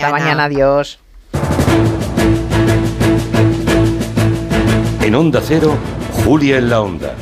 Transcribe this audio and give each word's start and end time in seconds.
Hasta 0.00 0.12
mañana, 0.12 0.44
adiós. 0.44 0.98
En 5.02 5.14
Onda 5.14 5.42
Cero, 5.44 5.76
Julia 6.24 6.56
en 6.56 6.70
la 6.70 6.80
Onda. 6.80 7.14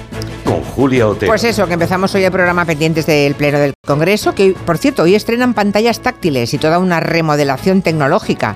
Con 0.44 0.62
Julia 0.62 1.08
Otero. 1.08 1.28
Pues 1.28 1.42
eso, 1.42 1.66
que 1.66 1.72
empezamos 1.72 2.14
hoy 2.14 2.22
el 2.22 2.30
programa 2.30 2.64
pendientes 2.64 3.04
del 3.06 3.34
Pleno 3.34 3.58
del 3.58 3.74
Congreso, 3.84 4.32
que 4.32 4.54
por 4.64 4.78
cierto, 4.78 5.02
hoy 5.02 5.16
estrenan 5.16 5.54
pantallas 5.54 5.98
táctiles 5.98 6.54
y 6.54 6.58
toda 6.58 6.78
una 6.78 7.00
remodelación 7.00 7.82
tecnológica. 7.82 8.54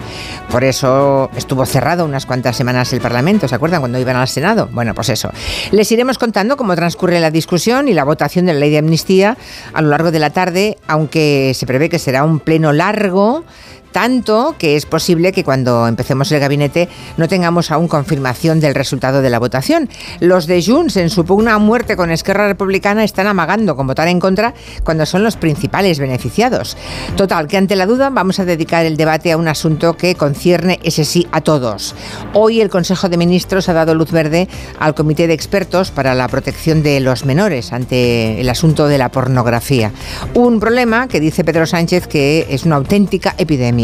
Por 0.53 0.63
eso 0.63 1.29
estuvo 1.37 1.67
cerrado 1.67 2.05
unas 2.05 2.25
cuantas 2.25 2.57
semanas 2.57 2.93
el 2.93 3.01
Parlamento, 3.01 3.49
¿se 3.49 3.57
acuerdan 3.57 3.81
cuando 3.81 3.99
iban 3.99 4.15
al 4.15 4.29
Senado? 4.29 4.69
Bueno, 4.71 4.95
pues 4.95 5.09
eso. 5.09 5.33
Les 5.73 5.91
iremos 5.91 6.17
contando 6.19 6.57
cómo 6.57 6.77
transcurre 6.77 7.19
la 7.19 7.33
discusión 7.33 7.89
y 7.89 7.93
la 7.93 8.05
votación 8.05 8.47
de 8.47 8.53
la 8.53 8.61
ley 8.61 8.71
de 8.71 8.79
amnistía 8.79 9.37
a 9.73 9.83
lo 9.83 9.89
largo 9.89 10.13
de 10.13 10.21
la 10.21 10.31
tarde, 10.31 10.79
aunque 10.87 11.53
se 11.57 11.67
prevé 11.67 11.89
que 11.89 11.99
será 11.99 12.23
un 12.23 12.39
pleno 12.39 12.73
largo 12.73 13.45
tanto 13.93 14.57
que 14.59 14.77
es 14.77 14.87
posible 14.87 15.33
que 15.33 15.45
cuando 15.45 15.87
empecemos 15.87 16.33
el 16.33 16.41
gabinete 16.41 16.89
no 17.17 17.29
tengamos 17.29 17.71
aún 17.71 17.87
confirmación 17.87 18.59
del 18.59 18.75
resultado 18.75 19.23
de 19.23 19.31
la 19.31 19.39
votación. 19.39 19.89
Los 20.21 20.47
de 20.47 20.63
Junts, 20.63 20.97
en 20.97 21.11
su 21.11 21.25
pugna 21.25 21.55
a 21.55 21.59
muerte 21.59 21.97
con 21.97 22.11
Esquerra 22.11 22.49
Republicana, 22.49 23.05
están 23.05 23.27
amagando 23.27 23.77
con 23.77 23.87
votar 23.87 24.09
en 24.09 24.19
contra 24.19 24.55
cuando 24.83 25.07
son 25.07 25.23
los 25.23 25.37
principales 25.37 25.99
beneficiados. 25.99 26.77
Total, 27.17 27.47
que 27.47 27.59
ante 27.59 27.77
la 27.77 27.87
duda 27.87 28.11
vamos 28.11 28.41
a 28.41 28.45
dedicar 28.45 28.87
el 28.87 28.97
debate 28.97 29.31
a 29.31 29.37
un 29.37 29.49
asunto 29.49 29.97
que 29.97 30.15
concierne, 30.15 30.81
ese 30.83 31.05
sí, 31.05 31.29
a 31.31 31.43
todos. 31.43 31.95
Hoy 32.33 32.61
el 32.61 32.71
Consejo 32.71 33.09
de 33.09 33.19
Ministros 33.19 33.69
ha 33.69 33.75
dado 33.75 33.95
luz 33.95 34.11
verde 34.11 34.49
al 34.79 34.95
Comité 34.95 35.27
de 35.27 35.35
Expertos 35.35 35.91
para 35.91 36.15
la 36.15 36.29
Protección 36.29 36.83
de 36.83 37.01
los 37.01 37.25
Menores 37.27 37.73
ante 37.73 38.41
el 38.41 38.49
asunto 38.49 38.89
de 38.89 38.99
la 38.99 39.11
pornografía. 39.11 39.93
Un 40.35 40.61
problema 40.61 41.09
que 41.09 41.21
dice 41.21 41.45
Pedro 41.45 41.67
Sánchez 41.67 42.07
que 42.07 42.47
es 42.49 42.65
una 42.65 42.77
auténtica 42.77 43.35
epidemia 43.37 43.82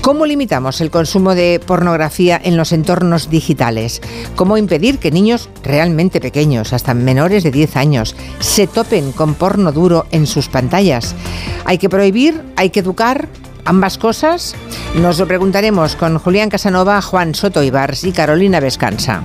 ¿Cómo 0.00 0.26
limitamos 0.26 0.80
el 0.80 0.90
consumo 0.90 1.34
de 1.34 1.60
pornografía 1.64 2.40
en 2.42 2.56
los 2.56 2.72
entornos 2.72 3.30
digitales? 3.30 4.00
¿Cómo 4.34 4.56
impedir 4.56 4.98
que 4.98 5.10
niños 5.10 5.48
realmente 5.62 6.20
pequeños, 6.20 6.72
hasta 6.72 6.94
menores 6.94 7.42
de 7.42 7.50
10 7.50 7.76
años, 7.76 8.16
se 8.40 8.66
topen 8.66 9.12
con 9.12 9.34
porno 9.34 9.72
duro 9.72 10.06
en 10.10 10.26
sus 10.26 10.48
pantallas? 10.48 11.14
¿Hay 11.64 11.78
que 11.78 11.88
prohibir? 11.88 12.42
¿Hay 12.56 12.70
que 12.70 12.80
educar? 12.80 13.28
¿Ambas 13.64 13.98
cosas? 13.98 14.54
Nos 14.96 15.18
lo 15.18 15.26
preguntaremos 15.26 15.96
con 15.96 16.18
Julián 16.18 16.48
Casanova, 16.48 17.00
Juan 17.02 17.34
Soto 17.34 17.62
Ibars 17.62 18.04
y 18.04 18.12
Carolina 18.12 18.58
Vescansa. 18.58 19.22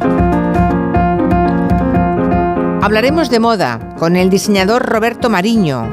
Hablaremos 2.81 3.31
de 3.31 3.39
moda 3.39 3.95
con 3.97 4.15
el 4.15 4.29
diseñador 4.29 4.85
Roberto 4.85 5.29
Mariño. 5.29 5.91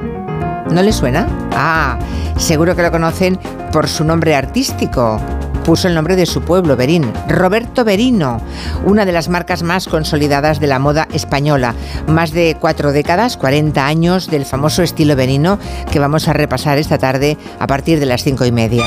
¿No 0.70 0.82
le 0.82 0.92
suena? 0.92 1.26
Ah, 1.52 1.98
seguro 2.36 2.76
que 2.76 2.82
lo 2.82 2.90
conocen 2.90 3.38
por 3.72 3.88
su 3.88 4.04
nombre 4.04 4.34
artístico. 4.34 5.20
Puso 5.64 5.86
el 5.86 5.94
nombre 5.94 6.16
de 6.16 6.26
su 6.26 6.42
pueblo, 6.42 6.76
Berín. 6.76 7.12
Roberto 7.28 7.84
Berino, 7.84 8.40
una 8.84 9.04
de 9.04 9.12
las 9.12 9.28
marcas 9.28 9.62
más 9.62 9.86
consolidadas 9.86 10.58
de 10.58 10.66
la 10.66 10.80
moda 10.80 11.06
española. 11.12 11.74
Más 12.08 12.32
de 12.32 12.56
cuatro 12.58 12.90
décadas, 12.90 13.36
40 13.36 13.86
años 13.86 14.28
del 14.28 14.44
famoso 14.44 14.82
estilo 14.82 15.14
berino 15.14 15.60
que 15.90 16.00
vamos 16.00 16.26
a 16.26 16.32
repasar 16.32 16.78
esta 16.78 16.98
tarde 16.98 17.38
a 17.60 17.66
partir 17.68 18.00
de 18.00 18.06
las 18.06 18.24
cinco 18.24 18.44
y 18.44 18.50
media. 18.50 18.84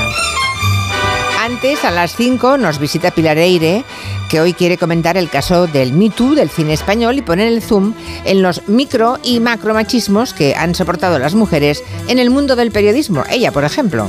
Antes, 1.46 1.84
a 1.84 1.92
las 1.92 2.16
5, 2.16 2.58
nos 2.58 2.80
visita 2.80 3.12
Pilar 3.12 3.38
Eire, 3.38 3.84
que 4.28 4.40
hoy 4.40 4.52
quiere 4.52 4.78
comentar 4.78 5.16
el 5.16 5.30
caso 5.30 5.68
del 5.68 5.92
Me 5.92 6.10
Too 6.10 6.34
del 6.34 6.50
cine 6.50 6.72
español 6.72 7.18
y 7.18 7.22
poner 7.22 7.46
el 7.46 7.62
zoom 7.62 7.94
en 8.24 8.42
los 8.42 8.66
micro 8.66 9.20
y 9.22 9.38
macromachismos 9.38 10.34
que 10.34 10.56
han 10.56 10.74
soportado 10.74 11.20
las 11.20 11.36
mujeres 11.36 11.84
en 12.08 12.18
el 12.18 12.30
mundo 12.30 12.56
del 12.56 12.72
periodismo. 12.72 13.22
Ella, 13.30 13.52
por 13.52 13.62
ejemplo. 13.62 14.08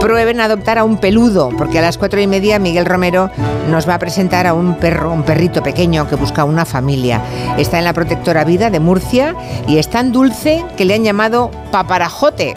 prueben 0.00 0.40
adoptar 0.40 0.78
a 0.78 0.82
un 0.82 0.96
peludo, 0.96 1.50
porque 1.56 1.78
a 1.78 1.82
las 1.82 1.96
cuatro 1.96 2.20
y 2.20 2.26
media 2.26 2.58
Miguel 2.58 2.86
Romero 2.86 3.30
nos 3.68 3.88
va 3.88 3.94
a 3.94 3.98
presentar 4.00 4.48
a 4.48 4.52
un 4.52 4.74
perro, 4.74 5.12
un 5.12 5.22
perrito 5.22 5.62
pequeño 5.62 6.08
que 6.08 6.16
busca 6.16 6.42
una 6.42 6.64
familia. 6.64 7.22
Está 7.56 7.78
en 7.78 7.84
la 7.84 7.92
protectora 7.92 8.42
vida 8.42 8.68
de 8.68 8.80
Murcia 8.80 9.36
y 9.68 9.78
es 9.78 9.88
tan 9.88 10.10
dulce 10.10 10.64
que 10.76 10.84
le 10.84 10.94
han 10.94 11.04
llamado 11.04 11.52
paparajote 11.70 12.54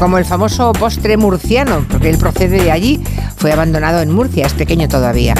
como 0.00 0.16
el 0.18 0.24
famoso 0.24 0.72
postre 0.72 1.16
murciano, 1.18 1.84
porque 1.90 2.08
él 2.08 2.16
procede 2.16 2.62
de 2.62 2.70
allí, 2.72 3.00
fue 3.36 3.52
abandonado 3.52 4.00
en 4.00 4.10
Murcia, 4.10 4.46
es 4.46 4.54
pequeño 4.54 4.88
todavía. 4.88 5.34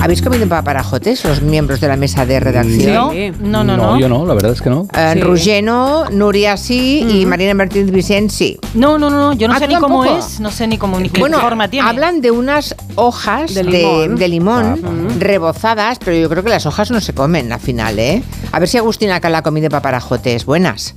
¿Habéis 0.00 0.20
comido 0.20 0.46
paparajotes 0.46 1.24
los 1.24 1.40
miembros 1.40 1.80
de 1.80 1.88
la 1.88 1.96
mesa 1.96 2.26
de 2.26 2.38
redacción? 2.38 2.94
No, 3.40 3.64
no, 3.64 3.76
no, 3.76 3.76
no. 3.94 3.98
yo 3.98 4.08
no, 4.10 4.26
la 4.26 4.34
verdad 4.34 4.52
es 4.52 4.60
que 4.60 4.68
no. 4.70 4.86
Eh, 4.94 5.12
Sí. 5.14 5.20
Rugeno, 5.20 6.04
Nuria 6.10 6.56
sí 6.58 7.04
y 7.08 7.24
Marina 7.24 7.54
Martínez 7.54 7.90
Vicent 7.92 8.30
sí. 8.30 8.58
No, 8.74 8.98
no, 8.98 9.08
no, 9.08 9.32
yo 9.32 9.48
no 9.48 9.54
Ah, 9.54 9.58
sé 9.58 9.66
¿tú 9.68 9.74
ni 9.74 9.80
cómo 9.80 10.04
tampoco? 10.04 10.26
es, 10.26 10.38
no 10.40 10.50
sé 10.50 10.66
ni 10.66 10.76
cómo 10.76 11.00
ni 11.00 11.08
qué 11.08 11.20
Bueno, 11.20 11.40
forma 11.40 11.68
tiene. 11.68 11.88
hablan 11.88 12.20
de 12.20 12.30
unas 12.30 12.74
hojas 12.96 13.54
de 13.54 13.62
De 13.62 14.28
limón, 14.28 14.74
limón. 14.76 15.18
rebozadas, 15.18 15.98
pero 16.04 16.16
yo 16.16 16.28
creo 16.28 16.42
que 16.44 16.50
las 16.50 16.66
hojas 16.66 16.90
no 16.90 17.00
se 17.00 17.14
comen 17.14 17.52
al 17.52 17.60
final, 17.60 17.98
¿eh? 17.98 18.22
A 18.52 18.58
ver 18.58 18.68
si 18.68 18.76
Agustina 18.76 19.16
acá 19.16 19.30
la 19.30 19.40
comida 19.42 19.70
paparajotes. 19.70 20.44
Buenas. 20.44 20.94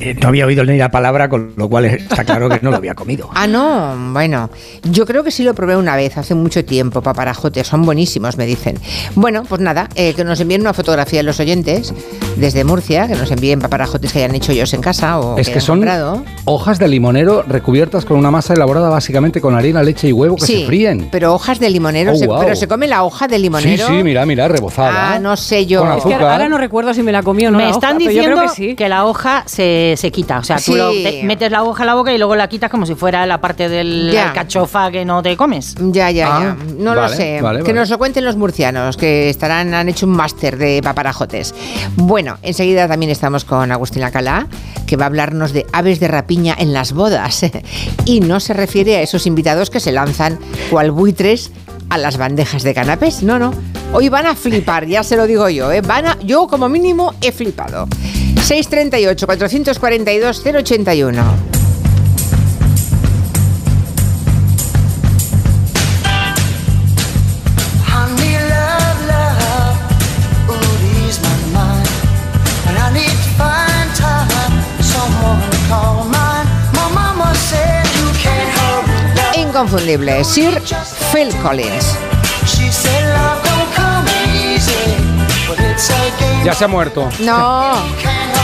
Eh, 0.00 0.14
no 0.20 0.28
había 0.28 0.46
oído 0.46 0.64
ni 0.64 0.78
la 0.78 0.90
palabra, 0.90 1.28
con 1.28 1.54
lo 1.56 1.68
cual 1.68 1.86
está 1.86 2.24
claro 2.24 2.48
que 2.48 2.60
no 2.62 2.70
lo 2.70 2.76
había 2.76 2.94
comido. 2.94 3.28
Ah, 3.38 3.46
no, 3.46 3.94
bueno, 4.12 4.50
yo 4.84 5.06
creo 5.06 5.22
que 5.22 5.30
sí 5.30 5.44
lo 5.44 5.54
probé 5.54 5.76
una 5.76 5.94
vez, 5.96 6.16
hace 6.18 6.34
mucho 6.34 6.64
tiempo, 6.64 7.02
paparajotes, 7.02 7.66
son 7.68 7.82
buenísimos, 7.84 8.36
me 8.36 8.46
dicen. 8.46 8.76
Bueno, 9.14 9.44
pues 9.48 9.60
nada, 9.60 9.88
eh, 9.94 10.12
que 10.14 10.24
nos 10.24 10.40
envíen 10.40 10.60
una 10.62 10.72
fotografía 10.72 11.20
de 11.20 11.22
los 11.22 11.38
oyentes 11.38 11.94
desde 12.36 12.64
Murcia, 12.64 13.06
que 13.06 13.14
nos 13.14 13.30
envíen 13.30 13.60
paparajotes 13.60 14.12
que 14.12 14.18
hayan 14.20 14.34
hecho 14.34 14.50
ellos 14.52 14.72
en 14.74 14.80
casa 14.80 15.18
o 15.20 15.38
Es 15.38 15.48
que, 15.48 15.54
que 15.54 15.60
son 15.60 15.78
comprado. 15.78 16.22
hojas 16.46 16.78
de 16.80 16.88
limonero 16.88 17.42
recubiertas 17.42 18.04
con 18.04 18.16
una 18.18 18.30
masa 18.30 18.54
elaborada 18.54 18.88
básicamente 18.88 19.40
con 19.40 19.54
harina, 19.54 19.82
leche 19.82 20.08
y 20.08 20.12
huevo 20.12 20.36
que 20.36 20.46
sí, 20.46 20.60
se 20.62 20.66
fríen. 20.66 21.08
pero 21.12 21.34
hojas 21.34 21.58
de 21.60 21.70
limonero, 21.70 22.12
Oh, 22.12 22.16
se- 22.16 22.26
wow. 22.26 22.40
pero 22.40 22.56
se 22.56 22.66
come 22.66 22.86
la 22.88 23.04
hoja 23.04 23.28
de 23.28 23.36
Sí, 23.36 23.42
limonero. 23.42 23.86
sí, 23.86 23.92
mira, 24.02 24.26
mira, 24.26 24.48
rebozada. 24.48 25.14
Ah, 25.14 25.18
no 25.20 25.36
sé 25.36 25.66
yo. 25.66 25.80
Con 25.80 25.92
Es 25.98 26.04
que 26.04 26.14
ahora 26.14 26.48
no 26.48 26.58
recuerdo 26.58 26.92
si 26.94 27.02
me 27.02 27.12
la 27.12 27.22
comí 27.22 27.46
o 27.46 27.50
no. 27.52 27.58
Me 27.58 27.64
la 27.64 27.70
están 27.70 27.96
hoja, 27.96 27.98
pero 27.98 28.10
yo 28.10 28.16
diciendo 28.20 28.36
creo 28.42 28.54
que 28.54 28.76
que, 28.76 28.84
sí. 28.84 28.88
la 28.88 29.04
hoja 29.06 29.42
se, 29.46 29.87
se 29.96 30.10
quita. 30.12 30.38
O 30.38 30.44
sea, 30.44 30.56
tú 30.56 30.72
Sí. 30.72 30.74
lo- 30.76 30.90
te- 30.92 31.22
metes 31.24 31.50
la 31.50 31.62
hoja 31.64 31.82
en 31.82 31.86
la 31.88 31.94
boca 31.94 32.12
y 32.12 32.18
luego 32.18 32.36
la 32.36 32.48
quitas 32.48 32.70
como 32.70 32.86
si 32.86 32.94
fuera 32.94 33.24
la 33.26 33.40
parte 33.40 33.68
de 33.68 33.84
la 33.84 34.28
alcachofa 34.28 34.90
que 34.90 35.04
no 35.04 35.22
te 35.22 35.36
comes. 35.36 35.74
Ya, 35.80 36.10
ya, 36.10 36.36
Ah, 36.36 36.40
ya. 36.40 36.56
No 36.78 36.94
lo 36.94 37.08
sé. 37.08 37.40
vale, 37.40 37.58
que 37.60 37.64
vale. 37.64 37.74
nos 37.80 37.90
lo 37.90 37.98
cuenten 37.98 38.24
los 38.24 38.36
murcianos, 38.36 38.96
que 38.96 39.28
estarán, 39.30 39.74
han 39.74 39.88
hecho 39.88 40.06
un 40.06 40.12
máster 40.12 40.58
de 40.58 40.80
paparajotes. 40.82 41.54
Bueno, 41.96 42.38
enseguida 42.42 42.88
también 42.88 43.10
estamos 43.10 43.44
con 43.44 43.70
Agustín 43.72 44.02
Alcalá, 44.02 44.46
que 44.86 44.96
va 44.96 45.04
a 45.04 45.06
hablarnos 45.08 45.52
de 45.52 45.66
aves 45.72 46.00
de 46.00 46.08
rapiña 46.08 46.54
en 46.58 46.72
las 46.72 46.92
bodas. 46.92 47.42
y 48.04 48.20
no 48.20 48.40
se 48.40 48.54
refiere 48.54 48.96
a 48.96 49.02
esos 49.02 49.26
invitados 49.26 49.70
que 49.70 49.80
se 49.80 49.92
lanzan 49.92 50.38
cual 50.70 50.90
buitres 50.90 51.50
a 51.88 51.98
las 51.98 52.16
bandejas 52.16 52.62
de 52.62 52.74
canapés. 52.74 53.22
No, 53.22 53.38
no. 53.38 53.52
Hoy 53.92 54.08
van 54.08 54.26
a 54.26 54.34
flipar, 54.34 54.86
ya 54.86 55.02
se 55.02 55.16
lo 55.16 55.26
digo 55.26 55.48
yo. 55.48 55.72
¿eh? 55.72 55.80
Van 55.80 56.06
a, 56.06 56.18
yo 56.20 56.46
como 56.46 56.68
mínimo 56.68 57.14
he 57.20 57.32
flipado. 57.32 57.88
638 58.42 59.26
442 59.26 60.42
081. 60.44 61.57
Inconfundible, 79.58 80.22
Sir 80.22 80.62
Phil 81.12 81.34
Collins. 81.42 81.96
Ya 86.44 86.54
se 86.54 86.64
ha 86.64 86.68
muerto. 86.68 87.08
No. 87.18 87.72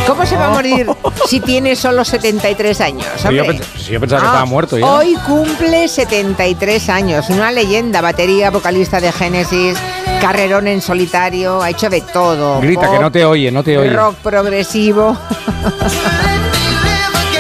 ¿Cómo 0.08 0.26
se 0.26 0.37
va 0.37 0.46
a 0.46 0.50
morir 0.50 0.88
si 1.28 1.38
tiene 1.38 1.76
solo 1.76 2.05
73 2.05 2.81
años? 2.81 3.06
Yo 3.31 3.43
hombre? 3.43 3.61
pensaba 4.00 4.00
que 4.00 4.26
Ah, 4.26 4.31
estaba 4.31 4.44
muerto 4.44 4.76
ya. 4.76 4.87
Hoy 4.90 5.14
cumple 5.25 5.87
73 5.87 6.88
años. 6.88 7.31
Una 7.31 7.52
leyenda, 7.52 8.00
batería, 8.00 8.50
vocalista 8.50 9.00
de 9.00 9.12
Génesis, 9.12 9.78
carrerón 10.20 10.66
en 10.66 10.82
solitario, 10.82 11.62
ha 11.62 11.70
hecho 11.70 11.88
de 11.90 12.00
todo. 12.00 12.61
Grita, 12.61 12.90
que 12.90 12.99
no 12.99 13.12
te 13.12 13.25
oye, 13.25 13.52
no 13.52 13.62
te 13.62 13.78
oye. 13.78 13.90
Rock 13.90 14.16
progresivo. 14.16 15.16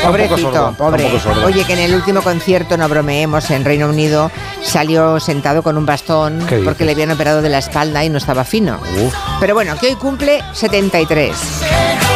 Pobrecito, 0.06 0.52
sordo, 0.52 0.74
pobre. 0.74 1.10
Oye, 1.44 1.64
que 1.64 1.72
en 1.72 1.78
el 1.80 1.94
último 1.94 2.22
concierto, 2.22 2.76
no 2.76 2.88
bromeemos, 2.88 3.50
en 3.50 3.64
Reino 3.64 3.88
Unido 3.88 4.30
salió 4.62 5.20
sentado 5.20 5.62
con 5.62 5.76
un 5.76 5.86
bastón 5.86 6.46
porque 6.64 6.84
le 6.84 6.92
habían 6.92 7.10
operado 7.10 7.42
de 7.42 7.48
la 7.48 7.58
espalda 7.58 8.04
y 8.04 8.08
no 8.08 8.18
estaba 8.18 8.44
fino. 8.44 8.78
Pero 9.40 9.54
bueno, 9.54 9.76
que 9.78 9.88
hoy 9.88 9.94
cumple 9.96 10.42
73. 10.52 12.13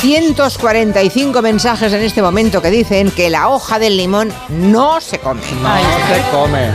345 0.00 1.42
mensajes 1.42 1.92
en 1.92 2.02
este 2.02 2.22
momento 2.22 2.62
que 2.62 2.70
dicen 2.70 3.10
que 3.10 3.30
la 3.30 3.48
hoja 3.48 3.80
del 3.80 3.96
limón 3.96 4.32
no 4.48 5.00
se 5.00 5.18
come. 5.18 5.42
Se 5.42 5.56
come. 6.30 6.68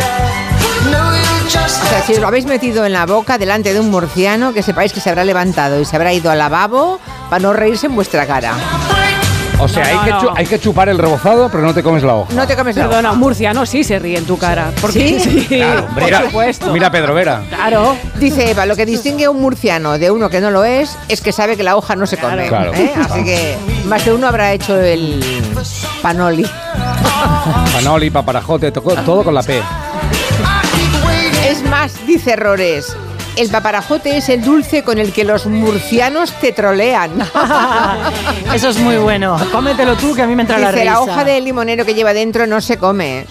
No, 0.92 1.16
you 1.16 1.44
just 1.46 1.82
O 1.84 1.88
sea, 1.88 2.02
si 2.06 2.14
os 2.14 2.20
lo 2.20 2.28
habéis 2.28 2.46
metido 2.46 2.86
en 2.86 2.92
la 2.92 3.06
boca 3.06 3.38
delante 3.38 3.74
de 3.74 3.80
un 3.80 3.90
murciano, 3.90 4.54
que 4.54 4.62
sepáis 4.62 4.92
que 4.92 5.00
se 5.00 5.10
habrá 5.10 5.24
levantado 5.24 5.80
y 5.80 5.86
se 5.86 5.96
habrá 5.96 6.12
ido 6.12 6.32
al 6.32 6.40
lavabo 6.40 7.00
para 7.30 7.42
no 7.42 7.54
reírse 7.54 7.86
en 7.86 7.96
vuestra 7.96 8.28
cara. 8.28 8.56
O 9.64 9.68
sea, 9.68 9.84
No, 9.84 9.90
hay, 10.02 10.12
no, 10.12 10.20
que 10.20 10.26
no. 10.26 10.34
hay 10.36 10.46
que 10.46 10.60
chupar 10.60 10.90
el 10.90 10.98
rebozado, 10.98 11.50
pero 11.50 11.64
no 11.64 11.74
te 11.74 11.82
comes 11.84 12.04
la 12.04 12.16
hoja. 12.16 12.34
No 12.34 12.46
te 12.48 12.56
comes 12.56 12.76
la 12.76 12.84
hoja. 12.84 12.90
Perdona, 12.98 13.14
Murciano 13.14 13.66
sí 13.66 13.84
se 13.84 13.98
ríe 14.00 14.18
en 14.18 14.26
tu 14.26 14.38
cara. 14.38 14.72
Porque 14.82 15.20
¿Sí? 15.20 15.20
sí, 15.48 15.62
por 15.94 16.04
mira, 16.04 16.22
supuesto. 16.24 16.72
mira 16.74 16.92
Pedro 16.92 17.14
Vera. 17.14 17.44
Claro. 17.50 17.96
Dice 18.20 18.52
Eva, 18.52 18.66
lo 18.66 18.76
que 18.76 18.86
distingue 18.86 19.26
a 19.26 19.30
un 19.32 19.42
murciano 19.42 19.98
de 19.98 20.12
uno 20.12 20.30
que 20.30 20.42
no 20.42 20.52
lo 20.52 20.64
es 20.64 20.98
es 21.08 21.22
que 21.22 21.32
sabe 21.32 21.56
que 21.58 21.64
la 21.64 21.76
hoja 21.76 21.96
no 21.96 22.06
se 22.06 22.18
come. 22.18 22.48
Claro. 22.48 22.74
¿eh? 22.74 22.92
Así 23.10 23.24
que 23.24 23.56
más 23.86 24.04
de 24.06 24.14
uno 24.14 24.28
habrá 24.28 24.52
hecho 24.54 24.78
el 24.80 25.24
panoli. 26.02 26.46
Panoli, 27.74 28.10
paparajote, 28.10 28.72
todo 28.72 29.24
con 29.24 29.34
la 29.34 29.44
P. 29.44 29.62
Es 31.48 31.64
más, 31.64 31.94
dice 32.08 32.32
Errores, 32.34 32.96
el 33.36 33.50
paparajote 33.50 34.18
es 34.18 34.30
el 34.30 34.44
dulce 34.44 34.84
con 34.84 35.00
el 35.00 35.12
que 35.12 35.24
los 35.24 35.46
murcianos 35.46 36.32
te 36.34 36.52
trolean. 36.52 37.12
Eso 38.54 38.70
es 38.70 38.78
muy 38.78 38.98
bueno. 38.98 39.38
Cómetelo 39.52 39.96
tú, 39.96 40.14
que 40.16 40.22
a 40.22 40.28
mí 40.28 40.36
me 40.36 40.44
entra 40.44 40.58
la 40.60 40.72
risa. 40.72 40.86
la 40.86 41.02
hoja 41.02 41.24
de 41.24 41.42
limonero 41.42 41.86
que 41.86 41.94
lleva 41.94 42.14
dentro 42.14 42.46
no 42.48 42.62
se 42.62 42.78
come. 42.78 43.26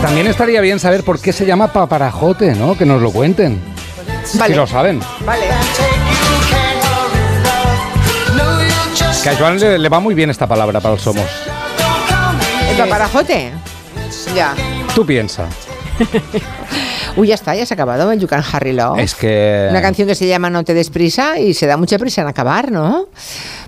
También 0.00 0.26
estaría 0.26 0.60
bien 0.60 0.78
saber 0.80 1.04
por 1.04 1.20
qué 1.20 1.32
se 1.32 1.44
llama 1.44 1.72
paparajote, 1.72 2.54
¿no? 2.54 2.76
Que 2.76 2.86
nos 2.86 3.02
lo 3.02 3.10
cuenten. 3.10 3.60
Vale. 4.34 4.54
Si 4.54 4.58
lo 4.58 4.66
saben. 4.66 5.00
Vale. 5.26 5.46
Que 9.22 9.28
a 9.28 9.36
Joan 9.36 9.60
le, 9.60 9.78
le 9.78 9.88
va 9.88 10.00
muy 10.00 10.14
bien 10.14 10.30
esta 10.30 10.46
palabra 10.46 10.80
para 10.80 10.94
los 10.94 11.02
somos. 11.02 11.26
¿El 12.70 12.76
paparajote? 12.76 13.52
Ya. 14.34 14.54
Tú 14.94 15.06
piensa. 15.06 15.46
Uy, 17.14 17.28
ya 17.28 17.34
está, 17.34 17.54
ya 17.54 17.66
se 17.66 17.74
ha 17.74 17.76
acabado 17.76 18.10
el 18.10 18.18
You 18.18 18.26
Can 18.26 18.42
Hurry 18.42 18.72
Love. 18.72 18.98
Es 18.98 19.14
que... 19.14 19.66
Una 19.70 19.82
canción 19.82 20.08
que 20.08 20.14
se 20.14 20.26
llama 20.26 20.48
No 20.48 20.64
te 20.64 20.72
des 20.72 20.88
prisa 20.88 21.38
y 21.38 21.52
se 21.52 21.66
da 21.66 21.76
mucha 21.76 21.98
prisa 21.98 22.22
en 22.22 22.28
acabar, 22.28 22.72
¿no? 22.72 23.08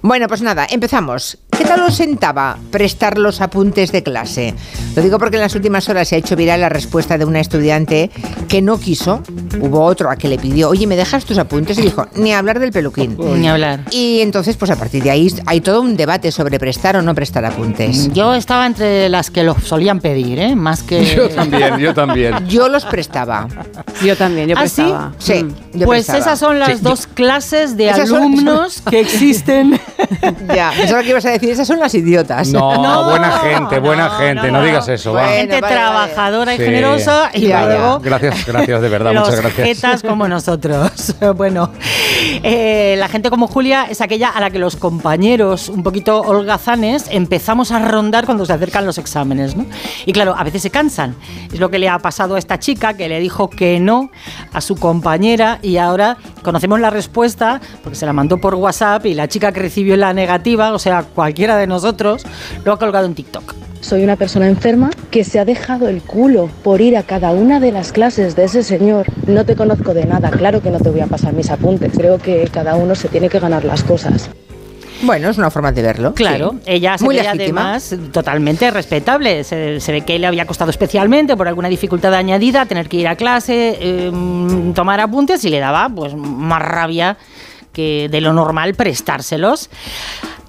Bueno, 0.01 0.29
pues 0.29 0.41
nada, 0.41 0.67
empezamos. 0.71 1.37
¿Qué 1.59 1.65
tal 1.65 1.81
os 1.83 1.95
sentaba 1.95 2.59
prestar 2.71 3.19
los 3.19 3.41
apuntes 3.41 3.93
de 3.93 4.03
clase? 4.03 4.55
Lo 4.97 5.03
digo 5.03 5.19
porque 5.19 5.37
en 5.37 5.43
las 5.43 5.55
últimas 5.55 5.89
horas 5.89 6.09
se 6.09 6.17
ha 6.17 6.19
hecho 6.19 6.37
viral 6.37 6.61
la 6.61 6.69
respuesta 6.69 7.17
de 7.19 7.25
una 7.25 7.41
estudiante 7.41 8.11
que 8.49 8.61
no 8.63 8.79
quiso. 8.79 9.23
Hubo 9.61 9.83
otro 9.85 10.11
a 10.11 10.17
que 10.17 10.29
le 10.29 10.39
pidió, 10.39 10.69
oye, 10.69 10.87
¿me 10.87 10.97
dejas 10.97 11.25
tus 11.25 11.39
apuntes? 11.39 11.79
Y 11.79 11.83
dijo, 11.83 12.07
ni 12.17 12.33
hablar 12.33 12.59
del 12.59 12.73
peluquín. 12.73 13.17
Ni 13.39 13.49
hablar. 13.49 13.81
Y 13.91 14.21
entonces, 14.21 14.57
pues 14.57 14.71
a 14.71 14.77
partir 14.77 15.03
de 15.05 15.11
ahí 15.11 15.33
hay 15.47 15.61
todo 15.61 15.81
un 15.81 15.97
debate 15.97 16.33
sobre 16.33 16.59
prestar 16.59 16.97
o 16.97 17.03
no 17.03 17.15
prestar 17.15 17.45
apuntes. 17.45 18.13
Yo 18.13 18.35
estaba 18.35 18.67
entre 18.67 19.09
las 19.09 19.31
que 19.31 19.43
lo 19.45 19.59
solían 19.61 20.01
pedir, 20.01 20.39
¿eh? 20.41 20.57
Más 20.57 20.83
que... 20.83 21.05
Yo 21.17 21.29
también, 21.29 21.79
yo 21.79 21.95
también. 21.95 22.47
Yo 22.49 22.69
los 22.69 22.85
prestaba. 22.85 23.47
Yo 24.05 24.17
también, 24.17 24.49
yo 24.49 24.57
¿Ah, 24.59 24.67
sí? 24.69 24.83
prestaba. 24.83 25.13
Sí, 25.19 25.45
Mm. 25.45 25.79
yo 25.79 25.87
pues 25.87 26.07
prestaba. 26.07 26.19
esas 26.19 26.39
son 26.39 26.59
las 26.59 26.69
Sí, 26.69 26.75
yo- 26.83 26.91
dos 26.91 27.07
clases 27.07 27.77
de 27.77 27.89
Esas 27.91 28.09
son- 28.09 28.19
alumnos 28.23 28.83
que 28.91 29.01
existen. 29.01 29.79
Ya, 30.55 30.73
pensaba 30.77 31.03
que 31.03 31.11
ibas 31.11 31.25
a 31.27 31.31
decir, 31.31 31.44
esas 31.51 31.67
son 31.67 31.79
las 31.81 31.95
idiotas. 31.95 32.49
No, 32.49 32.75
No, 32.83 33.05
buena 33.11 33.31
gente, 33.39 33.79
buena 33.81 34.05
no, 34.09 34.11
gente. 34.19 34.47
no, 34.47 34.53
No, 34.53 34.59
no. 34.61 34.65
digas 34.65 34.89
eso, 34.89 35.13
va. 35.13 35.23
Bueno, 35.23 35.37
Gente 35.37 35.61
vale, 35.61 35.75
vale. 35.75 35.75
trabajadora 35.75 36.55
y 36.55 36.59
Sí. 36.59 36.65
generosa 36.65 37.31
y 37.35 37.41
Ya, 37.43 37.61
ya. 37.63 37.67
luego 37.67 38.01
Gracias, 38.01 38.47
gracias, 38.47 38.81
de 38.83 38.89
verdad, 38.89 39.13
muchas 39.15 39.41
gracias. 39.41 39.67
jetas 39.69 40.03
como 40.03 40.29
nosotros. 40.29 41.15
bueno, 41.37 41.71
eh, 42.43 42.97
la 42.99 43.09
gente 43.09 43.31
como 43.31 43.47
Julia 43.47 43.87
es 43.89 44.01
aquella 44.01 44.29
a 44.31 44.41
la 44.41 44.51
que 44.51 44.59
los 44.59 44.77
compañeros 44.77 45.69
un 45.69 45.83
poquito 45.83 46.21
holgazanes 46.21 47.07
empezamos 47.11 47.71
a 47.73 47.79
rondar 47.81 48.25
cuando 48.27 48.45
se 48.47 48.53
acercan 48.53 48.85
los 48.87 48.99
exámenes, 48.99 49.57
¿no? 49.57 49.67
Y 50.07 50.13
claro, 50.13 50.35
a 50.37 50.45
veces 50.45 50.63
se 50.63 50.71
cansan. 50.71 51.17
Es 51.53 51.61
lo 51.61 51.71
que 51.71 51.79
le 51.79 51.89
ha 51.89 51.99
pasado 51.99 52.37
a 52.37 52.39
esta 52.39 52.59
chica 52.59 52.95
que 52.95 53.09
le 53.09 53.21
dijo 53.21 53.49
que 53.51 53.81
no 53.81 54.11
a 54.53 54.61
su 54.61 54.77
compañera 54.77 55.59
y 55.63 55.77
ahora 55.77 56.17
conocemos 56.43 56.81
la 56.81 56.91
respuesta 56.91 57.61
porque 57.83 57.97
se 57.97 58.07
la 58.07 58.13
mandó 58.13 58.39
por 58.39 58.55
WhatsApp 58.55 59.07
y 59.07 59.15
la 59.15 59.29
chica 59.29 59.53
que 59.53 59.61
recibió 59.61 59.97
la 59.97 60.13
negativa, 60.13 60.73
o 60.73 60.79
sea, 60.79 61.05
cualquiera 61.35 61.57
de 61.57 61.67
nosotros, 61.67 62.25
lo 62.65 62.73
ha 62.73 62.79
colgado 62.79 63.07
en 63.07 63.15
TikTok. 63.17 63.55
Soy 63.81 64.05
una 64.05 64.15
persona 64.15 64.47
enferma 64.47 64.91
que 65.11 65.25
se 65.25 65.41
ha 65.41 65.45
dejado 65.45 65.89
el 65.89 66.01
culo 66.01 66.49
por 66.63 66.81
ir 66.81 66.97
a 66.97 67.03
cada 67.03 67.33
una 67.33 67.59
de 67.59 67.73
las 67.73 67.91
clases 67.91 68.37
de 68.37 68.45
ese 68.45 68.63
señor. 68.63 69.07
No 69.27 69.45
te 69.45 69.57
conozco 69.57 69.95
de 69.95 70.07
nada, 70.07 70.31
claro 70.31 70.63
que 70.63 70.71
no 70.71 70.79
te 70.79 70.91
voy 70.91 71.01
a 71.01 71.09
pasar 71.09 71.33
mis 71.33 71.51
apuntes. 71.51 71.91
Creo 71.97 72.19
que 72.19 72.49
cada 72.53 72.77
uno 72.77 72.95
se 72.95 73.09
tiene 73.09 73.29
que 73.29 73.41
ganar 73.41 73.65
las 73.65 73.83
cosas. 73.83 74.31
Bueno, 75.03 75.29
es 75.29 75.37
una 75.37 75.51
forma 75.51 75.73
de 75.73 75.83
verlo. 75.83 76.15
Claro, 76.15 76.53
sí. 76.53 76.61
ella 76.67 76.97
se 76.97 77.05
Muy 77.05 77.17
ve 77.17 77.27
además 77.27 77.93
totalmente 78.13 78.71
respetable. 78.71 79.43
Se, 79.43 79.81
se 79.81 79.91
ve 79.91 80.03
que 80.03 80.21
le 80.21 80.29
había 80.29 80.47
costado 80.47 80.71
especialmente 80.71 81.37
por 81.37 81.49
alguna 81.49 81.69
dificultad 81.69 82.15
añadida 82.15 82.65
tener 82.67 82.89
que 82.89 82.99
ir 82.99 83.09
a 83.09 83.17
clase, 83.17 83.77
eh, 83.81 84.13
tomar 84.73 85.01
apuntes 85.01 85.45
y 85.45 85.51
le 85.51 85.59
daba 85.59 85.89
pues 85.89 86.15
más 86.15 86.63
rabia 86.63 87.17
que 87.75 88.09
de 88.09 88.21
lo 88.23 88.33
normal 88.33 88.75
prestárselos. 88.75 89.69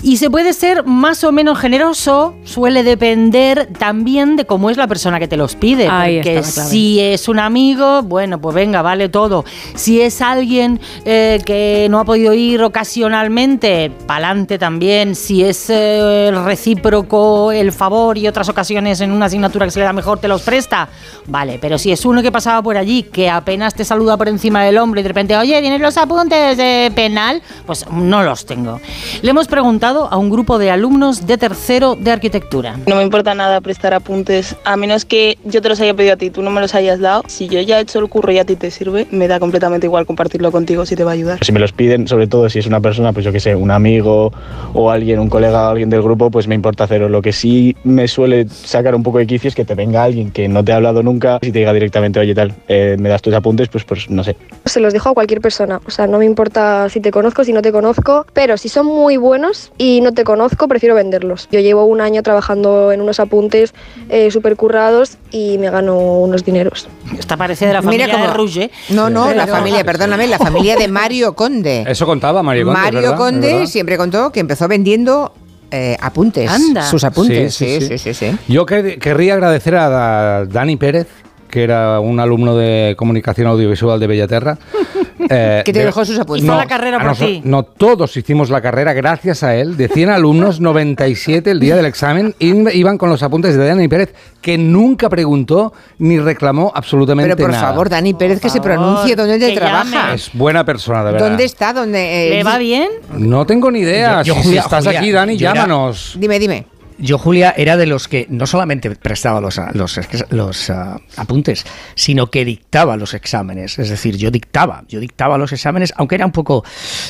Y 0.05 0.17
se 0.17 0.29
puede 0.29 0.53
ser 0.53 0.85
más 0.85 1.23
o 1.23 1.31
menos 1.31 1.57
generoso, 1.57 2.35
suele 2.43 2.83
depender 2.83 3.67
también 3.79 4.35
de 4.35 4.45
cómo 4.45 4.69
es 4.69 4.77
la 4.77 4.85
persona 4.85 5.17
que 5.19 5.27
te 5.27 5.35
los 5.35 5.55
pide. 5.55 5.87
Ahí 5.87 6.17
porque 6.17 6.43
si 6.43 6.99
es 6.99 7.27
un 7.27 7.39
amigo, 7.39 8.03
bueno, 8.03 8.39
pues 8.39 8.53
venga, 8.53 8.83
vale 8.83 9.09
todo. 9.09 9.45
Si 9.73 9.99
es 10.01 10.21
alguien 10.21 10.79
eh, 11.05 11.41
que 11.43 11.87
no 11.89 11.99
ha 11.99 12.05
podido 12.05 12.35
ir 12.35 12.61
ocasionalmente, 12.61 13.91
pa'lante 14.05 14.59
también. 14.59 15.15
Si 15.15 15.43
es 15.43 15.71
eh, 15.71 16.31
recíproco 16.45 17.51
el 17.51 17.71
favor 17.71 18.19
y 18.19 18.27
otras 18.27 18.47
ocasiones 18.47 19.01
en 19.01 19.11
una 19.11 19.25
asignatura 19.25 19.65
que 19.65 19.71
se 19.71 19.79
le 19.79 19.85
da 19.85 19.93
mejor 19.93 20.19
te 20.19 20.27
los 20.27 20.43
presta, 20.43 20.87
vale. 21.25 21.57
Pero 21.59 21.79
si 21.79 21.91
es 21.91 22.05
uno 22.05 22.21
que 22.21 22.31
pasaba 22.31 22.61
por 22.61 22.77
allí, 22.77 23.01
que 23.01 23.27
apenas 23.27 23.73
te 23.73 23.83
saluda 23.83 24.17
por 24.17 24.27
encima 24.27 24.63
del 24.65 24.77
hombro 24.77 24.99
y 24.99 25.03
de 25.03 25.09
repente, 25.09 25.35
oye, 25.35 25.59
¿tienes 25.61 25.81
los 25.81 25.97
apuntes 25.97 26.57
de 26.57 26.91
penal? 26.93 27.41
Pues 27.65 27.89
no 27.89 28.21
los 28.21 28.45
tengo. 28.45 28.79
Le 29.23 29.31
hemos 29.31 29.47
preguntado 29.47 29.94
a 30.03 30.17
un 30.17 30.29
grupo 30.29 30.57
de 30.59 30.69
alumnos 30.69 31.25
de 31.25 31.37
tercero 31.37 31.95
de 31.95 32.11
arquitectura. 32.11 32.77
No 32.87 32.95
me 32.95 33.03
importa 33.03 33.33
nada 33.33 33.61
prestar 33.61 33.93
apuntes, 33.93 34.55
a 34.65 34.77
menos 34.77 35.05
que 35.05 35.37
yo 35.43 35.61
te 35.61 35.69
los 35.69 35.79
haya 35.79 35.93
pedido 35.93 36.13
a 36.13 36.17
ti, 36.17 36.29
tú 36.29 36.41
no 36.41 36.51
me 36.51 36.61
los 36.61 36.75
hayas 36.75 36.99
dado. 36.99 37.23
Si 37.27 37.47
yo 37.47 37.61
ya 37.61 37.79
he 37.79 37.81
hecho 37.81 37.99
el 37.99 38.09
curro 38.09 38.31
y 38.31 38.39
a 38.39 38.45
ti 38.45 38.55
te 38.55 38.71
sirve, 38.71 39.07
me 39.11 39.27
da 39.27 39.39
completamente 39.39 39.87
igual 39.87 40.05
compartirlo 40.05 40.51
contigo 40.51 40.85
si 40.85 40.95
te 40.95 41.03
va 41.03 41.11
a 41.11 41.13
ayudar. 41.13 41.43
Si 41.43 41.51
me 41.51 41.59
los 41.59 41.71
piden, 41.71 42.07
sobre 42.07 42.27
todo 42.27 42.49
si 42.49 42.59
es 42.59 42.67
una 42.67 42.81
persona, 42.81 43.13
pues 43.13 43.25
yo 43.25 43.31
que 43.31 43.39
sé, 43.39 43.55
un 43.55 43.71
amigo 43.71 44.31
o 44.73 44.91
alguien, 44.91 45.19
un 45.19 45.29
colega 45.29 45.67
o 45.67 45.71
alguien 45.71 45.89
del 45.89 46.01
grupo, 46.01 46.29
pues 46.29 46.47
me 46.47 46.55
importa 46.55 46.85
cero. 46.87 47.09
Lo 47.09 47.21
que 47.21 47.33
sí 47.33 47.75
me 47.83 48.07
suele 48.07 48.47
sacar 48.49 48.95
un 48.95 49.03
poco 49.03 49.17
de 49.19 49.27
quicio 49.27 49.47
es 49.47 49.55
que 49.55 49.65
te 49.65 49.75
venga 49.75 50.03
alguien 50.03 50.31
que 50.31 50.47
no 50.47 50.63
te 50.63 50.73
ha 50.73 50.77
hablado 50.77 51.03
nunca 51.03 51.39
y 51.41 51.51
te 51.51 51.59
diga 51.59 51.73
directamente, 51.73 52.19
oye 52.19 52.35
tal, 52.35 52.53
eh, 52.67 52.97
me 52.99 53.09
das 53.09 53.21
tus 53.21 53.33
apuntes, 53.33 53.69
pues, 53.69 53.83
pues 53.83 54.09
no 54.09 54.23
sé. 54.23 54.35
Se 54.65 54.79
los 54.79 54.93
dejo 54.93 55.09
a 55.09 55.13
cualquier 55.13 55.41
persona. 55.41 55.79
O 55.85 55.91
sea, 55.91 56.07
no 56.07 56.17
me 56.17 56.25
importa 56.25 56.89
si 56.89 56.99
te 56.99 57.11
conozco, 57.11 57.43
si 57.43 57.53
no 57.53 57.61
te 57.61 57.71
conozco. 57.71 58.25
Pero 58.33 58.57
si 58.57 58.69
son 58.69 58.85
muy 58.85 59.17
buenos 59.17 59.71
y 59.77 59.99
no 60.01 60.13
te 60.13 60.23
conozco, 60.23 60.67
prefiero 60.67 60.95
venderlos. 60.95 61.47
Yo 61.51 61.59
llevo 61.59 61.85
un 61.85 61.99
año 62.01 62.23
trabajando 62.23 62.91
en 62.91 63.01
unos 63.01 63.19
apuntes 63.19 63.73
eh, 64.09 64.31
súper 64.31 64.55
currados 64.55 65.17
y 65.31 65.57
me 65.57 65.69
gano 65.69 65.97
unos 66.19 66.45
dineros. 66.45 66.87
Esta 67.19 67.35
parece 67.37 67.67
de 67.67 67.73
la 67.73 67.81
familia 67.81 68.05
Mira 68.07 68.17
cómo- 68.17 68.27
de 68.29 68.33
Rouge. 68.33 68.71
No, 68.89 69.09
no, 69.09 69.33
la 69.33 69.47
familia, 69.47 69.83
perdóname, 69.83 70.27
la 70.27 70.37
familia 70.39 70.75
de 70.77 70.87
Mario 70.87 71.33
Conde. 71.35 71.83
Eso 71.87 72.05
contaba 72.05 72.41
Mario 72.43 72.65
Conde. 72.65 72.79
Mario 72.81 73.01
¿verdad? 73.01 73.17
Conde 73.17 73.53
¿verdad? 73.53 73.65
siempre 73.67 73.97
contó 73.97 74.31
que 74.31 74.39
empezó 74.39 74.67
vendiendo 74.67 75.33
eh, 75.71 75.97
apuntes, 75.99 76.49
Anda. 76.49 76.83
sus 76.89 77.03
apuntes. 77.03 77.53
Sí, 77.53 77.65
Sí, 77.65 77.81
sí, 77.81 77.87
sí, 77.87 77.97
sí. 77.97 78.13
sí. 78.13 78.31
sí. 78.31 78.37
Yo 78.53 78.65
que- 78.65 78.97
querría 78.99 79.33
agradecer 79.33 79.75
a 79.75 79.89
Da- 79.89 80.45
Dani 80.45 80.77
Pérez, 80.77 81.07
que 81.55 81.63
era 81.63 82.01
un 82.01 82.19
alumno 82.19 82.53
de 82.57 82.95
comunicación 82.97 83.47
audiovisual 83.47 83.97
de 83.97 84.07
Bellaterra. 84.07 84.57
eh, 85.29 85.61
Que 85.65 85.71
te 85.71 85.79
de- 85.79 85.85
dejó 85.85 86.03
sus 86.03 86.19
apuntes. 86.19 86.43
Hizo 86.43 86.53
la 86.53 86.65
carrera 86.67 86.99
por 86.99 87.15
ti. 87.15 87.41
No, 87.45 87.63
todos 87.63 88.17
hicimos 88.17 88.49
la 88.49 88.59
carrera 88.59 88.91
gracias 88.91 89.41
a 89.41 89.55
él. 89.55 89.77
De 89.77 89.87
100 89.87 90.09
alumnos, 90.09 90.59
97 90.59 91.49
el 91.51 91.61
día 91.61 91.77
del 91.77 91.85
examen 91.85 92.35
iban 92.39 92.97
con 92.97 93.09
los 93.09 93.23
apuntes 93.23 93.55
de 93.55 93.65
Dani 93.65 93.87
Pérez, 93.87 94.13
que 94.41 94.57
nunca 94.57 95.07
preguntó 95.07 95.71
ni 95.99 96.19
reclamó 96.19 96.73
absolutamente 96.75 97.33
Pero 97.37 97.47
por 97.47 97.51
nada. 97.55 97.69
favor, 97.69 97.87
Dani 97.89 98.13
Pérez, 98.13 98.41
que 98.41 98.49
se 98.49 98.59
pronuncie 98.59 99.15
dónde 99.15 99.55
trabaja. 99.55 99.85
llame. 100.07 100.15
Es 100.15 100.29
buena 100.33 100.65
persona, 100.65 101.05
de 101.05 101.11
verdad. 101.13 101.27
¿Dónde 101.29 101.45
está? 101.45 101.71
¿Dónde, 101.71 102.27
eh, 102.27 102.29
¿Le 102.31 102.43
va 102.43 102.57
bien? 102.57 102.89
No 103.17 103.45
tengo 103.45 103.71
ni 103.71 103.79
idea. 103.79 104.21
Yo- 104.23 104.33
yo, 104.33 104.41
si, 104.41 104.47
Julia, 104.47 104.61
estás 104.61 104.83
Julia, 104.83 104.99
aquí, 104.99 105.11
Dani, 105.11 105.37
yo 105.37 105.45
era- 105.49 105.55
llámanos. 105.61 106.15
Dime, 106.19 106.37
dime. 106.37 106.65
Yo, 106.97 107.17
Julia, 107.17 107.53
era 107.57 107.77
de 107.77 107.85
los 107.85 108.07
que 108.07 108.25
no 108.29 108.47
solamente 108.47 108.89
prestaba 108.95 109.41
los, 109.41 109.59
los, 109.73 109.99
los, 110.29 110.69
apuntes, 111.17 111.65
sino 111.95 112.29
que 112.31 112.45
dictaba 112.45 112.95
los 112.95 113.13
exámenes. 113.13 113.77
Es 113.79 113.89
decir, 113.89 114.17
yo 114.17 114.31
dictaba, 114.31 114.83
yo 114.87 114.99
dictaba 114.99 115.37
los 115.37 115.51
exámenes, 115.51 115.93
aunque 115.97 116.15
era 116.15 116.25
un 116.25 116.31
poco 116.31 116.63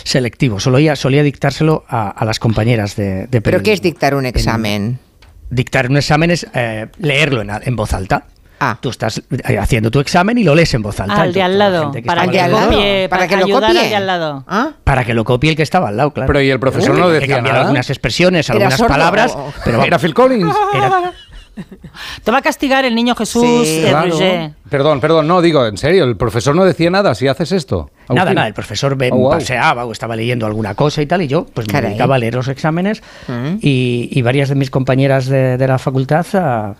selectivo. 0.03 0.59
Solía, 0.59 0.95
solía 0.95 1.23
dictárselo 1.23 1.85
a, 1.87 2.09
a 2.09 2.25
las 2.25 2.39
compañeras 2.39 2.95
de, 2.95 3.27
de 3.27 3.41
¿Pero 3.41 3.61
qué 3.61 3.73
es 3.73 3.81
dictar 3.81 4.15
un 4.15 4.25
examen? 4.25 4.99
Dictar 5.49 5.89
un 5.89 5.97
examen 5.97 6.31
es 6.31 6.47
eh, 6.53 6.87
leerlo 6.99 7.41
en, 7.41 7.51
en 7.51 7.75
voz 7.75 7.93
alta. 7.93 8.25
Ah. 8.59 8.77
Tú 8.79 8.89
estás 8.89 9.21
eh, 9.47 9.57
haciendo 9.57 9.91
tu 9.91 9.99
examen 9.99 10.37
y 10.37 10.43
lo 10.43 10.55
lees 10.55 10.73
en 10.73 10.81
voz 10.81 10.99
alta. 10.99 11.21
Al 11.21 11.33
de 11.33 11.41
al 11.41 11.57
la 11.59 11.69
lado. 11.69 11.91
que 11.91 12.01
Para 12.01 12.27
que 12.27 12.39
al 12.39 12.51
lado- 12.51 12.67
copie, 12.69 13.09
para 13.09 13.19
para, 13.25 13.27
que 13.27 13.35
lo 13.47 13.53
copie. 13.59 13.79
al 13.79 13.89
de 13.89 13.95
al 13.95 14.07
lado. 14.07 14.43
¿Ah? 14.47 14.69
Para 14.83 15.03
que 15.03 15.13
lo 15.13 15.23
copie 15.25 15.49
el 15.51 15.55
que 15.55 15.63
estaba 15.63 15.89
al 15.89 15.97
lado, 15.97 16.11
claro. 16.11 16.27
Pero 16.27 16.41
¿y 16.41 16.49
el 16.49 16.59
profesor 16.59 16.97
no 16.97 17.09
decía 17.09 17.41
nada? 17.41 17.61
algunas 17.61 17.89
expresiones, 17.89 18.47
¿Era 18.49 18.55
algunas 18.57 18.77
sordo 18.79 18.89
palabras, 18.93 19.33
o- 19.35 19.53
pero 19.63 19.83
Era 19.83 19.99
Phil 19.99 20.13
Collins. 20.13 20.55
era- 20.73 21.11
Te 22.23 22.31
va 22.31 22.39
a 22.39 22.41
castigar 22.41 22.83
el 22.83 22.93
niño 22.95 23.15
Jesús 23.15 23.65
Sí, 23.65 23.79
de 23.81 23.89
Claro. 23.89 24.11
Roger. 24.11 24.51
Perdón, 24.69 24.99
perdón, 24.99 25.25
no, 25.27 25.41
digo, 25.41 25.65
en 25.65 25.77
serio, 25.77 26.03
el 26.03 26.17
profesor 26.17 26.53
no 26.53 26.65
decía 26.65 26.89
nada 26.89 27.15
si 27.15 27.29
haces 27.29 27.53
esto. 27.53 27.89
Nada, 28.09 28.21
Agustín. 28.23 28.35
nada, 28.35 28.47
el 28.47 28.53
profesor 28.53 28.97
ve- 28.97 29.09
Oh, 29.13 29.17
wow. 29.17 29.29
paseaba 29.31 29.85
o 29.85 29.91
estaba 29.93 30.17
leyendo 30.17 30.45
alguna 30.45 30.75
cosa 30.75 31.01
y 31.01 31.05
tal, 31.05 31.21
y 31.21 31.27
yo 31.27 31.45
pues 31.53 31.67
me 31.67 31.71
Caray. 31.73 31.91
dedicaba 31.91 32.15
a 32.15 32.17
leer 32.17 32.33
los 32.35 32.49
exámenes 32.49 33.01
Mm. 33.29 33.57
y, 33.61 34.09
y 34.11 34.21
varias 34.21 34.49
de 34.49 34.55
mis 34.55 34.69
compañeras 34.69 35.27
de, 35.27 35.57
de 35.57 35.67
la 35.67 35.79
facultad 35.79 36.25
ah, 36.33 36.73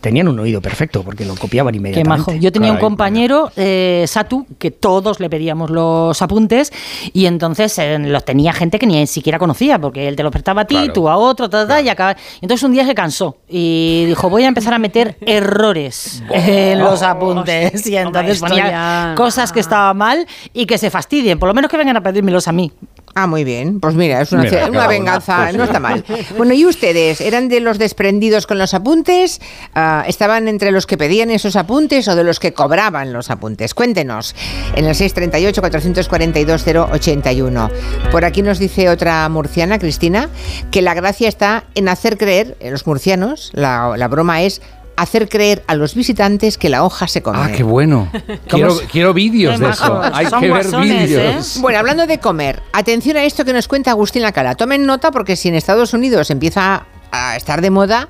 tenían 0.00 0.28
un 0.28 0.38
oído 0.40 0.60
perfecto 0.60 1.02
porque 1.04 1.24
lo 1.24 1.36
copiaban 1.36 1.72
Qué 1.72 1.78
inmediatamente. 1.78 2.32
majo. 2.32 2.40
Yo 2.40 2.50
tenía 2.50 2.72
un 2.72 2.78
compañero, 2.78 3.50
eh, 3.56 4.04
Satu, 4.08 4.46
que 4.58 4.70
todos 4.70 5.20
le 5.20 5.30
pedíamos 5.30 5.70
los 5.70 6.20
apuntes 6.20 6.72
y 7.12 7.26
entonces 7.26 7.78
eh, 7.78 7.98
los 8.00 8.24
tenía 8.24 8.52
gente 8.52 8.78
que 8.78 8.86
ni 8.86 9.06
siquiera 9.06 9.38
conocía, 9.38 9.78
porque 9.78 10.08
él 10.08 10.16
te 10.16 10.22
los 10.22 10.32
prestaba 10.32 10.62
a 10.62 10.64
ti, 10.64 10.74
Claro. 10.74 10.92
tú 10.92 11.08
a 11.08 11.16
otro, 11.16 11.48
ta, 11.48 11.66
ta, 11.66 11.80
y 11.80 11.88
acaba. 11.88 12.12
y 12.40 12.44
Entonces 12.44 12.64
un 12.64 12.72
día 12.72 12.84
se 12.84 12.94
cansó 12.94 13.36
y 13.48 14.04
dijo, 14.06 14.28
voy 14.28 14.44
a 14.44 14.48
empezar 14.48 14.74
a 14.74 14.78
meter 14.78 15.16
errores 15.26 16.22
en 16.30 16.78
los 16.80 17.02
apuntes. 17.02 17.86
Y 17.86 17.96
entonces 17.96 18.40
ponía 18.40 19.14
cosas 19.16 19.52
que 19.52 19.60
estaban 19.60 19.96
mal 19.96 20.26
y 20.52 20.66
que 20.66 20.76
se 20.78 20.90
fastidien, 20.90 21.38
por 21.38 21.48
lo 21.48 21.54
menos 21.54 21.70
que 21.70 21.76
vengan 21.76 21.96
a 21.96 22.02
pedírmelos 22.02 22.48
a 22.48 22.52
mí. 22.52 22.72
Ah, 23.14 23.26
muy 23.26 23.44
bien. 23.44 23.78
Pues 23.78 23.94
mira, 23.94 24.22
es 24.22 24.32
una, 24.32 24.44
Mira, 24.44 24.56
una 24.56 24.60
cada 24.66 24.78
una. 24.78 24.86
venganza, 24.88 25.36
Pues 25.42 25.54
no 25.56 25.64
está 25.64 25.80
mal. 25.80 26.02
Bueno, 26.38 26.54
¿y 26.54 26.64
ustedes? 26.64 27.20
¿Eran 27.20 27.48
de 27.48 27.60
los 27.60 27.76
desprendidos 27.78 28.46
con 28.46 28.58
los 28.58 28.72
apuntes? 28.72 29.38
Ah, 29.74 30.02
¿Estaban 30.06 30.48
entre 30.48 30.70
los 30.72 30.86
que 30.86 30.96
pedían 30.96 31.30
esos 31.30 31.56
apuntes 31.56 32.08
o 32.08 32.16
de 32.16 32.24
los 32.24 32.40
que 32.40 32.54
cobraban 32.54 33.12
los 33.12 33.28
apuntes? 33.30 33.74
Cuéntenos 33.74 34.34
en 34.76 34.86
el 34.86 34.94
638-442-081. 34.94 37.70
Por 38.10 38.24
aquí 38.24 38.42
nos 38.42 38.58
dice 38.58 38.88
otra 38.88 39.28
murciana, 39.28 39.78
Cristina, 39.78 40.28
que 40.70 40.82
la 40.82 40.94
gracia 40.94 41.28
está 41.28 41.64
en 41.74 41.88
hacer 41.88 42.18
creer, 42.18 42.56
en 42.60 42.72
los 42.72 42.86
murcianos, 42.86 43.50
la, 43.52 43.94
la 43.96 44.08
broma 44.08 44.42
es 44.42 44.60
hacer 44.96 45.28
creer 45.28 45.62
a 45.66 45.74
los 45.74 45.94
visitantes 45.94 46.58
que 46.58 46.68
la 46.68 46.84
hoja 46.84 47.08
se 47.08 47.22
come. 47.22 47.38
Ah, 47.40 47.50
qué 47.54 47.62
bueno. 47.62 48.08
Quiero, 48.90 49.14
vídeos 49.14 49.58
de 49.58 49.70
eso. 49.70 50.00
Hay 50.12 50.26
Son 50.26 50.40
que 50.40 50.50
ver 50.50 50.62
guasones, 50.62 51.08
vídeos. 51.08 51.58
Bueno, 51.60 51.78
hablando 51.78 52.06
de 52.06 52.18
comer, 52.18 52.62
atención 52.72 53.16
a 53.16 53.24
esto 53.24 53.44
que 53.44 53.52
nos 53.52 53.68
cuenta 53.68 53.90
Agustín 53.90 54.22
Lacara. 54.22 54.54
Tomen 54.54 54.86
nota 54.86 55.10
porque 55.10 55.36
si 55.36 55.48
en 55.48 55.54
Estados 55.54 55.94
Unidos 55.94 56.30
empieza 56.30 56.86
a 57.10 57.36
estar 57.36 57.60
de 57.60 57.70
moda, 57.70 58.08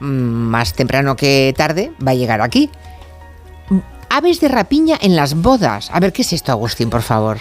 mm, 0.00 0.04
más 0.06 0.74
temprano 0.74 1.16
que 1.16 1.54
tarde, 1.56 1.92
va 2.06 2.12
a 2.12 2.14
llegar 2.14 2.40
aquí. 2.40 2.70
Mm, 3.68 3.78
Aves 4.10 4.40
de 4.40 4.48
rapiña 4.48 4.96
en 5.00 5.16
las 5.16 5.34
bodas. 5.34 5.90
A 5.92 6.00
ver, 6.00 6.12
¿qué 6.12 6.22
es 6.22 6.32
esto, 6.32 6.52
Agustín, 6.52 6.88
por 6.88 7.02
favor? 7.02 7.38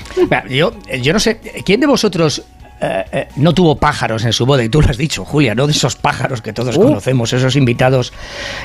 Yo, 0.50 0.74
yo 1.02 1.14
no 1.14 1.20
sé, 1.20 1.38
¿quién 1.66 1.80
de 1.80 1.88
vosotros 1.88 2.44
eh, 2.80 3.06
eh, 3.12 3.28
no 3.38 3.54
tuvo 3.54 3.76
pájaros 3.78 4.24
en 4.26 4.34
su 4.34 4.46
boda? 4.46 4.64
Y 4.64 4.70
tú 4.70 4.82
lo 4.82 4.90
has 4.90 4.98
dicho, 4.98 5.26
Julia, 5.26 5.56
¿no? 5.56 5.66
De 5.68 5.74
esos 5.74 5.96
pájaros 5.96 6.42
que 6.42 6.54
todos 6.54 6.78
Uh. 6.78 6.82
conocemos, 6.84 7.34
esos 7.34 7.56
invitados 7.56 8.14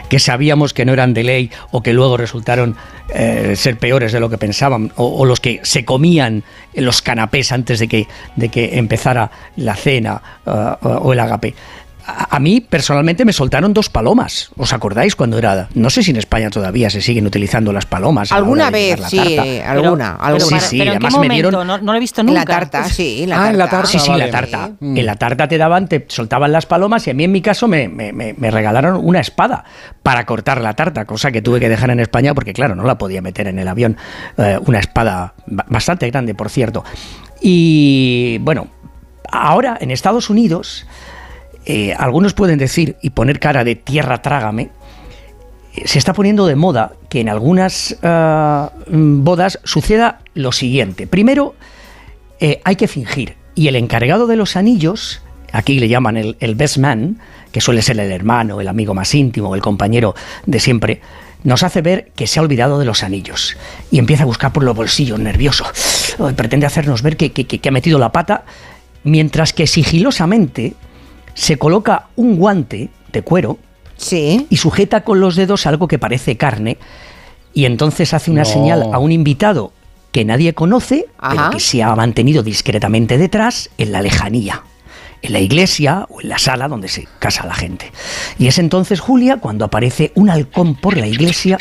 que 0.08 0.18
sabíamos 0.18 0.74
que 0.74 0.84
no 0.84 0.92
eran 0.92 1.14
de 1.14 1.24
ley 1.24 1.50
o 1.70 1.82
que 1.82 1.92
luego 1.92 2.16
resultaron 2.16 2.76
eh, 3.14 3.54
ser 3.56 3.78
peores 3.78 4.12
de 4.12 4.20
lo 4.20 4.28
que 4.30 4.38
pensaban, 4.38 4.92
o, 4.96 5.04
o 5.06 5.24
los 5.24 5.40
que 5.40 5.60
se 5.62 5.84
comían 5.84 6.44
en 6.74 6.84
los 6.84 7.02
canapés 7.02 7.52
antes 7.52 7.78
de 7.78 7.88
que, 7.88 8.06
de 8.36 8.48
que 8.48 8.78
empezara 8.78 9.30
la 9.56 9.74
cena 9.76 10.20
o- 10.44 10.50
o 11.02 11.12
el 11.12 11.20
agape. 11.20 11.54
A 12.06 12.36
a 12.36 12.40
mí 12.40 12.60
personalmente 12.60 13.24
me 13.24 13.32
soltaron 13.32 13.72
dos 13.74 13.88
palomas. 13.90 14.50
¿Os 14.56 14.72
acordáis 14.72 15.14
cuando 15.14 15.38
era? 15.38 15.68
No 15.74 15.90
sé 15.90 16.02
si 16.02 16.10
en 16.10 16.16
España 16.16 16.48
todavía 16.50 16.88
se 16.90 17.00
siguen 17.00 17.26
utilizando 17.26 17.72
las 17.72 17.86
palomas. 17.86 18.30
la 18.30 18.36
Alguna 18.36 18.70
vez, 18.70 18.98
la 18.98 19.08
sí, 19.08 19.16
tarta. 19.18 19.70
alguna. 19.70 20.16
Pero, 20.18 20.24
alguna. 20.36 20.60
Sí, 20.60 20.66
sí, 20.68 20.78
pero 20.78 20.92
¿en 20.94 20.98
qué 20.98 21.06
además 21.06 21.20
me 21.28 21.34
dieron- 21.34 21.52
No, 21.52 21.64
no 21.64 21.92
lo 21.92 21.94
he 21.94 22.00
visto 22.00 22.20
En 22.22 22.28
nunca. 22.28 22.40
la 22.40 22.44
tarta, 22.46 22.84
sí, 22.88 23.26
la 23.26 23.44
Ah, 23.44 23.50
en 23.50 23.58
la 23.58 23.64
tarta. 23.64 23.76
tarta. 23.82 23.90
Sí, 23.92 23.98
sí, 23.98 24.08
vale. 24.10 24.24
la 24.26 24.30
tarta. 24.32 24.70
Mm. 24.80 24.96
En 24.96 25.06
la 25.06 25.16
tarta 25.16 25.46
te 25.48 25.58
daban, 25.58 25.88
te 25.88 26.04
soltaban 26.08 26.50
las 26.52 26.66
palomas 26.66 27.06
y 27.06 27.10
a 27.10 27.14
mí 27.14 27.24
en 27.24 27.32
mi 27.32 27.42
caso 27.42 27.68
me, 27.68 27.88
me- 27.88 28.12
me- 28.12 28.34
me 28.36 28.50
regalaron 28.50 28.96
una 29.04 29.20
espada 29.20 29.64
para 30.02 30.24
cortar 30.26 30.60
la 30.60 30.72
tarta, 30.74 31.04
cosa 31.04 31.30
que 31.30 31.42
tuve 31.42 31.60
que 31.60 31.68
dejar 31.68 31.90
en 31.90 32.00
España 32.00 32.34
porque, 32.34 32.52
claro, 32.52 32.74
no 32.74 32.84
la 32.84 32.96
podía 32.98 33.20
meter 33.22 33.46
en 33.46 33.58
el 33.58 33.68
avión. 33.68 33.96
Eh, 34.38 34.58
una 34.66 34.78
espada 34.80 35.34
ba- 35.46 35.66
bastante 35.68 36.10
grande, 36.10 36.34
por 36.34 36.48
cierto. 36.50 36.84
Y 37.40 38.38
bueno, 38.38 38.68
ahora 39.30 39.76
en 39.80 39.90
Estados 39.90 40.30
Unidos, 40.30 40.86
eh, 41.64 41.94
algunos 41.96 42.34
pueden 42.34 42.58
decir 42.58 42.96
y 43.02 43.10
poner 43.10 43.38
cara 43.38 43.64
de 43.64 43.76
tierra 43.76 44.22
trágame. 44.22 44.70
eh, 45.74 45.82
Se 45.86 45.98
está 45.98 46.12
poniendo 46.12 46.46
de 46.46 46.56
moda 46.56 46.92
que 47.08 47.20
en 47.20 47.28
algunas 47.28 47.96
ah, 48.02 48.72
mm, 48.90 49.24
bodas 49.24 49.60
suceda 49.64 50.20
lo 50.34 50.52
siguiente. 50.52 51.06
Primero, 51.06 51.54
eh, 52.40 52.60
hay 52.64 52.76
que 52.76 52.88
fingir. 52.88 53.36
Y 53.54 53.68
el 53.68 53.76
encargado 53.76 54.26
de 54.26 54.36
los 54.36 54.56
anillos, 54.56 55.22
aquí 55.52 55.78
le 55.78 55.88
llaman 55.88 56.16
el, 56.16 56.54
best 56.54 56.78
man, 56.78 57.18
que 57.52 57.60
suele 57.60 57.82
ser 57.82 58.00
el 58.00 58.10
hermano, 58.10 58.60
el 58.60 58.68
amigo 58.68 58.94
más 58.94 59.14
íntimo, 59.14 59.54
el 59.54 59.60
compañero 59.60 60.14
de 60.46 60.58
siempre, 60.58 61.00
nos 61.44 61.62
hace 61.62 61.82
ver 61.82 62.10
que 62.16 62.26
se 62.26 62.40
ha 62.40 62.42
olvidado 62.42 62.78
de 62.78 62.86
los 62.86 63.02
anillos. 63.02 63.56
Y 63.90 63.98
empieza 63.98 64.22
a 64.22 64.26
buscar 64.26 64.52
por 64.52 64.64
los 64.64 64.74
bolsillos, 64.74 65.18
nervioso. 65.18 65.66
Pretende 66.34 66.66
hacernos 66.66 67.02
ver 67.02 67.16
que 67.18 67.60
ha 67.62 67.70
metido 67.70 67.98
la 67.98 68.10
pata, 68.10 68.44
mientras 69.04 69.52
que 69.52 69.66
sigilosamente 69.66 70.74
se 71.34 71.58
coloca 71.58 72.08
un 72.16 72.36
guante 72.36 72.90
de 73.12 73.22
cuero 73.22 73.58
Sí. 73.96 74.46
y 74.50 74.56
sujeta 74.56 75.02
con 75.04 75.20
los 75.20 75.36
dedos 75.36 75.66
algo 75.66 75.86
que 75.88 75.98
parece 75.98 76.36
carne 76.36 76.78
y 77.54 77.66
entonces 77.66 78.14
hace 78.14 78.30
una 78.30 78.42
No. 78.42 78.48
señal 78.48 78.90
a 78.92 78.98
un 78.98 79.12
invitado 79.12 79.72
que 80.10 80.24
nadie 80.24 80.54
conoce, 80.54 81.06
Ajá. 81.18 81.34
pero 81.36 81.50
que 81.50 81.60
se 81.60 81.82
ha 81.82 81.94
mantenido 81.94 82.42
discretamente 82.42 83.16
detrás 83.16 83.70
en 83.78 83.92
la 83.92 84.02
lejanía, 84.02 84.62
en 85.22 85.32
la 85.32 85.40
iglesia 85.40 86.06
o 86.10 86.20
en 86.20 86.28
la 86.30 86.38
sala 86.38 86.68
donde 86.68 86.88
se 86.88 87.06
casa 87.18 87.46
la 87.46 87.54
gente. 87.54 87.92
Y 88.38 88.46
es 88.48 88.58
entonces 88.58 89.00
Julia 89.00 89.36
cuando 89.38 89.64
aparece 89.64 90.12
un 90.14 90.28
halcón 90.30 90.74
por 90.74 90.96
la 90.96 91.06
iglesia 91.06 91.58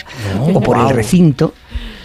o 0.54 0.60
por 0.62 0.78
el 0.78 0.90
recinto 0.90 1.54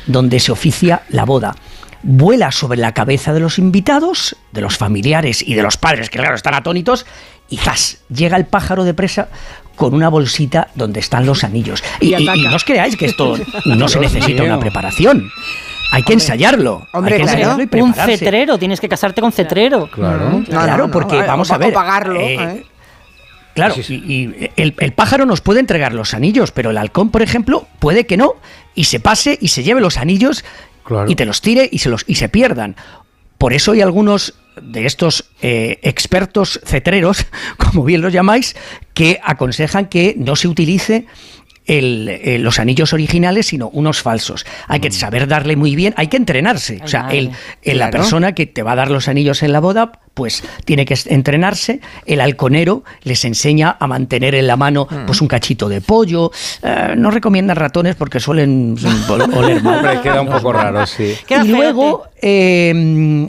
donde 0.06 0.38
se 0.38 0.52
oficia 0.52 1.02
la 1.08 1.24
boda. 1.24 1.56
Vuela 2.02 2.52
sobre 2.52 2.78
la 2.78 2.92
cabeza 2.94 3.32
de 3.32 3.40
los 3.40 3.58
invitados, 3.58 4.36
de 4.52 4.60
los 4.60 4.76
familiares 4.76 5.42
y 5.42 5.54
de 5.54 5.62
los 5.62 5.76
padres, 5.76 6.10
que 6.10 6.18
claro 6.18 6.36
están 6.36 6.54
atónitos, 6.54 7.06
y 7.48 7.56
¡zas! 7.58 7.98
llega 8.08 8.36
el 8.36 8.46
pájaro 8.46 8.84
de 8.84 8.94
presa 8.94 9.28
con 9.76 9.94
una 9.94 10.08
bolsita 10.08 10.68
donde 10.74 11.00
están 11.00 11.26
los 11.26 11.44
anillos. 11.44 11.82
Y, 12.00 12.14
Y 12.14 12.24
no 12.48 12.56
os 12.56 12.64
creáis 12.64 12.96
que 12.96 13.06
esto 13.06 13.36
no 13.66 13.88
se 13.88 14.00
necesita 14.00 14.42
una 14.42 14.58
preparación. 14.58 15.30
Hay 15.92 16.02
que 16.02 16.14
ensayarlo. 16.14 16.86
Hombre, 16.92 17.14
hay 17.14 17.20
que 17.20 17.26
claro. 17.26 17.38
ensayarlo 17.60 17.78
y 17.78 17.80
Un 17.82 17.94
cetrero, 17.94 18.58
tienes 18.58 18.80
que 18.80 18.88
casarte 18.88 19.20
con 19.20 19.32
cetrero. 19.32 19.88
Claro. 19.90 20.30
No, 20.30 20.44
Claro, 20.44 20.72
no, 20.78 20.86
no, 20.86 20.90
porque 20.90 21.18
eh, 21.18 21.24
vamos 21.26 21.50
a 21.50 21.58
ver. 21.58 21.72
pagarlo, 21.72 22.20
eh, 22.20 22.34
¿eh? 22.34 22.64
Claro, 23.54 23.74
y, 23.88 23.94
y 23.94 24.50
el, 24.56 24.74
el 24.78 24.92
pájaro 24.92 25.24
nos 25.24 25.40
puede 25.40 25.60
entregar 25.60 25.94
los 25.94 26.12
anillos, 26.12 26.50
pero 26.50 26.70
el 26.70 26.76
halcón, 26.78 27.10
por 27.10 27.22
ejemplo, 27.22 27.66
puede 27.78 28.04
que 28.04 28.16
no, 28.18 28.34
y 28.74 28.84
se 28.84 29.00
pase 29.00 29.38
y 29.40 29.48
se 29.48 29.62
lleve 29.62 29.80
los 29.80 29.96
anillos 29.96 30.44
Claro. 30.84 31.10
y 31.10 31.14
te 31.16 31.24
los 31.24 31.40
tire 31.40 31.68
y 31.72 31.78
se, 31.78 31.88
los, 31.88 32.04
y 32.06 32.16
se 32.16 32.28
pierdan. 32.28 32.76
Por 33.38 33.52
eso 33.54 33.72
hay 33.72 33.80
algunos 33.80 34.34
de 34.60 34.86
estos 34.86 35.26
eh, 35.42 35.78
expertos 35.82 36.60
cetreros, 36.64 37.26
como 37.56 37.84
bien 37.84 38.00
los 38.00 38.12
llamáis, 38.12 38.56
que 38.94 39.20
aconsejan 39.22 39.86
que 39.86 40.14
no 40.16 40.36
se 40.36 40.48
utilice 40.48 41.06
el, 41.66 42.08
eh, 42.08 42.38
los 42.38 42.60
anillos 42.60 42.92
originales, 42.92 43.46
sino 43.46 43.68
unos 43.70 44.00
falsos. 44.00 44.46
Hay 44.68 44.78
que 44.78 44.92
saber 44.92 45.26
darle 45.26 45.56
muy 45.56 45.74
bien, 45.74 45.94
hay 45.96 46.06
que 46.06 46.16
entrenarse. 46.16 46.80
O 46.84 46.86
sea, 46.86 47.08
el, 47.10 47.32
el- 47.62 47.78
la 47.78 47.90
Claro. 47.90 48.04
persona 48.04 48.34
que 48.36 48.46
te 48.46 48.62
va 48.62 48.72
a 48.72 48.76
dar 48.76 48.88
los 48.90 49.08
anillos 49.08 49.42
en 49.42 49.50
la 49.52 49.58
boda, 49.58 49.90
pues 50.14 50.44
tiene 50.64 50.84
que 50.84 50.96
entrenarse. 51.06 51.80
El 52.06 52.20
halconero 52.20 52.84
les 53.02 53.24
enseña 53.24 53.76
a 53.80 53.86
mantener 53.88 54.36
en 54.36 54.46
la 54.46 54.56
mano 54.56 54.86
pues 55.08 55.20
un 55.20 55.26
cachito 55.26 55.68
de 55.68 55.80
pollo. 55.80 56.30
Eh, 56.62 56.94
no 56.96 57.10
recomiendan 57.10 57.56
ratones 57.56 57.96
porque 57.96 58.20
suelen 58.20 58.76
ol- 59.08 59.28
oler 59.36 59.60
mal. 59.60 59.78
Hombre, 59.78 60.00
queda 60.02 60.20
un 60.20 60.28
poco 60.28 60.52
raro, 60.52 60.86
sí. 60.86 61.14
Queda 61.26 61.44
y 61.44 61.48
luego 61.48 62.04
eh, 62.22 63.28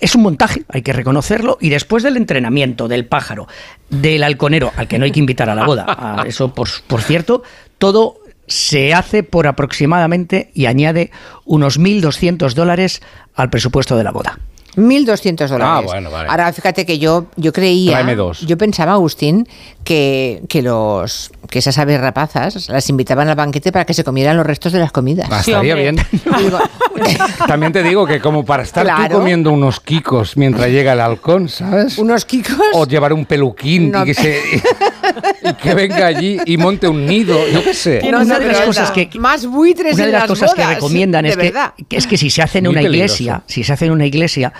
es 0.00 0.14
un 0.14 0.22
montaje, 0.22 0.64
hay 0.68 0.82
que 0.82 0.92
reconocerlo, 0.92 1.58
y 1.60 1.68
después 1.68 2.02
del 2.02 2.16
entrenamiento 2.16 2.88
del 2.88 3.06
pájaro, 3.06 3.46
del 3.88 4.22
halconero, 4.22 4.72
al 4.76 4.88
que 4.88 4.98
no 4.98 5.04
hay 5.04 5.12
que 5.12 5.20
invitar 5.20 5.50
a 5.50 5.54
la 5.54 5.64
boda, 5.64 5.84
a 5.88 6.22
eso 6.26 6.54
por, 6.54 6.68
por 6.86 7.02
cierto, 7.02 7.42
todo 7.78 8.18
se 8.46 8.94
hace 8.94 9.22
por 9.22 9.46
aproximadamente 9.46 10.50
y 10.54 10.66
añade 10.66 11.12
unos 11.44 11.78
1.200 11.78 12.52
dólares 12.54 13.00
al 13.34 13.48
presupuesto 13.48 13.96
de 13.96 14.04
la 14.04 14.10
boda. 14.10 14.40
1.200 14.76 15.48
dólares. 15.48 15.60
Ah, 15.60 15.80
bueno, 15.80 16.10
vale. 16.10 16.28
Ahora, 16.28 16.52
fíjate 16.52 16.86
que 16.86 16.98
yo, 16.98 17.26
yo 17.36 17.52
creía, 17.52 18.04
yo 18.46 18.58
pensaba, 18.58 18.92
Agustín, 18.92 19.48
que, 19.84 20.42
que, 20.48 20.62
los, 20.62 21.32
que 21.48 21.58
esas 21.58 21.76
aves 21.78 22.00
rapazas 22.00 22.68
las 22.68 22.88
invitaban 22.90 23.28
al 23.28 23.34
banquete 23.34 23.72
para 23.72 23.84
que 23.84 23.94
se 23.94 24.04
comieran 24.04 24.36
los 24.36 24.46
restos 24.46 24.72
de 24.72 24.78
las 24.78 24.92
comidas. 24.92 25.28
Ah, 25.30 25.42
Sí, 25.42 25.50
estaría 25.50 25.74
bien. 25.74 25.96
También 27.46 27.72
te 27.72 27.82
digo 27.82 28.06
que 28.06 28.20
como 28.20 28.44
para 28.44 28.62
estar 28.62 28.86
tú 28.86 29.14
comiendo 29.16 29.50
unos 29.50 29.80
quicos 29.80 30.36
mientras 30.36 30.68
llega 30.68 30.92
el 30.92 31.00
halcón, 31.00 31.48
¿sabes? 31.48 31.98
unos 31.98 32.24
kikos. 32.24 32.56
O 32.74 32.86
llevar 32.86 33.12
un 33.12 33.24
peluquín 33.24 33.90
No. 33.90 34.02
y, 34.02 34.06
que 34.06 34.14
se, 34.14 34.40
y 35.42 35.54
que 35.54 35.74
venga 35.74 36.06
allí 36.06 36.38
y 36.44 36.56
monte 36.56 36.86
un 36.88 37.06
nido, 37.06 37.36
yo 37.48 37.62
qué 37.64 37.74
sé. 37.74 38.02
No, 38.10 38.20
una 38.20 38.38
de 38.38 38.46
las 38.46 38.60
cosas 38.60 38.90
que- 38.90 39.08
más 39.18 39.46
buitres 39.46 39.94
Una 39.94 40.04
de 40.04 40.08
en 40.10 40.12
las 40.12 40.22
las 40.22 40.28
cosas 40.38 40.54
que 40.54 40.64
recomiendan 40.66 41.26
es 41.26 41.36
que, 41.36 41.52
es 41.90 42.06
que 42.06 42.16
si 42.16 42.30
se 42.30 42.42
hace 42.42 42.58
en 42.58 42.64
Muy 42.64 42.72
una 42.74 42.82
peligroso. 42.82 43.14
iglesia, 43.14 43.42
si 43.46 43.64
se 43.64 43.72
hace 43.72 43.86
en 43.86 43.92
una 43.92 44.06
iglesia, 44.06 44.52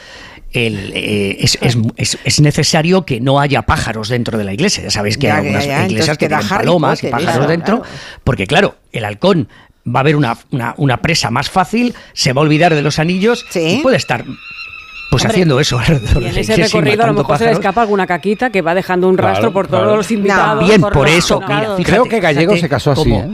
el, 0.53 0.93
eh, 0.95 1.37
es, 1.41 1.59
es- 1.61 1.77
es- 1.97 2.19
es 2.25 2.41
necesario 2.41 3.05
que 3.05 3.21
no 3.21 3.39
haya 3.41 3.63
pájaros 3.63 4.09
dentro 4.09 4.37
de 4.39 4.45
la 4.45 4.53
iglesia. 4.53 4.83
Ya 4.85 4.91
sabéis 4.91 5.17
que 5.19 5.29
Ya, 5.29 5.35
hay 5.37 5.41
algunas 5.47 5.65
ya, 5.67 5.71
iglesias 5.87 5.91
entonces 5.91 6.19
que 6.19 6.29
tienen 6.29 6.49
palomas 6.49 7.05
y 7.05 7.07
pájaros 7.09 7.37
eso, 7.37 7.47
dentro, 7.47 7.81
claro. 7.83 7.95
porque 8.25 8.47
claro, 8.47 8.77
el 8.93 9.05
halcón 9.05 9.49
va 9.87 10.01
a 10.01 10.03
ver 10.03 10.17
una, 10.17 10.37
una- 10.51 10.75
una 10.77 10.97
presa 10.99 11.31
más 11.31 11.49
fácil, 11.51 11.95
se 12.13 12.33
va 12.33 12.41
a 12.41 12.45
olvidar 12.45 12.75
de 12.75 12.83
los 12.83 12.99
anillos 12.99 13.45
Sí. 13.51 13.79
y 13.79 13.83
puede 13.83 13.97
estar 13.97 14.25
pues 15.11 15.23
Hombre, 15.25 15.33
haciendo 15.35 15.59
eso. 15.59 15.81
Y 16.21 16.25
en 16.27 16.39
ese 16.39 16.55
recorrido 16.57 17.03
a 17.03 17.07
lo 17.09 17.15
mejor 17.15 17.37
se 17.39 17.47
le 17.47 17.53
escapa 17.53 17.83
alguna 17.83 18.07
caquita 18.07 18.51
que 18.51 18.63
va 18.63 18.75
dejando 18.75 19.09
un 19.09 19.17
Claro, 19.17 19.33
rastro 19.33 19.53
por 19.53 19.67
claro. 19.69 19.85
todos 19.87 19.97
los 19.97 20.11
invitados. 20.13 20.65
Bien, 20.69 20.81
por 20.81 21.09
eso, 21.09 21.41
tocados. 21.41 21.61
mira, 21.61 21.77
fíjate, 21.77 21.91
Creo 21.91 22.05
que 22.05 22.21
Gallego 22.21 22.53
fíjate 22.53 22.61
se 22.61 22.69
casó 22.69 22.93
así, 22.93 23.11
¿eh? 23.13 23.27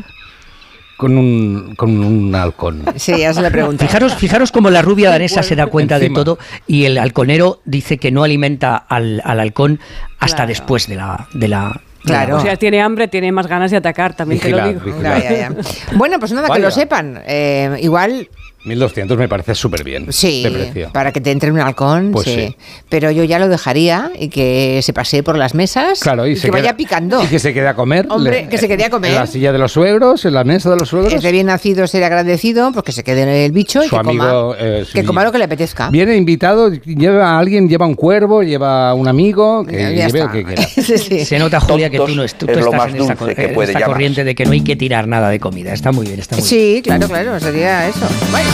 Con 0.96 1.18
un, 1.18 1.74
con 1.76 1.90
un 2.02 2.34
halcón. 2.34 2.82
Sí, 2.96 3.18
ya 3.18 3.34
se 3.34 3.42
le 3.42 3.50
pregunté. 3.50 3.86
Fijaros, 3.86 4.14
fijaros 4.14 4.50
cómo 4.50 4.70
la 4.70 4.80
rubia 4.80 5.10
danesa 5.10 5.42
se 5.42 5.54
da 5.54 5.66
cuenta 5.66 5.96
Encima. 5.96 6.18
de 6.18 6.24
todo 6.24 6.38
y 6.66 6.84
el 6.86 6.96
halconero 6.96 7.60
dice 7.66 7.98
que 7.98 8.10
no 8.10 8.24
alimenta 8.24 8.76
al, 8.76 9.20
al 9.24 9.40
halcón 9.40 9.78
hasta 10.18 10.36
Claro. 10.36 10.48
después 10.48 10.86
de 10.88 10.96
la, 10.96 11.28
de 11.34 11.48
la, 11.48 11.64
la 11.64 11.80
Claro. 12.02 12.36
O 12.36 12.40
sea, 12.40 12.56
tiene 12.56 12.80
hambre, 12.80 13.08
tiene 13.08 13.30
más 13.30 13.46
ganas 13.46 13.70
de 13.70 13.76
atacar, 13.76 14.14
también 14.14 14.40
te 14.40 14.48
lo 14.50 14.66
digo. 14.66 14.80
vigilar. 14.80 15.22
Ya, 15.22 15.36
ya. 15.36 15.52
Bueno, 15.96 16.18
pues 16.18 16.32
nada, 16.32 16.48
que 16.48 16.60
lo 16.60 16.70
sepan. 16.70 17.20
Eh, 17.26 17.76
igual 17.82 18.28
1200 18.66 19.16
me 19.16 19.28
parece 19.28 19.54
súper 19.54 19.84
bien 19.84 20.12
Sí, 20.12 20.42
de 20.42 20.50
precio. 20.50 20.90
para 20.92 21.12
que 21.12 21.20
te 21.20 21.30
entre 21.30 21.50
un 21.50 21.60
halcón, 21.60 22.10
Pues 22.12 22.24
sí. 22.26 22.34
sí. 22.48 22.56
Pero 22.88 23.10
yo 23.10 23.24
ya 23.24 23.38
lo 23.38 23.48
dejaría 23.48 24.10
y 24.18 24.28
que 24.28 24.80
se 24.82 24.92
pasee 24.92 25.22
por 25.22 25.36
las 25.38 25.54
mesas 25.54 26.00
Claro, 26.00 26.26
y, 26.26 26.32
y 26.32 26.36
se 26.36 26.48
que 26.48 26.50
vaya 26.50 26.64
queda- 26.70 26.76
picando. 26.76 27.22
Y 27.22 27.26
que 27.28 27.38
se 27.38 27.54
quede 27.54 27.68
a 27.68 27.74
comer. 27.74 28.06
Hombre, 28.10 28.48
que 28.48 28.58
se 28.58 28.68
quede 28.68 28.84
a 28.84 28.90
comer. 28.90 29.12
En 29.12 29.16
la 29.16 29.26
silla 29.26 29.52
de 29.52 29.58
los 29.58 29.72
suegros, 29.72 30.24
en 30.24 30.34
la 30.34 30.44
mesa 30.44 30.70
de 30.70 30.76
los 30.76 30.88
suegros. 30.88 31.12
Es 31.12 31.22
de 31.22 31.32
bien 31.32 31.46
nacido 31.46 31.86
ser 31.86 32.02
agradecido, 32.04 32.72
pues 32.72 32.84
que 32.84 32.92
se 32.92 33.04
quede 33.04 33.22
en 33.22 33.28
el 33.28 33.52
bicho 33.52 33.82
y 33.82 33.88
Su 33.88 33.90
que, 33.96 34.00
amigo, 34.00 34.24
coma, 34.24 34.56
eh, 34.58 34.84
que 34.92 35.00
sí. 35.00 35.06
coma 35.06 35.24
lo 35.24 35.32
que 35.32 35.38
le 35.38 35.44
apetezca. 35.44 35.88
Viene 35.90 36.16
invitado, 36.16 36.72
lleva 36.72 37.30
a 37.30 37.38
alguien, 37.38 37.68
lleva 37.68 37.86
un 37.86 37.94
cuervo, 37.94 38.42
lleva 38.42 38.92
un 38.94 39.06
amigo, 39.08 39.64
que 39.64 39.76
Ya 39.80 39.90
lleve 39.90 40.06
está. 40.06 40.24
lo 40.24 40.32
que 40.32 40.44
quiera. 40.44 40.62
Sí, 40.86 40.98
sí. 40.98 41.24
Se 41.24 41.38
nota, 41.38 41.60
Julia, 41.60 41.88
que 41.90 41.98
tú 41.98 42.08
no 42.08 42.22
es- 42.24 42.34
tú, 42.34 42.46
tú 42.46 42.52
es 42.52 42.58
lo 42.58 42.64
estás 42.66 42.78
más 42.80 42.94
en 42.94 43.00
esta, 43.02 43.34
que 43.34 43.48
puede 43.50 43.72
esta 43.72 43.84
corriente 43.86 44.24
de 44.24 44.34
que 44.34 44.44
no 44.44 44.52
hay 44.52 44.60
que 44.62 44.76
tirar 44.76 45.06
nada 45.08 45.28
de 45.30 45.38
comida. 45.40 45.72
Está 45.72 45.92
muy 45.92 46.06
bien, 46.06 46.18
está 46.20 46.36
muy 46.36 46.44
bien. 46.48 46.74
Sí, 46.76 46.82
claro, 46.82 47.06
claro, 47.08 47.38
sería 47.40 47.86
eso. 47.88 48.06
Bueno. 48.30 48.48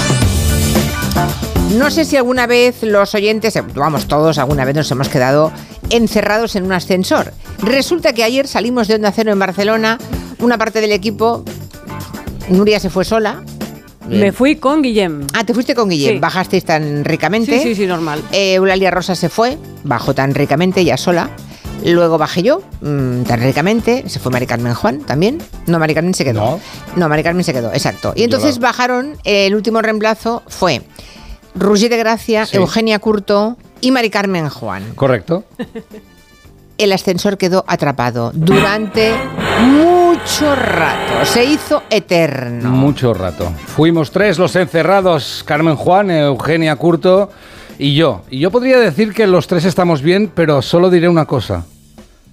No 1.76 1.90
sé 1.90 2.04
si 2.04 2.16
alguna 2.16 2.46
vez 2.46 2.82
los 2.82 3.14
oyentes, 3.14 3.58
vamos, 3.74 4.06
todos 4.06 4.38
alguna 4.38 4.64
vez 4.64 4.76
nos 4.76 4.90
hemos 4.90 5.08
quedado 5.08 5.50
encerrados 5.90 6.54
en 6.54 6.64
un 6.64 6.72
ascensor. 6.72 7.32
Resulta 7.60 8.12
que 8.12 8.22
ayer 8.24 8.46
salimos 8.46 8.88
de 8.88 8.96
Onda 8.96 9.10
Cero 9.10 9.32
en 9.32 9.38
Barcelona, 9.38 9.98
una 10.38 10.58
parte 10.58 10.80
del 10.80 10.92
equipo, 10.92 11.44
Nuria 12.50 12.78
se 12.78 12.90
fue 12.90 13.04
sola. 13.04 13.42
Me 14.08 14.32
fui 14.32 14.56
con 14.56 14.82
Guillem. 14.82 15.26
Ah, 15.32 15.44
te 15.44 15.54
fuiste 15.54 15.74
con 15.74 15.88
Guillem, 15.88 16.14
Sí. 16.14 16.18
bajasteis 16.20 16.64
tan 16.64 17.04
ricamente. 17.04 17.56
Sí, 17.58 17.68
sí, 17.68 17.74
sí, 17.74 17.86
normal. 17.86 18.22
Eh, 18.32 18.54
Eulalia 18.54 18.90
Rosa 18.90 19.14
se 19.14 19.28
fue, 19.28 19.56
bajó 19.84 20.12
tan 20.14 20.34
ricamente, 20.34 20.80
ella 20.80 20.96
sola. 20.98 21.30
Luego 21.84 22.16
bajé 22.18 22.42
yo, 22.42 22.62
mm, 22.80 23.22
tan 23.22 23.40
ricamente. 23.40 24.04
Se 24.08 24.18
fue 24.20 24.30
Mari 24.30 24.46
Carmen 24.46 24.74
Juan 24.74 25.00
también. 25.00 25.38
No, 25.66 25.78
Mari 25.78 25.94
Carmen 25.94 26.14
se 26.14 26.24
quedó. 26.24 26.40
No. 26.40 26.60
No, 26.96 27.08
Mari 27.08 27.22
Carmen 27.22 27.44
se 27.44 27.52
quedó, 27.52 27.72
exacto. 27.72 28.12
Y 28.14 28.22
entonces 28.24 28.58
bajaron, 28.58 29.16
eh, 29.24 29.46
el 29.46 29.54
último 29.54 29.82
reemplazo 29.82 30.42
fue 30.46 30.82
Roger 31.54 31.90
de 31.90 31.96
Gracia, 31.96 32.46
Sí. 32.46 32.56
Eugenia 32.56 32.98
Curto 32.98 33.56
y 33.80 33.90
Mari 33.90 34.10
Carmen 34.10 34.48
Juan. 34.48 34.94
Correcto. 34.94 35.44
El 36.78 36.92
ascensor 36.92 37.36
quedó 37.36 37.64
atrapado 37.68 38.32
durante 38.34 39.12
mucho 39.60 40.54
rato. 40.54 41.24
Se 41.24 41.44
hizo 41.44 41.82
eterno. 41.90 42.70
Mucho 42.70 43.12
rato. 43.14 43.52
Fuimos 43.66 44.10
tres 44.10 44.38
los 44.38 44.56
encerrados, 44.56 45.42
Carmen 45.46 45.76
Juan, 45.76 46.10
Eugenia 46.10 46.74
Curto 46.76 47.30
y 47.78 47.94
yo. 47.94 48.22
Y 48.30 48.38
yo 48.38 48.50
podría 48.50 48.78
decir 48.78 49.12
que 49.12 49.26
los 49.26 49.46
tres 49.46 49.64
estamos 49.64 50.02
bien, 50.02 50.30
pero 50.34 50.62
solo 50.62 50.90
diré 50.90 51.08
una 51.08 51.24
cosa. 51.26 51.64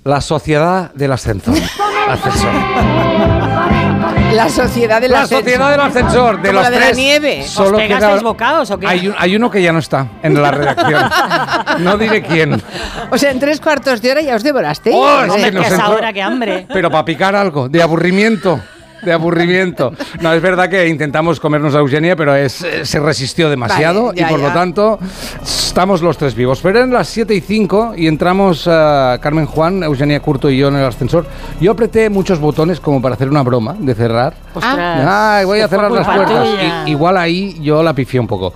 La 0.04 0.22
sociedad 0.22 0.92
del 0.94 1.12
ascensor. 1.12 1.56
Ascensor. 2.10 2.52
La 4.34 4.48
sociedad 4.48 5.02
del 5.02 5.12
La 5.12 5.22
ascensor. 5.22 5.44
sociedad 5.44 5.72
del 5.72 5.80
ascensor, 5.82 6.42
de 6.42 6.50
Como 6.50 6.54
los 6.54 6.64
la 6.64 6.70
de 6.70 6.78
tres. 6.78 6.90
la 6.90 6.96
nieve. 6.96 7.44
Solo 7.44 7.78
¿Os 7.78 7.84
pegasteis 7.84 8.12
queda- 8.14 8.22
bocados 8.24 8.72
o 8.72 8.80
qué? 8.80 8.88
Hay, 8.88 9.08
un- 9.08 9.16
hay 9.18 9.36
uno 9.36 9.50
que 9.52 9.62
ya 9.62 9.72
no 9.74 9.80
está 9.80 10.08
en 10.24 10.40
la 10.42 10.52
redacción. 10.52 11.04
No 11.80 11.98
diré 11.98 12.22
quién. 12.22 12.62
O 13.12 13.18
sea, 13.18 13.32
en 13.32 13.40
tres 13.40 13.60
cuartos 13.62 14.02
de 14.02 14.12
hora 14.12 14.22
ya 14.22 14.36
os 14.36 14.44
devorasteis. 14.44 14.96
Oh, 14.98 15.24
es 15.24 15.32
O 15.32 15.34
sea, 15.38 15.52
que 15.52 15.60
es 15.60 15.80
ahora 15.80 16.12
que 16.14 16.22
hambre. 16.22 16.68
Pero 16.72 16.90
para 16.92 17.06
picar 17.06 17.36
algo, 17.36 17.70
de 17.70 17.82
aburrimiento. 17.82 18.60
De 19.04 19.14
aburrimiento. 19.14 19.94
No, 20.22 20.34
es 20.34 20.42
verdad 20.42 20.70
que 20.70 20.88
intentamos 20.88 21.40
comernos 21.40 21.74
a 21.76 21.80
Eugenia, 21.80 22.16
pero 22.16 22.36
es, 22.36 22.66
se 22.84 23.00
resistió 23.00 23.50
demasiado 23.50 24.08
Vale, 24.08 24.20
ya, 24.20 24.28
y 24.28 24.30
por 24.32 24.40
ya. 24.42 24.48
lo 24.48 24.54
tanto 24.54 25.00
estamos 25.42 26.02
los 26.02 26.18
tres 26.18 26.36
vivos. 26.36 26.60
Pero 26.62 26.80
eran 26.80 26.92
las 26.92 27.08
7 27.08 27.34
y 27.34 27.42
5 27.42 27.94
y 27.96 28.08
entramos 28.08 28.68
a 28.68 29.18
Carmen 29.22 29.46
Juan, 29.46 29.84
Eugenia 29.84 30.20
Curto 30.20 30.50
y 30.50 30.58
yo 30.58 30.68
en 30.68 30.76
el 30.76 30.86
ascensor. 30.86 31.26
Yo 31.62 31.72
apreté 31.72 32.10
muchos 32.10 32.40
botones 32.40 32.80
como 32.80 33.02
para 33.02 33.16
hacer 33.16 33.30
una 33.30 33.42
broma 33.44 33.76
de 33.80 33.96
cerrar. 33.96 34.34
Ostras, 34.54 35.08
Ay, 35.08 35.46
voy 35.46 35.60
a 35.62 35.68
cerrar 35.68 35.92
las 35.92 36.06
puertas. 36.08 36.48
I- 36.88 36.92
igual 36.92 37.18
ahí 37.18 37.58
yo 37.62 37.82
la 37.84 37.94
pifié 37.94 38.20
un 38.20 38.28
poco. 38.28 38.54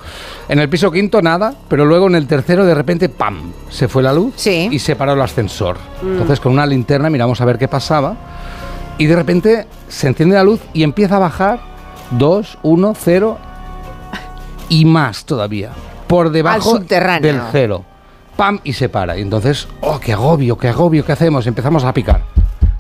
En 0.50 0.60
el 0.60 0.68
piso 0.70 0.92
quinto 0.92 1.22
nada, 1.22 1.54
pero 1.70 1.86
luego 1.86 2.08
en 2.08 2.16
el 2.16 2.28
tercero 2.28 2.66
de 2.66 2.76
repente 2.76 3.08
¡pam! 3.10 3.52
Se 3.70 3.88
fue 3.88 4.04
la 4.04 4.12
luz 4.14 4.34
Sí. 4.36 4.68
y 4.72 4.80
se 4.80 4.96
paró 4.96 5.14
el 5.14 5.22
ascensor. 5.22 5.78
Entonces 6.02 6.40
con 6.40 6.52
una 6.52 6.66
linterna 6.66 7.10
miramos 7.10 7.40
a 7.40 7.46
ver 7.46 7.58
qué 7.58 7.68
pasaba 7.68 8.16
y 8.98 9.06
de 9.06 9.16
repente 9.16 9.68
se 9.90 10.08
enciende 10.08 10.36
la 10.36 10.44
luz 10.44 10.60
y 10.74 10.84
empieza 10.84 11.16
a 11.18 11.20
bajar 11.20 11.60
2, 12.12 12.58
1, 12.64 12.94
0 13.00 13.38
y 14.70 14.86
más 14.86 15.26
todavía. 15.26 15.72
Por 16.08 16.32
debajo 16.32 16.80
del 16.80 17.42
cero. 17.52 17.84
¡Pam! 18.36 18.60
Y 18.64 18.74
se 18.74 18.90
para. 18.90 19.18
Y 19.18 19.22
entonces, 19.22 19.68
¡oh, 19.82 20.00
qué 20.00 20.14
agobio, 20.14 20.58
qué 20.58 20.68
agobio! 20.70 21.06
¿Qué 21.06 21.12
hacemos? 21.12 21.46
Empezamos 21.48 21.84
a 21.84 21.94
picar. 21.94 22.22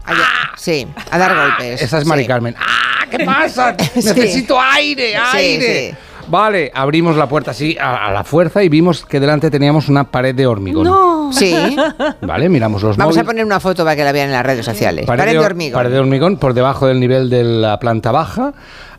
Ay, 0.06 0.16
Sí, 0.56 0.88
a 1.12 1.18
dar 1.18 1.36
golpes. 1.36 1.82
Esa 1.82 1.98
es 1.98 2.06
Mari 2.06 2.24
Sí. 2.24 2.28
Carmen. 2.28 2.56
¡Ah, 2.58 3.06
qué 3.10 3.20
pasa! 3.26 3.76
Necesito 3.96 4.60
aire, 4.60 5.14
Sí, 5.32 5.38
aire. 5.38 5.90
sí. 5.92 5.98
Vale, 6.28 6.72
abrimos 6.74 7.18
la 7.18 7.28
puerta 7.28 7.52
así 7.52 7.78
a, 7.78 8.08
a 8.08 8.12
la 8.12 8.24
fuerza 8.24 8.64
y 8.64 8.70
vimos 8.70 9.06
que 9.06 9.20
delante 9.20 9.52
teníamos 9.52 9.90
una 9.90 10.06
pared 10.06 10.34
de 10.34 10.48
hormigón. 10.48 10.86
Sí. 11.32 11.76
Vale, 12.22 12.50
miramos 12.50 12.84
los 12.84 12.98
Vamos 12.98 13.18
a 13.18 13.24
poner 13.24 13.46
una 13.46 13.60
foto 13.60 13.84
para 13.84 13.96
que 13.96 14.04
la 14.04 14.12
vean 14.12 14.28
en 14.28 14.34
las 14.34 14.46
redes 14.46 14.66
sociales. 14.66 15.06
Pared, 15.06 15.32
de 15.32 15.40
hormigón. 15.40 15.80
Pared 15.80 15.92
de 15.92 16.00
hormigón 16.00 16.38
por 16.38 16.54
debajo 16.54 16.88
del 16.88 17.00
nivel 17.00 17.30
de 17.30 17.44
la 17.44 17.80
planta 17.80 18.12
baja. 18.12 18.54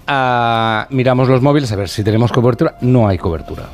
Ah, 0.06 0.86
miramos 0.90 1.28
los 1.28 1.40
móviles 1.42 1.72
a 1.72 1.76
ver 1.76 1.88
si 1.88 2.04
tenemos 2.04 2.32
cobertura. 2.32 2.76
No 2.80 3.08
hay 3.08 3.18
cobertura. 3.18 3.64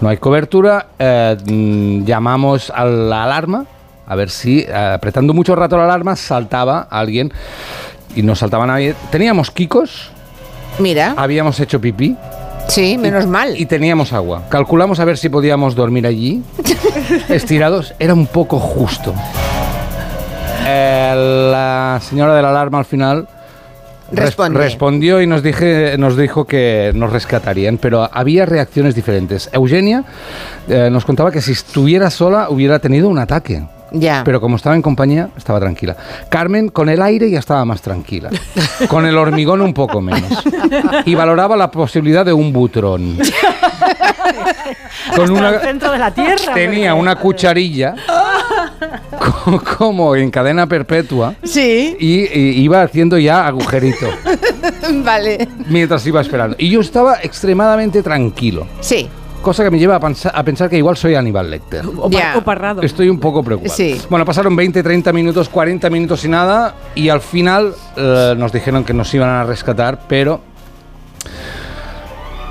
No 0.00 0.08
hay 0.08 0.16
cobertura. 0.16 0.86
eh, 0.98 1.36
mm, 1.44 2.04
llamamos 2.04 2.72
a 2.74 2.84
la 2.84 3.24
alarma 3.24 3.66
a 4.10 4.16
ver 4.16 4.28
si 4.28 4.66
apretando 4.66 5.32
mucho 5.32 5.54
rato 5.54 5.76
la 5.76 5.84
alarma 5.84 6.16
saltaba 6.16 6.88
alguien 6.90 7.32
y 8.16 8.22
no 8.22 8.34
saltaba 8.34 8.66
nadie. 8.66 8.96
Teníamos 9.10 9.52
kikos, 9.52 10.10
Mira, 10.80 11.14
habíamos 11.16 11.60
hecho 11.60 11.80
pipí 11.80 12.16
sí, 12.70 12.96
menos 12.98 13.26
mal. 13.26 13.58
y 13.58 13.66
teníamos 13.66 14.12
agua. 14.12 14.44
Calculamos 14.48 15.00
a 15.00 15.04
ver 15.04 15.18
si 15.18 15.28
podíamos 15.28 15.74
dormir 15.74 16.06
allí, 16.06 16.42
estirados. 17.28 17.94
Era 17.98 18.14
un 18.14 18.26
poco 18.26 18.58
justo. 18.58 19.14
Eh, 20.66 21.48
la 21.52 22.00
señora 22.02 22.34
de 22.34 22.42
la 22.42 22.50
alarma 22.50 22.78
al 22.78 22.84
final 22.84 23.26
Responde. 24.12 24.58
respondió 24.58 25.20
y 25.22 25.26
nos, 25.26 25.42
dije, 25.42 25.96
nos 25.98 26.16
dijo 26.16 26.44
que 26.44 26.90
nos 26.94 27.12
rescatarían, 27.12 27.78
pero 27.78 28.08
había 28.12 28.44
reacciones 28.44 28.94
diferentes. 28.94 29.48
Eugenia 29.52 30.04
eh, 30.68 30.88
nos 30.90 31.04
contaba 31.04 31.30
que 31.30 31.40
si 31.40 31.52
estuviera 31.52 32.10
sola 32.10 32.50
hubiera 32.50 32.78
tenido 32.78 33.08
un 33.08 33.18
ataque. 33.18 33.62
Ya. 33.92 34.22
Pero 34.24 34.40
como 34.40 34.56
estaba 34.56 34.74
en 34.76 34.82
compañía, 34.82 35.30
estaba 35.36 35.58
tranquila. 35.60 35.96
Carmen, 36.28 36.68
con 36.68 36.88
el 36.88 37.02
aire 37.02 37.30
ya 37.30 37.38
estaba 37.38 37.64
más 37.64 37.80
tranquila. 37.82 38.30
Con 38.88 39.06
el 39.06 39.16
hormigón 39.18 39.60
un 39.60 39.74
poco 39.74 40.00
menos. 40.00 40.30
Y 41.04 41.14
valoraba 41.14 41.56
la 41.56 41.70
posibilidad 41.70 42.24
de 42.24 42.32
un 42.32 42.52
butrón. 42.52 43.18
Con 45.14 45.22
Hasta 45.24 45.32
una, 45.32 45.50
el 45.50 45.60
centro 45.60 45.90
de 45.92 45.98
la 45.98 46.10
tierra. 46.12 46.54
tenía 46.54 46.94
una 46.94 47.16
cucharilla 47.16 47.94
co- 49.18 49.60
como 49.78 50.14
en 50.16 50.30
cadena 50.30 50.66
perpetua 50.66 51.34
Sí. 51.42 51.96
y, 51.98 52.20
y 52.38 52.60
iba 52.62 52.82
haciendo 52.82 53.18
ya 53.18 53.46
agujerito 53.46 54.06
vale. 55.04 55.48
mientras 55.66 56.06
iba 56.06 56.20
esperando. 56.20 56.56
Y 56.58 56.70
yo 56.70 56.80
estaba 56.80 57.16
extremadamente 57.22 58.02
tranquilo. 58.02 58.66
Sí. 58.80 59.08
Cosa 59.42 59.64
que 59.64 59.70
me 59.70 59.78
lleva 59.78 59.96
a, 59.96 60.00
pensa- 60.00 60.30
a 60.34 60.42
pensar 60.44 60.68
que 60.68 60.76
igual 60.76 60.96
soy 60.98 61.14
Aníbal 61.14 61.50
Lecter. 61.50 61.86
O, 61.86 62.10
o 62.10 62.42
parrado. 62.42 62.82
Estoy 62.82 63.08
un 63.08 63.18
poco 63.18 63.42
preocupado. 63.42 63.74
Sí. 63.74 63.98
Bueno, 64.10 64.24
pasaron 64.26 64.54
20, 64.54 64.82
30 64.82 65.12
minutos, 65.14 65.48
40 65.48 65.88
minutos 65.88 66.24
y 66.24 66.28
nada. 66.28 66.74
Y 66.94 67.08
al 67.08 67.20
final 67.22 67.72
eh, 67.96 68.34
nos 68.36 68.52
dijeron 68.52 68.84
que 68.84 68.92
nos 68.92 69.12
iban 69.14 69.30
a 69.30 69.44
rescatar, 69.44 70.00
pero 70.08 70.40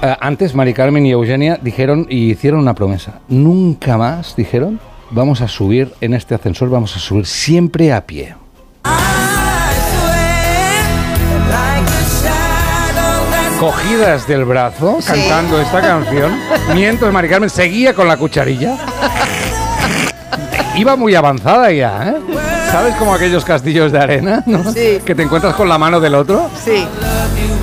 eh, 0.02 0.15
antes 0.19 0.56
Mari 0.56 0.73
Carmen 0.73 1.06
y 1.06 1.12
Eugenia 1.12 1.60
dijeron 1.62 2.08
y 2.10 2.32
hicieron 2.32 2.60
una 2.62 2.73
promesa. 2.73 3.19
Nunca 3.28 3.97
más, 3.97 4.36
dijeron, 4.36 4.80
vamos 5.12 5.41
a 5.41 5.47
subir 5.47 5.93
en 6.02 6.13
este 6.15 6.34
ascensor, 6.34 6.69
vamos 6.71 6.95
a 6.95 6.99
subir 6.99 7.25
siempre 7.28 7.93
a 7.93 8.06
pie. 8.08 8.36
Cogidas 13.59 14.25
del 14.27 14.45
brazo, 14.45 14.99
Sí. 15.01 15.07
cantando 15.11 15.59
esta 15.61 15.81
canción, 15.81 16.31
mientras 16.73 17.11
Mari 17.11 17.27
Carmen 17.27 17.49
seguía 17.49 17.93
con 17.93 18.07
la 18.07 18.15
cucharilla. 18.17 18.77
Iba 20.77 20.95
muy 20.95 21.13
avanzada 21.13 21.69
ya, 21.71 22.09
¿eh? 22.09 22.15
¿Sabes 22.71 22.95
como 22.95 23.13
aquellos 23.13 23.43
castillos 23.43 23.91
de 23.91 23.99
arena, 23.99 24.43
no? 24.45 24.71
Sí. 24.71 24.99
Que 25.05 25.13
te 25.13 25.23
encuentras 25.23 25.55
con 25.55 25.67
la 25.67 25.77
mano 25.77 25.99
del 25.99 26.15
otro. 26.15 26.49
Sí. 26.63 26.85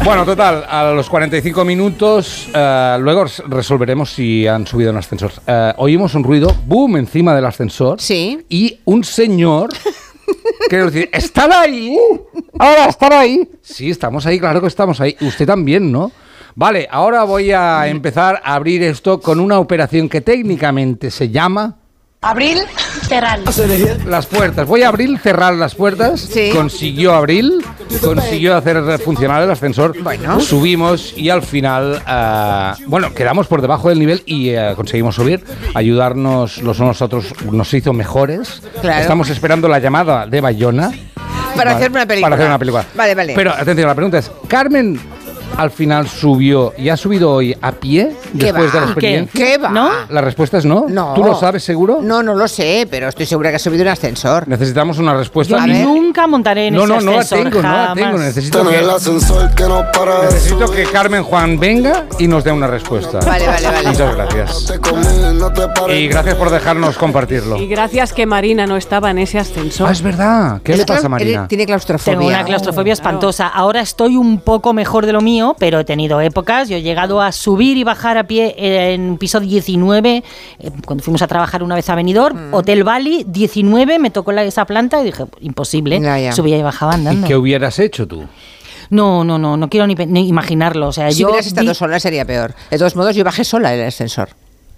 Bueno, 0.04 0.24
total, 0.24 0.64
a 0.68 0.84
los 0.92 1.08
45 1.08 1.64
minutos, 1.64 2.48
eh, 2.52 2.96
luego 3.00 3.24
res- 3.24 3.42
resolveremos 3.48 4.10
si 4.12 4.46
han 4.46 4.66
subido 4.66 4.90
en 4.90 4.98
ascensor. 4.98 5.32
Eh, 5.46 5.72
oímos 5.78 6.14
un 6.14 6.24
ruido, 6.24 6.54
boom, 6.66 6.96
encima 6.98 7.34
del 7.34 7.46
ascensor. 7.46 8.00
Sí. 8.00 8.44
Y 8.48 8.78
un 8.84 9.02
señor 9.02 9.70
nos 10.70 10.92
dice, 10.92 11.10
¿están 11.12 11.52
ahí? 11.52 11.98
Ahora, 12.58 12.86
¿están 12.86 13.12
ahí? 13.12 13.48
Sí, 13.62 13.90
estamos 13.90 14.26
ahí, 14.26 14.38
claro 14.38 14.60
que 14.60 14.66
estamos 14.66 15.00
ahí. 15.00 15.16
Usted 15.20 15.46
también, 15.46 15.90
¿no? 15.92 16.12
Vale, 16.54 16.88
ahora 16.90 17.24
voy 17.24 17.52
a 17.52 17.86
empezar 17.86 18.40
a 18.42 18.54
abrir 18.54 18.82
esto 18.82 19.20
con 19.20 19.40
una 19.40 19.58
operación 19.58 20.08
que 20.08 20.20
técnicamente 20.20 21.10
se 21.10 21.30
llama... 21.30 21.76
Abril, 22.22 22.58
cerrar. 23.08 23.40
Las 24.06 24.26
puertas. 24.26 24.66
Voy 24.66 24.82
a 24.82 24.88
abrir, 24.88 25.18
cerrar 25.18 25.54
las 25.54 25.74
puertas. 25.74 26.20
Sí. 26.20 26.50
Consiguió 26.52 27.14
abrir, 27.14 27.52
consiguió 28.00 28.56
hacer 28.56 28.98
funcionar 28.98 29.42
el 29.42 29.50
ascensor. 29.50 30.02
Bueno. 30.02 30.40
Subimos 30.40 31.16
y 31.16 31.30
al 31.30 31.42
final, 31.42 32.02
ah, 32.06 32.76
bueno, 32.86 33.14
quedamos 33.14 33.46
por 33.46 33.60
debajo 33.60 33.90
del 33.90 33.98
nivel 33.98 34.22
y 34.26 34.48
eh, 34.50 34.72
conseguimos 34.74 35.14
subir. 35.14 35.44
Ayudarnos 35.74 36.58
los 36.62 36.80
unos 36.80 37.00
a 37.00 37.04
otros 37.04 37.32
nos 37.52 37.72
hizo 37.74 37.92
mejores. 37.92 38.62
Claro. 38.80 39.00
Estamos 39.02 39.30
esperando 39.30 39.68
la 39.68 39.78
llamada 39.78 40.26
de 40.26 40.40
Bayona. 40.40 40.90
Para 41.54 41.72
Vale, 41.72 41.76
hacer 41.76 41.90
una 41.90 42.06
película. 42.06 42.26
Para 42.26 42.36
hacer 42.36 42.46
una 42.48 42.58
película. 42.58 42.84
Vale, 42.94 43.14
vale. 43.14 43.32
Pero 43.34 43.52
atención, 43.52 43.86
la 43.86 43.94
pregunta 43.94 44.18
es, 44.18 44.30
¿Carmen 44.48 44.98
al 45.56 45.70
final 45.70 46.08
subió 46.08 46.74
y 46.76 46.88
ha 46.88 46.96
subido 46.96 47.32
hoy 47.32 47.56
a 47.60 47.72
pie 47.72 48.12
¿Qué 48.38 48.46
después 48.46 48.72
de 48.72 48.80
la 48.80 48.86
experiencia? 48.86 49.46
¿Qué 49.46 49.58
va? 49.58 49.70
¿No? 49.70 49.90
La 50.10 50.20
respuesta 50.20 50.58
es 50.58 50.64
no. 50.64 50.86
No. 50.88 51.14
¿Tú 51.14 51.24
lo 51.24 51.34
sabes 51.34 51.64
seguro? 51.64 52.00
No, 52.02 52.22
no 52.22 52.34
lo 52.34 52.48
sé, 52.48 52.86
pero 52.90 53.08
estoy 53.08 53.26
segura 53.26 53.50
que 53.50 53.56
ha 53.56 53.58
subido 53.58 53.82
un 53.82 53.88
ascensor. 53.88 54.46
Necesitamos 54.48 54.98
una 54.98 55.14
respuesta. 55.14 55.66
Yo 55.66 55.84
nunca 55.84 56.26
montaré 56.26 56.68
en 56.68 56.74
No, 56.74 56.84
ese 56.84 56.92
no, 56.94 57.00
no 57.00 57.12
la 57.12 57.18
ascensor, 57.20 57.50
tengo, 57.50 57.62
no 57.62 57.72
la 57.72 57.94
tengo. 57.94 58.18
Necesito 58.18 58.68
que, 58.68 58.76
ascensor 58.76 59.50
necesito 60.22 60.70
que 60.70 60.84
Carmen 60.84 61.22
Juan 61.22 61.58
venga 61.58 62.06
y 62.18 62.28
nos 62.28 62.44
dé 62.44 62.52
una 62.52 62.66
respuesta. 62.66 63.20
Vale, 63.20 63.46
vale, 63.46 63.66
vale. 63.66 63.88
Muchas 63.88 64.14
gracias. 64.14 64.72
Y 65.88 66.08
gracias 66.08 66.34
por 66.36 66.50
dejarnos 66.50 66.96
compartirlo. 66.96 67.56
Y 67.56 67.66
gracias 67.66 68.12
que 68.12 68.26
Marina 68.26 68.66
no 68.66 68.76
estaba 68.76 69.10
en 69.10 69.18
ese 69.18 69.38
ascensor. 69.38 69.88
Ah, 69.88 69.92
es 69.92 70.02
verdad. 70.02 70.60
¿Qué 70.62 70.76
le 70.76 70.84
pasa 70.84 71.06
a 71.06 71.10
Marina? 71.10 71.48
Tiene 71.48 71.66
claustrofobia. 71.66 72.18
Tengo 72.18 72.28
una 72.28 72.44
claustrofobia 72.44 72.92
espantosa. 72.92 73.48
Ahora 73.48 73.80
estoy 73.80 74.16
un 74.16 74.40
poco 74.40 74.72
mejor 74.72 75.06
de 75.06 75.12
lo 75.12 75.20
mío, 75.20 75.35
pero 75.58 75.80
he 75.80 75.84
tenido 75.84 76.20
épocas. 76.20 76.68
Yo 76.68 76.76
he 76.76 76.82
llegado 76.82 77.20
a 77.20 77.32
subir 77.32 77.76
y 77.76 77.84
bajar 77.84 78.16
a 78.18 78.26
pie 78.26 78.54
en 78.56 79.18
piso 79.18 79.40
19, 79.40 80.22
eh, 80.58 80.70
cuando 80.84 81.02
fuimos 81.04 81.22
a 81.22 81.26
trabajar 81.26 81.62
una 81.62 81.74
vez 81.74 81.88
a 81.90 81.94
Benidorm, 81.94 82.50
Mm. 82.50 82.54
Hotel 82.54 82.84
Bali, 82.84 83.24
19, 83.28 83.98
me 83.98 84.10
tocó 84.10 84.32
la, 84.32 84.42
esa 84.44 84.64
planta 84.64 85.00
y 85.02 85.04
dije, 85.06 85.24
imposible. 85.40 86.00
Ya, 86.00 86.18
ya. 86.18 86.32
Subía 86.32 86.56
y 86.58 86.62
bajaba 86.62 86.92
¿Y 86.92 86.96
andando. 86.96 87.26
qué 87.26 87.36
hubieras 87.36 87.78
hecho 87.78 88.06
tú? 88.06 88.24
No, 88.90 89.24
no, 89.24 89.38
no, 89.38 89.56
no 89.56 89.68
quiero 89.68 89.86
ni, 89.86 89.94
imaginarlo. 90.28 90.88
O 90.88 90.92
sea, 90.92 91.10
Si 91.10 91.20
yo 91.20 91.28
hubieras 91.28 91.46
estado 91.46 91.74
sola 91.74 91.98
sería 91.98 92.24
peor. 92.24 92.54
De 92.70 92.78
todos 92.78 92.94
modos, 92.96 93.16
yo 93.16 93.24
bajé 93.24 93.44
sola 93.44 93.74
en 93.74 93.80
el 93.80 93.86
ascensor. 93.88 94.28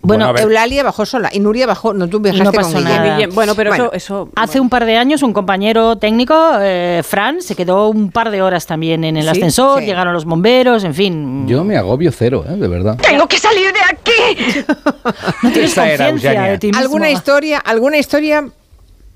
Bueno. 0.09 0.37
Eulalia 0.37 0.83
bajó 0.83 1.07
sola 1.07 1.31
y 1.33 1.41
Nuria 1.41 1.67
bajó. 1.67 1.95
No, 1.95 2.09
tú 2.09 2.21
viajaste 2.21 2.45
no 2.45 2.53
pasó 2.53 2.81
nada. 2.81 3.15
Guillem, 3.17 3.35
Bueno, 3.35 3.55
pero 3.55 3.71
Bueno, 3.71 3.85
eso, 3.93 3.95
eso. 3.95 4.29
Hace 4.37 4.59
un 4.61 4.69
par 4.69 4.85
de 4.85 4.97
años 4.97 5.23
un 5.23 5.33
compañero 5.33 5.97
técnico, 5.97 6.35
eh, 6.61 7.03
Fran, 7.05 7.41
se 7.43 7.55
quedó 7.55 7.89
un 7.89 8.11
par 8.11 8.31
de 8.31 8.43
horas 8.43 8.67
también 8.67 9.05
en 9.05 9.17
el 9.17 9.25
Sí, 9.25 9.29
ascensor, 9.31 9.81
sí. 9.81 9.87
llegaron 9.87 10.13
los 10.15 10.25
bomberos, 10.25 10.85
en 10.85 10.95
fin. 10.95 11.47
Yo 11.47 11.65
me 11.65 11.77
agobio 11.77 12.11
cero, 12.13 12.45
¿eh? 12.49 12.53
de 12.57 12.69
verdad. 12.69 12.97
¡Tengo 12.97 13.27
que 13.29 13.39
salir 13.39 13.73
de 13.73 13.81
aquí! 13.89 14.65
no 15.43 15.51
tienes 15.51 15.75
conciencia 15.75 16.43
de 16.43 16.59
ti 16.59 16.67
mismo. 16.69 16.81
¿Alguna 16.83 17.11
historia, 17.11 17.59
alguna 17.59 17.99
historia 17.99 18.49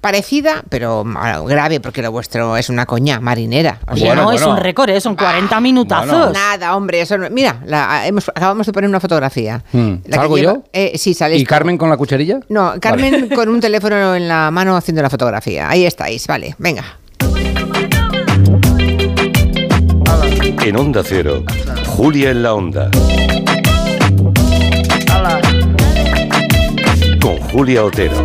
parecida, 0.02 0.62
pero 0.68 1.04
ah, 1.16 1.40
grave, 1.46 1.80
porque 1.80 2.02
lo 2.02 2.10
vuestro 2.10 2.56
es 2.58 2.68
una 2.68 2.84
coña 2.86 3.20
marinera? 3.20 3.78
O 3.90 3.96
sea, 3.96 4.14
no, 4.16 4.32
es 4.32 4.40
bueno. 4.42 4.56
un 4.58 4.62
récord, 4.62 4.90
¿eh? 4.90 5.00
son 5.00 5.14
40 5.16 5.60
minutazos. 5.60 6.08
bueno. 6.08 6.32
Nada, 6.32 6.76
hombre, 6.76 7.00
eso 7.00 7.16
no- 7.16 7.30
Mira, 7.30 7.60
la- 7.64 8.06
hemos- 8.06 8.28
acabamos 8.28 8.66
de 8.66 8.72
poner 8.72 8.90
una 8.90 8.98
fotografía. 9.00 9.62
Hmm. 9.72 9.92
La 10.04 10.10
que 10.10 10.12
¿Salgo 10.16 10.36
lleva- 10.36 10.52
yo? 10.54 10.64
Eh, 10.72 10.98
sí, 10.98 11.14
sales 11.14 11.40
¿Y. 11.40 11.46
Carmen 11.46 11.78
con 11.78 11.88
la 11.88 11.96
cucharilla? 11.96 12.40
No, 12.48 12.74
Carmen 12.80 13.12
Vale. 13.12 13.28
con 13.36 13.48
un 13.48 13.60
teléfono 13.60 14.14
en 14.16 14.26
la 14.28 14.50
mano 14.50 14.76
haciendo 14.76 15.00
la 15.02 15.08
fotografía. 15.08 15.70
Ahí 15.70 15.86
estáis, 15.86 16.26
vale, 16.26 16.54
venga. 16.58 16.84
En 20.64 20.76
Onda 20.76 21.02
Cero, 21.04 21.44
Julia 21.86 22.30
en 22.30 22.42
la 22.42 22.54
Onda. 22.54 22.90
Con 27.20 27.36
Julia 27.52 27.84
Otero. 27.84 28.24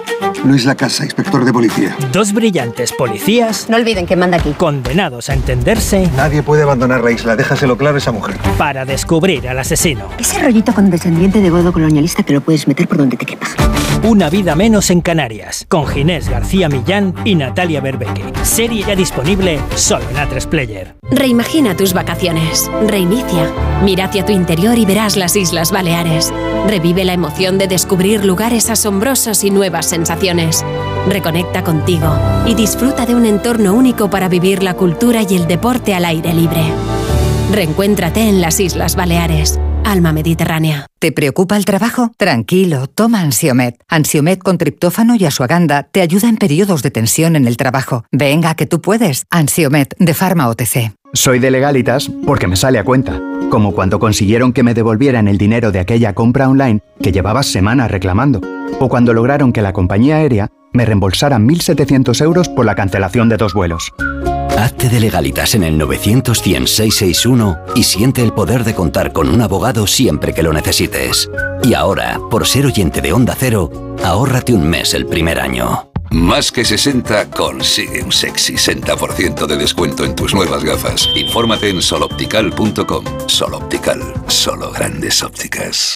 Luis 0.43 0.65
Lacasa, 0.65 1.03
inspector 1.03 1.45
de 1.45 1.53
policía. 1.53 1.95
Dos 2.11 2.33
brillantes 2.33 2.91
policías. 2.91 3.69
No 3.69 3.77
olviden 3.77 4.07
que 4.07 4.15
manda 4.15 4.37
aquí. 4.37 4.51
Condenados 4.57 5.29
a 5.29 5.33
entenderse 5.33 6.09
Nadie 6.17 6.41
puede 6.41 6.63
abandonar 6.63 7.03
la 7.03 7.11
isla, 7.11 7.35
déjaselo 7.35 7.77
claro 7.77 7.95
a 7.95 7.97
esa 7.99 8.11
mujer. 8.11 8.35
para 8.57 8.83
descubrir 8.85 9.47
al 9.47 9.59
asesino. 9.59 10.05
Ese 10.17 10.39
rollito 10.41 10.73
con 10.73 10.89
descendiente 10.89 11.41
de 11.41 11.49
godo 11.49 11.71
colonialista 11.71 12.23
te 12.23 12.33
lo 12.33 12.41
puedes 12.41 12.67
meter 12.67 12.87
por 12.87 12.97
donde 12.97 13.17
te 13.17 13.25
quepa. 13.25 13.47
Una 14.03 14.31
vida 14.31 14.55
menos 14.55 14.89
en 14.89 15.01
Canarias, 15.01 15.65
con 15.69 15.85
Ginés 15.85 16.27
García 16.27 16.69
Millán 16.69 17.13
y 17.23 17.35
Natalia 17.35 17.81
Berbeque. 17.81 18.23
Serie 18.41 18.83
ya 18.87 18.95
disponible 18.95 19.59
solo 19.75 20.05
en 20.09 20.15
A3 20.15 20.47
Player. 20.47 20.95
Reimagina 21.11 21.75
tus 21.77 21.93
vacaciones. 21.93 22.69
Reinicia. 22.87 23.51
Mira 23.83 24.05
hacia 24.05 24.25
tu 24.25 24.31
interior 24.31 24.77
y 24.79 24.85
verás 24.85 25.17
las 25.17 25.35
Islas 25.35 25.71
Baleares. 25.71 26.33
Revive 26.67 27.05
la 27.05 27.13
emoción 27.13 27.59
de 27.59 27.67
descubrir 27.67 28.25
lugares 28.25 28.69
asombrosos 28.71 29.43
y 29.43 29.51
nuevas 29.51 29.85
sensaciones. 29.87 30.30
Reconecta 31.07 31.63
contigo 31.63 32.07
y 32.45 32.55
disfruta 32.55 33.05
de 33.05 33.15
un 33.15 33.25
entorno 33.25 33.73
único 33.73 34.09
para 34.09 34.29
vivir 34.29 34.63
la 34.63 34.75
cultura 34.75 35.23
y 35.27 35.35
el 35.35 35.47
deporte 35.47 35.93
al 35.93 36.05
aire 36.05 36.33
libre. 36.33 36.63
Reencuéntrate 37.51 38.21
en 38.21 38.39
las 38.39 38.59
Islas 38.59 38.95
Baleares. 38.95 39.59
Alma 39.91 40.13
Mediterránea. 40.13 40.87
¿Te 40.99 41.11
preocupa 41.11 41.57
el 41.57 41.65
trabajo? 41.65 42.13
Tranquilo, 42.15 42.87
toma 42.87 43.19
Ansiomet. 43.19 43.75
Ansiomet 43.89 44.39
con 44.39 44.57
triptófano 44.57 45.15
y 45.15 45.25
asuaganda 45.25 45.83
te 45.83 45.99
ayuda 45.99 46.29
en 46.29 46.37
periodos 46.37 46.81
de 46.81 46.91
tensión 46.91 47.35
en 47.35 47.45
el 47.45 47.57
trabajo. 47.57 48.05
Venga, 48.09 48.55
que 48.55 48.65
tú 48.65 48.79
puedes. 48.79 49.25
Ansiomet 49.29 49.93
de 49.99 50.13
Pharma 50.13 50.47
OTC. 50.47 50.93
Soy 51.11 51.39
de 51.39 51.51
legalitas 51.51 52.09
porque 52.25 52.47
me 52.47 52.55
sale 52.55 52.79
a 52.79 52.85
cuenta, 52.85 53.19
como 53.49 53.73
cuando 53.73 53.99
consiguieron 53.99 54.53
que 54.53 54.63
me 54.63 54.73
devolvieran 54.73 55.27
el 55.27 55.37
dinero 55.37 55.73
de 55.73 55.81
aquella 55.81 56.13
compra 56.13 56.47
online 56.47 56.79
que 57.03 57.11
llevaba 57.11 57.43
semanas 57.43 57.91
reclamando, 57.91 58.39
o 58.79 58.87
cuando 58.87 59.13
lograron 59.13 59.51
que 59.51 59.61
la 59.61 59.73
compañía 59.73 60.15
aérea 60.15 60.47
me 60.71 60.85
reembolsara 60.85 61.37
1.700 61.37 62.21
euros 62.23 62.47
por 62.47 62.65
la 62.65 62.75
cancelación 62.75 63.27
de 63.27 63.35
dos 63.35 63.53
vuelos. 63.53 63.91
Hazte 64.61 64.89
de 64.89 64.99
legalitas 64.99 65.55
en 65.55 65.63
el 65.63 65.75
900 65.75 66.39
100 66.39 66.67
661 66.67 67.57
y 67.73 67.83
siente 67.83 68.21
el 68.21 68.31
poder 68.31 68.63
de 68.63 68.75
contar 68.75 69.11
con 69.11 69.27
un 69.27 69.41
abogado 69.41 69.87
siempre 69.87 70.35
que 70.35 70.43
lo 70.43 70.53
necesites. 70.53 71.31
Y 71.63 71.73
ahora, 71.73 72.19
por 72.29 72.45
ser 72.45 72.67
oyente 72.67 73.01
de 73.01 73.11
Onda 73.11 73.35
Cero, 73.35 73.95
ahórrate 74.03 74.53
un 74.53 74.69
mes 74.69 74.93
el 74.93 75.07
primer 75.07 75.39
año. 75.39 75.89
Más 76.11 76.51
que 76.51 76.63
60 76.63 77.31
consigue 77.31 78.03
un 78.03 78.11
sexy 78.11 78.53
60% 78.53 79.47
de 79.47 79.57
descuento 79.57 80.05
en 80.05 80.15
tus 80.15 80.35
nuevas 80.35 80.63
gafas. 80.63 81.09
Infórmate 81.15 81.69
en 81.69 81.81
soloptical.com. 81.81 83.05
Soloptical, 83.27 84.13
solo 84.27 84.71
grandes 84.71 85.23
ópticas. 85.23 85.95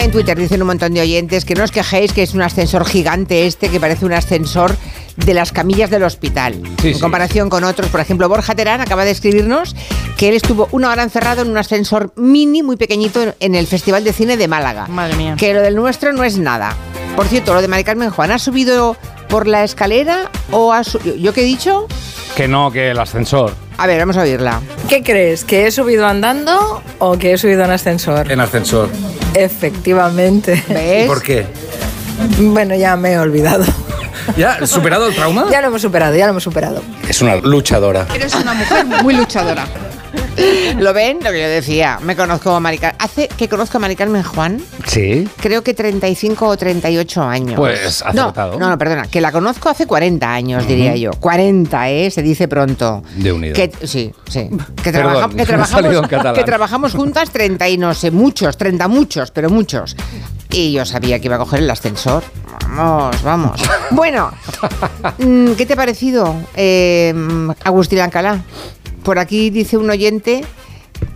En 0.10 0.14
Twitter 0.14 0.36
dicen 0.40 0.60
un 0.64 0.66
montón 0.70 0.92
de 0.96 1.02
oyentes 1.02 1.46
que 1.46 1.54
no 1.54 1.64
os 1.64 1.70
quejéis 1.70 2.14
que 2.14 2.24
es 2.24 2.34
un 2.34 2.42
ascensor 2.42 2.84
gigante 2.84 3.46
este 3.46 3.70
que 3.70 3.80
parece 3.80 4.06
un 4.08 4.14
ascensor 4.14 4.76
de 5.18 5.36
las 5.36 5.52
camillas 5.52 5.92
del 5.92 6.02
hospital. 6.02 6.56
Sí, 6.82 6.88
en 6.88 6.94
sí. 6.96 7.00
comparación 7.00 7.48
con 7.48 7.64
otros, 7.64 7.90
por 7.92 8.00
ejemplo, 8.00 8.28
Borja 8.28 8.56
Terán 8.56 8.82
acaba 8.82 9.06
de 9.06 9.12
escribirnos 9.12 9.76
que 10.18 10.30
él 10.30 10.34
estuvo 10.34 10.68
una 10.72 10.90
hora 10.90 11.04
encerrado 11.04 11.44
en 11.44 11.52
un 11.52 11.58
ascensor 11.60 12.12
mini 12.16 12.64
muy 12.64 12.76
pequeñito 12.76 13.36
en- 13.40 13.54
el 13.54 13.68
Festival 13.68 14.04
de 14.04 14.12
Cine 14.12 14.36
de 14.36 14.48
Málaga. 14.48 14.88
Madre 14.88 15.16
mía. 15.16 15.36
Que 15.38 15.54
lo 15.54 15.62
del 15.62 15.76
nuestro 15.76 16.12
no 16.12 16.24
es 16.24 16.40
nada. 16.40 16.76
Por 17.16 17.28
cierto, 17.28 17.54
lo 17.54 17.62
de 17.62 17.68
Mari 17.68 17.84
Carmen 17.84 18.10
Juan, 18.10 18.32
¿ha 18.32 18.40
subido 18.40 18.98
por 19.28 19.46
la 19.46 19.64
escalera 19.64 20.32
o 20.50 20.74
ha 20.74 20.84
subido? 20.84 21.18
¿Yo 21.18 21.34
qué 21.36 21.42
he 21.42 21.46
dicho? 21.46 21.86
Que 22.36 22.48
no, 22.48 22.72
que 22.72 22.90
el 22.90 22.98
ascensor. 22.98 23.54
A 23.78 23.86
ver, 23.86 24.00
vamos 24.00 24.18
a 24.18 24.22
oírla. 24.24 24.60
¿Qué 24.90 25.04
crees? 25.04 25.44
¿Que 25.44 25.68
he 25.68 25.72
subido 25.72 26.08
andando 26.08 26.82
o 26.98 27.16
que 27.20 27.34
he 27.34 27.38
subido 27.38 27.64
en 27.64 27.70
ascensor? 27.70 28.32
En 28.32 28.40
ascensor. 28.40 28.90
Efectivamente. 29.44 30.64
¿Y 31.04 31.08
por 31.08 31.22
qué? 31.22 31.46
Bueno, 32.40 32.76
ya 32.76 32.96
me 32.96 33.14
he 33.14 33.20
olvidado. 33.20 33.66
¿Ya? 34.38 34.66
¿Superado 34.68 35.08
el 35.08 35.16
trauma? 35.16 35.48
Ya 35.52 35.62
lo 35.62 35.68
hemos 35.68 35.82
superado, 35.82 36.16
ya 36.16 36.26
lo 36.26 36.32
hemos 36.32 36.44
superado. 36.44 36.82
Es 37.08 37.22
una 37.22 37.38
luchadora. 37.38 38.06
Eres 38.14 38.36
una 38.36 38.54
mujer 38.54 38.86
muy 39.04 39.16
luchadora. 39.16 39.66
¿Lo 40.80 40.94
ven? 40.94 41.20
Lo 41.24 41.32
que 41.32 41.42
yo 41.42 41.48
decía. 41.50 42.00
Me 42.02 42.16
conozco 42.16 42.52
a 42.56 42.60
Mari 42.60 42.78
Car- 42.78 42.96
Hace 43.00 43.28
que 43.28 43.48
conozco 43.50 43.78
a 43.78 43.80
Mari 43.80 43.96
Carmen 43.96 44.24
Juan, 44.24 44.62
Sí. 44.88 45.28
creo 45.42 45.64
que 45.64 45.74
35 45.74 46.48
o 46.48 46.58
38 46.58 47.24
años. 47.24 47.56
Pues, 47.56 48.04
no, 48.14 48.24
acertado. 48.24 48.60
no, 48.60 48.70
no, 48.70 48.78
perdona. 48.78 49.04
Que 49.08 49.22
la 49.22 49.32
conozco 49.32 49.70
hace 49.70 49.86
40 49.86 50.32
años, 50.34 50.68
diría 50.68 50.96
yo. 50.96 51.12
40, 51.20 51.90
¿eh? 51.90 52.12
Se 52.12 52.22
dice 52.22 52.48
pronto. 52.48 53.04
De 53.16 53.32
unido. 53.32 53.54
Que, 53.56 53.72
sí, 53.84 54.12
sí. 54.30 54.50
Que, 54.84 54.92
trabaja- 54.92 55.30
trabajamos, 55.46 56.08
que 56.36 56.44
trabajamos 56.44 56.94
juntas 56.94 57.30
30 57.32 57.68
y 57.70 57.78
no 57.78 57.94
sé, 57.94 58.12
muchos, 58.12 58.58
30 58.58 58.88
muchos, 58.88 59.32
pero 59.32 59.50
muchos. 59.50 59.96
Y 60.52 60.72
yo 60.72 60.86
sabía 60.86 61.20
que 61.20 61.26
iba 61.28 61.36
a 61.36 61.40
coger 61.40 61.60
el 61.60 61.70
ascensor. 61.70 62.24
Vamos, 62.76 63.22
vamos. 63.24 63.62
Bueno, 63.92 64.32
mm, 65.18 65.54
¿qué 65.54 65.66
te 65.66 65.74
ha 65.74 65.76
parecido, 65.76 66.36
eh, 66.56 67.14
Agustín 67.64 68.00
Alcalá? 68.00 68.40
Por 69.10 69.18
aquí 69.18 69.50
dice 69.50 69.76
un 69.76 69.90
oyente 69.90 70.46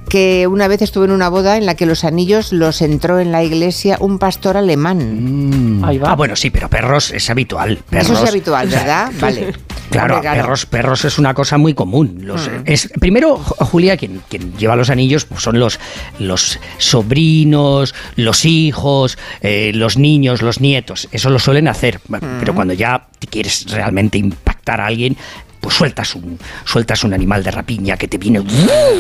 que 0.09 0.47
una 0.47 0.67
vez 0.67 0.81
estuvo 0.81 1.05
en 1.05 1.11
una 1.11 1.29
boda 1.29 1.57
en 1.57 1.67
la 1.67 1.75
que 1.75 1.85
los 1.85 2.03
anillos 2.03 2.51
los 2.51 2.81
entró 2.81 3.19
en 3.19 3.31
la 3.31 3.43
iglesia 3.43 3.97
un 3.99 4.17
pastor 4.17 4.57
alemán. 4.57 5.79
Ah, 6.03 6.15
bueno, 6.15 6.35
sí, 6.35 6.49
pero 6.49 6.69
perros 6.71 7.11
es 7.11 7.29
habitual. 7.29 7.77
Perros, 7.87 8.09
Eso 8.09 8.23
es 8.23 8.29
habitual, 8.31 8.67
¿verdad? 8.67 9.11
Vale. 9.21 9.53
Claro, 9.91 10.21
perros, 10.21 10.65
perros 10.65 11.05
es 11.05 11.19
una 11.19 11.35
cosa 11.35 11.59
muy 11.59 11.75
común. 11.75 12.17
Los, 12.21 12.47
Mm. 12.47 12.63
es, 12.65 12.89
primero, 12.99 13.37
Ju- 13.37 13.63
Julia, 13.63 13.95
quien, 13.95 14.23
quien 14.27 14.57
lleva 14.57 14.75
los 14.75 14.89
anillos 14.89 15.25
pues 15.25 15.43
son 15.43 15.59
los, 15.59 15.79
los 16.17 16.57
sobrinos, 16.79 17.93
los 18.15 18.43
hijos, 18.45 19.19
eh, 19.41 19.71
los 19.75 19.97
niños, 19.99 20.41
los 20.41 20.59
nietos. 20.59 21.07
Eso 21.11 21.29
lo 21.29 21.37
suelen 21.37 21.67
hacer. 21.67 21.99
Pero 22.39 22.55
cuando 22.55 22.73
ya 22.73 23.05
te 23.19 23.27
quieres 23.27 23.67
realmente 23.69 24.17
impactar 24.17 24.81
a 24.81 24.87
alguien, 24.87 25.15
pues 25.63 25.75
sueltas 25.75 26.13
un, 26.13 26.37
sueltas 26.65 27.05
un 27.05 27.13
animal 27.13 27.41
de 27.41 27.49
rapiña 27.51 27.95
que 27.95 28.09
te 28.09 28.17
viene, 28.17 28.43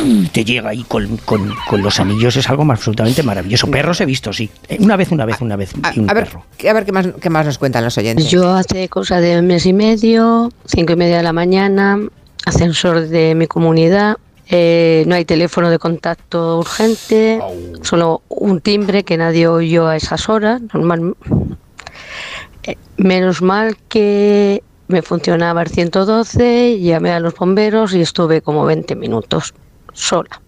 y 0.05 0.27
te 0.29 0.45
llega 0.45 0.69
ahí 0.69 0.83
con, 0.87 1.17
con- 1.17 1.53
con 1.69 1.81
los 1.83 1.99
anillos. 1.99 2.37
Es 2.37 2.49
algo 2.49 2.63
absolutamente 2.71 3.21
maravilloso. 3.21 3.69
Perros 3.69 3.99
he 3.99 4.05
visto, 4.05 4.31
sí. 4.31 4.49
Eh, 4.69 4.77
Una 4.79 4.95
vez, 4.95 5.11
una 5.11 5.25
vez, 5.25 5.41
una 5.41 5.57
vez. 5.57 5.73
vi 5.73 5.99
un 5.99 6.09
A 6.09 6.13
ver, 6.13 6.23
perro. 6.23 6.45
a 6.69 6.73
ver 6.73 6.85
qué 6.85 6.91
más, 6.93 7.07
qué 7.19 7.29
más 7.29 7.45
nos 7.45 7.57
cuentan 7.57 7.83
los 7.83 7.97
oyentes. 7.97 8.29
Yo 8.31 8.55
hace 8.55 8.87
cosa 8.87 9.19
de 9.19 9.39
un 9.39 9.47
mes 9.47 9.65
y 9.65 9.73
medio, 9.73 10.49
cinco 10.65 10.93
y 10.93 10.95
media 10.95 11.17
de 11.17 11.23
la 11.23 11.33
mañana, 11.33 11.99
ascensor 12.45 13.07
de 13.09 13.35
mi 13.35 13.47
comunidad, 13.47 14.17
eh, 14.49 15.03
no 15.05 15.15
hay 15.15 15.25
teléfono 15.25 15.69
de 15.69 15.79
contacto 15.79 16.59
urgente, 16.59 17.39
solo 17.81 18.21
un 18.29 18.61
timbre 18.61 19.03
que 19.03 19.17
nadie 19.17 19.47
oyó 19.47 19.87
a 19.87 19.97
esas 19.97 20.29
horas, 20.29 20.61
normal. 20.73 21.15
Eh, 22.63 22.77
menos 22.95 23.41
mal 23.41 23.75
que 23.89 24.63
me 24.93 25.01
funcionaba 25.01 25.63
el 25.63 25.69
112, 25.69 26.79
llamé 26.79 27.11
a 27.11 27.19
los 27.19 27.33
bomberos 27.35 27.93
y 27.95 28.01
estuve 28.01 28.41
como 28.41 28.63
20 28.63 28.95
minutos 28.95 29.53
sola. 29.91 30.39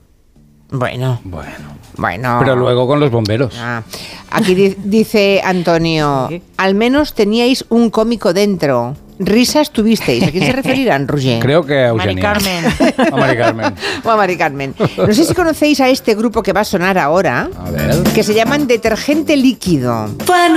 Bueno. 0.69 1.19
Bueno. 1.23 1.75
Bueno. 1.97 2.37
Pero 2.39 2.55
luego 2.55 2.85
con 2.87 2.99
los 2.99 3.09
bomberos. 3.09 3.55
Ah, 3.57 3.81
aquí 4.29 4.53
di- 4.53 4.75
dice 4.83 5.41
Antonio, 5.43 6.29
al 6.57 6.75
menos 6.75 7.13
teníais 7.13 7.65
un 7.69 7.89
cómico 7.89 8.33
dentro. 8.33 8.95
Risas 9.17 9.71
tuvisteis. 9.71 10.23
¿A 10.23 10.31
quién 10.31 10.43
se 10.45 10.51
referirán, 10.61 11.07
Roger? 11.07 11.39
Creo 11.41 11.65
que 11.65 11.75
a 11.85 11.87
Eugenia. 11.87 12.15
Mari 12.15 12.21
Carmen. 12.21 12.65
A 13.13 13.15
Mari 13.15 13.37
Carmen. 13.37 13.73
O 14.03 14.09
a 14.11 14.15
Mari 14.17 14.37
Carmen. 14.37 14.75
No 14.97 15.13
sé 15.13 15.23
si 15.23 15.33
conocéis 15.33 15.79
a 15.79 15.87
este 15.89 16.15
grupo 16.15 16.43
que 16.43 16.51
va 16.51 16.61
a 16.61 16.65
sonar 16.65 16.97
ahora, 16.97 17.49
A 17.57 17.71
ver. 17.71 18.03
que 18.13 18.23
se 18.23 18.33
llaman 18.33 18.67
Detergente 18.67 19.37
Líquido. 19.37 20.09
Fue 20.25 20.37
de 20.37 20.49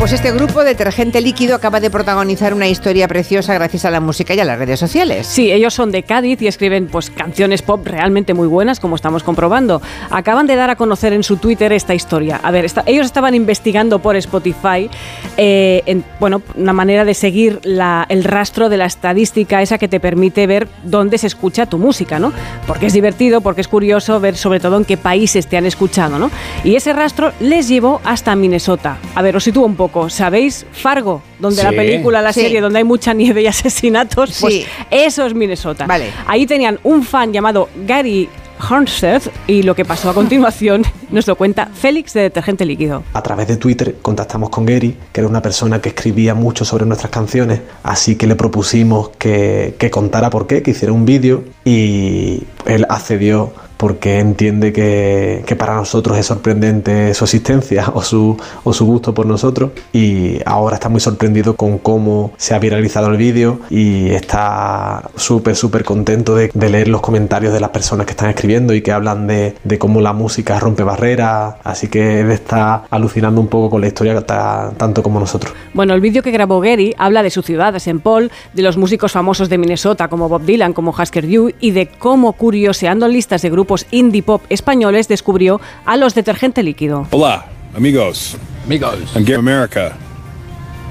Pues 0.00 0.12
este 0.12 0.32
grupo 0.32 0.64
Detergente 0.64 1.20
Líquido 1.20 1.54
acaba 1.54 1.78
de 1.78 1.90
protagonizar 1.90 2.54
una 2.54 2.66
historia 2.66 3.06
preciosa 3.06 3.52
gracias 3.52 3.84
a 3.84 3.90
la 3.90 4.00
música 4.00 4.32
y 4.32 4.40
a 4.40 4.46
las 4.46 4.58
redes 4.58 4.80
sociales. 4.80 5.26
Sí, 5.26 5.52
ellos 5.52 5.74
son 5.74 5.90
de 5.92 6.04
Cádiz 6.04 6.40
y 6.40 6.46
escriben 6.46 6.86
pues 6.86 7.10
canciones 7.10 7.60
pop 7.60 7.86
realmente 7.86 8.32
muy 8.32 8.48
buenas, 8.48 8.80
como 8.80 8.96
estamos 8.96 9.22
comprobando. 9.22 9.82
Acaban 10.08 10.46
de 10.46 10.56
dar 10.56 10.70
a 10.70 10.76
conocer 10.76 11.12
en 11.12 11.22
su 11.22 11.36
Twitter 11.36 11.70
esta 11.74 11.94
historia. 11.94 12.40
A 12.42 12.50
ver, 12.50 12.64
ellos 12.86 13.04
estaban 13.04 13.34
investigando 13.34 13.98
por 13.98 14.16
Spotify, 14.16 14.88
eh, 15.36 15.82
en- 15.84 16.02
bueno, 16.18 16.40
una 16.56 16.72
manera 16.72 17.04
de 17.04 17.12
seguir 17.12 17.60
el 17.62 18.24
rastro 18.24 18.70
de 18.70 18.78
la 18.78 18.86
estadística 18.86 19.60
esa 19.60 19.76
que 19.76 19.86
te 19.86 20.00
permite 20.00 20.46
ver 20.46 20.66
dónde 20.82 21.18
se 21.18 21.26
escucha 21.26 21.66
tu 21.66 21.76
música, 21.76 22.18
¿no? 22.18 22.32
Porque 22.66 22.86
es 22.86 22.94
divertido, 22.94 23.42
porque 23.42 23.60
es 23.60 23.68
curioso 23.68 24.18
ver 24.18 24.38
sobre 24.38 24.60
todo 24.60 24.78
en 24.78 24.86
qué 24.86 24.96
países 24.96 25.46
te 25.46 25.58
han 25.58 25.66
escuchado, 25.66 26.18
¿no? 26.18 26.30
Y 26.64 26.74
ese 26.76 26.94
rastro 26.94 27.32
les 27.40 27.68
llevó 27.68 28.00
hasta 28.02 28.34
Minnesota. 28.34 28.96
A 29.14 29.20
ver, 29.20 29.36
os 29.36 29.44
sitúo 29.44 29.66
un 29.66 29.76
poco. 29.76 29.89
¿Sabéis 30.10 30.66
Fargo? 30.72 31.22
Donde 31.38 31.62
la 31.62 31.70
película, 31.70 32.22
la 32.22 32.32
Sí. 32.32 32.42
serie, 32.42 32.60
donde 32.60 32.78
hay 32.78 32.84
mucha 32.84 33.12
nieve 33.12 33.42
y 33.42 33.46
asesinatos, 33.48 34.38
pues 34.40 34.54
Sí. 34.54 34.64
eso 34.90 35.26
es 35.26 35.34
Minnesota. 35.34 35.86
Vale. 35.86 36.10
Ahí 36.26 36.46
tenían 36.46 36.78
un 36.84 37.02
fan 37.02 37.32
llamado 37.32 37.68
Gary 37.86 38.28
Hornseth 38.68 39.30
y 39.46 39.62
lo 39.62 39.74
que 39.74 39.86
pasó 39.86 40.10
a 40.10 40.14
continuación 40.14 40.82
nos 41.10 41.26
lo 41.26 41.34
cuenta 41.36 41.66
Félix 41.72 42.12
de 42.12 42.22
Detergente 42.22 42.64
Líquido. 42.66 43.02
A 43.14 43.22
través 43.22 43.48
de 43.48 43.56
Twitter 43.56 43.96
contactamos 44.02 44.50
con 44.50 44.66
Gary, 44.66 44.96
que 45.12 45.20
era 45.20 45.28
una 45.28 45.40
persona 45.40 45.80
que 45.80 45.88
escribía 45.88 46.34
mucho 46.34 46.64
sobre 46.66 46.84
nuestras 46.84 47.10
canciones, 47.10 47.60
así 47.82 48.16
que 48.16 48.26
le 48.26 48.36
propusimos 48.36 49.10
que, 49.18 49.74
que 49.78 49.90
contara 49.90 50.28
por 50.30 50.46
qué, 50.46 50.62
que 50.62 50.72
hiciera 50.72 50.92
un 50.92 51.06
vídeo 51.06 51.42
y 51.64 52.42
él 52.66 52.84
accedió 52.88 53.52
porque 53.80 54.18
entiende 54.18 54.74
que, 54.74 55.42
que 55.46 55.56
para 55.56 55.74
nosotros 55.74 56.18
es 56.18 56.26
sorprendente 56.26 57.14
su 57.14 57.24
existencia 57.24 57.90
o 57.94 58.02
su, 58.02 58.36
o 58.62 58.72
su 58.74 58.84
gusto 58.84 59.14
por 59.14 59.24
nosotros 59.24 59.70
y 59.92 60.36
ahora 60.44 60.74
está 60.74 60.90
muy 60.90 61.00
sorprendido 61.00 61.56
con 61.56 61.78
cómo 61.78 62.32
se 62.36 62.54
ha 62.54 62.58
viralizado 62.58 63.08
el 63.08 63.16
vídeo 63.16 63.60
y 63.70 64.10
está 64.10 65.10
súper 65.16 65.56
súper 65.56 65.82
contento 65.84 66.34
de, 66.36 66.50
de 66.52 66.68
leer 66.68 66.88
los 66.88 67.00
comentarios 67.00 67.54
de 67.54 67.60
las 67.60 67.70
personas 67.70 68.04
que 68.04 68.10
están 68.12 68.28
escribiendo 68.28 68.74
y 68.74 68.82
que 68.82 68.92
hablan 68.92 69.26
de, 69.26 69.56
de 69.64 69.78
cómo 69.78 70.02
la 70.02 70.12
música 70.12 70.58
rompe 70.60 70.82
barreras 70.82 71.54
así 71.64 71.88
que 71.88 72.20
él 72.20 72.30
está 72.30 72.84
alucinando 72.90 73.40
un 73.40 73.48
poco 73.48 73.70
con 73.70 73.80
la 73.80 73.86
historia 73.86 74.20
ta- 74.20 74.72
tanto 74.76 75.02
como 75.02 75.18
nosotros 75.20 75.54
Bueno, 75.72 75.94
el 75.94 76.02
vídeo 76.02 76.22
que 76.22 76.30
grabó 76.32 76.60
Gary 76.60 76.94
habla 76.98 77.22
de 77.22 77.30
su 77.30 77.40
ciudad, 77.40 77.72
de 77.72 77.78
St. 77.78 78.00
Paul, 78.02 78.30
de 78.52 78.62
los 78.62 78.76
músicos 78.76 79.12
famosos 79.12 79.48
de 79.48 79.56
Minnesota 79.56 80.08
como 80.08 80.28
Bob 80.28 80.42
Dylan, 80.42 80.74
como 80.74 80.90
Husker 80.90 81.26
Du 81.30 81.50
y 81.60 81.70
de 81.70 81.86
cómo, 81.86 82.34
curioseando 82.34 83.08
listas 83.08 83.40
de 83.40 83.48
grupos 83.50 83.69
indie 83.90 84.22
pop 84.22 84.42
españoles, 84.48 85.08
descubrió 85.08 85.60
a 85.84 85.96
los 85.96 86.14
Detergente 86.14 86.62
Líquido. 86.62 87.06
Hola, 87.10 87.46
amigos. 87.76 88.36
Amigos. 88.66 89.16
I'm 89.16 89.24
Gary 89.24 89.38
America, 89.38 89.96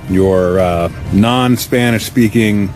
your 0.09 0.59
uh, 0.59 0.89
non-Spanish 1.13 2.05
speaking 2.05 2.69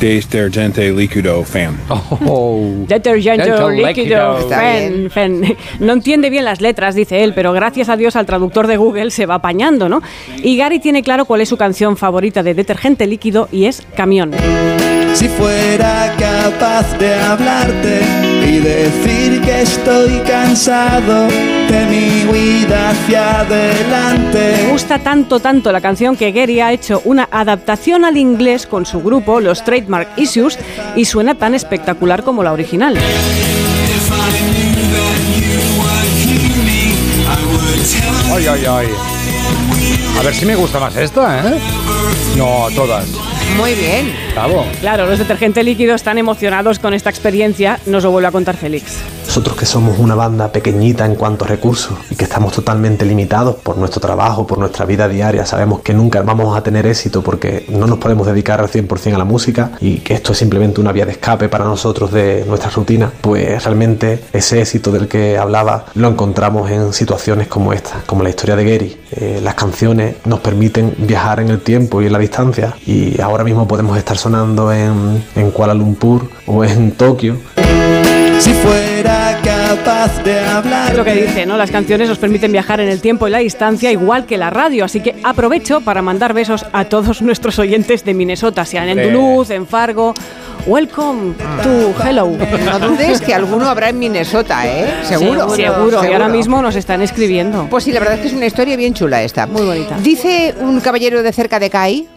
Detergente 0.00 0.90
Liquido 0.92 1.42
fan. 1.44 1.78
Oh. 2.26 2.60
Detergente 2.86 3.44
Detergente 3.44 3.86
líquido, 3.86 4.38
líquido. 4.38 4.48
fen, 4.48 5.10
fen. 5.10 5.56
No 5.80 5.92
entiende 5.92 6.30
bien 6.30 6.44
las 6.44 6.60
letras, 6.60 6.94
dice 6.94 7.24
él, 7.24 7.32
pero 7.34 7.52
gracias 7.52 7.88
a 7.88 7.96
Dios 7.96 8.16
al 8.16 8.26
traductor 8.26 8.66
de 8.66 8.76
Google 8.76 9.10
se 9.10 9.26
va 9.26 9.36
apañando, 9.36 9.88
¿no? 9.88 10.02
Y 10.42 10.56
Gary 10.56 10.78
tiene 10.80 11.02
claro 11.02 11.24
cuál 11.24 11.40
es 11.40 11.48
su 11.48 11.56
canción 11.56 11.96
favorita 11.96 12.42
de 12.42 12.54
detergente 12.54 13.06
líquido 13.06 13.48
y 13.50 13.66
es 13.66 13.82
Camión. 13.96 14.32
Si 15.14 15.28
fuera 15.28 16.12
capaz 16.18 16.98
de 16.98 17.14
hablarte 17.14 18.00
y 18.46 18.58
decir 18.58 19.40
que 19.42 19.62
estoy 19.62 20.18
cansado 20.26 21.28
mi 21.88 22.64
hacia 22.72 23.44
Me 24.32 24.70
gusta 24.70 24.98
tanto, 24.98 25.40
tanto 25.40 25.72
la 25.72 25.80
canción 25.80 26.16
que 26.16 26.32
Gary 26.32 26.60
ha 26.60 26.72
hecho 26.72 27.02
una 27.04 27.28
adaptación 27.30 28.04
al 28.04 28.16
inglés 28.16 28.66
con 28.66 28.86
su 28.86 29.02
grupo, 29.02 29.40
los 29.40 29.64
Trademark 29.64 30.08
Issues, 30.16 30.58
y 30.96 31.04
suena 31.04 31.34
tan 31.34 31.54
espectacular 31.54 32.22
como 32.22 32.42
la 32.42 32.52
original. 32.52 32.96
Ay, 38.32 38.46
ay, 38.46 38.64
ay. 38.68 38.88
A 40.18 40.22
ver 40.22 40.34
si 40.34 40.46
me 40.46 40.54
gusta 40.54 40.80
más 40.80 40.96
esta, 40.96 41.48
¿eh? 41.48 41.58
No, 42.36 42.66
todas. 42.74 43.06
Muy 43.56 43.74
bien. 43.74 44.12
Bravo. 44.32 44.66
Claro, 44.80 45.06
los 45.06 45.18
detergente 45.18 45.62
líquido 45.62 45.94
están 45.94 46.18
emocionados 46.18 46.78
con 46.78 46.94
esta 46.94 47.10
experiencia, 47.10 47.78
nos 47.86 48.02
lo 48.02 48.10
vuelve 48.10 48.28
a 48.28 48.32
contar 48.32 48.56
Félix. 48.56 48.96
Nosotros 49.34 49.56
que 49.56 49.66
somos 49.66 49.98
una 49.98 50.14
banda 50.14 50.52
pequeñita 50.52 51.04
en 51.04 51.16
cuanto 51.16 51.44
a 51.44 51.48
recursos 51.48 51.98
y 52.08 52.14
que 52.14 52.22
estamos 52.22 52.52
totalmente 52.52 53.04
limitados 53.04 53.56
por 53.56 53.76
nuestro 53.76 54.00
trabajo, 54.00 54.46
por 54.46 54.58
nuestra 54.58 54.86
vida 54.86 55.08
diaria, 55.08 55.44
sabemos 55.44 55.80
que 55.80 55.92
nunca 55.92 56.22
vamos 56.22 56.56
a 56.56 56.62
tener 56.62 56.86
éxito 56.86 57.20
porque 57.20 57.66
no 57.68 57.88
nos 57.88 57.98
podemos 57.98 58.28
dedicar 58.28 58.60
al 58.60 58.68
100% 58.68 59.12
a 59.12 59.18
la 59.18 59.24
música 59.24 59.72
y 59.80 59.98
que 59.98 60.14
esto 60.14 60.30
es 60.30 60.38
simplemente 60.38 60.80
una 60.80 60.92
vía 60.92 61.04
de 61.04 61.10
escape 61.10 61.48
para 61.48 61.64
nosotros 61.64 62.12
de 62.12 62.44
nuestra 62.46 62.70
rutina, 62.70 63.10
pues 63.22 63.64
realmente 63.64 64.22
ese 64.32 64.60
éxito 64.60 64.92
del 64.92 65.08
que 65.08 65.36
hablaba 65.36 65.86
lo 65.96 66.06
encontramos 66.06 66.70
en 66.70 66.92
situaciones 66.92 67.48
como 67.48 67.72
esta, 67.72 68.04
como 68.06 68.22
la 68.22 68.28
historia 68.28 68.54
de 68.54 68.64
Gary. 68.64 68.96
Eh, 69.10 69.40
las 69.42 69.56
canciones 69.56 70.14
nos 70.26 70.38
permiten 70.38 70.94
viajar 70.96 71.40
en 71.40 71.48
el 71.48 71.60
tiempo 71.60 72.00
y 72.00 72.06
en 72.06 72.12
la 72.12 72.20
distancia 72.20 72.76
y 72.86 73.20
ahora 73.20 73.42
mismo 73.42 73.66
podemos 73.66 73.98
estar 73.98 74.16
sonando 74.16 74.72
en, 74.72 75.24
en 75.34 75.50
Kuala 75.50 75.74
Lumpur 75.74 76.30
o 76.46 76.62
en 76.62 76.92
Tokio 76.92 77.36
Si 78.38 78.52
fuera 78.52 79.23
capaz 79.42 80.22
de 80.22 80.38
hablar. 80.40 80.90
Es 80.90 80.96
lo 80.96 81.04
que 81.04 81.14
dice, 81.14 81.46
¿no? 81.46 81.56
Las 81.56 81.70
canciones 81.70 82.08
nos 82.08 82.18
permiten 82.18 82.52
viajar 82.52 82.80
en 82.80 82.88
el 82.88 83.00
tiempo 83.00 83.26
y 83.26 83.30
la 83.30 83.38
distancia, 83.38 83.90
igual 83.90 84.26
que 84.26 84.36
la 84.36 84.50
radio. 84.50 84.84
Así 84.84 85.00
que 85.00 85.16
aprovecho 85.22 85.80
para 85.80 86.02
mandar 86.02 86.34
besos 86.34 86.66
a 86.72 86.84
todos 86.84 87.22
nuestros 87.22 87.58
oyentes 87.58 88.04
de 88.04 88.14
Minnesota, 88.14 88.64
sean 88.64 88.88
en. 88.88 89.12
Duluth, 89.12 89.50
en 89.50 89.66
Fargo. 89.66 90.14
Welcome 90.66 91.34
to 91.62 91.94
Hello. 92.02 92.30
No 92.30 92.78
dudes 92.78 93.20
que 93.20 93.34
alguno 93.34 93.68
habrá 93.68 93.90
en 93.90 93.98
Minnesota, 93.98 94.66
¿eh? 94.66 94.86
Seguro. 95.02 95.50
Seguro. 95.50 96.02
Y 96.04 96.12
ahora 96.12 96.28
mismo 96.28 96.62
nos 96.62 96.74
están 96.76 97.02
escribiendo. 97.02 97.66
Pues 97.68 97.84
sí, 97.84 97.92
la 97.92 98.00
verdad 98.00 98.14
es 98.16 98.22
que 98.22 98.28
es 98.28 98.34
una 98.34 98.46
historia 98.46 98.76
bien 98.76 98.94
chula 98.94 99.22
esta. 99.22 99.46
Muy 99.46 99.62
bonita. 99.62 99.98
Dice 99.98 100.54
un 100.60 100.80
caballero 100.80 101.22
de 101.22 101.32
cerca 101.32 101.58
de 101.58 101.68
CAI, 101.68 102.08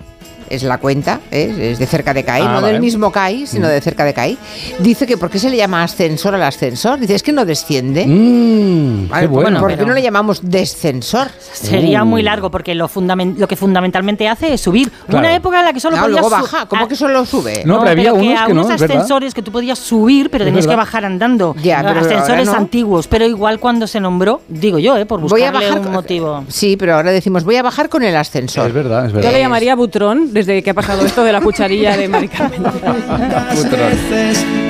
es 0.50 0.64
la 0.64 0.78
cuenta, 0.78 1.20
¿eh? 1.32 1.72
es 1.72 1.80
de 1.80 1.86
cerca 1.88 2.14
de 2.14 2.24
CAI, 2.24 2.42
Ah, 2.44 2.48
no 2.48 2.54
vale. 2.62 2.74
del 2.74 2.82
mismo 2.82 3.12
CAI, 3.12 3.48
sino 3.48 3.68
Mm. 3.68 3.72
de 3.72 3.82
cerca 3.82 4.04
de 4.06 4.14
CAI. 4.14 4.38
Dice 4.80 5.06
que 5.06 5.18
¿por 5.18 5.30
qué 5.30 5.40
se 5.40 5.50
le 5.50 5.58
llama 5.58 5.84
ascensor 5.84 6.36
al 6.36 6.44
ascensor? 6.44 7.00
Dice, 7.00 7.16
es 7.16 7.24
que 7.24 7.32
no 7.34 7.46
desciende. 7.46 8.06
Mm, 8.06 9.10
Vale, 9.10 9.22
qué 9.22 9.28
bueno. 9.28 9.60
¿Por 9.60 9.76
qué 9.78 9.86
no 9.86 9.94
le 9.94 10.02
llamamos 10.02 10.42
descensor? 10.44 11.28
Sería 11.54 12.04
Uh. 12.04 12.06
muy 12.06 12.22
largo 12.24 12.50
porque 12.52 12.76
lo, 12.76 12.88
fundamen- 12.88 13.36
lo 13.38 13.48
que 13.48 13.56
fundamentalmente 13.56 14.28
hace 14.28 14.54
es 14.54 14.62
subir. 14.62 14.90
Claro. 15.08 15.20
Una 15.20 15.36
época 15.36 15.60
en 15.60 15.66
la 15.66 15.74
que 15.74 15.80
solo 15.80 15.96
No, 15.98 16.04
podías 16.04 16.22
luego 16.22 16.30
baja. 16.30 16.66
¿Cómo 16.68 16.86
Ah, 16.86 16.88
que 16.88 16.96
solo 16.96 17.26
sube? 17.26 17.64
No, 17.66 17.80
pero 17.80 17.92
había 17.92 18.14
unos 18.14 18.42
que 18.48 18.54
no, 18.54 18.62
unos 18.62 18.74
es 18.76 18.82
verdad. 18.82 18.98
ascensores 18.98 19.34
que 19.34 19.42
tú 19.42 19.52
podías 19.52 19.80
subir, 19.80 20.30
pero 20.30 20.46
tenías 20.46 20.68
que 20.68 20.76
bajar 20.76 21.06
andando. 21.06 21.56
Ya, 21.62 21.84
pero 21.86 22.00
ascensores 22.02 22.50
antiguos, 22.50 23.08
pero 23.08 23.26
igual 23.26 23.60
cuando 23.60 23.88
se 23.88 24.00
nombró, 24.00 24.42
digo 24.48 24.80
yo, 24.80 24.98
eh, 24.98 25.06
por 25.06 25.20
Voy 25.22 25.42
a 25.42 25.52
buscarle 25.52 25.70
bajar 25.70 25.88
un 25.88 25.94
motivo. 25.94 26.44
Sí, 26.48 26.78
pero 26.78 26.96
ahora 26.96 27.12
decimos, 27.12 27.44
voy 27.44 27.56
a 27.58 27.64
bajar 27.64 27.90
con 27.90 28.04
el 28.04 28.16
ascensor. 28.16 28.68
Es 28.68 28.74
verdad, 28.74 29.08
es 29.08 29.14
Yo 29.14 29.32
le 29.32 29.40
llamaría 29.40 29.76
Butrón 29.76 30.34
desde 30.38 30.62
que 30.62 30.70
ha 30.70 30.74
pasado 30.76 31.04
esto 31.04 31.24
de 31.24 31.32
la 31.32 31.42
cucharilla 31.42 31.98
de 31.98 32.08
Mari 32.08 32.28
Carmen. 32.28 32.64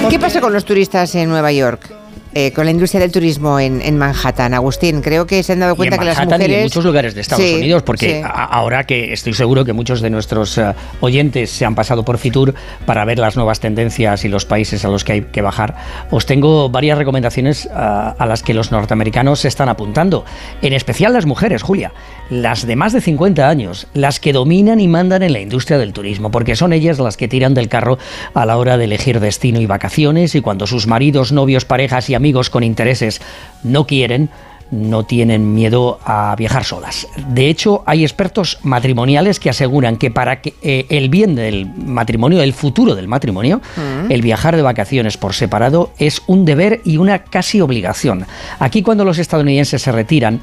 ¿Qué 0.10 0.18
pasa 0.18 0.40
con 0.40 0.54
los 0.54 0.64
turistas 0.64 1.14
en 1.16 1.28
Nueva 1.28 1.52
York? 1.52 1.97
Eh, 2.40 2.52
con 2.54 2.66
la 2.66 2.72
industria 2.72 3.02
del 3.02 3.12
turismo 3.12 3.60
en, 3.60 3.82
en 3.82 3.98
Manhattan, 3.98 4.54
Agustín, 4.54 5.02
creo 5.02 5.26
que 5.26 5.42
se 5.42 5.54
han 5.54 5.60
dado 5.62 5.72
Y 5.72 5.74
en 5.74 5.78
cuenta 5.78 5.98
que 5.98 6.06
las 6.06 6.18
Manhattan 6.18 6.40
y 6.42 6.44
mujeres 6.44 6.58
en 6.60 6.64
muchos 6.66 6.86
lugares 6.86 7.16
de 7.16 7.22
Estados 7.22 7.44
Sí, 7.44 7.56
Unidos, 7.56 7.82
porque 7.82 8.18
sí. 8.18 8.22
a- 8.24 8.28
ahora 8.44 8.84
que 8.84 9.12
estoy 9.12 9.34
seguro 9.34 9.66
que 9.66 9.74
muchos 9.74 10.02
de 10.02 10.12
nuestros 10.12 10.56
eh, 10.60 10.72
oyentes 11.02 11.50
se 11.50 11.66
han 11.66 11.74
pasado 11.74 12.06
por 12.06 12.20
Fitur 12.20 12.54
para 12.86 13.06
ver 13.06 13.18
las 13.18 13.38
nuevas 13.38 13.60
tendencias 13.60 14.24
y 14.24 14.28
los 14.30 14.46
países 14.46 14.86
a 14.86 14.90
los 14.90 15.04
que 15.04 15.14
hay 15.14 15.22
que 15.22 15.42
bajar, 15.42 15.78
os 16.12 16.28
tengo 16.28 16.70
varias 16.70 17.00
recomendaciones 17.00 17.68
ah, 17.74 18.14
a 18.20 18.26
las 18.28 18.44
que 18.44 18.54
los 18.54 18.72
norteamericanos 18.72 19.40
se 19.40 19.48
están 19.48 19.68
apuntando, 19.68 20.24
en 20.62 20.74
especial 20.74 21.14
las 21.14 21.26
mujeres, 21.26 21.64
Julia, 21.64 21.92
las 22.30 22.68
de 22.68 22.76
más 22.76 22.94
de 22.94 23.02
50 23.02 23.50
años, 23.50 23.88
las 23.96 24.20
que 24.20 24.32
dominan 24.32 24.80
y 24.80 24.88
mandan 24.88 25.24
en 25.24 25.34
la 25.34 25.40
industria 25.40 25.80
del 25.80 25.92
turismo, 25.92 26.30
porque 26.30 26.56
son 26.56 26.72
ellas 26.72 27.00
las 27.00 27.18
que 27.18 27.28
tiran 27.28 27.56
del 27.56 27.68
carro 27.68 27.98
a 28.36 28.46
la 28.46 28.58
hora 28.58 28.78
de 28.78 28.84
elegir 28.84 29.20
destino 29.20 29.60
y 29.60 29.66
vacaciones 29.66 30.36
y 30.36 30.42
cuando 30.42 30.68
sus 30.68 30.86
maridos, 30.86 31.32
novios, 31.32 31.66
parejas 31.66 32.12
y 32.12 32.14
amigos 32.14 32.27
con 32.50 32.64
intereses 32.64 33.22
no 33.64 33.88
quieren, 33.88 34.30
no 34.70 35.04
tienen 35.04 35.54
miedo 35.54 36.00
a 36.04 36.36
viajar 36.38 36.66
solas. 36.66 37.08
De 37.30 37.50
hecho, 37.50 37.84
hay 37.86 38.04
expertos 38.04 38.60
matrimoniales 38.64 39.40
que 39.40 39.50
aseguran 39.50 39.98
que 39.98 40.12
para 40.12 40.42
que 40.42 40.54
eh, 40.62 40.86
el 40.90 41.10
bien 41.10 41.36
del 41.36 41.68
matrimonio, 41.68 42.42
el 42.42 42.54
futuro 42.54 42.94
del 42.94 43.08
matrimonio, 43.08 43.62
Mm. 43.78 44.12
el 44.12 44.22
viajar 44.22 44.56
de 44.56 44.62
vacaciones 44.62 45.18
por 45.18 45.34
separado 45.34 45.92
es 46.00 46.22
un 46.28 46.44
deber 46.44 46.82
y 46.84 46.98
una 46.98 47.20
casi 47.20 47.62
obligación. 47.62 48.26
Aquí 48.60 48.82
cuando 48.82 49.06
los 49.06 49.20
estadounidenses 49.20 49.82
se 49.82 49.92
retiran 49.92 50.42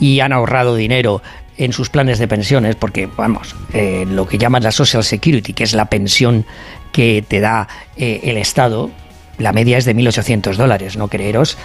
y 0.00 0.20
han 0.20 0.32
ahorrado 0.32 0.74
dinero 0.74 1.22
en 1.58 1.72
sus 1.72 1.90
planes 1.90 2.18
de 2.18 2.26
pensiones, 2.26 2.74
porque 2.74 3.08
vamos, 3.16 3.54
eh, 3.72 4.04
lo 4.08 4.26
que 4.26 4.38
llaman 4.38 4.62
la 4.62 4.72
Social 4.72 5.04
Security, 5.04 5.52
que 5.52 5.64
es 5.64 5.74
la 5.74 5.84
pensión 5.84 6.44
que 6.92 7.24
te 7.26 7.40
da 7.40 7.68
eh, 7.96 8.20
el 8.24 8.38
Estado, 8.38 8.90
la 9.42 9.52
media 9.52 9.78
es 9.78 9.84
de 9.84 9.94
1.800 9.94 10.56
dólares, 10.56 10.96
no 10.96 11.08
creeros. 11.08 11.56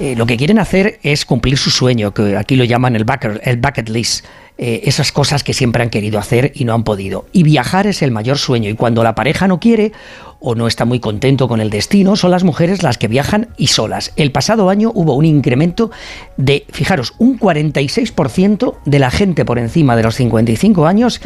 eh, 0.00 0.14
lo 0.16 0.24
que 0.26 0.36
quieren 0.36 0.58
hacer 0.58 0.98
es 1.02 1.26
cumplir 1.26 1.58
su 1.58 1.70
sueño, 1.70 2.14
que 2.14 2.36
aquí 2.36 2.56
lo 2.56 2.64
llaman 2.64 2.96
el 2.96 3.04
bucket, 3.04 3.40
el 3.46 3.56
bucket 3.58 3.88
list. 3.90 4.24
eh, 4.58 4.82
esas 4.84 5.12
cosas 5.12 5.42
que 5.42 5.54
siempre 5.54 5.82
han 5.82 5.88
querido 5.90 6.18
hacer 6.18 6.52
y 6.54 6.64
no 6.64 6.74
han 6.74 6.84
podido. 6.84 7.24
Y 7.32 7.42
viajar 7.42 7.86
es 7.86 8.02
el 8.02 8.10
mayor 8.10 8.36
sueño. 8.38 8.68
Y 8.68 8.74
cuando 8.74 9.02
la 9.02 9.14
pareja 9.14 9.48
no 9.48 9.58
quiere 9.58 9.92
o 10.40 10.54
no 10.54 10.66
está 10.66 10.84
muy 10.84 11.00
contento 11.00 11.48
con 11.48 11.60
el 11.60 11.70
destino, 11.70 12.16
son 12.16 12.30
las 12.30 12.44
mujeres 12.44 12.82
las 12.82 12.98
que 12.98 13.08
viajan 13.08 13.48
y 13.56 13.68
solas. 13.68 14.12
El 14.16 14.30
pasado 14.30 14.68
año 14.68 14.92
hubo 14.94 15.14
un 15.14 15.24
incremento 15.24 15.90
de, 16.36 16.64
fijaros, 16.70 17.14
un 17.18 17.38
46% 17.38 18.74
de 18.84 18.98
la 18.98 19.10
gente 19.10 19.44
por 19.44 19.58
encima 19.58 19.96
de 19.96 20.02
los 20.02 20.16
55 20.16 20.86
años 20.86 21.20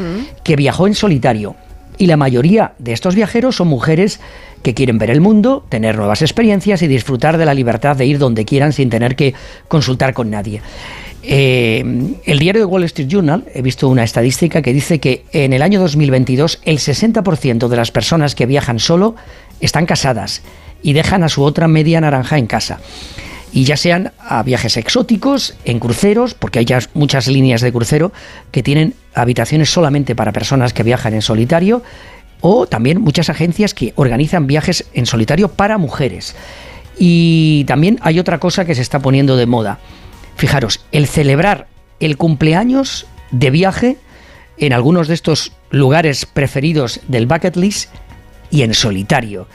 que 0.45 0.57
viajó 0.57 0.87
en 0.87 0.95
solitario. 0.95 1.57
Y 1.99 2.07
la 2.07 2.17
mayoría 2.17 2.75
de 2.79 2.93
estos 2.93 3.15
viajeros 3.15 3.57
son 3.57 3.69
mujeres 3.69 4.21
que 4.63 4.75
quieren 4.75 4.99
ver 4.99 5.11
el 5.11 5.21
mundo, 5.21 5.65
tener 5.69 5.97
nuevas 5.97 6.23
experiencias 6.23 6.83
y 6.83 6.89
disfrutar 6.89 7.39
de 7.39 7.47
la 7.47 7.55
libertad 7.55 7.97
de 7.97 8.07
ir 8.07 8.19
donde 8.19 8.45
quieran 8.45 8.73
sin 8.73 8.91
tener 8.91 9.17
que 9.17 9.35
consultar 9.69 10.13
con 10.13 10.31
nadie. 10.31 10.61
Eh, 11.23 11.85
el 12.25 12.39
diario 12.39 12.61
de 12.61 12.67
Wall 12.67 12.85
Street 12.85 13.09
Journal, 13.09 13.45
he 13.53 13.63
visto 13.63 13.89
una 13.89 14.05
estadística 14.05 14.63
que 14.63 14.73
dice 14.73 15.01
que 15.01 15.25
en 15.33 15.53
el 15.53 15.63
año 15.63 15.81
2022 15.81 16.61
el 16.65 16.79
60% 16.79 17.69
de 17.69 17.77
las 17.77 17.91
personas 17.91 18.35
que 18.35 18.47
viajan 18.47 18.79
solo 18.79 19.17
están 19.61 19.87
casadas 19.87 20.43
y 20.83 20.93
dejan 20.93 21.25
a 21.25 21.29
su 21.29 21.43
otra 21.43 21.67
media 21.67 22.01
naranja 22.01 22.39
en 22.39 22.47
casa. 22.47 22.79
Y 23.57 23.65
ya 23.65 23.79
sean 23.79 24.13
a 24.19 24.43
viajes 24.43 24.77
exóticos, 24.77 25.55
en 25.65 25.79
cruceros, 25.79 26.35
porque 26.35 26.59
hay 26.59 26.67
ya 26.67 26.79
muchas 26.93 27.27
líneas 27.27 27.63
de 27.63 27.73
crucero 27.73 28.13
que 28.51 28.63
tienen 28.63 28.93
habitaciones 29.15 29.71
solamente 29.71 30.15
para 30.15 30.31
personas 30.31 30.75
que 30.75 30.83
viajan 30.83 31.15
en 31.15 31.23
solitario, 31.23 31.83
o 32.43 32.67
también 32.67 33.01
muchas 33.01 33.31
agencias 33.31 33.73
que 33.73 33.95
organizan 33.97 34.47
viajes 34.47 34.85
en 34.93 35.07
solitario 35.07 35.49
para 35.49 35.79
mujeres. 35.79 36.37
Y 36.99 37.65
también 37.65 37.99
hay 38.03 38.19
otra 38.19 38.41
cosa 38.41 38.67
que 38.67 38.75
se 38.75 38.83
está 38.83 38.99
poniendo 38.99 39.39
de 39.39 39.47
moda. 39.47 39.79
Fijaros, 40.37 40.85
el 40.93 41.07
celebrar 41.07 41.67
el 41.99 42.19
cumpleaños 42.19 43.07
de 43.31 43.49
viaje 43.49 43.97
en 44.59 44.75
algunos 44.75 45.09
de 45.09 45.15
estos 45.15 45.53
lugares 45.71 46.27
preferidos 46.27 47.01
del 47.09 47.25
bucket 47.25 47.57
list 47.57 47.89
y 48.51 48.65
en 48.65 48.75
solitario. 48.75 49.49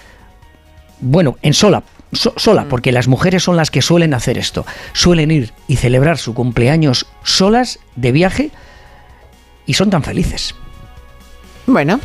Bueno, 1.01 1.37
en 1.43 1.53
sola, 1.53 1.83
so- 2.13 2.33
sola, 2.37 2.65
porque 2.69 2.91
las 2.91 3.07
mujeres 3.07 3.43
son 3.43 3.57
las 3.57 3.71
que 3.71 3.81
suelen 3.81 4.13
hacer 4.13 4.37
esto. 4.37 4.65
Suelen 4.93 5.31
ir 5.31 5.53
y 5.67 5.77
celebrar 5.77 6.17
su 6.17 6.33
cumpleaños 6.33 7.05
solas 7.23 7.79
de 7.95 8.11
viaje 8.11 8.51
y 9.65 9.73
son 9.73 9.89
tan 9.89 10.03
felices. 10.03 10.55
Bueno. 11.67 11.99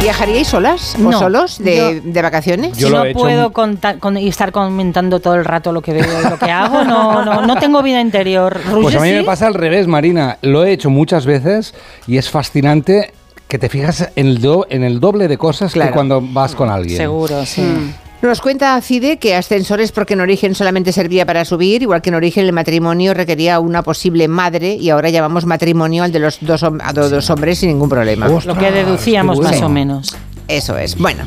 ¿Viajaríais 0.00 0.48
solas 0.48 0.96
o 0.96 1.10
No, 1.10 1.18
solos 1.18 1.58
de, 1.58 1.76
yo- 1.76 2.00
de 2.12 2.22
vacaciones? 2.22 2.78
no 2.90 3.04
puedo 3.14 3.52
conta- 3.52 3.98
con- 3.98 4.18
y 4.18 4.28
estar 4.28 4.52
comentando 4.52 5.20
todo 5.20 5.34
el 5.36 5.44
rato 5.44 5.72
lo 5.72 5.80
que 5.80 5.92
veo 5.92 6.20
y 6.20 6.28
lo 6.28 6.38
que 6.38 6.50
hago. 6.50 6.84
No, 6.84 7.24
no, 7.24 7.46
no 7.46 7.56
tengo 7.56 7.82
vida 7.82 8.00
interior. 8.00 8.60
Pues 8.82 8.94
a 8.96 9.00
mí 9.00 9.12
me 9.12 9.24
pasa 9.24 9.46
al 9.46 9.54
revés, 9.54 9.86
Marina. 9.86 10.38
Lo 10.42 10.64
he 10.64 10.72
hecho 10.72 10.90
muchas 10.90 11.24
veces 11.26 11.74
y 12.06 12.18
es 12.18 12.28
fascinante 12.28 13.14
que 13.48 13.58
te 13.58 13.68
fijas 13.68 14.10
en 14.16 14.26
el, 14.26 14.40
do- 14.42 14.66
en 14.68 14.82
el 14.82 15.00
doble 15.00 15.28
de 15.28 15.38
cosas 15.38 15.72
Claro. 15.72 15.90
que 15.90 15.94
cuando 15.94 16.20
vas 16.20 16.54
con 16.54 16.68
alguien. 16.70 16.96
Seguro, 16.98 17.46
sí. 17.46 17.62
Nos 18.24 18.40
cuenta 18.40 18.80
Cide 18.80 19.18
que 19.18 19.36
ascensores 19.36 19.92
porque 19.92 20.14
en 20.14 20.22
origen 20.22 20.54
solamente 20.54 20.92
servía 20.92 21.26
para 21.26 21.44
subir, 21.44 21.82
igual 21.82 22.00
que 22.00 22.08
en 22.08 22.14
origen 22.14 22.46
el 22.46 22.54
matrimonio 22.54 23.12
requería 23.12 23.60
una 23.60 23.82
posible 23.82 24.28
madre 24.28 24.76
y 24.76 24.88
ahora 24.88 25.10
llamamos 25.10 25.44
matrimonio 25.44 26.04
al 26.04 26.10
de 26.10 26.20
los 26.20 26.38
dos, 26.40 26.62
a 26.62 26.92
dos 26.94 27.28
hombres 27.28 27.58
sin 27.58 27.68
ningún 27.68 27.90
problema. 27.90 28.26
Lo 28.26 28.56
que 28.56 28.70
deducíamos 28.70 29.40
más 29.40 29.60
o 29.60 29.68
menos. 29.68 30.16
Eso 30.48 30.78
es. 30.78 30.96
Bueno. 30.96 31.24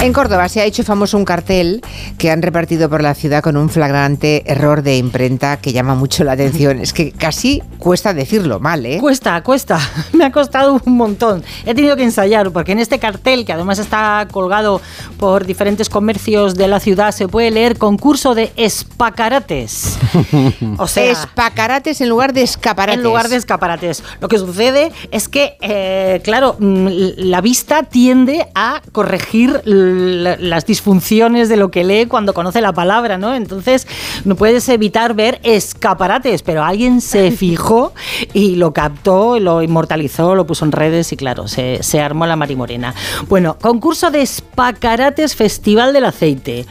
En 0.00 0.12
Córdoba 0.12 0.50
se 0.50 0.60
ha 0.60 0.64
hecho 0.64 0.84
famoso 0.84 1.16
un 1.16 1.24
cartel 1.24 1.80
que 2.18 2.30
han 2.30 2.42
repartido 2.42 2.90
por 2.90 3.02
la 3.02 3.14
ciudad 3.14 3.42
con 3.42 3.56
un 3.56 3.70
flagrante 3.70 4.42
error 4.46 4.82
de 4.82 4.98
imprenta 4.98 5.56
que 5.56 5.72
llama 5.72 5.94
mucho 5.94 6.24
la 6.24 6.32
atención. 6.32 6.78
Es 6.78 6.92
que 6.92 7.10
casi 7.12 7.62
cuesta 7.78 8.12
decirlo 8.12 8.60
mal, 8.60 8.84
¿eh? 8.84 8.98
Cuesta, 9.00 9.42
cuesta. 9.42 9.78
Me 10.12 10.26
ha 10.26 10.30
costado 10.30 10.78
un 10.84 10.96
montón. 10.96 11.42
He 11.64 11.74
tenido 11.74 11.96
que 11.96 12.02
ensayar 12.02 12.50
porque 12.50 12.72
en 12.72 12.80
este 12.80 12.98
cartel, 12.98 13.46
que 13.46 13.54
además 13.54 13.78
está 13.78 14.28
colgado 14.30 14.82
por 15.16 15.46
diferentes 15.46 15.88
comercios 15.88 16.54
de 16.54 16.68
la 16.68 16.80
ciudad, 16.80 17.12
se 17.12 17.26
puede 17.26 17.50
leer 17.50 17.78
concurso 17.78 18.34
de 18.34 18.52
espacarates. 18.56 19.96
O 20.78 20.86
sea, 20.86 21.10
espacarates 21.10 22.00
en 22.00 22.08
lugar 22.08 22.32
de 22.32 22.42
escaparates. 22.42 22.98
En 22.98 23.04
lugar 23.04 23.28
de 23.28 23.36
escaparates. 23.36 24.02
Lo 24.20 24.28
que 24.28 24.38
sucede 24.38 24.92
es 25.10 25.28
que, 25.28 25.56
eh, 25.60 26.20
claro, 26.24 26.56
mm, 26.58 26.88
la 27.16 27.40
vista 27.40 27.84
tiende 27.84 28.46
a 28.54 28.82
corregir 28.92 29.62
l- 29.64 29.83
las 29.84 30.66
disfunciones 30.66 31.48
de 31.48 31.56
lo 31.56 31.70
que 31.70 31.84
lee 31.84 32.06
cuando 32.06 32.34
conoce 32.34 32.60
la 32.60 32.72
palabra, 32.72 33.18
¿no? 33.18 33.34
Entonces, 33.34 33.86
no 34.24 34.36
puedes 34.36 34.68
evitar 34.68 35.14
ver 35.14 35.40
escaparates, 35.42 36.42
pero 36.42 36.64
alguien 36.64 37.00
se 37.00 37.30
fijó 37.36 37.92
y 38.32 38.56
lo 38.56 38.72
captó, 38.72 39.38
lo 39.38 39.62
inmortalizó, 39.62 40.34
lo 40.34 40.46
puso 40.46 40.64
en 40.64 40.72
redes 40.72 41.12
y, 41.12 41.16
claro, 41.16 41.48
se, 41.48 41.82
se 41.82 42.00
armó 42.00 42.26
la 42.26 42.36
marimorena. 42.36 42.94
Bueno, 43.28 43.56
concurso 43.60 44.10
de 44.10 44.22
espacarates 44.22 45.34
Festival 45.34 45.92
del 45.92 46.04
Aceite. 46.04 46.66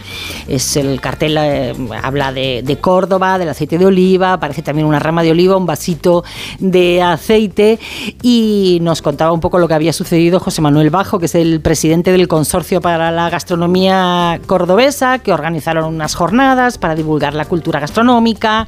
Es 0.47 0.75
el 0.75 1.01
cartel, 1.01 1.37
eh, 1.39 1.73
habla 2.01 2.31
de, 2.31 2.61
de 2.63 2.77
Córdoba, 2.77 3.37
del 3.37 3.49
aceite 3.49 3.77
de 3.77 3.85
oliva, 3.85 4.33
aparece 4.33 4.61
también 4.61 4.87
una 4.87 4.99
rama 4.99 5.23
de 5.23 5.31
oliva, 5.31 5.57
un 5.57 5.65
vasito 5.65 6.23
de 6.59 7.01
aceite 7.01 7.79
y 8.21 8.79
nos 8.81 9.01
contaba 9.01 9.31
un 9.31 9.39
poco 9.39 9.59
lo 9.59 9.67
que 9.67 9.73
había 9.73 9.93
sucedido 9.93 10.39
José 10.39 10.61
Manuel 10.61 10.89
Bajo, 10.89 11.19
que 11.19 11.25
es 11.25 11.35
el 11.35 11.61
presidente 11.61 12.11
del 12.11 12.27
Consorcio 12.27 12.81
para 12.81 12.97
la 13.11 13.29
Gastronomía 13.29 14.39
Cordobesa, 14.45 15.19
que 15.19 15.33
organizaron 15.33 15.85
unas 15.85 16.15
jornadas 16.15 16.77
para 16.77 16.95
divulgar 16.95 17.33
la 17.33 17.45
cultura 17.45 17.79
gastronómica 17.79 18.67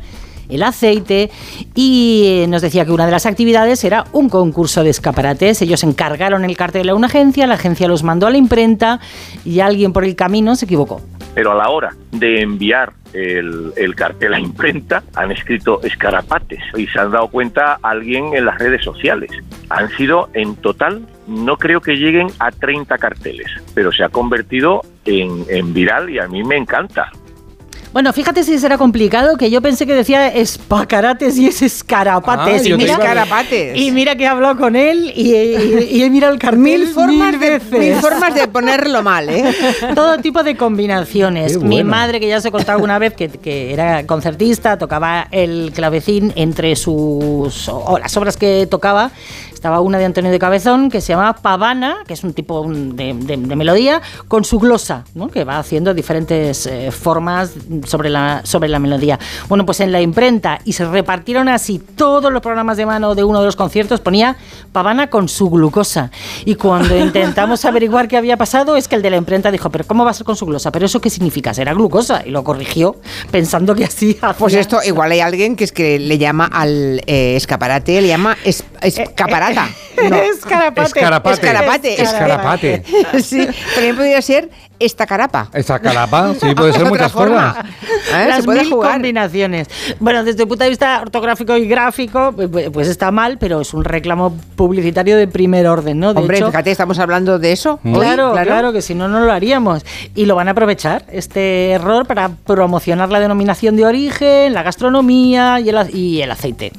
el 0.49 0.63
aceite 0.63 1.31
y 1.73 2.45
nos 2.47 2.61
decía 2.61 2.85
que 2.85 2.91
una 2.91 3.05
de 3.05 3.11
las 3.11 3.25
actividades 3.25 3.83
era 3.83 4.05
un 4.11 4.29
concurso 4.29 4.83
de 4.83 4.89
escaparates. 4.89 5.61
Ellos 5.61 5.83
encargaron 5.83 6.45
el 6.45 6.55
cartel 6.55 6.89
a 6.89 6.95
una 6.95 7.07
agencia, 7.07 7.47
la 7.47 7.55
agencia 7.55 7.87
los 7.87 8.03
mandó 8.03 8.27
a 8.27 8.29
la 8.29 8.37
imprenta 8.37 8.99
y 9.43 9.59
alguien 9.59 9.93
por 9.93 10.03
el 10.03 10.15
camino 10.15 10.55
se 10.55 10.65
equivocó. 10.65 11.01
pero 11.33 11.51
a 11.51 11.55
la 11.55 11.69
hora 11.69 11.93
de 12.11 12.41
enviar 12.41 12.93
el, 13.11 13.73
el 13.75 13.95
cartel 13.95 14.33
a 14.33 14.39
imprenta 14.39 15.03
han 15.15 15.31
escrito 15.31 15.81
escarapates 15.83 16.59
y 16.77 16.87
se 16.87 16.99
han 16.99 17.11
dado 17.11 17.27
cuenta 17.27 17.77
alguien 17.81 18.33
en 18.33 18.45
las 18.45 18.57
redes 18.57 18.83
sociales. 18.83 19.31
Han 19.69 19.89
sido 19.97 20.29
en 20.33 20.55
total, 20.55 21.05
no 21.27 21.57
creo 21.57 21.81
que 21.81 21.95
lleguen 21.95 22.27
a 22.39 22.51
30 22.51 22.97
carteles, 22.97 23.47
pero 23.73 23.91
se 23.91 24.03
ha 24.03 24.09
convertido 24.09 24.81
en, 25.05 25.45
en 25.49 25.73
viral 25.73 26.09
y 26.09 26.19
a 26.19 26.27
mí 26.27 26.43
me 26.43 26.57
encanta. 26.57 27.11
Bueno, 27.95 28.11
fíjate 28.11 28.43
si 28.43 28.59
será 28.59 28.77
complicado, 28.77 29.37
que 29.37 29.49
yo 29.49 29.61
pensé 29.61 29.85
que 29.87 29.93
decía 29.93 30.27
espacarates 30.27 31.37
y 31.37 31.47
es 31.47 31.61
escarapates. 31.61 32.63
Ah, 32.65 32.67
y, 32.67 32.73
mira, 32.73 32.91
Escarapates. 32.95 33.77
y 33.79 33.91
mira 33.91 34.17
que 34.17 34.25
he 34.25 34.27
hablado 34.27 34.57
con 34.57 34.75
él 34.75 35.13
y, 35.15 35.33
y- 35.33 35.87
y 35.91 36.03
he 36.03 36.09
mirado 36.09 36.33
el 36.33 36.39
cartel 36.39 36.59
Mil 36.59 36.87
formas, 36.87 37.31
mil 37.31 37.39
de, 37.39 37.49
veces. 37.51 37.71
mil 37.79 37.93
formas 37.95 38.35
de 38.35 38.49
ponerlo 38.49 39.01
mal, 39.01 39.29
¿eh? 39.29 39.45
Todo 39.95 40.17
tipo 40.17 40.43
de 40.43 40.57
combinaciones. 40.57 41.57
Mi 41.63 41.85
madre, 41.85 42.19
que 42.19 42.27
ya 42.27 42.41
se 42.41 42.51
contaba 42.51 42.83
una 42.83 42.99
vez 42.99 43.13
que, 43.13 43.29
que 43.29 43.71
era 43.71 44.05
concertista, 44.05 44.77
tocaba 44.77 45.29
el 45.31 45.71
clavecín 45.73 46.33
entre 46.35 46.75
sus 46.75 47.69
o 47.69 47.97
las 47.97 48.17
obras 48.17 48.35
que 48.35 48.67
tocaba. 48.69 49.11
Estaba 49.53 49.79
una 49.79 49.97
de 49.97 50.05
Antonio 50.05 50.29
de 50.31 50.37
Cabezón 50.37 50.91
que 50.91 51.01
se 51.01 51.13
llamaba 51.13 51.33
Pavana, 51.37 51.95
que 52.05 52.13
es 52.13 52.23
un 52.23 52.33
tipo 52.33 52.59
un- 52.59 52.95
de, 52.95 53.13
de- 53.15 53.37
de 53.37 53.55
melodía, 53.55 53.99
con 54.27 54.43
su 54.43 54.59
glosa, 54.59 55.05
¿no? 55.15 55.29
que 55.29 55.43
va 55.43 55.57
haciendo 55.57 55.93
diferentes 55.95 56.67
eh, 56.67 56.91
formas 56.91 57.53
sobre 57.87 58.09
la, 58.09 58.41
sobre 58.43 58.69
la 58.69 58.79
melodía. 58.79 59.19
Bueno, 59.47 59.65
pues 59.65 59.79
en 59.79 59.91
la 59.91 60.01
imprenta, 60.01 60.59
y 60.65 60.73
se 60.73 60.85
repartieron 60.85 61.49
así 61.49 61.79
todos 61.79 62.31
los 62.31 62.41
programas 62.41 62.77
de 62.77 62.85
mano 62.85 63.15
de 63.15 63.23
uno 63.23 63.39
de 63.39 63.45
los 63.45 63.55
conciertos, 63.55 63.99
ponía 64.01 64.35
Pavana 64.71 65.07
con 65.09 65.27
su 65.29 65.49
glucosa. 65.49 66.11
Y 66.45 66.55
cuando 66.55 66.97
intentamos 66.99 67.65
averiguar 67.65 68.07
qué 68.07 68.17
había 68.17 68.37
pasado, 68.37 68.75
es 68.75 68.87
que 68.87 68.95
el 68.95 69.01
de 69.01 69.09
la 69.09 69.17
imprenta 69.17 69.51
dijo, 69.51 69.69
pero 69.69 69.85
¿cómo 69.85 70.03
va 70.05 70.11
a 70.11 70.13
ser 70.13 70.25
con 70.25 70.35
su 70.35 70.45
glucosa? 70.45 70.71
¿Pero 70.71 70.85
eso 70.85 70.99
qué 71.01 71.09
significa? 71.09 71.53
Será 71.53 71.73
glucosa. 71.73 72.23
Y 72.25 72.29
lo 72.31 72.43
corrigió, 72.43 72.95
pensando 73.31 73.75
que 73.75 73.85
así 73.85 74.11
hacía- 74.21 74.33
Pues 74.37 74.53
esto, 74.53 74.79
igual 74.83 75.11
hay 75.11 75.19
alguien 75.21 75.55
que 75.55 75.63
es 75.63 75.71
que 75.71 75.99
le 75.99 76.17
llama 76.17 76.45
al 76.51 77.01
eh, 77.07 77.35
escaparate, 77.35 78.01
le 78.01 78.07
llama 78.07 78.37
es- 78.43 78.63
escaparata. 78.81 79.67
No. 80.09 80.17
Escarapate. 80.17 80.87
Escarapate. 80.87 81.33
Escarapate. 81.33 82.01
Escarapate. 82.03 82.83
sí, 83.23 83.47
también 83.75 83.95
podría 83.95 84.21
ser 84.21 84.49
esta 84.79 85.05
carapa. 85.05 85.49
Esa 85.53 85.79
carapa, 85.79 86.33
sí, 86.39 86.53
puede 86.55 86.73
ser 86.73 86.85
muchas 86.85 87.11
cosas. 87.11 87.57
¿Eh? 88.13 88.25
Las 88.27 88.37
Se 88.37 88.43
puede 88.43 88.61
mil 88.61 88.71
jugar. 88.71 88.93
combinaciones. 88.93 89.67
Bueno, 89.99 90.23
desde 90.23 90.43
el 90.43 90.47
punto 90.47 90.63
de 90.63 90.69
vista 90.69 91.01
ortográfico 91.01 91.55
y 91.57 91.67
gráfico, 91.67 92.33
pues, 92.35 92.69
pues 92.71 92.87
está 92.87 93.11
mal, 93.11 93.37
pero 93.37 93.61
es 93.61 93.73
un 93.73 93.83
reclamo 93.83 94.35
publicitario 94.55 95.17
de 95.17 95.27
primer 95.27 95.67
orden, 95.67 95.99
¿no? 95.99 96.13
De 96.13 96.19
Hombre, 96.19 96.37
hecho, 96.37 96.47
fíjate, 96.47 96.71
estamos 96.71 96.99
hablando 96.99 97.39
de 97.39 97.51
eso. 97.51 97.79
hoy, 97.83 97.93
Claro, 97.93 98.33
claro, 98.33 98.73
que 98.73 98.81
si 98.81 98.95
no, 98.95 99.07
no 99.07 99.19
lo 99.21 99.31
haríamos. 99.31 99.85
Y 100.15 100.25
lo 100.25 100.35
van 100.35 100.47
a 100.47 100.51
aprovechar, 100.51 101.05
este 101.11 101.71
error, 101.71 102.05
para 102.05 102.29
promocionar 102.29 103.09
la 103.09 103.19
denominación 103.19 103.75
de 103.75 103.85
origen, 103.85 104.53
la 104.53 104.63
gastronomía 104.63 105.59
y 105.59 105.69
el, 105.69 105.77
y 105.95 106.21
el 106.21 106.31
aceite. 106.31 106.71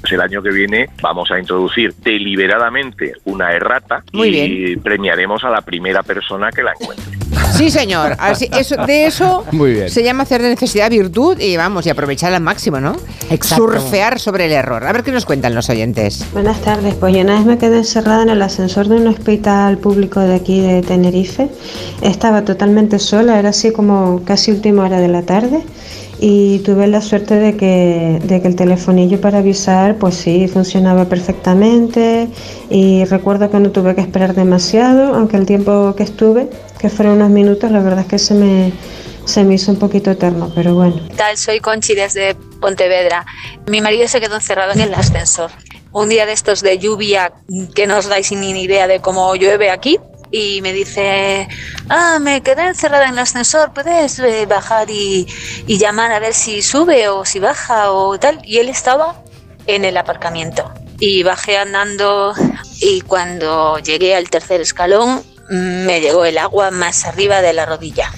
Pues 0.00 0.12
el 0.12 0.20
año 0.20 0.42
que 0.42 0.50
viene 0.50 0.88
vamos 1.02 1.30
a 1.30 1.38
introducir 1.38 1.94
deliberadamente 2.02 3.14
una 3.24 3.52
errata 3.52 4.02
Muy 4.12 4.28
y 4.28 4.76
premiaremos 4.76 5.44
a 5.44 5.50
la 5.50 5.60
primera 5.60 6.02
persona 6.02 6.50
que 6.50 6.62
la 6.62 6.72
encuentre. 6.72 7.20
Sí, 7.52 7.70
señor. 7.70 8.16
Así, 8.18 8.48
eso, 8.58 8.76
de 8.86 9.06
eso 9.06 9.44
Muy 9.52 9.72
bien. 9.72 9.90
se 9.90 10.02
llama 10.02 10.22
hacer 10.22 10.42
de 10.42 10.48
necesidad 10.48 10.90
virtud 10.90 11.38
y 11.38 11.56
vamos, 11.56 11.86
y 11.86 11.90
aprovechar 11.90 12.32
al 12.32 12.42
máximo, 12.42 12.80
¿no? 12.80 12.96
Exacto. 13.28 13.64
Surfear 13.64 14.18
sobre 14.18 14.46
el 14.46 14.52
error. 14.52 14.84
A 14.84 14.92
ver 14.92 15.02
qué 15.02 15.12
nos 15.12 15.26
cuentan 15.26 15.54
los 15.54 15.68
oyentes. 15.68 16.24
Buenas 16.32 16.60
tardes, 16.62 16.94
pues 16.94 17.14
yo 17.14 17.20
una 17.20 17.36
vez 17.36 17.44
me 17.44 17.58
quedé 17.58 17.78
encerrada 17.78 18.22
en 18.22 18.30
el 18.30 18.42
ascensor 18.42 18.88
de 18.88 18.96
un 18.96 19.06
hospital 19.08 19.78
público 19.78 20.20
de 20.20 20.34
aquí 20.34 20.60
de 20.60 20.82
Tenerife. 20.82 21.48
Estaba 22.02 22.44
totalmente 22.44 22.98
sola, 22.98 23.38
era 23.38 23.50
así 23.50 23.72
como 23.72 24.24
casi 24.24 24.50
última 24.52 24.84
hora 24.84 24.98
de 24.98 25.08
la 25.08 25.22
tarde 25.22 25.62
y 26.22 26.58
tuve 26.58 26.86
la 26.86 27.00
suerte 27.00 27.36
de 27.36 27.56
que, 27.56 28.20
de 28.22 28.42
que 28.42 28.48
el 28.48 28.54
telefonillo 28.54 29.20
para 29.20 29.38
avisar 29.38 29.96
pues 29.96 30.16
sí 30.16 30.48
funcionaba 30.48 31.06
perfectamente 31.06 32.28
y 32.68 33.04
recuerdo 33.06 33.50
que 33.50 33.58
no 33.58 33.70
tuve 33.70 33.94
que 33.94 34.02
esperar 34.02 34.34
demasiado, 34.34 35.14
aunque 35.14 35.38
el 35.38 35.46
tiempo 35.46 35.94
que 35.96 36.02
estuve, 36.02 36.50
que 36.78 36.90
fueron 36.90 37.14
unos 37.14 37.30
minutos, 37.30 37.70
la 37.70 37.80
verdad 37.80 38.00
es 38.00 38.06
que 38.06 38.18
se 38.18 38.34
me, 38.34 38.70
se 39.24 39.44
me 39.44 39.54
hizo 39.54 39.72
un 39.72 39.78
poquito 39.78 40.10
eterno, 40.10 40.52
pero 40.54 40.74
bueno. 40.74 40.96
¿Qué 41.08 41.16
tal? 41.16 41.38
Soy 41.38 41.60
Conchi 41.60 41.94
desde 41.94 42.34
Pontevedra. 42.60 43.24
Mi 43.66 43.80
marido 43.80 44.06
se 44.06 44.20
quedó 44.20 44.34
encerrado 44.34 44.72
en 44.72 44.80
el 44.80 44.92
ascensor. 44.92 45.50
Un 45.92 46.10
día 46.10 46.26
de 46.26 46.32
estos 46.32 46.60
de 46.60 46.78
lluvia 46.78 47.32
que 47.74 47.86
no 47.86 47.96
os 47.96 48.08
dais 48.08 48.30
ni 48.30 48.50
idea 48.62 48.86
de 48.86 49.00
cómo 49.00 49.34
llueve 49.36 49.70
aquí. 49.70 49.98
Y 50.30 50.62
me 50.62 50.72
dice, 50.72 51.48
ah, 51.88 52.18
me 52.20 52.42
quedé 52.42 52.68
encerrada 52.68 53.06
en 53.06 53.14
el 53.14 53.18
ascensor, 53.18 53.72
¿puedes 53.72 54.18
eh, 54.20 54.46
bajar 54.46 54.90
y, 54.90 55.26
y 55.66 55.78
llamar 55.78 56.12
a 56.12 56.20
ver 56.20 56.34
si 56.34 56.62
sube 56.62 57.08
o 57.08 57.24
si 57.24 57.40
baja 57.40 57.90
o 57.90 58.18
tal? 58.18 58.40
Y 58.44 58.58
él 58.58 58.68
estaba 58.68 59.22
en 59.66 59.84
el 59.84 59.96
aparcamiento. 59.96 60.72
Y 60.98 61.22
bajé 61.22 61.56
andando 61.56 62.34
y 62.80 63.00
cuando 63.00 63.78
llegué 63.78 64.14
al 64.14 64.28
tercer 64.30 64.60
escalón 64.60 65.22
mm, 65.50 65.86
me 65.86 66.00
llegó 66.00 66.24
el 66.24 66.38
agua 66.38 66.70
más 66.70 67.04
arriba 67.06 67.40
de 67.40 67.52
la 67.52 67.66
rodilla. 67.66 68.12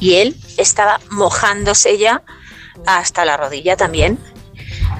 Y 0.00 0.14
él 0.14 0.36
estaba 0.56 1.00
mojándose 1.10 1.98
ya 1.98 2.22
hasta 2.86 3.24
la 3.24 3.36
rodilla 3.36 3.76
también. 3.76 4.18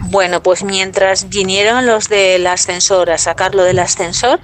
Bueno, 0.03 0.43
pues 0.43 0.63
mientras 0.63 1.29
vinieron 1.29 1.87
los 1.87 2.09
del 2.09 2.47
ascensor 2.47 3.11
a 3.11 3.19
sacarlo 3.19 3.65
del 3.65 3.79
ascensor, 3.79 4.41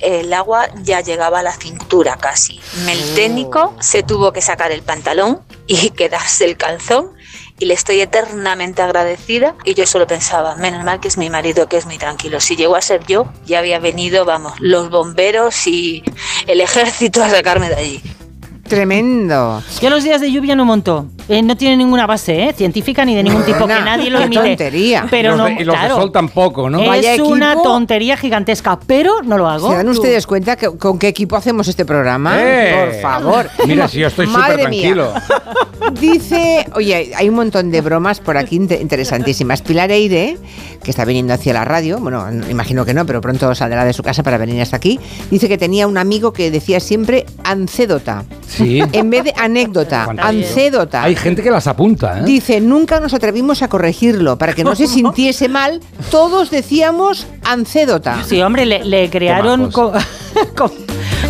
el 0.00 0.32
agua 0.32 0.68
ya 0.82 1.00
llegaba 1.00 1.40
a 1.40 1.42
la 1.42 1.52
cintura 1.52 2.16
casi. 2.16 2.60
El 2.88 3.14
técnico 3.14 3.74
se 3.80 4.02
tuvo 4.02 4.32
que 4.32 4.40
sacar 4.40 4.72
el 4.72 4.82
pantalón 4.82 5.42
y 5.66 5.90
quedarse 5.96 6.44
el 6.44 6.56
calzón 6.56 7.12
y 7.58 7.66
le 7.66 7.74
estoy 7.74 8.00
eternamente 8.00 8.82
agradecida 8.82 9.56
y 9.64 9.74
yo 9.74 9.86
solo 9.86 10.06
pensaba, 10.06 10.54
menos 10.56 10.84
mal 10.84 11.00
que 11.00 11.08
es 11.08 11.18
mi 11.18 11.28
marido 11.28 11.68
que 11.68 11.76
es 11.76 11.86
muy 11.86 11.98
tranquilo. 11.98 12.40
Si 12.40 12.56
llegó 12.56 12.76
a 12.76 12.82
ser 12.82 13.04
yo, 13.06 13.32
ya 13.46 13.58
había 13.58 13.78
venido, 13.78 14.24
vamos, 14.24 14.54
los 14.60 14.90
bomberos 14.90 15.66
y 15.66 16.02
el 16.46 16.60
ejército 16.60 17.22
a 17.22 17.30
sacarme 17.30 17.68
de 17.68 17.76
allí. 17.76 18.02
Tremendo. 18.68 19.62
Yo 19.80 19.90
los 19.90 20.04
días 20.04 20.20
de 20.20 20.30
lluvia 20.30 20.54
no 20.54 20.64
monto. 20.64 21.06
Eh, 21.28 21.42
no 21.42 21.56
tiene 21.56 21.76
ninguna 21.76 22.06
base 22.06 22.44
¿eh? 22.48 22.52
científica 22.54 23.04
ni 23.04 23.14
de 23.14 23.22
ningún 23.22 23.42
tipo 23.44 23.66
que 23.66 23.74
nadie 23.74 24.08
lo 24.10 24.20
imite. 24.22 24.40
tontería. 24.42 25.06
Pero 25.10 25.28
y 25.34 25.36
los 25.36 25.38
no, 25.38 25.44
de, 25.44 25.52
y 25.52 25.64
los 25.64 25.74
de 25.74 25.80
claro. 25.80 25.96
sol 25.96 26.12
tampoco, 26.12 26.70
¿no? 26.70 26.94
Es 26.94 27.20
una 27.20 27.54
tontería 27.62 28.16
gigantesca, 28.16 28.78
pero 28.86 29.22
no 29.22 29.36
lo 29.36 29.46
hago. 29.48 29.70
¿Se 29.70 29.76
dan 29.76 29.88
ustedes 29.88 30.26
cuenta 30.26 30.56
que- 30.56 30.68
con 30.78 30.98
qué 30.98 31.08
equipo 31.08 31.36
hacemos 31.36 31.68
este 31.68 31.84
programa? 31.84 32.36
¡Eh! 32.40 32.74
Por 32.78 33.00
favor. 33.02 33.50
Mira, 33.66 33.88
si 33.88 33.98
yo 33.98 34.06
estoy 34.08 34.26
súper 34.26 34.56
mía. 34.56 34.56
tranquilo. 34.56 35.12
Dice, 36.00 36.66
oye, 36.74 37.12
hay 37.16 37.28
un 37.28 37.34
montón 37.34 37.70
de 37.70 37.80
bromas 37.80 38.20
por 38.20 38.36
aquí 38.36 38.56
inte- 38.56 38.80
interesantísimas. 38.80 39.62
Pilar 39.62 39.90
Eire, 39.90 40.38
que 40.82 40.90
está 40.90 41.04
viniendo 41.04 41.34
hacia 41.34 41.52
la 41.52 41.64
radio, 41.64 41.98
bueno, 41.98 42.26
imagino 42.50 42.84
que 42.84 42.94
no, 42.94 43.04
pero 43.06 43.20
pronto 43.20 43.54
saldrá 43.54 43.84
de 43.84 43.92
su 43.92 44.02
casa 44.02 44.22
para 44.22 44.38
venir 44.38 44.60
hasta 44.62 44.76
aquí, 44.76 44.98
dice 45.30 45.48
que 45.48 45.58
tenía 45.58 45.86
un 45.86 45.98
amigo 45.98 46.32
que 46.32 46.50
decía 46.50 46.80
siempre 46.80 47.26
ancédota. 47.44 48.24
Sí. 48.46 48.57
En 48.92 49.10
vez 49.10 49.24
de 49.24 49.34
anécdota, 49.36 50.08
ancédota. 50.18 51.02
Hay 51.02 51.16
gente 51.16 51.42
que 51.42 51.50
las 51.50 51.66
apunta, 51.66 52.20
¿eh? 52.20 52.22
Dice, 52.24 52.60
nunca 52.60 53.00
nos 53.00 53.14
atrevimos 53.14 53.62
a 53.62 53.68
corregirlo 53.68 54.36
para 54.38 54.52
que 54.54 54.64
no 54.64 54.74
se 54.74 54.86
sintiese 54.88 55.48
mal. 55.48 55.80
Todos 56.10 56.50
decíamos 56.50 57.26
ancédota. 57.44 58.22
Sí, 58.24 58.40
hombre, 58.42 58.66
le, 58.66 58.84
le 58.84 59.08
crearon 59.10 59.70
co- 59.70 59.92
co- 60.56 60.70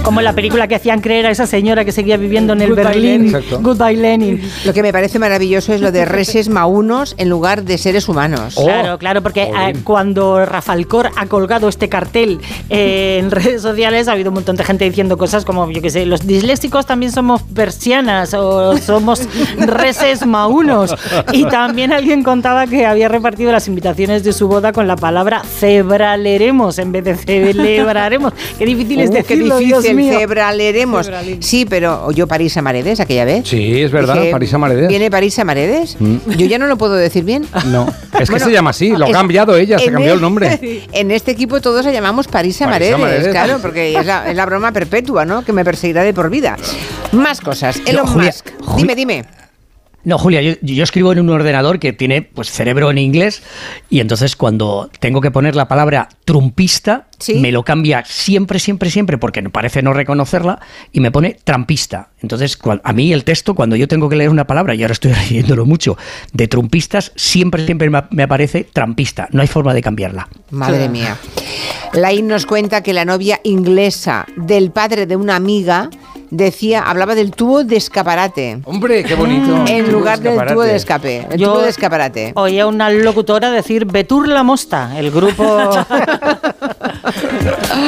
como 0.08 0.20
en 0.20 0.24
la 0.24 0.32
película 0.32 0.66
que 0.66 0.74
hacían 0.74 1.02
creer 1.02 1.26
a 1.26 1.30
esa 1.30 1.46
señora 1.46 1.84
que 1.84 1.92
seguía 1.92 2.16
viviendo 2.16 2.54
en 2.54 2.62
el 2.62 2.70
Goodbye, 2.70 2.84
Berlín. 2.84 3.30
Lenin. 3.30 3.62
Goodbye 3.62 3.94
Lenin. 3.94 4.50
Lo 4.64 4.72
que 4.72 4.82
me 4.82 4.90
parece 4.90 5.18
maravilloso 5.18 5.74
es 5.74 5.82
lo 5.82 5.92
de 5.92 6.06
reses 6.06 6.48
maunos 6.48 7.14
en 7.18 7.28
lugar 7.28 7.62
de 7.62 7.76
seres 7.76 8.08
humanos. 8.08 8.54
Claro, 8.54 8.96
claro, 8.96 9.22
porque 9.22 9.42
eh, 9.42 9.74
cuando 9.84 10.46
Rafalcor 10.46 11.10
ha 11.14 11.26
colgado 11.26 11.68
este 11.68 11.90
cartel 11.90 12.40
eh, 12.70 13.18
en 13.20 13.30
redes 13.30 13.60
sociales 13.60 14.08
ha 14.08 14.12
habido 14.12 14.30
un 14.30 14.36
montón 14.36 14.56
de 14.56 14.64
gente 14.64 14.86
diciendo 14.86 15.18
cosas 15.18 15.44
como, 15.44 15.70
yo 15.70 15.82
qué 15.82 15.90
sé, 15.90 16.06
los 16.06 16.26
disléxicos 16.26 16.86
también 16.86 17.12
somos 17.12 17.42
persianas 17.42 18.32
o 18.32 18.78
somos 18.78 19.28
reses 19.58 20.24
maunos. 20.24 20.96
Y 21.34 21.44
también 21.44 21.92
alguien 21.92 22.22
contaba 22.22 22.66
que 22.66 22.86
había 22.86 23.08
repartido 23.08 23.52
las 23.52 23.68
invitaciones 23.68 24.24
de 24.24 24.32
su 24.32 24.48
boda 24.48 24.72
con 24.72 24.88
la 24.88 24.96
palabra 24.96 25.42
cebraleremos 25.44 26.78
en 26.78 26.92
vez 26.92 27.04
de 27.04 27.14
celebraremos. 27.14 28.32
Qué 28.58 28.64
difícil 28.64 29.00
es 29.00 29.08
Uh, 29.08 29.12
qué 29.12 29.18
decirlo, 29.18 29.58
difícil, 29.58 29.82
Dios 29.82 29.84
mío. 29.98 30.18
cebraleremos. 30.18 31.10
Sí, 31.40 31.66
pero 31.68 32.04
oyó 32.06 32.26
París 32.26 32.56
a 32.56 32.62
Maredes 32.62 33.00
aquella 33.00 33.24
vez. 33.24 33.48
Sí, 33.48 33.82
es 33.82 33.90
verdad, 33.90 34.14
Dije, 34.14 34.30
París 34.30 34.54
Amaredes. 34.54 34.88
¿Viene 34.88 35.10
París 35.10 35.38
a 35.38 35.44
Maredes? 35.44 35.96
Mm. 35.98 36.16
Yo 36.36 36.46
ya 36.46 36.58
no 36.58 36.66
lo 36.66 36.76
puedo 36.78 36.94
decir 36.94 37.24
bien. 37.24 37.46
No, 37.66 37.86
es 38.18 38.28
que 38.28 38.34
Bueno, 38.34 38.46
se 38.46 38.52
llama 38.52 38.70
así, 38.70 38.90
lo 38.90 39.06
ha 39.06 39.10
cambiado 39.10 39.56
ella, 39.56 39.78
se 39.78 39.90
cambió 39.90 40.14
el 40.14 40.20
nombre. 40.20 40.58
En 40.92 41.10
este 41.10 41.30
equipo 41.30 41.60
todos 41.60 41.84
la 41.84 41.92
llamamos 41.92 42.26
París 42.28 42.60
a 42.62 42.66
París 42.66 42.92
a 42.94 42.98
Maredes, 42.98 42.98
Maredes. 42.98 43.28
claro, 43.28 43.58
porque 43.60 43.96
es 43.96 44.06
la, 44.06 44.30
es 44.30 44.36
la 44.36 44.46
broma 44.46 44.72
perpetua, 44.72 45.24
¿no? 45.24 45.44
Que 45.44 45.52
me 45.52 45.64
perseguirá 45.64 46.02
de 46.02 46.12
por 46.14 46.30
vida. 46.30 46.56
Más 47.12 47.40
cosas. 47.40 47.80
Elon 47.86 48.06
Julia, 48.06 48.26
Musk. 48.32 48.76
Dime, 48.76 48.94
dime. 48.94 49.24
No, 50.04 50.16
Julia, 50.16 50.40
yo, 50.40 50.52
yo 50.62 50.84
escribo 50.84 51.12
en 51.12 51.20
un 51.20 51.28
ordenador 51.30 51.78
que 51.80 51.92
tiene 51.92 52.22
pues 52.22 52.50
cerebro 52.50 52.90
en 52.90 52.98
inglés 52.98 53.42
y 53.90 54.00
entonces 54.00 54.36
cuando 54.36 54.88
tengo 55.00 55.20
que 55.20 55.30
poner 55.30 55.56
la 55.56 55.68
palabra 55.68 56.08
trumpista, 56.24 57.08
me 57.40 57.50
lo 57.50 57.64
cambia 57.64 58.04
siempre, 58.06 58.58
siempre, 58.60 58.90
siempre 58.90 59.18
porque 59.18 59.42
me 59.42 59.50
parece 59.50 59.82
no 59.82 59.92
reconocerla 59.92 60.60
y 60.92 61.00
me 61.00 61.10
pone 61.10 61.36
trampista. 61.42 62.10
Entonces, 62.22 62.56
cual- 62.56 62.80
a 62.84 62.92
mí 62.92 63.12
el 63.12 63.24
texto, 63.24 63.54
cuando 63.54 63.74
yo 63.76 63.88
tengo 63.88 64.08
que 64.08 64.14
leer 64.16 64.30
una 64.30 64.46
palabra, 64.46 64.74
y 64.74 64.82
ahora 64.82 64.92
estoy 64.92 65.12
leyéndolo 65.30 65.66
mucho, 65.66 65.96
de 66.32 66.46
trumpistas, 66.48 67.12
siempre, 67.16 67.66
siempre 67.66 67.90
me 67.90 68.02
me 68.10 68.22
aparece 68.22 68.64
trampista. 68.64 69.28
No 69.32 69.42
hay 69.42 69.48
forma 69.48 69.74
de 69.74 69.82
cambiarla. 69.82 70.28
Madre 70.50 70.88
mía. 70.88 71.16
Lain 71.92 72.26
nos 72.28 72.46
cuenta 72.46 72.82
que 72.82 72.92
la 72.92 73.04
novia 73.04 73.40
inglesa 73.42 74.26
del 74.36 74.70
padre 74.70 75.06
de 75.06 75.16
una 75.16 75.34
amiga 75.36 75.90
decía, 76.30 76.82
hablaba 76.82 77.14
del 77.14 77.30
tubo 77.30 77.64
de 77.64 77.76
escaparate. 77.76 78.60
Hombre, 78.64 79.04
qué 79.04 79.14
bonito. 79.14 79.64
En 79.66 79.90
lugar 79.92 80.20
del 80.20 80.44
tubo 80.46 80.62
de 80.62 80.76
escape. 80.76 81.26
El 81.30 81.38
Yo 81.38 81.52
tubo 81.52 81.62
de 81.62 81.70
escaparate. 81.70 82.32
Oía 82.36 82.66
una 82.66 82.90
locutora 82.90 83.50
decir 83.50 83.84
Betur 83.84 84.28
la 84.28 84.42
Mosta, 84.42 84.98
el 84.98 85.10
grupo. 85.10 85.70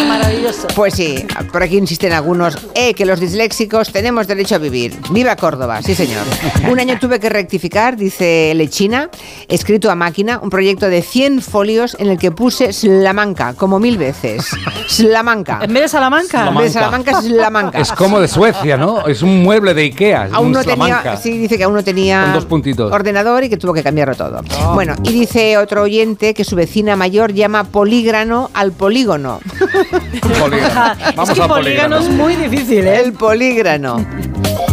Maravilloso. 0.08 0.68
Pues 0.74 0.94
sí, 0.94 1.24
por 1.52 1.62
aquí 1.62 1.76
insisten 1.76 2.12
algunos, 2.12 2.56
eh, 2.74 2.94
que 2.94 3.04
los 3.06 3.20
disléxicos 3.20 3.92
tenemos 3.92 4.26
derecho 4.26 4.56
a 4.56 4.58
vivir. 4.58 4.96
Viva 5.10 5.36
Córdoba, 5.36 5.80
sí 5.82 5.94
señor. 5.94 6.22
Un 6.70 6.78
año 6.80 6.98
tuve 7.00 7.20
que 7.20 7.28
rectificar, 7.28 7.96
dice 7.96 8.52
Lechina, 8.54 9.10
escrito 9.48 9.90
a 9.90 9.94
máquina, 9.94 10.38
un 10.42 10.50
proyecto 10.50 10.86
de 10.88 11.02
100 11.02 11.40
folios 11.42 11.96
en 11.98 12.08
el 12.08 12.18
que 12.18 12.30
puse 12.30 12.72
Slamanca, 12.72 13.54
como 13.54 13.78
mil 13.78 13.98
veces. 13.98 14.46
Slamanca. 14.88 15.60
En 15.62 15.72
vez 15.72 15.82
de 15.84 15.88
Salamanca. 15.88 16.48
En 16.48 16.54
vez 16.54 16.64
de 16.64 16.70
Salamanca, 16.80 17.20
Slamanca. 17.22 17.78
Es 17.80 17.92
como 17.92 18.20
de 18.20 18.28
Suecia, 18.28 18.76
¿no? 18.76 19.06
Es 19.06 19.22
un 19.22 19.42
mueble 19.42 19.74
de 19.74 19.82
Ikea. 19.82 20.28
Aún 20.32 20.46
un 20.48 20.52
no 20.52 20.60
tenía, 20.64 20.76
Salamanca. 20.76 21.16
sí, 21.16 21.38
dice 21.38 21.56
que 21.56 21.64
aún 21.64 21.74
no 21.74 21.84
tenía 21.84 22.22
Con 22.24 22.32
dos 22.34 22.44
puntitos. 22.46 22.92
ordenador 22.92 23.44
y 23.44 23.48
que 23.48 23.56
tuvo 23.56 23.72
que 23.72 23.82
cambiarlo 23.82 24.14
todo. 24.14 24.40
Bueno, 24.74 24.94
y 25.04 25.12
dice 25.12 25.58
otro 25.58 25.82
oyente 25.82 26.34
que 26.34 26.44
su 26.44 26.56
vecina 26.56 26.96
mayor 26.96 27.32
llama 27.32 27.64
polígrano 27.64 28.50
al 28.54 28.72
polígono. 29.00 29.40
es 31.22 31.30
que 31.30 31.42
polígono 31.42 31.98
es 31.98 32.08
muy 32.10 32.36
difícil, 32.36 32.86
¿eh? 32.86 33.00
El 33.00 33.12
polígrano. 33.12 34.04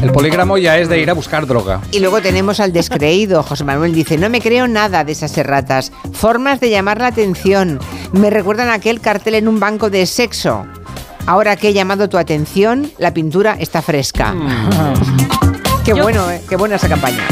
El 0.01 0.11
polígramo 0.11 0.57
ya 0.57 0.78
es 0.78 0.89
de 0.89 0.99
ir 0.99 1.09
a 1.09 1.13
buscar 1.13 1.47
droga. 1.47 1.82
Y 1.91 1.99
luego 1.99 2.21
tenemos 2.21 2.59
al 2.59 2.73
descreído. 2.73 3.41
José 3.41 3.63
Manuel 3.63 3.93
dice, 3.93 4.17
no 4.17 4.30
me 4.30 4.41
creo 4.41 4.67
nada 4.67 5.03
de 5.03 5.13
esas 5.13 5.38
erratas. 5.38 5.91
Formas 6.13 6.59
de 6.59 6.69
llamar 6.69 6.99
la 6.99 7.07
atención. 7.07 7.80
Me 8.11 8.30
recuerdan 8.30 8.69
a 8.69 8.73
aquel 8.73 8.99
cartel 8.99 9.36
en 9.36 9.47
un 9.47 9.59
banco 9.59 9.89
de 9.89 10.05
sexo. 10.05 10.65
Ahora 11.25 11.55
que 11.55 11.69
he 11.69 11.73
llamado 11.73 12.09
tu 12.09 12.17
atención, 12.17 12.91
la 12.97 13.13
pintura 13.13 13.55
está 13.59 13.82
fresca. 13.82 14.36
Qué 15.84 15.93
bueno, 15.93 16.30
¿eh? 16.30 16.41
qué 16.49 16.57
buena 16.57 16.75
esa 16.75 16.89
campaña. 16.89 17.25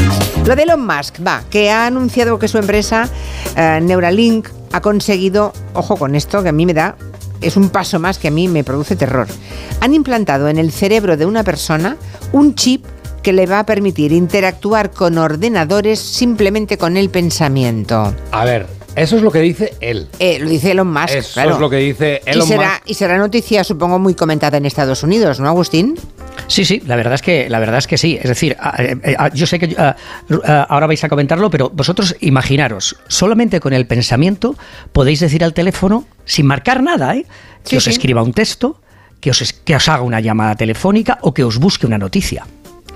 Lo 0.46 0.56
de 0.56 0.64
Elon 0.64 0.86
Musk, 0.86 1.16
va, 1.26 1.43
que 1.50 1.70
ha 1.70 1.88
anunciado 1.88 2.39
que 2.39 2.48
su 2.48 2.58
empresa 2.58 3.10
eh, 3.56 3.80
Neuralink 3.82 4.48
ha 4.76 4.82
conseguido, 4.82 5.53
ojo 5.73 5.95
con 5.95 6.15
esto, 6.15 6.43
que 6.43 6.49
a 6.49 6.51
mí 6.51 6.65
me 6.65 6.73
da, 6.73 6.97
es 7.39 7.55
un 7.55 7.69
paso 7.69 7.97
más 7.97 8.17
que 8.19 8.28
a 8.28 8.32
mí 8.32 8.49
me 8.49 8.65
produce 8.65 8.97
terror. 8.97 9.26
Han 9.80 9.93
implantado 9.93 10.49
en 10.49 10.57
el 10.57 10.73
cerebro 10.73 11.15
de 11.15 11.26
una 11.26 11.45
persona 11.45 11.95
un 12.34 12.55
chip 12.55 12.86
que 13.23 13.32
le 13.32 13.45
va 13.45 13.59
a 13.59 13.65
permitir 13.65 14.11
interactuar 14.11 14.91
con 14.91 15.17
ordenadores 15.17 15.99
simplemente 15.99 16.78
con 16.78 16.97
el 16.97 17.09
pensamiento. 17.09 18.13
A 18.32 18.43
ver, 18.43 18.67
Eso 18.96 19.18
es 19.18 19.22
lo 19.22 19.32
que 19.32 19.39
dice 19.39 19.74
él. 19.82 20.08
Eh, 20.20 20.39
lo 20.39 20.50
dice 20.50 20.72
Elon 20.72 20.88
Musk, 20.91 21.10
Eso 21.16 21.34
claro. 21.34 21.56
es 21.56 21.60
lo 21.60 21.70
que 21.70 21.78
dice 21.78 22.22
y 22.26 22.30
Elon 22.30 22.48
será, 22.48 22.70
Musk. 22.70 22.82
y 22.89 22.93
será 22.93 23.18
noticia, 23.18 23.64
supongo, 23.64 24.00
muy 24.00 24.14
comentada 24.14 24.58
en 24.58 24.66
Estados 24.66 25.04
Unidos, 25.04 25.39
¿no, 25.39 25.48
Agustín? 25.50 25.96
Sí, 26.48 26.64
sí, 26.64 26.82
la 26.86 26.96
verdad 26.96 27.16
es 27.16 27.22
que 27.22 27.50
la 27.50 27.60
verdad 27.60 27.78
es 27.80 27.88
que 27.88 27.98
sí. 27.98 28.18
Es 28.22 28.30
decir, 28.30 28.56
a- 28.60 28.82
eh, 28.82 29.16
a- 29.18 29.30
yo 29.34 29.46
sé 29.48 29.60
que 29.60 29.76
ah, 29.78 29.96
ah, 30.46 30.68
ahora 30.70 30.88
vais 30.88 31.04
a 31.04 31.10
comentarlo, 31.10 31.50
pero 31.50 31.70
vosotros 31.70 32.16
imaginaros, 32.22 32.96
solamente 33.08 33.60
con 33.60 33.74
el 33.74 33.86
pensamiento 33.88 34.56
podéis 34.93 35.20
decir 35.20 35.43
al 35.43 35.54
teléfono, 35.54 36.06
sin 36.26 36.46
marcar 36.46 36.82
nada, 36.84 37.16
¿eh? 37.16 37.26
que 37.64 37.70
Sí, 37.72 37.78
os 37.78 37.84
sí. 37.86 37.89
escriba 37.89 38.22
un 38.24 38.34
texto, 38.34 38.80
que 39.20 39.32
os, 39.32 39.54
que 39.66 39.76
os 39.76 39.89
haga 39.89 40.04
una 40.04 40.20
llamada 40.22 40.56
telefónica 40.56 41.18
o 41.22 41.34
que 41.34 41.43
os 41.43 41.58
busque 41.58 41.86
una 41.88 41.98
noticia. 41.98 42.46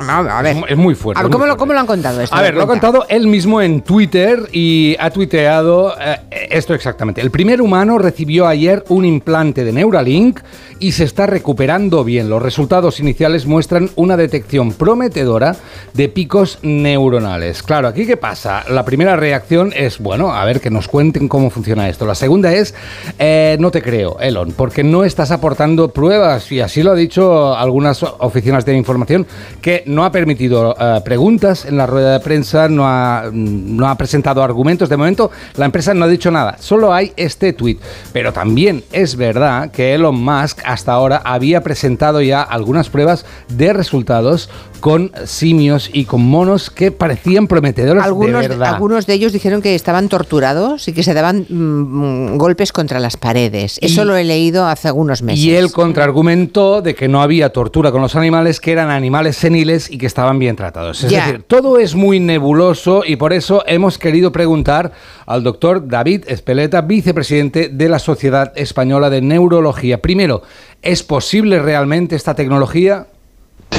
A 0.08 0.42
ver, 0.42 0.58
Es 0.68 0.78
muy 0.78 0.96
fuerte. 0.96 1.20
A 1.20 1.24
ver, 1.24 1.32
¿cómo, 1.32 1.46
lo, 1.46 1.50
fuerte. 1.52 1.60
¿cómo 1.60 1.74
lo 1.74 1.80
han 1.80 1.86
contado 1.86 2.22
esto? 2.22 2.36
A 2.36 2.42
ver, 2.42 2.54
lo 2.54 2.64
ha 2.64 2.68
contado 2.68 3.06
él 3.10 3.28
mismo 3.28 3.62
en 3.62 3.82
Twitter 3.82 4.48
y 4.52 4.96
ha 5.00 5.10
tuiteado 5.10 5.94
eh, 6.00 6.18
esto 6.50 6.74
exactamente. 6.74 7.22
El 7.22 7.32
primer 7.32 7.62
humano 7.62 7.98
recibió 7.98 8.48
ayer 8.48 8.84
un 8.90 9.06
implante 9.06 9.64
de 9.64 9.72
Neuralink 9.72 10.40
y 10.80 10.94
se 10.94 11.04
está 11.04 11.26
recuperando 11.26 12.04
bien. 12.04 12.30
Los 12.30 12.42
resultados 12.42 13.00
iniciales 13.00 13.46
muestran 13.46 13.90
una 13.96 14.18
detección 14.18 14.72
prometedora 14.72 15.56
de 15.94 16.10
picos 16.10 16.60
neuronales. 16.62 17.64
Claro, 17.64 17.88
aquí 17.88 18.06
qué 18.06 18.18
pasa? 18.18 18.64
La 18.70 18.86
primera 18.86 19.16
reacción 19.16 19.74
es, 19.76 20.00
bueno, 20.00 20.34
a 20.34 20.46
ver 20.46 20.62
que 20.62 20.70
nos 20.70 20.88
cuenten 20.88 21.28
cómo 21.28 21.50
funciona 21.50 21.90
esto. 21.90 22.06
La 22.06 22.16
segunda 22.16 22.54
es, 22.54 22.74
eh, 23.18 23.58
no 23.60 23.72
te 23.72 23.82
creo, 23.82 24.20
Elon, 24.20 24.54
porque 24.54 24.84
no 24.84 25.04
estás 25.04 25.32
aportando 25.32 25.90
pruebas 25.90 26.52
y 26.52 26.62
así 26.62 26.84
lo 26.84 26.92
ha 26.92 26.96
dicho 26.96 27.56
algunas 27.56 28.04
oficinas 28.04 28.66
de 28.66 28.76
información 28.76 29.28
que 29.62 29.84
no 29.90 30.06
ha 30.06 30.12
permitido 30.12 30.76
eh, 30.80 31.02
preguntas 31.04 31.66
en 31.66 31.76
la 31.76 31.88
rueda 31.88 32.14
de 32.14 32.20
prensa, 32.20 32.70
no 32.70 32.88
ha, 32.88 33.30
no 33.34 33.90
ha 33.90 33.96
presentado 33.96 34.44
argumentos. 34.44 34.88
De 34.88 34.98
momento, 34.98 35.32
la 35.56 35.66
empresa 35.66 35.94
no 35.94 36.06
ha 36.06 36.08
dicho 36.08 36.30
nada, 36.30 36.58
solo 36.60 36.94
hay 36.94 37.12
este 37.18 37.54
tuit. 37.54 37.82
Pero 38.14 38.32
también 38.32 38.84
es 38.92 39.16
verdad 39.16 39.72
que 39.72 39.96
Elon 39.96 40.24
Musk 40.24 40.60
hasta 40.64 40.94
ahora 40.94 41.22
había 41.26 41.62
presentado 41.62 42.22
ya 42.22 42.42
algunas 42.42 42.90
pruebas 42.90 43.26
de 43.50 43.74
resultados 43.74 44.50
con 44.80 45.12
simios 45.26 45.90
y 45.94 46.06
con 46.06 46.22
monos 46.26 46.70
que 46.70 46.92
parecían 46.92 47.48
prometedores 47.48 48.04
Algunos, 48.04 48.42
de 48.42 48.48
verdad. 48.48 48.74
algunos 48.74 49.06
de 49.06 49.14
ellos 49.14 49.34
dijeron 49.34 49.62
que 49.62 49.76
estaban 49.76 50.10
torturados 50.10 50.88
y 50.88 50.94
que 50.94 51.04
se 51.04 51.14
daban 51.14 51.46
mm, 51.50 52.38
golpes 52.38 52.72
contra 52.72 53.00
las 53.00 53.18
paredes. 53.18 53.78
Eso 53.82 54.06
lo 54.06 54.16
he 54.16 54.24
leído 54.24 54.66
hace 54.66 54.88
algunos 54.88 55.22
meses. 55.22 55.44
Y 55.44 55.56
él 55.56 55.72
contraargumentó 55.72 56.82
de 56.82 56.96
que 56.96 57.08
no 57.08 57.22
había 57.22 57.50
tortura 57.52 57.92
con 57.92 58.02
los 58.02 58.16
animales, 58.16 58.60
que 58.60 58.72
eran 58.72 58.90
animales 58.90 59.36
seniles 59.38 59.90
y 59.92 59.98
que 59.98 60.06
estaban 60.06 60.40
bien 60.40 60.56
tratados. 60.56 61.04
Es 61.04 61.12
Ya. 61.12 61.26
decir, 61.26 61.44
todo 61.48 61.78
es 61.80 61.96
muy 61.96 62.20
nebuloso 62.20 63.04
y 63.06 63.16
por 63.16 63.34
eso 63.34 63.64
hemos 63.68 63.98
querido 63.98 64.32
preguntar 64.32 64.92
al 65.26 65.44
doctor 65.44 65.88
David 65.88 66.24
Espeleta, 66.28 66.82
vicepresidente 66.82 67.70
de 67.70 67.90
la 67.90 68.00
Sociedad 68.00 68.52
Española 68.56 69.10
de 69.10 69.22
Neurología. 69.22 70.02
Primero, 70.02 70.42
¿es 70.82 71.04
posible 71.04 71.60
realmente 71.60 72.16
esta 72.16 72.34
tecnología? 72.36 73.08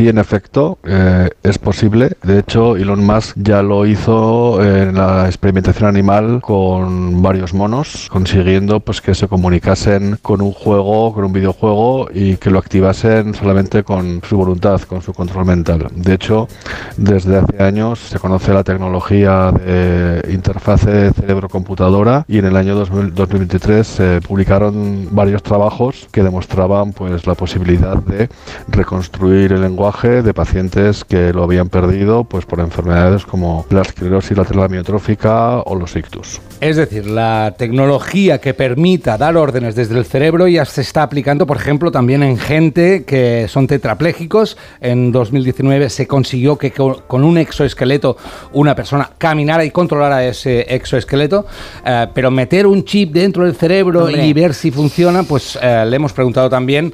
Sí, 0.01 0.09
en 0.09 0.16
efecto, 0.16 0.78
eh, 0.84 1.28
es 1.42 1.59
posible. 1.59 2.12
De 2.22 2.38
hecho, 2.38 2.74
Elon 2.74 3.05
Musk 3.05 3.36
ya 3.36 3.62
lo 3.62 3.84
hizo 3.84 4.64
en 4.64 4.94
la 4.94 5.26
experimentación 5.26 5.90
animal 5.90 6.40
con 6.40 7.20
varios 7.20 7.53
monos, 7.53 8.09
consiguiendo 8.11 8.80
pues 8.80 9.03
que 9.03 9.14
se 9.14 9.28
comunicasen 9.28 10.18
con 10.22 10.40
un 10.40 10.53
juego, 10.53 11.12
con 11.12 11.24
un 11.24 11.34
videojuego 11.34 12.09
y 12.14 12.36
que 12.36 12.48
lo 12.48 12.59
activasen 12.59 13.34
solamente 13.34 13.82
con 13.82 14.22
su 14.26 14.38
voluntad, 14.38 14.80
con 14.80 15.03
su 15.03 15.12
control 15.12 15.44
mental. 15.44 15.88
De 15.94 16.14
hecho, 16.14 16.48
desde 16.96 17.36
hace 17.36 17.62
años 17.62 17.98
se 17.98 18.18
conoce 18.18 18.55
la 18.55 18.64
tecnología 18.64 19.53
de 19.53 20.26
interfase 20.32 21.12
cerebro-computadora 21.12 22.24
y 22.26 22.38
en 22.38 22.46
el 22.46 22.57
año 22.57 22.74
2000 22.74 23.14
2023 23.14 23.86
se 23.86 24.20
publicaron 24.22 25.09
varios 25.11 25.42
trabajos 25.42 26.09
que 26.11 26.22
demostraban 26.22 26.94
pues 26.94 27.26
la 27.26 27.34
posibilidad 27.34 27.98
de 27.98 28.30
reconstruir 28.68 29.53
el 29.53 29.61
lenguaje 29.61 29.89
de 29.91 30.32
pacientes 30.34 31.05
que 31.05 31.32
lo 31.32 31.43
habían 31.43 31.68
perdido 31.68 32.24
pues 32.24 32.45
por 32.47 32.61
enfermedades 32.61 33.26
como 33.26 33.66
la 33.70 33.82
esclerosis 33.82 34.36
lateral 34.36 34.64
amiotrófica 34.64 35.59
o 35.61 35.74
los 35.74 35.97
ictus. 35.97 36.41
Es 36.61 36.76
decir, 36.76 37.07
la 37.07 37.55
tecnología 37.59 38.38
que 38.38 38.55
permita 38.55 39.18
dar 39.18 39.36
órdenes 39.36 39.74
desde 39.74 39.99
el 39.99 40.05
cerebro 40.05 40.47
ya 40.47 40.64
se 40.64 40.82
está 40.82 41.03
aplicando, 41.03 41.47
por 41.47 41.57
ejemplo, 41.57 41.91
también 41.91 42.22
en 42.22 42.38
gente 42.38 43.05
que 43.05 43.47
son 43.49 43.66
tetraplégicos. 43.66 44.57
En 44.80 45.11
2019 45.11 45.91
se 45.91 46.07
consiguió 46.07 46.57
que 46.57 46.70
co- 46.70 47.03
con 47.07 47.24
un 47.24 47.38
exoesqueleto 47.38 48.16
una 48.53 48.74
persona 48.74 49.11
caminara 49.18 49.64
y 49.64 49.70
controlara 49.70 50.24
ese 50.24 50.61
exoesqueleto, 50.74 51.47
eh, 51.84 52.07
pero 52.14 52.30
meter 52.30 52.66
un 52.66 52.84
chip 52.84 53.12
dentro 53.12 53.45
del 53.45 53.55
cerebro 53.57 54.05
Hombre. 54.05 54.24
y 54.26 54.32
ver 54.32 54.55
si 54.55 54.70
funciona, 54.70 55.22
pues 55.24 55.59
eh, 55.61 55.84
le 55.86 55.97
hemos 55.97 56.12
preguntado 56.12 56.49
también. 56.49 56.93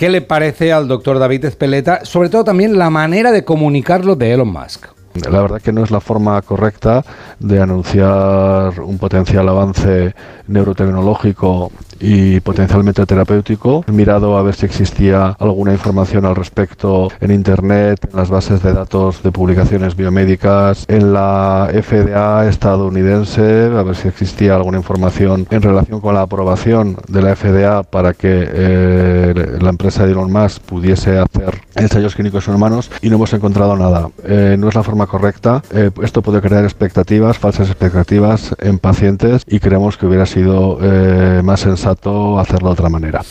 ¿Qué 0.00 0.08
le 0.08 0.22
parece 0.22 0.72
al 0.72 0.88
doctor 0.88 1.18
David 1.18 1.44
Espeleta? 1.44 2.06
Sobre 2.06 2.30
todo 2.30 2.42
también 2.42 2.78
la 2.78 2.88
manera 2.88 3.32
de 3.32 3.44
comunicarlo 3.44 4.16
de 4.16 4.32
Elon 4.32 4.50
Musk. 4.50 4.86
La 5.30 5.42
verdad 5.42 5.60
que 5.60 5.74
no 5.74 5.84
es 5.84 5.90
la 5.90 6.00
forma 6.00 6.40
correcta 6.40 7.04
de 7.38 7.60
anunciar 7.60 8.80
un 8.80 8.96
potencial 8.96 9.46
avance 9.46 10.14
neurotecnológico 10.46 11.70
y 12.00 12.40
potencialmente 12.40 13.04
terapéutico. 13.06 13.84
He 13.86 13.92
mirado 13.92 14.36
a 14.36 14.42
ver 14.42 14.54
si 14.54 14.66
existía 14.66 15.36
alguna 15.38 15.72
información 15.72 16.24
al 16.24 16.36
respecto 16.36 17.08
en 17.20 17.30
Internet, 17.30 18.08
en 18.10 18.16
las 18.16 18.30
bases 18.30 18.62
de 18.62 18.72
datos 18.72 19.22
de 19.22 19.30
publicaciones 19.30 19.96
biomédicas, 19.96 20.84
en 20.88 21.12
la 21.12 21.68
FDA 21.72 22.48
estadounidense, 22.48 23.66
a 23.66 23.82
ver 23.82 23.96
si 23.96 24.08
existía 24.08 24.56
alguna 24.56 24.78
información 24.78 25.46
en 25.50 25.62
relación 25.62 26.00
con 26.00 26.14
la 26.14 26.22
aprobación 26.22 26.96
de 27.08 27.22
la 27.22 27.36
FDA 27.36 27.82
para 27.82 28.14
que 28.14 28.48
eh, 28.50 29.58
la 29.60 29.70
empresa 29.70 30.06
de 30.06 30.12
Elon 30.12 30.32
Musk 30.32 30.62
pudiese 30.62 31.18
hacer 31.18 31.60
ensayos 31.74 32.14
clínicos 32.14 32.48
en 32.48 32.54
humanos 32.54 32.90
y 33.02 33.10
no 33.10 33.16
hemos 33.16 33.32
encontrado 33.32 33.76
nada. 33.76 34.10
Eh, 34.24 34.56
no 34.58 34.68
es 34.68 34.74
la 34.74 34.82
forma 34.82 35.06
correcta. 35.06 35.62
Eh, 35.72 35.90
esto 36.02 36.22
puede 36.22 36.40
crear 36.40 36.64
expectativas, 36.64 37.38
falsas 37.38 37.68
expectativas 37.68 38.54
en 38.58 38.78
pacientes 38.78 39.42
y 39.46 39.60
creemos 39.60 39.96
que 39.96 40.06
hubiera 40.06 40.26
sido 40.26 40.78
eh, 40.80 41.42
más 41.44 41.60
sensato 41.60 41.89
hacerlo 42.38 42.68
de 42.68 42.72
otra 42.72 42.88
manera. 42.88 43.22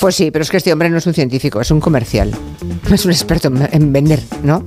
Pues 0.00 0.14
sí, 0.14 0.30
pero 0.30 0.42
es 0.42 0.50
que 0.50 0.56
este 0.56 0.72
hombre 0.72 0.88
no 0.88 0.98
es 0.98 1.06
un 1.06 1.12
científico, 1.12 1.60
es 1.60 1.70
un 1.70 1.80
comercial. 1.80 2.30
No 2.88 2.94
es 2.94 3.04
un 3.04 3.10
experto 3.10 3.48
en, 3.48 3.68
en 3.70 3.92
vender, 3.92 4.20
¿no? 4.42 4.64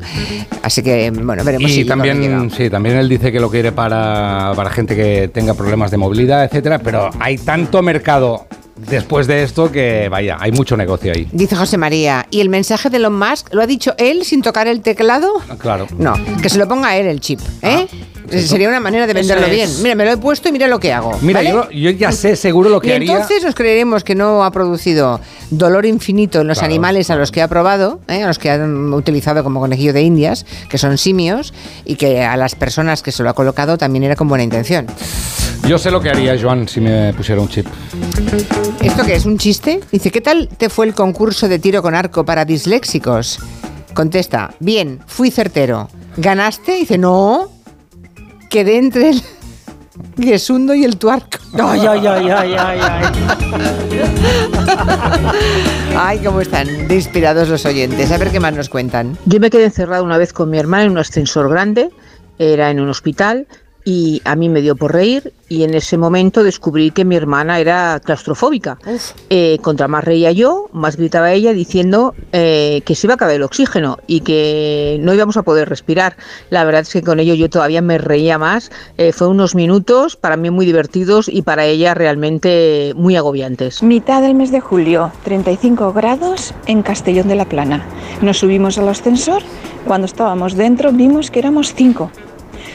Así 0.62 0.84
que, 0.84 1.12
bueno, 1.12 1.44
veremos 1.44 1.70
Y 1.70 1.74
si 1.74 1.86
también, 1.86 2.52
sí, 2.52 2.70
también 2.70 2.98
él 2.98 3.10
dice 3.10 3.32
que 3.32 3.40
lo 3.40 3.50
quiere 3.50 3.72
para, 3.72 4.54
para 4.56 4.70
gente 4.70 4.96
que 4.96 5.28
tenga 5.28 5.56
problemas 5.56 5.90
de 5.92 5.98
movilidad, 5.98 6.44
etcétera, 6.46 6.80
pero 6.80 7.10
hay 7.20 7.38
tanto 7.38 7.82
mercado 7.82 8.46
después 8.76 9.28
de 9.28 9.44
esto 9.44 9.72
que, 9.72 10.08
vaya, 10.10 10.38
hay 10.40 10.52
mucho 10.52 10.76
negocio 10.78 11.12
ahí. 11.14 11.28
Dice 11.32 11.56
José 11.56 11.78
María, 11.78 12.26
¿y 12.32 12.42
el 12.42 12.50
mensaje 12.50 12.90
de 12.90 12.98
Elon 12.98 13.18
Musk 13.18 13.54
lo 13.54 13.62
ha 13.62 13.68
dicho 13.68 13.94
él 13.98 14.26
sin 14.26 14.42
tocar 14.42 14.68
el 14.68 14.82
teclado? 14.82 15.32
Claro. 15.60 15.88
No, 15.98 16.14
que 16.42 16.50
se 16.50 16.58
lo 16.58 16.68
ponga 16.68 16.96
él 16.98 17.08
el 17.08 17.20
chip, 17.20 17.40
¿eh? 17.62 17.88
Sería 18.30 18.68
una 18.70 18.80
manera 18.80 19.06
de 19.06 19.14
venderlo 19.14 19.48
bien. 19.48 19.70
Mira, 19.84 19.94
me 19.94 20.06
lo 20.06 20.12
he 20.12 20.18
puesto 20.18 20.50
y 20.50 20.52
mira 20.52 20.68
lo 20.68 20.80
que 20.80 20.92
hago. 20.92 21.20
Mira, 21.22 21.40
¿vale? 21.42 21.52
yo, 21.52 21.70
yo 21.70 21.90
ya 21.92 22.12
sé 22.12 22.36
seguro 22.36 22.70
lo 22.70 22.82
que 22.82 22.88
y 22.88 22.92
haría. 22.94 23.12
entonces 23.12 23.44
nos 23.44 23.54
creeremos 23.54 24.04
que 24.04 24.16
no 24.16 24.44
ha 24.44 24.50
producido 24.50 25.20
dolor 25.52 25.86
infinito 25.86 26.42
en 26.42 26.48
los 26.48 26.58
Claro. 26.58 26.72
animales 26.74 27.12
a 27.12 27.16
los 27.16 27.32
que 27.32 27.44
ha 27.44 27.48
probado, 27.48 28.00
¿eh? 28.08 28.24
a 28.24 28.28
los 28.28 28.40
que 28.40 28.50
han 28.50 28.92
utilizado 28.94 29.44
como 29.44 29.60
conejillo 29.60 29.94
de 29.94 30.02
indias, 30.02 30.48
que 30.68 30.80
son 30.80 30.98
simios, 30.98 31.54
y 31.86 31.96
que 31.96 32.24
a 32.24 32.36
las 32.38 32.56
personas 32.56 33.04
que 33.04 33.12
se 33.12 33.22
lo 33.22 33.30
ha 33.30 33.34
colocado 33.34 33.78
también 33.78 34.04
era 34.04 34.16
con 34.16 34.28
buena 34.28 34.44
intención. 34.44 34.88
Yo 35.68 35.78
sé 35.78 35.92
lo 35.92 36.02
que 36.02 36.10
haría, 36.10 36.36
Joan, 36.40 36.68
si 36.68 36.82
me 36.82 37.14
pusiera 37.14 37.40
un 37.42 37.48
chip. 37.48 37.66
¿Esto 38.82 39.04
qué 39.06 39.16
es? 39.16 39.26
¿Un 39.26 39.38
chiste? 39.38 39.80
Dice, 39.92 40.12
¿qué 40.12 40.20
tal 40.20 40.50
te 40.50 40.70
fue 40.70 40.86
el 40.86 40.94
concurso 40.94 41.48
de 41.48 41.58
tiro 41.58 41.82
con 41.82 41.96
arco 41.96 42.26
para 42.26 42.44
disléxicos? 42.44 43.40
Contesta, 43.94 44.54
bien, 44.60 45.00
fui 45.08 45.32
certero. 45.32 45.88
¿Ganaste? 46.18 46.74
Dice, 46.74 46.98
no, 46.98 47.50
quedé 48.50 48.78
entre 48.78 49.12
el 49.12 49.22
guesundo 50.18 50.76
y 50.76 50.84
el 50.84 50.98
tuarco. 50.98 51.38
Ay, 51.54 51.82
ay, 51.88 52.08
ay, 52.08 52.30
ay, 52.30 52.56
ay, 52.58 52.80
ay. 52.82 53.06
Ay, 55.96 56.20
cómo 56.20 56.42
están 56.42 56.88
de 56.88 56.96
inspirados 56.96 57.48
los 57.48 57.66
oyentes. 57.66 58.12
A 58.12 58.18
ver 58.18 58.32
qué 58.32 58.40
más 58.40 58.54
nos 58.54 58.70
cuentan. 58.70 59.18
Yo 59.26 59.40
me 59.40 59.50
quedé 59.50 59.66
encerrada 59.66 60.02
una 60.02 60.18
vez 60.18 60.34
con 60.34 60.50
mi 60.50 60.58
hermana 60.58 60.86
en 60.86 60.92
un 60.92 60.98
ascensor 60.98 61.50
grande, 61.50 61.90
era 62.40 62.72
en 62.72 62.80
un 62.80 62.90
hospital, 62.90 63.48
y 63.86 64.22
a 64.26 64.36
mí 64.36 64.50
me 64.50 64.62
dio 64.62 64.76
por 64.76 64.94
reír 64.94 65.34
y 65.50 65.64
en 65.64 65.74
ese 65.74 65.98
momento 65.98 66.44
descubrí 66.44 66.92
que 66.92 67.06
mi 67.06 67.16
hermana 67.16 67.60
era 67.60 68.00
claustrofóbica. 68.04 68.78
Eh, 69.30 69.60
contra 69.62 69.88
más 69.88 70.04
reía 70.04 70.32
yo, 70.32 70.70
más 70.72 70.98
gritaba 70.98 71.32
ella 71.32 71.54
diciendo 71.54 72.16
eh, 72.32 72.82
que 72.86 72.96
se 72.96 73.08
iba 73.08 73.14
a 73.14 73.16
acabar 73.16 73.36
el 73.36 73.44
oxígeno 73.44 74.00
y 74.08 74.22
que 74.22 74.98
no 75.02 75.14
íbamos 75.14 75.38
a 75.38 75.44
poder 75.44 75.70
respirar. 75.70 76.16
La 76.50 76.64
verdad 76.64 76.82
es 76.82 76.90
que 76.90 77.04
con 77.04 77.20
ello 77.20 77.34
yo 77.36 77.50
todavía 77.50 77.82
me 77.82 77.98
reía 77.98 78.38
más. 78.38 78.72
Eh, 78.98 79.12
fue 79.12 79.28
unos 79.28 79.54
minutos 79.54 80.16
para 80.16 80.38
mí 80.38 80.50
muy 80.50 80.66
divertidos 80.66 81.28
y 81.28 81.42
para 81.42 81.66
ella 81.66 81.94
realmente 81.94 82.94
muy 82.96 83.16
agobiantes. 83.16 83.84
Mitad 83.84 84.22
del 84.22 84.36
mes 84.36 84.52
de 84.52 84.62
julio, 84.62 85.12
35 85.24 85.94
grados 85.94 86.54
en 86.66 86.82
Castellón 86.82 87.28
de 87.28 87.36
la 87.36 87.46
Plana. 87.46 87.86
Nos 88.22 88.40
subimos 88.40 88.78
al 88.78 88.90
ascensor. 88.90 89.44
Cuando 89.86 90.06
estábamos 90.06 90.56
dentro 90.56 90.92
vimos 90.92 91.30
que 91.30 91.40
éramos 91.40 91.74
cinco. 91.76 92.10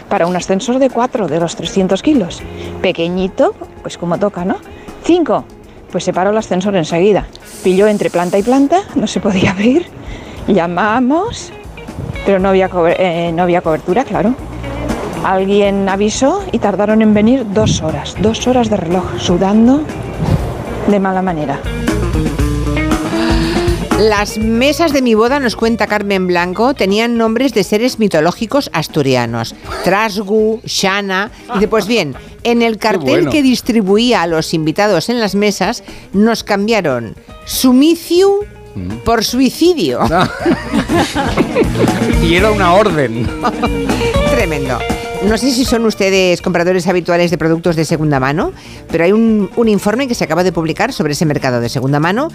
Para 0.08 0.26
un 0.26 0.36
ascensor 0.36 0.78
de 0.78 0.90
4 0.90 1.28
de 1.28 1.40
los 1.40 1.56
300 1.56 2.02
kilos. 2.02 2.42
Pequeñito, 2.82 3.54
pues 3.82 3.98
como 3.98 4.18
toca, 4.18 4.44
¿no? 4.44 4.56
5, 5.04 5.44
pues 5.90 6.04
se 6.04 6.12
paró 6.12 6.30
el 6.30 6.36
ascensor 6.36 6.76
enseguida. 6.76 7.26
Pilló 7.62 7.86
entre 7.86 8.10
planta 8.10 8.38
y 8.38 8.42
planta, 8.42 8.80
no 8.94 9.06
se 9.06 9.20
podía 9.20 9.50
abrir. 9.52 9.86
Llamamos, 10.46 11.52
pero 12.24 12.38
no 12.38 12.48
había, 12.48 12.70
eh, 12.98 13.32
no 13.34 13.42
había 13.42 13.60
cobertura, 13.60 14.04
claro. 14.04 14.34
Alguien 15.24 15.88
avisó 15.88 16.44
y 16.52 16.58
tardaron 16.58 17.02
en 17.02 17.12
venir 17.12 17.44
dos 17.52 17.82
horas, 17.82 18.14
dos 18.20 18.46
horas 18.46 18.70
de 18.70 18.76
reloj, 18.76 19.18
sudando 19.18 19.82
de 20.86 21.00
mala 21.00 21.22
manera. 21.22 21.60
Las 23.98 24.38
mesas 24.38 24.92
de 24.92 25.02
mi 25.02 25.14
boda, 25.14 25.40
nos 25.40 25.56
cuenta 25.56 25.88
Carmen 25.88 26.28
Blanco, 26.28 26.72
tenían 26.72 27.18
nombres 27.18 27.52
de 27.52 27.64
seres 27.64 27.98
mitológicos 27.98 28.70
asturianos. 28.72 29.56
Trasgu, 29.82 30.60
Shana. 30.64 31.32
Dice, 31.54 31.66
pues 31.66 31.88
bien, 31.88 32.14
en 32.44 32.62
el 32.62 32.78
cartel 32.78 33.02
bueno. 33.02 33.30
que 33.32 33.42
distribuía 33.42 34.22
a 34.22 34.28
los 34.28 34.54
invitados 34.54 35.08
en 35.08 35.18
las 35.18 35.34
mesas, 35.34 35.82
nos 36.12 36.44
cambiaron 36.44 37.16
Sumiciu 37.44 38.44
por 39.04 39.24
suicidio. 39.24 40.00
Y 42.22 42.34
era 42.34 42.50
una 42.50 42.74
orden. 42.74 43.26
Tremendo. 44.30 44.78
No 45.26 45.36
sé 45.36 45.50
si 45.50 45.64
son 45.64 45.84
ustedes 45.84 46.40
compradores 46.40 46.86
habituales 46.86 47.30
de 47.32 47.38
productos 47.38 47.74
de 47.74 47.84
segunda 47.84 48.20
mano, 48.20 48.52
pero 48.90 49.02
hay 49.04 49.10
un, 49.12 49.50
un 49.56 49.68
informe 49.68 50.06
que 50.06 50.14
se 50.14 50.22
acaba 50.24 50.44
de 50.44 50.52
publicar 50.52 50.92
sobre 50.92 51.12
ese 51.12 51.26
mercado 51.26 51.60
de 51.60 51.68
segunda 51.68 51.98
mano 51.98 52.28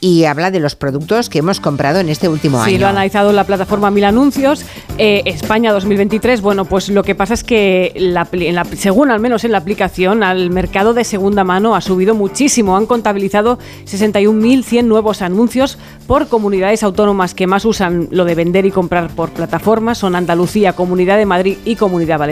y 0.00 0.24
habla 0.24 0.50
de 0.50 0.58
los 0.58 0.74
productos 0.74 1.28
que 1.28 1.40
hemos 1.40 1.60
comprado 1.60 2.00
en 2.00 2.08
este 2.08 2.28
último 2.30 2.64
Sí, 2.64 2.70
año. 2.70 2.80
lo 2.80 2.86
ha 2.86 2.90
analizado 2.90 3.32
la 3.32 3.44
plataforma 3.44 3.90
Mil 3.90 4.04
Anuncios. 4.04 4.64
Eh, 4.96 5.22
España 5.26 5.70
2023, 5.72 6.40
bueno, 6.40 6.64
pues 6.64 6.88
lo 6.88 7.02
que 7.04 7.14
pasa 7.14 7.34
es 7.34 7.44
que, 7.44 7.92
la 7.94 8.26
apli- 8.28 8.46
en 8.46 8.54
la- 8.54 8.64
según 8.64 9.10
al 9.10 9.20
menos 9.20 9.44
en 9.44 9.52
la 9.52 9.58
aplicación, 9.58 10.22
al 10.22 10.48
mercado 10.50 10.94
de 10.94 11.04
segunda 11.04 11.44
mano 11.44 11.76
ha 11.76 11.82
subido 11.82 12.14
muchísimo. 12.14 12.74
Han 12.76 12.86
contabilizado 12.86 13.58
61.100 13.84 14.84
nuevos 14.86 15.20
anuncios 15.22 15.78
por 16.06 16.26
comunidades 16.28 16.82
autónomas 16.82 17.34
que 17.34 17.46
más 17.46 17.64
usan 17.66 18.08
lo 18.10 18.24
de 18.24 18.34
vender 18.34 18.64
y 18.64 18.70
comprar 18.70 19.10
por 19.10 19.30
plataformas. 19.30 19.98
Son 19.98 20.16
Andalucía, 20.16 20.72
Comunidad 20.72 21.18
de 21.18 21.26
Madrid 21.26 21.58
y 21.66 21.76
Comunidad 21.76 22.18
Valenciana. 22.18 22.29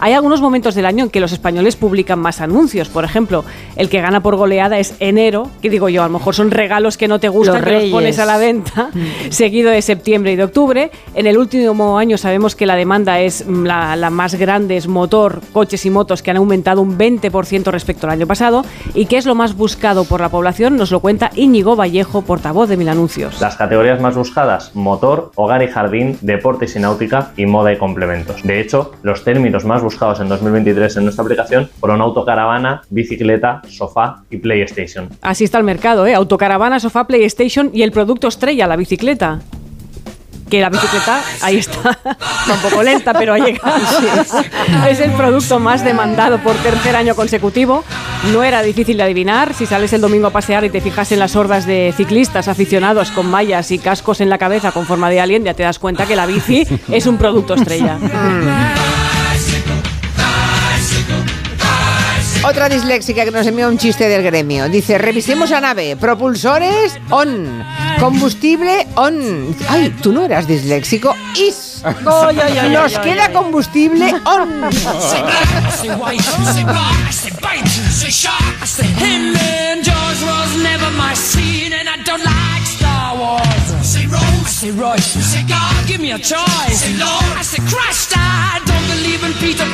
Hay 0.00 0.12
algunos 0.12 0.40
momentos 0.40 0.74
del 0.74 0.86
año 0.86 1.04
en 1.04 1.10
que 1.10 1.20
los 1.20 1.32
españoles 1.32 1.76
publican 1.76 2.18
más 2.18 2.40
anuncios. 2.40 2.88
Por 2.88 3.04
ejemplo, 3.04 3.44
el 3.76 3.88
que 3.88 4.00
gana 4.00 4.22
por 4.22 4.36
goleada 4.36 4.78
es 4.78 4.94
enero, 5.00 5.50
que 5.62 5.70
digo 5.70 5.88
yo, 5.88 6.02
a 6.02 6.06
lo 6.06 6.18
mejor 6.18 6.34
son 6.34 6.50
regalos 6.50 6.96
que 6.96 7.08
no 7.08 7.20
te 7.20 7.28
gustan, 7.28 7.56
Los 7.56 7.64
que 7.64 7.80
los 7.80 7.90
pones 7.90 8.18
a 8.18 8.24
la 8.24 8.38
venta, 8.38 8.90
seguido 9.30 9.70
de 9.70 9.82
septiembre 9.82 10.32
y 10.32 10.36
de 10.36 10.44
octubre. 10.44 10.90
En 11.14 11.26
el 11.26 11.38
último 11.38 11.98
año 11.98 12.16
sabemos 12.18 12.56
que 12.56 12.66
la 12.66 12.76
demanda 12.76 13.20
es 13.20 13.46
mm, 13.46 13.64
la, 13.64 13.96
la 13.96 14.10
más 14.10 14.34
grande, 14.34 14.76
es 14.76 14.88
motor, 14.88 15.40
coches 15.52 15.84
y 15.86 15.90
motos 15.90 16.22
que 16.22 16.30
han 16.30 16.36
aumentado 16.36 16.82
un 16.82 16.98
20% 16.98 17.70
respecto 17.70 18.06
al 18.06 18.12
año 18.12 18.26
pasado. 18.26 18.64
¿Y 18.94 19.06
qué 19.06 19.16
es 19.16 19.26
lo 19.26 19.34
más 19.34 19.56
buscado 19.56 20.04
por 20.04 20.20
la 20.20 20.28
población? 20.28 20.76
Nos 20.76 20.90
lo 20.90 21.00
cuenta 21.00 21.30
Íñigo 21.34 21.76
Vallejo, 21.76 22.22
portavoz 22.22 22.68
de 22.68 22.76
Mil 22.76 22.88
Anuncios. 22.88 23.40
Las 23.40 23.56
categorías 23.56 24.00
más 24.00 24.14
buscadas, 24.14 24.74
motor, 24.74 25.32
hogar 25.34 25.62
y 25.62 25.68
jardín, 25.68 26.18
deportes 26.20 26.76
y 26.76 26.80
náutica 26.80 27.32
y 27.36 27.46
moda 27.46 27.72
y 27.72 27.76
complementos. 27.76 28.42
De 28.42 28.60
hecho, 28.60 28.92
los 29.02 29.17
términos 29.24 29.64
más 29.64 29.82
buscados 29.82 30.20
en 30.20 30.28
2023 30.28 30.96
en 30.96 31.04
nuestra 31.04 31.22
aplicación 31.22 31.68
fueron 31.80 32.00
autocaravana, 32.00 32.82
bicicleta, 32.90 33.62
sofá 33.68 34.22
y 34.30 34.38
PlayStation. 34.38 35.08
Así 35.22 35.44
está 35.44 35.58
el 35.58 35.64
mercado, 35.64 36.06
¿eh? 36.06 36.14
Autocaravana, 36.14 36.80
sofá, 36.80 37.06
PlayStation 37.06 37.70
y 37.72 37.82
el 37.82 37.92
producto 37.92 38.28
estrella, 38.28 38.66
la 38.66 38.76
bicicleta. 38.76 39.40
Que 40.50 40.60
la 40.62 40.70
bicicleta, 40.70 41.22
ahí 41.42 41.58
está, 41.58 41.90
Está 42.48 42.54
un 42.54 42.70
poco 42.70 42.82
lenta, 42.82 43.12
pero 43.12 43.34
ha 43.34 43.38
llegado. 43.38 43.76
Es 44.88 45.00
el 45.00 45.10
producto 45.12 45.58
más 45.58 45.84
demandado 45.84 46.38
por 46.38 46.54
tercer 46.56 46.96
año 46.96 47.14
consecutivo. 47.14 47.84
No 48.32 48.42
era 48.42 48.62
difícil 48.62 48.96
de 48.96 49.02
adivinar. 49.02 49.52
Si 49.52 49.66
sales 49.66 49.92
el 49.92 50.00
domingo 50.00 50.28
a 50.28 50.30
pasear 50.30 50.64
y 50.64 50.70
te 50.70 50.80
fijas 50.80 51.12
en 51.12 51.18
las 51.18 51.36
hordas 51.36 51.66
de 51.66 51.92
ciclistas 51.94 52.48
aficionados 52.48 53.10
con 53.10 53.26
mallas 53.26 53.70
y 53.70 53.78
cascos 53.78 54.22
en 54.22 54.30
la 54.30 54.38
cabeza 54.38 54.72
con 54.72 54.86
forma 54.86 55.10
de 55.10 55.20
alien, 55.20 55.44
ya 55.44 55.52
te 55.52 55.62
das 55.62 55.78
cuenta 55.78 56.06
que 56.06 56.16
la 56.16 56.24
bici 56.24 56.66
es 56.90 57.06
un 57.06 57.18
producto 57.18 57.54
estrella. 57.54 57.98
Otra 62.44 62.68
disléxica 62.68 63.24
que 63.24 63.30
nos 63.30 63.46
envió 63.46 63.68
un 63.68 63.78
chiste 63.78 64.08
del 64.08 64.22
gremio. 64.22 64.68
Dice, 64.68 64.96
revisemos 64.96 65.50
la 65.50 65.60
nave. 65.60 65.96
Propulsores 65.96 66.98
on. 67.10 67.64
Combustible 67.98 68.86
on. 68.94 69.56
Ay, 69.68 69.94
tú 70.02 70.12
no 70.12 70.24
eras 70.24 70.46
disléxico. 70.46 71.14
Is. 71.34 71.82
Nos 72.02 72.98
queda 72.98 73.32
combustible 73.32 74.14
on. 74.24 74.60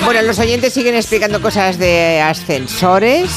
Bueno, 0.04 0.22
los 0.22 0.38
oyentes 0.38 0.72
siguen 0.72 0.94
explicando 0.94 1.40
cosas 1.42 1.78
de 1.78 2.20
ascensores. 2.20 3.30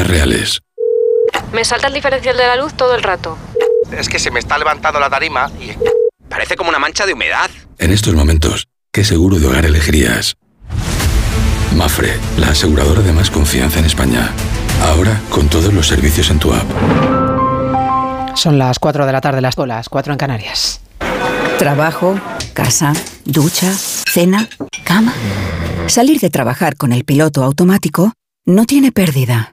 Reales. 0.00 0.60
Me 1.52 1.64
salta 1.64 1.88
el 1.88 1.94
diferencial 1.94 2.36
de 2.36 2.46
la 2.46 2.56
luz 2.56 2.74
todo 2.74 2.94
el 2.94 3.02
rato. 3.02 3.36
Es 3.96 4.08
que 4.08 4.18
se 4.18 4.30
me 4.30 4.40
está 4.40 4.58
levantando 4.58 4.98
la 4.98 5.10
tarima 5.10 5.50
y 5.60 5.72
parece 6.28 6.56
como 6.56 6.70
una 6.70 6.78
mancha 6.78 7.04
de 7.04 7.12
humedad. 7.12 7.50
En 7.78 7.90
estos 7.90 8.14
momentos, 8.14 8.68
¿qué 8.90 9.04
seguro 9.04 9.38
de 9.38 9.46
hogar 9.46 9.66
elegirías? 9.66 10.36
Mafre, 11.76 12.18
la 12.38 12.48
aseguradora 12.48 13.02
de 13.02 13.12
más 13.12 13.30
confianza 13.30 13.78
en 13.78 13.84
España. 13.84 14.30
Ahora 14.82 15.20
con 15.30 15.48
todos 15.48 15.72
los 15.72 15.86
servicios 15.86 16.30
en 16.30 16.38
tu 16.38 16.52
app. 16.52 16.66
Son 18.34 18.58
las 18.58 18.78
4 18.78 19.06
de 19.06 19.12
la 19.12 19.20
tarde, 19.20 19.40
las, 19.40 19.56
las 19.58 19.88
4 19.88 20.12
en 20.12 20.18
Canarias. 20.18 20.80
Trabajo, 21.58 22.18
casa, 22.54 22.92
ducha, 23.24 23.72
cena, 23.72 24.48
cama. 24.84 25.12
Salir 25.86 26.18
de 26.20 26.30
trabajar 26.30 26.76
con 26.76 26.92
el 26.92 27.04
piloto 27.04 27.44
automático 27.44 28.12
no 28.44 28.64
tiene 28.64 28.90
pérdida, 28.90 29.52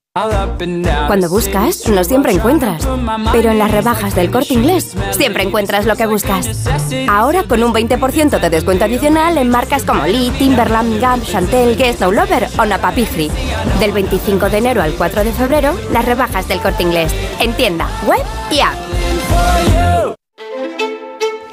Cuando 1.07 1.29
buscas, 1.29 1.87
no 1.87 2.03
siempre 2.03 2.33
encuentras. 2.33 2.85
Pero 3.31 3.51
en 3.51 3.57
las 3.57 3.71
rebajas 3.71 4.13
del 4.13 4.29
corte 4.29 4.55
inglés, 4.55 4.93
siempre 5.11 5.43
encuentras 5.43 5.85
lo 5.85 5.95
que 5.95 6.05
buscas. 6.05 6.67
Ahora 7.09 7.43
con 7.43 7.63
un 7.63 7.73
20% 7.73 8.41
de 8.41 8.49
descuento 8.49 8.83
adicional 8.83 9.37
en 9.37 9.47
marcas 9.47 9.83
como 9.85 10.05
Lee, 10.05 10.33
Timberland, 10.37 10.99
Gap, 10.99 11.23
Chantel, 11.23 11.77
Guess, 11.77 12.01
No 12.01 12.11
Lover 12.11 12.49
o 12.59 12.65
Napapifri. 12.65 13.31
Del 13.79 13.93
25 13.93 14.49
de 14.49 14.57
enero 14.57 14.81
al 14.81 14.95
4 14.95 15.23
de 15.23 15.31
febrero, 15.31 15.79
las 15.93 16.03
rebajas 16.03 16.45
del 16.45 16.59
corte 16.59 16.83
inglés. 16.83 17.15
En 17.39 17.53
tienda, 17.53 17.87
web 18.05 18.25
y 18.51 18.59
app. 18.59 18.75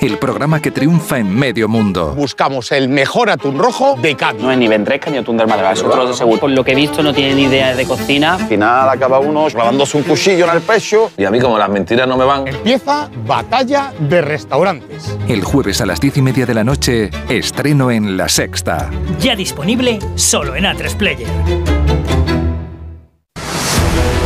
El 0.00 0.16
programa 0.18 0.60
que 0.62 0.70
triunfa 0.70 1.18
en 1.18 1.34
medio 1.34 1.66
mundo. 1.68 2.14
Buscamos 2.14 2.70
el 2.70 2.88
mejor 2.88 3.30
atún 3.30 3.58
rojo 3.58 3.96
de 4.00 4.14
Cádiz. 4.14 4.40
No 4.40 4.52
es 4.52 4.56
ni 4.56 4.68
ventresca 4.68 5.10
ni 5.10 5.18
atún 5.18 5.36
del 5.36 5.48
Madrid, 5.48 5.66
es 5.72 5.82
otro 5.82 6.06
de 6.06 6.14
seguro. 6.14 6.38
Por 6.38 6.50
lo 6.50 6.62
que 6.62 6.70
he 6.72 6.74
visto 6.76 7.02
no 7.02 7.12
tiene 7.12 7.34
ni 7.34 7.42
idea 7.42 7.74
de 7.74 7.84
cocina. 7.84 8.34
Al 8.34 8.46
final 8.46 8.88
acaba 8.88 9.18
uno 9.18 9.48
clavándose 9.48 9.96
un 9.96 10.04
cuchillo 10.04 10.44
en 10.48 10.56
el 10.56 10.62
pecho 10.62 11.10
y 11.16 11.24
a 11.24 11.30
mí 11.32 11.40
como 11.40 11.58
las 11.58 11.68
mentiras 11.68 12.06
no 12.06 12.16
me 12.16 12.24
van. 12.24 12.46
Empieza 12.46 13.10
Batalla 13.26 13.92
de 13.98 14.20
Restaurantes. 14.22 15.16
El 15.26 15.42
jueves 15.42 15.80
a 15.80 15.86
las 15.86 16.00
diez 16.00 16.16
y 16.16 16.22
media 16.22 16.46
de 16.46 16.54
la 16.54 16.62
noche, 16.62 17.10
estreno 17.28 17.90
en 17.90 18.16
La 18.16 18.28
Sexta. 18.28 18.90
Ya 19.18 19.34
disponible 19.34 19.98
solo 20.14 20.54
en 20.54 20.64
A3 20.64 20.96
Player. 20.96 21.87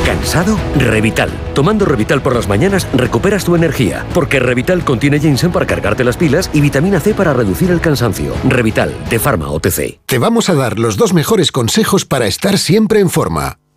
¿Cansado? 0.04 0.58
Revital. 0.76 1.30
Tomando 1.54 1.84
Revital 1.84 2.22
por 2.22 2.34
las 2.34 2.48
mañanas 2.48 2.88
recuperas 2.92 3.44
tu 3.44 3.54
energía, 3.54 4.04
porque 4.12 4.40
Revital 4.40 4.84
contiene 4.84 5.20
ginseng 5.20 5.52
para 5.52 5.66
cargarte 5.66 6.04
las 6.04 6.16
pilas 6.16 6.50
y 6.52 6.60
vitamina 6.60 7.00
C 7.00 7.14
para 7.14 7.32
reducir 7.32 7.70
el 7.70 7.80
cansancio. 7.80 8.34
Revital, 8.48 8.92
de 9.08 9.18
Pharma 9.18 9.50
OTC. 9.50 10.00
Te 10.06 10.18
vamos 10.18 10.48
a 10.48 10.54
dar 10.54 10.78
los 10.78 10.96
dos 10.96 11.14
mejores 11.14 11.52
consejos 11.52 12.04
para 12.04 12.26
estar 12.26 12.58
siempre 12.58 13.00
en 13.00 13.10
forma. 13.10 13.61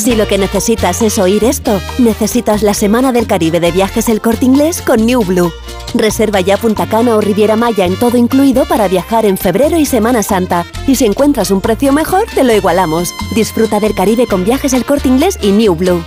Si 0.00 0.16
lo 0.16 0.26
que 0.26 0.38
necesitas 0.38 1.02
es 1.02 1.18
oír 1.18 1.44
esto, 1.44 1.78
necesitas 1.98 2.62
la 2.62 2.72
Semana 2.72 3.12
del 3.12 3.26
Caribe 3.26 3.60
de 3.60 3.70
Viajes 3.70 4.08
El 4.08 4.22
Corte 4.22 4.46
Inglés 4.46 4.80
con 4.80 5.04
New 5.04 5.22
Blue. 5.22 5.52
Reserva 5.92 6.40
ya 6.40 6.56
Punta 6.56 6.88
Cana 6.88 7.16
o 7.16 7.20
Riviera 7.20 7.54
Maya 7.54 7.84
en 7.84 7.98
todo 7.98 8.16
incluido 8.16 8.64
para 8.64 8.88
viajar 8.88 9.26
en 9.26 9.36
febrero 9.36 9.76
y 9.76 9.84
Semana 9.84 10.22
Santa. 10.22 10.64
Y 10.86 10.94
si 10.94 11.04
encuentras 11.04 11.50
un 11.50 11.60
precio 11.60 11.92
mejor, 11.92 12.24
te 12.34 12.44
lo 12.44 12.54
igualamos. 12.54 13.12
Disfruta 13.34 13.78
del 13.78 13.94
Caribe 13.94 14.26
con 14.26 14.42
Viajes 14.42 14.72
El 14.72 14.86
Corte 14.86 15.08
Inglés 15.08 15.38
y 15.42 15.52
New 15.52 15.74
Blue. 15.74 16.02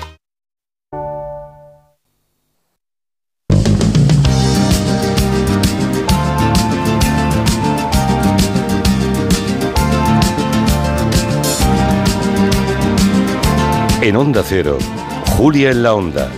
En 14.14 14.18
Onda 14.18 14.43
Cero, 14.45 14.78
Julia 15.38 15.72
en 15.72 15.82
la 15.82 15.95
Onda, 15.95 16.30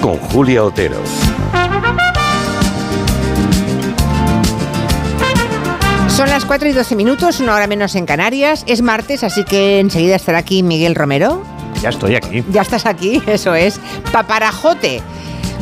con 0.00 0.18
Julia 0.18 0.62
Otero. 0.62 0.98
Son 6.06 6.28
las 6.28 6.44
4 6.44 6.68
y 6.68 6.72
12 6.72 6.94
minutos, 6.94 7.40
una 7.40 7.56
hora 7.56 7.66
menos 7.66 7.96
en 7.96 8.06
Canarias. 8.06 8.62
Es 8.68 8.82
martes, 8.82 9.24
así 9.24 9.42
que 9.42 9.80
enseguida 9.80 10.14
estará 10.14 10.38
aquí 10.38 10.62
Miguel 10.62 10.94
Romero. 10.94 11.42
Ya 11.82 11.88
estoy 11.88 12.14
aquí. 12.14 12.44
Ya 12.52 12.62
estás 12.62 12.86
aquí, 12.86 13.20
eso 13.26 13.52
es. 13.56 13.80
Paparajote. 14.12 15.02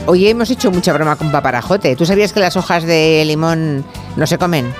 Hoy 0.04 0.28
hemos 0.28 0.50
hecho 0.50 0.70
mucha 0.70 0.92
broma 0.92 1.16
con 1.16 1.32
paparajote. 1.32 1.96
¿Tú 1.96 2.04
sabías 2.04 2.34
que 2.34 2.40
las 2.40 2.54
hojas 2.58 2.84
de 2.84 3.24
limón 3.24 3.82
no 4.16 4.26
se 4.26 4.36
comen? 4.36 4.74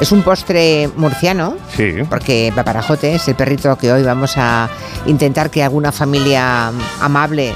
Es 0.00 0.10
un 0.10 0.22
postre 0.22 0.88
murciano, 0.96 1.56
Sí. 1.76 1.94
porque 2.10 2.52
paparajote 2.54 3.14
es 3.14 3.28
el 3.28 3.34
perrito 3.36 3.76
que 3.78 3.92
hoy 3.92 4.02
vamos 4.02 4.34
a 4.36 4.68
intentar 5.06 5.50
que 5.50 5.62
alguna 5.62 5.92
familia 5.92 6.72
amable 7.00 7.54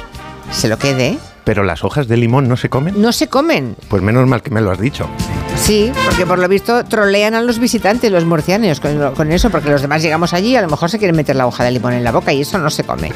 se 0.53 0.69
lo 0.69 0.79
quede. 0.79 1.19
Pero 1.45 1.65
las 1.65 1.83
hojas 1.85 2.07
de 2.09 2.17
limón 2.17 2.49
no 2.49 2.57
se 2.57 2.69
comen. 2.69 3.01
No 3.01 3.13
se 3.13 3.29
comen. 3.29 3.77
Pues 3.89 4.03
menos 4.03 4.27
mal 4.29 4.43
que 4.43 4.51
me 4.51 4.61
lo 4.61 4.71
has 4.71 4.79
dicho. 4.81 5.09
Sí, 5.57 5.91
porque 6.05 6.27
por 6.27 6.39
lo 6.39 6.49
visto 6.49 6.85
trolean 6.85 7.35
a 7.35 7.41
los 7.41 7.59
visitantes, 7.59 8.13
los 8.13 8.25
murcianos, 8.25 8.81
con, 8.81 9.33
eso, 9.33 9.51
porque 9.51 9.71
los 9.71 9.81
demás 9.83 10.03
llegamos 10.03 10.33
allí 10.35 10.51
y 10.51 10.57
a 10.57 10.63
lo 10.63 10.69
mejor 10.69 10.91
se 10.91 10.99
quieren 10.99 11.17
meter 11.17 11.35
la 11.35 11.47
hoja 11.47 11.65
de 11.65 11.71
limón 11.71 11.95
en 11.95 12.05
la 12.05 12.13
boca 12.13 12.33
y 12.33 12.43
eso 12.43 12.59
no 12.59 12.69
se 12.71 12.85
come. 12.85 13.11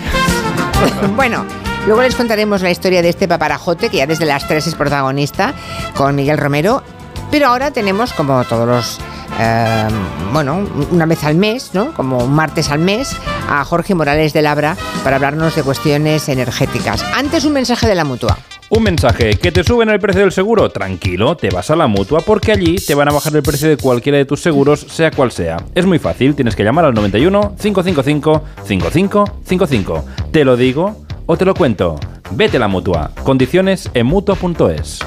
bueno, 1.16 1.44
luego 1.86 2.02
les 2.02 2.14
contaremos 2.14 2.62
la 2.62 2.70
historia 2.70 3.02
de 3.02 3.10
este 3.10 3.28
paparajote, 3.28 3.90
que 3.90 3.98
ya 3.98 4.06
desde 4.06 4.24
las 4.26 4.46
3 4.48 4.66
es 4.66 4.74
protagonista, 4.74 5.54
con 5.94 6.14
Miguel 6.16 6.38
Romero. 6.38 6.82
Pero 7.30 7.46
ahora 7.48 7.70
tenemos, 7.70 8.12
como 8.12 8.42
todos 8.44 8.66
los. 8.66 8.98
eh, 9.38 9.88
bueno, 10.32 10.66
una 10.90 11.06
vez 11.06 11.22
al 11.24 11.36
mes, 11.36 11.70
¿no? 11.74 11.92
Como 11.94 12.18
un 12.18 12.32
martes 12.34 12.70
al 12.70 12.80
mes, 12.80 13.16
a 13.48 13.64
Jorge 13.64 13.94
Morales 13.94 14.32
de 14.32 14.42
Labra 14.42 14.76
para 15.04 15.16
hablarnos 15.16 15.54
de 15.54 15.62
cuestiones 15.62 16.28
energéticas. 16.28 17.04
Antes, 17.14 17.44
un 17.44 17.52
mensaje 17.52 17.86
de 17.86 17.94
la 17.94 18.04
mutua. 18.04 18.36
Un 18.72 18.84
mensaje, 18.84 19.34
¿que 19.36 19.50
te 19.50 19.64
suben 19.64 19.88
el 19.88 19.98
precio 19.98 20.20
del 20.20 20.30
seguro? 20.30 20.68
Tranquilo, 20.70 21.36
te 21.36 21.50
vas 21.50 21.70
a 21.70 21.76
la 21.76 21.88
mutua 21.88 22.20
porque 22.20 22.52
allí 22.52 22.76
te 22.76 22.94
van 22.94 23.08
a 23.08 23.12
bajar 23.12 23.34
el 23.34 23.42
precio 23.42 23.68
de 23.68 23.76
cualquiera 23.76 24.16
de 24.16 24.24
tus 24.24 24.40
seguros, 24.40 24.86
sea 24.88 25.10
cual 25.10 25.32
sea. 25.32 25.56
Es 25.74 25.86
muy 25.86 25.98
fácil, 25.98 26.36
tienes 26.36 26.54
que 26.54 26.62
llamar 26.62 26.84
al 26.84 26.94
91 26.94 27.56
555 27.60 28.42
5555. 28.64 30.04
Te 30.30 30.44
lo 30.44 30.56
digo 30.56 30.96
o 31.26 31.36
te 31.36 31.44
lo 31.44 31.54
cuento. 31.54 31.98
Vete 32.30 32.58
a 32.58 32.60
la 32.60 32.68
mutua. 32.68 33.10
Condiciones 33.24 33.90
en 33.92 34.06
mutua.es. 34.06 35.00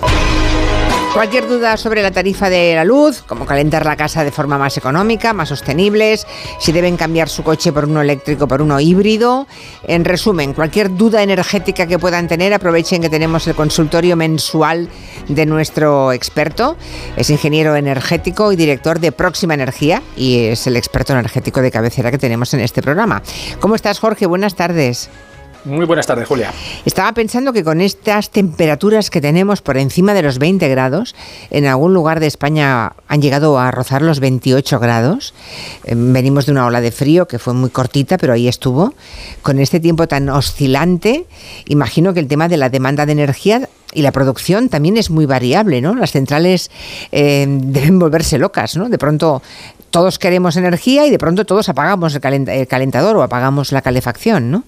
Cualquier 1.14 1.48
duda 1.48 1.78
sobre 1.78 2.02
la 2.02 2.10
tarifa 2.10 2.50
de 2.50 2.74
la 2.74 2.84
luz, 2.84 3.22
cómo 3.28 3.46
calentar 3.46 3.86
la 3.86 3.96
casa 3.96 4.24
de 4.24 4.32
forma 4.32 4.58
más 4.58 4.78
económica, 4.78 5.32
más 5.32 5.50
sostenibles, 5.50 6.26
si 6.60 6.72
deben 6.72 6.98
cambiar 6.98 7.30
su 7.30 7.44
coche 7.44 7.72
por 7.72 7.86
uno 7.86 8.02
eléctrico, 8.02 8.48
por 8.48 8.64
uno 8.64 8.80
híbrido. 8.80 9.46
En 9.84 10.06
resumen, 10.06 10.54
cualquier 10.54 10.96
duda 10.96 11.22
energética 11.22 11.86
que 11.86 12.00
puedan 12.00 12.28
tener, 12.28 12.52
aprovechen 12.52 13.00
que 13.00 13.12
tenemos 13.12 13.46
el 13.46 13.54
consultorio 13.54 14.16
mensual 14.16 14.90
de 15.28 15.46
nuestro 15.46 16.12
experto. 16.14 16.78
Es 17.16 17.30
ingeniero 17.30 17.76
energético 17.76 18.52
y 18.52 18.56
director 18.56 19.00
de 19.00 19.12
Próxima 19.12 19.54
Energía 19.54 20.02
y 20.18 20.46
es 20.46 20.66
el 20.66 20.76
experto 20.76 21.14
energético 21.14 21.62
de 21.62 21.70
cabecera 21.70 22.10
que 22.10 22.18
tenemos 22.18 22.56
en 22.56 22.62
este 22.62 22.82
programa. 22.82 23.22
¿Cómo 23.60 23.76
estás, 23.76 24.00
Jorge? 24.00 24.26
Buenas 24.26 24.56
tardes. 24.56 25.12
Muy 25.66 25.86
buenas 25.86 26.06
tardes, 26.06 26.28
Julia. 26.28 26.52
Estaba 26.84 27.14
pensando 27.14 27.54
que 27.54 27.64
con 27.64 27.80
estas 27.80 28.32
temperaturas 28.32 29.10
que 29.10 29.22
tenemos 29.22 29.62
por 29.62 29.78
encima 29.78 30.14
de 30.14 30.22
los 30.22 30.38
20 30.38 30.68
grados, 30.68 31.16
en 31.52 31.66
algún 31.66 31.94
lugar 31.94 32.20
de 32.20 32.28
España 32.28 32.92
han 33.08 33.22
llegado 33.22 33.58
a 33.58 33.72
rozar 33.72 34.02
los 34.02 34.20
28 34.20 34.80
grados. 34.80 35.34
Eh, 35.86 35.94
Venimos 35.96 36.48
de 36.48 36.52
una 36.52 36.66
ola 36.66 36.82
de 36.82 36.92
frío 36.92 37.30
que 37.30 37.40
fue 37.40 37.54
muy 37.54 37.70
cortita, 37.70 38.18
pero 38.18 38.34
ahí 38.34 38.50
estuvo. 38.50 38.94
Con 39.42 39.58
este 39.60 39.80
tiempo 39.80 40.06
tan 40.06 40.28
oscilante, 40.28 41.28
imagino 41.68 42.14
que 42.14 42.20
el 42.20 42.28
tema 42.28 42.50
de 42.50 42.58
la 42.58 42.70
demanda 42.70 43.06
de 43.06 43.14
energía 43.14 43.70
y 43.94 44.02
la 44.02 44.12
producción 44.12 44.68
también 44.68 44.98
es 44.98 45.10
muy 45.10 45.26
variable, 45.26 45.80
¿no? 45.80 45.96
Las 45.96 46.12
centrales 46.12 46.72
eh, 47.14 47.46
deben 47.48 48.00
volverse 48.00 48.38
locas, 48.38 48.76
¿no? 48.76 48.90
De 48.90 48.98
pronto 48.98 49.42
todos 49.92 50.20
queremos 50.20 50.58
energía 50.58 51.06
y 51.06 51.10
de 51.10 51.20
pronto 51.20 51.46
todos 51.46 51.70
apagamos 51.70 52.16
el 52.16 52.50
el 52.50 52.68
calentador 52.68 53.16
o 53.16 53.24
apagamos 53.24 53.72
la 53.72 53.82
calefacción, 53.82 54.52
¿no? 54.52 54.64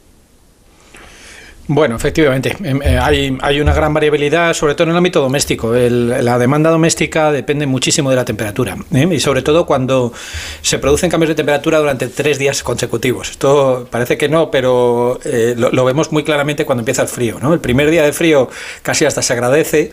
Bueno, 1.68 1.96
efectivamente, 1.96 2.56
em, 2.64 2.80
eh, 2.84 3.00
hay, 3.00 3.36
hay 3.42 3.60
una 3.60 3.74
gran 3.74 3.92
variabilidad, 3.92 4.54
sobre 4.54 4.76
todo 4.76 4.84
en 4.86 4.92
el 4.92 4.98
ámbito 4.98 5.20
doméstico. 5.20 5.74
El- 5.74 6.24
la 6.24 6.38
demanda 6.38 6.70
doméstica 6.70 7.32
depende 7.32 7.66
muchísimo 7.66 8.12
de 8.12 8.16
la 8.16 8.24
temperatura 8.26 8.78
¿eh? 8.94 9.08
y 9.12 9.20
sobre 9.20 9.42
todo 9.42 9.66
cuando 9.66 10.14
se 10.62 10.78
producen 10.78 11.10
cambios 11.10 11.30
de 11.30 11.36
temperatura 11.36 11.80
durante 11.80 12.08
tres 12.08 12.38
días 12.38 12.62
consecutivos. 12.62 13.32
Esto 13.32 13.88
parece 13.90 14.16
que 14.16 14.30
no, 14.30 14.52
pero 14.52 15.20
eh, 15.26 15.56
lo, 15.58 15.72
lo 15.72 15.86
vemos 15.86 16.12
muy 16.12 16.24
claramente 16.24 16.66
cuando 16.66 16.82
empieza 16.82 17.02
el 17.02 17.08
frío. 17.08 17.38
¿no? 17.42 17.52
El 17.54 17.60
primer 17.60 17.90
día 17.90 18.04
de 18.04 18.14
frío 18.14 18.48
casi 18.84 19.06
hasta 19.06 19.24
se 19.24 19.34
agradece, 19.34 19.92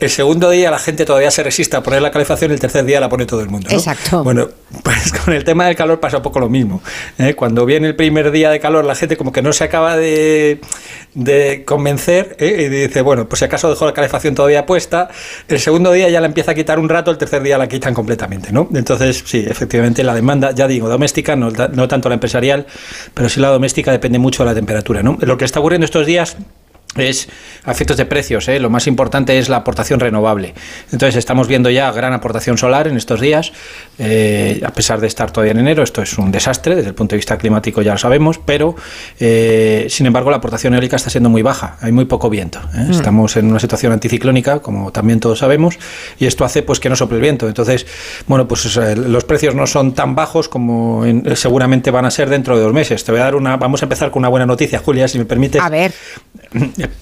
el 0.00 0.10
segundo 0.10 0.50
día 0.50 0.70
la 0.70 0.78
gente 0.78 1.06
todavía 1.06 1.30
se 1.30 1.42
resiste 1.42 1.74
a 1.76 1.82
poner 1.82 2.02
la 2.02 2.10
calefacción 2.10 2.50
y 2.50 2.54
el 2.54 2.60
tercer 2.60 2.84
día 2.84 3.00
la 3.00 3.08
pone 3.08 3.24
todo 3.24 3.40
el 3.40 3.48
mundo. 3.48 3.68
¿no? 3.70 3.76
Exacto. 3.78 4.22
Bueno, 4.22 4.48
pues 4.82 5.10
con 5.24 5.32
el 5.32 5.42
tema 5.44 5.66
del 5.66 5.74
calor 5.76 6.00
pasa 6.00 6.18
un 6.18 6.22
poco 6.22 6.38
lo 6.38 6.50
mismo. 6.50 6.82
¿eh? 7.18 7.32
Cuando 7.34 7.64
viene 7.64 7.88
el 7.88 7.96
primer 7.96 8.30
día 8.30 8.50
de 8.50 8.60
calor, 8.60 8.84
la 8.84 8.94
gente 8.94 9.16
como 9.16 9.32
que 9.32 9.40
no 9.40 9.54
se 9.54 9.64
acaba 9.64 9.96
de, 9.96 10.60
de 11.14 11.64
convencer 11.64 12.36
¿eh? 12.38 12.66
y 12.66 12.68
dice, 12.68 13.00
bueno, 13.02 13.28
pues 13.28 13.38
si 13.38 13.44
acaso 13.44 13.70
dejo 13.70 13.86
la 13.86 13.92
calefacción 13.92 14.34
todavía 14.34 14.66
puesta, 14.66 15.08
el 15.48 15.60
segundo 15.60 15.92
día 15.92 16.08
ya 16.08 16.20
la 16.20 16.26
empieza 16.26 16.52
a 16.52 16.54
quitar 16.54 16.78
un 16.78 16.88
rato, 16.88 17.10
el 17.10 17.18
tercer 17.18 17.42
día 17.42 17.56
la 17.56 17.68
quitan 17.68 17.94
completamente, 17.94 18.52
¿no? 18.52 18.68
Entonces, 18.74 19.22
sí, 19.24 19.44
efectivamente, 19.48 20.02
la 20.02 20.14
demanda, 20.14 20.50
ya 20.52 20.66
digo, 20.66 20.88
doméstica, 20.88 21.36
no, 21.36 21.50
no 21.50 21.88
tanto 21.88 22.08
la 22.08 22.14
empresarial, 22.14 22.66
pero 23.14 23.28
sí 23.28 23.40
la 23.40 23.48
doméstica 23.48 23.92
depende 23.92 24.18
mucho 24.18 24.42
de 24.42 24.50
la 24.50 24.54
temperatura, 24.54 25.02
¿no? 25.02 25.16
Lo 25.20 25.38
que 25.38 25.44
está 25.44 25.60
ocurriendo 25.60 25.84
estos 25.84 26.06
días 26.06 26.36
es 26.96 27.28
a 27.64 27.72
efectos 27.72 27.96
de 27.96 28.04
precios. 28.06 28.48
¿eh? 28.48 28.58
Lo 28.60 28.70
más 28.70 28.86
importante 28.86 29.38
es 29.38 29.48
la 29.48 29.56
aportación 29.58 30.00
renovable. 30.00 30.54
Entonces 30.92 31.16
estamos 31.16 31.48
viendo 31.48 31.70
ya 31.70 31.90
gran 31.92 32.12
aportación 32.12 32.58
solar 32.58 32.86
en 32.88 32.96
estos 32.96 33.20
días, 33.20 33.52
eh, 33.98 34.60
a 34.64 34.70
pesar 34.72 35.00
de 35.00 35.06
estar 35.06 35.30
todavía 35.30 35.52
en 35.52 35.58
enero. 35.60 35.82
Esto 35.82 36.02
es 36.02 36.16
un 36.18 36.30
desastre 36.30 36.74
desde 36.76 36.88
el 36.88 36.94
punto 36.94 37.12
de 37.14 37.18
vista 37.18 37.36
climático, 37.38 37.82
ya 37.82 37.92
lo 37.92 37.98
sabemos, 37.98 38.38
pero 38.38 38.74
eh, 39.20 39.86
sin 39.88 40.06
embargo 40.06 40.30
la 40.30 40.36
aportación 40.38 40.74
eólica 40.74 40.96
está 40.96 41.10
siendo 41.10 41.30
muy 41.30 41.42
baja. 41.42 41.76
Hay 41.80 41.92
muy 41.92 42.04
poco 42.04 42.28
viento. 42.30 42.60
¿eh? 42.74 42.84
Mm. 42.88 42.90
Estamos 42.90 43.36
en 43.36 43.46
una 43.46 43.58
situación 43.60 43.92
anticiclónica, 43.92 44.60
como 44.60 44.92
también 44.92 45.20
todos 45.20 45.38
sabemos, 45.38 45.78
y 46.18 46.26
esto 46.26 46.44
hace 46.44 46.62
pues 46.62 46.80
que 46.80 46.88
no 46.88 46.96
sople 46.96 47.16
el 47.16 47.22
viento. 47.22 47.48
Entonces, 47.48 47.86
bueno, 48.26 48.46
pues 48.48 48.76
los 48.76 49.24
precios 49.24 49.54
no 49.54 49.66
son 49.66 49.94
tan 49.94 50.14
bajos 50.14 50.48
como 50.48 51.04
en- 51.04 51.36
seguramente 51.36 51.90
van 51.90 52.04
a 52.04 52.10
ser 52.10 52.28
dentro 52.28 52.56
de 52.56 52.62
dos 52.62 52.72
meses. 52.72 53.04
Te 53.04 53.12
voy 53.12 53.20
a 53.20 53.24
dar 53.24 53.34
una. 53.34 53.56
Vamos 53.56 53.82
a 53.82 53.86
empezar 53.86 54.10
con 54.10 54.20
una 54.20 54.28
buena 54.28 54.46
noticia, 54.46 54.78
Julia, 54.78 55.08
si 55.08 55.18
me 55.18 55.24
permites. 55.24 55.62
A 55.62 55.68
ver. 55.68 55.92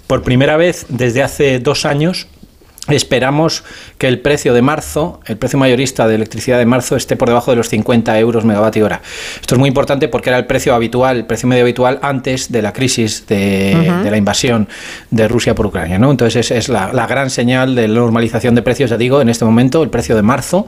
Por 0.06 0.22
primera 0.22 0.56
vez 0.56 0.86
desde 0.88 1.22
hace 1.22 1.58
dos 1.58 1.84
años 1.84 2.26
esperamos 2.88 3.62
que 3.96 4.08
el 4.08 4.18
precio 4.20 4.52
de 4.54 4.60
marzo, 4.60 5.20
el 5.26 5.36
precio 5.36 5.56
mayorista 5.56 6.08
de 6.08 6.16
electricidad 6.16 6.58
de 6.58 6.66
marzo, 6.66 6.96
esté 6.96 7.16
por 7.16 7.28
debajo 7.28 7.52
de 7.52 7.56
los 7.56 7.68
50 7.68 8.18
euros 8.18 8.44
megavatio 8.44 8.84
hora. 8.84 9.00
Esto 9.40 9.54
es 9.54 9.58
muy 9.58 9.68
importante 9.68 10.08
porque 10.08 10.30
era 10.30 10.38
el 10.38 10.46
precio 10.46 10.74
habitual, 10.74 11.18
el 11.18 11.24
precio 11.24 11.48
medio 11.48 11.62
habitual 11.62 12.00
antes 12.02 12.50
de 12.50 12.60
la 12.60 12.72
crisis 12.72 13.24
de, 13.28 14.02
la 14.10 14.16
invasión 14.16 14.68
de 15.10 15.28
Rusia 15.28 15.54
por 15.54 15.66
Ucrania. 15.66 15.98
¿no? 15.98 16.10
Entonces 16.10 16.50
es, 16.50 16.50
es 16.50 16.68
la, 16.68 16.92
la 16.92 17.06
gran 17.06 17.30
señal 17.30 17.76
de 17.76 17.86
normalización 17.86 18.56
de 18.56 18.62
precios. 18.62 18.90
Ya 18.90 18.96
digo, 18.96 19.20
en 19.20 19.28
este 19.28 19.44
momento 19.44 19.82
el 19.84 19.90
precio 19.90 20.16
de 20.16 20.22
marzo 20.22 20.66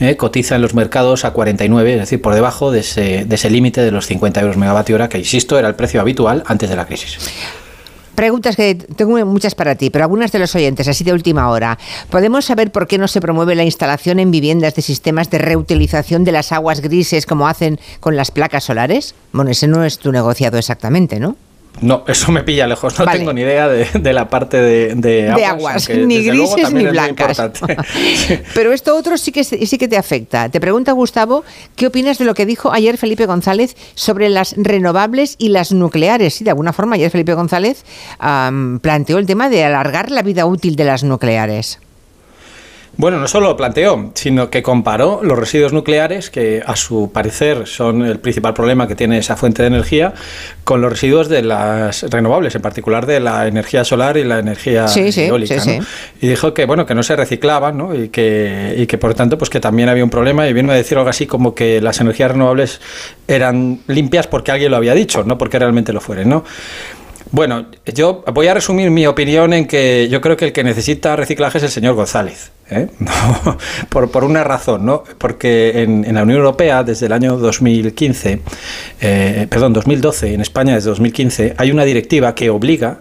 eh, 0.00 0.16
cotiza 0.16 0.56
en 0.56 0.62
los 0.62 0.74
mercados 0.74 1.24
a 1.24 1.32
49, 1.32 1.94
es 1.94 2.00
decir, 2.00 2.20
por 2.20 2.34
debajo 2.34 2.72
de 2.72 2.80
ese, 2.80 3.24
de 3.24 3.34
ese 3.34 3.48
límite 3.48 3.80
de 3.80 3.90
los 3.90 4.06
50 4.06 4.40
euros 4.42 4.56
megavatio 4.58 4.96
hora, 4.96 5.08
que 5.08 5.18
insisto, 5.18 5.58
era 5.58 5.68
el 5.68 5.74
precio 5.74 6.02
habitual 6.02 6.42
antes 6.46 6.68
de 6.68 6.76
la 6.76 6.84
crisis. 6.84 7.18
Preguntas 8.14 8.54
que 8.56 8.74
tengo 8.74 9.24
muchas 9.26 9.54
para 9.54 9.74
ti, 9.74 9.90
pero 9.90 10.04
algunas 10.04 10.30
de 10.30 10.38
los 10.38 10.54
oyentes, 10.54 10.86
así 10.86 11.02
de 11.02 11.12
última 11.12 11.50
hora. 11.50 11.78
¿Podemos 12.10 12.44
saber 12.44 12.70
por 12.70 12.86
qué 12.86 12.96
no 12.96 13.08
se 13.08 13.20
promueve 13.20 13.54
la 13.54 13.64
instalación 13.64 14.20
en 14.20 14.30
viviendas 14.30 14.74
de 14.74 14.82
sistemas 14.82 15.30
de 15.30 15.38
reutilización 15.38 16.24
de 16.24 16.32
las 16.32 16.52
aguas 16.52 16.80
grises 16.80 17.26
como 17.26 17.48
hacen 17.48 17.80
con 18.00 18.16
las 18.16 18.30
placas 18.30 18.64
solares? 18.64 19.14
Bueno, 19.32 19.50
ese 19.50 19.66
no 19.66 19.84
es 19.84 19.98
tu 19.98 20.12
negociado 20.12 20.58
exactamente, 20.58 21.18
¿no? 21.18 21.36
No, 21.80 22.04
eso 22.06 22.30
me 22.30 22.42
pilla 22.42 22.66
lejos. 22.66 22.98
No 22.98 23.04
Vale. 23.04 23.18
tengo 23.18 23.32
ni 23.32 23.42
idea 23.42 23.68
de, 23.68 23.86
de 23.98 24.12
la 24.12 24.28
parte 24.28 24.58
de, 24.58 24.94
de 24.94 25.28
aguas. 25.28 25.36
de 25.36 25.44
aguas, 25.44 26.06
ni 26.06 26.22
grises 26.24 26.72
ni 26.72 26.84
blancas. 26.86 27.42
Pero 28.54 28.72
esto 28.72 28.96
otro 28.96 29.18
sí 29.18 29.32
que, 29.32 29.44
sí 29.44 29.78
que 29.78 29.88
te 29.88 29.96
afecta. 29.96 30.48
Te 30.48 30.60
pregunta 30.60 30.92
Gustavo, 30.92 31.44
¿qué 31.76 31.88
opinas 31.88 32.18
de 32.18 32.24
lo 32.24 32.34
que 32.34 32.46
dijo 32.46 32.72
ayer 32.72 32.96
Felipe 32.96 33.26
González 33.26 33.76
sobre 33.94 34.28
las 34.28 34.54
renovables 34.56 35.34
y 35.38 35.48
las 35.48 35.72
nucleares? 35.72 36.34
Sí, 36.34 36.44
de 36.44 36.50
alguna 36.50 36.72
forma 36.72 36.94
ayer 36.94 37.10
Felipe 37.10 37.34
González 37.34 37.84
planteó 38.80 39.18
el 39.18 39.26
tema 39.26 39.48
de 39.48 39.64
alargar 39.64 40.10
la 40.10 40.22
vida 40.22 40.46
útil 40.46 40.76
de 40.76 40.84
las 40.84 41.04
nucleares. 41.04 41.80
Bueno, 42.96 43.18
no 43.18 43.26
solo 43.26 43.48
lo 43.48 43.56
planteó, 43.56 44.12
sino 44.14 44.50
que 44.50 44.62
comparó 44.62 45.20
los 45.22 45.38
residuos 45.38 45.72
nucleares, 45.72 46.30
que 46.30 46.62
a 46.64 46.76
su 46.76 47.10
parecer 47.12 47.66
son 47.66 48.02
el 48.04 48.20
principal 48.20 48.54
problema 48.54 48.86
que 48.86 48.94
tiene 48.94 49.18
esa 49.18 49.36
fuente 49.36 49.62
de 49.62 49.68
energía, 49.68 50.14
con 50.62 50.80
los 50.80 50.92
residuos 50.92 51.28
de 51.28 51.42
las 51.42 52.04
renovables, 52.10 52.54
en 52.54 52.62
particular 52.62 53.04
de 53.06 53.18
la 53.20 53.48
energía 53.48 53.84
solar 53.84 54.16
y 54.16 54.24
la 54.24 54.38
energía 54.38 54.86
Sí, 54.86 55.10
eólica. 55.16 55.58
sí, 55.60 55.78
¿no? 55.78 55.82
sí. 55.82 55.88
Y 56.20 56.28
dijo 56.28 56.54
que 56.54 56.66
bueno 56.66 56.86
que 56.86 56.94
no 56.94 57.02
se 57.02 57.16
reciclaban 57.16 57.76
¿no? 57.76 57.94
y 57.94 58.10
que 58.10 58.74
y 58.78 58.86
que 58.86 58.96
por 58.96 59.14
tanto 59.14 59.38
pues 59.38 59.50
que 59.50 59.60
también 59.60 59.88
había 59.88 60.04
un 60.04 60.10
problema 60.10 60.46
y 60.48 60.52
vino 60.52 60.70
a 60.72 60.76
decir 60.76 60.96
algo 60.96 61.10
así 61.10 61.26
como 61.26 61.54
que 61.54 61.80
las 61.80 62.00
energías 62.00 62.30
renovables 62.30 62.80
eran 63.26 63.80
limpias 63.88 64.26
porque 64.28 64.52
alguien 64.52 64.70
lo 64.70 64.76
había 64.76 64.94
dicho, 64.94 65.24
no 65.24 65.36
porque 65.36 65.58
realmente 65.58 65.92
lo 65.92 66.00
fueren, 66.00 66.28
¿no? 66.28 66.44
Bueno, 67.34 67.66
yo 67.92 68.22
voy 68.32 68.46
a 68.46 68.54
resumir 68.54 68.92
mi 68.92 69.08
opinión 69.08 69.52
en 69.54 69.66
que 69.66 70.08
yo 70.08 70.20
creo 70.20 70.36
que 70.36 70.44
el 70.44 70.52
que 70.52 70.62
necesita 70.62 71.16
reciclaje 71.16 71.58
es 71.58 71.64
el 71.64 71.70
señor 71.70 71.96
González. 71.96 72.52
¿eh? 72.70 72.86
No, 73.00 73.58
por, 73.88 74.08
por 74.12 74.22
una 74.22 74.44
razón, 74.44 74.86
¿no? 74.86 75.02
Porque 75.18 75.82
en, 75.82 76.04
en 76.04 76.14
la 76.14 76.22
Unión 76.22 76.38
Europea, 76.38 76.84
desde 76.84 77.06
el 77.06 77.12
año 77.12 77.36
2015, 77.36 78.40
eh, 79.00 79.48
perdón, 79.50 79.72
2012, 79.72 80.34
en 80.34 80.42
España 80.42 80.76
desde 80.76 80.90
2015, 80.90 81.54
hay 81.58 81.72
una 81.72 81.84
directiva 81.84 82.36
que 82.36 82.50
obliga 82.50 82.98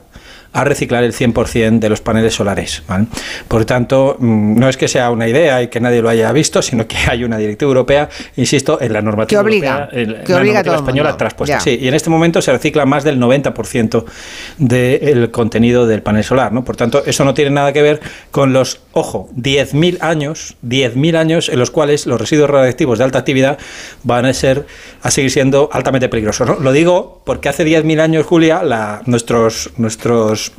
a 0.54 0.64
reciclar 0.64 1.04
el 1.04 1.14
100% 1.14 1.80
de 1.80 1.89
los 1.89 2.01
paneles 2.01 2.36
solares. 2.36 2.84
¿vale? 2.88 3.08
Por 3.47 3.66
tanto, 3.66 4.16
mm, 4.20 4.60
no 4.60 4.70
es 4.70 4.78
que 4.78 4.88
sea 4.88 5.10
una 5.10 5.28
idea 5.28 5.62
y 5.62 5.68
que 5.68 5.80
nadie 5.80 6.01
lo 6.01 6.10
haya 6.10 6.32
visto, 6.32 6.62
sino 6.62 6.88
que 6.88 6.95
hay 7.10 7.24
una 7.24 7.38
directiva 7.38 7.70
europea, 7.70 8.10
insisto, 8.36 8.80
en 8.80 8.93
la 8.93 9.01
normativa 9.01 9.41
Que 9.41 9.45
obliga, 9.45 9.89
europea, 9.91 10.01
en 10.01 10.12
la 10.12 10.38
obliga 10.38 10.64
normativa 10.64 10.76
española. 10.76 11.18
Ya. 11.45 11.60
Sí, 11.60 11.80
y 11.82 11.88
en 11.88 11.93
este 11.93 12.10
momento 12.10 12.41
se 12.41 12.51
recicla 12.51 12.86
más 12.86 13.04
del 13.04 13.20
90% 13.20 14.06
del 14.58 15.32
contenido 15.32 15.88
del 15.88 16.01
panel 16.01 16.24
solar, 16.24 16.54
¿no? 16.54 16.64
Por 16.64 16.76
tanto, 16.76 17.04
eso 17.06 17.26
no 17.26 17.34
tiene 17.34 17.51
nada 17.51 17.74
que 17.74 17.82
ver 17.82 17.99
con 18.32 18.54
los, 18.54 18.80
ojo, 18.94 19.28
10.000 19.36 19.98
años, 20.02 20.56
10.000 20.66 21.16
años 21.18 21.50
en 21.50 21.60
los 21.60 21.72
cuales 21.72 22.06
los 22.06 22.20
residuos 22.22 22.50
radiactivos 22.50 23.00
de 23.00 23.04
alta 23.04 23.20
actividad 23.20 23.58
van 24.04 24.26
a 24.26 24.34
ser 24.34 24.66
a 25.02 25.10
seguir 25.12 25.32
siendo 25.32 25.70
altamente 25.74 26.10
peligrosos. 26.10 26.48
¿no? 26.48 26.56
Lo 26.60 26.72
digo 26.72 27.22
porque 27.26 27.50
hace 27.50 27.66
10.000 27.66 28.00
años, 28.00 28.26
Julia, 28.26 28.64
la- 28.64 29.02
nuestros 29.06 29.72
nuestros 29.78 30.52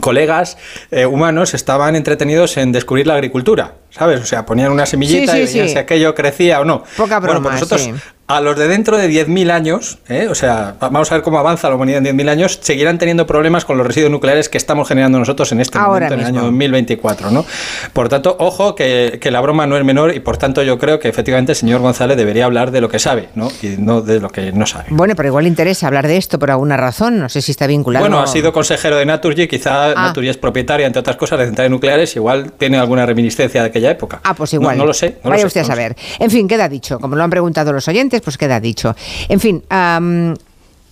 colegas 0.00 0.56
eh, 0.90 1.04
humanos 1.04 1.52
estaban 1.54 1.96
entretenidos 1.96 2.56
en 2.56 2.72
descubrir 2.72 3.06
la 3.06 3.14
agricultura, 3.14 3.74
¿sabes? 3.90 4.20
O 4.22 4.24
sea, 4.24 4.46
ponían 4.46 4.72
una 4.72 4.86
semillita 4.86 5.32
Sí, 5.32 5.38
sí, 5.46 5.50
y 5.50 5.52
veían 5.52 5.68
sí. 5.68 5.72
si 5.74 5.78
aquello 5.78 6.14
crecía 6.14 6.60
o 6.60 6.64
no. 6.64 6.82
Poca 6.96 7.20
Bueno, 7.20 7.42
pues 7.42 7.54
nosotros. 7.60 7.90
A 8.28 8.40
los 8.40 8.56
de 8.56 8.66
dentro 8.68 8.96
de 8.96 9.10
10.000 9.10 9.50
años, 9.50 9.98
¿eh? 10.08 10.26
o 10.30 10.34
sea, 10.34 10.76
vamos 10.80 11.10
a 11.12 11.16
ver 11.16 11.22
cómo 11.22 11.38
avanza 11.38 11.68
la 11.68 11.74
humanidad 11.74 12.06
en 12.06 12.16
10.000 12.16 12.28
años, 12.30 12.58
seguirán 12.62 12.96
teniendo 12.96 13.26
problemas 13.26 13.64
con 13.66 13.76
los 13.76 13.86
residuos 13.86 14.10
nucleares 14.10 14.48
que 14.48 14.56
estamos 14.56 14.88
generando 14.88 15.18
nosotros 15.18 15.52
en 15.52 15.60
este 15.60 15.76
Ahora 15.76 16.06
momento, 16.06 16.14
en 16.14 16.20
el 16.20 16.26
año 16.26 16.40
2024, 16.42 17.30
¿no? 17.30 17.44
Por 17.92 18.08
tanto, 18.08 18.36
ojo 18.38 18.74
que, 18.74 19.18
que 19.20 19.30
la 19.30 19.40
broma 19.40 19.66
no 19.66 19.76
es 19.76 19.84
menor 19.84 20.14
y 20.14 20.20
por 20.20 20.38
tanto 20.38 20.62
yo 20.62 20.78
creo 20.78 20.98
que 20.98 21.08
efectivamente 21.08 21.52
el 21.52 21.56
señor 21.56 21.80
González 21.80 22.16
debería 22.16 22.46
hablar 22.46 22.70
de 22.70 22.80
lo 22.80 22.88
que 22.88 22.98
sabe, 22.98 23.28
¿no? 23.34 23.50
Y 23.60 23.76
no 23.78 24.00
de 24.00 24.20
lo 24.20 24.30
que 24.30 24.50
no 24.52 24.64
sabe. 24.66 24.86
Bueno, 24.90 25.14
pero 25.14 25.28
igual 25.28 25.44
le 25.44 25.48
interesa 25.48 25.88
hablar 25.88 26.06
de 26.06 26.16
esto 26.16 26.38
por 26.38 26.50
alguna 26.50 26.76
razón. 26.78 27.18
No 27.18 27.28
sé 27.28 27.42
si 27.42 27.50
está 27.52 27.66
vinculado. 27.66 28.02
Bueno, 28.04 28.20
ha 28.20 28.26
sido 28.26 28.52
consejero 28.52 28.96
de 28.96 29.04
Naturgy, 29.04 29.46
quizá 29.46 29.90
Ah. 29.90 30.06
Naturgy 30.06 30.28
es 30.30 30.38
propietaria, 30.38 30.86
entre 30.86 31.00
otras 31.00 31.16
cosas, 31.16 31.38
de 31.40 31.46
centrales 31.46 31.70
nucleares, 31.70 32.14
igual 32.16 32.52
tiene 32.52 32.78
alguna 32.78 33.04
reminiscencia 33.04 33.60
de 33.62 33.68
aquella 33.68 33.90
época. 33.90 34.20
Ah, 34.24 34.32
pues 34.34 34.54
No- 34.54 34.60
igual. 34.60 34.78
No, 34.78 34.86
lo 34.86 34.94
sé. 34.94 35.16
no 35.22 35.28
lo 35.28 35.30
Vaya 35.30 35.40
sé, 35.42 35.46
usted 35.48 35.60
a 35.60 35.64
no 35.64 35.66
sé. 35.66 35.72
saber. 35.72 35.96
En 36.18 36.30
fin, 36.30 36.48
queda 36.48 36.68
dicho. 36.68 36.98
Como 36.98 37.16
lo 37.16 37.22
han 37.24 37.30
preguntado 37.30 37.72
los 37.72 37.86
oyentes, 37.88 38.21
pues 38.22 38.38
queda 38.38 38.60
dicho. 38.60 38.94
En 39.28 39.40
fin, 39.40 39.62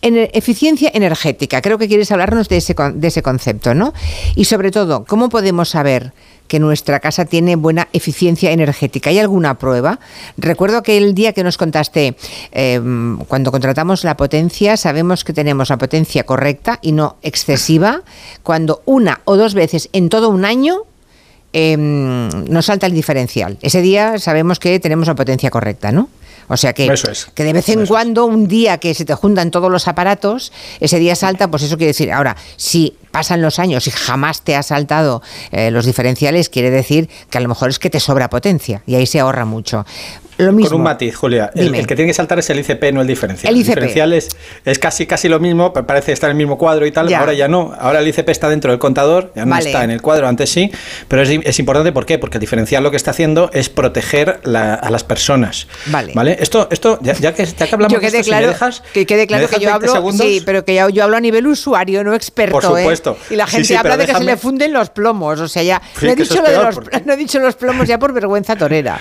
en 0.02 0.28
eficiencia 0.32 0.90
energética. 0.94 1.60
Creo 1.60 1.78
que 1.78 1.88
quieres 1.88 2.10
hablarnos 2.10 2.48
de 2.48 2.56
ese, 2.56 2.74
de 2.94 3.08
ese 3.08 3.22
concepto, 3.22 3.74
¿no? 3.74 3.92
Y 4.34 4.44
sobre 4.44 4.70
todo, 4.70 5.04
¿cómo 5.04 5.28
podemos 5.28 5.68
saber 5.68 6.12
que 6.48 6.58
nuestra 6.58 7.00
casa 7.00 7.26
tiene 7.26 7.54
buena 7.56 7.88
eficiencia 7.92 8.50
energética? 8.50 9.10
¿Hay 9.10 9.18
alguna 9.18 9.58
prueba? 9.58 10.00
Recuerdo 10.36 10.82
que 10.82 10.96
el 10.96 11.14
día 11.14 11.32
que 11.32 11.44
nos 11.44 11.58
contaste, 11.58 12.16
eh, 12.52 12.80
cuando 13.28 13.50
contratamos 13.52 14.04
la 14.04 14.16
potencia, 14.16 14.76
sabemos 14.76 15.22
que 15.22 15.32
tenemos 15.32 15.68
la 15.68 15.78
potencia 15.78 16.24
correcta 16.24 16.78
y 16.82 16.92
no 16.92 17.16
excesiva. 17.22 18.02
Cuando 18.42 18.82
una 18.86 19.20
o 19.24 19.36
dos 19.36 19.54
veces 19.54 19.90
en 19.92 20.08
todo 20.08 20.30
un 20.30 20.44
año 20.44 20.84
eh, 21.52 21.76
nos 21.76 22.66
salta 22.66 22.86
el 22.86 22.94
diferencial. 22.94 23.58
Ese 23.60 23.82
día 23.82 24.18
sabemos 24.18 24.58
que 24.58 24.80
tenemos 24.80 25.08
la 25.08 25.14
potencia 25.14 25.50
correcta, 25.50 25.92
¿no? 25.92 26.08
O 26.52 26.56
sea 26.56 26.72
que, 26.72 26.92
Eso 26.92 27.08
es. 27.08 27.26
que 27.32 27.44
de 27.44 27.52
vez 27.52 27.68
en 27.68 27.86
cuando, 27.86 28.26
un 28.26 28.48
día 28.48 28.78
que 28.78 28.92
se 28.92 29.04
te 29.04 29.14
juntan 29.14 29.52
todos 29.52 29.70
los 29.70 29.86
aparatos, 29.86 30.52
ese 30.80 30.98
día 30.98 31.14
salta, 31.14 31.48
pues 31.48 31.62
eso 31.62 31.76
quiere 31.76 31.90
decir. 31.90 32.10
Ahora, 32.10 32.36
si 32.56 32.96
pasan 33.10 33.42
los 33.42 33.58
años 33.58 33.86
y 33.86 33.90
jamás 33.90 34.42
te 34.42 34.56
has 34.56 34.66
saltado 34.66 35.22
eh, 35.52 35.70
los 35.70 35.86
diferenciales, 35.86 36.48
quiere 36.48 36.70
decir 36.70 37.08
que 37.30 37.38
a 37.38 37.40
lo 37.40 37.48
mejor 37.48 37.70
es 37.70 37.78
que 37.78 37.90
te 37.90 38.00
sobra 38.00 38.30
potencia 38.30 38.82
y 38.86 38.94
ahí 38.94 39.06
se 39.06 39.20
ahorra 39.20 39.44
mucho. 39.44 39.84
Lo 40.38 40.52
mismo. 40.52 40.70
Con 40.70 40.78
un 40.78 40.84
matiz, 40.84 41.14
Julia. 41.16 41.50
El, 41.54 41.86
que 41.86 41.94
tiene 41.94 42.06
que 42.10 42.14
saltar 42.14 42.38
es 42.38 42.48
el 42.48 42.58
ICP, 42.60 42.94
no 42.94 43.02
el 43.02 43.06
diferencial. 43.06 43.52
El 43.52 43.60
ICP. 43.60 43.68
diferencial 43.68 44.12
es, 44.14 44.28
es 44.64 44.78
casi, 44.78 45.06
casi 45.06 45.28
lo 45.28 45.38
mismo, 45.38 45.74
pa- 45.74 45.82
parece 45.86 46.12
estar 46.12 46.30
en 46.30 46.36
el 46.36 46.38
mismo 46.38 46.56
cuadro 46.56 46.86
y 46.86 46.92
tal. 46.92 47.08
Ya. 47.08 47.20
Ahora 47.20 47.34
ya 47.34 47.46
no. 47.46 47.74
Ahora 47.78 47.98
el 47.98 48.08
ICP 48.08 48.30
está 48.30 48.48
dentro 48.48 48.70
del 48.70 48.78
contador, 48.80 49.32
ya 49.36 49.44
no 49.44 49.50
Vale. 49.50 49.66
está 49.66 49.84
en 49.84 49.90
el 49.90 50.00
cuadro, 50.00 50.26
antes 50.28 50.48
sí. 50.48 50.72
Pero 51.08 51.20
es, 51.20 51.28
es 51.44 51.58
importante, 51.58 51.92
¿por 51.92 52.06
qué? 52.06 52.18
Porque 52.18 52.38
el 52.38 52.40
diferencial 52.40 52.82
lo 52.82 52.90
que 52.90 52.96
está 52.96 53.10
haciendo 53.10 53.50
es 53.52 53.68
proteger 53.68 54.40
la- 54.44 54.72
a 54.72 54.88
las 54.90 55.04
personas. 55.04 55.66
Vale. 55.86 56.12
¿Vale? 56.14 56.38
Esto, 56.40 56.68
esto 56.70 56.98
ya, 57.02 57.12
ya 57.12 57.34
que, 57.34 57.44
ya 57.44 57.66
que 57.66 57.74
hablamos 57.74 57.92
Yo 57.92 58.00
de 58.00 58.06
esto, 58.06 58.22
si 58.24 58.30
me 58.30 58.38
claro, 58.38 58.48
dejas- 58.54 58.82
que 58.94 59.04
quede 59.04 59.20
¿me 59.22 59.26
claro 59.26 59.46
que 59.46 59.56
yo 59.56 59.68
20 59.68 59.72
hablo, 59.74 59.92
segundos? 59.92 60.26
sí, 60.26 60.42
pero 60.46 60.64
que 60.64 60.74
yo, 60.74 60.88
yo 60.88 61.04
hablo 61.04 61.18
a 61.18 61.20
nivel 61.20 61.46
usuario, 61.48 62.02
no 62.02 62.14
experto. 62.14 62.58
Por 62.58 62.78
¿eh? 62.78 62.84
Supuesto. 63.00 63.32
Y 63.32 63.36
la 63.36 63.46
gente 63.46 63.66
sí, 63.68 63.74
habla 63.74 63.96
de 63.96 64.06
que 64.06 64.14
se 64.14 64.24
le 64.24 64.36
funden 64.36 64.72
los 64.72 64.90
plomos, 64.90 65.40
o 65.40 65.48
sea, 65.48 65.62
ya 65.62 65.80
Sí, 65.98 66.06
no, 66.06 66.12
he 66.12 66.16
dicho 66.16 66.42
de 66.42 66.56
los, 66.56 66.74
porque- 66.74 67.00
no 67.04 67.12
he 67.12 67.16
dicho 67.16 67.38
los 67.40 67.54
plomos 67.56 67.86
ya 67.88 67.98
por 67.98 68.12
vergüenza 68.12 68.56
torera. 68.56 68.98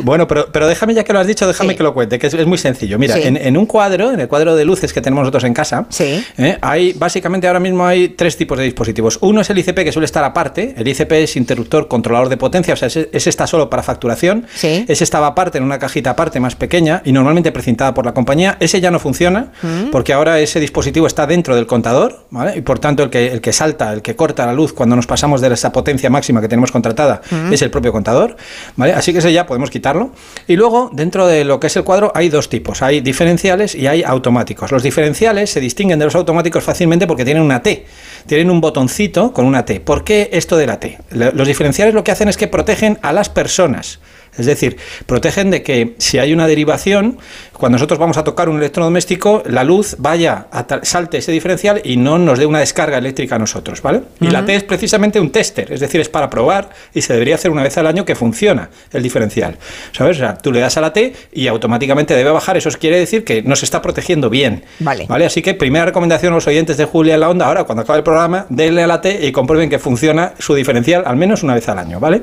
Bueno, 0.00 0.26
pero, 0.26 0.46
pero 0.52 0.66
déjame 0.66 0.94
ya 0.94 1.04
que 1.04 1.12
lo 1.12 1.20
has 1.20 1.26
dicho, 1.26 1.46
déjame 1.46 1.76
que 1.76 1.82
lo 1.82 1.94
cuente, 1.94 2.18
que 2.18 2.26
es, 2.26 2.34
es 2.34 2.46
muy 2.46 2.58
sencillo. 2.58 2.98
Mira, 2.98 3.18
en, 3.18 3.36
en 3.36 3.56
un 3.56 3.66
cuadro, 3.66 4.12
en 4.12 4.20
el 4.20 4.28
cuadro 4.28 4.54
de 4.56 4.64
luces 4.64 4.92
que 4.92 5.00
tenemos 5.00 5.22
nosotros 5.22 5.44
en 5.44 5.54
casa, 5.54 5.86
¿eh? 5.98 6.58
hay 6.60 6.92
básicamente 6.94 7.46
ahora 7.46 7.60
mismo 7.60 7.86
hay 7.86 8.10
tres 8.10 8.36
tipos 8.36 8.58
de 8.58 8.64
dispositivos. 8.64 9.18
Uno 9.20 9.40
es 9.40 9.50
el 9.50 9.58
ICP 9.58 9.76
que 9.84 9.92
suele 9.92 10.06
estar 10.06 10.24
aparte. 10.24 10.74
El 10.76 10.86
ICP 10.88 11.12
es 11.12 11.36
interruptor 11.36 11.88
controlador 11.88 12.28
de 12.28 12.36
potencia, 12.36 12.74
o 12.74 12.76
sea, 12.76 12.88
ese, 12.88 13.08
ese 13.12 13.30
está 13.30 13.46
solo 13.46 13.68
para 13.70 13.82
facturación. 13.82 14.46
Ese 14.62 15.04
estaba 15.04 15.26
aparte 15.28 15.58
en 15.58 15.64
una 15.64 15.78
cajita 15.78 16.10
aparte 16.10 16.40
más 16.40 16.54
pequeña 16.56 17.02
y 17.04 17.12
normalmente 17.12 17.52
precintada 17.52 17.94
por 17.94 18.04
la 18.06 18.14
compañía. 18.14 18.56
Ese 18.60 18.80
ya 18.80 18.90
no 18.90 18.98
funciona 18.98 19.52
Mm. 19.62 19.90
porque 19.90 20.12
ahora 20.12 20.40
ese 20.40 20.58
dispositivo 20.60 21.06
está 21.06 21.26
dentro 21.26 21.54
del 21.54 21.66
contador, 21.66 22.26
¿vale? 22.30 22.56
Y 22.56 22.60
por 22.62 22.78
tanto 22.78 23.02
el 23.02 23.10
que, 23.10 23.28
el 23.28 23.40
que 23.42 23.52
salta, 23.52 23.92
el 23.92 24.00
que 24.00 24.16
corta 24.16 24.46
la 24.46 24.54
luz 24.54 24.72
cuando 24.72 24.96
nos 24.96 25.06
pasamos 25.06 25.42
de 25.42 25.52
esa 25.52 25.70
potencia 25.72 26.08
máxima 26.08 26.40
que 26.40 26.48
tenemos 26.48 26.72
contratada 26.72 27.20
es 27.50 27.60
el 27.60 27.70
propio 27.70 27.92
contador, 27.92 28.36
¿vale? 28.76 28.94
Así 28.94 29.12
que 29.12 29.18
ese 29.18 29.32
ya 29.32 29.46
podemos 29.46 29.68
quitarlo. 29.68 30.12
Y 30.46 30.56
luego, 30.56 30.90
dentro 30.94 31.26
de 31.26 31.44
lo 31.44 31.60
que 31.60 31.66
es 31.66 31.76
el 31.76 31.84
cuadro, 31.84 32.10
hay 32.14 32.30
dos 32.30 32.48
tipos. 32.48 32.80
Hay 32.80 33.00
diferenciales 33.02 33.74
y 33.74 33.86
hay 33.86 34.02
automáticos. 34.02 34.72
Los 34.72 34.82
diferenciales 34.82 35.50
se 35.50 35.60
distinguen 35.60 35.98
de 35.98 36.06
los 36.06 36.14
automáticos 36.14 36.64
fácilmente 36.64 37.06
porque 37.06 37.24
tienen 37.24 37.42
una 37.42 37.62
T. 37.62 37.84
Tienen 38.26 38.50
un 38.50 38.60
botoncito 38.60 39.32
con 39.32 39.44
una 39.44 39.64
T. 39.64 39.80
¿Por 39.80 40.04
qué 40.04 40.30
esto 40.32 40.56
de 40.56 40.66
la 40.66 40.80
T? 40.80 40.98
Los 41.10 41.46
diferenciales 41.46 41.92
lo 41.92 42.04
que 42.04 42.12
hacen 42.12 42.28
es 42.28 42.36
que 42.36 42.48
protegen 42.48 42.98
a 43.02 43.12
las 43.12 43.28
personas. 43.28 43.98
Es 44.36 44.46
decir, 44.46 44.78
protegen 45.06 45.50
de 45.50 45.62
que 45.62 45.94
si 45.98 46.18
hay 46.18 46.32
una 46.32 46.46
derivación, 46.46 47.18
cuando 47.52 47.76
nosotros 47.76 47.98
vamos 47.98 48.16
a 48.16 48.24
tocar 48.24 48.48
un 48.48 48.56
electrodoméstico, 48.56 49.42
la 49.46 49.62
luz 49.62 49.96
vaya, 49.98 50.46
a 50.50 50.66
salte 50.82 51.18
ese 51.18 51.32
diferencial 51.32 51.80
y 51.84 51.96
no 51.96 52.18
nos 52.18 52.38
dé 52.38 52.46
una 52.46 52.60
descarga 52.60 52.98
eléctrica 52.98 53.36
a 53.36 53.38
nosotros, 53.38 53.82
¿vale? 53.82 54.02
Y 54.20 54.28
la. 54.28 54.44
T 54.44 54.54
es 54.54 54.64
precisamente 54.64 55.20
un 55.20 55.30
tester, 55.30 55.72
es 55.72 55.80
decir, 55.80 56.00
es 56.00 56.08
para 56.08 56.28
probar 56.30 56.70
y 56.92 57.02
se 57.02 57.12
debería 57.12 57.34
hacer 57.36 57.50
una 57.50 57.62
vez 57.62 57.76
al 57.78 57.86
año 57.86 58.04
que 58.04 58.14
funciona 58.14 58.70
el 58.92 59.02
diferencial. 59.02 59.58
¿Sabes? 59.92 60.16
O 60.16 60.20
sea, 60.20 60.38
tú 60.38 60.50
le 60.50 60.60
das 60.60 60.76
a 60.76 60.80
la 60.80 60.92
T 60.92 61.12
y 61.32 61.46
automáticamente 61.46 62.16
debe 62.16 62.30
bajar, 62.30 62.56
eso 62.56 62.70
quiere 62.80 62.98
decir 62.98 63.24
que 63.24 63.42
nos 63.42 63.62
está 63.62 63.82
protegiendo 63.82 64.30
bien. 64.30 64.64
Vale. 64.80 65.06
¿Vale? 65.06 65.26
Así 65.26 65.42
que 65.42 65.54
primera 65.54 65.84
recomendación 65.84 66.32
a 66.32 66.36
los 66.36 66.46
oyentes 66.46 66.76
de 66.76 66.84
Julia 66.86 67.14
en 67.14 67.20
la 67.20 67.28
Onda, 67.28 67.46
ahora 67.46 67.64
cuando 67.64 67.82
acabe 67.82 67.98
el 67.98 68.04
programa, 68.04 68.46
denle 68.48 68.82
a 68.82 68.86
la 68.86 69.00
T 69.00 69.26
y 69.26 69.30
comprueben 69.30 69.68
que 69.68 69.78
funciona 69.78 70.32
su 70.38 70.54
diferencial 70.54 71.04
al 71.06 71.16
menos 71.16 71.42
una 71.42 71.54
vez 71.54 71.68
al 71.68 71.78
año, 71.78 72.00
¿vale? 72.00 72.22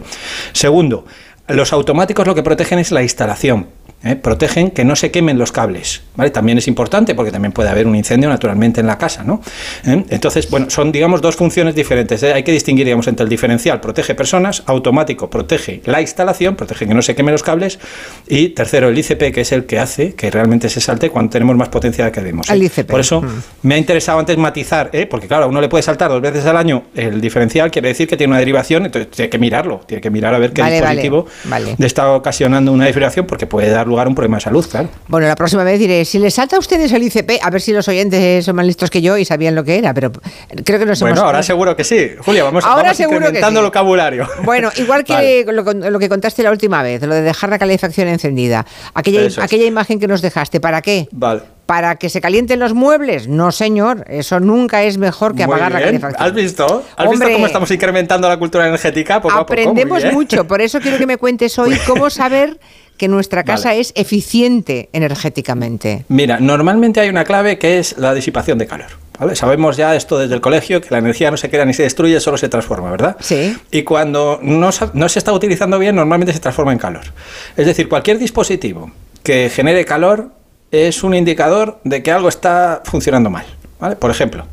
Segundo, 0.52 1.06
los 1.50 1.74
automáticos 1.74 2.28
lo 2.28 2.36
que 2.36 2.44
protegen 2.44 2.80
es 2.80 2.92
la 2.92 3.02
instalación. 3.02 3.68
¿Eh? 4.04 4.16
Protegen 4.16 4.72
que 4.72 4.84
no 4.86 4.96
se 4.96 5.12
quemen 5.12 5.38
los 5.38 5.52
cables. 5.52 6.02
¿vale? 6.16 6.32
También 6.32 6.58
es 6.58 6.68
importante 6.68 7.16
porque 7.16 7.32
también 7.32 7.52
puede 7.52 7.70
haber 7.70 7.88
un 7.88 7.96
incendio 7.96 8.30
naturalmente 8.30 8.82
en 8.82 8.88
la 8.88 8.98
casa. 8.98 9.24
¿no? 9.24 9.42
¿Eh? 9.86 10.04
Entonces, 10.10 10.50
bueno, 10.50 10.70
son 10.70 10.92
digamos 10.92 11.22
dos 11.22 11.36
funciones 11.36 11.76
diferentes. 11.76 12.22
¿eh? 12.24 12.34
Hay 12.34 12.44
que 12.44 12.52
distinguir 12.52 12.86
digamos, 12.86 13.08
entre 13.08 13.24
el 13.24 13.30
diferencial, 13.30 13.80
protege 13.82 14.16
personas, 14.16 14.64
automático, 14.66 15.30
protege 15.30 15.82
la 15.86 16.02
instalación, 16.02 16.56
protege 16.56 16.88
que 16.88 16.94
no 16.94 17.02
se 17.02 17.16
quemen 17.16 17.32
los 17.34 17.44
cables. 17.44 17.80
Y 18.28 18.50
tercero, 18.50 18.90
el 18.90 18.98
ICP, 18.98 19.34
que 19.34 19.42
es 19.42 19.52
el 19.52 19.66
que 19.66 19.80
hace 19.80 20.14
que 20.16 20.30
realmente 20.32 20.70
se 20.70 20.82
salte 20.82 21.10
cuando 21.10 21.32
tenemos 21.32 21.56
más 21.56 21.70
potencia 21.70 22.06
de 22.06 22.12
que. 22.12 22.20
¿eh? 22.20 22.34
El 22.50 22.64
ICP. 22.64 22.90
Por 22.90 23.00
eso 23.00 23.22
Mm. 23.22 23.28
me 23.64 23.76
ha 23.76 23.78
interesado 23.78 24.20
antes 24.20 24.38
matizar, 24.38 24.90
¿eh? 24.94 25.06
porque 25.06 25.28
claro, 25.28 25.44
a 25.44 25.48
uno 25.48 25.60
le 25.62 25.68
puede 25.68 25.82
saltar 25.84 26.10
dos 26.10 26.22
veces 26.22 26.46
al 26.46 26.56
año 26.58 26.84
el 26.96 27.20
diferencial, 27.20 27.70
quiere 27.72 27.90
decir 27.90 28.08
que 28.08 28.16
tiene 28.18 28.32
una 28.32 28.40
derivación, 28.40 28.86
entonces 28.86 29.12
tiene 29.12 29.30
que 29.30 29.38
mirarlo, 29.38 29.82
tiene 29.86 30.00
que 30.02 30.10
mirar 30.10 30.34
a 30.34 30.40
ver 30.40 30.54
qué 30.54 30.62
Vale, 30.62 30.80
vale, 30.82 31.02
dispositivo 31.02 31.26
vale. 31.46 31.76
le 31.78 31.86
está 31.88 32.12
ocasionando 32.14 32.72
una 32.72 32.86
derivación 32.86 33.26
porque 33.26 33.46
puede 33.48 33.70
dar 33.70 33.89
lugar 33.90 34.08
a 34.08 34.10
un 34.10 34.16
problema 34.16 34.38
de 34.38 34.42
salud, 34.42 34.66
claro. 34.70 34.90
Bueno, 35.08 35.28
la 35.28 35.36
próxima 35.36 35.64
vez 35.64 35.80
diré, 35.80 36.06
si 36.06 36.20
les 36.20 36.34
salta 36.34 36.56
a 36.56 36.60
ustedes 36.60 36.92
el 36.94 37.04
ICP, 37.04 37.40
a 37.42 37.50
ver 37.50 37.62
si 37.62 37.74
los 37.74 37.88
oyentes 37.88 38.46
son 38.46 38.56
más 38.56 38.66
listos 38.66 38.90
que 38.90 39.02
yo 39.02 39.18
y 39.18 39.26
sabían 39.26 39.56
lo 39.56 39.64
que 39.64 39.78
era, 39.78 39.94
pero 39.94 40.12
creo 40.64 40.80
que 40.80 40.86
nos 40.86 41.00
Bueno, 41.02 41.16
hemos... 41.16 41.26
ahora 41.26 41.44
seguro 41.44 41.76
que 41.76 41.84
sí. 41.84 42.12
Julia, 42.20 42.44
vamos, 42.44 42.64
Ahora 42.64 42.84
vamos 42.84 42.98
seguro 42.98 43.20
que 43.20 43.26
incrementando 43.26 43.60
sí. 43.60 43.64
el 43.64 43.68
vocabulario. 43.68 44.28
Bueno, 44.44 44.70
igual 44.78 45.04
que 45.04 45.46
Vale. 45.46 45.54
lo, 45.54 45.90
lo 45.92 46.00
que 46.00 46.10
contaste 46.10 46.42
la 46.44 46.52
última 46.52 46.82
vez, 46.82 47.02
lo 47.04 47.14
de 47.14 47.22
dejar 47.22 47.50
la 47.50 47.60
calefacción 47.60 48.08
encendida. 48.08 48.66
Aquella, 48.94 49.22
es. 49.24 49.38
aquella 49.38 49.66
imagen 49.66 50.00
que 50.00 50.08
nos 50.08 50.22
dejaste, 50.22 50.60
¿para 50.60 50.82
qué? 50.82 51.08
Vale. 51.12 51.42
¿Para 51.66 51.98
que 51.98 52.10
se 52.10 52.20
calienten 52.20 52.60
los 52.60 52.74
muebles? 52.74 53.28
No, 53.28 53.52
señor, 53.52 54.04
eso 54.10 54.40
nunca 54.40 54.82
es 54.84 54.98
mejor 54.98 55.36
que 55.36 55.46
Muy 55.46 55.54
apagar 55.54 55.72
la 55.72 55.80
calefacción. 55.82 56.24
¿Has 56.28 56.34
visto? 56.34 56.84
¿Has 56.98 57.06
Hombre. 57.06 57.28
visto 57.28 57.34
cómo 57.34 57.46
estamos 57.46 57.70
incrementando 57.70 58.28
la 58.28 58.38
cultura 58.40 58.66
energética 58.68 59.22
poco 59.22 59.36
a 59.36 59.46
poco? 59.46 59.54
Muy 59.54 59.62
Aprendemos 59.64 60.04
mucho, 60.12 60.48
por 60.48 60.62
eso 60.62 60.80
quiero 60.80 60.98
que 60.98 61.06
me 61.06 61.18
cuentes 61.18 61.60
hoy 61.60 61.78
cómo 61.86 62.10
saber 62.10 62.60
que 63.00 63.08
nuestra 63.08 63.44
casa 63.44 63.70
Vale. 63.70 63.82
es 63.82 63.92
eficiente 63.96 64.90
energéticamente. 64.94 66.06
Mira, 66.10 66.40
normalmente 66.40 67.00
hay 67.00 67.10
una 67.10 67.24
clave 67.24 67.58
que 67.58 67.80
es 67.80 67.98
la 67.98 68.14
disipación 68.14 68.58
de 68.60 68.68
calor. 68.68 68.88
¿vale? 69.18 69.36
Sabemos 69.36 69.78
ya 69.78 69.96
esto 69.96 70.18
desde 70.20 70.36
el 70.36 70.42
colegio, 70.42 70.82
que 70.82 70.90
la 70.92 70.98
energía 71.00 71.32
no 71.32 71.38
se 71.38 71.50
crea 71.50 71.66
ni 71.66 71.74
se 71.74 71.84
destruye, 71.84 72.20
solo 72.20 72.38
se 72.38 72.50
transforma, 72.50 72.92
¿verdad? 72.92 73.16
Sí. 73.20 73.56
Y 73.72 73.84
cuando 73.84 74.40
no, 74.44 74.72
se- 74.72 74.90
no 74.94 75.10
se 75.10 75.18
está 75.20 75.34
utilizando 75.34 75.80
bien, 75.80 75.96
normalmente 75.96 76.34
se 76.34 76.40
transforma 76.40 76.72
en 76.74 76.78
calor. 76.78 77.06
Es 77.58 77.66
decir, 77.66 77.90
cualquier 77.90 78.20
dispositivo 78.20 78.92
que 79.24 79.50
genere 79.50 79.86
calor 79.86 80.32
es 80.72 81.04
un 81.04 81.16
indicador 81.16 81.80
de 81.84 82.04
que 82.04 82.12
algo 82.12 82.30
está 82.30 82.82
funcionando 82.86 83.30
mal. 83.30 83.46
¿vale? 83.80 83.96
Por 83.96 84.12
ejemplo, 84.12 84.46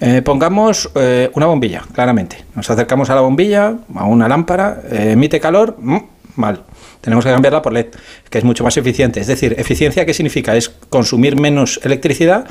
eh, 0.00 0.22
pongamos 0.22 0.90
eh, 0.94 1.30
una 1.34 1.46
bombilla, 1.46 1.82
claramente. 1.94 2.42
Nos 2.54 2.68
acercamos 2.70 3.10
a 3.10 3.14
la 3.14 3.20
bombilla, 3.20 3.74
a 3.94 4.04
una 4.06 4.28
lámpara, 4.28 4.80
eh, 4.90 5.10
emite 5.12 5.38
calor, 5.40 5.76
mm, 5.78 5.98
mal. 6.36 6.62
Tenemos 7.02 7.24
que 7.24 7.30
cambiarla 7.30 7.60
por 7.60 7.74
LED, 7.74 7.88
que 8.30 8.38
es 8.38 8.44
mucho 8.44 8.64
más 8.64 8.76
eficiente. 8.78 9.20
Es 9.20 9.26
decir, 9.26 9.54
eficiencia, 9.58 10.06
¿qué 10.06 10.14
significa? 10.14 10.56
Es 10.56 10.70
consumir 10.88 11.38
menos 11.38 11.78
electricidad 11.82 12.46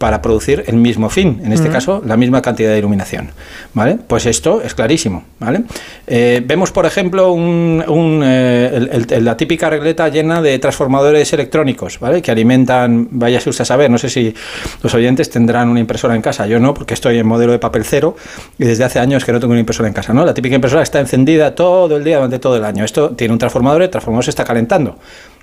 para 0.00 0.22
producir 0.22 0.64
el 0.66 0.76
mismo 0.76 1.10
fin, 1.10 1.42
en 1.44 1.52
este 1.52 1.68
caso 1.68 2.02
la 2.06 2.16
misma 2.16 2.40
cantidad 2.40 2.70
de 2.70 2.78
iluminación. 2.78 3.32
¿vale? 3.74 3.98
Pues 4.06 4.24
esto 4.24 4.62
es 4.64 4.74
clarísimo. 4.74 5.24
¿vale? 5.38 5.64
Eh, 6.06 6.42
vemos, 6.42 6.72
por 6.72 6.86
ejemplo, 6.86 7.32
un- 7.34 7.84
un, 7.86 8.22
eh, 8.24 8.70
el- 8.92 9.06
el- 9.12 9.24
la 9.26 9.36
típica 9.36 9.68
regleta 9.68 10.08
llena 10.08 10.40
de 10.40 10.58
transformadores 10.58 11.30
electrónicos 11.34 12.00
¿vale? 12.00 12.22
que 12.22 12.30
alimentan, 12.30 13.08
vaya 13.10 13.36
usted 13.36 13.60
a 13.60 13.64
saber, 13.66 13.90
no 13.90 13.98
sé 13.98 14.08
si 14.08 14.34
los 14.82 14.94
oyentes 14.94 15.28
tendrán 15.28 15.68
una 15.68 15.80
impresora 15.80 16.16
en 16.16 16.22
casa, 16.22 16.46
yo 16.46 16.58
no, 16.58 16.72
porque 16.72 16.94
estoy 16.94 17.18
en 17.18 17.26
modelo 17.26 17.52
de 17.52 17.58
papel 17.58 17.84
cero 17.84 18.16
y 18.58 18.64
desde 18.64 18.84
hace 18.84 19.00
años 19.00 19.26
que 19.26 19.32
no 19.32 19.38
tengo 19.38 19.50
una 19.52 19.60
impresora 19.60 19.86
en 19.86 19.92
casa. 19.92 20.14
¿no? 20.14 20.24
La 20.24 20.32
típica 20.32 20.54
impresora 20.54 20.82
está 20.82 20.98
encendida 20.98 21.54
todo 21.54 21.94
el 21.98 22.04
día 22.04 22.16
durante 22.16 22.38
todo 22.38 22.56
el 22.56 22.64
año. 22.64 22.86
Esto 22.86 23.10
tiene 23.10 23.32
un 23.34 23.38
transformador, 23.38 23.82
el 23.82 23.90
transformador 23.90 24.24
se 24.24 24.30
está 24.30 24.44
calentando. 24.44 24.96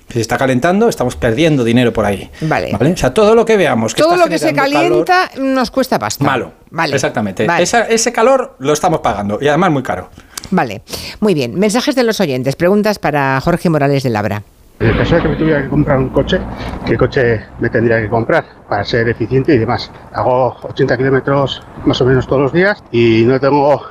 Si 0.08 0.14
se 0.14 0.20
está 0.20 0.38
calentando, 0.38 0.88
estamos 0.88 1.16
perdiendo 1.16 1.64
dinero 1.64 1.92
por 1.92 2.04
ahí. 2.06 2.30
Vale. 2.40 2.74
O 2.74 2.96
sea, 2.96 3.12
todo 3.12 3.34
lo 3.34 3.44
que 3.44 3.56
veamos 3.56 3.94
que 3.94 4.02
Todo 4.02 4.14
está 4.14 4.24
lo 4.24 4.30
que 4.30 4.38
se 4.38 4.54
calor, 4.54 4.72
calienta 4.72 5.30
nos 5.38 5.70
cuesta 5.70 5.98
pasta. 5.98 6.24
malo. 6.24 6.52
Vale. 6.70 6.94
Exactamente. 6.94 7.46
Vale. 7.46 7.62
Esa- 7.62 7.86
ese 7.88 8.12
calor 8.12 8.56
lo 8.58 8.72
estamos 8.72 9.00
pagando 9.00 9.38
y 9.40 9.48
además 9.48 9.70
muy 9.70 9.82
caro. 9.82 10.08
Vale, 10.50 10.80
muy 11.20 11.34
bien. 11.34 11.58
Mensajes 11.58 11.94
de 11.94 12.04
los 12.04 12.20
oyentes. 12.20 12.56
Preguntas 12.56 12.98
para 12.98 13.38
Jorge 13.42 13.68
Morales 13.68 14.02
de 14.02 14.10
Labra. 14.10 14.42
En 14.80 14.86
el 14.90 14.96
caso 14.96 15.16
de 15.16 15.22
que 15.22 15.28
me 15.28 15.36
tuviera 15.36 15.60
que 15.62 15.68
comprar 15.68 15.98
un 15.98 16.08
coche, 16.10 16.38
¿qué 16.86 16.96
coche 16.96 17.40
me 17.58 17.68
tendría 17.68 18.00
que 18.00 18.08
comprar 18.08 18.44
para 18.68 18.84
ser 18.84 19.08
eficiente 19.08 19.52
y 19.52 19.58
demás? 19.58 19.90
Hago 20.12 20.56
80 20.62 20.96
kilómetros 20.96 21.60
más 21.84 22.00
o 22.00 22.04
menos 22.04 22.28
todos 22.28 22.42
los 22.42 22.52
días 22.52 22.82
y 22.92 23.24
no 23.26 23.40
tengo 23.40 23.82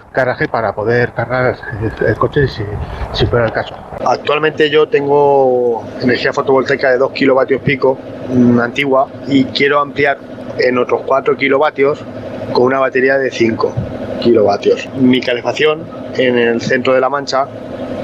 para 0.49 0.73
poder 0.73 1.13
cargar 1.13 1.55
el, 2.05 2.15
coche 2.15 2.47
si, 2.47 3.25
fuera 3.27 3.45
el 3.45 3.51
caso. 3.51 3.75
Actualmente 4.03 4.69
yo 4.69 4.87
tengo 4.87 5.83
energía 6.01 6.33
fotovoltaica 6.33 6.91
de 6.91 6.97
2 6.97 7.11
kilovatios 7.11 7.61
pico, 7.61 7.97
antigua, 8.59 9.07
y 9.27 9.43
quiero 9.45 9.79
ampliar 9.79 10.17
en 10.57 10.77
otros 10.79 11.01
4 11.05 11.37
kilovatios 11.37 11.99
con 12.51 12.63
una 12.63 12.79
batería 12.79 13.19
de 13.19 13.29
5 13.29 13.73
kilovatios. 14.21 14.89
Mi 14.95 15.21
calefacción 15.21 15.83
en 16.15 16.37
el 16.37 16.61
centro 16.61 16.95
de 16.95 17.01
la 17.01 17.09
Mancha 17.09 17.47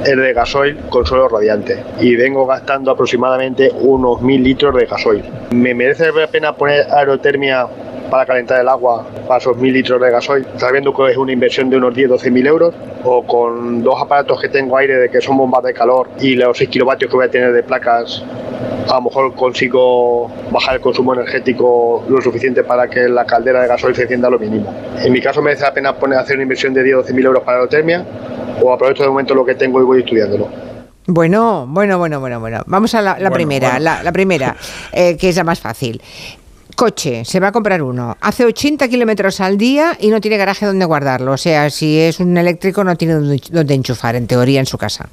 es 0.05 0.15
de 0.15 0.33
gasoil 0.33 0.77
con 0.89 1.05
suelo 1.05 1.27
radiante 1.29 1.81
y 1.99 2.15
vengo 2.15 2.45
gastando 2.45 2.91
aproximadamente 2.91 3.71
unos 3.73 4.21
1000 4.21 4.43
litros 4.43 4.75
de 4.75 4.85
gasoil. 4.85 5.23
¿Me 5.51 5.73
merece 5.73 6.11
la 6.11 6.27
pena 6.27 6.53
poner 6.53 6.85
aerotermia 6.91 7.67
para 8.13 8.27
calentar 8.27 8.61
el 8.61 8.69
agua 8.69 9.07
para 9.27 9.39
esos 9.39 9.57
1000 9.57 9.73
litros 9.73 9.99
de 9.99 10.11
gasoil, 10.11 10.45
sabiendo 10.57 10.93
que 10.93 11.09
es 11.09 11.17
una 11.17 11.31
inversión 11.31 11.71
de 11.71 11.77
unos 11.77 11.95
10-12 11.95 12.29
mil 12.29 12.45
euros? 12.45 12.75
¿O 13.03 13.25
con 13.25 13.81
dos 13.81 13.99
aparatos 13.99 14.39
que 14.39 14.49
tengo 14.49 14.77
aire 14.77 14.97
de 14.97 15.09
que 15.09 15.19
son 15.19 15.35
bombas 15.35 15.63
de 15.63 15.73
calor 15.73 16.09
y 16.21 16.35
los 16.35 16.55
6 16.55 16.69
kilovatios 16.69 17.09
que 17.09 17.17
voy 17.17 17.25
a 17.25 17.31
tener 17.31 17.51
de 17.51 17.63
placas 17.63 18.23
a 18.87 18.93
lo 18.93 19.01
mejor 19.01 19.33
consigo 19.33 20.29
bajar 20.51 20.75
el 20.75 20.81
consumo 20.81 21.15
energético 21.15 22.03
lo 22.07 22.21
suficiente 22.21 22.63
para 22.63 22.87
que 22.87 23.09
la 23.09 23.25
caldera 23.25 23.63
de 23.63 23.67
gasoil 23.67 23.95
se 23.95 24.03
encienda 24.03 24.29
lo 24.29 24.37
mínimo. 24.37 24.71
En 25.03 25.11
mi 25.11 25.19
caso 25.19 25.41
merece 25.41 25.63
la 25.63 25.73
pena 25.73 25.95
poner, 25.95 26.19
hacer 26.19 26.35
una 26.35 26.43
inversión 26.43 26.71
de 26.75 26.83
10 26.83 26.95
o 26.95 26.97
12 26.99 27.13
mil 27.15 27.25
euros 27.25 27.41
para 27.41 27.57
la 27.57 27.63
aerotermia 27.63 28.05
o 28.61 28.71
aprovecho 28.71 29.01
de 29.01 29.09
momento 29.09 29.33
lo 29.33 29.43
que 29.43 29.55
tengo 29.55 29.81
y 29.81 29.85
voy 29.85 30.01
estudiándolo. 30.01 30.49
Bueno, 31.07 31.65
bueno, 31.67 31.97
bueno, 31.97 32.19
bueno, 32.19 32.39
bueno. 32.39 32.61
Vamos 32.67 32.93
a 32.93 33.01
la, 33.01 33.13
la 33.13 33.29
Bueno, 33.29 33.33
primera, 33.33 33.69
bueno. 33.69 33.83
La, 33.83 34.03
la 34.03 34.11
primera, 34.11 34.55
eh, 34.91 35.17
que 35.17 35.29
es 35.29 35.35
la 35.35 35.43
más 35.43 35.59
fácil. 35.59 35.99
Coche, 36.75 37.23
se 37.25 37.39
va 37.39 37.49
a 37.49 37.51
comprar 37.51 37.81
uno. 37.81 38.17
Hace 38.21 38.45
80 38.45 38.87
kilómetros 38.87 39.39
al 39.41 39.57
día 39.57 39.97
y 39.99 40.09
no 40.09 40.19
tiene 40.21 40.37
garaje 40.37 40.65
donde 40.65 40.85
guardarlo. 40.85 41.31
O 41.33 41.37
sea, 41.37 41.69
si 41.69 41.99
es 41.99 42.19
un 42.19 42.37
eléctrico, 42.37 42.83
no 42.83 42.95
tiene 42.95 43.13
donde, 43.15 43.73
enchufar, 43.73 44.15
en 44.15 44.27
teoría, 44.27 44.59
en 44.59 44.65
su 44.65 44.77
casa. 44.77 45.07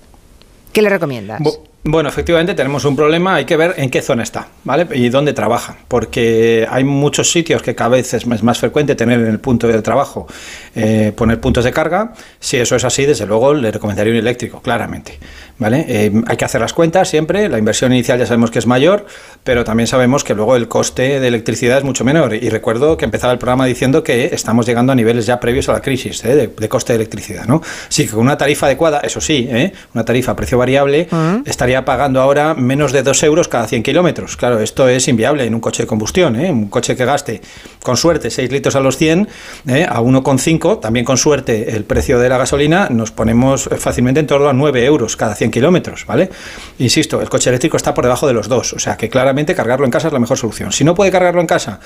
¿Qué 0.73 0.83
le 0.83 0.89
recomiendas? 0.89 1.41
Bu- 1.41 1.59
Bueno, 1.83 2.11
efectivamente 2.11 2.53
tenemos 2.55 2.85
un 2.85 2.95
problema, 2.95 3.37
hay 3.37 3.47
que 3.47 3.57
ver 3.57 3.75
en 3.79 3.89
qué 3.89 4.03
zona 4.03 4.23
está, 4.23 4.49
¿vale? 4.65 4.87
Y 4.95 5.09
dónde 5.09 5.33
trabaja, 5.33 5.77
porque 5.89 6.67
hay 6.71 6.85
muchos 6.85 7.33
sitios 7.33 7.63
que 7.63 7.75
cada 7.75 7.89
vez 7.91 8.13
es 8.13 8.27
más, 8.27 8.43
más 8.43 8.59
frecuente 8.59 8.95
tener 8.95 9.19
en 9.19 9.27
el 9.29 9.41
punto 9.41 9.67
de 9.67 9.81
trabajo 9.81 10.27
eh, 10.75 11.13
poner 11.17 11.41
puntos 11.41 11.65
de 11.65 11.73
carga. 11.73 12.13
Si 12.39 12.59
eso 12.59 12.77
es 12.77 12.85
así, 12.85 13.07
desde 13.07 13.25
luego 13.27 13.55
le 13.55 13.71
recomendaría 13.71 14.13
un 14.13 14.19
eléctrico, 14.19 14.61
claramente, 14.61 15.19
¿vale? 15.61 15.85
Eh, 15.89 16.13
hay 16.27 16.37
que 16.37 16.45
hacer 16.45 16.61
las 16.61 16.73
cuentas 16.73 17.09
siempre, 17.09 17.49
la 17.49 17.59
inversión 17.59 17.93
inicial 17.93 18.19
ya 18.19 18.27
sabemos 18.27 18.51
que 18.51 18.59
es 18.59 18.67
mayor, 18.67 19.07
pero 19.45 19.63
también 19.63 19.87
sabemos 19.87 20.25
que 20.25 20.35
luego 20.35 20.57
el 20.57 20.67
coste 20.67 21.21
de 21.21 21.29
electricidad 21.29 21.79
es 21.79 21.85
mucho 21.85 22.05
menor. 22.05 22.35
Y 22.35 22.49
recuerdo 22.49 22.97
que 22.97 23.05
empezaba 23.05 23.33
el 23.33 23.39
programa 23.39 23.67
diciendo 23.67 24.03
que 24.03 24.35
estamos 24.35 24.67
llegando 24.67 24.91
a 24.91 24.97
niveles 24.97 25.27
ya 25.27 25.39
previos 25.39 25.69
a 25.69 25.75
la 25.75 25.81
crisis 25.81 26.25
¿eh? 26.25 26.35
de, 26.35 26.49
de 26.49 26.69
coste 26.69 26.95
de 26.95 26.97
electricidad, 26.97 27.47
¿no? 27.47 27.63
Sí, 27.89 28.07
que 28.07 28.11
con 28.11 28.21
una 28.21 28.37
tarifa 28.37 28.67
adecuada, 28.67 29.01
eso 29.05 29.21
sí, 29.21 29.47
¿eh? 29.49 29.73
una 29.95 30.05
tarifa 30.05 30.33
a 30.33 30.37
precio 30.37 30.59
variable, 30.59 31.09
estaría 31.45 31.85
pagando 31.85 32.21
ahora 32.21 32.55
menos 32.55 32.93
de 32.93 33.03
2 33.03 33.23
euros 33.25 33.49
cada 33.49 33.67
100 33.67 33.83
kilómetros. 33.83 34.37
Claro, 34.37 34.61
esto 34.61 34.89
es 34.89 35.07
inviable 35.09 35.45
en 35.45 35.55
un 35.55 35.61
coche 35.61 35.83
de 35.83 35.87
combustión, 35.87 36.41
¿eh? 36.41 36.51
un 36.51 36.69
coche 36.69 36.97
que 36.97 37.05
gaste 37.05 37.41
con 37.83 37.97
suerte 37.97 38.31
6 38.31 38.51
litros 38.51 38.77
a 38.77 38.81
los 38.81 38.97
100, 38.97 39.29
¿eh? 39.69 39.87
a 39.89 40.01
1,5, 40.01 40.81
también 40.81 41.05
con 41.05 41.17
suerte 41.17 41.77
el 41.77 41.85
precio 41.85 42.19
de 42.19 42.29
la 42.29 42.39
gasolina, 42.39 42.89
nos 42.91 43.11
ponemos 43.11 43.69
fácilmente 43.79 44.21
en 44.21 44.27
torno 44.27 44.49
a 44.49 44.53
9 44.53 44.85
euros 44.85 45.17
cada 45.17 45.35
100 45.35 45.50
kilómetros, 45.51 46.07
¿vale? 46.07 46.31
Insisto, 46.79 47.21
el 47.21 47.29
coche 47.29 47.51
eléctrico 47.51 47.77
está 47.77 47.93
por 47.95 48.05
debajo 48.05 48.27
de 48.27 48.33
los 48.33 48.49
2, 48.49 48.73
o 48.75 48.79
sea 48.79 48.97
que 48.97 49.09
claramente 49.09 49.55
cargarlo 49.55 49.85
en 49.85 49.91
casa 49.91 50.09
es 50.09 50.13
la 50.13 50.19
mejor 50.19 50.37
solución. 50.39 50.73
Si 50.73 50.85
no 50.85 50.95
puede 50.95 51.11
cargarlo 51.11 51.41
en 51.41 51.47
casa 51.47 51.81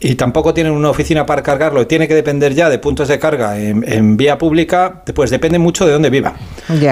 y 0.00 0.14
tampoco 0.16 0.52
tienen 0.54 0.72
una 0.72 0.90
oficina 0.90 1.24
para 1.26 1.42
cargarlo 1.42 1.82
y 1.82 1.86
tiene 1.86 2.08
que 2.08 2.14
depender 2.14 2.54
ya 2.54 2.68
de 2.68 2.78
puntos 2.78 3.08
de 3.08 3.18
carga 3.18 3.58
en, 3.58 3.84
en 3.90 4.16
vía 4.16 4.38
pública, 4.38 5.02
pues 5.14 5.30
depende 5.30 5.58
mucho 5.58 5.86
de 5.86 5.92
dónde 5.92 6.10
viva. 6.10 6.34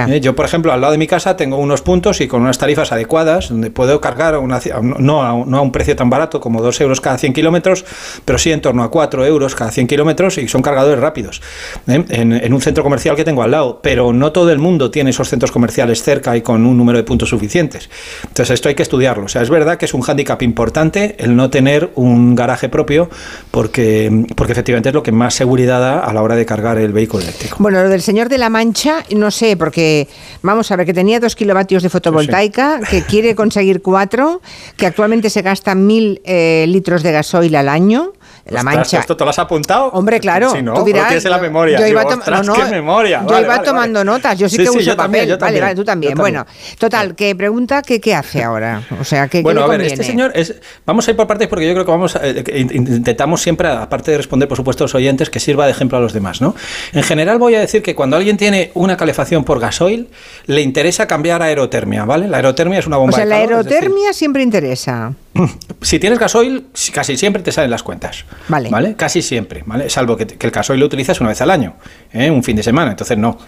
Eh, 0.08 0.20
Yo, 0.20 0.34
por 0.34 0.44
ejemplo, 0.46 0.72
al 0.72 0.80
lado 0.80 0.92
de 0.92 0.98
mi 0.98 1.06
casa 1.06 1.36
tengo 1.36 1.56
unos 1.56 1.82
puntos 1.82 2.20
y 2.20 2.28
con 2.28 2.42
unas 2.42 2.58
tarifas 2.58 2.92
adecuadas 2.92 3.48
donde 3.48 3.70
puedo 3.70 4.00
cargar 4.00 4.36
una, 4.38 4.60
no, 4.98 5.22
a, 5.22 5.32
un- 5.32 5.50
no 5.50 5.58
a 5.58 5.60
un 5.60 5.72
precio 5.72 5.96
tan 5.96 6.10
barato 6.10 6.40
como 6.40 6.62
2 6.62 6.80
euros 6.80 7.00
cada 7.00 7.18
100 7.18 7.32
kilómetros, 7.32 7.84
pero 8.24 8.38
sí 8.38 8.52
en 8.52 8.60
torno 8.60 8.82
a 8.82 8.90
4 8.90 9.24
euros 9.26 9.54
cada 9.54 9.70
100 9.70 9.86
kilómetros 9.86 10.38
y 10.38 10.48
son 10.48 10.62
cargadores 10.62 11.00
rápidos. 11.00 11.42
¿eh? 11.88 12.04
En, 12.08 12.32
en 12.32 12.52
un 12.54 12.60
centro 12.60 12.82
comercial 12.82 13.16
que 13.16 13.24
tengo 13.24 13.42
al 13.42 13.50
lado, 13.50 13.80
pero 13.82 14.12
no 14.12 14.32
todo 14.32 14.50
el 14.50 14.58
mundo 14.58 14.90
tiene 14.90 15.10
esos 15.10 15.28
centros 15.28 15.50
comerciales 15.52 16.02
cerca 16.02 16.11
y 16.34 16.40
con 16.42 16.66
un 16.66 16.76
número 16.76 16.98
de 16.98 17.04
puntos 17.04 17.28
suficientes. 17.30 17.88
Entonces, 18.22 18.50
esto 18.50 18.68
hay 18.68 18.74
que 18.74 18.82
estudiarlo. 18.82 19.24
O 19.24 19.28
sea, 19.28 19.42
es 19.42 19.50
verdad 19.50 19.78
que 19.78 19.86
es 19.86 19.94
un 19.94 20.02
hándicap 20.02 20.42
importante 20.42 21.16
el 21.18 21.34
no 21.36 21.50
tener 21.50 21.90
un 21.94 22.34
garaje 22.34 22.68
propio 22.68 23.08
porque, 23.50 24.26
porque 24.36 24.52
efectivamente 24.52 24.90
es 24.90 24.94
lo 24.94 25.02
que 25.02 25.12
más 25.12 25.34
seguridad 25.34 25.80
da 25.80 26.00
a 26.00 26.12
la 26.12 26.22
hora 26.22 26.36
de 26.36 26.44
cargar 26.44 26.78
el 26.78 26.92
vehículo 26.92 27.22
eléctrico. 27.22 27.56
Bueno, 27.58 27.82
lo 27.82 27.88
del 27.88 28.02
señor 28.02 28.28
de 28.28 28.38
la 28.38 28.50
Mancha, 28.50 29.04
no 29.14 29.30
sé, 29.30 29.56
porque 29.56 30.08
vamos 30.42 30.70
a 30.70 30.76
ver 30.76 30.86
que 30.86 30.94
tenía 30.94 31.20
dos 31.20 31.36
kilovatios 31.36 31.82
de 31.82 31.88
fotovoltaica, 31.88 32.80
que 32.90 33.02
quiere 33.02 33.34
conseguir 33.34 33.82
cuatro, 33.82 34.42
que 34.76 34.86
actualmente 34.86 35.30
se 35.30 35.42
gasta 35.42 35.74
mil 35.74 36.20
eh, 36.24 36.66
litros 36.68 37.02
de 37.02 37.12
gasoil 37.12 37.54
al 37.56 37.68
año. 37.68 38.12
La 38.46 38.58
Ostras, 38.58 38.64
Mancha. 38.76 38.98
¿Esto 39.00 39.16
te 39.16 39.22
lo 39.24 39.30
has 39.30 39.38
apuntado? 39.38 39.86
Hombre, 39.92 40.18
claro. 40.18 40.50
Sí, 40.50 40.62
¿no? 40.62 40.74
tú 40.74 40.84
dirás, 40.84 41.06
tienes 41.06 41.24
en 41.24 41.30
la 41.30 41.38
memoria. 41.38 41.78
Yo 41.78 41.86
iba, 41.86 42.02
ostras, 42.02 42.44
no, 42.46 42.54
no, 42.56 42.64
qué 42.64 42.70
memoria. 42.70 43.20
yo 43.22 43.26
Vale, 43.28 43.44
iba 43.46 43.54
vale, 43.56 43.64
tomando 43.68 44.00
vale. 44.00 44.10
notas. 44.10 44.36
Yo 44.38 44.48
sí, 44.48 44.56
Sí, 44.56 44.62
que 44.64 44.68
sí, 44.70 44.78
uso 44.78 44.80
yo 44.80 44.96
papel. 44.96 45.12
también, 45.28 45.38
vale, 45.38 45.60
vale, 45.60 45.74
tú 45.76 45.84
también. 45.84 46.14
Bueno, 46.16 46.44
total, 46.78 47.14
que 47.14 47.36
pregunta 47.36 47.82
que 47.82 48.00
qué 48.00 48.14
hace 48.16 48.42
ahora. 48.42 48.82
O 49.00 49.04
sea, 49.04 49.28
que 49.28 49.42
Bueno, 49.42 49.60
¿qué 49.60 49.64
a 49.64 49.72
le 49.76 49.78
ver, 49.84 49.92
este 49.92 50.02
señor 50.04 50.32
es. 50.34 50.54
Vamos 50.84 51.06
a 51.06 51.12
ir 51.12 51.16
por 51.16 51.26
partes 51.28 51.46
porque 51.46 51.66
yo 51.68 51.72
creo 51.72 51.84
que 51.84 51.90
vamos 51.92 52.16
a- 52.16 52.20
eh, 52.26 52.42
intentamos 52.72 53.40
siempre, 53.40 53.68
aparte 53.68 54.10
de 54.10 54.16
responder, 54.16 54.48
por 54.48 54.56
supuesto, 54.56 54.82
a 54.82 54.86
los 54.86 54.94
oyentes, 54.96 55.30
que 55.30 55.38
sirva 55.38 55.66
de 55.66 55.70
ejemplo 55.70 55.98
a 55.98 56.00
los 56.00 56.12
demás, 56.12 56.40
¿no? 56.40 56.54
En 56.92 57.04
general, 57.04 57.38
voy 57.38 57.54
a 57.54 57.60
decir 57.60 57.82
que 57.82 57.94
cuando 57.94 58.16
alguien 58.16 58.36
tiene 58.36 58.72
una 58.74 58.96
calefacción 58.96 59.44
por 59.44 59.60
gasoil, 59.60 60.08
le 60.46 60.62
interesa 60.62 61.06
cambiar 61.06 61.42
a 61.42 61.46
aerotermia, 61.46 62.04
¿vale? 62.04 62.26
La 62.26 62.38
aerotermia 62.38 62.80
es 62.80 62.86
una 62.88 62.96
O 62.98 63.00
bomba 63.02 63.16
sea, 63.16 63.24
de 63.24 63.30
la 63.30 63.36
calor, 63.42 63.64
decir, 63.64 63.72
aerotermia 63.78 64.12
siempre 64.12 64.42
interesa. 64.42 65.12
si 65.80 65.98
tienes 65.98 66.18
gasoil, 66.18 66.66
si- 66.74 66.92
casi 66.92 67.16
siempre 67.16 67.42
te 67.42 67.52
salen 67.52 67.70
las 67.70 67.82
cuentas. 67.82 68.24
Vale. 68.70 68.94
Casi 68.96 69.22
siempre, 69.22 69.62
¿vale? 69.66 69.88
Salvo 69.90 70.16
que, 70.16 70.26
que 70.26 70.46
el 70.46 70.52
gasoil 70.52 70.80
lo 70.80 70.86
utilizas 70.86 71.20
una 71.20 71.30
vez 71.30 71.40
al 71.40 71.50
año, 71.50 71.74
¿eh? 72.12 72.30
un 72.30 72.42
fin 72.42 72.56
de 72.56 72.62
semana, 72.62 72.90
entonces 72.90 73.16
no. 73.18 73.38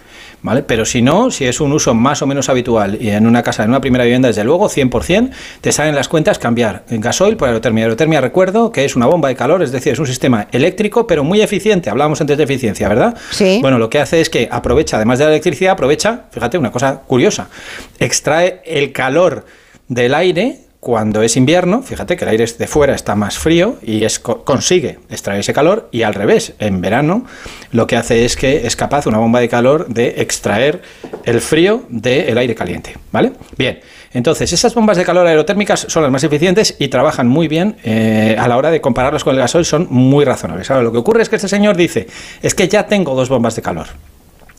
¿Vale? 0.41 0.61
Pero 0.61 0.85
si 0.85 1.01
no, 1.01 1.31
si 1.31 1.45
es 1.45 1.59
un 1.59 1.71
uso 1.73 1.95
más 1.95 2.21
o 2.21 2.27
menos 2.27 2.49
habitual 2.49 2.97
y 3.01 3.09
en 3.09 3.25
una 3.25 3.41
casa, 3.41 3.63
en 3.63 3.69
una 3.69 3.81
primera 3.81 4.03
vivienda, 4.03 4.27
desde 4.27 4.43
luego, 4.43 4.69
100%, 4.69 5.31
te 5.61 5.71
salen 5.71 5.95
las 5.95 6.07
cuentas 6.07 6.37
cambiar 6.37 6.83
en 6.89 7.01
gasoil 7.01 7.35
por 7.35 7.47
aerotermia. 7.47 7.85
Aerotermia, 7.85 8.21
recuerdo, 8.21 8.71
que 8.71 8.85
es 8.85 8.95
una 8.95 9.07
bomba 9.07 9.29
de 9.29 9.35
calor, 9.35 9.63
es 9.63 9.71
decir, 9.71 9.93
es 9.93 9.99
un 9.99 10.05
sistema 10.05 10.47
eléctrico, 10.51 11.07
pero 11.07 11.23
muy 11.23 11.41
eficiente. 11.41 11.89
Hablábamos 11.89 12.21
antes 12.21 12.37
de 12.37 12.43
eficiencia, 12.43 12.87
¿verdad? 12.87 13.17
Sí. 13.31 13.57
Bueno, 13.61 13.79
lo 13.79 13.89
que 13.89 13.99
hace 13.99 14.21
es 14.21 14.29
que 14.29 14.47
aprovecha, 14.51 14.97
además 14.97 15.17
de 15.17 15.25
la 15.25 15.31
electricidad, 15.31 15.71
aprovecha, 15.73 16.25
fíjate, 16.31 16.59
una 16.59 16.71
cosa 16.71 17.01
curiosa, 17.07 17.47
extrae 17.97 18.61
el 18.65 18.91
calor 18.91 19.45
del 19.87 20.13
aire 20.13 20.59
cuando 20.85 21.23
es 21.23 21.35
invierno, 21.35 21.81
fíjate 21.81 22.15
que 22.15 22.25
el 22.25 22.29
aire 22.29 22.45
de 22.45 22.67
fuera 22.67 22.93
está 22.93 23.15
más 23.15 23.39
frío 23.39 23.77
y 23.81 24.03
es, 24.03 24.19
co- 24.19 24.43
consigue 24.43 24.99
extraer 25.09 25.39
ese 25.39 25.51
calor 25.51 25.89
y 25.91 26.03
al 26.03 26.13
revés, 26.13 26.53
en 26.59 26.79
verano 26.79 27.25
lo 27.71 27.87
que 27.87 27.95
hace 27.95 28.23
es 28.23 28.35
que 28.35 28.67
es 28.67 28.75
capaz 28.75 29.07
una 29.07 29.17
bomba 29.17 29.39
de 29.39 29.49
calor 29.49 29.87
de 29.87 30.21
extraer 30.21 30.83
el 31.23 31.41
frío 31.41 31.85
del 31.89 32.37
aire 32.37 32.53
caliente, 32.53 32.95
¿vale? 33.11 33.31
Bien, 33.57 33.79
entonces 34.13 34.53
esas 34.53 34.75
bombas 34.75 34.95
de 34.97 35.05
calor 35.05 35.25
aerotérmicas 35.25 35.87
son 35.89 36.03
las 36.03 36.11
más 36.11 36.23
eficientes 36.23 36.75
y 36.77 36.87
trabajan 36.89 37.27
muy 37.27 37.47
bien 37.47 37.77
eh, 37.83 38.35
a 38.37 38.47
la 38.47 38.55
hora 38.55 38.69
de 38.69 38.79
compararlas 38.79 39.23
con 39.23 39.33
el 39.33 39.41
gasoil, 39.41 39.65
son 39.65 39.87
muy 39.89 40.23
razonables. 40.23 40.69
Ahora, 40.69 40.83
lo 40.83 40.91
que 40.91 40.99
ocurre 40.99 41.23
es 41.23 41.29
que 41.29 41.37
este 41.37 41.47
señor 41.47 41.75
dice, 41.77 42.05
es 42.43 42.53
que 42.53 42.67
ya 42.67 42.85
tengo 42.85 43.15
dos 43.15 43.27
bombas 43.27 43.55
de 43.55 43.63
calor. 43.63 43.87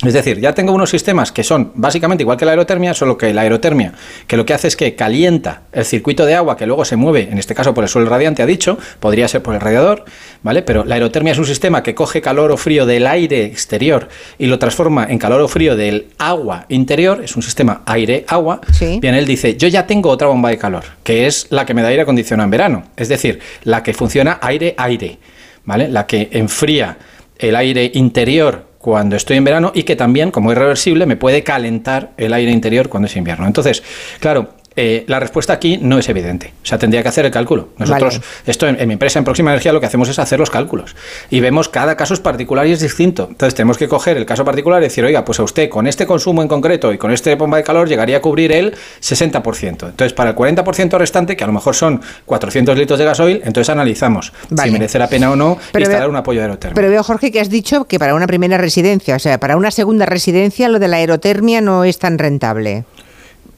Es 0.04 0.12
decir, 0.12 0.40
ya 0.40 0.52
tengo 0.52 0.74
unos 0.74 0.90
sistemas 0.90 1.32
que 1.32 1.42
son 1.42 1.72
básicamente 1.74 2.22
igual 2.22 2.36
que 2.36 2.44
la 2.44 2.50
aerotermia, 2.50 2.92
solo 2.92 3.16
que 3.16 3.32
la 3.32 3.40
aerotermia, 3.42 3.94
que 4.26 4.36
lo 4.36 4.44
que 4.44 4.52
hace 4.52 4.68
es 4.68 4.76
que 4.76 4.94
calienta 4.94 5.62
el 5.72 5.86
circuito 5.86 6.26
de 6.26 6.34
agua 6.34 6.58
que 6.58 6.66
luego 6.66 6.84
se 6.84 6.96
mueve, 6.96 7.28
en 7.30 7.38
este 7.38 7.54
caso 7.54 7.72
por 7.72 7.82
el 7.82 7.88
suelo 7.88 8.10
radiante, 8.10 8.42
ha 8.42 8.46
dicho, 8.46 8.78
podría 9.00 9.26
ser 9.26 9.42
por 9.42 9.54
el 9.54 9.60
radiador, 9.60 10.04
¿vale? 10.42 10.60
Pero 10.60 10.84
la 10.84 10.96
aerotermia 10.96 11.32
es 11.32 11.38
un 11.38 11.46
sistema 11.46 11.82
que 11.82 11.94
coge 11.94 12.20
calor 12.20 12.52
o 12.52 12.58
frío 12.58 12.84
del 12.84 13.06
aire 13.06 13.46
exterior 13.46 14.08
y 14.38 14.46
lo 14.46 14.58
transforma 14.58 15.06
en 15.08 15.18
calor 15.18 15.40
o 15.40 15.48
frío 15.48 15.76
del 15.76 16.08
agua 16.18 16.66
interior, 16.68 17.24
es 17.24 17.34
un 17.34 17.42
sistema 17.42 17.80
aire-agua. 17.86 18.60
Bien, 19.00 19.14
él 19.14 19.24
dice, 19.24 19.56
yo 19.56 19.66
ya 19.68 19.86
tengo 19.86 20.10
otra 20.10 20.28
bomba 20.28 20.50
de 20.50 20.58
calor, 20.58 20.84
que 21.04 21.26
es 21.26 21.46
la 21.48 21.64
que 21.64 21.72
me 21.72 21.80
da 21.80 21.88
aire 21.88 22.02
acondicionado 22.02 22.44
en 22.44 22.50
verano, 22.50 22.84
es 22.98 23.08
decir, 23.08 23.40
la 23.64 23.82
que 23.82 23.94
funciona 23.94 24.38
aire-aire, 24.42 25.18
¿vale? 25.64 25.88
La 25.88 26.06
que 26.06 26.28
enfría 26.32 26.98
el 27.38 27.56
aire 27.56 27.90
interior 27.94 28.66
cuando 28.86 29.16
estoy 29.16 29.36
en 29.36 29.42
verano 29.42 29.72
y 29.74 29.82
que 29.82 29.96
también, 29.96 30.30
como 30.30 30.52
es 30.52 30.58
reversible, 30.58 31.06
me 31.06 31.16
puede 31.16 31.42
calentar 31.42 32.12
el 32.16 32.32
aire 32.32 32.52
interior 32.52 32.88
cuando 32.88 33.08
es 33.08 33.16
invierno. 33.16 33.44
Entonces, 33.44 33.82
claro, 34.20 34.50
eh, 34.76 35.04
la 35.08 35.18
respuesta 35.18 35.52
aquí 35.54 35.78
no 35.80 35.98
es 35.98 36.08
evidente. 36.08 36.52
O 36.62 36.66
sea, 36.66 36.78
tendría 36.78 37.02
que 37.02 37.08
hacer 37.08 37.24
el 37.24 37.30
cálculo. 37.32 37.70
Nosotros, 37.78 38.18
Vale. 38.18 38.26
esto 38.46 38.68
en, 38.68 38.78
en 38.80 38.86
mi 38.88 38.92
empresa, 38.94 39.18
en 39.18 39.24
Próxima 39.24 39.50
Energía, 39.50 39.72
lo 39.72 39.80
que 39.80 39.86
hacemos 39.86 40.08
es 40.08 40.18
hacer 40.18 40.38
los 40.38 40.50
cálculos. 40.50 40.94
Y 41.30 41.40
vemos 41.40 41.68
cada 41.68 41.96
caso 41.96 42.14
es 42.14 42.20
particular 42.20 42.66
y 42.66 42.72
es 42.72 42.80
distinto. 42.80 43.26
Entonces, 43.30 43.54
tenemos 43.54 43.78
que 43.78 43.88
coger 43.88 44.16
el 44.16 44.26
caso 44.26 44.44
particular 44.44 44.80
y 44.82 44.84
decir, 44.84 45.04
oiga, 45.04 45.24
pues 45.24 45.40
a 45.40 45.42
usted 45.44 45.68
con 45.70 45.86
este 45.86 46.06
consumo 46.06 46.42
en 46.42 46.48
concreto 46.48 46.92
y 46.92 46.98
con 46.98 47.10
este 47.12 47.34
bomba 47.36 47.56
de 47.56 47.62
calor 47.64 47.88
llegaría 47.88 48.18
a 48.18 48.20
cubrir 48.20 48.52
el 48.52 48.74
60%. 49.00 49.66
Entonces, 49.66 50.12
para 50.12 50.30
el 50.30 50.36
40% 50.36 50.98
restante, 50.98 51.36
que 51.36 51.44
a 51.44 51.46
lo 51.46 51.52
mejor 51.52 51.74
son 51.74 52.00
400 52.26 52.76
litros 52.76 52.98
de 52.98 53.04
gasoil, 53.04 53.40
entonces 53.44 53.70
analizamos 53.70 54.32
Vale. 54.50 54.68
si 54.68 54.72
merece 54.72 54.98
la 54.98 55.08
pena 55.08 55.30
o 55.30 55.36
no 55.36 55.58
Pero 55.72 55.82
instalar 55.84 56.02
veo- 56.02 56.10
un 56.10 56.16
apoyo 56.16 56.42
aerotermia. 56.42 56.74
Pero 56.74 56.90
veo, 56.90 57.02
Jorge, 57.02 57.30
que 57.32 57.40
has 57.40 57.48
dicho 57.50 57.84
que 57.86 57.98
para 57.98 58.14
una 58.14 58.26
primera 58.26 58.58
residencia, 58.58 59.16
o 59.16 59.18
sea, 59.18 59.38
para 59.40 59.56
una 59.56 59.70
segunda 59.70 60.06
residencia, 60.06 60.68
lo 60.68 60.78
de 60.78 60.88
la 60.88 60.96
aerotermia 60.98 61.60
no 61.60 61.84
es 61.84 61.98
tan 61.98 62.18
rentable. 62.18 62.84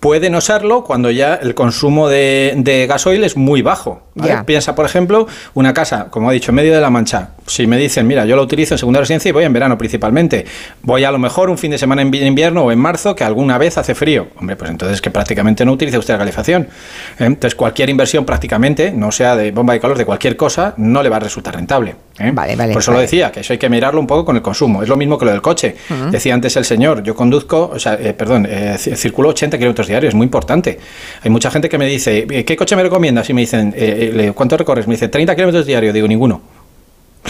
Puede 0.00 0.30
no 0.30 0.40
serlo 0.40 0.84
cuando 0.84 1.10
ya 1.10 1.34
el 1.34 1.54
consumo 1.54 2.08
de, 2.08 2.54
de 2.56 2.86
gasoil 2.86 3.24
es 3.24 3.36
muy 3.36 3.62
bajo. 3.62 4.02
Piensa, 4.44 4.74
por 4.74 4.84
ejemplo, 4.84 5.26
una 5.54 5.72
casa, 5.74 6.06
como 6.10 6.28
ha 6.28 6.32
dicho, 6.32 6.50
en 6.50 6.56
medio 6.56 6.74
de 6.74 6.80
la 6.80 6.90
Mancha, 6.90 7.30
Si 7.46 7.66
me 7.66 7.76
dicen, 7.76 8.06
mira, 8.06 8.24
yo 8.26 8.34
lo 8.36 8.42
utilizo 8.42 8.74
en 8.74 8.78
segunda 8.78 9.00
residencia 9.00 9.28
y 9.28 9.32
voy 9.32 9.44
en 9.44 9.52
verano 9.52 9.78
principalmente, 9.78 10.44
voy 10.82 11.04
a 11.04 11.10
lo 11.12 11.18
mejor 11.18 11.50
un 11.50 11.56
fin 11.58 11.70
de 11.70 11.78
semana 11.78 12.02
en 12.02 12.10
vi- 12.10 12.22
invierno 12.24 12.64
o 12.64 12.72
en 12.72 12.78
marzo 12.78 13.14
que 13.14 13.24
alguna 13.24 13.58
vez 13.58 13.78
hace 13.78 13.94
frío. 13.94 14.28
Hombre, 14.38 14.56
pues 14.56 14.70
entonces 14.70 15.00
que 15.00 15.10
prácticamente 15.10 15.64
no 15.64 15.72
utilice 15.72 15.98
usted 15.98 16.14
la 16.14 16.18
calefacción. 16.18 16.62
¿eh? 17.18 17.24
Entonces 17.24 17.54
cualquier 17.54 17.88
inversión 17.90 18.24
prácticamente, 18.24 18.90
no 18.92 19.10
sea 19.12 19.34
de 19.36 19.50
bomba 19.52 19.72
de 19.74 19.80
calor, 19.80 19.96
de 19.98 20.04
cualquier 20.04 20.36
cosa, 20.36 20.74
no 20.76 21.02
le 21.02 21.08
va 21.08 21.16
a 21.16 21.20
resultar 21.20 21.54
rentable. 21.54 21.94
¿eh? 22.18 22.30
Vale, 22.32 22.56
vale, 22.56 22.72
Por 22.72 22.82
eso 22.82 22.92
lo 22.92 22.98
decía, 23.00 23.30
que 23.32 23.40
eso 23.40 23.52
hay 23.52 23.58
que 23.58 23.68
mirarlo 23.68 24.00
un 24.00 24.06
poco 24.06 24.24
con 24.24 24.36
el 24.36 24.42
consumo. 24.42 24.82
Es 24.82 24.88
lo 24.88 24.96
mismo 24.96 25.16
que 25.18 25.24
lo 25.24 25.30
del 25.32 25.42
coche. 25.42 25.76
Decía 26.10 26.34
antes 26.34 26.56
el 26.56 26.64
señor, 26.64 27.02
yo 27.04 27.14
conduzco, 27.14 27.70
o 27.74 27.78
sea, 27.78 27.94
eh, 27.94 28.12
perdón, 28.14 28.46
eh, 28.50 28.74
ci- 28.78 28.94
circulo 28.96 29.28
80 29.30 29.56
kilómetros 29.58 29.87
diarios, 29.88 30.10
es 30.10 30.14
muy 30.14 30.24
importante. 30.24 30.78
Hay 31.22 31.30
mucha 31.30 31.50
gente 31.50 31.68
que 31.68 31.78
me 31.78 31.86
dice, 31.86 32.26
"Eh, 32.30 32.44
¿qué 32.44 32.56
coche 32.56 32.76
me 32.76 32.82
recomiendas? 32.82 33.28
Y 33.30 33.34
me 33.34 33.40
dicen, 33.40 33.74
eh, 33.76 34.12
eh, 34.16 34.32
¿cuánto 34.34 34.56
recorres? 34.56 34.86
Me 34.86 34.94
dice, 34.94 35.08
30 35.08 35.34
kilómetros 35.34 35.66
diarios. 35.66 35.92
Digo, 35.92 36.06
ninguno. 36.06 36.40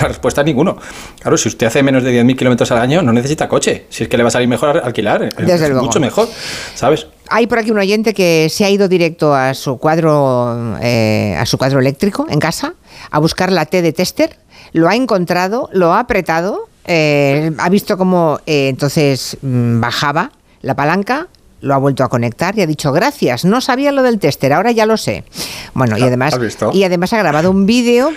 La 0.01 0.09
respuesta 0.09 0.43
es 0.43 0.47
ninguno. 0.47 0.77
Claro, 1.21 1.37
si 1.37 1.49
usted 1.49 1.67
hace 1.67 1.83
menos 1.83 2.05
de 2.05 2.13
10.000 2.13 2.37
kilómetros 2.37 2.71
al 2.71 2.79
año, 2.79 3.03
no 3.03 3.13
necesita 3.13 3.49
coche. 3.49 3.87
Si 3.89 4.05
es 4.05 4.09
que 4.09 4.17
le 4.17 4.23
va 4.23 4.29
a 4.29 4.31
salir 4.31 4.49
mejor 4.49 4.81
alquilar. 4.85 5.35
Desde 5.35 5.55
es 5.55 5.61
luego. 5.61 5.83
Mucho 5.85 5.99
mejor, 5.99 6.29
¿sabes? 6.75 7.07
Hay 7.29 7.47
por 7.47 7.59
aquí 7.59 7.71
un 7.71 7.79
oyente 7.79 8.15
que 8.15 8.49
se 8.51 8.65
ha 8.65 8.71
ido 8.71 8.89
directo 8.89 9.35
a 9.35 9.55
su 9.55 9.79
cuadro, 9.79 10.77
eh, 10.81 11.35
a 11.37 11.45
su 11.47 11.59
cuadro 11.59 11.81
eléctrico 11.81 12.27
en 12.31 12.39
casa 12.39 12.75
a 13.11 13.19
buscar 13.19 13.51
la 13.51 13.67
T 13.67 13.83
de 13.83 13.93
tester. 13.93 14.37
Lo 14.73 14.89
ha 14.89 14.95
encontrado, 14.95 15.69
lo 15.73 15.93
ha 15.93 16.01
apretado, 16.01 16.69
eh, 16.85 17.51
ha 17.59 17.69
visto 17.69 17.99
cómo 17.99 18.41
eh, 18.47 18.69
entonces 18.69 19.37
mm, 19.43 19.81
bajaba 19.81 20.31
la 20.63 20.75
palanca. 20.75 21.29
Lo 21.61 21.75
ha 21.75 21.79
vuelto 21.79 22.05
a 22.05 22.09
conectar 22.09 22.57
y 22.57 22.63
ha 22.63 22.67
dicho 22.67 22.93
gracias. 22.93 23.45
No 23.45 23.61
sabía 23.61 23.91
lo 23.93 24.03
del 24.03 24.19
tester, 24.19 24.53
ahora 24.53 24.71
ya 24.71 24.87
lo 24.87 24.97
sé. 24.97 25.25
Bueno, 25.75 25.99
y 25.99 26.03
Ah, 26.03 26.07
además, 26.07 26.39
y 26.73 26.85
además 26.85 27.13
ha 27.13 27.19
grabado 27.19 27.51
un 27.51 27.67
vídeo 27.67 28.11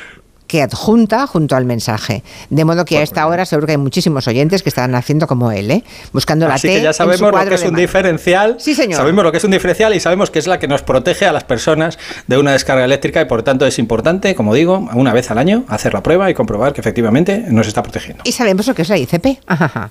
que 0.52 0.61
adjunta 0.61 1.28
junto 1.28 1.56
al 1.56 1.64
mensaje. 1.64 2.23
De 2.49 2.65
modo 2.65 2.84
que 2.84 2.98
a 2.98 3.03
esta 3.03 3.26
hora 3.26 3.45
seguro 3.45 3.68
que 3.68 3.72
hay 3.72 3.78
muchísimos 3.78 4.28
oyentes 4.28 4.64
que 4.64 4.68
están 4.68 4.94
haciendo 4.95 5.26
como 5.26 5.49
él, 5.53 5.72
¿eh? 5.72 5.82
buscando 6.11 6.45
la 6.45 6.56
Así 6.56 6.68
T 6.68 6.76
que 6.76 6.82
ya 6.82 6.90
en 6.90 6.94
su 6.94 6.98
sabemos 6.98 7.32
lo 7.32 7.45
que 7.48 7.56
es 7.56 7.64
un 7.64 7.73
diferencial. 7.73 8.57
Sí, 8.60 8.76
señor. 8.76 8.98
Sabemos 8.98 9.23
lo 9.23 9.32
que 9.32 9.38
es 9.38 9.44
un 9.45 9.52
diferencial 9.52 9.95
y 9.95 10.02
sabemos 10.02 10.30
que 10.30 10.40
es 10.40 10.48
la 10.48 10.60
que 10.60 10.68
nos 10.68 10.82
protege 10.82 11.26
a 11.26 11.32
las 11.32 11.45
personas 11.45 11.98
de 12.28 12.38
una 12.38 12.52
descarga 12.52 12.84
eléctrica 12.84 13.22
y 13.22 13.26
por 13.26 13.44
tanto 13.44 13.65
es 13.65 13.80
importante, 13.80 14.36
como 14.36 14.53
digo, 14.53 14.90
una 14.94 15.14
vez 15.14 15.32
al 15.32 15.38
año 15.38 15.64
hacer 15.69 15.94
la 15.94 16.03
prueba 16.03 16.30
y 16.30 16.34
comprobar 16.34 16.73
que 16.73 16.82
efectivamente 16.82 17.45
nos 17.48 17.68
está 17.68 17.82
protegiendo. 17.82 18.23
Y 18.26 18.34
sabemos 18.34 18.68
lo 18.68 18.76
que 18.76 18.82
es 18.82 18.90
la 18.90 18.98
ICP. 18.98 19.40
Ajá. 19.48 19.90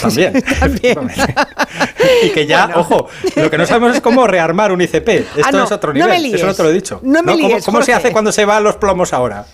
También. 0.00 0.42
y 2.24 2.30
que 2.30 2.44
ya, 2.44 2.72
ojo, 2.74 3.06
lo 3.36 3.48
que 3.48 3.56
no 3.56 3.66
sabemos 3.66 3.94
es 3.94 4.02
cómo 4.02 4.26
rearmar 4.26 4.72
un 4.72 4.80
ICP. 4.80 5.08
Esto 5.08 5.42
Ah, 5.44 5.52
no, 5.52 5.62
es 5.62 5.70
otro 5.70 5.92
no 5.92 5.94
nivel. 5.94 6.10
me 6.10 6.18
líes. 6.18 6.34
Eso 6.34 6.46
no 6.46 6.54
te 6.54 6.62
lo 6.64 6.70
he 6.70 6.72
dicho. 6.72 6.98
No 7.04 7.22
me 7.22 7.34
¿Cómo, 7.34 7.48
líes, 7.48 7.64
cómo 7.64 7.82
se 7.82 7.94
hace 7.94 8.10
cuando 8.10 8.32
se 8.32 8.44
van 8.44 8.64
los 8.64 8.74
plomos 8.74 9.12
ahora? 9.12 9.46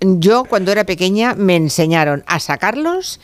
Yo 0.00 0.44
cuando 0.44 0.72
era 0.72 0.84
pequeña 0.84 1.34
me 1.34 1.56
enseñaron 1.56 2.22
a 2.26 2.38
sacarlos, 2.40 3.20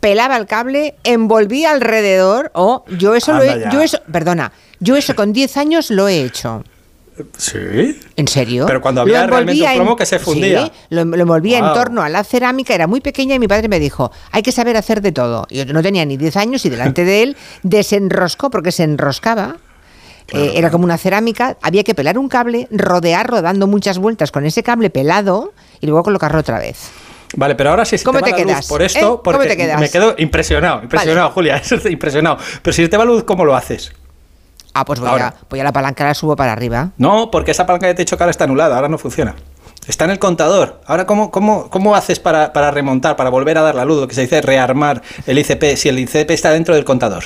pelaba 0.00 0.36
el 0.36 0.46
cable, 0.46 0.94
envolvía 1.04 1.70
alrededor. 1.72 2.50
O 2.54 2.84
yo 2.98 3.14
eso 3.14 3.32
lo 3.32 3.42
he, 3.42 3.60
ya. 3.60 3.70
yo 3.70 3.80
eso, 3.80 3.98
perdona, 4.10 4.52
yo 4.80 4.96
eso 4.96 5.14
con 5.14 5.32
10 5.32 5.56
años 5.56 5.90
lo 5.90 6.08
he 6.08 6.22
hecho. 6.22 6.64
Sí. 7.38 7.98
¿En 8.16 8.28
serio? 8.28 8.66
Pero 8.66 8.82
cuando 8.82 9.00
había 9.00 9.26
realmente 9.26 9.36
un 9.36 9.48
envolvía 9.56 9.72
en- 9.72 9.78
plomo 9.78 9.96
que 9.96 10.04
se 10.04 10.18
fundía. 10.18 10.66
Sí, 10.66 10.72
lo, 10.90 11.04
lo 11.06 11.22
envolvía 11.22 11.58
en 11.58 11.72
torno 11.72 12.02
a 12.02 12.10
la 12.10 12.22
cerámica, 12.24 12.74
era 12.74 12.86
muy 12.86 13.00
pequeña 13.00 13.34
y 13.34 13.38
mi 13.38 13.48
padre 13.48 13.68
me 13.68 13.78
dijo, 13.80 14.12
hay 14.32 14.42
que 14.42 14.52
saber 14.52 14.76
hacer 14.76 15.00
de 15.00 15.12
todo. 15.12 15.46
Yo 15.48 15.64
no 15.64 15.82
tenía 15.82 16.04
ni 16.04 16.18
10 16.18 16.36
años 16.36 16.66
y 16.66 16.68
delante 16.68 17.04
de 17.06 17.22
él 17.22 17.36
desenroscó 17.62 18.50
porque 18.50 18.70
se 18.72 18.82
enroscaba. 18.82 19.56
Eh, 20.32 20.54
era 20.56 20.70
como 20.72 20.82
una 20.84 20.98
cerámica, 20.98 21.56
había 21.62 21.84
que 21.84 21.94
pelar 21.94 22.18
un 22.18 22.28
cable, 22.28 22.66
rodearlo 22.72 23.42
dando 23.42 23.68
muchas 23.68 23.98
vueltas 23.98 24.32
con 24.32 24.44
ese 24.44 24.64
cable 24.64 24.90
pelado 24.90 25.52
y 25.80 25.86
luego 25.86 26.02
colocarlo 26.02 26.40
otra 26.40 26.58
vez. 26.58 26.90
Vale, 27.36 27.54
pero 27.54 27.70
ahora 27.70 27.84
sí 27.84 27.98
se 27.98 28.04
¿Cómo 28.04 28.18
te, 28.18 28.30
va 28.30 28.36
te 28.36 28.42
la 28.42 28.46
quedas? 28.46 28.58
luz 28.60 28.68
por 28.68 28.82
esto, 28.82 29.16
¿Eh? 29.16 29.20
¿Cómo 29.24 29.38
te 29.40 29.56
quedas? 29.56 29.80
me 29.80 29.90
quedo 29.90 30.14
impresionado, 30.18 30.82
impresionado, 30.82 31.30
Julia, 31.30 31.60
impresionado. 31.90 32.38
Pero 32.62 32.74
si 32.74 32.82
se 32.82 32.88
te 32.88 32.96
va 32.96 33.04
la 33.04 33.10
luz, 33.10 33.24
¿cómo 33.24 33.44
lo 33.44 33.54
haces? 33.56 33.92
Ah, 34.74 34.84
pues 34.84 35.00
voy, 35.00 35.08
Ahora. 35.08 35.28
a, 35.28 35.34
voy 35.48 35.58
a 35.60 35.64
la 35.64 35.72
palanca, 35.72 36.04
la 36.04 36.14
subo 36.14 36.36
para 36.36 36.52
arriba. 36.52 36.90
No, 36.98 37.30
porque 37.30 37.50
esa 37.50 37.66
palanca 37.66 37.86
de 37.86 37.94
techo 37.94 38.16
que 38.16 38.22
ahora 38.22 38.30
está 38.30 38.44
anulada, 38.44 38.76
ahora 38.76 38.88
no 38.88 38.98
funciona. 38.98 39.34
Está 39.88 40.04
en 40.04 40.10
el 40.10 40.18
contador. 40.18 40.80
Ahora, 40.86 41.06
¿cómo, 41.06 41.30
cómo, 41.30 41.70
cómo 41.70 41.94
haces 41.94 42.18
para, 42.20 42.52
para 42.52 42.70
remontar, 42.70 43.16
para 43.16 43.30
volver 43.30 43.56
a 43.58 43.62
dar 43.62 43.74
la 43.74 43.84
luz? 43.84 44.00
Lo 44.00 44.08
que 44.08 44.14
se 44.14 44.22
dice 44.22 44.42
rearmar 44.42 45.00
el 45.26 45.38
ICP, 45.38 45.76
si 45.76 45.88
el 45.88 45.98
ICP 46.00 46.30
está 46.30 46.50
dentro 46.50 46.74
del 46.74 46.84
contador. 46.84 47.24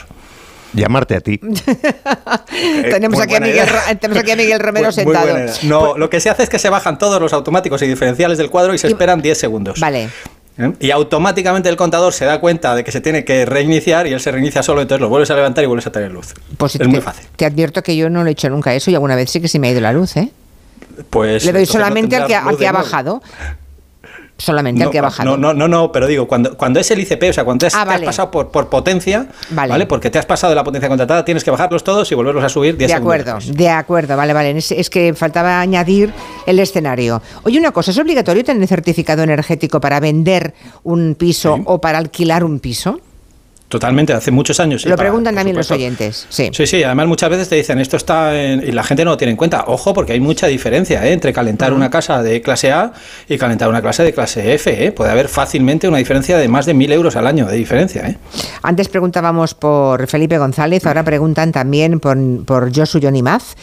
Llamarte 0.73 1.17
a 1.17 1.21
ti. 1.21 1.39
tenemos, 2.91 3.17
muy 3.19 3.25
aquí 3.25 3.35
a 3.35 3.41
Miguel, 3.41 3.69
tenemos 4.01 4.23
aquí 4.23 4.31
a 4.31 4.37
Miguel 4.37 4.61
Romero 4.61 4.87
Muy- 4.87 4.93
sentado. 4.93 5.37
No, 5.65 5.99
lo 5.99 6.11
que 6.11 6.21
se 6.21 6.31
hace 6.31 6.45
es 6.45 6.49
que 6.49 6.59
se 6.59 6.69
bajan 6.69 6.99
todos 6.99 7.21
los 7.21 7.33
automáticos 7.33 7.83
y 7.83 7.87
diferenciales 7.87 8.39
del 8.39 8.51
cuadro 8.51 8.75
y 8.75 8.79
se 8.79 8.87
esperan 8.89 9.21
10 9.21 9.37
segundos. 9.39 9.81
Vale. 9.81 10.09
¿Eh? 10.59 10.73
Y 10.81 10.91
automáticamente 10.91 11.69
el 11.69 11.77
contador 11.77 12.13
se 12.13 12.25
da 12.25 12.39
cuenta 12.41 12.75
de 12.75 12.85
que 12.85 12.93
se 12.93 13.01
tiene 13.01 13.25
que 13.25 13.47
reiniciar 13.47 14.07
y 14.07 14.13
él 14.13 14.21
se 14.21 14.31
reinicia 14.31 14.63
solo, 14.63 14.83
entonces 14.83 15.01
lo 15.01 15.09
vuelves 15.09 15.31
a 15.31 15.35
levantar 15.35 15.65
y 15.65 15.67
vuelves 15.67 15.87
a 15.87 15.93
tener 15.93 16.11
luz. 16.13 16.35
Pues 16.59 16.75
es 16.75 16.81
te, 16.81 16.87
muy 16.89 17.01
fácil. 17.01 17.27
Te 17.37 17.47
advierto 17.47 17.83
que 17.83 17.97
yo 17.97 18.11
no 18.11 18.23
lo 18.23 18.29
he 18.29 18.33
hecho 18.33 18.51
nunca 18.51 18.75
eso 18.75 18.91
y 18.91 18.95
alguna 18.95 19.17
vez 19.17 19.31
sí 19.31 19.41
que 19.41 19.49
se 19.49 19.59
me 19.59 19.69
ha 19.69 19.71
ido 19.71 19.81
la 19.81 19.93
luz, 19.93 20.17
¿eh? 20.17 20.31
Pues 21.09 21.45
Le 21.45 21.53
doy 21.53 21.63
entonces 21.63 21.75
no 21.75 21.81
solamente 21.81 22.17
al 22.17 22.27
que, 22.27 22.35
al 22.35 22.57
que 22.59 22.67
ha 22.67 22.73
nuevo. 22.73 22.85
bajado. 22.85 23.23
Solamente 24.41 24.83
al 24.83 24.87
No, 24.89 24.91
que 24.91 24.99
ha 24.99 25.03
bajado. 25.03 25.31
No, 25.31 25.37
no, 25.37 25.53
no, 25.55 25.69
no, 25.69 25.93
pero 25.93 26.07
digo, 26.07 26.27
cuando, 26.27 26.57
cuando 26.57 26.81
es 26.81 26.91
el 26.91 26.99
ICP, 27.01 27.31
o 27.31 27.33
sea, 27.33 27.45
cuando 27.45 27.67
es- 27.67 27.75
Ah, 27.75 27.81
te 27.85 27.87
vale. 27.91 28.05
has 28.07 28.07
pasado 28.07 28.31
por, 28.31 28.49
por 28.51 28.69
potencia, 28.69 29.27
Vale. 29.51 29.71
vale. 29.71 29.87
Porque 29.87 30.11
te 30.11 30.19
has 30.19 30.27
pasado 30.27 30.51
de 30.51 30.57
la 30.57 30.65
potencia 30.65 30.89
contratada, 30.89 31.25
tienes 31.25 31.45
que 31.45 31.51
bajarlos 31.51 31.85
todos 31.85 32.11
y 32.11 32.15
volverlos 32.15 32.43
a 32.45 32.49
subir 32.49 32.77
10 32.77 32.89
De 32.89 32.95
acuerdo, 32.95 33.39
de 33.45 33.69
acuerdo, 33.69 34.17
vale, 34.17 34.33
vale. 34.33 34.57
Es, 34.57 34.73
es 34.73 34.89
que 34.91 35.15
faltaba 35.15 35.61
añadir 35.61 36.13
el 36.47 36.59
escenario. 36.59 37.21
Oye, 37.43 37.59
una 37.59 37.73
cosa, 37.73 37.91
¿es 37.91 37.99
obligatorio 37.99 38.45
tener 38.45 38.67
certificado 38.67 39.23
energético 39.23 39.81
para 39.81 40.01
vender 40.01 40.55
un 40.83 41.15
piso 41.15 41.59
o 41.67 41.81
para 41.81 41.99
alquilar 41.99 42.45
un 42.45 42.61
piso? 42.61 42.99
Totalmente, 43.71 44.13
hace 44.13 44.33
muchos 44.33 44.59
años. 44.59 44.85
Lo 44.85 44.97
para- 44.97 45.09
preguntan 45.09 45.33
también 45.37 45.57
los 45.57 45.71
oyentes. 45.71 46.27
Sí. 46.29 46.51
Sí, 46.53 46.67
sí, 46.67 46.83
además 46.83 47.07
muchas 47.07 47.31
veces 47.31 47.49
te 47.49 47.55
dicen 47.55 47.79
esto 47.79 47.97
está 47.97 48.37
en... 48.39 48.67
y 48.67 48.73
la 48.73 48.83
gente 48.83 49.05
no 49.05 49.13
lo 49.13 49.17
tiene 49.17 49.31
en 49.31 49.37
cuenta. 49.37 49.65
Ojo, 49.69 49.95
porque 49.95 50.13
hay 50.13 50.19
mucha 50.19 50.49
diferencia 50.49 51.07
¿eh? 51.07 51.13
entre 51.13 51.33
calentar 51.33 51.73
una 51.73 51.89
casa 51.89 52.21
de 52.21 52.43
clase 52.43 52.73
A 52.73 52.93
y 53.29 53.39
calentar 53.39 53.69
una 53.69 53.81
clase 53.81 54.03
de 54.03 54.13
clase 54.13 54.55
F. 54.55 54.85
¿eh? 54.87 54.91
Puede 54.91 55.13
haber 55.13 55.29
fácilmente 55.29 55.87
una 55.87 55.99
diferencia 55.99 56.37
de 56.37 56.49
más 56.49 56.67
de 56.67 56.75
mil 56.75 56.91
euros 56.91 57.15
al 57.15 57.29
año 57.29 57.47
de 57.47 57.57
diferencia. 57.57 58.03
¿eh? 58.09 58.17
Antes 58.63 58.89
preguntábamos 58.89 59.55
por 59.55 60.05
Felipe 60.09 60.37
González, 60.37 60.85
ahora 60.87 61.05
preguntan 61.05 61.53
también 61.53 62.01
por, 62.01 62.19
por 62.45 62.77
Josu 62.77 62.99
Yonimaz, 62.99 63.55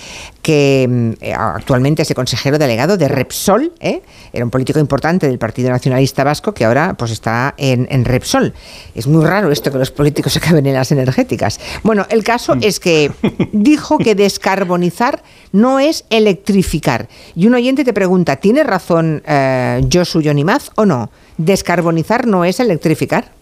que 0.42 0.88
mm, 0.90 1.34
actualmente 1.38 2.04
es 2.04 2.10
el 2.10 2.16
consejero 2.16 2.58
delegado 2.58 2.96
de 2.96 3.10
Repsol, 3.10 3.74
¿eh? 3.82 4.02
era 4.32 4.46
un 4.46 4.52
político 4.52 4.80
importante 4.80 5.28
del 5.28 5.38
Partido 5.38 5.70
Nacionalista 5.70 6.24
Vasco 6.24 6.54
que 6.54 6.64
ahora 6.64 6.94
pues 6.98 7.12
está 7.12 7.54
en, 7.58 7.88
en 7.92 8.06
Repsol. 8.06 8.54
Es 8.96 9.06
muy 9.06 9.26
raro 9.26 9.52
esto 9.52 9.70
que 9.70 9.78
los 9.78 9.92
políticos 9.98 10.38
acaben 10.38 10.66
en 10.66 10.74
las 10.76 10.94
energéticas. 10.94 11.60
Bueno, 11.84 12.06
el 12.10 12.24
caso 12.24 12.56
es 12.62 12.80
que 12.80 13.12
dijo 13.52 13.98
que 13.98 14.16
descarbonizar 14.16 15.24
no 15.52 15.80
es 15.80 16.06
electrificar. 16.10 17.10
Y 17.36 17.48
un 17.48 17.56
oyente 17.56 17.84
te 17.84 17.92
pregunta, 17.92 18.38
¿tiene 18.38 18.64
razón 18.64 19.22
eh, 19.28 19.82
Josu 19.92 20.22
Yonimaz 20.22 20.72
o 20.76 20.86
no? 20.86 21.10
¿Descarbonizar 21.38 22.26
no 22.28 22.46
es 22.46 22.62
electrificar? 22.62 23.37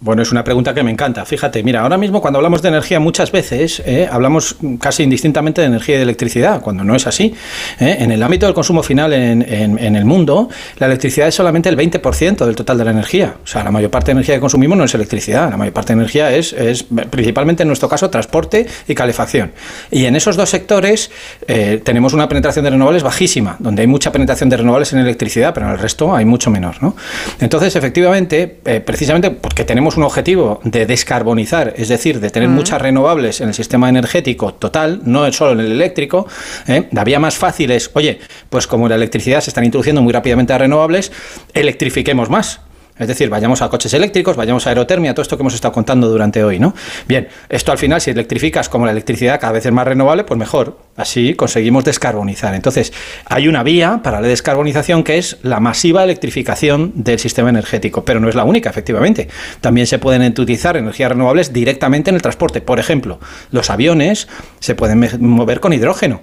Bueno, 0.00 0.22
es 0.22 0.30
una 0.30 0.44
pregunta 0.44 0.72
que 0.74 0.84
me 0.84 0.92
encanta. 0.92 1.24
Fíjate, 1.24 1.60
mira, 1.64 1.80
ahora 1.80 1.98
mismo 1.98 2.20
cuando 2.20 2.38
hablamos 2.38 2.62
de 2.62 2.68
energía 2.68 3.00
muchas 3.00 3.32
veces 3.32 3.82
eh, 3.84 4.08
hablamos 4.08 4.54
casi 4.80 5.02
indistintamente 5.02 5.60
de 5.60 5.66
energía 5.66 5.96
y 5.96 5.98
de 5.98 6.04
electricidad, 6.04 6.60
cuando 6.60 6.84
no 6.84 6.94
es 6.94 7.08
así. 7.08 7.34
¿eh? 7.80 7.96
En 7.98 8.12
el 8.12 8.22
ámbito 8.22 8.46
del 8.46 8.54
consumo 8.54 8.84
final 8.84 9.12
en, 9.12 9.42
en- 9.42 9.96
el 9.96 10.04
mundo, 10.04 10.48
la 10.78 10.86
electricidad 10.86 11.26
es 11.26 11.34
solamente 11.34 11.68
el 11.68 11.76
20% 11.76 12.44
del 12.46 12.54
total 12.54 12.78
de 12.78 12.84
la 12.84 12.92
energía. 12.92 13.38
O 13.42 13.46
sea, 13.46 13.64
la 13.64 13.72
mayor 13.72 13.90
parte 13.90 14.06
de 14.06 14.12
energía 14.12 14.36
que 14.36 14.40
consumimos 14.40 14.78
no 14.78 14.84
es 14.84 14.94
electricidad, 14.94 15.50
la 15.50 15.56
mayor 15.56 15.74
parte 15.74 15.92
de 15.92 15.98
energía 15.98 16.30
es, 16.32 16.52
es 16.52 16.84
principalmente 17.10 17.64
en 17.64 17.66
nuestro 17.68 17.88
caso 17.88 18.08
transporte 18.08 18.66
y 18.86 18.94
calefacción. 18.94 19.50
Y 19.90 20.04
en 20.04 20.14
esos 20.14 20.36
dos 20.36 20.48
sectores 20.48 21.10
eh, 21.48 21.80
tenemos 21.82 22.12
una 22.12 22.28
penetración 22.28 22.64
de 22.64 22.70
renovables 22.70 23.02
bajísima, 23.02 23.56
donde 23.58 23.82
hay 23.82 23.88
mucha 23.88 24.12
penetración 24.12 24.48
de 24.48 24.58
renovables 24.58 24.92
en 24.92 25.00
electricidad, 25.00 25.52
pero 25.52 25.66
en 25.66 25.72
el 25.72 25.78
resto 25.80 26.14
hay 26.14 26.24
mucho 26.24 26.50
menor. 26.52 26.76
¿no? 26.82 26.94
Entonces, 27.40 27.74
efectivamente, 27.74 28.46
precisamente 28.84 29.32
porque 29.32 29.64
tenemos 29.64 29.87
un 29.96 30.02
objetivo 30.02 30.60
de 30.64 30.86
descarbonizar, 30.86 31.74
es 31.76 31.88
decir, 31.88 32.20
de 32.20 32.30
tener 32.30 32.48
muchas 32.48 32.80
renovables 32.80 33.40
en 33.40 33.48
el 33.48 33.54
sistema 33.54 33.88
energético 33.88 34.54
total, 34.54 35.00
no 35.04 35.30
solo 35.32 35.52
en 35.52 35.60
el 35.60 35.72
eléctrico, 35.72 36.26
¿eh? 36.66 36.88
la 36.92 37.04
vía 37.04 37.18
más 37.18 37.36
fácil 37.36 37.70
es, 37.70 37.90
oye, 37.94 38.18
pues 38.50 38.66
como 38.66 38.88
la 38.88 38.94
electricidad 38.94 39.40
se 39.40 39.50
están 39.50 39.64
introduciendo 39.64 40.02
muy 40.02 40.12
rápidamente 40.12 40.52
a 40.52 40.58
renovables, 40.58 41.12
electrifiquemos 41.54 42.30
más. 42.30 42.60
Es 42.98 43.08
decir, 43.08 43.28
vayamos 43.28 43.62
a 43.62 43.68
coches 43.68 43.92
eléctricos, 43.94 44.36
vayamos 44.36 44.66
a 44.66 44.70
aerotermia, 44.70 45.14
todo 45.14 45.22
esto 45.22 45.36
que 45.36 45.42
hemos 45.42 45.54
estado 45.54 45.72
contando 45.72 46.08
durante 46.08 46.42
hoy, 46.42 46.58
¿no? 46.58 46.74
Bien, 47.06 47.28
esto 47.48 47.72
al 47.72 47.78
final, 47.78 48.00
si 48.00 48.10
electrificas 48.10 48.68
como 48.68 48.86
la 48.86 48.92
electricidad 48.92 49.40
cada 49.40 49.52
vez 49.52 49.66
es 49.66 49.72
más 49.72 49.86
renovable, 49.86 50.24
pues 50.24 50.38
mejor. 50.38 50.78
Así 50.96 51.34
conseguimos 51.34 51.84
descarbonizar. 51.84 52.54
Entonces, 52.54 52.92
hay 53.26 53.46
una 53.48 53.62
vía 53.62 54.00
para 54.02 54.20
la 54.20 54.28
descarbonización 54.28 55.04
que 55.04 55.18
es 55.18 55.38
la 55.42 55.60
masiva 55.60 56.02
electrificación 56.02 56.92
del 56.96 57.18
sistema 57.18 57.50
energético, 57.50 58.04
pero 58.04 58.20
no 58.20 58.28
es 58.28 58.34
la 58.34 58.44
única, 58.44 58.70
efectivamente. 58.70 59.28
También 59.60 59.86
se 59.86 59.98
pueden 59.98 60.22
utilizar 60.22 60.76
energías 60.76 61.10
renovables 61.10 61.52
directamente 61.52 62.10
en 62.10 62.16
el 62.16 62.22
transporte. 62.22 62.60
Por 62.60 62.80
ejemplo, 62.80 63.20
los 63.50 63.70
aviones 63.70 64.28
se 64.58 64.74
pueden 64.74 65.08
mover 65.20 65.60
con 65.60 65.72
hidrógeno. 65.72 66.20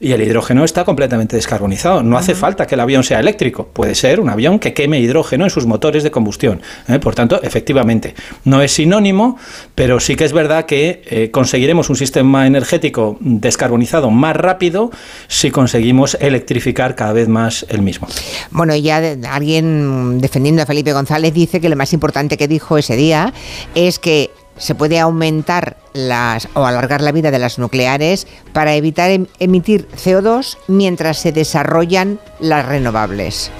Y 0.00 0.12
el 0.12 0.22
hidrógeno 0.22 0.64
está 0.64 0.84
completamente 0.84 1.36
descarbonizado. 1.36 2.02
No 2.02 2.18
hace 2.18 2.34
falta 2.34 2.66
que 2.66 2.74
el 2.74 2.80
avión 2.80 3.04
sea 3.04 3.20
eléctrico, 3.20 3.68
puede 3.72 3.94
ser 3.94 4.20
un 4.20 4.28
avión 4.28 4.58
que 4.58 4.74
queme 4.74 5.00
hidrógeno 5.00 5.44
en 5.44 5.50
sus 5.50 5.66
motores 5.66 6.02
de 6.02 6.10
combustión. 6.10 6.60
¿eh? 6.88 6.98
Por 6.98 7.14
tanto, 7.14 7.42
efectivamente, 7.42 8.14
no 8.44 8.62
es 8.62 8.72
sinónimo, 8.72 9.38
pero 9.74 10.00
sí 10.00 10.16
que 10.16 10.24
es 10.24 10.32
verdad 10.32 10.66
que 10.66 11.02
eh, 11.06 11.30
conseguiremos 11.30 11.90
un 11.90 11.96
sistema 11.96 12.46
energético 12.46 13.16
descarbonizado 13.20 14.10
más 14.10 14.36
rápido 14.36 14.90
si 15.28 15.50
conseguimos 15.50 16.16
electrificar 16.20 16.94
cada 16.94 17.12
vez 17.12 17.28
más 17.28 17.66
el 17.68 17.82
mismo. 17.82 18.08
Bueno, 18.50 18.74
ya 18.76 19.16
alguien 19.30 20.20
defendiendo 20.20 20.62
a 20.62 20.66
Felipe 20.66 20.92
González 20.92 21.32
dice 21.32 21.60
que 21.60 21.68
lo 21.68 21.76
más 21.76 21.92
importante 21.92 22.36
que 22.36 22.48
dijo 22.48 22.78
ese 22.78 22.96
día 22.96 23.32
es 23.74 23.98
que 23.98 24.30
se 24.58 24.74
puede 24.74 24.98
aumentar 24.98 25.76
las 25.92 26.48
o 26.54 26.64
alargar 26.64 27.00
la 27.00 27.12
vida 27.12 27.30
de 27.30 27.38
las 27.38 27.58
nucleares 27.58 28.26
para 28.52 28.74
evitar 28.74 29.10
em, 29.10 29.26
emitir 29.38 29.88
CO2 29.90 30.58
mientras 30.68 31.18
se 31.18 31.32
desarrollan 31.32 32.20
las 32.40 32.66
renovables 32.66 33.50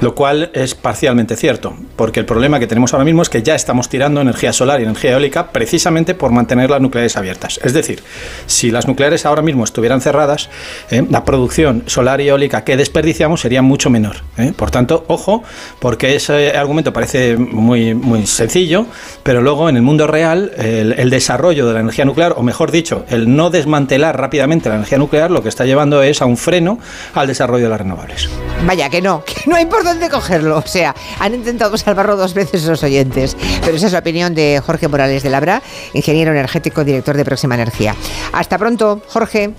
lo 0.00 0.14
cual 0.14 0.50
es 0.54 0.74
parcialmente 0.74 1.36
cierto, 1.36 1.74
porque 1.96 2.20
el 2.20 2.26
problema 2.26 2.58
que 2.58 2.66
tenemos 2.66 2.92
ahora 2.92 3.04
mismo 3.04 3.22
es 3.22 3.28
que 3.28 3.42
ya 3.42 3.54
estamos 3.54 3.88
tirando 3.88 4.20
energía 4.20 4.52
solar 4.52 4.80
y 4.80 4.84
energía 4.84 5.12
eólica 5.12 5.52
precisamente 5.52 6.14
por 6.14 6.32
mantener 6.32 6.70
las 6.70 6.80
nucleares 6.80 7.16
abiertas. 7.16 7.60
Es 7.62 7.72
decir, 7.72 8.02
si 8.46 8.70
las 8.70 8.86
nucleares 8.86 9.26
ahora 9.26 9.42
mismo 9.42 9.64
estuvieran 9.64 10.00
cerradas, 10.00 10.48
eh, 10.90 11.04
la 11.08 11.24
producción 11.24 11.84
solar 11.86 12.20
y 12.20 12.28
eólica 12.28 12.64
que 12.64 12.76
desperdiciamos 12.76 13.40
sería 13.40 13.62
mucho 13.62 13.90
menor. 13.90 14.16
Eh. 14.38 14.52
Por 14.56 14.70
tanto, 14.70 15.04
ojo, 15.08 15.42
porque 15.78 16.14
ese 16.16 16.56
argumento 16.56 16.92
parece 16.92 17.36
muy, 17.36 17.94
muy 17.94 18.26
sencillo, 18.26 18.86
pero 19.22 19.42
luego 19.42 19.68
en 19.68 19.76
el 19.76 19.82
mundo 19.82 20.06
real 20.06 20.52
el, 20.56 21.10
desarrollo 21.10 21.66
de 21.66 21.74
la 21.74 21.80
energía 21.80 22.04
nuclear, 22.04 22.34
o 22.36 22.42
mejor 22.42 22.70
dicho, 22.70 23.04
el 23.08 23.34
no 23.34 23.50
desmantelar 23.50 24.18
rápidamente 24.18 24.68
la 24.68 24.76
energía 24.76 24.98
nuclear, 24.98 25.30
lo 25.30 25.42
que 25.42 25.48
está 25.48 25.64
llevando 25.64 26.02
es 26.02 26.22
a 26.22 26.26
un 26.26 26.36
freno 26.36 26.78
al 27.14 27.26
desarrollo 27.26 27.64
de 27.64 27.70
las 27.70 27.80
renovables. 27.80 28.28
Vaya, 28.64 28.88
que 28.88 29.02
no, 29.02 29.24
que 29.24 29.42
no 29.46 29.56
hay 29.56 29.66
por 29.66 29.82
dónde 29.90 30.08
cogerlo. 30.08 30.58
O 30.58 30.66
sea, 30.66 30.94
han 31.18 31.34
intentado 31.34 31.76
salvarlo 31.76 32.16
dos 32.16 32.34
veces 32.34 32.64
los 32.64 32.82
oyentes. 32.82 33.36
Pero 33.64 33.76
esa 33.76 33.86
es 33.86 33.92
la 33.92 33.98
opinión 33.98 34.34
de 34.34 34.62
Jorge 34.64 34.88
Morales 34.88 35.22
de 35.22 35.30
Labra, 35.30 35.62
ingeniero 35.92 36.30
energético, 36.30 36.84
director 36.84 37.16
de 37.16 37.24
Próxima 37.24 37.54
Energía. 37.54 37.94
Hasta 38.32 38.58
pronto, 38.58 39.02
Jorge. 39.08 39.52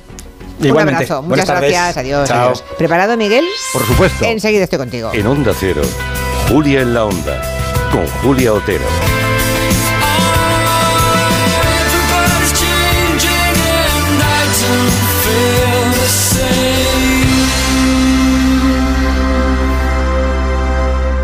Un 0.60 0.80
abrazo. 0.80 1.22
Muchas 1.24 1.48
gracias. 1.48 1.98
Adiós, 1.98 2.30
adiós. 2.30 2.64
¿Preparado, 2.78 3.18
Miguel? 3.18 3.46
Por 3.74 3.86
supuesto. 3.86 4.26
Enseguida 4.26 4.64
estoy 4.64 4.80
contigo. 4.80 5.12
En 5.14 5.26
Onda 5.26 5.54
Cero, 5.60 5.82
Julia 6.50 6.82
en 6.82 6.94
la 6.94 7.06
Onda, 7.06 7.42
con 7.92 8.06
Julia 8.22 8.54
Otero. 8.54 9.21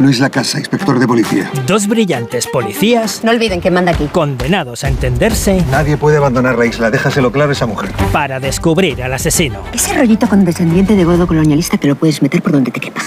Luis 0.00 0.18
La 0.18 0.30
Casa, 0.30 0.58
inspector 0.58 0.98
de 0.98 1.06
policía. 1.06 1.50
Dos 1.66 1.86
brillantes 1.86 2.46
policías. 2.46 3.22
No 3.22 3.30
olviden 3.30 3.60
que 3.60 3.70
manda 3.70 3.92
aquí. 3.92 4.06
Condenados 4.06 4.82
a 4.82 4.88
entenderse. 4.88 5.62
Nadie 5.70 5.98
puede 5.98 6.16
abandonar 6.16 6.58
la 6.58 6.64
isla, 6.64 6.90
déjaselo 6.90 7.30
claro 7.30 7.50
a 7.50 7.52
esa 7.52 7.66
mujer. 7.66 7.92
Para 8.10 8.40
descubrir 8.40 9.02
al 9.02 9.12
asesino. 9.12 9.62
Ese 9.74 9.92
rollito 9.92 10.26
condescendiente 10.26 10.96
de 10.96 11.04
godo 11.04 11.26
colonialista 11.26 11.76
te 11.76 11.88
lo 11.88 11.96
puedes 11.96 12.22
meter 12.22 12.42
por 12.42 12.52
donde 12.52 12.70
te 12.70 12.80
quepa. 12.80 13.02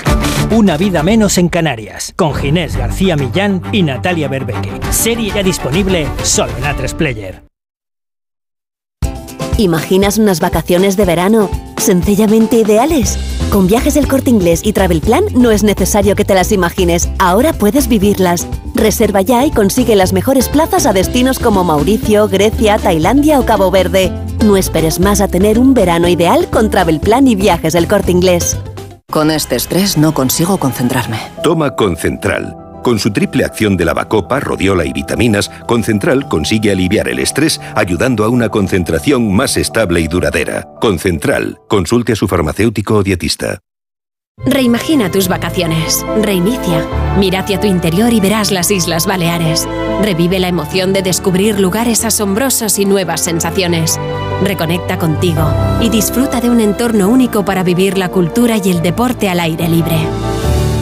Una 0.52 0.78
vida 0.78 1.02
menos 1.02 1.40
en 1.40 1.50
Canarias. 1.50 2.14
Con 2.16 2.36
Ginés 2.36 2.78
García 2.78 3.16
Millán 3.16 3.62
y 3.72 3.82
Natalia 3.82 4.28
Berbeque. 4.28 4.70
Serie 4.92 5.32
ya 5.34 5.42
disponible 5.42 6.08
solo 6.22 6.52
en 6.58 6.64
A3 6.64 6.94
Player. 6.94 7.44
¿Imaginas 9.58 10.18
unas 10.20 10.40
vacaciones 10.40 10.96
de 10.96 11.06
verano 11.06 11.73
sencillamente 11.84 12.58
ideales? 12.58 13.18
Con 13.52 13.68
viajes 13.68 13.94
del 13.94 14.08
corte 14.08 14.30
inglés 14.30 14.62
y 14.64 14.74
Travel 14.74 15.02
Plan 15.02 15.26
no 15.36 15.52
es 15.52 15.64
necesario 15.64 16.16
que 16.16 16.26
te 16.26 16.34
las 16.34 16.52
imagines, 16.52 17.10
ahora 17.20 17.54
puedes 17.54 17.88
vivirlas. 17.88 18.48
Reserva 18.74 19.22
ya 19.22 19.46
y 19.46 19.52
consigue 19.52 19.96
las 19.96 20.14
mejores 20.14 20.50
plazas 20.50 20.86
a 20.86 20.94
destinos 20.94 21.40
como 21.40 21.64
Mauricio, 21.64 22.28
Grecia, 22.28 22.78
Tailandia 22.78 23.40
o 23.40 23.46
Cabo 23.46 23.70
Verde. 23.70 24.12
No 24.44 24.58
esperes 24.58 25.00
más 25.00 25.22
a 25.22 25.28
tener 25.28 25.60
un 25.60 25.74
verano 25.74 26.08
ideal 26.08 26.50
con 26.50 26.70
Travel 26.70 27.00
Plan 27.00 27.28
y 27.28 27.36
viajes 27.36 27.74
del 27.74 27.88
corte 27.88 28.12
inglés. 28.12 28.58
Con 29.12 29.30
este 29.30 29.56
estrés 29.56 29.98
no 29.98 30.14
consigo 30.14 30.58
concentrarme. 30.58 31.20
Toma 31.44 31.76
Concentral. 31.76 32.63
Con 32.84 33.00
su 33.00 33.12
triple 33.12 33.46
acción 33.46 33.78
de 33.78 33.86
lavacopa, 33.86 34.42
rodiola 34.42 34.86
y 34.86 34.92
vitaminas, 34.92 35.50
Concentral 35.66 36.28
consigue 36.28 36.72
aliviar 36.72 37.08
el 37.08 37.20
estrés 37.20 37.62
ayudando 37.76 38.26
a 38.26 38.30
una 38.30 38.50
concentración 38.50 39.34
más 39.34 39.56
estable 39.56 40.02
y 40.02 40.08
duradera. 40.08 40.68
Concentral. 40.82 41.60
Consulte 41.70 42.12
a 42.12 42.16
su 42.18 42.28
farmacéutico 42.28 42.96
o 42.96 43.04
dietista. 43.04 43.60
Reimagina 44.46 45.10
tus 45.12 45.30
vacaciones. 45.30 46.06
Reinicia. 46.22 46.86
Mira 47.18 47.40
hacia 47.40 47.60
tu 47.60 47.68
interior 47.68 48.12
y 48.12 48.20
verás 48.20 48.52
las 48.52 48.70
Islas 48.70 49.06
Baleares. 49.06 49.66
Revive 50.02 50.40
la 50.40 50.50
emoción 50.50 50.92
de 50.92 51.04
descubrir 51.04 51.60
lugares 51.60 52.04
asombrosos 52.04 52.80
y 52.80 52.86
nuevas 52.86 53.22
sensaciones. 53.22 53.98
Reconecta 54.44 54.98
contigo 54.98 55.50
y 55.82 55.90
disfruta 55.90 56.42
de 56.42 56.50
un 56.50 56.60
entorno 56.60 57.08
único 57.08 57.46
para 57.46 57.64
vivir 57.64 57.98
la 57.98 58.10
cultura 58.10 58.58
y 58.58 58.72
el 58.72 58.82
deporte 58.82 59.30
al 59.30 59.40
aire 59.40 59.70
libre. 59.70 59.96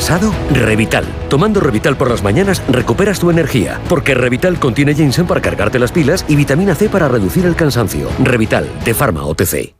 ¿Cansado? 0.00 0.32
Revital. 0.54 1.04
Tomando 1.28 1.60
Revital 1.60 1.94
por 1.94 2.08
las 2.08 2.22
mañanas 2.22 2.62
recuperas 2.70 3.20
tu 3.20 3.30
energía, 3.30 3.78
porque 3.86 4.14
Revital 4.14 4.58
contiene 4.58 4.94
ginseng 4.94 5.26
para 5.26 5.42
cargarte 5.42 5.78
las 5.78 5.92
pilas 5.92 6.24
y 6.26 6.36
vitamina 6.36 6.74
C 6.74 6.88
para 6.88 7.06
reducir 7.06 7.44
el 7.44 7.54
cansancio. 7.54 8.08
Revital, 8.18 8.66
de 8.82 8.94
Pharma 8.94 9.26
OTC. 9.26 9.74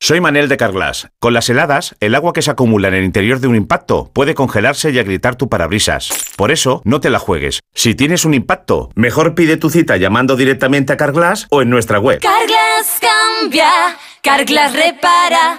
Soy 0.00 0.20
Manel 0.20 0.48
de 0.48 0.56
Carglass. 0.56 1.06
Con 1.20 1.34
las 1.34 1.48
heladas, 1.48 1.94
el 2.00 2.16
agua 2.16 2.32
que 2.32 2.42
se 2.42 2.50
acumula 2.50 2.88
en 2.88 2.94
el 2.94 3.04
interior 3.04 3.38
de 3.38 3.46
un 3.46 3.54
impacto 3.54 4.10
puede 4.12 4.34
congelarse 4.34 4.90
y 4.90 4.98
agrietar 4.98 5.36
tu 5.36 5.48
parabrisas. 5.48 6.08
Por 6.36 6.50
eso, 6.50 6.82
no 6.84 6.98
te 6.98 7.10
la 7.10 7.20
juegues. 7.20 7.60
Si 7.72 7.94
tienes 7.94 8.24
un 8.24 8.34
impacto, 8.34 8.90
mejor 8.96 9.36
pide 9.36 9.56
tu 9.56 9.70
cita 9.70 9.98
llamando 9.98 10.34
directamente 10.34 10.92
a 10.92 10.96
Carglass 10.96 11.46
o 11.50 11.62
en 11.62 11.70
nuestra 11.70 12.00
web. 12.00 12.18
Carglass 12.20 12.98
cambia, 13.00 13.70
Carglass 14.20 14.72
repara. 14.74 15.58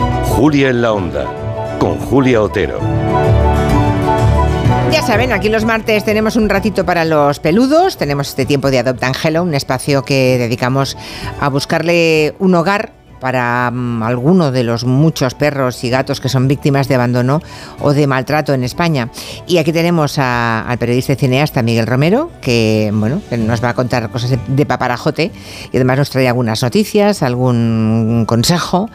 Julia 0.41 0.69
en 0.69 0.81
la 0.81 0.91
Onda, 0.91 1.77
con 1.77 1.99
Julia 1.99 2.41
Otero. 2.41 2.79
Ya 4.91 5.03
saben, 5.03 5.31
aquí 5.33 5.49
los 5.49 5.65
martes 5.65 6.03
tenemos 6.03 6.35
un 6.35 6.49
ratito 6.49 6.83
para 6.83 7.05
los 7.05 7.39
peludos, 7.39 7.95
tenemos 7.95 8.29
este 8.29 8.47
tiempo 8.47 8.71
de 8.71 8.79
Adopt 8.79 9.03
Angelo, 9.03 9.43
un 9.43 9.53
espacio 9.53 10.01
que 10.01 10.39
dedicamos 10.39 10.97
a 11.39 11.47
buscarle 11.49 12.33
un 12.39 12.55
hogar 12.55 12.91
para 13.21 13.71
mm, 13.71 14.03
alguno 14.03 14.51
de 14.51 14.65
los 14.65 14.83
muchos 14.83 15.33
perros 15.35 15.81
y 15.85 15.89
gatos 15.89 16.19
que 16.19 16.27
son 16.27 16.49
víctimas 16.49 16.89
de 16.89 16.95
abandono 16.95 17.41
o 17.79 17.93
de 17.93 18.05
maltrato 18.07 18.53
en 18.53 18.65
España. 18.65 19.09
Y 19.47 19.59
aquí 19.59 19.71
tenemos 19.71 20.19
a- 20.19 20.67
al 20.67 20.77
periodista 20.77 21.13
y 21.13 21.15
cineasta 21.15 21.61
Miguel 21.61 21.87
Romero, 21.87 22.29
que 22.41 22.89
bueno, 22.93 23.21
que 23.29 23.37
nos 23.37 23.63
va 23.63 23.69
a 23.69 23.73
contar 23.75 24.09
cosas 24.09 24.31
de, 24.31 24.39
de 24.47 24.65
paparajote 24.65 25.31
y 25.71 25.77
además 25.77 25.99
nos 25.99 26.09
trae 26.09 26.27
algunas 26.27 26.61
noticias, 26.63 27.21
algún 27.23 28.25
consejo, 28.27 28.89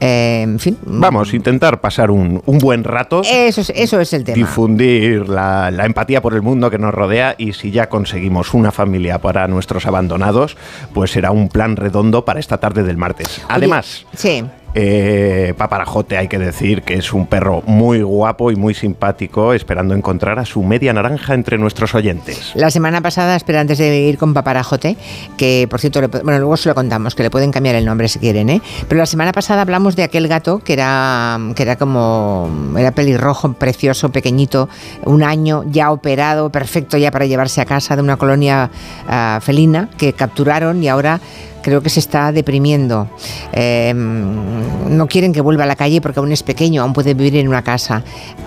eh, 0.00 0.42
en 0.44 0.58
fin. 0.58 0.78
Vamos, 0.84 1.34
intentar 1.34 1.80
pasar 1.80 2.10
un, 2.10 2.40
un 2.46 2.58
buen 2.58 2.84
rato. 2.84 3.22
Eso 3.24 3.60
es, 3.62 3.70
eso 3.74 4.00
es 4.00 4.12
el 4.12 4.22
tema. 4.24 4.36
difundir 4.36 5.28
la, 5.28 5.70
la 5.72 5.84
empatía 5.86 6.22
por 6.22 6.34
el 6.34 6.42
mundo 6.42 6.70
que 6.70 6.78
nos 6.78 6.94
rodea 6.94 7.34
y 7.36 7.52
si 7.52 7.72
ya 7.72 7.88
conseguimos 7.88 8.54
una 8.54 8.70
familia 8.70 9.18
para 9.20 9.48
nuestros 9.48 9.86
abandonados, 9.86 10.56
pues 10.94 11.10
será 11.10 11.32
un 11.32 11.48
plan 11.48 11.74
redondo 11.76 12.24
para 12.24 12.38
esta 12.38 12.58
tarde 12.58 12.84
del 12.84 12.96
martes. 12.96 13.40
Además, 13.48 13.71
Sí. 14.14 14.44
eh, 14.74 15.54
Paparajote 15.56 16.16
hay 16.16 16.28
que 16.28 16.38
decir 16.38 16.82
que 16.82 16.94
es 16.94 17.12
un 17.12 17.26
perro 17.26 17.62
muy 17.66 18.02
guapo 18.02 18.50
y 18.50 18.56
muy 18.56 18.74
simpático, 18.74 19.52
esperando 19.52 19.94
encontrar 19.94 20.38
a 20.38 20.44
su 20.44 20.62
media 20.62 20.92
naranja 20.92 21.34
entre 21.34 21.58
nuestros 21.58 21.94
oyentes. 21.94 22.52
La 22.54 22.70
semana 22.70 23.00
pasada, 23.00 23.36
espera, 23.36 23.60
antes 23.60 23.78
de 23.78 24.00
ir 24.00 24.18
con 24.18 24.32
Paparajote, 24.34 24.96
que 25.36 25.66
por 25.68 25.80
cierto, 25.80 26.00
le 26.00 26.06
bueno, 26.06 26.38
luego 26.38 26.56
se 26.56 26.68
lo 26.68 26.74
contamos, 26.74 27.14
que 27.14 27.22
le 27.22 27.30
pueden 27.30 27.52
cambiar 27.52 27.74
el 27.74 27.84
nombre 27.84 28.08
si 28.08 28.18
quieren, 28.18 28.48
¿eh? 28.48 28.62
Pero 28.88 28.98
la 28.98 29.06
semana 29.06 29.32
pasada 29.32 29.62
hablamos 29.62 29.96
de 29.96 30.04
aquel 30.04 30.28
gato 30.28 30.60
que 30.60 30.72
era, 30.72 31.38
que 31.54 31.62
era 31.62 31.76
como, 31.76 32.50
era 32.78 32.92
pelirrojo, 32.92 33.52
precioso, 33.54 34.10
pequeñito, 34.10 34.68
un 35.04 35.22
año 35.22 35.64
ya 35.66 35.90
operado, 35.90 36.50
perfecto 36.50 36.96
ya 36.96 37.10
para 37.10 37.26
llevarse 37.26 37.60
a 37.60 37.66
casa 37.66 37.96
de 37.96 38.02
una 38.02 38.16
colonia 38.16 38.70
ah, 39.06 39.38
felina 39.42 39.88
que 39.98 40.12
capturaron 40.12 40.82
y 40.82 40.88
ahora 40.88 41.20
creo 41.62 41.82
que 41.82 41.88
se 41.90 42.00
está 42.00 42.32
deprimiendo. 42.32 43.08
Eh, 43.52 43.92
no 43.94 45.06
quieren 45.08 45.32
que 45.32 45.40
vuelva 45.40 45.64
a 45.64 45.66
la 45.66 45.76
calle 45.76 46.00
porque 46.00 46.20
aún 46.20 46.32
es 46.32 46.42
pequeño, 46.42 46.82
aún 46.82 46.92
puede 46.92 47.14
vivir 47.14 47.36
en 47.36 47.48
una 47.48 47.62
casa. 47.62 48.02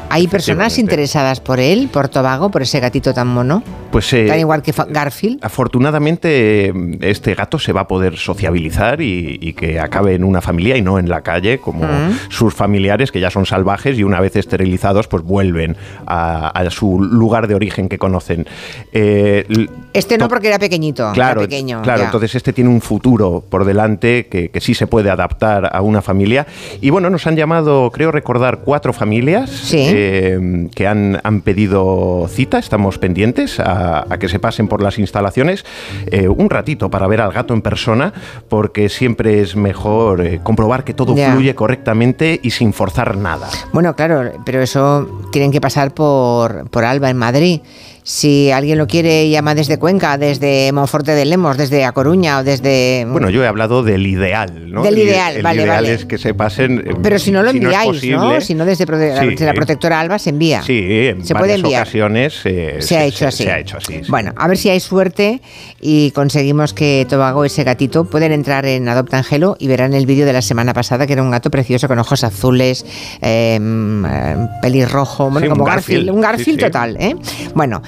¿Hay 0.09 0.27
personas 0.27 0.77
interesadas 0.77 1.39
por 1.39 1.59
él, 1.59 1.89
por 1.91 2.09
Tobago, 2.09 2.49
por 2.51 2.61
ese 2.61 2.79
gatito 2.79 3.13
tan 3.13 3.27
mono? 3.27 3.63
Pues 3.91 4.11
eh, 4.13 4.25
Tan 4.27 4.39
igual 4.39 4.61
que 4.61 4.73
Garfield. 4.89 5.39
Afortunadamente, 5.41 6.67
eh, 6.67 6.73
este 7.01 7.33
gato 7.33 7.57
se 7.59 7.71
va 7.73 7.81
a 7.81 7.87
poder 7.87 8.17
sociabilizar 8.17 9.01
y, 9.01 9.37
y 9.41 9.53
que 9.53 9.79
acabe 9.79 10.15
en 10.15 10.23
una 10.23 10.41
familia 10.41 10.77
y 10.77 10.81
no 10.81 10.99
en 10.99 11.09
la 11.09 11.21
calle, 11.21 11.59
como 11.59 11.85
sus 12.29 12.53
familiares, 12.53 13.11
que 13.11 13.19
ya 13.19 13.29
son 13.31 13.45
salvajes 13.45 13.97
y 13.97 14.03
una 14.03 14.19
vez 14.19 14.35
esterilizados, 14.35 15.07
pues 15.07 15.23
vuelven 15.23 15.75
a, 16.05 16.49
a 16.49 16.69
su 16.69 16.99
lugar 16.99 17.47
de 17.47 17.55
origen 17.55 17.89
que 17.89 17.97
conocen. 17.97 18.45
Eh, 18.91 19.67
Este 19.93 20.17
no 20.17 20.27
porque 20.27 20.47
era 20.49 20.59
pequeñito, 20.59 21.11
Claro, 21.13 21.41
era 21.41 21.49
pequeño. 21.49 21.81
claro 21.81 21.99
ya. 22.01 22.05
entonces 22.05 22.35
este 22.35 22.53
tiene 22.53 22.69
un 22.69 22.81
futuro 22.81 23.04
por 23.05 23.65
delante 23.65 24.25
que, 24.27 24.49
que 24.49 24.59
sí 24.61 24.73
se 24.73 24.87
puede 24.87 25.11
adaptar 25.11 25.69
a 25.71 25.81
una 25.81 26.01
familia. 26.01 26.47
Y 26.81 26.89
bueno, 26.89 27.09
nos 27.11 27.27
han 27.27 27.35
llamado, 27.35 27.91
creo 27.91 28.11
recordar, 28.11 28.61
cuatro 28.65 28.93
familias 28.93 29.71
eh, 29.73 30.67
que 30.73 30.87
han, 30.87 31.19
han 31.23 31.41
pedido 31.41 32.27
cita. 32.29 32.57
Estamos 32.57 32.97
pendientes 32.97 33.59
a, 33.59 34.05
a 34.11 34.17
que 34.17 34.27
se 34.27 34.39
pasen 34.39 34.67
por 34.67 34.81
las 34.81 34.97
instalaciones 34.97 35.65
eh, 36.07 36.27
un 36.27 36.49
ratito 36.49 36.89
para 36.89 37.05
ver 37.05 37.21
al 37.21 37.31
gato 37.31 37.53
en 37.53 37.61
persona, 37.61 38.11
porque 38.49 38.89
siempre 38.89 39.39
es 39.41 39.55
mejor 39.55 40.21
eh, 40.25 40.39
comprobar 40.41 40.83
que 40.83 40.93
todo 40.95 41.15
Ya. 41.15 41.31
fluye 41.31 41.53
correctamente 41.53 42.39
y 42.41 42.49
sin 42.49 42.73
forzar 42.73 43.15
nada. 43.17 43.47
Bueno, 43.71 43.95
claro, 43.95 44.31
pero 44.45 44.61
eso 44.61 45.07
tienen 45.31 45.51
que 45.51 45.61
pasar 45.61 45.93
por, 45.93 46.69
por 46.71 46.83
Alba 46.83 47.09
en 47.11 47.17
Madrid. 47.17 47.61
Si 48.07 48.51
alguien 48.51 48.77
lo 48.77 48.85
quiere, 48.85 49.27
llama 49.31 49.55
desde 49.55 49.79
Cuenca, 49.79 50.19
desde 50.19 50.71
Monforte 50.71 51.13
de 51.13 51.25
Lemos, 51.25 51.57
desde 51.57 51.85
A 51.85 51.91
Coruña 51.91 52.37
o 52.37 52.43
desde... 52.43 53.03
Bueno, 53.09 53.31
yo 53.31 53.43
he 53.43 53.47
hablado 53.47 53.81
del 53.81 54.05
ideal, 54.05 54.71
¿no? 54.71 54.83
Del 54.83 54.93
El- 54.93 55.07
ideal, 55.07 55.37
el 55.37 55.41
vale, 55.41 55.63
ideal 55.63 55.83
vale. 55.83 55.93
es 55.95 56.05
que 56.05 56.19
se 56.19 56.35
pasen. 56.35 56.83
eh, 56.85 56.93
pero 57.01 57.17
si 57.17 57.31
no 57.31 57.41
lo 57.41 57.49
es 57.49 57.55
enviáis, 57.55 57.87
¿no? 57.87 57.93
posible, 58.19 58.41
Si 58.41 58.53
no 58.53 58.63
desde, 58.65 58.85
Sí, 58.85 59.43
la 59.43 59.49
eh. 59.49 59.53
protectora 59.55 59.99
Alba 59.99 60.19
se 60.19 60.29
envía. 60.29 60.61
Sí, 60.61 60.77
en 61.07 61.25
Se 61.25 61.33
varias 61.33 61.39
puede 61.39 61.53
enviar. 61.55 61.81
ocasiones 61.81 62.41
eh, 62.45 62.75
Se 62.79 62.95
ha 62.95 63.05
hecho 63.05 63.27
así. 63.27 63.43
Se 63.43 63.51
ha 63.51 63.57
hecho 63.57 63.77
así. 63.77 63.93
sí. 63.93 64.01
Bueno, 64.07 64.33
a 64.37 64.47
ver 64.47 64.57
si 64.59 64.69
hay 64.69 64.79
suerte 64.79 65.41
y 65.81 66.11
conseguimos 66.11 66.75
que 66.75 67.07
Tobago, 67.09 67.43
ese 67.43 67.63
gatito, 67.63 68.05
pueden 68.05 68.31
entrar 68.31 68.67
en 68.67 68.87
Adopta 68.87 69.17
Angelo 69.17 69.57
y 69.59 69.65
verán 69.67 69.95
el 69.95 70.05
vídeo 70.05 70.27
de 70.27 70.33
la 70.33 70.43
semana 70.43 70.75
pasada, 70.75 71.07
que 71.07 71.13
era 71.13 71.23
un 71.23 71.31
gato 71.31 71.49
precioso 71.49 71.87
con 71.87 71.97
ojos 71.97 72.23
azules, 72.23 72.85
eh, 73.23 73.57
mm, 73.59 74.05
eh, 74.05 74.35
pelirrojo, 74.61 75.31
bueno, 75.31 75.47
Sí, 75.47 75.49
como 75.49 75.63
un 75.63 75.69
Garfield, 75.71 75.97
Garfield, 76.05 76.15
un 76.15 76.21
Garfield 76.21 76.59
total, 76.59 76.97
¿eh? 76.99 77.15
Bueno, 77.55 77.81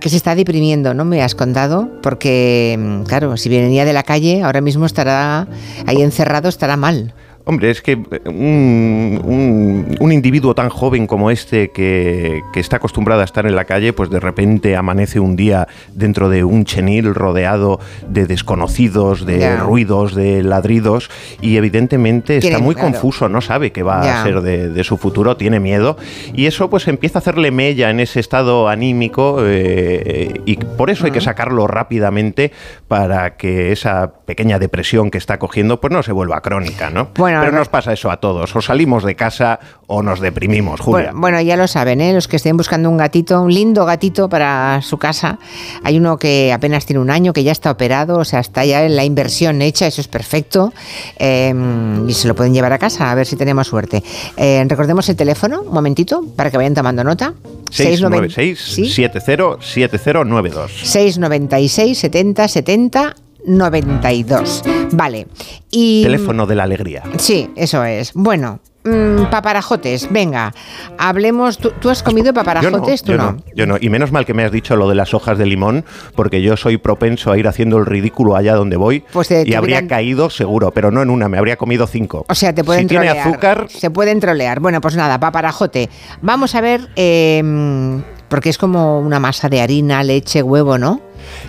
que 0.00 0.08
se 0.08 0.16
está 0.16 0.34
deprimiendo, 0.34 0.94
¿no? 0.94 1.04
Me 1.04 1.22
has 1.22 1.34
contado, 1.34 1.88
porque, 2.02 2.76
mm, 2.78 3.02
claro, 3.04 3.36
si 3.36 3.48
venía 3.48 3.84
de 3.84 3.92
la 3.92 4.02
calle, 4.02 4.42
ahora 4.42 4.60
mismo 4.60 4.86
estará 4.86 5.46
ahí 5.86 6.02
encerrado, 6.02 6.48
estará 6.48 6.76
mal. 6.76 7.14
Hombre, 7.44 7.70
es 7.70 7.80
que 7.82 7.92
eh, 7.92 8.20
un, 8.26 9.20
un- 9.24 9.96
un 9.98 10.12
individuo 10.12 10.54
tan 10.54 10.68
joven 10.68 11.06
como 11.06 11.30
este 11.30 11.70
que, 11.70 12.42
que 12.52 12.60
está 12.60 12.76
acostumbrado 12.76 13.22
a 13.22 13.24
estar 13.24 13.46
en 13.46 13.56
la 13.56 13.64
calle, 13.64 13.92
pues 13.92 14.10
de 14.10 14.20
repente 14.20 14.76
amanece 14.76 15.20
un 15.20 15.36
día 15.36 15.66
dentro 15.94 16.28
de 16.28 16.44
un 16.44 16.64
chenil 16.64 17.14
rodeado 17.14 17.80
de 18.08 18.26
desconocidos, 18.26 19.24
de 19.26 19.56
ruidos, 19.56 20.14
de 20.14 20.42
ladridos 20.42 21.10
y 21.40 21.56
evidentemente 21.56 22.36
está 22.36 22.58
muy 22.58 22.74
claro. 22.74 22.92
confuso, 22.92 23.28
no 23.28 23.40
sabe 23.40 23.72
qué 23.72 23.82
va 23.82 24.00
a 24.20 24.22
ser 24.22 24.42
de, 24.42 24.68
de 24.68 24.84
su 24.84 24.96
futuro, 24.96 25.36
tiene 25.36 25.60
miedo 25.60 25.96
y 26.34 26.46
eso 26.46 26.68
pues 26.70 26.86
empieza 26.88 27.18
a 27.18 27.20
hacerle 27.20 27.50
mella 27.50 27.90
en 27.90 28.00
ese 28.00 28.20
estado 28.20 28.68
anímico 28.68 29.38
eh, 29.44 30.40
y 30.44 30.56
por 30.56 30.90
eso 30.90 31.06
hay 31.06 31.12
que 31.12 31.20
sacarlo 31.20 31.66
rápidamente 31.66 32.52
para 32.88 33.36
que 33.36 33.72
esa 33.72 34.12
pequeña 34.26 34.58
depresión 34.58 35.10
que 35.10 35.18
está 35.18 35.38
cogiendo 35.38 35.80
pues 35.80 35.92
no 35.92 36.02
se 36.02 36.12
vuelva 36.12 36.40
crónica, 36.42 36.90
¿no? 36.90 37.08
Bueno, 37.16 37.29
Pero 37.38 37.52
no- 37.52 37.58
nos 37.58 37.68
pasa 37.68 37.92
eso 37.92 38.10
a 38.10 38.16
todos, 38.16 38.56
o 38.56 38.60
salimos 38.60 39.04
de 39.04 39.14
casa 39.14 39.60
o 39.86 40.02
nos 40.02 40.18
deprimimos, 40.18 40.80
Julia. 40.80 41.12
Bueno, 41.12 41.20
bueno, 41.20 41.40
ya 41.40 41.56
lo 41.56 41.68
saben, 41.68 42.00
¿eh? 42.00 42.12
los 42.12 42.26
que 42.26 42.36
estén 42.36 42.56
buscando 42.56 42.90
un 42.90 42.96
gatito, 42.96 43.40
un 43.40 43.54
lindo 43.54 43.84
gatito 43.84 44.28
para 44.28 44.80
su 44.82 44.98
casa. 44.98 45.38
Hay 45.84 45.96
uno 45.98 46.16
que 46.18 46.52
apenas 46.52 46.86
tiene 46.86 47.00
un 47.00 47.10
año, 47.10 47.32
que 47.32 47.44
ya 47.44 47.52
está 47.52 47.70
operado, 47.70 48.18
o 48.18 48.24
sea, 48.24 48.40
está 48.40 48.64
ya 48.64 48.84
en 48.84 48.96
la 48.96 49.04
inversión 49.04 49.62
hecha, 49.62 49.86
eso 49.86 50.00
es 50.00 50.08
perfecto. 50.08 50.72
Eh, 51.18 51.54
y 52.08 52.12
se 52.14 52.26
lo 52.26 52.34
pueden 52.34 52.52
llevar 52.54 52.72
a 52.72 52.78
casa, 52.78 53.10
a 53.10 53.14
ver 53.14 53.26
si 53.26 53.36
tenemos 53.36 53.66
suerte. 53.68 54.02
Eh, 54.36 54.64
recordemos 54.66 55.08
el 55.08 55.16
teléfono, 55.16 55.60
un 55.62 55.72
momentito, 55.72 56.24
para 56.34 56.50
que 56.50 56.56
vayan 56.56 56.74
tomando 56.74 57.04
nota. 57.04 57.34
696 57.70 58.58
¿Sí? 58.58 58.88
707092. 58.90 60.70
696 60.84 61.98
70 61.98 62.48
70 62.48 63.14
92. 63.46 64.62
Vale. 64.92 65.26
Y 65.70 66.02
Teléfono 66.02 66.46
de 66.46 66.54
la 66.56 66.64
alegría. 66.64 67.02
Sí, 67.18 67.50
eso 67.56 67.84
es. 67.84 68.12
Bueno, 68.14 68.60
mm, 68.84 69.24
paparajotes, 69.30 70.10
venga, 70.10 70.52
hablemos. 70.98 71.58
¿Tú, 71.58 71.70
tú 71.80 71.90
has 71.90 72.02
comido 72.02 72.26
Yo 72.26 72.32
no, 72.32 72.34
paparajotes? 72.34 73.02
tú 73.02 73.12
yo 73.12 73.18
no. 73.18 73.36
yo 73.54 73.66
no. 73.66 73.76
Y 73.80 73.88
menos 73.88 74.10
mal 74.12 74.26
que 74.26 74.34
me 74.34 74.44
has 74.44 74.50
dicho 74.52 74.74
lo 74.76 74.88
de 74.88 74.94
las 74.94 75.14
hojas 75.14 75.38
de 75.38 75.46
limón, 75.46 75.84
porque 76.16 76.42
yo 76.42 76.56
soy 76.56 76.76
propenso 76.76 77.30
a 77.30 77.38
ir 77.38 77.46
haciendo 77.46 77.78
el 77.78 77.86
ridículo 77.86 78.36
allá 78.36 78.54
donde 78.54 78.76
voy 78.76 79.04
Pues 79.12 79.28
te- 79.28 79.42
y 79.42 79.50
te 79.50 79.56
habría 79.56 79.86
caído 79.86 80.30
seguro, 80.30 80.70
pero 80.72 80.90
no 80.90 81.02
en 81.02 81.10
una, 81.10 81.28
me 81.28 81.38
habría 81.38 81.56
comido 81.56 81.86
cinco. 81.86 82.24
O 82.28 82.34
sea, 82.34 82.54
te 82.54 82.64
pueden 82.64 82.82
si 82.82 82.88
tiene 82.88 83.06
trolear. 83.06 83.28
azúcar, 83.28 83.66
Se 83.68 83.90
pueden 83.90 84.18
trolear. 84.20 84.60
Bueno, 84.60 84.80
pues 84.80 84.96
nada, 84.96 85.18
paparajote. 85.20 85.88
Vamos 86.22 86.54
a 86.54 86.60
ver, 86.60 86.88
eh, 86.96 88.00
porque 88.28 88.48
es 88.48 88.58
como 88.58 88.98
una 89.00 89.18
masa 89.20 89.48
de 89.48 89.60
harina, 89.60 90.02
leche, 90.02 90.42
huevo, 90.42 90.78
¿no? 90.78 91.00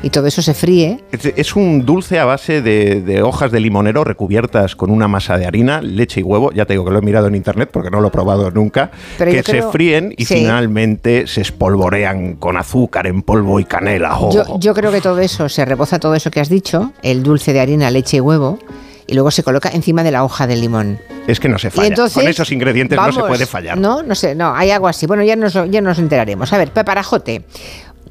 Y 0.03 0.09
todo 0.09 0.27
eso 0.27 0.41
se 0.41 0.53
fríe. 0.53 1.03
es, 1.11 1.55
un 1.55 1.85
dulce 1.85 2.19
a 2.19 2.25
base 2.25 2.61
de, 2.61 3.01
de 3.01 3.21
hojas 3.21 3.51
de 3.51 3.59
limonero 3.59 4.03
recubiertas 4.03 4.75
con 4.75 4.89
una 4.91 5.07
masa 5.07 5.37
de 5.37 5.45
harina, 5.45 5.81
leche 5.81 6.21
y 6.21 6.23
huevo. 6.23 6.51
Ya 6.51 6.65
te 6.65 6.73
digo 6.73 6.85
que 6.85 6.91
lo 6.91 6.99
he 6.99 7.01
mirado 7.01 7.27
en 7.27 7.35
internet 7.35 7.69
porque 7.71 7.89
no 7.89 8.01
lo 8.01 8.07
he 8.07 8.11
probado 8.11 8.49
nunca. 8.51 8.91
Pero 9.17 9.31
que 9.31 9.43
creo- 9.43 9.65
se 9.65 9.71
fríen 9.71 10.13
y 10.17 10.25
Sí. 10.25 10.35
finalmente 10.35 11.27
se 11.27 11.41
espolvorean 11.41 12.35
con 12.35 12.57
azúcar 12.57 13.07
en 13.07 13.21
polvo 13.21 13.59
y 13.59 13.65
canela. 13.65 14.17
Oh. 14.17 14.31
Yo, 14.33 14.59
yo 14.59 14.73
creo 14.73 14.91
que 14.91 15.01
todo 15.01 15.19
eso, 15.19 15.49
se 15.49 15.65
reboza 15.65 15.99
todo 15.99 16.15
eso 16.15 16.31
que 16.31 16.39
has 16.39 16.49
dicho, 16.49 16.93
el 17.03 17.23
dulce 17.23 17.53
de 17.53 17.59
harina, 17.59 17.89
leche 17.91 18.17
y 18.17 18.19
huevo, 18.19 18.59
y 19.07 19.13
luego 19.13 19.31
se 19.31 19.43
coloca 19.43 19.69
encima 19.69 20.03
de 20.03 20.11
la 20.11 20.23
hoja 20.23 20.47
de 20.47 20.55
limón. 20.55 20.99
Es 21.27 21.39
que 21.39 21.49
no 21.49 21.59
se 21.59 21.69
falla. 21.69 21.87
entonces, 21.89 22.13
con 22.15 22.27
esos 22.27 22.51
ingredientes 22.51 22.97
no 22.97 23.05
se 23.05 23.11
vamos, 23.11 23.27
puede 23.27 23.45
fallar. 23.45 23.77
No, 23.77 24.01
no 24.03 24.15
sé, 24.15 24.35
no, 24.35 24.55
hay 24.55 24.71
algo 24.71 24.87
así. 24.87 25.05
Bueno, 25.05 25.23
ya 25.23 25.35
nos, 25.35 25.53
ya 25.53 25.81
nos 25.81 25.99
enteraremos. 25.99 26.51
A 26.53 26.57
ver, 26.57 26.71
paparajote, 26.71 27.43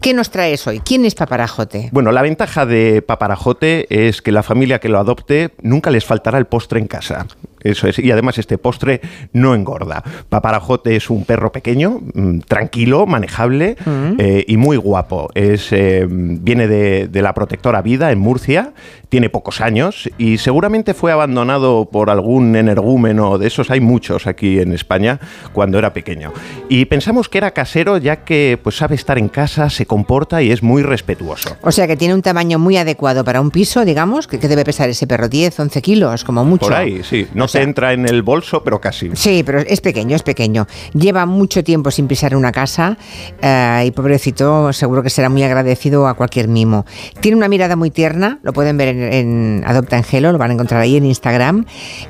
¿qué 0.01 0.15
nos 0.15 0.31
traes 0.31 0.67
hoy? 0.67 0.81
¿Quién 0.81 1.05
es 1.05 1.15
paparajote? 1.15 1.89
Bueno, 1.93 2.13
la 2.13 2.23
ventaja 2.23 2.67
de 2.67 3.03
Paparajote 3.03 4.09
es 4.09 4.23
que 4.23 4.33
la 4.33 4.43
familia 4.43 4.79
que 4.79 4.89
lo 4.89 4.99
adopte 4.99 5.51
nunca 5.63 5.91
les 5.91 6.05
faltará 6.05 6.39
el 6.39 6.47
postre 6.47 6.81
en 6.81 6.87
casa. 6.87 7.27
Eso 7.63 7.89
es. 7.89 7.99
Y 7.99 8.11
además 8.11 8.39
este 8.39 8.59
postre 8.59 9.01
no 9.33 9.55
engorda. 9.55 10.03
Paparajote 10.29 10.97
es 10.97 11.11
un 11.11 11.25
perro 11.25 11.53
pequeño, 11.53 12.01
mm, 12.15 12.41
tranquilo, 12.41 13.07
manejable 13.07 13.77
eh, 14.19 14.45
y 14.47 14.57
muy 14.57 14.77
guapo. 14.77 15.31
Es, 15.35 15.73
eh, 15.73 16.07
viene 16.09 16.69
de, 16.69 17.09
de 17.09 17.23
la 17.23 17.35
protectora 17.35 17.83
Vida 17.83 18.13
en 18.13 18.19
Murcia, 18.19 18.73
tiene 19.09 19.29
pocos 19.29 19.61
años 19.61 20.09
y 20.19 20.39
seguramente 20.39 20.95
fue 20.95 21.13
abandonado 21.13 21.89
por 21.91 22.11
algún 22.11 22.57
energúmeno 22.57 23.39
de 23.39 23.49
esos. 23.49 23.71
Hay 23.71 23.81
muchos 23.81 24.27
aquí 24.27 24.61
en 24.61 24.73
España 24.73 25.19
cuando 25.53 25.79
era 25.79 25.93
pequeño. 25.93 26.33
Y 26.69 26.85
pensamos 26.87 27.29
que 27.29 27.39
era 27.39 27.51
casero 27.51 27.99
ya 27.99 28.25
que 28.25 28.59
pues 28.63 28.77
sabe 28.77 28.95
estar 28.95 29.19
en 29.19 29.29
casa, 29.29 29.69
se 29.71 29.87
comporta 29.87 30.43
y 30.43 30.53
es 30.53 30.63
muy 30.63 30.83
respetuoso. 30.83 31.57
O 31.63 31.73
sea 31.73 31.87
que 31.87 31.97
tiene 31.97 32.15
un 32.15 32.23
tamaño 32.23 32.59
muy 32.59 32.77
adecuado 32.77 33.25
para 33.25 33.41
un 33.41 33.51
piso, 33.51 33.85
digamos, 33.85 34.27
que, 34.27 34.39
que 34.39 34.49
debe 34.49 34.65
pesar 34.65 34.89
ese 34.89 35.07
perro 35.07 35.29
10, 35.29 35.59
11 35.59 35.83
kilos, 35.83 36.25
como 36.25 36.45
mucho. 36.45 36.67
Por 36.67 36.75
ahí, 36.75 37.03
sí. 37.03 37.27
No 37.35 37.49
se 37.53 37.63
entra 37.63 37.93
en 37.93 38.07
el 38.09 38.23
bolso, 38.23 38.63
pero 38.65 38.81
casi. 38.81 39.11
Sí, 39.15 39.43
pero 39.45 39.59
es 39.61 39.81
pequeño, 39.81 40.17
es 40.17 40.23
pequeño. 40.23 40.67
Lleva 40.95 41.27
mucho 41.27 41.63
tiempo 41.65 41.91
sin 41.91 42.07
pisar 42.09 42.35
una 42.37 42.53
casa 42.53 42.97
eh, 43.43 43.85
y 43.87 43.91
pobrecito 43.91 44.73
seguro 44.73 45.03
que 45.03 45.11
será 45.11 45.29
muy 45.29 45.43
agradecido 45.43 46.07
a 46.09 46.15
cualquier 46.15 46.49
mimo. 46.49 46.87
Tiene 47.21 47.37
una 47.37 47.49
mirada 47.49 47.77
muy 47.77 47.91
tierna, 47.91 48.39
lo 48.43 48.53
pueden 48.53 48.77
ver 48.77 48.89
en, 48.89 49.03
en 49.13 49.63
Adopta 49.67 49.97
Angelo, 49.97 50.33
lo 50.33 50.39
van 50.39 50.51
a 50.51 50.55
encontrar 50.55 50.81
ahí 50.81 50.97
en 50.97 51.05
Instagram 51.07 51.65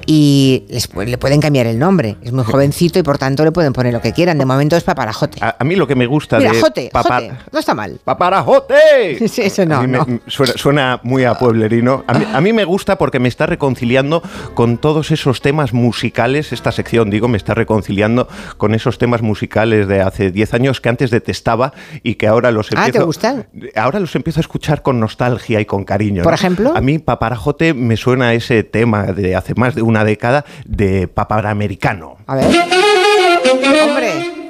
y 0.06 0.64
les 0.68 0.90
pu- 0.92 1.04
le 1.06 1.18
pueden 1.18 1.40
cambiar 1.40 1.66
el 1.66 1.78
nombre. 1.78 2.16
Es 2.22 2.32
muy 2.32 2.44
jovencito 2.44 2.98
y 2.98 3.02
por 3.02 3.18
tanto 3.18 3.44
le 3.44 3.52
pueden 3.52 3.72
poner 3.72 3.92
lo 3.92 4.00
que 4.00 4.12
quieran. 4.12 4.38
De 4.38 4.44
momento 4.44 4.76
es 4.76 4.82
paparajote. 4.84 5.38
A, 5.40 5.56
a 5.58 5.64
mí 5.64 5.76
lo 5.76 5.86
que 5.86 5.94
me 5.94 6.06
gusta 6.06 6.38
Mira, 6.38 6.52
de 6.52 6.60
jote, 6.60 6.90
jote, 6.92 7.32
no 7.52 7.58
está 7.58 7.74
mal. 7.74 7.98
¡Paparajote! 8.04 9.18
Sí, 9.30 9.42
eso 9.42 9.64
no, 9.64 9.82
mí 9.82 9.86
me- 9.86 9.98
no. 9.98 10.06
Suena, 10.26 10.52
suena 10.56 11.00
muy 11.04 11.24
a 11.24 11.34
pueblerino. 11.34 12.04
A 12.08 12.14
mí, 12.14 12.26
a 12.32 12.40
mí 12.40 12.52
me 12.52 12.64
gusta 12.64 12.98
porque 12.98 13.18
me 13.20 13.28
está 13.28 13.46
reconciliando 13.46 14.22
con 14.54 14.78
todos 14.78 15.10
esos 15.12 15.30
temas 15.40 15.73
musicales. 15.73 16.52
Esta 16.52 16.73
sección, 16.73 17.11
digo, 17.11 17.28
me 17.28 17.36
está 17.36 17.55
reconciliando 17.55 18.27
con 18.57 18.74
esos 18.74 18.98
temas 18.98 19.23
musicales 19.23 19.86
de 19.86 20.01
hace 20.02 20.32
10 20.32 20.55
años 20.55 20.81
que 20.81 20.89
antes 20.89 21.11
detestaba 21.12 21.73
y 22.02 22.16
que 22.16 22.27
ahora 22.27 22.51
los 22.51 22.66
Ah, 22.73 22.86
empiezo... 22.86 22.98
¿te 22.98 23.05
gustan? 23.05 23.47
Ahora 23.77 24.01
los 24.01 24.16
empiezo 24.16 24.40
a 24.40 24.43
escuchar 24.43 24.82
con 24.82 24.98
nostalgia 24.98 25.61
y 25.61 25.65
con 25.66 25.85
cariño. 25.85 26.24
¿Por 26.24 26.32
¿no? 26.32 26.35
ejemplo? 26.35 26.73
A 26.77 26.81
mí 26.81 26.98
Paparajote 26.98 27.74
me 27.74 27.97
suena 27.97 28.28
a 28.28 28.35
ese 28.35 28.65
tema 28.65 29.05
de 29.12 29.36
hace 29.36 29.55
más 29.55 29.74
de 29.77 29.82
una 29.82 30.05
década 30.05 30.44
de 30.65 31.07
paparamericano. 31.07 32.16
A 32.27 32.35
ver. 32.35 32.47
Hombre. 33.85 34.40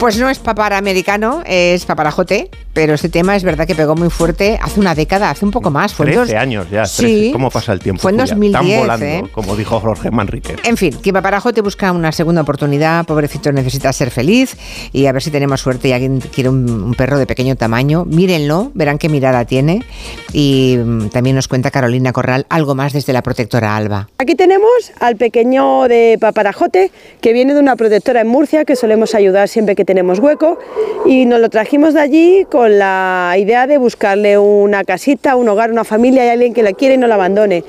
Pues 0.00 0.16
no 0.16 0.30
es 0.30 0.38
papara 0.38 0.78
americano, 0.78 1.42
es 1.44 1.84
paparajote, 1.84 2.48
pero 2.72 2.94
este 2.94 3.10
tema 3.10 3.36
es 3.36 3.44
verdad 3.44 3.66
que 3.66 3.74
pegó 3.74 3.94
muy 3.94 4.08
fuerte 4.08 4.58
hace 4.62 4.80
una 4.80 4.94
década, 4.94 5.28
hace 5.28 5.44
un 5.44 5.50
poco 5.50 5.70
más. 5.70 5.92
Fue 5.92 6.06
en 6.06 6.12
13 6.14 6.32
dos- 6.32 6.40
años 6.42 6.66
ya. 6.70 6.86
Sí. 6.86 7.02
13. 7.02 7.32
¿Cómo 7.32 7.50
pasa 7.50 7.74
el 7.74 7.80
tiempo? 7.80 8.00
Fue 8.00 8.10
en 8.12 8.18
Julia? 8.18 8.34
2010, 8.34 8.52
Tan 8.72 8.80
volando, 8.80 9.04
¿eh? 9.06 9.24
como 9.30 9.56
dijo 9.56 9.78
Jorge 9.78 10.10
Manrique. 10.10 10.56
En 10.64 10.78
fin, 10.78 10.96
que 11.02 11.12
Paparajote 11.12 11.60
busca 11.60 11.92
una 11.92 12.12
segunda 12.12 12.40
oportunidad, 12.40 13.04
pobrecito 13.04 13.52
necesita 13.52 13.92
ser 13.92 14.10
feliz 14.10 14.56
y 14.92 15.04
a 15.04 15.12
ver 15.12 15.22
si 15.22 15.30
tenemos 15.30 15.60
suerte 15.60 15.88
y 15.88 15.92
alguien 15.92 16.20
quiere 16.20 16.48
un, 16.48 16.70
un 16.70 16.94
perro 16.94 17.18
de 17.18 17.26
pequeño 17.26 17.56
tamaño. 17.56 18.06
Mírenlo, 18.06 18.70
verán 18.72 18.96
qué 18.96 19.10
mirada 19.10 19.44
tiene 19.44 19.84
y 20.32 20.78
mm, 20.82 21.08
también 21.10 21.36
nos 21.36 21.46
cuenta 21.46 21.70
Carolina 21.70 22.14
Corral 22.14 22.46
algo 22.48 22.74
más 22.74 22.94
desde 22.94 23.12
la 23.12 23.20
protectora 23.22 23.76
Alba. 23.76 24.08
Aquí 24.16 24.34
tenemos 24.34 24.70
al 24.98 25.16
pequeño 25.16 25.88
de 25.88 26.16
paparajote 26.18 26.90
que 27.20 27.34
viene 27.34 27.52
de 27.52 27.60
una 27.60 27.76
protectora 27.76 28.22
en 28.22 28.28
Murcia 28.28 28.64
que 28.64 28.76
solemos 28.76 29.14
ayudar 29.14 29.48
siempre 29.48 29.76
que 29.76 29.84
tenemos 29.90 30.20
hueco 30.20 30.56
y 31.04 31.26
nos 31.26 31.40
lo 31.40 31.50
trajimos 31.50 31.94
de 31.94 32.00
allí 32.00 32.46
con 32.48 32.78
la 32.78 33.34
idea 33.36 33.66
de 33.66 33.76
buscarle 33.76 34.38
una 34.38 34.84
casita, 34.84 35.34
un 35.34 35.48
hogar, 35.48 35.72
una 35.72 35.82
familia 35.82 36.24
y 36.24 36.28
alguien 36.28 36.54
que 36.54 36.62
la 36.62 36.74
quiere 36.74 36.94
y 36.94 36.96
no 36.96 37.08
la 37.08 37.16
abandone. 37.16 37.64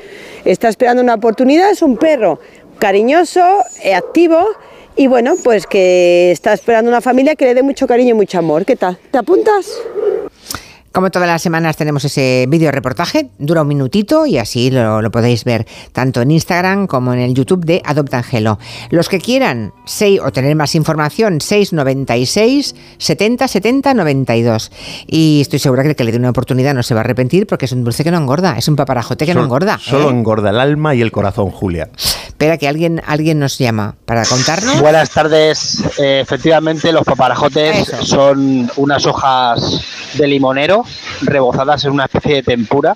Está 0.46 0.70
esperando 0.70 1.02
una 1.02 1.16
oportunidad, 1.16 1.72
es 1.72 1.82
un 1.82 1.98
perro 1.98 2.38
cariñoso, 2.78 3.42
eh, 3.84 3.96
activo 3.96 4.40
y 4.96 5.08
bueno, 5.08 5.34
pues 5.44 5.66
que 5.66 6.30
está 6.30 6.54
esperando 6.54 6.92
una 6.92 7.02
familia 7.02 7.36
que 7.36 7.46
le 7.46 7.56
dé 7.56 7.64
mucho 7.64 7.88
cariño 7.88 8.12
y 8.12 8.14
mucho 8.14 8.38
amor. 8.38 8.66
¿Qué 8.66 8.76
tal? 8.76 9.00
¿Te 9.10 9.18
apuntas? 9.18 9.82
Como 10.92 11.10
todas 11.10 11.28
las 11.28 11.42
semanas 11.42 11.78
tenemos 11.78 12.04
ese 12.04 12.46
vídeo 12.50 12.70
reportaje, 12.70 13.30
dura 13.40 13.62
un 13.62 13.70
minutito 13.70 14.26
y 14.26 14.38
así 14.38 14.70
lo, 14.72 15.02
lo 15.02 15.10
podéis 15.10 15.46
ver 15.46 15.66
tanto 15.94 16.22
en 16.22 16.32
Instagram 16.32 16.86
como 16.86 17.14
en 17.14 17.20
el 17.20 17.34
YouTube 17.34 17.64
de 17.64 17.82
Adopta 17.86 18.18
Angelo. 18.18 18.60
Los 18.90 19.08
que 19.08 19.20
quieran 19.20 19.74
seis, 19.86 20.20
o 20.22 20.34
tener 20.34 20.54
más 20.54 20.76
información, 20.76 21.40
696 21.40 22.76
70 22.98 23.48
70 23.48 23.94
92. 23.94 24.72
Y 25.08 25.40
estoy 25.40 25.60
segura 25.60 25.84
que 25.84 25.90
el 25.90 25.96
que 25.96 26.04
le 26.04 26.12
dé 26.12 26.18
una 26.18 26.32
oportunidad 26.32 26.74
no 26.74 26.84
se 26.84 26.94
va 26.94 27.00
a 27.00 27.04
arrepentir 27.06 27.48
porque 27.48 27.66
es 27.66 27.72
un 27.72 27.86
dulce 27.86 28.04
que 28.04 28.12
no 28.12 28.18
engorda, 28.18 28.58
es 28.58 28.68
un 28.68 28.76
paparajote 28.76 29.26
que 29.26 29.34
no 29.34 29.46
engorda. 29.46 29.80
Solo 29.80 30.10
¿eh? 30.10 30.12
engorda 30.12 30.50
el 30.50 30.60
alma 30.60 30.94
y 30.94 31.02
el 31.02 31.14
corazón, 31.14 31.52
Julia. 31.52 31.90
Espera 32.28 32.58
que 32.58 32.68
alguien, 32.68 33.02
alguien 33.06 33.40
nos 33.40 33.58
llama 33.60 33.96
para 34.06 34.26
contarnos. 34.26 34.82
Buenas 34.82 35.10
tardes. 35.12 35.84
Eh, 36.00 36.20
efectivamente, 36.20 36.92
los 36.92 37.06
paparajotes 37.06 37.88
son 38.02 38.70
unas 38.76 39.06
hojas 39.06 39.82
de 40.18 40.28
limonero 40.28 40.81
rebozadas 41.22 41.84
en 41.86 41.92
una 41.92 42.06
especie 42.06 42.36
de 42.36 42.44
tempura, 42.44 42.96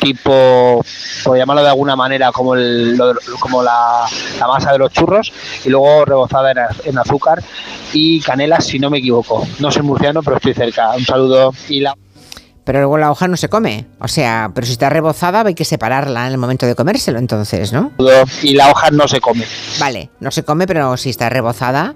tipo, 0.00 0.84
por 1.24 1.36
llamarlo 1.38 1.62
de 1.62 1.68
alguna 1.68 1.96
manera, 1.96 2.32
como, 2.32 2.54
el- 2.54 2.96
lo- 2.96 3.14
como 3.40 3.62
la, 3.62 4.04
la 4.38 4.46
masa 4.46 4.72
de 4.72 4.78
los 4.78 4.92
churros, 4.92 5.32
y 5.64 5.70
luego 5.70 6.04
rebozada 6.04 6.50
en, 6.52 6.58
en 6.84 6.98
azúcar 6.98 7.42
y 7.92 8.20
canela, 8.20 8.60
si 8.60 8.78
no 8.78 8.90
me 8.90 8.98
equivoco. 8.98 9.46
No 9.58 9.70
soy 9.70 9.82
murciano, 9.82 10.22
pero 10.22 10.36
estoy 10.36 10.54
cerca. 10.54 10.90
Un 10.96 11.04
saludo. 11.04 11.52
Y 11.68 11.80
la 11.80 11.94
Pero 12.64 12.80
luego 12.80 12.98
la 12.98 13.10
hoja 13.10 13.28
no 13.28 13.36
se 13.36 13.48
come. 13.48 13.86
O 14.00 14.08
sea, 14.08 14.50
pero 14.54 14.66
si 14.66 14.72
está 14.72 14.90
rebozada 14.90 15.42
hay 15.46 15.54
que 15.54 15.64
separarla 15.64 16.26
en 16.26 16.32
el 16.32 16.38
momento 16.38 16.66
de 16.66 16.74
comérselo 16.74 17.18
entonces, 17.18 17.72
¿no? 17.72 17.92
y 18.42 18.54
la 18.54 18.70
hoja 18.70 18.90
no 18.90 19.06
se 19.08 19.20
come. 19.20 19.46
Vale, 19.78 20.10
no 20.20 20.30
se 20.30 20.42
come, 20.42 20.66
pero 20.66 20.96
si 20.96 21.10
está 21.10 21.28
rebozada, 21.28 21.94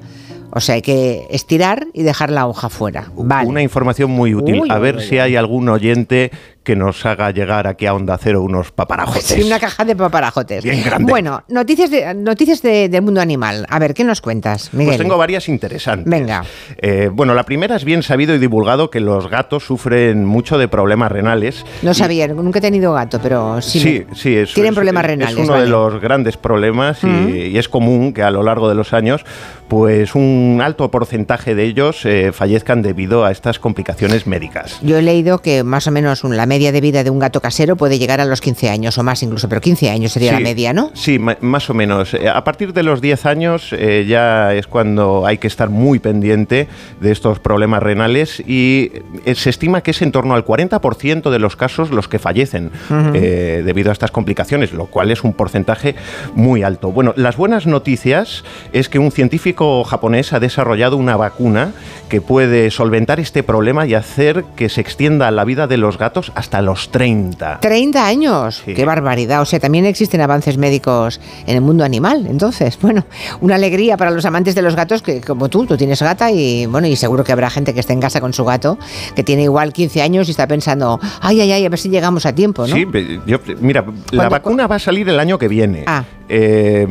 o 0.51 0.61
sea, 0.61 0.77
hay 0.77 0.83
que 0.83 1.27
estirar 1.31 1.87
y 1.93 2.03
dejar 2.03 2.31
la 2.31 2.47
hoja 2.47 2.69
fuera. 2.69 3.11
Vale. 3.15 3.49
Una 3.49 3.63
información 3.63 4.11
muy 4.11 4.35
útil. 4.35 4.61
Uy, 4.63 4.71
a 4.71 4.79
ver 4.79 4.97
uy, 4.97 5.03
si 5.03 5.19
hay 5.19 5.37
algún 5.37 5.69
oyente 5.69 6.31
que 6.63 6.77
nos 6.77 7.07
haga 7.07 7.31
llegar 7.31 7.67
aquí 7.67 7.87
a 7.87 7.95
Onda 7.95 8.19
Cero 8.19 8.43
unos 8.43 8.73
paparajotes. 8.73 9.25
Sí, 9.25 9.43
una 9.43 9.59
caja 9.59 9.85
de 9.87 9.97
paparajotes. 9.97 10.63
Bien 10.63 10.83
grande. 10.85 11.11
Bueno, 11.11 11.43
noticias, 11.49 11.91
de, 11.91 12.13
noticias 12.15 12.61
de- 12.61 12.91
del 12.91 13.01
mundo 13.03 13.21
animal. 13.23 13.65
A 13.71 13.79
ver, 13.79 13.95
¿qué 13.95 14.05
nos 14.05 14.21
cuentas, 14.21 14.69
Miguel? 14.75 14.89
Pues 14.89 14.99
tengo 14.99 15.17
varias 15.17 15.49
interesantes. 15.49 16.11
Venga. 16.11 16.45
Eh, 16.77 17.09
bueno, 17.13 17.33
la 17.35 17.45
primera 17.45 17.77
es 17.77 17.85
bien 17.85 18.03
sabido 18.03 18.35
y 18.35 18.39
divulgado 18.39 18.91
que 18.91 19.01
los 19.01 19.31
gatos 19.31 19.65
sufren 19.65 20.27
mucho 20.27 20.59
de 20.59 20.69
problemas 20.69 21.11
renales. 21.11 21.65
No 21.83 21.95
sabía, 21.95 22.29
nunca 22.29 22.59
he 22.59 22.63
tenido 22.63 22.93
gato, 22.93 23.19
pero 23.23 23.63
sí. 23.63 23.81
Sí, 23.81 24.05
me- 24.09 24.15
sí, 24.15 24.37
es, 24.37 24.53
Tienen 24.53 24.73
es- 24.73 24.77
problemas 24.77 25.05
es 25.05 25.11
renales. 25.11 25.37
uno 25.37 25.53
vale. 25.53 25.65
de 25.65 25.71
los 25.71 26.01
grandes 26.03 26.37
problemas 26.37 27.03
y, 27.03 27.07
y 27.47 27.57
es 27.59 27.69
común 27.69 28.13
que 28.13 28.23
a 28.23 28.31
lo 28.31 28.43
largo 28.43 28.69
de 28.69 28.75
los 28.75 28.93
años, 28.93 29.25
pues 29.69 30.15
un 30.15 30.61
alto 30.63 30.91
porcentaje 30.91 31.55
de 31.55 31.65
ellos 31.65 32.05
eh, 32.05 32.33
fallezcan 32.33 32.83
debido 32.83 33.25
a 33.25 33.31
estas 33.31 33.59
complicaciones 33.59 34.27
médicas. 34.27 34.79
Yo 34.83 34.99
he 34.99 35.03
leído 35.03 35.39
que 35.39 35.65
más 35.65 35.87
o 35.87 35.91
menos 35.91 36.25
un- 36.25 36.37
la 36.37 36.45
media 36.59 36.73
de 36.73 36.81
vida 36.81 37.05
de 37.05 37.11
un 37.11 37.21
gato 37.21 37.41
casero 37.41 37.77
puede 37.77 38.01
llegar 38.01 38.21
a 38.21 38.25
los 38.25 38.41
15 38.41 38.69
años 38.69 38.99
o 38.99 39.05
más 39.05 39.23
incluso, 39.23 39.49
pero 39.49 39.61
15 39.61 39.91
años 39.91 40.11
sería 40.11 40.33
la 40.33 40.41
media, 40.41 40.73
¿no? 40.73 40.91
Sí, 40.93 41.21
más 41.21 41.71
o 41.71 41.75
menos. 41.75 42.15
Eh, 42.15 42.29
A 42.29 42.43
partir 42.43 42.73
de 42.73 42.83
los 42.83 43.01
10 43.01 43.27
años 43.27 43.73
eh, 43.79 44.07
ya 44.09 44.53
es 44.55 44.67
cuando 44.67 45.25
hay 45.25 45.39
que 45.39 45.47
estar 45.47 45.71
muy 45.71 46.01
pendiente 46.01 46.67
de 47.01 47.13
estos 47.13 47.39
problemas 47.39 47.81
renales 47.81 48.41
y 48.45 48.91
eh, 49.25 49.37
se 49.37 49.51
estima 49.51 49.83
que 49.83 49.93
es 49.93 50.03
en 50.03 50.11
torno 50.11 50.35
al 50.35 50.45
40% 50.45 51.31
de 51.31 51.39
los 51.39 51.55
casos 51.55 51.93
los 51.93 52.09
que 52.09 52.19
fallecen 52.19 52.73
eh, 53.15 53.63
debido 53.65 53.91
a 53.91 53.93
estas 53.93 54.11
complicaciones, 54.11 54.73
lo 54.73 54.87
cual 54.87 55.13
es 55.13 55.23
un 55.23 55.35
porcentaje 55.35 55.95
muy 56.35 56.65
alto. 56.65 56.91
Bueno, 56.91 57.13
las 57.15 57.37
buenas 57.37 57.67
noticias 57.67 58.43
es 58.73 58.89
que 58.89 58.99
un 58.99 59.13
científico 59.13 59.85
japonés 59.85 60.33
ha 60.33 60.41
desarrollado 60.41 60.97
una 60.97 61.17
vacuna 61.17 61.71
que 62.09 62.21
puede 62.21 62.73
solventar 62.73 63.21
este 63.21 63.45
problema 63.45 63.87
y 63.87 63.95
hacer 63.95 64.43
que 64.57 64.69
se 64.69 64.81
extienda 64.81 65.31
la 65.31 65.45
vida 65.45 65.69
de 65.69 65.77
los 65.77 65.99
gatos 65.99 66.33
hasta 66.39 66.63
los 66.63 66.91
30. 66.91 67.59
30 67.61 68.07
años, 68.07 68.63
qué 68.65 68.85
barbaridad. 68.85 69.43
O 69.43 69.45
sea, 69.45 69.59
también 69.59 69.85
existen 69.87 70.21
avances 70.21 70.57
médicos 70.57 71.21
en 71.47 71.57
el 71.57 71.61
mundo 71.63 71.85
animal. 71.85 72.27
Entonces, 72.31 72.79
bueno, 72.83 73.05
una 73.41 73.57
alegría 73.57 73.97
para 73.97 74.11
los 74.13 74.25
amantes 74.25 74.55
de 74.55 74.63
los 74.63 74.77
gatos 74.77 75.03
que 75.03 75.21
como 75.21 75.49
tú, 75.49 75.67
tú 75.67 75.77
tienes 75.77 76.01
gata 76.01 76.31
y 76.31 76.67
bueno, 76.67 76.87
y 76.87 76.95
seguro 76.97 77.25
que 77.25 77.33
habrá 77.33 77.51
gente 77.51 77.75
que 77.75 77.81
esté 77.81 77.93
en 77.93 78.01
casa 78.01 78.21
con 78.21 78.33
su 78.33 78.45
gato 78.45 78.79
que 79.17 79.25
tiene 79.25 79.43
igual 79.43 79.73
15 79.73 80.01
años 80.01 80.29
y 80.29 80.31
está 80.31 80.47
pensando, 80.47 81.01
ay, 81.21 81.41
ay, 81.41 81.51
ay, 81.53 81.67
a 81.67 81.69
ver 81.69 81.79
si 81.79 81.89
llegamos 81.89 82.25
a 82.25 82.33
tiempo, 82.35 82.67
¿no? 82.67 82.75
Sí, 82.75 82.87
yo- 83.27 83.39
mira, 83.61 83.81
la 83.83 83.93
¿Cuándo- 84.17 84.31
vacuna 84.31 84.67
va 84.69 84.77
a 84.77 84.79
salir 84.79 85.09
el 85.09 85.19
año 85.19 85.39
que 85.39 85.49
viene. 85.49 85.85
Ah. 85.87 86.05
Eh, 86.29 86.87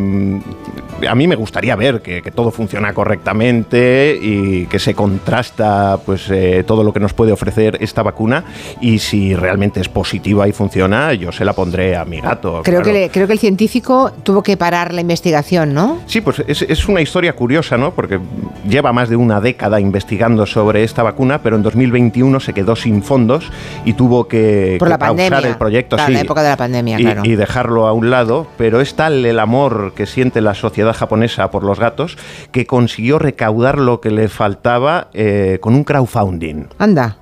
a 1.07 1.13
mí 1.13 1.27
me 1.27 1.35
gustaría 1.35 1.75
ver 1.75 2.01
que, 2.01 2.23
que 2.23 2.31
todo 2.31 2.49
funciona 2.51 2.91
correctamente 2.93 4.17
y 4.19 4.65
que 4.65 4.79
se 4.79 4.95
contrasta 4.95 5.99
pues 6.03 6.27
eh, 6.31 6.63
todo 6.65 6.83
lo 6.83 6.91
que 6.91 6.99
nos 6.99 7.13
puede 7.13 7.31
ofrecer 7.31 7.77
esta 7.81 8.01
vacuna 8.01 8.43
y 8.81 8.97
si 8.97 9.35
realmente 9.37 9.79
es 9.79 9.87
positiva 9.89 10.47
y 10.47 10.51
funciona, 10.51 11.13
yo 11.13 11.31
se 11.31 11.45
la 11.45 11.53
pondré 11.53 11.95
a 11.95 12.05
mi 12.05 12.19
gato. 12.21 12.61
Creo, 12.63 12.81
claro. 12.81 12.83
que 12.83 12.93
le- 12.93 13.09
creo 13.09 13.27
que 13.27 13.33
el 13.33 13.39
científico 13.39 14.11
tuvo 14.23 14.43
que 14.43 14.57
parar 14.57 14.93
la 14.93 15.01
investigación, 15.01 15.73
¿no? 15.73 15.99
Sí, 16.07 16.21
pues 16.21 16.43
es, 16.47 16.61
es 16.63 16.87
una 16.87 17.01
historia 17.01 17.33
curiosa, 17.33 17.77
¿no? 17.77 17.91
Porque 17.93 18.19
lleva 18.67 18.91
más 18.93 19.09
de 19.09 19.15
una 19.15 19.39
década 19.41 19.79
investigando 19.79 20.45
sobre 20.45 20.83
esta 20.83 21.03
vacuna, 21.03 21.41
pero 21.41 21.55
en 21.55 21.63
2021 21.63 22.39
se 22.39 22.53
quedó 22.53 22.75
sin 22.75 23.03
fondos 23.03 23.51
y 23.85 23.93
tuvo 23.93 24.27
que, 24.27 24.75
Por 24.79 24.87
que 24.87 24.89
la 24.91 24.97
pausar 24.97 25.29
pandemia. 25.29 25.49
el 25.49 25.57
proyecto. 25.57 25.95
Claro, 25.95 26.07
sí, 26.07 26.13
la 26.13 26.21
época 26.21 26.43
de 26.43 26.49
la 26.49 26.57
pandemia, 26.57 26.99
y, 26.99 27.03
claro. 27.03 27.21
y 27.23 27.35
dejarlo 27.35 27.87
a 27.87 27.93
un 27.93 28.09
lado, 28.09 28.47
pero 28.57 28.81
es 28.81 28.95
tal 28.95 29.25
el 29.25 29.39
amor 29.39 29.93
que 29.95 30.05
siente 30.05 30.41
la 30.41 30.53
sociedad 30.53 30.93
japonesa 30.95 31.51
por 31.51 31.63
los 31.63 31.79
gatos 31.79 32.17
que 32.51 32.65
consiguió 32.65 33.19
recaudar 33.19 33.77
lo 33.77 34.01
que 34.01 34.11
le 34.11 34.27
faltaba 34.29 35.07
eh, 35.13 35.59
con 35.61 35.75
un 35.75 35.83
crowdfunding. 35.83 36.65
Anda. 36.79 37.17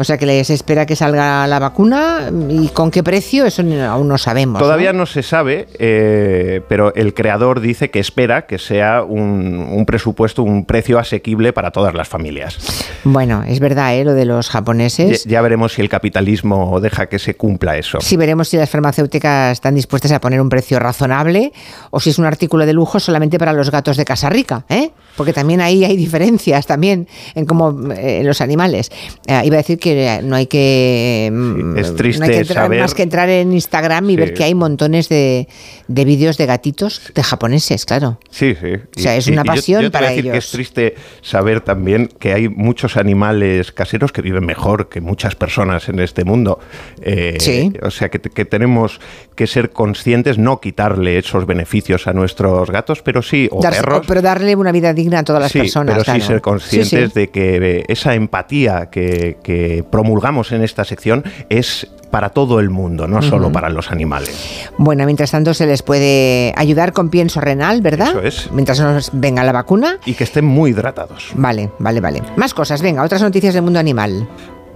O 0.00 0.04
sea 0.04 0.16
que 0.16 0.24
les 0.24 0.48
espera 0.48 0.86
que 0.86 0.96
salga 0.96 1.46
la 1.46 1.58
vacuna 1.58 2.30
y 2.48 2.68
con 2.68 2.90
qué 2.90 3.02
precio, 3.02 3.44
eso 3.44 3.62
aún 3.86 4.08
no 4.08 4.16
sabemos. 4.16 4.58
Todavía 4.58 4.94
no 4.94 5.04
se 5.04 5.22
sabe, 5.22 5.68
eh, 5.78 6.62
pero 6.70 6.94
el 6.94 7.12
creador 7.12 7.60
dice 7.60 7.90
que 7.90 7.98
espera 7.98 8.46
que 8.46 8.58
sea 8.58 9.02
un, 9.02 9.68
un 9.70 9.84
presupuesto, 9.84 10.42
un 10.42 10.64
precio 10.64 10.98
asequible 10.98 11.52
para 11.52 11.70
todas 11.70 11.92
las 11.92 12.08
familias. 12.08 12.56
Bueno, 13.04 13.44
es 13.46 13.60
verdad, 13.60 13.94
¿eh? 13.94 14.06
Lo 14.06 14.14
de 14.14 14.24
los 14.24 14.48
japoneses. 14.48 15.24
Ya, 15.24 15.32
ya 15.32 15.42
veremos 15.42 15.74
si 15.74 15.82
el 15.82 15.90
capitalismo 15.90 16.80
deja 16.80 17.04
que 17.04 17.18
se 17.18 17.34
cumpla 17.34 17.76
eso. 17.76 17.98
Sí, 18.00 18.16
veremos 18.16 18.48
si 18.48 18.56
las 18.56 18.70
farmacéuticas 18.70 19.52
están 19.52 19.74
dispuestas 19.74 20.12
a 20.12 20.20
poner 20.22 20.40
un 20.40 20.48
precio 20.48 20.78
razonable 20.78 21.52
o 21.90 22.00
si 22.00 22.08
es 22.08 22.18
un 22.18 22.24
artículo 22.24 22.64
de 22.64 22.72
lujo 22.72 23.00
solamente 23.00 23.38
para 23.38 23.52
los 23.52 23.70
gatos 23.70 23.98
de 23.98 24.06
casa 24.06 24.30
rica, 24.30 24.64
¿eh? 24.70 24.92
Porque 25.16 25.34
también 25.34 25.60
ahí 25.60 25.84
hay 25.84 25.96
diferencias 25.96 26.66
también 26.66 27.06
en 27.34 27.44
cómo 27.44 27.92
eh, 27.92 28.20
en 28.20 28.26
los 28.26 28.40
animales. 28.40 28.90
Eh, 29.26 29.42
iba 29.44 29.56
a 29.56 29.58
decir 29.58 29.78
que 29.78 29.89
no 30.22 30.36
hay 30.36 30.46
que 30.46 31.30
mm, 31.32 31.76
es 31.78 31.88
no 31.90 31.94
triste 31.96 32.24
hay 32.24 32.30
que 32.30 32.38
entrar, 32.38 32.64
saber- 32.64 32.80
más 32.80 32.94
que 32.94 33.02
entrar 33.02 33.28
en 33.28 33.52
Instagram 33.52 34.10
y 34.10 34.14
Sí. 34.14 34.16
ver 34.16 34.34
que 34.34 34.44
hay 34.44 34.54
montones 34.54 35.08
de, 35.08 35.48
de 35.92 36.04
vídeos 36.04 36.38
de 36.38 36.46
gatitos 36.46 37.02
de 37.14 37.22
japoneses, 37.24 37.84
claro. 37.84 38.20
Sí, 38.30 38.54
sí. 38.60 38.74
O 38.96 39.00
sea, 39.00 39.16
es 39.16 39.26
una 39.26 39.42
pasión 39.42 39.82
yo 39.82 39.90
te 39.90 39.98
voy 39.98 40.04
a 40.04 40.06
para 40.06 40.08
decir 40.10 40.22
que 40.24 40.30
ellos. 40.30 40.44
es 40.44 40.50
triste 40.52 40.94
saber 41.20 41.62
también 41.62 42.08
que 42.20 42.32
hay 42.32 42.48
muchos 42.48 42.96
animales 42.96 43.72
caseros 43.72 44.12
que 44.12 44.22
viven 44.22 44.46
mejor 44.46 44.88
que 44.88 45.00
muchas 45.00 45.34
personas 45.34 45.88
en 45.88 45.98
este 45.98 46.24
mundo. 46.24 46.60
Eh, 47.02 47.36
Sí. 47.40 47.72
O 47.82 47.90
sea, 47.90 48.08
que, 48.08 48.20
que 48.20 48.44
tenemos 48.44 49.00
que 49.34 49.48
ser 49.48 49.70
conscientes, 49.70 50.38
no 50.38 50.60
quitarle 50.60 51.18
esos 51.18 51.44
beneficios 51.46 52.06
a 52.06 52.12
nuestros 52.12 52.70
gatos, 52.70 53.02
pero 53.02 53.20
sí, 53.22 53.48
o 53.50 53.60
Darse- 53.60 53.80
perros. 53.80 54.04
pero 54.06 54.22
darle 54.22 54.54
una 54.54 54.70
vida 54.70 54.94
digna 54.94 55.18
a 55.18 55.24
todas 55.24 55.42
las 55.42 55.50
sí, 55.50 55.58
personas. 55.58 55.92
pero 55.94 56.04
claro. 56.04 56.20
sí 56.20 56.26
ser 56.26 56.40
conscientes 56.40 56.88
Sí, 56.90 56.96
sí. 57.08 57.12
de 57.20 57.30
que 57.30 57.84
esa 57.88 58.14
empatía 58.14 58.90
que, 58.90 59.38
que 59.42 59.84
promulgamos 59.90 60.52
en 60.52 60.62
esta 60.62 60.84
sección 60.84 61.24
es 61.48 61.88
para 62.10 62.30
todo 62.30 62.60
el 62.60 62.70
mundo, 62.70 63.06
no 63.06 63.22
solo 63.22 63.52
para 63.52 63.68
los 63.68 63.90
animales. 63.90 64.68
Bueno, 64.78 65.04
mientras 65.04 65.30
tanto 65.30 65.54
se 65.54 65.66
les 65.66 65.82
puede 65.82 66.52
ayudar 66.56 66.92
con 66.92 67.08
pienso 67.08 67.40
renal, 67.40 67.80
¿verdad? 67.80 68.08
Eso 68.08 68.22
es. 68.22 68.52
Mientras 68.52 68.80
nos 68.80 69.10
venga 69.12 69.44
la 69.44 69.52
vacuna. 69.52 69.98
Y 70.04 70.14
que 70.14 70.24
estén 70.24 70.44
muy 70.44 70.70
hidratados. 70.70 71.30
Vale, 71.34 71.70
vale, 71.78 72.00
vale. 72.00 72.22
Más 72.36 72.54
cosas, 72.54 72.82
venga, 72.82 73.02
otras 73.02 73.22
noticias 73.22 73.54
del 73.54 73.62
mundo 73.62 73.78
animal. 73.78 74.28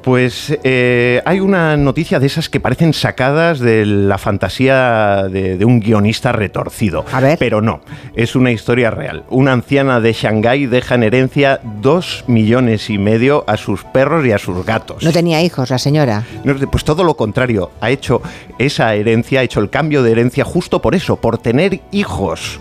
Pues 0.05 0.56
eh, 0.64 1.22
hay 1.24 1.40
una 1.40 1.78
noticia 1.78 2.20
de 2.20 2.26
esas 2.26 2.51
que 2.51 2.60
parecen 2.60 2.93
sacadas 2.93 3.59
de 3.59 3.86
la 3.86 4.18
fantasía 4.18 5.28
de, 5.31 5.56
de 5.56 5.64
un 5.64 5.81
guionista 5.81 6.31
retorcido. 6.31 7.06
A 7.10 7.20
ver. 7.20 7.39
Pero 7.39 7.62
no, 7.62 7.81
es 8.14 8.36
una 8.36 8.51
historia 8.51 8.90
real. 8.90 9.24
Una 9.31 9.52
anciana 9.52 10.01
de 10.01 10.12
Shanghái 10.12 10.66
deja 10.66 10.97
en 10.97 11.05
herencia 11.05 11.60
dos 11.81 12.24
millones 12.26 12.90
y 12.90 12.98
medio 12.98 13.44
a 13.47 13.56
sus 13.56 13.82
perros 13.85 14.26
y 14.26 14.32
a 14.32 14.39
sus 14.39 14.66
gatos. 14.66 15.02
No 15.02 15.10
tenía 15.10 15.43
hijos 15.43 15.70
la 15.70 15.78
señora. 15.78 16.24
No, 16.44 16.55
Pues 16.70 16.85
todo 16.85 17.02
lo 17.02 17.16
contrario, 17.16 17.70
ha 17.81 17.90
hecho 17.90 18.20
esa 18.59 18.94
herencia, 18.94 19.40
ha 19.40 19.43
hecho 19.43 19.60
el 19.60 19.70
cambio 19.70 20.02
de 20.02 20.12
herencia 20.12 20.44
justo 20.44 20.82
por 20.82 20.94
eso, 20.94 21.16
por 21.16 21.39
tener 21.39 21.81
hijos. 21.93 22.60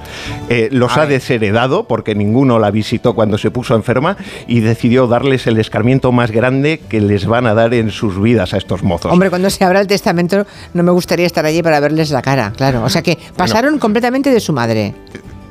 Eh, 0.49 0.69
los 0.71 0.97
ha 0.97 1.05
desheredado 1.05 1.83
porque 1.89 2.15
ninguno 2.15 2.57
la 2.57 2.71
visitó 2.71 3.13
cuando 3.13 3.37
se 3.37 3.51
puso 3.51 3.75
enferma 3.75 4.15
y 4.47 4.61
decidió 4.61 5.07
darles 5.07 5.45
el 5.47 5.59
escarmiento 5.59 6.13
más 6.13 6.31
grande 6.31 6.79
que 6.87 7.01
les 7.01 7.27
van 7.33 7.47
a 7.47 7.55
dar 7.55 7.73
en 7.73 7.89
sus 7.89 8.21
vidas 8.21 8.53
a 8.53 8.57
estos 8.57 8.83
mozos. 8.83 9.11
Hombre, 9.11 9.31
cuando 9.31 9.49
se 9.49 9.63
abra 9.63 9.81
el 9.81 9.87
testamento 9.87 10.45
no 10.75 10.83
me 10.83 10.91
gustaría 10.91 11.25
estar 11.25 11.43
allí 11.43 11.63
para 11.63 11.79
verles 11.79 12.11
la 12.11 12.21
cara, 12.21 12.53
claro. 12.55 12.83
O 12.83 12.89
sea 12.89 13.01
que 13.01 13.17
pasaron 13.35 13.79
completamente 13.79 14.29
de 14.29 14.39
su 14.39 14.53
madre. 14.53 14.93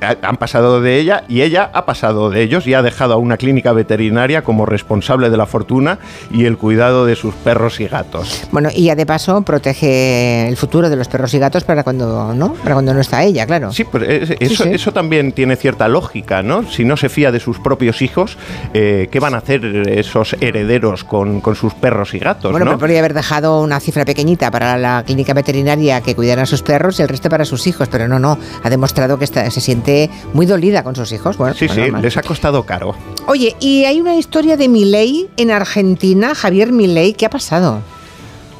Ha- 0.02 0.16
Han 0.22 0.36
pasado 0.36 0.80
de 0.80 0.98
ella 0.98 1.24
y 1.28 1.42
ella 1.42 1.70
ha 1.72 1.84
pasado 1.86 2.30
de 2.30 2.42
ellos 2.42 2.66
y 2.66 2.74
ha 2.74 2.82
dejado 2.82 3.14
a 3.14 3.16
una 3.16 3.36
clínica 3.36 3.72
veterinaria 3.72 4.42
como 4.42 4.66
responsable 4.66 5.30
de 5.30 5.36
la 5.36 5.46
fortuna 5.46 5.98
y 6.30 6.44
el 6.44 6.58
cuidado 6.58 7.06
de 7.06 7.16
sus 7.16 7.34
perros 7.34 7.80
y 7.80 7.86
gatos. 7.86 8.42
Bueno, 8.52 8.68
y 8.74 8.84
ya 8.86 8.94
de 8.96 9.06
paso 9.06 9.42
protege 9.42 10.48
el 10.48 10.56
futuro 10.56 10.88
de 10.90 10.96
los 10.96 11.08
perros 11.08 11.32
y 11.34 11.38
gatos 11.38 11.64
para 11.64 11.82
cuando 11.84 12.34
no, 12.34 12.54
para 12.54 12.74
cuando 12.74 12.94
no 12.94 13.00
está 13.00 13.22
ella, 13.24 13.46
claro. 13.46 13.72
Sí, 13.72 13.84
pues 13.84 14.04
es- 14.08 14.36
eso, 14.40 14.64
sí. 14.64 14.70
eso 14.72 14.92
también 14.92 15.32
tiene 15.32 15.56
cierta 15.56 15.88
lógica, 15.88 16.42
¿no? 16.42 16.68
Si 16.70 16.84
no 16.84 16.96
se 16.96 17.08
fía 17.08 17.30
de 17.32 17.40
sus 17.40 17.58
propios 17.58 18.02
hijos, 18.02 18.36
eh, 18.74 19.08
¿qué 19.10 19.20
van 19.20 19.34
a 19.34 19.38
hacer 19.38 19.64
esos 19.88 20.34
herederos 20.40 21.04
con, 21.04 21.40
con 21.40 21.54
sus 21.54 21.74
perros 21.74 22.14
y 22.14 22.18
gatos, 22.18 22.50
Bueno, 22.52 22.64
no? 22.64 22.70
pero 22.72 22.78
podría 22.80 22.98
haber 23.00 23.14
dejado 23.14 23.60
una 23.60 23.80
cifra 23.80 24.04
pequeñita 24.04 24.50
para 24.50 24.76
la 24.78 25.02
clínica 25.06 25.32
veterinaria 25.34 26.00
que 26.00 26.14
cuidara 26.14 26.42
a 26.42 26.46
sus 26.46 26.62
perros 26.62 26.98
y 26.98 27.02
el 27.02 27.08
resto 27.08 27.28
para 27.28 27.44
sus 27.44 27.66
hijos, 27.66 27.88
pero 27.88 28.08
no, 28.08 28.18
no. 28.18 28.38
Ha 28.62 28.70
demostrado 28.70 29.18
que 29.18 29.24
está- 29.24 29.50
se 29.50 29.60
siente 29.60 29.91
muy 30.32 30.46
dolida 30.46 30.82
con 30.82 30.94
sus 30.96 31.12
hijos. 31.12 31.36
Bueno, 31.36 31.54
Sí, 31.54 31.68
sí, 31.68 31.80
les 32.02 32.16
ha 32.16 32.22
costado 32.22 32.64
caro. 32.64 32.94
Oye, 33.26 33.54
y 33.60 33.84
hay 33.84 34.00
una 34.00 34.16
historia 34.16 34.56
de 34.56 34.68
Milei 34.68 35.28
en 35.36 35.50
Argentina, 35.50 36.34
Javier 36.34 36.72
Milei, 36.72 37.12
¿qué 37.14 37.26
ha 37.26 37.30
pasado? 37.30 37.80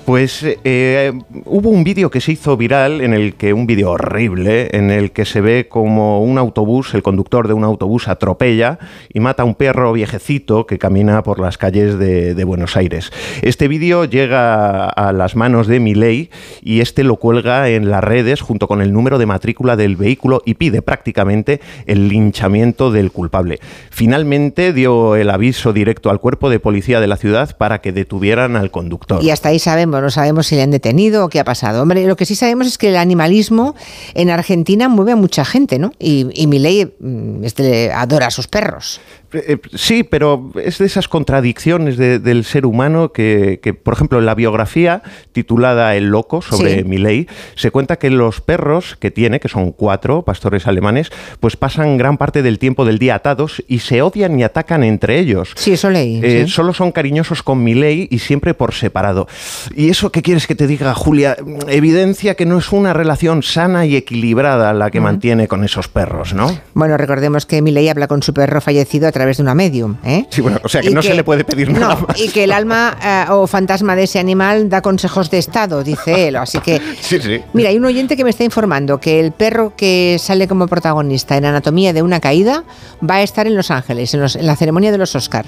Pues 0.05 0.45
eh, 0.65 1.13
hubo 1.45 1.71
un 1.71 1.85
vídeo 1.85 2.11
que 2.11 2.21
se 2.21 2.33
hizo 2.33 2.57
viral 2.57 3.01
en 3.01 3.15
el 3.15 3.35
que 3.35 3.53
un 3.53 3.67
vídeo 3.67 3.93
horrible 3.93 4.69
en 4.73 4.91
el 4.91 5.13
que 5.13 5.25
se 5.25 5.41
ve 5.41 5.69
como 5.69 6.23
un 6.23 6.39
autobús, 6.39 6.95
el 6.95 7.05
conductor 7.05 7.47
de 7.47 7.55
un 7.55 7.63
autobús 7.63 8.09
atropella 8.09 8.81
y 9.13 9.21
mata 9.21 9.45
a 9.45 9.47
un 9.47 9.55
perro 9.55 9.93
viejecito 9.93 10.67
que 10.67 10.79
camina 10.79 11.23
por 11.23 11.39
las 11.39 11.57
calles 11.57 11.99
de, 11.99 12.43
Buenos 12.43 12.77
Aires. 12.77 13.13
Este 13.43 13.69
vídeo 13.69 14.05
llega 14.05 14.89
a 14.89 15.13
las 15.13 15.37
manos 15.37 15.69
de 15.69 15.79
Milei 15.79 16.31
y 16.61 16.81
este 16.81 17.05
lo 17.05 17.17
cuelga 17.17 17.69
en 17.69 17.89
las 17.89 18.03
redes 18.03 18.41
junto 18.41 18.67
con 18.67 18.83
el 18.83 18.93
número 18.93 19.19
de 19.19 19.27
matrícula 19.27 19.77
del 19.77 19.95
vehículo 19.95 20.43
y 20.45 20.55
pide 20.55 20.83
prácticamente 20.83 21.61
el 21.87 22.09
linchamiento 22.09 22.91
del 22.91 23.13
culpable. 23.13 23.61
Finalmente 23.91 24.73
dio 24.73 25.15
el 25.15 25.31
aviso 25.31 25.73
directo 25.73 26.11
al 26.11 26.19
cuerpo 26.19 26.51
de 26.51 26.59
policía 26.59 27.01
de 27.01 27.07
la 27.07 27.17
ciudad 27.17 27.57
para 27.57 27.81
que 27.81 27.93
detuvieran 27.93 28.57
al 28.57 28.73
conductor. 28.73 29.23
Y 29.23 29.31
hasta 29.31 29.51
ahí 29.51 29.61
sabemos, 29.61 29.92
no 30.01 30.11
sabemos 30.11 30.47
si 30.47 30.57
le 30.57 30.63
han 30.63 30.71
detenido 30.71 31.25
o 31.25 31.29
qué 31.29 31.41
ha 31.41 31.45
pasado. 31.45 31.83
Hombre, 31.83 32.07
lo 32.07 32.17
que 32.17 32.27
sí 32.27 32.35
sabemos 32.35 32.67
es 32.67 32.79
que 32.79 32.89
el 32.89 32.97
animalismo 32.97 33.75
en 34.15 34.31
Argentina 34.31 34.89
mueve 34.89 35.13
a 35.13 35.17
mucha 35.17 35.45
gente, 35.45 35.79
¿no? 35.79 35.93
Y, 35.99 36.29
y 36.35 36.47
Milei 36.47 36.95
mm, 36.99 37.45
este, 37.45 37.93
adora 37.93 38.27
a 38.27 38.31
sus 38.31 38.49
perros. 38.49 39.01
Eh, 39.33 39.59
Sí, 39.75 40.03
pero 40.05 40.51
es 40.63 40.79
de 40.79 40.87
esas 40.87 41.09
contradicciones 41.09 41.97
de- 41.97 42.19
del 42.19 42.45
ser 42.45 42.67
humano 42.67 43.13
que, 43.13 43.61
que, 43.63 43.75
por 43.75 43.95
ejemplo, 43.95 44.19
en 44.19 44.27
la 44.27 44.35
biografía 44.35 45.03
titulada 45.33 45.97
El 45.97 46.09
Loco 46.11 46.43
sobre 46.43 46.85
Sí. 46.85 47.27
Se 47.57 47.71
cuenta 47.71 47.97
que 47.97 48.11
los 48.11 48.41
perros 48.41 48.97
que 49.01 49.11
tiene, 49.11 49.41
que 49.41 49.49
son 49.49 49.73
cuatro 49.73 50.23
pastores 50.23 50.67
alemanes, 50.67 51.11
pues 51.41 51.57
pasan 51.57 51.97
gran 51.97 52.19
parte 52.19 52.43
del 52.43 52.59
tiempo 52.59 52.85
del 52.85 52.99
día 52.99 53.15
atados 53.15 53.63
y 53.69 53.79
se 53.81 54.03
odian 54.03 54.39
y 54.39 54.43
atacan 54.45 54.85
entre 54.85 55.19
ellos. 55.19 55.53
Sí, 55.57 55.73
eso 55.73 55.91
leí. 55.91 56.21
Eh, 56.23 56.45
sí. 56.47 56.53
Solo 56.53 56.73
son 56.75 56.93
cariñosos 56.93 57.43
con 57.43 57.63
Milei 57.65 58.09
y 58.11 58.19
siempre 58.19 58.55
por 58.55 58.75
separado. 58.75 59.27
¿Y 59.75 59.89
eso 59.91 60.13
qué 60.13 60.23
quieres 60.23 60.47
que 60.47 60.55
te 60.55 60.67
diga, 60.67 60.95
Julia? 60.95 61.37
Evidencia 61.69 62.35
que 62.35 62.45
no 62.47 62.59
es 62.59 62.71
una 62.73 62.93
relación 62.93 63.43
sana 63.43 63.87
y 63.87 63.97
equilibrada 63.97 64.73
la 64.75 64.91
que 64.91 65.01
mantiene 65.01 65.49
con 65.49 65.65
esos 65.65 65.89
perros, 65.89 66.35
¿no? 66.35 66.59
Bueno, 66.75 66.97
recordemos 66.97 67.47
que 67.47 67.63
Milei 67.63 67.89
habla 67.89 68.09
con 68.09 68.23
su 68.23 68.35
perro 68.35 68.61
fallecido 68.61 69.09
a 69.09 69.13
través 69.13 69.22
de 69.37 69.43
una 69.43 69.55
medium, 69.55 69.97
¿eh? 70.05 70.27
Sí, 70.31 70.41
bueno, 70.41 70.59
o 70.63 70.69
sea 70.69 70.81
que 70.81 70.91
Y 70.91 70.95
no 70.95 71.03
se 71.03 71.15
le 71.15 71.25
puede 71.25 71.45
pedir 71.45 71.71
nada 71.71 71.95
no, 71.95 72.07
más. 72.09 72.21
y 72.21 72.29
que 72.31 72.45
el 72.45 72.53
alma 72.53 72.97
eh, 73.03 73.25
o 73.31 73.47
fantasma 73.47 73.97
de 73.97 74.05
ese 74.05 74.19
animal 74.19 74.69
da 74.69 74.83
consejos 74.83 75.31
de 75.31 75.39
estado, 75.39 75.83
dice 75.85 76.29
él. 76.29 76.37
Así 76.37 76.59
que, 76.61 76.81
Sí, 77.01 77.21
sí. 77.21 77.41
mira, 77.53 77.69
hay 77.71 77.77
un 77.79 77.85
oyente 77.85 78.17
que 78.17 78.25
me 78.25 78.31
está 78.31 78.45
informando 78.45 78.99
que 79.01 79.21
el 79.21 79.33
perro 79.33 79.73
que 79.77 80.17
sale 80.21 80.49
como 80.49 80.67
protagonista 80.67 81.37
en 81.37 81.45
Anatomía 81.45 81.93
de 81.93 82.03
una 82.03 82.21
caída 82.21 82.65
va 83.09 83.17
a 83.17 83.23
estar 83.23 83.47
en 83.47 83.57
Los 83.57 83.71
Ángeles, 83.71 84.13
en, 84.15 84.21
los- 84.21 84.37
en 84.37 84.47
la 84.47 84.57
ceremonia 84.57 84.91
de 84.93 84.99
los 84.99 85.15
Oscar. 85.15 85.45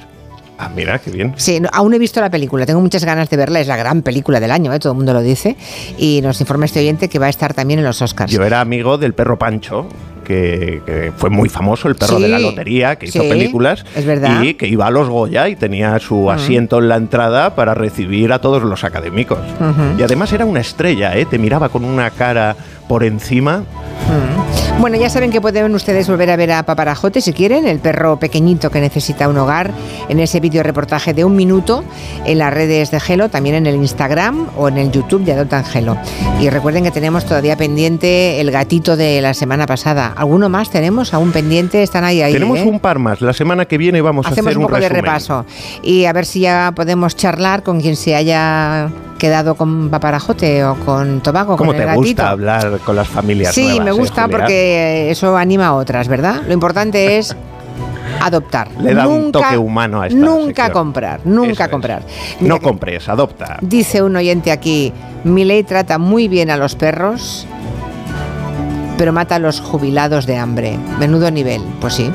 Ah, 0.56 0.70
mira, 0.74 1.00
qué 1.00 1.10
bien. 1.10 1.34
Sí, 1.36 1.58
no, 1.58 1.68
aún 1.72 1.94
he 1.94 1.98
visto 1.98 2.20
la 2.20 2.30
película, 2.30 2.64
tengo 2.64 2.80
muchas 2.80 3.04
ganas 3.04 3.28
de 3.28 3.36
verla, 3.36 3.58
es 3.58 3.66
la 3.66 3.76
gran 3.76 4.02
película 4.02 4.38
del 4.38 4.52
año, 4.52 4.72
¿eh? 4.72 4.78
todo 4.78 4.92
el 4.92 4.96
mundo 4.96 5.12
lo 5.12 5.20
dice. 5.20 5.56
Y 5.98 6.20
nos 6.22 6.40
informa 6.40 6.66
este 6.66 6.78
oyente 6.78 7.08
que 7.08 7.18
va 7.18 7.26
a 7.26 7.30
estar 7.30 7.54
también 7.54 7.80
en 7.80 7.84
los 7.84 8.00
Oscars. 8.00 8.30
Yo 8.30 8.44
era 8.44 8.60
amigo 8.60 8.96
del 8.96 9.14
perro 9.14 9.36
Pancho, 9.36 9.88
que, 10.24 10.82
que 10.84 11.12
fue 11.16 11.30
muy 11.30 11.48
famoso, 11.48 11.86
el 11.88 11.94
perro 11.94 12.16
Sí, 12.16 12.22
de 12.22 12.28
la 12.28 12.38
lotería, 12.38 12.96
que 12.96 13.06
hizo 13.06 13.22
sí, 13.22 13.28
películas. 13.28 13.84
es 13.94 14.04
verdad. 14.04 14.42
Y 14.42 14.54
que 14.54 14.66
iba 14.66 14.86
a 14.86 14.90
los 14.90 15.08
Goya 15.08 15.48
y 15.48 15.56
tenía 15.56 15.98
su 16.00 16.14
Mm. 16.24 16.28
asiento 16.30 16.78
en 16.78 16.88
la 16.88 16.96
entrada 16.96 17.54
para 17.54 17.74
recibir 17.74 18.32
a 18.32 18.40
todos 18.40 18.62
los 18.62 18.82
académicos. 18.84 19.38
Y 19.98 20.02
además 20.02 20.32
era 20.32 20.44
una 20.44 20.60
estrella, 20.60 21.16
¿eh? 21.16 21.26
te 21.26 21.38
miraba 21.38 21.68
con 21.68 21.84
una 21.84 22.10
cara 22.10 22.56
por 22.88 23.04
encima. 23.04 23.58
Mm. 23.58 24.80
Bueno, 24.80 24.96
ya 24.98 25.08
saben 25.08 25.30
que 25.30 25.40
pueden 25.40 25.74
ustedes 25.74 26.08
volver 26.08 26.30
a 26.30 26.36
ver 26.36 26.52
a 26.52 26.62
Paparajote 26.64 27.20
si 27.20 27.32
quieren, 27.32 27.66
el 27.66 27.78
perro 27.78 28.18
pequeñito 28.18 28.70
que 28.70 28.80
necesita 28.80 29.28
un 29.28 29.38
hogar, 29.38 29.70
en 30.08 30.20
ese 30.20 30.40
vídeo 30.40 30.62
reportaje 30.62 31.14
de 31.14 31.24
un 31.24 31.36
minuto 31.36 31.84
en 32.26 32.38
las 32.38 32.52
redes 32.52 32.90
de 32.90 33.00
Gelo, 33.00 33.28
también 33.28 33.54
en 33.54 33.66
el 33.66 33.76
Instagram 33.76 34.48
o 34.56 34.68
en 34.68 34.78
el 34.78 34.90
YouTube 34.90 35.24
de 35.24 35.32
Adoptan 35.32 35.64
Gelo. 35.64 35.96
Y 36.40 36.50
recuerden 36.50 36.84
que 36.84 36.90
tenemos 36.90 37.24
todavía 37.24 37.56
pendiente 37.56 38.40
el 38.40 38.50
gatito 38.50 38.96
de 38.96 39.22
la 39.22 39.32
semana 39.32 39.66
pasada. 39.66 40.12
¿Alguno 40.16 40.48
más 40.48 40.70
tenemos 40.70 41.14
aún 41.14 41.32
pendiente? 41.32 41.82
Están 41.82 42.04
ahí 42.04 42.20
ahí. 42.20 42.32
Tenemos 42.32 42.58
¿eh? 42.58 42.64
un 42.64 42.80
par 42.80 42.98
más. 42.98 43.20
La 43.20 43.32
semana 43.32 43.64
que 43.64 43.78
viene 43.78 44.02
vamos 44.02 44.26
Hacemos 44.26 44.46
a 44.46 44.50
hacer 44.50 44.58
un 44.58 44.64
un, 44.64 44.70
poco 44.70 44.80
de 44.80 44.88
repaso 44.88 45.46
y 45.82 46.04
a 46.04 46.12
ver 46.12 46.26
si 46.26 46.40
ya 46.40 46.72
podemos 46.74 47.16
charlar 47.16 47.62
con 47.62 47.80
quien 47.80 47.96
se 47.96 48.16
haya 48.16 48.90
quedado 49.18 49.54
con 49.54 49.88
Paparajote 49.88 50.64
o 50.64 50.74
con 50.84 51.22
Tobago, 51.22 51.56
¿Cómo 51.56 51.70
con 51.72 51.80
el 51.80 51.82
te 51.82 51.86
gatito. 51.86 52.36
gusta 52.36 52.73
con 52.80 52.96
las 52.96 53.08
familias 53.08 53.54
Sí, 53.54 53.64
nuevas, 53.66 53.84
me 53.84 53.90
eh, 53.90 53.94
gusta 53.94 54.28
porque 54.28 55.10
eso 55.10 55.36
anima 55.36 55.66
a 55.68 55.74
otras, 55.74 56.08
¿verdad? 56.08 56.42
Lo 56.46 56.52
importante 56.52 57.18
es 57.18 57.34
adoptar. 58.20 58.68
Le 58.80 58.94
da 58.94 59.06
un 59.08 59.24
Nunca- 59.24 59.40
toque 59.40 59.58
humano 59.58 60.00
a 60.02 60.06
esta 60.06 60.18
Nunca 60.18 60.46
sección. 60.64 60.70
comprar, 60.72 61.20
nunca 61.24 61.64
Eso 61.64 61.70
comprar. 61.70 62.02
No 62.40 62.60
compres, 62.60 63.08
adopta. 63.08 63.58
Dice 63.60 64.02
un 64.02 64.16
oyente 64.16 64.50
aquí, 64.52 64.92
mi 65.24 65.44
ley 65.44 65.62
trata 65.62 65.98
muy 65.98 66.28
bien 66.28 66.50
a 66.50 66.56
los 66.56 66.74
perros, 66.74 67.46
pero 68.96 69.12
mata 69.12 69.36
a 69.36 69.38
los 69.38 69.60
jubilados 69.60 70.26
de 70.26 70.36
hambre. 70.36 70.78
Menudo 70.98 71.30
nivel, 71.30 71.62
pues 71.80 71.94
sí. 71.94 72.10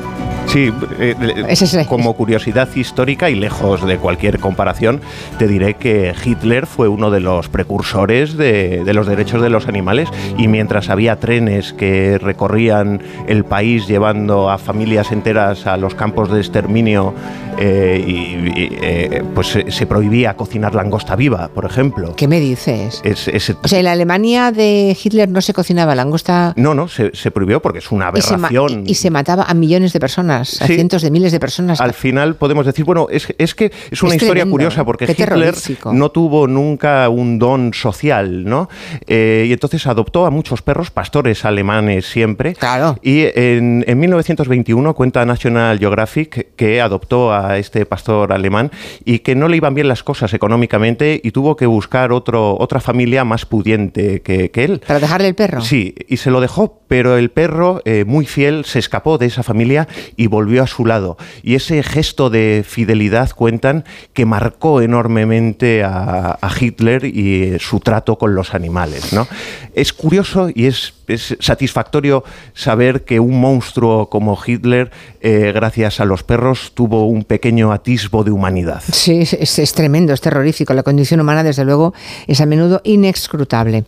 Sí, 0.46 0.72
eh, 0.98 1.14
eh, 1.20 1.86
como 1.88 2.14
curiosidad 2.14 2.68
histórica 2.74 3.30
y 3.30 3.36
lejos 3.36 3.86
de 3.86 3.98
cualquier 3.98 4.40
comparación, 4.40 5.00
te 5.38 5.46
diré 5.46 5.74
que 5.74 6.12
Hitler 6.24 6.66
fue 6.66 6.88
uno 6.88 7.12
de 7.12 7.20
los 7.20 7.48
precursores 7.48 8.36
de, 8.36 8.82
de 8.84 8.92
los 8.94 9.06
derechos 9.06 9.42
de 9.42 9.48
los 9.48 9.68
animales 9.68 10.08
y 10.36 10.48
mientras 10.48 10.88
había 10.90 11.20
trenes 11.20 11.72
que 11.72 12.18
recorrían 12.18 13.00
el 13.28 13.44
país 13.44 13.86
llevando 13.86 14.50
a 14.50 14.58
familias 14.58 15.12
enteras 15.12 15.68
a 15.68 15.76
los 15.76 15.94
campos 15.94 16.28
de 16.32 16.40
exterminio 16.40 17.14
eh, 17.58 18.02
y, 18.04 18.10
y, 18.10 18.78
eh, 18.82 19.22
pues 19.34 19.56
se, 19.68 19.86
prohibía 19.86 20.34
cocinar 20.34 20.74
langosta 20.74 21.14
viva, 21.14 21.48
por 21.54 21.64
ejemplo. 21.64 22.14
¿Qué 22.16 22.26
me 22.26 22.40
dices? 22.40 23.00
Es- 23.04 23.28
es- 23.28 23.50
O 23.62 23.68
sea, 23.68 23.78
en 23.78 23.84
la 23.84 23.92
Alemania 23.92 24.50
de 24.50 24.96
Hitler 25.00 25.28
no 25.28 25.40
se 25.42 25.52
cocinaba 25.52 25.94
langosta 25.94 26.54
no, 26.56 26.74
no, 26.74 26.88
se, 26.88 27.10
se 27.14 27.30
prohibió 27.30 27.60
porque 27.62 27.78
es 27.78 27.92
una 27.92 28.10
y 28.16 28.20
se, 28.20 28.36
ma- 28.36 28.48
aberración. 28.48 28.84
y 28.86 28.94
se 28.94 29.10
mataba 29.10 29.44
a 29.44 29.54
millones 29.54 29.92
de 29.92 30.00
personas, 30.00 30.29
a 30.30 30.44
Sí. 30.44 30.64
cientos 30.74 31.02
de 31.02 31.10
miles 31.10 31.32
de 31.32 31.40
personas. 31.40 31.80
Al 31.80 31.94
final 31.94 32.36
podemos 32.36 32.66
decir, 32.66 32.84
bueno, 32.84 33.06
es, 33.10 33.28
es 33.38 33.54
que 33.54 33.72
es 33.90 34.02
una 34.02 34.10
Es 34.14 34.16
historia 34.22 34.42
tremendo, 34.42 34.52
curiosa 34.52 34.84
porque 34.84 35.04
Hitler 35.10 35.54
no 35.92 36.10
tuvo 36.10 36.46
nunca 36.46 37.08
un 37.08 37.38
don 37.38 37.72
social, 37.74 38.44
¿no? 38.44 38.68
Eh, 39.06 39.46
y 39.48 39.52
entonces 39.52 39.86
adoptó 39.86 40.26
a 40.26 40.30
muchos 40.30 40.62
perros, 40.62 40.90
pastores 40.90 41.44
alemanes 41.44 42.06
siempre. 42.06 42.54
Claro. 42.54 42.96
Y 43.02 43.24
en, 43.34 43.84
en 43.86 43.98
1921 43.98 44.94
cuenta 44.94 45.24
National 45.24 45.78
Geographic 45.78 46.54
que 46.56 46.80
adoptó 46.80 47.32
a 47.32 47.58
este 47.58 47.86
pastor 47.86 48.32
alemán 48.32 48.70
y 49.04 49.20
que 49.20 49.34
no 49.34 49.48
le 49.48 49.56
iban 49.56 49.74
bien 49.74 49.88
las 49.88 50.02
cosas 50.02 50.32
económicamente 50.34 51.20
y 51.22 51.30
tuvo 51.30 51.56
que 51.56 51.66
buscar 51.66 52.12
otro, 52.12 52.56
otra 52.58 52.80
familia 52.80 53.24
más 53.24 53.46
pudiente 53.46 54.20
que, 54.22 54.50
que 54.50 54.64
él. 54.64 54.80
¿Para 54.86 55.00
dejarle 55.00 55.28
el 55.28 55.34
perro? 55.34 55.60
Sí, 55.60 55.94
y 56.08 56.16
se 56.18 56.30
lo 56.30 56.40
dejó, 56.40 56.80
pero 56.88 57.16
el 57.16 57.30
perro, 57.30 57.82
eh, 57.84 58.04
muy 58.06 58.26
fiel, 58.26 58.64
se 58.64 58.78
escapó 58.78 59.18
de 59.18 59.26
esa 59.26 59.42
familia 59.42 59.88
y 60.20 60.26
volvió 60.26 60.62
a 60.62 60.66
su 60.66 60.84
lado. 60.84 61.16
Y 61.42 61.54
ese 61.54 61.82
gesto 61.82 62.28
de 62.28 62.62
fidelidad 62.68 63.30
cuentan 63.30 63.86
que 64.12 64.26
marcó 64.26 64.82
enormemente 64.82 65.82
a, 65.82 66.38
Hitler 66.60 67.06
y 67.06 67.44
eh, 67.44 67.58
su 67.58 67.80
trato 67.80 68.18
con 68.18 68.34
los 68.34 68.52
animales. 68.52 69.14
¿no? 69.14 69.26
Es 69.72 69.94
curioso 69.94 70.50
y 70.54 70.66
es, 70.66 70.92
es 71.10 71.36
satisfactorio 71.40 72.24
saber 72.54 73.04
que 73.04 73.20
un 73.20 73.40
monstruo 73.40 74.08
como 74.08 74.38
Hitler, 74.44 74.90
eh, 75.20 75.52
gracias 75.54 76.00
a 76.00 76.04
los 76.04 76.22
perros, 76.22 76.72
tuvo 76.74 77.06
un 77.06 77.24
pequeño 77.24 77.72
atisbo 77.72 78.24
de 78.24 78.30
humanidad. 78.30 78.82
Sí, 78.92 79.18
es, 79.20 79.32
es- 79.34 79.58
es 79.58 79.72
tremendo, 79.72 80.12
es 80.12 80.20
terrorífico. 80.20 80.72
La 80.74 80.82
condición 80.82 81.20
humana, 81.20 81.42
desde 81.42 81.64
luego, 81.64 81.92
es 82.26 82.40
a 82.40 82.46
menudo 82.46 82.80
inescrutable. 82.84 83.84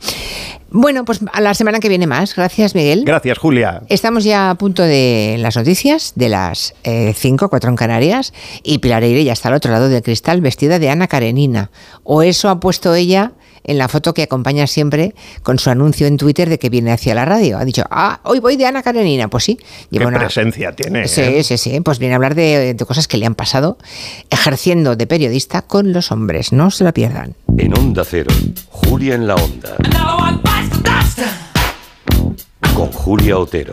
Bueno, 0.75 1.05
pues 1.05 1.21
a 1.33 1.41
la 1.43 1.53
semana 1.55 1.81
que 1.81 1.89
viene 1.91 2.07
más. 2.07 2.35
Gracias, 2.35 2.75
Miguel. 2.75 3.05
Gracias, 3.05 3.37
Julia. 3.39 3.83
Estamos 3.89 4.25
ya 4.25 4.49
a 4.51 4.55
punto 4.55 4.83
de 4.83 5.37
las 5.39 5.55
noticias, 5.57 6.13
de 6.17 6.31
las 6.31 6.75
5, 7.15 7.51
4 7.51 7.71
en 7.71 7.77
Canarias, 7.77 8.33
y 8.63 8.79
Pilar 8.79 9.03
Eire 9.05 9.23
ya 9.23 9.35
está 9.35 9.49
al 9.51 9.55
otro 9.55 9.71
lado 9.71 9.89
del 9.91 10.03
cristal 10.03 10.41
vestida 10.41 10.79
de 10.79 10.89
Ana 10.89 11.09
Karenina. 11.09 11.71
O 12.05 12.23
eso 12.23 12.49
ha 12.49 12.59
puesto 12.59 12.95
ella 12.95 13.33
en 13.65 13.79
la 13.79 13.89
foto 13.89 14.15
que 14.15 14.23
acompaña 14.23 14.67
siempre 14.67 15.15
con 15.43 15.59
su 15.59 15.71
anuncio 15.71 16.07
en 16.07 16.17
Twitter 16.17 16.49
de 16.49 16.59
que 16.59 16.69
viene 16.71 16.93
hacia 16.93 17.15
la 17.15 17.25
radio. 17.25 17.59
Ha 17.59 17.65
dicho, 17.65 17.85
ah, 17.91 18.21
hoy 18.25 18.41
voy 18.41 18.57
de 18.57 18.67
Ana 18.67 18.83
Karenina. 18.83 19.29
Pues 19.29 19.45
sí. 19.45 19.57
Qué 19.57 19.65
lleva 19.99 20.09
una- 20.09 20.19
presencia 20.19 20.73
tiene. 20.73 21.07
Sí, 21.09 21.21
¿eh? 21.21 21.43
sí, 21.45 21.57
sí. 21.59 21.81
Pues 21.81 21.99
viene 21.99 22.15
a 22.15 22.17
hablar 22.17 22.35
de, 22.35 22.75
de 22.75 22.85
cosas 22.85 23.09
que 23.09 23.17
le 23.17 23.27
han 23.27 23.35
pasado 23.35 23.79
ejerciendo 24.31 24.97
de 24.97 25.07
periodista 25.07 25.63
con 25.63 25.93
los 25.93 26.11
hombres. 26.13 26.53
No 26.53 26.71
se 26.71 26.85
lo 26.85 26.93
pierdan. 26.93 27.35
En 27.59 27.77
Onda 27.79 28.05
Cero, 28.05 28.31
Julia 28.71 29.15
en 29.15 29.27
la 29.27 29.35
Onda. 29.37 29.77
Con 32.75 32.91
Julia 32.91 33.39
Otero. 33.39 33.73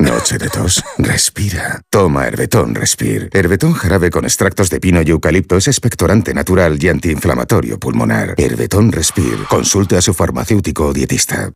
Noche 0.00 0.38
de 0.38 0.48
tos. 0.48 0.82
Respira. 0.98 1.80
Toma 1.90 2.26
Herbetón 2.26 2.74
Respir. 2.74 3.30
Herbetón 3.32 3.72
jarabe 3.72 4.10
con 4.10 4.24
extractos 4.24 4.70
de 4.70 4.80
pino 4.80 5.00
y 5.02 5.10
eucalipto 5.10 5.56
es 5.56 5.68
expectorante 5.68 6.34
natural 6.34 6.82
y 6.82 6.88
antiinflamatorio 6.88 7.78
pulmonar. 7.78 8.34
Herbetón 8.36 8.92
Respir. 8.92 9.44
Consulte 9.48 9.96
a 9.96 10.02
su 10.02 10.12
farmacéutico 10.12 10.86
o 10.86 10.92
dietista. 10.92 11.50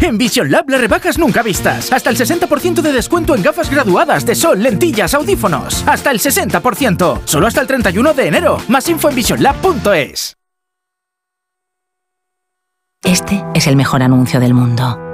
En 0.00 0.18
Vision 0.18 0.50
Lab 0.50 0.68
las 0.68 0.80
rebajas 0.80 1.18
nunca 1.18 1.42
vistas. 1.42 1.92
Hasta 1.92 2.10
el 2.10 2.16
60% 2.16 2.82
de 2.82 2.92
descuento 2.92 3.34
en 3.34 3.42
gafas 3.42 3.70
graduadas 3.70 4.26
de 4.26 4.34
sol, 4.34 4.62
lentillas, 4.62 5.14
audífonos. 5.14 5.82
Hasta 5.86 6.10
el 6.10 6.20
60%. 6.20 7.20
Solo 7.24 7.46
hasta 7.46 7.60
el 7.60 7.66
31 7.66 8.14
de 8.14 8.26
enero. 8.26 8.58
Más 8.68 8.88
info 8.88 9.08
en 9.08 9.16
visionlab.es. 9.16 10.36
Este 13.02 13.44
es 13.54 13.66
el 13.66 13.76
mejor 13.76 14.02
anuncio 14.02 14.40
del 14.40 14.54
mundo. 14.54 15.13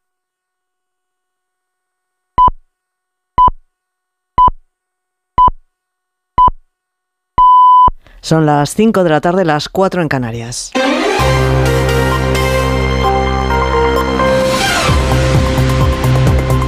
Son 8.21 8.45
las 8.45 8.75
5 8.75 9.03
de 9.03 9.09
la 9.09 9.19
tarde, 9.19 9.45
las 9.45 9.67
4 9.67 10.01
en 10.03 10.07
Canarias. 10.07 10.71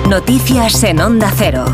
Noticias 0.10 0.84
en 0.84 1.00
Onda 1.00 1.32
Cero. 1.36 1.66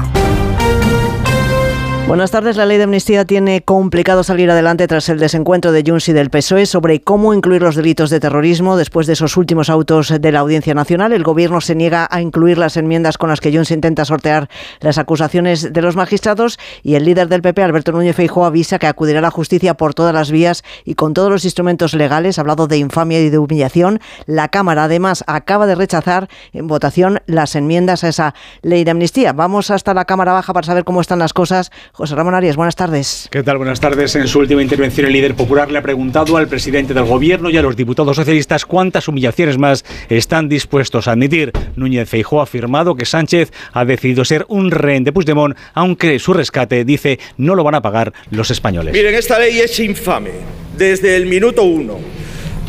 Buenas 2.09 2.31
tardes. 2.31 2.57
La 2.57 2.65
ley 2.65 2.77
de 2.77 2.85
amnistía 2.85 3.23
tiene 3.23 3.61
complicado 3.61 4.23
salir 4.23 4.49
adelante 4.49 4.87
tras 4.87 5.09
el 5.09 5.19
desencuentro 5.19 5.71
de 5.71 5.83
Junts 5.85 6.09
y 6.09 6.13
del 6.13 6.31
PSOE 6.31 6.65
sobre 6.65 7.01
cómo 7.01 7.35
incluir 7.35 7.61
los 7.61 7.75
delitos 7.75 8.09
de 8.09 8.19
terrorismo. 8.19 8.77
Después 8.77 9.05
de 9.05 9.13
esos 9.13 9.37
últimos 9.37 9.69
autos 9.69 10.11
de 10.19 10.31
la 10.31 10.39
Audiencia 10.39 10.73
Nacional, 10.73 11.13
el 11.13 11.21
Gobierno 11.21 11.61
se 11.61 11.75
niega 11.75 12.07
a 12.09 12.19
incluir 12.19 12.57
las 12.57 12.77
enmiendas 12.77 13.19
con 13.19 13.29
las 13.29 13.39
que 13.39 13.53
Junts 13.53 13.69
intenta 13.69 14.05
sortear 14.05 14.49
las 14.79 14.97
acusaciones 14.97 15.71
de 15.71 15.81
los 15.83 15.95
magistrados 15.95 16.57
y 16.81 16.95
el 16.95 17.05
líder 17.05 17.27
del 17.27 17.43
PP, 17.43 17.61
Alberto 17.61 17.91
Núñez 17.91 18.15
Feijóo, 18.15 18.43
avisa 18.43 18.79
que 18.79 18.87
acudirá 18.87 19.19
a 19.19 19.21
la 19.21 19.29
justicia 19.29 19.75
por 19.75 19.93
todas 19.93 20.11
las 20.11 20.31
vías 20.31 20.63
y 20.85 20.95
con 20.95 21.13
todos 21.13 21.29
los 21.29 21.45
instrumentos 21.45 21.93
legales. 21.93 22.39
Ha 22.39 22.41
hablado 22.41 22.65
de 22.65 22.79
infamia 22.79 23.21
y 23.21 23.29
de 23.29 23.37
humillación. 23.37 23.99
La 24.25 24.47
Cámara, 24.47 24.85
además, 24.85 25.23
acaba 25.27 25.67
de 25.67 25.75
rechazar 25.75 26.27
en 26.53 26.65
votación 26.65 27.19
las 27.27 27.55
enmiendas 27.55 28.03
a 28.03 28.07
esa 28.07 28.33
ley 28.63 28.83
de 28.83 28.89
amnistía. 28.89 29.31
Vamos 29.31 29.69
hasta 29.69 29.93
la 29.93 30.05
Cámara 30.05 30.33
Baja 30.33 30.53
para 30.53 30.65
saber 30.65 30.85
cómo 30.85 31.01
están 31.01 31.19
las 31.19 31.33
cosas. 31.33 31.69
José 31.99 32.15
Ramón 32.15 32.33
Arias, 32.33 32.55
buenas 32.55 32.77
tardes. 32.77 33.27
¿Qué 33.29 33.43
tal? 33.43 33.57
Buenas 33.57 33.81
tardes. 33.81 34.15
En 34.15 34.25
su 34.29 34.39
última 34.39 34.63
intervención, 34.63 35.07
el 35.07 35.11
líder 35.11 35.35
popular 35.35 35.69
le 35.69 35.79
ha 35.79 35.81
preguntado 35.81 36.37
al 36.37 36.47
presidente 36.47 36.93
del 36.93 37.03
gobierno 37.03 37.49
y 37.49 37.57
a 37.57 37.61
los 37.61 37.75
diputados 37.75 38.15
socialistas 38.15 38.65
cuántas 38.65 39.09
humillaciones 39.09 39.57
más 39.57 39.83
están 40.07 40.47
dispuestos 40.47 41.09
a 41.09 41.11
admitir. 41.11 41.51
Núñez 41.75 42.07
Feijóo 42.07 42.39
ha 42.39 42.43
afirmado 42.43 42.95
que 42.95 43.03
Sánchez 43.03 43.51
ha 43.73 43.83
decidido 43.83 44.23
ser 44.23 44.45
un 44.47 44.71
rehén 44.71 45.03
de 45.03 45.11
Puigdemont, 45.11 45.57
aunque 45.73 46.19
su 46.19 46.31
rescate, 46.31 46.85
dice, 46.85 47.19
no 47.35 47.53
lo 47.53 47.65
van 47.65 47.75
a 47.75 47.81
pagar 47.81 48.13
los 48.31 48.49
españoles. 48.49 48.93
Miren, 48.93 49.15
esta 49.15 49.37
ley 49.37 49.59
es 49.59 49.77
infame 49.81 50.31
desde 50.77 51.17
el 51.17 51.25
minuto 51.25 51.63
uno. 51.63 51.97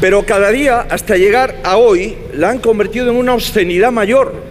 Pero 0.01 0.27
cada 0.27 0.51
día, 0.51 0.89
hasta 0.91 1.17
llegar 1.17 1.55
a 1.63 1.77
hoy, 1.77 2.17
la 2.35 2.51
han 2.51 2.59
convertido 2.59 3.09
en 3.09 3.17
una 3.17 3.35
obscenidad 3.35 3.93
mayor. 3.93 4.43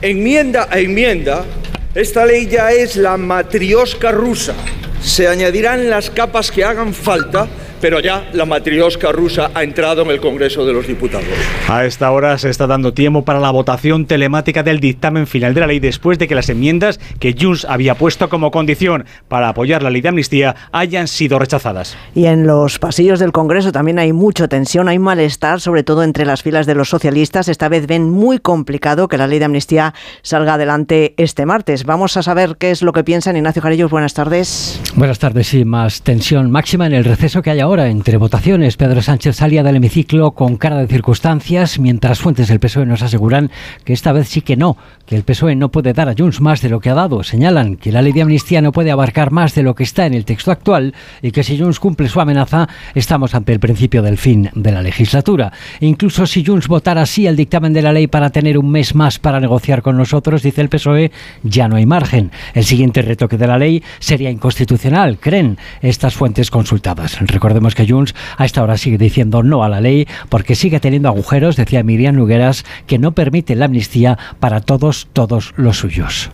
Enmienda 0.00 0.68
a 0.70 0.78
enmienda, 0.78 1.44
esta 1.94 2.24
ley 2.24 2.46
ya 2.46 2.72
es 2.72 2.96
la 2.96 3.18
matriosca 3.18 4.12
rusa. 4.12 4.54
Se 5.02 5.28
añadirán 5.28 5.90
las 5.90 6.08
capas 6.08 6.50
que 6.50 6.64
hagan 6.64 6.94
falta, 6.94 7.48
pero 7.82 7.98
ya 7.98 8.30
la 8.32 8.46
matriosca 8.46 9.10
rusa 9.10 9.50
ha 9.54 9.64
entrado 9.64 10.02
en 10.02 10.10
el 10.10 10.20
Congreso 10.20 10.64
de 10.64 10.72
los 10.72 10.86
Diputados. 10.86 11.26
A 11.68 11.84
esta 11.84 12.12
hora 12.12 12.38
se 12.38 12.48
está 12.48 12.68
dando 12.68 12.94
tiempo 12.94 13.24
para 13.24 13.40
la 13.40 13.50
votación 13.50 14.06
telemática 14.06 14.62
del 14.62 14.78
dictamen 14.78 15.26
final 15.26 15.52
de 15.52 15.60
la 15.60 15.66
ley 15.66 15.80
después 15.80 16.16
de 16.16 16.28
que 16.28 16.36
las 16.36 16.48
enmiendas 16.48 17.00
que 17.18 17.34
Junts 17.38 17.64
había 17.64 17.96
puesto 17.96 18.28
como 18.28 18.52
condición 18.52 19.04
para 19.26 19.48
apoyar 19.48 19.82
la 19.82 19.90
ley 19.90 20.00
de 20.00 20.10
amnistía 20.10 20.54
hayan 20.70 21.08
sido 21.08 21.40
rechazadas. 21.40 21.96
Y 22.14 22.26
en 22.26 22.46
los 22.46 22.78
pasillos 22.78 23.18
del 23.18 23.32
Congreso 23.32 23.72
también 23.72 23.98
hay 23.98 24.12
mucha 24.12 24.46
tensión, 24.46 24.88
hay 24.88 25.00
malestar, 25.00 25.60
sobre 25.60 25.82
todo 25.82 26.04
entre 26.04 26.24
las 26.24 26.44
filas 26.44 26.66
de 26.66 26.76
los 26.76 26.88
socialistas. 26.88 27.48
Esta 27.48 27.68
vez 27.68 27.88
ven 27.88 28.08
muy 28.08 28.38
complicado 28.38 29.08
que 29.08 29.18
la 29.18 29.26
ley 29.26 29.40
de 29.40 29.46
amnistía 29.46 29.92
salga 30.22 30.54
adelante 30.54 31.14
este 31.16 31.46
martes. 31.46 31.84
Vamos 31.84 32.16
a 32.16 32.22
saber 32.22 32.56
qué 32.58 32.70
es 32.70 32.82
lo 32.82 32.92
que 32.92 33.02
piensan. 33.02 33.36
Ignacio 33.36 33.60
Jarillos, 33.60 33.90
buenas 33.90 34.14
tardes. 34.14 34.80
Buenas 34.94 35.18
tardes, 35.18 35.48
sí, 35.48 35.64
más 35.64 36.02
tensión 36.02 36.48
máxima 36.52 36.86
en 36.86 36.92
el 36.92 37.04
receso 37.04 37.42
que 37.42 37.50
hay 37.50 37.58
ahora 37.58 37.71
entre 37.80 38.18
votaciones. 38.18 38.76
Pedro 38.76 39.00
Sánchez 39.00 39.36
salía 39.36 39.62
del 39.62 39.76
hemiciclo 39.76 40.32
con 40.32 40.58
cara 40.58 40.76
de 40.76 40.86
circunstancias, 40.86 41.78
mientras 41.78 42.20
fuentes 42.20 42.48
del 42.48 42.60
PSOE 42.60 42.84
nos 42.84 43.00
aseguran 43.00 43.50
que 43.84 43.94
esta 43.94 44.12
vez 44.12 44.28
sí 44.28 44.42
que 44.42 44.56
no, 44.56 44.76
que 45.06 45.16
el 45.16 45.22
PSOE 45.22 45.56
no 45.56 45.70
puede 45.70 45.94
dar 45.94 46.10
a 46.10 46.14
Junts 46.16 46.42
más 46.42 46.60
de 46.60 46.68
lo 46.68 46.80
que 46.80 46.90
ha 46.90 46.94
dado. 46.94 47.22
Señalan 47.22 47.76
que 47.76 47.90
la 47.90 48.02
ley 48.02 48.12
de 48.12 48.22
amnistía 48.22 48.60
no 48.60 48.72
puede 48.72 48.90
abarcar 48.90 49.30
más 49.30 49.54
de 49.54 49.62
lo 49.62 49.74
que 49.74 49.84
está 49.84 50.04
en 50.04 50.12
el 50.12 50.26
texto 50.26 50.50
actual 50.50 50.94
y 51.22 51.30
que 51.30 51.42
si 51.42 51.58
Junts 51.58 51.80
cumple 51.80 52.10
su 52.10 52.20
amenaza, 52.20 52.68
estamos 52.94 53.34
ante 53.34 53.52
el 53.52 53.60
principio 53.60 54.02
del 54.02 54.18
fin 54.18 54.50
de 54.54 54.70
la 54.70 54.82
legislatura. 54.82 55.50
Incluso 55.80 56.26
si 56.26 56.44
Junts 56.44 56.68
votara 56.68 57.06
sí 57.06 57.26
el 57.26 57.36
dictamen 57.36 57.72
de 57.72 57.80
la 57.80 57.94
ley 57.94 58.06
para 58.06 58.28
tener 58.28 58.58
un 58.58 58.70
mes 58.70 58.94
más 58.94 59.18
para 59.18 59.40
negociar 59.40 59.80
con 59.80 59.96
nosotros, 59.96 60.42
dice 60.42 60.60
el 60.60 60.68
PSOE, 60.68 61.10
ya 61.42 61.68
no 61.68 61.76
hay 61.76 61.86
margen. 61.86 62.32
El 62.52 62.64
siguiente 62.64 63.00
retoque 63.00 63.38
de 63.38 63.46
la 63.46 63.56
ley 63.56 63.82
sería 63.98 64.30
inconstitucional, 64.30 65.18
creen 65.18 65.56
estas 65.80 66.14
fuentes 66.14 66.50
consultadas. 66.50 67.18
Recordemos 67.20 67.61
que 67.70 67.86
Junts 67.86 68.14
a 68.36 68.44
esta 68.44 68.62
hora 68.62 68.76
sigue 68.76 68.98
diciendo 68.98 69.42
no 69.42 69.64
a 69.64 69.68
la 69.68 69.80
ley 69.80 70.06
porque 70.28 70.54
sigue 70.54 70.80
teniendo 70.80 71.08
agujeros, 71.08 71.56
decía 71.56 71.82
Miriam 71.82 72.16
Nugueras, 72.16 72.64
que 72.86 72.98
no 72.98 73.12
permite 73.12 73.54
la 73.54 73.66
amnistía 73.66 74.18
para 74.40 74.60
todos, 74.60 75.08
todos 75.12 75.54
los 75.56 75.78
suyos. 75.78 76.30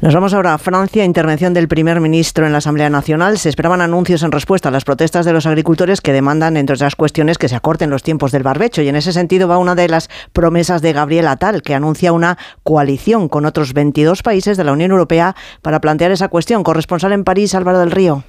Nos 0.00 0.14
vamos 0.14 0.34
ahora 0.34 0.54
a 0.54 0.58
Francia, 0.58 1.04
intervención 1.04 1.54
del 1.54 1.68
primer 1.68 2.00
ministro 2.00 2.46
en 2.46 2.52
la 2.52 2.58
Asamblea 2.58 2.90
Nacional. 2.90 3.38
Se 3.38 3.48
esperaban 3.48 3.80
anuncios 3.80 4.22
en 4.22 4.32
respuesta 4.32 4.68
a 4.68 4.72
las 4.72 4.84
protestas 4.84 5.26
de 5.26 5.32
los 5.32 5.46
agricultores 5.46 6.00
que 6.00 6.12
demandan, 6.12 6.56
entre 6.56 6.74
otras 6.74 6.96
cuestiones, 6.96 7.38
que 7.38 7.48
se 7.48 7.56
acorten 7.56 7.90
los 7.90 8.02
tiempos 8.02 8.32
del 8.32 8.42
barbecho. 8.42 8.82
Y 8.82 8.88
en 8.88 8.96
ese 8.96 9.12
sentido 9.12 9.48
va 9.48 9.58
una 9.58 9.74
de 9.74 9.88
las 9.88 10.08
promesas 10.32 10.82
de 10.82 10.92
Gabriel 10.92 11.28
Attal, 11.28 11.62
que 11.62 11.74
anuncia 11.74 12.12
una 12.12 12.38
coalición 12.62 13.28
con 13.28 13.46
otros 13.46 13.72
22 13.72 14.22
países 14.22 14.56
de 14.56 14.64
la 14.64 14.72
Unión 14.72 14.90
Europea 14.90 15.34
para 15.62 15.80
plantear 15.80 16.10
esa 16.10 16.28
cuestión. 16.28 16.62
Corresponsal 16.62 17.12
en 17.12 17.24
París, 17.24 17.54
Álvaro 17.54 17.78
del 17.78 17.90
Río. 17.90 18.24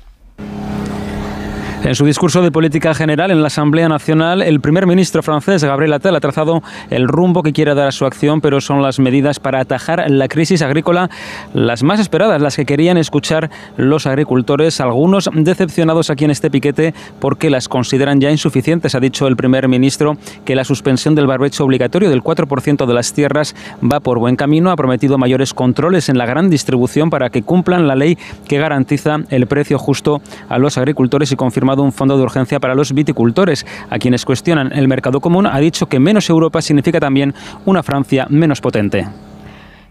En 1.83 1.95
su 1.95 2.05
discurso 2.05 2.43
de 2.43 2.51
política 2.51 2.93
general 2.93 3.31
en 3.31 3.41
la 3.41 3.47
Asamblea 3.47 3.89
Nacional, 3.89 4.43
el 4.43 4.61
primer 4.61 4.85
ministro 4.85 5.23
francés, 5.23 5.63
Gabriel 5.63 5.93
Attal, 5.93 6.15
ha 6.15 6.19
trazado 6.19 6.61
el 6.91 7.07
rumbo 7.07 7.41
que 7.41 7.53
quiere 7.53 7.73
dar 7.73 7.87
a 7.87 7.91
su 7.91 8.05
acción, 8.05 8.39
pero 8.39 8.61
son 8.61 8.83
las 8.83 8.99
medidas 8.99 9.39
para 9.39 9.59
atajar 9.59 10.05
la 10.07 10.27
crisis 10.27 10.61
agrícola 10.61 11.09
las 11.55 11.81
más 11.81 11.99
esperadas, 11.99 12.39
las 12.39 12.55
que 12.55 12.67
querían 12.67 12.97
escuchar 12.97 13.49
los 13.77 14.05
agricultores, 14.05 14.79
algunos 14.79 15.27
decepcionados 15.33 16.11
aquí 16.11 16.23
en 16.23 16.29
este 16.29 16.51
piquete 16.51 16.93
porque 17.19 17.49
las 17.49 17.67
consideran 17.67 18.21
ya 18.21 18.29
insuficientes. 18.29 18.93
Ha 18.93 18.99
dicho 18.99 19.25
el 19.25 19.35
primer 19.35 19.67
ministro 19.67 20.17
que 20.45 20.55
la 20.55 20.63
suspensión 20.63 21.15
del 21.15 21.25
barbecho 21.25 21.65
obligatorio 21.65 22.11
del 22.11 22.21
4% 22.21 22.85
de 22.85 22.93
las 22.93 23.11
tierras 23.13 23.55
va 23.83 24.01
por 24.01 24.19
buen 24.19 24.35
camino. 24.35 24.69
Ha 24.69 24.75
prometido 24.75 25.17
mayores 25.17 25.55
controles 25.55 26.09
en 26.09 26.19
la 26.19 26.27
gran 26.27 26.51
distribución 26.51 27.09
para 27.09 27.31
que 27.31 27.41
cumplan 27.41 27.87
la 27.87 27.95
ley 27.95 28.19
que 28.47 28.59
garantiza 28.59 29.17
el 29.29 29.47
precio 29.47 29.79
justo 29.79 30.21
a 30.47 30.59
los 30.59 30.77
agricultores 30.77 31.31
y 31.31 31.35
confirma 31.35 31.70
un 31.80 31.91
fondo 31.91 32.18
de 32.18 32.23
urgencia 32.23 32.60
para 32.60 32.76
los 32.76 32.93
viticultores. 32.93 33.65
A 33.89 33.98
quienes 33.99 34.26
cuestionan 34.26 34.72
el 34.73 34.88
mercado 34.88 35.19
común, 35.19 35.48
ha 35.48 35.60
dicho 35.60 35.88
que 35.88 35.99
menos 35.99 36.30
Europa 36.30 36.61
significa 36.61 36.99
también 36.99 37.34
una 37.65 37.84
Francia 37.84 38.27
menos 38.30 38.61
potente. 38.61 39.07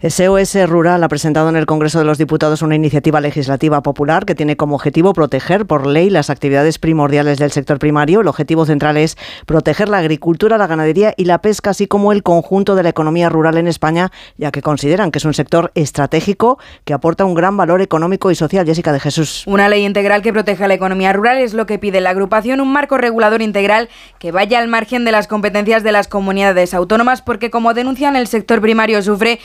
SOS 0.01 0.67
Rural 0.67 1.03
ha 1.03 1.07
presentado 1.09 1.49
en 1.49 1.55
el 1.55 1.67
Congreso 1.67 1.99
de 1.99 2.05
los 2.05 2.17
Diputados 2.17 2.63
una 2.63 2.73
iniciativa 2.73 3.21
legislativa 3.21 3.83
popular 3.83 4.25
que 4.25 4.33
tiene 4.33 4.57
como 4.57 4.73
objetivo 4.73 5.13
proteger 5.13 5.67
por 5.67 5.85
ley 5.85 6.09
las 6.09 6.31
actividades 6.31 6.79
primordiales 6.79 7.37
del 7.37 7.51
sector 7.51 7.77
primario. 7.77 8.21
El 8.21 8.27
objetivo 8.27 8.65
central 8.65 8.97
es 8.97 9.15
proteger 9.45 9.89
la 9.89 9.99
agricultura, 9.99 10.57
la 10.57 10.65
ganadería 10.65 11.13
y 11.17 11.25
la 11.25 11.39
pesca, 11.43 11.69
así 11.69 11.85
como 11.85 12.13
el 12.13 12.23
conjunto 12.23 12.73
de 12.73 12.81
la 12.81 12.89
economía 12.89 13.29
rural 13.29 13.59
en 13.59 13.67
España, 13.67 14.11
ya 14.37 14.49
que 14.49 14.63
consideran 14.63 15.11
que 15.11 15.19
es 15.19 15.25
un 15.25 15.35
sector 15.35 15.71
estratégico 15.75 16.57
que 16.83 16.93
aporta 16.93 17.23
un 17.23 17.35
gran 17.35 17.55
valor 17.55 17.79
económico 17.83 18.31
y 18.31 18.35
social. 18.35 18.65
Jessica 18.65 18.93
de 18.93 18.99
Jesús. 18.99 19.43
Una 19.45 19.69
ley 19.69 19.85
integral 19.85 20.23
que 20.23 20.33
proteja 20.33 20.67
la 20.67 20.73
economía 20.73 21.13
rural 21.13 21.37
es 21.37 21.53
lo 21.53 21.67
que 21.67 21.77
pide 21.77 22.01
la 22.01 22.09
agrupación, 22.09 22.59
un 22.59 22.73
marco 22.73 22.97
regulador 22.97 23.43
integral 23.43 23.87
que 24.17 24.31
vaya 24.31 24.57
al 24.57 24.67
margen 24.67 25.05
de 25.05 25.11
las 25.11 25.27
competencias 25.27 25.83
de 25.83 25.91
las 25.91 26.07
comunidades 26.07 26.73
autónomas, 26.73 27.21
porque 27.21 27.51
como 27.51 27.75
denuncian 27.75 28.15
el 28.15 28.25
sector 28.25 28.61
primario 28.61 29.03
sufre 29.03 29.39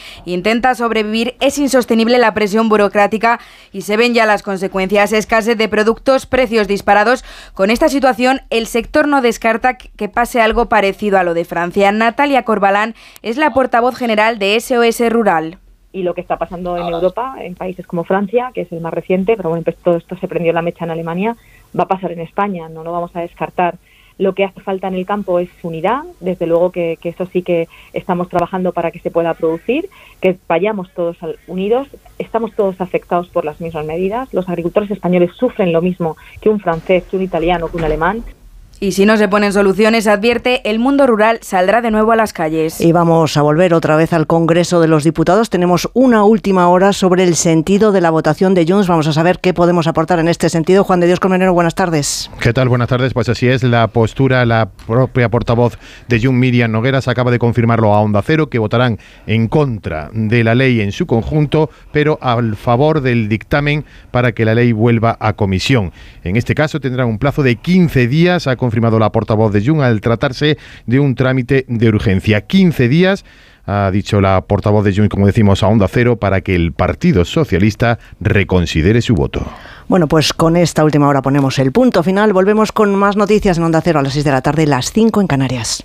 intenta 0.46 0.76
sobrevivir, 0.76 1.34
es 1.40 1.58
insostenible 1.58 2.18
la 2.18 2.32
presión 2.32 2.68
burocrática 2.68 3.40
y 3.72 3.80
se 3.80 3.96
ven 3.96 4.14
ya 4.14 4.26
las 4.26 4.44
consecuencias. 4.44 5.12
Escasez 5.12 5.58
de 5.58 5.68
productos, 5.68 6.26
precios 6.26 6.68
disparados. 6.68 7.24
Con 7.52 7.68
esta 7.68 7.88
situación, 7.88 8.42
el 8.50 8.68
sector 8.68 9.08
no 9.08 9.22
descarta 9.22 9.76
que 9.76 10.08
pase 10.08 10.40
algo 10.40 10.68
parecido 10.68 11.18
a 11.18 11.24
lo 11.24 11.34
de 11.34 11.44
Francia. 11.44 11.90
Natalia 11.90 12.44
Corbalán 12.44 12.94
es 13.22 13.38
la 13.38 13.52
portavoz 13.52 13.96
general 13.96 14.38
de 14.38 14.60
SOS 14.60 15.10
Rural 15.10 15.58
y 15.90 16.04
lo 16.04 16.14
que 16.14 16.20
está 16.20 16.36
pasando 16.36 16.76
en 16.76 16.92
Europa, 16.92 17.34
en 17.40 17.56
países 17.56 17.84
como 17.84 18.04
Francia, 18.04 18.52
que 18.54 18.60
es 18.60 18.70
el 18.70 18.80
más 18.80 18.94
reciente, 18.94 19.34
pero 19.36 19.48
bueno, 19.48 19.64
pues 19.64 19.76
todo 19.78 19.96
esto 19.96 20.16
se 20.18 20.28
prendió 20.28 20.52
la 20.52 20.62
mecha 20.62 20.84
en 20.84 20.92
Alemania, 20.92 21.36
va 21.76 21.84
a 21.84 21.88
pasar 21.88 22.12
en 22.12 22.20
España, 22.20 22.68
no 22.68 22.84
lo 22.84 22.92
vamos 22.92 23.16
a 23.16 23.20
descartar. 23.20 23.78
Lo 24.18 24.34
que 24.34 24.44
hace 24.44 24.60
falta 24.60 24.88
en 24.88 24.94
el 24.94 25.04
campo 25.04 25.38
es 25.38 25.50
unidad, 25.62 26.04
desde 26.20 26.46
luego 26.46 26.72
que, 26.72 26.98
eso 27.02 27.26
sí 27.26 27.42
que 27.42 27.68
estamos 27.92 28.28
trabajando 28.28 28.72
para 28.72 28.90
que 28.90 28.98
se 29.00 29.10
pueda 29.10 29.34
producir, 29.34 29.88
que 30.20 30.36
vayamos 30.48 30.90
todos 30.92 31.16
unidos, 31.46 31.88
estamos 32.18 32.54
todos 32.54 32.80
afectados 32.80 33.28
por 33.28 33.44
las 33.44 33.60
mismas 33.60 33.84
medidas, 33.84 34.32
los 34.32 34.48
agricultores 34.48 34.90
españoles 34.90 35.32
sufren 35.36 35.72
lo 35.72 35.82
mismo 35.82 36.16
que 36.40 36.48
un 36.48 36.60
francés, 36.60 37.04
que 37.04 37.16
un 37.16 37.22
italiano, 37.22 37.68
que 37.68 37.76
un 37.76 37.84
alemán, 37.84 38.24
y 38.78 38.92
si 38.92 39.06
no 39.06 39.16
se 39.16 39.28
ponen 39.28 39.52
soluciones, 39.52 40.06
advierte, 40.06 40.68
el 40.68 40.78
mundo 40.78 41.06
rural 41.06 41.38
saldrá 41.40 41.80
de 41.80 41.90
nuevo 41.90 42.12
a 42.12 42.16
las 42.16 42.32
calles. 42.32 42.80
Y 42.80 42.92
vamos 42.92 43.36
a 43.36 43.42
volver 43.42 43.72
otra 43.72 43.96
vez 43.96 44.12
al 44.12 44.26
Congreso 44.26 44.80
de 44.80 44.88
los 44.88 45.04
Diputados. 45.04 45.48
Tenemos 45.48 45.88
una 45.94 46.24
última 46.24 46.68
hora 46.68 46.92
sobre 46.92 47.24
el 47.24 47.36
sentido 47.36 47.92
de 47.92 48.00
la 48.00 48.10
votación 48.10 48.54
de 48.54 48.66
Junts. 48.66 48.88
Vamos 48.88 49.06
a 49.06 49.12
saber 49.12 49.38
qué 49.40 49.54
podemos 49.54 49.86
aportar 49.86 50.18
en 50.18 50.28
este 50.28 50.50
sentido. 50.50 50.84
Juan 50.84 51.00
de 51.00 51.06
Dios 51.06 51.20
Colmenero, 51.20 51.54
buenas 51.54 51.74
tardes. 51.74 52.30
¿Qué 52.40 52.52
tal? 52.52 52.68
Buenas 52.68 52.88
tardes. 52.88 53.14
Pues 53.14 53.28
así 53.28 53.48
es, 53.48 53.62
la 53.62 53.86
postura, 53.88 54.44
la 54.44 54.68
propia 54.86 55.28
portavoz 55.28 55.78
de 56.08 56.20
Junts, 56.20 56.38
Miriam 56.38 56.70
Nogueras, 56.70 57.08
acaba 57.08 57.30
de 57.30 57.38
confirmarlo 57.38 57.94
a 57.94 58.00
Onda 58.00 58.22
Cero, 58.22 58.50
que 58.50 58.58
votarán 58.58 58.98
en 59.26 59.48
contra 59.48 60.10
de 60.12 60.44
la 60.44 60.54
ley 60.54 60.80
en 60.80 60.92
su 60.92 61.06
conjunto, 61.06 61.70
pero 61.92 62.18
al 62.20 62.56
favor 62.56 63.00
del 63.00 63.28
dictamen 63.28 63.84
para 64.10 64.32
que 64.32 64.44
la 64.44 64.54
ley 64.54 64.72
vuelva 64.72 65.16
a 65.18 65.32
comisión. 65.32 65.92
En 66.24 66.36
este 66.36 66.54
caso 66.54 66.80
tendrán 66.80 67.08
un 67.08 67.18
plazo 67.18 67.42
de 67.42 67.56
15 67.56 68.06
días 68.08 68.46
a 68.46 68.56
confirmado 68.66 68.98
la 68.98 69.12
portavoz 69.12 69.52
de 69.52 69.64
Jung 69.64 69.80
al 69.80 70.00
tratarse 70.00 70.58
de 70.86 71.00
un 71.00 71.14
trámite 71.14 71.64
de 71.68 71.88
urgencia. 71.88 72.40
15 72.42 72.88
días 72.88 73.24
ha 73.66 73.90
dicho 73.90 74.20
la 74.20 74.40
portavoz 74.42 74.84
de 74.84 74.94
Jung, 74.94 75.08
como 75.08 75.26
decimos, 75.26 75.62
a 75.62 75.68
Onda 75.68 75.88
Cero, 75.88 76.16
para 76.16 76.40
que 76.40 76.54
el 76.54 76.72
Partido 76.72 77.24
Socialista 77.24 77.98
reconsidere 78.20 79.02
su 79.02 79.14
voto. 79.14 79.44
Bueno, 79.88 80.06
pues 80.06 80.32
con 80.32 80.56
esta 80.56 80.84
última 80.84 81.08
hora 81.08 81.22
ponemos 81.22 81.58
el 81.58 81.72
punto 81.72 82.02
final. 82.02 82.32
Volvemos 82.32 82.72
con 82.72 82.94
más 82.94 83.16
noticias 83.16 83.58
en 83.58 83.64
Onda 83.64 83.80
Cero 83.80 84.00
a 84.00 84.02
las 84.02 84.12
6 84.12 84.24
de 84.24 84.30
la 84.30 84.42
tarde, 84.42 84.66
las 84.66 84.92
5 84.92 85.20
en 85.20 85.26
Canarias. 85.26 85.84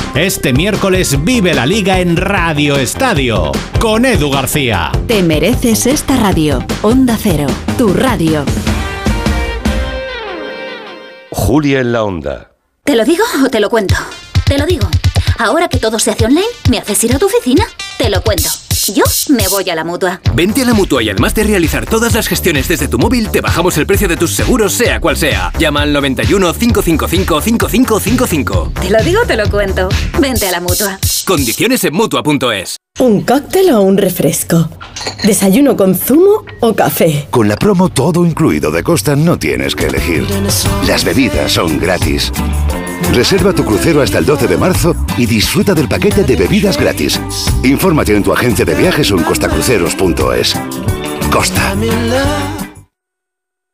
Este 0.15 0.51
miércoles 0.51 1.23
vive 1.23 1.53
la 1.53 1.65
liga 1.65 2.01
en 2.01 2.17
Radio 2.17 2.75
Estadio 2.75 3.53
con 3.79 4.03
Edu 4.03 4.29
García. 4.29 4.91
Te 5.07 5.23
mereces 5.23 5.87
esta 5.87 6.17
radio. 6.17 6.65
Onda 6.81 7.17
Cero, 7.17 7.47
tu 7.77 7.93
radio. 7.93 8.43
Julia 11.31 11.79
en 11.79 11.93
la 11.93 12.03
Onda. 12.03 12.51
¿Te 12.83 12.95
lo 12.95 13.05
digo 13.05 13.23
o 13.45 13.49
te 13.49 13.61
lo 13.61 13.69
cuento? 13.69 13.95
Te 14.45 14.57
lo 14.57 14.65
digo. 14.65 14.85
Ahora 15.37 15.69
que 15.69 15.79
todo 15.79 15.97
se 15.97 16.11
hace 16.11 16.25
online, 16.25 16.43
¿me 16.69 16.77
haces 16.77 17.01
ir 17.05 17.15
a 17.15 17.17
tu 17.17 17.27
oficina? 17.27 17.63
Te 17.97 18.09
lo 18.09 18.21
cuento. 18.21 18.49
Yo 18.93 19.03
me 19.29 19.47
voy 19.47 19.69
a 19.69 19.75
la 19.75 19.83
mutua. 19.83 20.19
Vente 20.33 20.63
a 20.63 20.65
la 20.65 20.73
mutua 20.73 21.01
y 21.03 21.09
además 21.09 21.33
de 21.33 21.43
realizar 21.43 21.85
todas 21.85 22.13
las 22.13 22.27
gestiones 22.27 22.67
desde 22.67 22.87
tu 22.87 22.97
móvil, 22.97 23.29
te 23.29 23.39
bajamos 23.39 23.77
el 23.77 23.85
precio 23.85 24.07
de 24.07 24.17
tus 24.17 24.31
seguros, 24.33 24.73
sea 24.73 24.99
cual 24.99 25.15
sea. 25.15 25.51
Llama 25.57 25.83
al 25.83 25.93
91 25.93 26.53
555 26.53 27.41
5555. 27.41 28.71
Te 28.81 28.89
lo 28.89 29.03
digo 29.03 29.21
o 29.23 29.25
te 29.25 29.37
lo 29.37 29.49
cuento. 29.49 29.87
Vente 30.19 30.47
a 30.47 30.51
la 30.51 30.59
mutua. 30.59 30.99
Condiciones 31.25 31.83
en 31.83 31.93
mutua.es. 31.93 32.77
¿Un 32.99 33.21
cóctel 33.21 33.71
o 33.71 33.81
un 33.81 33.97
refresco? 33.97 34.69
¿Desayuno 35.23 35.77
con 35.77 35.95
zumo 35.95 36.43
o 36.59 36.73
café? 36.73 37.27
Con 37.29 37.47
la 37.47 37.55
promo 37.55 37.89
todo 37.89 38.25
incluido 38.25 38.71
de 38.71 38.83
Costa 38.83 39.15
no 39.15 39.39
tienes 39.39 39.75
que 39.75 39.87
elegir. 39.87 40.27
Las 40.85 41.05
bebidas 41.05 41.53
son 41.53 41.79
gratis. 41.79 42.31
Reserva 43.13 43.53
tu 43.53 43.65
crucero 43.65 44.01
hasta 44.01 44.17
el 44.17 44.25
12 44.25 44.47
de 44.47 44.57
marzo 44.57 44.95
y 45.17 45.25
disfruta 45.25 45.73
del 45.73 45.87
paquete 45.87 46.23
de 46.23 46.35
bebidas 46.35 46.77
gratis. 46.77 47.19
Infórmate 47.63 48.15
en 48.15 48.23
tu 48.23 48.33
agencia 48.33 48.65
de 48.65 48.75
viajes 48.75 49.11
o 49.11 49.17
en 49.17 49.23
costacruceros.es. 49.23 50.55
Costa. 51.31 51.75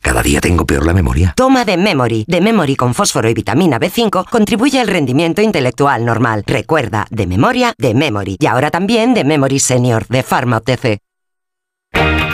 Cada 0.02 0.24
día 0.24 0.40
tengo 0.40 0.66
peor 0.66 0.86
la 0.86 0.94
memoria. 0.94 1.34
Toma 1.36 1.66
de 1.66 1.76
Memory. 1.76 2.26
De 2.28 2.40
Memory 2.40 2.76
con 2.76 2.94
fósforo 2.94 3.30
y 3.30 3.34
vitamina 3.34 3.80
B5 3.80 4.30
contribuye 4.30 4.80
al 4.80 4.88
rendimiento 4.88 5.41
intelectual 5.41 6.06
normal. 6.06 6.44
Recuerda, 6.48 7.08
de 7.10 7.28
memoria, 7.28 7.74
de 7.78 7.94
Memory. 7.94 8.38
Y 8.40 8.45
ahora 8.45 8.72
también 8.72 9.14
de 9.14 9.24
Memory 9.24 9.60
Senior, 9.60 10.08
de 10.08 10.24
Pharma 10.24 10.58
OTC. 10.58 10.99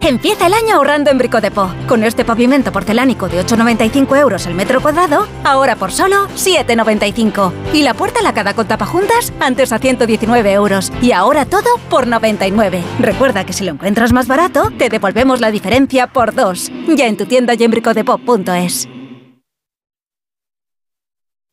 Empieza 0.00 0.46
el 0.46 0.54
año 0.54 0.76
ahorrando 0.76 1.10
en 1.10 1.18
Bricodepo. 1.18 1.70
Con 1.88 2.04
este 2.04 2.24
pavimento 2.24 2.70
porcelánico 2.70 3.28
de 3.28 3.44
8,95 3.44 4.16
euros 4.16 4.46
el 4.46 4.54
metro 4.54 4.80
cuadrado, 4.80 5.26
ahora 5.44 5.74
por 5.74 5.90
solo 5.90 6.28
7,95. 6.28 7.52
Y 7.74 7.82
la 7.82 7.94
puerta 7.94 8.22
lacada 8.22 8.54
con 8.54 8.68
tapajuntas, 8.68 9.32
antes 9.40 9.72
a 9.72 9.78
119 9.78 10.52
euros. 10.52 10.92
Y 11.02 11.12
ahora 11.12 11.46
todo 11.46 11.68
por 11.90 12.06
99. 12.06 12.82
Recuerda 13.00 13.44
que 13.44 13.52
si 13.52 13.64
lo 13.64 13.72
encuentras 13.72 14.12
más 14.12 14.28
barato, 14.28 14.70
te 14.78 14.88
devolvemos 14.88 15.40
la 15.40 15.50
diferencia 15.50 16.06
por 16.06 16.32
dos. 16.32 16.70
Ya 16.86 17.08
en 17.08 17.16
tu 17.16 17.26
tienda 17.26 17.54
y 17.54 17.64
en 17.64 17.70
bricodepo.es. 17.72 18.88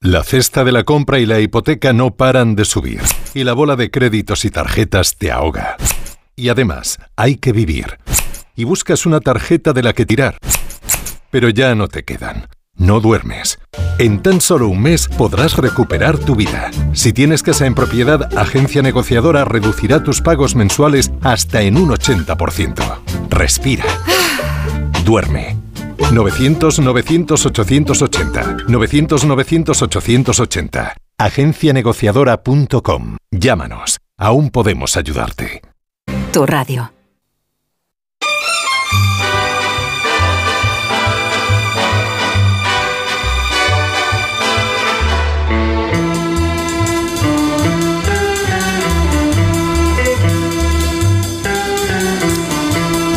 La 0.01 0.23
cesta 0.23 0.63
de 0.63 0.72
la 0.72 0.84
compra 0.84 1.17
y 1.17 1.26
la 1.26 1.39
hipoteca 1.39 1.93
no 1.93 2.15
paran 2.15 2.55
de 2.55 2.65
subir. 2.65 3.01
Y 3.34 3.43
la 3.43 3.53
bola 3.53 3.76
de 3.76 3.89
créditos 3.89 4.45
y 4.45 4.51
tarjetas 4.51 5.17
te 5.17 5.31
ahoga. 5.31 5.77
Y 6.35 6.49
además, 6.49 6.99
hay 7.15 7.38
que 7.38 7.51
vivir 7.51 7.97
y 8.56 8.64
buscas 8.64 9.06
una 9.06 9.19
tarjeta 9.19 9.73
de 9.73 9.84
la 9.84 9.94
que 9.94 10.06
tirar. 10.06 10.38
Pero 11.30 11.49
ya 11.49 11.76
no 11.76 11.88
te 11.88 12.03
quedan. 12.03 12.48
No 12.77 12.99
duermes. 12.99 13.60
En 13.99 14.22
tan 14.22 14.41
solo 14.41 14.68
un 14.68 14.82
mes 14.82 15.07
podrás 15.07 15.56
recuperar 15.57 16.18
tu 16.18 16.36
vida. 16.36 16.72
Si 16.94 17.14
tienes 17.14 17.41
casa 17.41 17.65
en 17.65 17.73
propiedad, 17.73 18.38
Agencia 18.38 18.82
Negociadora 18.82 19.45
reducirá 19.45 20.03
tus 20.03 20.19
pagos 20.22 20.56
mensuales 20.56 21.14
hasta 21.22 21.61
en 21.61 21.77
un 21.77 21.91
80%. 21.91 22.99
Respira. 23.30 23.86
Duerme. 25.06 25.56
900-900-880. 25.98 28.65
900-900-880. 28.65 30.95
Agencianegociadora.com. 31.18 33.15
Llámanos. 33.32 33.99
Aún 34.18 34.49
podemos 34.49 34.98
ayudarte. 34.98 35.61
Tu 36.34 36.45
radio. 36.45 36.94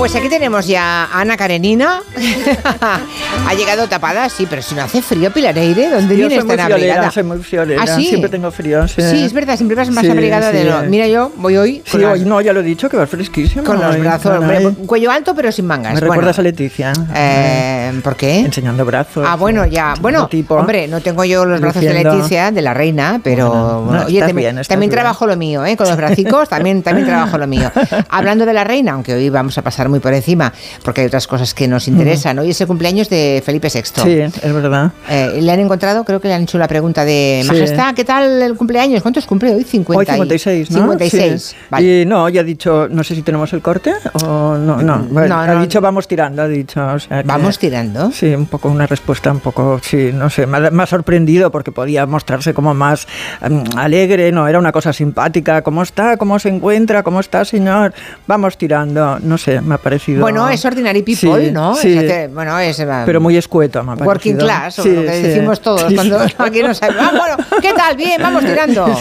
Pues 0.09 0.17
aquí 0.17 0.31
tenemos 0.31 0.67
ya 0.67 1.05
a 1.05 1.21
Ana 1.21 1.37
Karenina. 1.37 2.01
ha 3.47 3.55
llegado 3.55 3.89
tapada, 3.89 4.29
sí, 4.29 4.47
pero 4.49 4.61
si 4.63 4.75
no 4.75 4.83
hace 4.83 5.01
frío, 5.03 5.31
Pilareire, 5.33 5.89
¿dónde 5.91 6.15
yo 6.17 6.29
vienes 6.29 6.39
soy 6.41 6.47
muy 6.49 6.57
tan 6.57 6.73
abrigada? 6.73 7.11
soy 7.11 7.23
muy 7.23 7.39
¿Ah, 7.79 7.87
sí? 7.87 8.05
siempre 8.07 8.29
tengo 8.29 8.51
frío. 8.51 8.87
Sí, 8.89 9.01
Sí, 9.03 9.25
es 9.25 9.33
verdad, 9.33 9.57
siempre 9.57 9.75
vas 9.77 9.91
más 9.91 10.05
Sí, 10.05 10.11
abrigada 10.11 10.53
de 10.53 10.65
lo. 10.65 10.83
Mira, 10.83 11.07
yo 11.07 11.33
voy 11.37 11.57
hoy 11.57 11.83
Sí, 11.85 11.99
las- 11.99 12.13
hoy 12.13 12.25
no, 12.25 12.41
ya 12.41 12.53
lo 12.53 12.61
he 12.61 12.63
dicho, 12.63 12.89
que 12.91 12.97
va 12.97 13.07
fresquísimo. 13.07 13.65
con 13.65 13.81
los 13.81 13.99
brazos, 13.99 14.39
hombre, 14.39 14.69
cuello 14.87 15.11
alto 15.11 15.35
pero 15.35 15.51
sin 15.53 15.67
mangas. 15.67 15.95
Me 15.95 16.01
Bueno, 16.01 16.13
recuerdas 16.13 16.39
a 16.39 16.43
Leticia. 16.43 16.93
eh, 17.15 18.01
¿Por 18.03 18.17
qué? 18.17 18.41
Enseñando 18.41 18.85
brazos. 18.85 19.25
Ah, 19.27 19.37
bueno, 19.37 19.65
ya. 19.67 19.95
Bueno, 20.01 20.29
tipo. 20.29 20.55
hombre, 20.57 20.87
no 20.89 21.01
tengo 21.01 21.25
yo 21.25 21.45
los 21.45 21.61
brazos 21.61 21.83
de. 21.83 21.95
Leticia, 22.05 22.51
de 22.51 22.63
la 22.63 22.75
reina, 22.75 23.21
pero 23.25 23.49
Bueno, 23.51 23.81
bueno, 23.83 24.01
no, 24.01 24.07
oye, 24.07 24.21
también, 24.21 24.55
bien, 24.57 24.91
trabajo 24.91 25.27
lo 25.27 25.37
mío, 25.37 25.65
¿eh? 25.65 25.77
Con 25.77 25.89
los 25.89 25.97
bracicos 25.97 26.49
también, 26.49 26.83
también 26.83 27.07
trabajo 27.07 27.39
lo 27.39 27.47
mío. 27.47 27.71
Hablando 28.11 28.45
de 28.47 28.53
la 28.53 28.65
reina, 28.65 28.93
aunque 28.93 29.15
hoy 29.15 29.31
vamos 29.31 29.57
a 29.59 29.63
pasar 29.63 29.89
muy 29.89 30.01
por 30.01 30.13
encima, 30.13 30.53
porque 30.83 31.01
hay 31.03 31.07
otras 31.07 31.27
cosas 31.27 31.55
que 31.55 31.67
nos 31.67 31.89
interesan. 31.89 32.39
Hoy 32.39 32.51
es 32.51 32.61
el 32.61 32.67
cumpleaños 32.67 33.09
de 33.09 33.18
Felipe 33.45 33.69
VI. 33.73 33.83
Sí, 34.03 34.19
es 34.43 34.53
verdad. 34.55 34.93
Eh, 35.09 35.39
le 35.41 35.53
han 35.53 35.61
encontrado, 35.61 36.05
creo 36.05 36.21
que 36.21 36.29
le 36.29 36.35
han 36.35 36.43
hecho 36.43 36.59
la 36.59 36.69
pregunta 36.69 37.05
de 37.05 37.41
Sí. 37.43 37.49
Majestad, 37.49 37.95
¿qué 37.95 38.05
tal 38.05 38.41
el 38.43 38.55
cumpleaños? 38.57 39.03
¿Cuántos 39.03 39.27
cumple 39.27 39.55
hoy? 39.55 39.65
50 39.65 39.99
Hoy 39.99 40.05
y- 40.05 40.13
56, 40.39 40.71
¿no? 40.71 40.79
56. 40.79 41.43
Sí. 41.43 41.57
Vale. 41.71 42.03
Y 42.03 42.07
no, 42.07 42.29
ya 42.29 42.41
ha 42.41 42.45
dicho, 42.45 42.89
no 42.91 43.03
sé 43.05 43.15
si 43.15 43.23
tenemos 43.23 43.53
el 43.53 43.61
corte 43.63 43.93
o 44.25 44.57
no, 44.57 44.83
no. 44.83 44.99
Bueno, 45.11 45.29
No, 45.29 45.41
ha 45.53 45.61
dicho 45.61 45.81
vamos 45.81 46.07
tirando, 46.09 46.43
ha 46.43 46.49
dicho. 46.49 46.85
o 46.87 46.99
sea 46.99 47.23
que- 47.23 47.29
¿Vamos 47.29 47.59
tirando? 47.59 48.11
Sí, 48.13 48.35
un 48.35 48.47
poco 48.47 48.69
una 48.69 48.87
respuesta 48.87 49.31
un 49.33 49.41
poco, 49.41 49.81
sí, 49.83 50.11
no 50.13 50.31
sé, 50.31 50.47
me 50.47 50.59
ha, 50.59 50.71
me 50.71 50.83
ha 50.83 50.87
sorprendido 50.87 51.51
porque 51.51 51.73
podía 51.73 52.07
mostrarse 52.07 52.55
como 52.55 52.75
más 52.75 53.07
mm, 53.49 53.77
alegre, 53.79 54.33
no, 54.33 54.47
era 54.49 54.59
una 54.59 54.73
cosa 54.73 54.93
simpática. 54.93 55.63
¿Cómo 55.63 55.83
está? 55.83 56.17
¿Cómo 56.17 56.39
se 56.39 56.49
encuentra? 56.49 57.03
¿Cómo 57.03 57.21
está, 57.21 57.45
señor? 57.45 57.93
Vamos 58.27 58.57
tirando, 58.59 59.19
no 59.21 59.39
sé, 59.39 59.61
me 59.61 59.75
ha 59.75 59.79
parecido... 59.79 60.21
Bueno, 60.21 60.49
es 60.49 60.65
ordinary 60.65 61.03
people, 61.03 61.47
Sí, 61.47 61.51
¿no? 61.53 61.75
sí. 61.75 61.97
Es 61.97 62.33
bueno, 62.33 62.59
es... 62.59 62.79
Pero 63.09 63.23
muy 63.23 63.39
escueto, 63.39 63.83
me 63.83 63.93
ha 63.93 63.95
Working 63.95 64.37
parecido. 64.37 64.39
class, 64.47 64.79
o 64.81 64.83
Sí, 64.83 64.91
lo 64.95 65.01
que 65.01 65.15
sí. 65.15 65.23
decimos 65.23 65.61
todos 65.63 65.83
Sí, 65.89 65.95
cuando 65.95 66.19
aquí 66.37 66.63
no 66.63 66.75
sabemos. 66.75 67.03
Ah, 67.11 67.17
bueno, 67.17 67.37
¿qué 67.63 67.73
tal? 67.73 67.97
Bien, 67.97 68.21
vamos 68.23 68.45
tirando. 68.45 68.87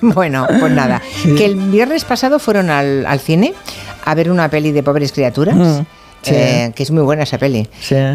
Bueno, 0.00 0.46
pues 0.58 0.72
nada. 0.72 1.02
Que 1.36 1.44
el 1.44 1.56
viernes 1.56 2.02
pasado 2.06 2.38
fueron 2.38 2.70
al, 2.70 3.04
al 3.04 3.20
cine 3.20 3.52
a 4.06 4.14
ver 4.14 4.30
una 4.30 4.48
peli 4.48 4.72
de 4.72 4.82
pobres 4.82 5.12
criaturas. 5.12 5.54
Mm. 5.54 5.80
Eh, 6.26 6.72
que 6.74 6.82
es 6.82 6.90
muy 6.90 7.02
buena 7.02 7.22
esa 7.22 7.38
peli. 7.38 7.68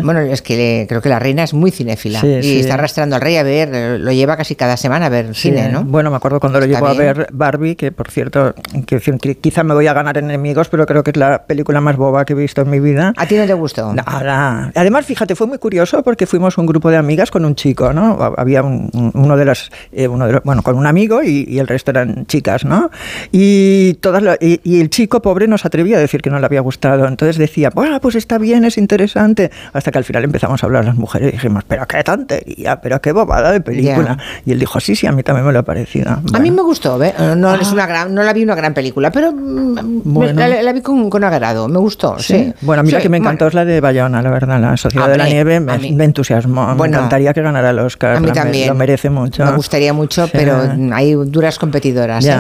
Bueno, 0.03 0.19
es 0.19 0.41
que 0.41 0.86
creo 0.88 1.02
que 1.02 1.10
la 1.10 1.19
reina 1.19 1.44
es 1.44 1.53
muy 1.53 1.72
cinéfila 1.72 2.22
y 2.23 2.60
está 2.60 2.76
arrastrando 2.76 3.15
al 3.15 3.22
rey 3.22 3.38
a 3.38 3.44
ver, 3.44 3.99
lo 3.99 4.11
lleva 4.11 4.38
casi 4.38 4.56
cada 4.56 4.77
semana 4.77 5.07
a 5.07 5.10
ver 5.10 5.36
cine, 5.36 5.69
¿no? 5.69 5.84
Bueno, 5.84 6.10
me 6.10 6.18
acuerdo 6.18 6.40
cuando 6.40 6.60
lo 6.60 6.65
llevo 6.65 6.88
a 6.88 6.94
ver 6.94 7.27
Barbie, 7.31 7.76
que 7.76 7.91
por 7.91 8.10
cierto, 8.11 8.53
que, 8.86 8.99
quizá 9.36 9.64
me 9.64 9.73
voy 9.73 9.88
a 9.88 9.94
ganar 9.94 10.18
enemigos, 10.18 10.69
pero 10.69 10.86
creo 10.86 11.03
que 11.03 11.11
es 11.11 11.18
la 11.18 11.44
película 11.44 11.81
más 11.81 11.98
boba 11.98 12.26
que 12.26 12.34
he 12.34 12.36
visto 12.36 12.61
en 12.61 12.69
mi 12.69 12.80
vida. 12.80 13.14
¿A 13.18 13.26
ti 13.26 13.36
no 13.36 13.45
te 13.45 13.53
gustó? 13.53 13.94
Nada. 13.94 14.72
Además, 14.76 15.06
fíjate, 15.06 15.36
fue 15.36 15.48
muy 15.48 15.57
curioso 15.57 16.03
porque 16.03 16.26
fuimos 16.26 16.57
un 16.57 16.65
grupo 16.65 16.90
de 16.90 16.98
amigas 16.98 17.31
con 17.31 17.45
un 17.45 17.56
chico, 17.56 17.94
¿no? 17.94 18.34
Había 18.38 18.61
uno 18.61 19.38
de 19.38 19.45
las, 19.45 19.69
eh, 19.91 20.07
uno 20.07 20.27
de 20.27 20.40
bueno, 20.44 20.64
con 20.64 20.77
un 20.77 20.86
amigo 20.86 21.22
y, 21.23 21.60
el 21.60 21.68
resto 21.68 21.91
eran 21.91 22.26
chicas, 22.26 22.64
¿no? 22.64 22.90
Y, 23.31 23.95
todas 23.95 24.23
y, 24.40 24.80
el 24.80 24.90
chico 24.90 25.22
pobre 25.22 25.48
no 25.48 25.57
se 25.57 25.68
atrevía 25.68 25.98
a 25.98 25.99
decir 25.99 26.22
que 26.22 26.30
no 26.30 26.40
le 26.40 26.45
había 26.45 26.61
gustado. 26.61 27.07
Entonces 27.07 27.38
decía, 27.38 27.69
bueno, 27.73 27.98
pues 27.99 28.15
está 28.15 28.38
bien, 28.38 28.65
es 28.65 28.77
interesante. 28.77 29.51
Hasta 29.73 29.91
que 29.91 29.97
al 29.97 30.03
final 30.03 30.23
empezamos 30.23 30.63
a 30.63 30.65
hablar 30.65 30.85
las 30.85 30.95
mujeres 30.95 31.30
y 31.30 31.31
dijimos, 31.34 31.63
pero 31.67 31.88
qué 31.88 32.03
tontería, 32.03 32.81
pero 32.81 33.01
qué 33.01 33.11
bobada 33.11 33.51
de 33.51 33.61
película. 33.61 34.17
Y 34.45 34.51
él 34.51 34.59
dijo, 34.59 34.80
sí, 34.80 34.95
sí, 34.95 35.07
a 35.07 35.11
mí 35.11 35.23
también 35.23 35.45
me 35.45 35.53
lo 35.53 35.59
ha 35.59 35.63
parecido. 35.63 36.21
A 36.34 36.39
mí 36.39 36.51
me 36.51 36.61
gustó, 36.61 37.01
¿eh? 37.03 37.13
no, 37.35 37.53
es 37.55 37.71
una 37.71 37.85
gran, 37.85 38.13
no 38.13 38.23
la 38.23 38.34
vi 38.34 38.43
una 38.43 38.55
gran 38.55 38.73
película, 38.73 39.11
pero 39.11 39.31
mm, 39.31 40.21
la, 40.35 40.73
vi 40.73 40.81
con, 40.81 41.09
con, 41.09 41.23
agrado, 41.23 41.67
me 41.67 41.80
gustó, 41.80 42.17
sí. 42.19 42.53
Bueno, 42.61 42.81
a 42.81 42.84
mí 42.84 42.91
la 42.91 42.99
que 42.99 43.09
me 43.09 43.17
encantó 43.17 43.47
es 43.47 43.53
la 43.53 43.65
de 43.65 43.81
Bayona, 43.81 44.21
la 44.21 44.30
verdad, 44.30 44.59
la 44.59 44.77
Sociedad 44.77 45.09
de 45.09 45.17
la 45.17 45.26
Nieve, 45.26 45.59
me, 45.59 45.77
me 45.77 46.03
entusiasmó. 46.03 46.76
me 46.76 46.88
encantaría 46.88 47.34
que 47.34 47.41
ganara 47.41 47.69
el 47.69 47.80
Oscar. 47.80 48.17
A 48.17 48.19
mí 48.19 48.31
también. 48.31 48.69
Lo 48.69 48.76
merece 48.76 49.09
mucho. 49.09 49.45
Me 49.45 49.51
gustaría 49.51 49.93
mucho, 49.93 50.27
pero 50.31 50.61
hay 50.93 51.13
duras 51.13 51.57
competidoras. 51.59 52.26
¿eh? 52.26 52.38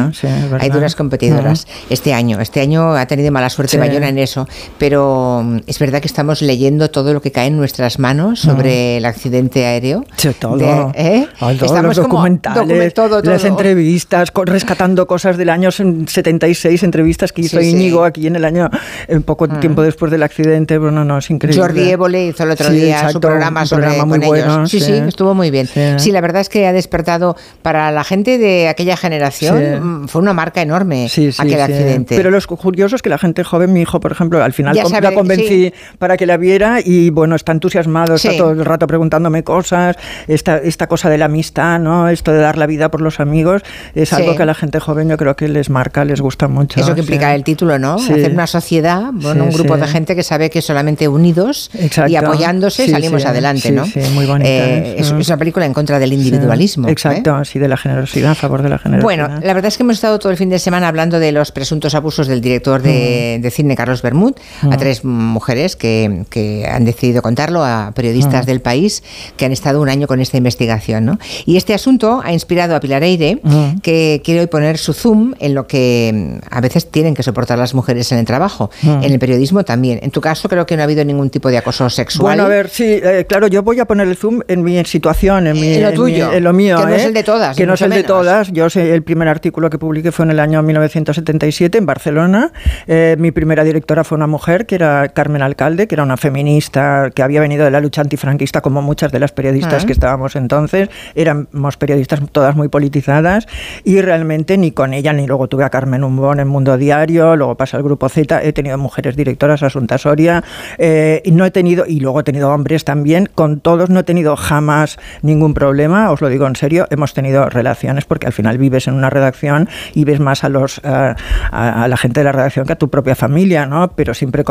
hay 0.59 0.69
duras 0.69 0.95
competidoras. 0.95 1.67
Este 1.89 2.13
año, 2.13 2.39
este 2.39 2.61
año 2.61 2.93
ha 2.95 3.05
tenido 3.05 3.31
mala 3.31 3.49
suerte 3.49 3.77
Bayona 3.77 4.09
en 4.09 4.17
eso, 4.17 4.47
pero 4.77 5.43
mm, 5.49 5.61
es 5.67 5.79
verdad 5.79 6.01
que 6.01 6.07
estamos 6.07 6.41
leyendo 6.41 6.89
todo 6.89 7.13
lo 7.13 7.21
que 7.21 7.31
cae 7.31 7.47
en 7.47 7.57
nuestras 7.57 7.99
manos 7.99 8.39
sobre 8.39 8.97
el 8.97 9.05
accidente 9.05 9.65
aéreo. 9.65 10.05
Sí, 10.17 10.29
todo. 10.39 10.91
¿eh? 10.95 11.27
Estamos 11.39 11.97
los 11.97 11.97
documentales, 11.97 12.93
todo, 12.93 13.21
las 13.21 13.43
entrevistas, 13.43 14.31
rescatando 14.45 15.07
cosas 15.07 15.37
del 15.37 15.49
año 15.49 15.71
76, 15.71 16.83
entrevistas 16.83 17.31
que 17.31 17.41
hizo 17.41 17.61
Íñigo 17.61 18.03
aquí 18.03 18.27
en 18.27 18.35
el 18.35 18.45
año, 18.45 18.69
en 19.07 19.23
poco 19.23 19.47
mm. 19.47 19.59
tiempo 19.59 19.81
después 19.81 20.11
del 20.11 20.23
accidente. 20.23 20.77
Bueno, 20.77 21.03
no, 21.05 21.17
es 21.17 21.29
increíble. 21.29 21.61
Jordi 21.61 21.89
Évole 21.89 22.27
hizo 22.27 22.43
el 22.43 22.51
otro 22.51 22.69
día 22.69 23.09
su 23.09 23.19
programa 23.19 23.65
sobre 23.65 23.97
con 23.97 24.23
ellos. 24.23 24.69
Sí, 24.69 24.79
sí, 24.79 24.93
estuvo 24.93 25.33
muy 25.33 25.51
bien. 25.51 25.67
Sí. 25.97 26.11
la 26.11 26.21
verdad 26.21 26.41
es 26.41 26.49
que 26.49 26.67
ha 26.67 26.73
despertado 26.73 27.35
para 27.61 27.91
la 27.91 28.03
gente 28.03 28.37
de 28.37 28.67
aquella 28.67 28.97
generación, 28.97 30.03
mm, 30.03 30.07
fue 30.07 30.21
una 30.21 30.33
marca 30.33 30.61
enorme 30.61 31.09
aquel 31.37 31.61
accidente. 31.61 32.15
Pero 32.15 32.31
lo 32.31 32.39
curioso 32.41 32.95
es 32.95 33.01
que 33.01 33.09
la 33.09 33.17
gente 33.17 33.43
joven, 33.43 33.73
mi 33.73 33.81
hijo, 33.81 33.99
por 33.99 34.11
ejemplo, 34.11 34.43
al 34.43 34.53
final 34.53 34.75
la 34.75 35.11
convencí 35.39 35.73
para 35.97 36.17
que 36.17 36.25
la 36.25 36.37
viera 36.37 36.79
y 36.83 37.09
bueno, 37.09 37.35
está 37.35 37.51
entusiasmado, 37.51 38.15
está 38.15 38.35
todo 38.37 38.51
el 38.51 38.65
rato 38.65 38.87
preguntándome 38.87 39.43
cosas, 39.43 39.95
esta, 40.27 40.57
esta 40.57 40.87
cosa 40.87 41.09
de 41.09 41.17
la 41.17 41.25
amistad, 41.25 41.79
¿no? 41.79 42.09
Esto 42.09 42.31
de 42.31 42.39
dar 42.39 42.57
la 42.57 42.65
vida 42.65 42.89
por 42.89 43.01
los 43.01 43.19
amigos, 43.19 43.61
es 43.95 44.13
algo 44.13 44.35
que 44.35 44.43
a 44.43 44.45
la 44.45 44.53
gente 44.53 44.79
joven 44.79 45.09
yo 45.09 45.17
creo 45.17 45.35
que 45.35 45.47
les 45.47 45.69
marca, 45.69 46.05
les 46.05 46.21
gusta 46.21 46.47
mucho. 46.47 46.79
Eso 46.79 46.93
que 46.93 47.01
implica 47.01 47.33
el 47.35 47.43
título, 47.43 47.79
¿no? 47.79 47.95
Hacer 47.95 48.31
una 48.31 48.47
sociedad, 48.47 49.09
bueno, 49.13 49.45
un 49.45 49.51
grupo 49.51 49.77
de 49.77 49.87
gente 49.87 50.15
que 50.15 50.23
sabe 50.23 50.49
que 50.49 50.61
solamente 50.61 51.07
unidos 51.07 51.71
y 52.07 52.15
apoyándose 52.15 52.89
salimos 52.89 53.25
adelante, 53.25 53.71
¿no? 53.71 53.85
Sí, 53.85 53.99
muy 54.13 54.25
bonita. 54.25 54.49
Eh, 54.49 54.95
es, 54.99 55.11
una 55.11 55.37
película 55.37 55.65
en 55.65 55.73
contra 55.73 55.99
del 55.99 56.13
individualismo. 56.13 56.87
¿eh? 56.87 56.91
Exacto, 56.91 57.43
sí, 57.45 57.59
de 57.59 57.67
la 57.67 57.77
generosidad, 57.77 58.31
a 58.31 58.35
favor 58.35 58.61
de 58.61 58.69
la 58.69 58.79
generosidad. 58.79 59.03
Bueno, 59.03 59.39
la 59.41 59.53
verdad 59.53 59.65
es 59.65 59.77
que 59.77 59.83
hemos 59.83 59.95
estado 59.95 60.19
todo 60.19 60.31
el 60.31 60.37
fin 60.37 60.49
de 60.49 60.59
semana 60.59 60.87
hablando 60.87 61.19
de 61.19 61.31
los 61.31 61.51
presuntos 61.51 61.95
abusos 61.95 62.27
del 62.27 62.41
director 62.41 62.81
de, 62.81 63.41
mm. 63.43 63.47
cine 63.49 63.75
Carlos 63.75 64.01
Bermud 64.01 64.33
a 64.61 64.67
mm. 64.67 64.77
tres 64.77 65.03
mujeres 65.19 65.75
que, 65.75 66.25
que, 66.29 66.67
han 66.69 66.85
decidido 66.85 67.21
contarlo 67.21 67.63
a 67.63 67.91
periodistas 67.95 68.45
mm. 68.45 68.47
del 68.47 68.61
país 68.61 69.03
que 69.37 69.45
han 69.45 69.51
estado 69.51 69.81
un 69.81 69.89
año 69.89 70.07
con 70.07 70.19
esta 70.19 70.37
investigación, 70.37 71.05
¿no? 71.05 71.19
Y 71.45 71.57
este 71.57 71.73
asunto 71.73 72.21
ha 72.23 72.33
inspirado 72.33 72.75
a 72.75 72.79
Pilar 72.79 73.03
Eire, 73.03 73.41
que 73.81 74.21
quiere 74.23 74.41
hoy 74.41 74.47
poner 74.47 74.77
su 74.77 74.93
zoom 74.93 75.33
en 75.39 75.53
lo 75.53 75.67
que 75.67 76.39
a 76.49 76.61
veces 76.61 76.89
tienen 76.89 77.13
que 77.13 77.23
soportar 77.23 77.57
las 77.57 77.73
mujeres 77.73 78.11
en 78.11 78.19
el 78.19 78.25
trabajo, 78.25 78.69
en 78.83 79.03
el 79.03 79.19
periodismo 79.19 79.63
también. 79.63 79.99
En 80.01 80.11
tu 80.11 80.21
caso 80.21 80.49
creo 80.49 80.65
que 80.65 80.75
no 80.75 80.83
ha 80.83 80.85
habido 80.85 81.03
ningún 81.03 81.29
tipo 81.29 81.49
de 81.49 81.57
acoso 81.57 81.89
sexual. 81.89 82.23
Bueno, 82.23 82.43
a 82.43 82.47
ver, 82.47 82.69
sí, 82.69 82.85
eh, 82.85 83.25
claro, 83.27 83.47
yo 83.47 83.63
voy 83.63 83.79
a 83.79 83.85
poner 83.85 84.07
el 84.07 84.15
zoom 84.15 84.41
en 84.47 84.63
mi 84.63 84.83
situación, 84.85 85.47
en, 85.47 85.59
mi, 85.59 85.79
lo 85.79 85.93
tuyo, 85.93 86.31
en, 86.31 86.43
lo 86.43 86.53
mío. 86.53 86.77
Que 86.77 86.85
no 86.85 86.93
es 86.95 87.03
¿eh? 87.03 87.07
el 87.07 87.13
de 87.13 87.23
todas. 87.23 87.57
Que 87.57 87.65
no 87.65 87.73
es 87.73 87.81
el 87.81 87.91
de 87.91 88.03
todas. 88.03 88.51
Yo 88.51 88.69
sé, 88.69 88.93
el 88.93 89.03
primer 89.03 89.27
artículo 89.27 89.69
que 89.69 89.77
publiqué 89.77 90.11
fue 90.11 90.25
en 90.25 90.31
el 90.31 90.39
año 90.39 90.61
1977 90.61 91.77
en 91.77 91.85
Barcelona. 91.85 92.51
Eh, 92.87 93.15
mi 93.19 93.31
primera 93.31 93.63
directora 93.63 94.03
fue 94.03 94.15
una 94.17 94.27
mujer, 94.27 94.65
que 94.65 94.75
era 94.75 95.08
Carmen 95.09 95.41
Alcalde, 95.41 95.87
que 95.87 95.95
era 95.95 96.03
una 96.03 96.17
feminista 96.17 97.09
que 97.13 97.23
había 97.23 97.41
venido 97.41 97.65
de 97.65 97.71
la 97.71 97.79
lucha 97.79 98.01
antifranquista, 98.01 98.61
como 98.61 98.81
muchas 98.81 99.11
de 99.11 99.19
las 99.19 99.31
periodistas 99.31 99.83
ah. 99.83 99.85
que 99.85 99.93
estábamos 99.93 100.35
entonces. 100.35 100.89
Éramos 101.15 101.77
periodistas 101.77 102.21
todas 102.31 102.55
muy 102.55 102.67
politizadas 102.67 103.47
y 103.83 104.01
realmente 104.01 104.57
ni 104.57 104.71
con 104.71 104.93
ella 104.93 105.13
ni 105.13 105.27
luego 105.27 105.47
tuve 105.47 105.63
a 105.63 105.69
Carmen 105.69 106.03
Umbón 106.03 106.39
en 106.39 106.47
Mundo 106.47 106.77
Diario, 106.77 107.35
luego 107.35 107.55
pasa 107.55 107.77
al 107.77 107.83
Grupo 107.83 108.09
Z, 108.09 108.43
he 108.43 108.53
tenido 108.53 108.77
mujeres 108.77 109.15
directoras, 109.15 109.63
Asunta 109.63 109.97
Soria, 109.97 110.43
eh, 110.77 111.21
y 111.23 111.31
no 111.31 111.45
he 111.45 111.51
tenido, 111.51 111.85
y 111.85 111.99
luego 111.99 112.21
he 112.21 112.23
tenido 112.23 112.51
hombres 112.51 112.85
también, 112.85 113.29
con 113.33 113.59
todos 113.59 113.89
no 113.89 114.01
he 114.01 114.03
tenido 114.03 114.35
jamás 114.35 114.97
ningún 115.21 115.53
problema, 115.53 116.11
os 116.11 116.21
lo 116.21 116.29
digo 116.29 116.47
en 116.47 116.55
serio, 116.55 116.87
hemos 116.89 117.13
tenido 117.13 117.49
relaciones 117.49 118.05
porque 118.05 118.27
al 118.27 118.33
final 118.33 118.57
vives 118.57 118.87
en 118.87 118.93
una 118.93 119.09
redacción 119.09 119.69
y 119.93 120.05
ves 120.05 120.19
más 120.19 120.43
a 120.43 120.49
los 120.49 120.79
eh, 120.83 121.15
a, 121.51 121.87
la 121.87 121.97
gente 121.97 122.19
de 122.21 122.23
la 122.23 122.31
redacción 122.31 122.65
que 122.65 122.73
a 122.73 122.77
tu 122.77 122.89
propia 122.89 123.15
familia, 123.15 123.65
¿no? 123.65 123.91
Pero 123.91 124.13
siempre 124.13 124.43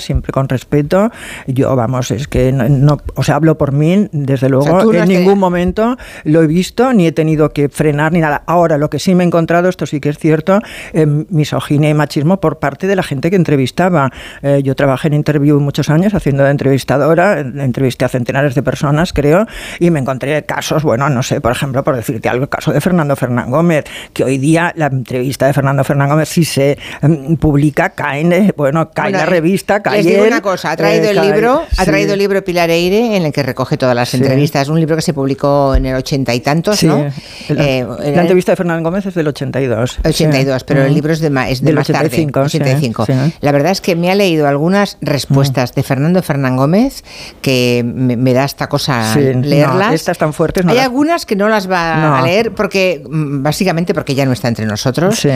siempre 0.00 0.32
con 0.32 0.48
respeto. 0.48 1.10
Yo, 1.46 1.74
vamos, 1.76 2.10
es 2.10 2.28
que 2.28 2.52
no, 2.52 2.98
o 3.14 3.22
sea, 3.22 3.36
hablo 3.36 3.56
por 3.56 3.72
mí, 3.72 4.08
desde 4.12 4.48
luego, 4.48 4.92
en 4.92 5.08
ningún 5.08 5.38
momento 5.38 5.96
lo 6.24 6.42
he 6.42 6.46
visto 6.46 6.92
ni 6.92 7.06
he 7.06 7.12
tenido 7.12 7.50
que 7.50 7.68
frenar 7.68 8.12
ni 8.12 8.20
nada. 8.20 8.42
Ahora, 8.46 8.78
lo 8.78 8.90
que 8.90 8.98
sí 8.98 9.14
me 9.14 9.24
he 9.24 9.26
encontrado, 9.26 9.68
esto 9.68 9.86
sí 9.86 10.00
que 10.00 10.10
es 10.10 10.18
cierto, 10.18 10.60
eh, 10.92 11.06
misoginia 11.06 11.88
y 11.88 11.94
machismo 11.94 12.40
por 12.40 12.58
parte 12.58 12.86
de 12.86 12.96
la 12.96 13.02
gente 13.02 13.30
que 13.30 13.36
entrevistaba. 13.36 14.10
Eh, 14.42 14.60
yo 14.62 14.74
trabajé 14.74 15.08
en 15.08 15.14
Interview 15.14 15.60
muchos 15.60 15.90
años 15.90 16.14
haciendo 16.14 16.44
de 16.44 16.50
entrevistadora, 16.50 17.40
entrevisté 17.40 18.04
a 18.04 18.08
centenares 18.08 18.54
de 18.54 18.62
personas, 18.62 19.12
creo, 19.12 19.46
y 19.78 19.90
me 19.90 20.00
encontré 20.00 20.42
casos, 20.44 20.82
bueno, 20.82 21.08
no 21.08 21.22
sé, 21.22 21.40
por 21.40 21.52
ejemplo, 21.52 21.84
por 21.84 21.96
decirte 21.96 22.28
algo, 22.28 22.44
el 22.44 22.48
caso 22.48 22.72
de 22.72 22.80
Fernando 22.80 23.16
Fernán 23.16 23.50
Gómez, 23.50 23.84
que 24.12 24.24
hoy 24.24 24.38
día 24.38 24.72
la 24.76 24.86
entrevista 24.86 25.46
de 25.46 25.52
Fernando 25.52 25.84
Fernán 25.84 26.08
Gómez, 26.08 26.28
si 26.28 26.44
se 26.44 26.78
mm, 27.02 27.34
publica, 27.34 27.90
cae, 27.90 28.52
bueno, 28.56 28.90
cae 28.90 29.12
la 29.12 29.26
revista, 29.26 29.69
Les 29.92 30.04
digo 30.04 30.24
una 30.24 30.40
cosa, 30.40 30.72
ha 30.72 30.76
traído 30.76 31.06
eh, 31.06 31.10
el 31.10 31.20
libro, 31.20 31.64
ha 31.76 31.84
traído 31.84 32.14
el 32.14 32.18
libro 32.18 32.42
Pilar 32.42 32.70
Eire, 32.70 33.16
en 33.16 33.24
el 33.24 33.32
que 33.32 33.42
recoge 33.42 33.76
todas 33.76 33.94
las 33.94 34.12
entrevistas, 34.14 34.68
un 34.68 34.80
libro 34.80 34.96
que 34.96 35.02
se 35.02 35.14
publicó 35.14 35.74
en 35.74 35.86
el 35.86 35.94
ochenta 35.94 36.34
y 36.34 36.40
tantos, 36.40 36.82
¿no? 36.82 37.06
Eh, 37.48 37.86
la, 38.14 38.22
entrevista 38.22 38.52
de 38.52 38.56
Fernán 38.56 38.82
Gómez 38.82 39.06
es 39.06 39.14
del 39.14 39.28
82. 39.28 40.00
82, 40.04 40.64
pero 40.64 40.84
el 40.84 40.94
libro 40.94 41.12
es 41.12 41.20
de, 41.20 41.28
es 41.48 41.62
de 41.62 41.72
más 41.72 41.88
85, 41.88 42.32
tarde, 42.32 42.46
85. 42.46 43.06
La 43.40 43.52
verdad 43.52 43.72
es 43.72 43.80
que 43.80 43.96
me 43.96 44.10
ha 44.10 44.14
leído 44.14 44.48
algunas 44.48 44.98
respuestas 45.00 45.74
de 45.74 45.82
Fernando 45.82 46.22
Fernán 46.22 46.56
Gómez 46.56 47.04
que 47.42 47.82
me, 47.84 48.32
da 48.32 48.44
esta 48.44 48.68
cosa 48.68 49.14
leerlas. 49.16 49.94
estas 49.94 50.18
tan 50.18 50.32
fuertes. 50.32 50.64
Hay 50.66 50.78
algunas 50.78 51.26
que 51.26 51.36
no 51.36 51.48
las 51.48 51.70
va 51.70 52.18
a 52.18 52.22
leer 52.22 52.52
porque 52.54 53.02
mm, 53.08 53.42
básicamente 53.42 53.94
porque 53.94 54.14
ya 54.14 54.24
no 54.24 54.32
está 54.32 54.48
entre 54.48 54.66
nosotros, 54.66 55.26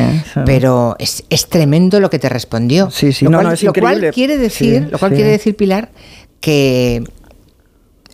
pero 0.45 0.97
es, 0.99 1.25
es, 1.31 1.49
tremendo 1.49 2.01
lo 2.01 2.11
que 2.11 2.19
te 2.19 2.29
respondió. 2.29 2.91
Sí, 2.91 3.13
sí, 3.13 3.27
lo, 3.27 3.33
cual, 3.33 3.59
lo 3.61 3.73
cual 3.73 4.11
quiere 4.27 4.43
decir, 4.43 4.89
lo 4.91 4.99
cual 4.99 5.13
quiere 5.13 5.31
decir 5.31 5.55
Pilar 5.55 5.91
que 6.41 7.05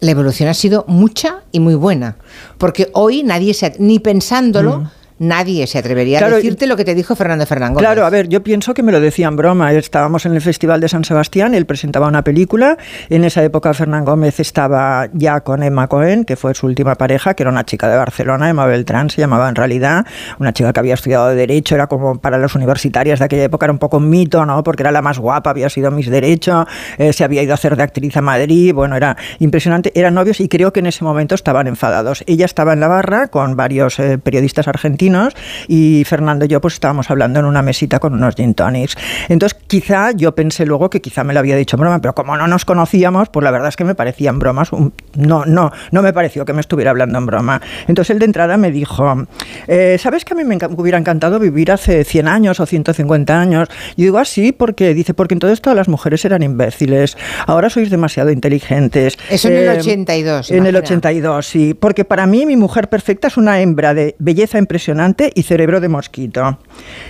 la 0.01 0.11
evolución 0.11 0.49
ha 0.49 0.55
sido 0.55 0.85
mucha 0.89 1.43
y 1.53 1.61
muy 1.61 1.75
buena, 1.75 2.17
porque 2.59 2.91
hoy 2.95 3.23
nadie 3.23 3.55
se 3.55 3.75
ni 3.79 3.99
pensándolo 3.99 4.81
mm 4.81 4.91
nadie 5.21 5.67
se 5.67 5.79
atrevería 5.79 6.19
a 6.19 6.31
decirte 6.31 6.67
lo 6.67 6.77
que 6.77 6.85
te 6.85 6.95
dijo 6.95 7.15
Fernando 7.15 7.45
Fernández. 7.45 7.79
Claro, 7.79 8.07
a 8.07 8.11
ver, 8.11 8.29
yo 8.29 8.43
pienso 8.43 8.73
que 8.73 8.83
me 8.83 8.91
lo 8.91 9.01
decía 9.01 9.29
en 9.29 9.37
broma. 9.37 9.71
Estábamos 9.73 10.25
en 10.25 10.33
el 10.33 10.41
Festival 10.41 10.81
de 10.81 10.89
San 10.89 11.05
Sebastián, 11.05 11.55
él 11.55 11.67
presentaba 11.67 12.09
una 12.09 12.25
película. 12.25 12.79
En 13.11 13.25
esa 13.25 13.45
época 13.45 13.75
Fernán 13.75 14.07
Gómez 14.07 14.41
estaba 14.41 15.09
ya 15.13 15.41
con 15.43 15.63
Emma 15.63 15.89
Cohen, 15.89 16.25
que 16.25 16.37
fue 16.37 16.55
su 16.55 16.67
última 16.67 16.95
pareja, 16.95 17.35
que 17.35 17.43
era 17.43 17.51
una 17.51 17.65
chica 17.65 17.89
de 17.89 17.97
Barcelona, 17.97 18.49
Emma 18.49 18.65
Beltrán 18.65 19.11
se 19.11 19.21
llamaba 19.21 19.51
en 19.51 19.57
realidad, 19.57 20.07
una 20.39 20.55
chica 20.55 20.73
que 20.73 20.81
había 20.81 20.95
estudiado 20.95 21.29
Derecho, 21.29 21.75
era 21.75 21.87
como 21.87 22.19
para 22.19 22.39
las 22.39 22.55
universitarias 22.55 23.19
de 23.19 23.27
aquella 23.27 23.45
época, 23.45 23.67
era 23.67 23.75
un 23.75 23.79
poco 23.79 23.99
un 23.99 24.09
mito, 24.09 24.47
¿no? 24.47 24.65
Porque 24.65 24.83
era 24.83 24.91
la 24.91 25.03
más 25.03 25.19
guapa, 25.19 25.51
había 25.51 25.69
sido 25.69 25.91
Miss 25.91 26.09
Derecho, 26.09 26.67
eh, 26.97 27.13
se 27.13 27.25
había 27.25 27.43
ido 27.43 27.53
a 27.53 27.55
hacer 27.55 27.77
de 27.77 27.83
actriz 27.83 28.17
a 28.17 28.23
Madrid, 28.23 28.73
bueno, 28.73 28.97
era 28.97 29.19
impresionante. 29.39 29.93
Eran 29.95 30.15
novios 30.15 30.41
y 30.41 30.49
creo 30.49 30.73
que 30.73 30.81
en 30.81 30.87
ese 30.87 31.05
momento 31.05 31.35
estaban 31.35 31.67
enfadados. 31.67 32.25
Ella 32.27 32.47
estaba 32.47 32.73
en 32.73 32.81
la 32.81 32.89
barra 32.89 33.29
con 33.29 33.55
varios 33.55 33.99
eh, 33.99 34.17
periodistas 34.17 34.67
argentinos 34.67 35.10
y 35.69 36.05
Fernando 36.05 36.45
y 36.45 36.49
yo 36.49 36.61
pues 36.61 36.75
estábamos 36.75 37.11
hablando 37.11 37.41
en 37.41 37.47
una 37.47 37.63
mesita 37.63 37.99
con 37.99 38.15
unos 38.15 38.35
gin 38.35 38.55
tonics. 38.55 38.97
Entonces 39.29 39.59
quizá 39.67 40.13
yo 40.13 40.35
pensé 40.35 40.67
luego 40.67 40.91
que 40.91 41.01
quizá 41.01 41.25
me 41.25 41.35
lo 41.35 41.41
había 41.41 41.57
dicho 41.57 41.77
en 41.77 41.81
broma, 41.81 42.01
pero 42.01 42.15
como 42.15 42.37
no 42.37 42.47
nos 42.47 42.65
conocíamos, 42.65 43.29
pues 43.29 43.45
la 43.45 43.51
verdad 43.51 43.69
es 43.69 43.77
que 43.77 43.85
me 43.85 43.95
parecían 43.95 44.39
bromas. 44.39 44.71
No, 45.15 45.45
no, 45.45 45.73
no 45.91 46.03
me 46.03 46.13
pareció 46.13 46.45
que 46.45 46.53
me 46.53 46.61
estuviera 46.61 46.91
hablando 46.91 47.19
en 47.19 47.27
broma. 47.27 47.61
Entonces 47.89 48.11
él 48.11 48.19
de 48.19 48.27
entrada 48.27 48.57
me 48.57 48.71
dijo, 48.71 49.27
eh, 49.67 49.97
¿sabes 49.99 50.25
que 50.25 50.35
a 50.35 50.37
mí 50.37 50.45
me 50.45 50.59
hubiera 50.77 50.99
encantado 50.99 51.39
vivir 51.39 51.73
hace 51.73 52.05
100 52.05 52.29
años 52.29 52.61
o 52.61 52.67
150 52.67 53.41
años? 53.41 53.69
Yo 53.97 54.05
digo 54.05 54.19
así 54.19 54.53
porque 54.53 54.95
dice, 54.95 55.15
porque 55.15 55.35
entonces 55.35 55.61
todas 55.61 55.77
las 55.77 55.89
mujeres 55.89 56.25
eran 56.25 56.43
imbéciles, 56.43 57.17
ahora 57.47 57.71
sois 57.71 57.91
demasiado 57.91 58.31
inteligentes. 58.31 59.19
Eso 59.31 59.49
en 59.49 59.57
el 59.57 59.69
82. 59.79 60.51
Eh, 60.51 60.57
en 60.57 60.67
el 60.67 60.77
82, 60.77 61.47
sí. 61.47 61.75
Porque 61.75 62.05
para 62.05 62.27
mí 62.27 62.47
mi 62.47 62.57
mujer 62.57 62.89
perfecta 62.89 63.29
es 63.29 63.37
una 63.37 63.61
hembra 63.61 63.95
de 63.95 64.15
belleza 64.19 64.59
impresionante 64.59 65.00
y 65.35 65.43
cerebro 65.43 65.81
de 65.81 65.89
mosquito. 65.89 66.59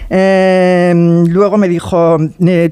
Eh, 0.08 0.92
luego 1.28 1.56
me 1.56 1.68
dijo, 1.68 2.18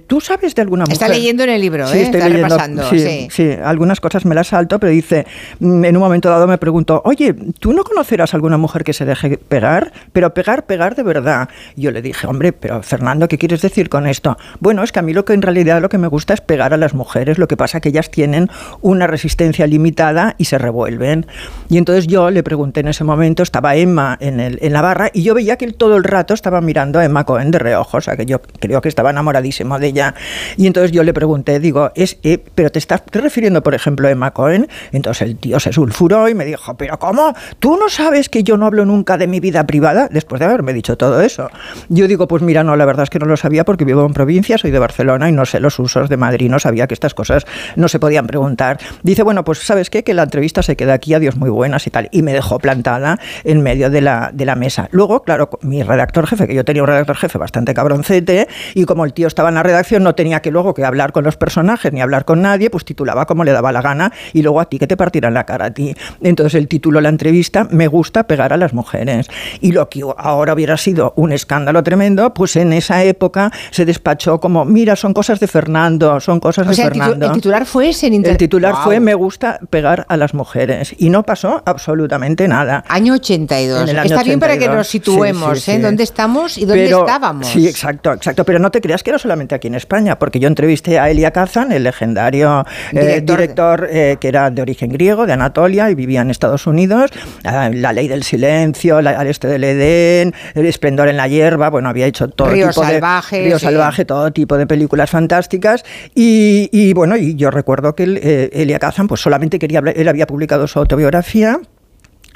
¿tú 0.06 0.20
sabes 0.20 0.54
de 0.54 0.62
alguna 0.62 0.84
mujer? 0.84 0.92
Está 0.94 1.08
leyendo 1.08 1.44
en 1.44 1.50
el 1.50 1.60
libro, 1.60 1.86
sí, 1.86 1.98
¿eh? 1.98 2.02
Estoy 2.02 2.20
Está 2.20 2.28
leyendo, 2.28 2.48
repasando. 2.48 2.90
sí, 2.90 2.98
sí. 3.00 3.28
sí, 3.30 3.50
algunas 3.62 4.00
cosas 4.00 4.24
me 4.24 4.34
las 4.34 4.48
salto, 4.48 4.78
pero 4.78 4.92
dice, 4.92 5.26
mm, 5.60 5.84
en 5.84 5.96
un 5.96 6.02
momento 6.02 6.28
dado 6.28 6.46
me 6.46 6.58
preguntó, 6.58 7.02
oye, 7.04 7.34
¿tú 7.58 7.72
no 7.72 7.84
conocerás 7.84 8.34
alguna 8.34 8.56
mujer 8.58 8.84
que 8.84 8.92
se 8.92 9.04
deje 9.04 9.38
pegar? 9.38 9.92
Pero 10.12 10.34
pegar, 10.34 10.66
pegar 10.66 10.94
de 10.94 11.02
verdad. 11.02 11.48
Yo 11.76 11.90
le 11.90 12.02
dije, 12.02 12.26
hombre, 12.26 12.52
pero 12.52 12.82
Fernando, 12.82 13.28
¿qué 13.28 13.38
quieres 13.38 13.62
decir 13.62 13.88
con 13.88 14.06
esto? 14.06 14.36
Bueno, 14.60 14.82
es 14.82 14.92
que 14.92 14.98
a 14.98 15.02
mí 15.02 15.12
lo 15.12 15.24
que 15.24 15.32
en 15.32 15.42
realidad 15.42 15.80
lo 15.80 15.88
que 15.88 15.98
me 15.98 16.08
gusta 16.08 16.34
es 16.34 16.40
pegar 16.40 16.74
a 16.74 16.76
las 16.76 16.94
mujeres, 16.94 17.38
lo 17.38 17.48
que 17.48 17.56
pasa 17.56 17.80
que 17.80 17.90
ellas 17.90 18.10
tienen 18.10 18.50
una 18.80 19.06
resistencia 19.06 19.66
limitada 19.66 20.34
y 20.38 20.46
se 20.46 20.58
revuelven. 20.58 21.26
Y 21.68 21.78
entonces 21.78 22.06
yo 22.06 22.30
le 22.30 22.42
pregunté 22.42 22.80
en 22.80 22.88
ese 22.88 23.04
momento, 23.04 23.42
estaba 23.42 23.76
Emma 23.76 24.16
en, 24.20 24.40
el, 24.40 24.58
en 24.60 24.72
la 24.72 24.82
barra 24.82 24.97
y 25.12 25.22
yo 25.22 25.34
veía 25.34 25.56
que 25.56 25.64
él 25.64 25.74
todo 25.74 25.96
el 25.96 26.04
rato 26.04 26.34
estaba 26.34 26.60
mirando 26.60 26.98
a 26.98 27.04
Emma 27.04 27.24
Cohen 27.24 27.50
de 27.50 27.58
reojo, 27.58 27.98
o 27.98 28.00
sea 28.00 28.16
que 28.16 28.26
yo 28.26 28.40
creo 28.40 28.80
que 28.80 28.88
estaba 28.88 29.10
enamoradísimo 29.10 29.78
de 29.78 29.88
ella. 29.88 30.14
Y 30.56 30.66
entonces 30.66 30.92
yo 30.92 31.02
le 31.02 31.12
pregunté, 31.12 31.60
digo, 31.60 31.90
es, 31.94 32.18
eh, 32.22 32.42
¿pero 32.54 32.70
te 32.70 32.78
estás 32.78 33.02
refiriendo, 33.12 33.62
por 33.62 33.74
ejemplo, 33.74 34.08
a 34.08 34.10
Emma 34.10 34.32
Cohen? 34.32 34.68
Entonces 34.92 35.22
el 35.22 35.36
tío 35.36 35.60
se 35.60 35.72
sulfuró 35.72 36.28
y 36.28 36.34
me 36.34 36.44
dijo, 36.44 36.76
¿pero 36.76 36.98
cómo? 36.98 37.34
¿Tú 37.58 37.76
no 37.76 37.88
sabes 37.88 38.28
que 38.28 38.42
yo 38.42 38.56
no 38.56 38.66
hablo 38.66 38.84
nunca 38.84 39.16
de 39.16 39.26
mi 39.26 39.40
vida 39.40 39.66
privada? 39.66 40.08
Después 40.10 40.40
de 40.40 40.46
haberme 40.46 40.72
dicho 40.72 40.96
todo 40.96 41.20
eso. 41.20 41.50
Yo 41.88 42.08
digo, 42.08 42.28
pues 42.28 42.42
mira, 42.42 42.64
no, 42.64 42.76
la 42.76 42.84
verdad 42.84 43.04
es 43.04 43.10
que 43.10 43.18
no 43.18 43.26
lo 43.26 43.36
sabía 43.36 43.64
porque 43.64 43.84
vivo 43.84 44.04
en 44.04 44.12
provincia, 44.12 44.58
soy 44.58 44.70
de 44.70 44.78
Barcelona 44.78 45.28
y 45.28 45.32
no 45.32 45.46
sé 45.46 45.60
los 45.60 45.78
usos 45.78 46.08
de 46.08 46.16
Madrid, 46.16 46.50
no 46.50 46.58
sabía 46.58 46.86
que 46.86 46.94
estas 46.94 47.14
cosas 47.14 47.46
no 47.76 47.88
se 47.88 47.98
podían 47.98 48.26
preguntar. 48.26 48.78
Dice, 49.02 49.22
bueno, 49.22 49.44
pues 49.44 49.58
¿sabes 49.58 49.90
qué? 49.90 50.02
Que 50.02 50.14
la 50.14 50.24
entrevista 50.24 50.62
se 50.62 50.76
queda 50.76 50.94
aquí, 50.94 51.14
adiós 51.14 51.36
muy 51.36 51.50
buenas 51.50 51.86
y 51.86 51.90
tal. 51.90 52.08
Y 52.10 52.22
me 52.22 52.32
dejó 52.32 52.58
plantada 52.58 53.18
en 53.44 53.62
medio 53.62 53.90
de 53.90 54.00
la, 54.00 54.30
de 54.32 54.44
la 54.44 54.56
mesa. 54.56 54.87
Luego, 54.90 55.22
claro, 55.22 55.50
mi 55.62 55.82
redactor 55.82 56.26
jefe, 56.26 56.46
que 56.46 56.54
yo 56.54 56.64
tenía 56.64 56.82
un 56.82 56.88
redactor 56.88 57.16
jefe 57.16 57.38
bastante 57.38 57.74
cabroncete, 57.74 58.48
y 58.74 58.84
como 58.84 59.04
el 59.04 59.12
tío 59.12 59.26
estaba 59.26 59.48
en 59.48 59.56
la 59.56 59.62
redacción, 59.62 60.02
no 60.02 60.14
tenía 60.14 60.40
que 60.40 60.50
luego 60.50 60.74
que 60.74 60.84
hablar 60.84 61.12
con 61.12 61.24
los 61.24 61.36
personajes 61.36 61.92
ni 61.92 62.00
hablar 62.00 62.24
con 62.24 62.42
nadie, 62.42 62.70
pues 62.70 62.84
titulaba 62.84 63.26
como 63.26 63.44
le 63.44 63.52
daba 63.52 63.72
la 63.72 63.82
gana 63.82 64.12
y 64.32 64.42
luego 64.42 64.60
a 64.60 64.66
ti 64.66 64.78
que 64.78 64.86
te 64.86 64.96
partirán 64.96 65.34
la 65.34 65.44
cara 65.44 65.66
a 65.66 65.70
ti. 65.72 65.94
Entonces 66.22 66.54
el 66.54 66.68
título 66.68 66.98
de 66.98 67.02
la 67.02 67.08
entrevista, 67.08 67.66
me 67.70 67.86
gusta 67.88 68.24
pegar 68.26 68.52
a 68.52 68.56
las 68.56 68.72
mujeres. 68.74 69.26
Y 69.60 69.72
lo 69.72 69.88
que 69.88 70.02
ahora 70.16 70.54
hubiera 70.54 70.76
sido 70.76 71.12
un 71.16 71.32
escándalo 71.32 71.82
tremendo, 71.82 72.32
pues 72.34 72.56
en 72.56 72.72
esa 72.72 73.02
época 73.04 73.50
se 73.70 73.84
despachó 73.84 74.40
como, 74.40 74.64
mira, 74.64 74.96
son 74.96 75.14
cosas 75.14 75.40
de 75.40 75.46
Fernando, 75.46 76.20
son 76.20 76.40
cosas 76.40 76.66
O 76.66 76.70
de 76.70 76.76
sea, 76.76 76.86
el, 76.86 76.92
titu- 76.92 76.98
Fernando. 76.98 77.26
el 77.26 77.32
titular 77.32 77.66
fue 77.66 77.88
ese 77.90 78.06
en 78.08 78.14
inter- 78.14 78.32
El 78.32 78.38
titular 78.38 78.74
fue 78.84 79.00
Me 79.00 79.14
gusta 79.14 79.60
pegar 79.70 80.06
a 80.08 80.16
las 80.16 80.34
mujeres. 80.34 80.94
Y 80.98 81.10
no 81.10 81.22
pasó 81.22 81.62
absolutamente 81.64 82.46
nada. 82.48 82.84
Año 82.88 83.14
82. 83.14 83.82
En 83.82 83.88
el 83.88 83.98
año 83.98 84.06
Está 84.10 84.22
bien 84.22 84.40
para 84.40 84.54
que 84.54 84.64
82. 84.64 84.77
Nos 84.78 84.88
situemos, 84.88 85.58
Sí, 85.58 85.64
sí, 85.64 85.70
¿eh? 85.72 85.74
sí. 85.76 85.80
¿Dónde 85.82 86.02
estamos 86.02 86.58
y 86.58 86.64
dónde 86.64 86.84
Pero- 86.84 87.00
estábamos? 87.00 87.46
Sí, 87.46 87.66
exacto, 87.68 88.12
exacto. 88.12 88.44
Pero 88.44 88.58
no 88.58 88.70
te 88.70 88.80
creas 88.80 89.02
que 89.02 89.10
era 89.10 89.18
solamente 89.18 89.54
aquí 89.54 89.68
en 89.68 89.74
España, 89.74 90.18
porque 90.18 90.40
yo 90.40 90.48
entrevisté 90.48 90.98
a 90.98 91.10
Elia 91.10 91.30
Kazan, 91.32 91.72
el 91.72 91.84
legendario 91.84 92.64
eh, 92.92 93.20
Director 93.24 93.88
eh, 93.90 94.16
que 94.20 94.28
era 94.28 94.50
de 94.50 94.62
origen 94.62 94.90
griego, 94.90 95.26
de 95.26 95.32
Anatolia, 95.34 95.90
y 95.90 95.94
vivía 95.94 96.20
en 96.22 96.30
Estados 96.30 96.66
Unidos. 96.66 97.10
Ah, 97.44 97.70
la 97.72 97.92
ley 97.92 98.08
del 98.08 98.22
silencio, 98.22 99.00
la, 99.02 99.10
al 99.10 99.26
este 99.26 99.48
del 99.48 99.64
Edén, 99.64 100.34
el 100.54 100.66
esplendor 100.66 101.08
en 101.08 101.16
la 101.16 101.28
hierba, 101.28 101.68
bueno, 101.70 101.88
había 101.88 102.06
hecho 102.06 102.28
todo 102.28 102.50
Río 102.50 102.68
tipo 102.70 102.82
Salvaje, 102.84 103.36
de... 103.38 103.44
Río. 103.44 103.58
Salvaje, 103.58 104.04
todo 104.04 104.30
tipo 104.32 104.56
de 104.56 104.66
películas 104.66 105.10
fantásticas. 105.10 105.84
Y, 106.14 106.68
y, 106.72 106.92
bueno, 106.94 107.16
y 107.16 107.34
yo 107.34 107.50
recuerdo 107.50 107.94
que 107.94 108.04
el, 108.04 108.16
eh, 108.22 108.50
Elia 108.52 108.78
Kazan 108.78 109.08
pues 109.08 109.20
solamente 109.20 109.58
quería 109.58 109.78
hablar, 109.78 109.94
él 109.96 110.08
había 110.08 110.26
publicado 110.26 110.66
su 110.66 110.78
autobiografía, 110.78 111.58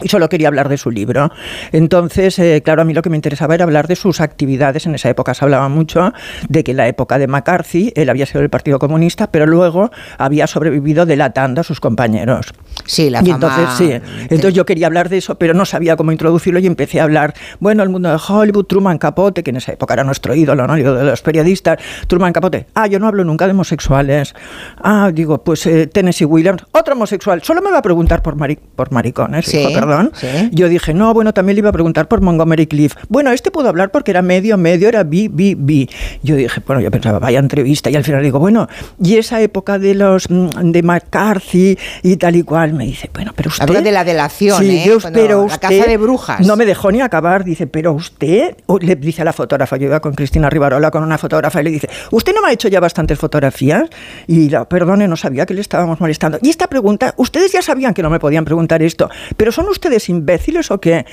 y 0.02 0.08
solo 0.08 0.28
quería 0.28 0.48
hablar 0.48 0.68
de 0.68 0.76
su 0.76 0.90
libro. 0.90 1.30
Entonces, 1.72 2.38
eh, 2.38 2.62
claro, 2.64 2.82
a 2.82 2.84
mí 2.84 2.94
lo 2.94 3.02
que 3.02 3.10
me 3.10 3.16
interesaba 3.16 3.54
era 3.54 3.64
hablar 3.64 3.88
de 3.88 3.96
sus 3.96 4.20
actividades. 4.20 4.86
En 4.86 4.94
esa 4.94 5.08
época 5.08 5.34
se 5.34 5.44
hablaba 5.44 5.68
mucho 5.68 6.12
de 6.48 6.64
que 6.64 6.72
en 6.72 6.78
la 6.78 6.88
época 6.88 7.18
de 7.18 7.26
McCarthy 7.26 7.92
él 7.96 8.08
había 8.08 8.26
sido 8.26 8.40
del 8.40 8.50
Partido 8.50 8.78
Comunista, 8.78 9.30
pero 9.30 9.46
luego 9.46 9.90
había 10.18 10.46
sobrevivido 10.46 11.06
delatando 11.06 11.60
a 11.60 11.64
sus 11.64 11.80
compañeros. 11.80 12.52
Sí, 12.84 13.10
la 13.10 13.20
y 13.22 13.26
fama- 13.26 13.34
entonces, 13.34 13.68
sí. 13.78 14.12
Entonces 14.22 14.54
yo 14.54 14.66
quería 14.66 14.86
hablar 14.86 15.08
de 15.08 15.18
eso, 15.18 15.36
pero 15.36 15.54
no 15.54 15.64
sabía 15.64 15.96
cómo 15.96 16.12
introducirlo 16.12 16.58
y 16.58 16.66
empecé 16.66 17.00
a 17.00 17.04
hablar, 17.04 17.34
bueno, 17.60 17.82
el 17.82 17.88
mundo 17.88 18.10
de 18.10 18.18
Hollywood, 18.28 18.64
Truman 18.64 18.98
Capote, 18.98 19.42
que 19.42 19.50
en 19.50 19.56
esa 19.56 19.72
época 19.72 19.94
era 19.94 20.04
nuestro 20.04 20.34
ídolo, 20.34 20.66
¿no? 20.66 20.76
Ídolo 20.76 20.98
de 20.98 21.04
los 21.04 21.22
periodistas. 21.22 21.78
Truman 22.08 22.32
Capote, 22.32 22.66
ah, 22.74 22.86
yo 22.86 22.98
no 22.98 23.06
hablo 23.06 23.24
nunca 23.24 23.46
de 23.46 23.52
homosexuales. 23.52 24.34
Ah, 24.82 25.10
digo, 25.14 25.42
pues 25.44 25.64
eh, 25.66 25.86
Tennessee 25.86 26.24
Williams, 26.24 26.64
otro 26.72 26.94
homosexual. 26.94 27.42
Solo 27.42 27.62
me 27.62 27.70
va 27.70 27.78
a 27.78 27.82
preguntar 27.82 28.22
por, 28.22 28.36
mari- 28.36 28.58
por 28.76 28.90
maricones, 28.92 29.46
Sí, 29.46 29.66
perdón. 29.72 30.10
sí. 30.14 30.26
Yo 30.52 30.68
dije, 30.68 30.92
no, 30.94 31.14
bueno, 31.14 31.32
también 31.32 31.56
le 31.56 31.60
iba 31.60 31.68
a 31.68 31.72
preguntar 31.72 32.08
por 32.08 32.20
Montgomery 32.20 32.66
Cliff. 32.66 32.94
Bueno, 33.08 33.30
este 33.30 33.50
puedo 33.50 33.68
hablar 33.68 33.90
porque 33.90 34.10
era 34.10 34.22
medio, 34.22 34.56
medio, 34.58 34.88
era 34.88 35.02
bi, 35.04 35.28
bi, 35.28 35.54
bi. 35.54 35.88
Yo 36.22 36.34
dije, 36.36 36.60
bueno, 36.66 36.80
yo 36.82 36.90
pensaba, 36.90 37.18
vaya 37.18 37.38
entrevista. 37.38 37.90
Y 37.90 37.96
al 37.96 38.04
final 38.04 38.22
digo, 38.22 38.38
bueno, 38.38 38.68
y 39.02 39.16
esa 39.16 39.40
época 39.40 39.78
de 39.78 39.94
los 39.94 40.28
mm, 40.30 40.70
de 40.72 40.82
McCarthy 40.82 41.78
y 42.02 42.16
tal 42.16 42.36
y 42.36 42.42
cual. 42.42 42.61
Me 42.72 42.84
dice, 42.84 43.10
bueno, 43.12 43.32
pero 43.34 43.48
usted. 43.48 43.64
época 43.64 43.80
de 43.82 43.90
la 43.92 44.04
delación, 44.04 44.58
Sí, 44.62 44.78
¿eh? 44.78 44.84
yo- 44.86 44.98
pero 45.12 45.38
la 45.40 45.44
usted. 45.54 45.60
caza 45.60 45.84
de 45.90 45.96
brujas. 45.96 46.46
No 46.46 46.56
me 46.56 46.64
dejó 46.66 46.90
ni 46.92 47.00
acabar. 47.00 47.44
Dice, 47.44 47.66
pero 47.66 47.92
usted. 47.92 48.56
le 48.80 48.96
dice 48.96 49.22
a 49.22 49.24
la 49.24 49.32
fotógrafa, 49.32 49.76
yo 49.76 49.86
iba 49.86 50.00
con 50.00 50.14
Cristina 50.14 50.48
Rivarola 50.48 50.90
con 50.90 51.02
una 51.02 51.18
fotógrafa 51.18 51.60
y 51.60 51.64
le 51.64 51.70
dice, 51.70 51.88
¿usted 52.10 52.34
no 52.34 52.42
me 52.42 52.48
ha 52.48 52.52
hecho 52.52 52.68
ya 52.68 52.80
bastantes 52.80 53.18
fotografías? 53.18 53.88
Y 54.26 54.48
la, 54.50 54.68
perdone, 54.68 55.08
no 55.08 55.16
sabía 55.16 55.46
que 55.46 55.54
le 55.54 55.60
estábamos 55.60 56.00
molestando. 56.00 56.38
Y 56.42 56.50
esta 56.50 56.66
pregunta, 56.68 57.14
ustedes 57.16 57.52
ya 57.52 57.62
sabían 57.62 57.94
que 57.94 58.02
no 58.02 58.10
me 58.10 58.18
podían 58.20 58.44
preguntar 58.44 58.82
esto, 58.82 59.08
pero 59.36 59.52
¿son 59.52 59.68
ustedes 59.68 60.08
imbéciles 60.08 60.70
o 60.70 60.80
qué? 60.80 61.04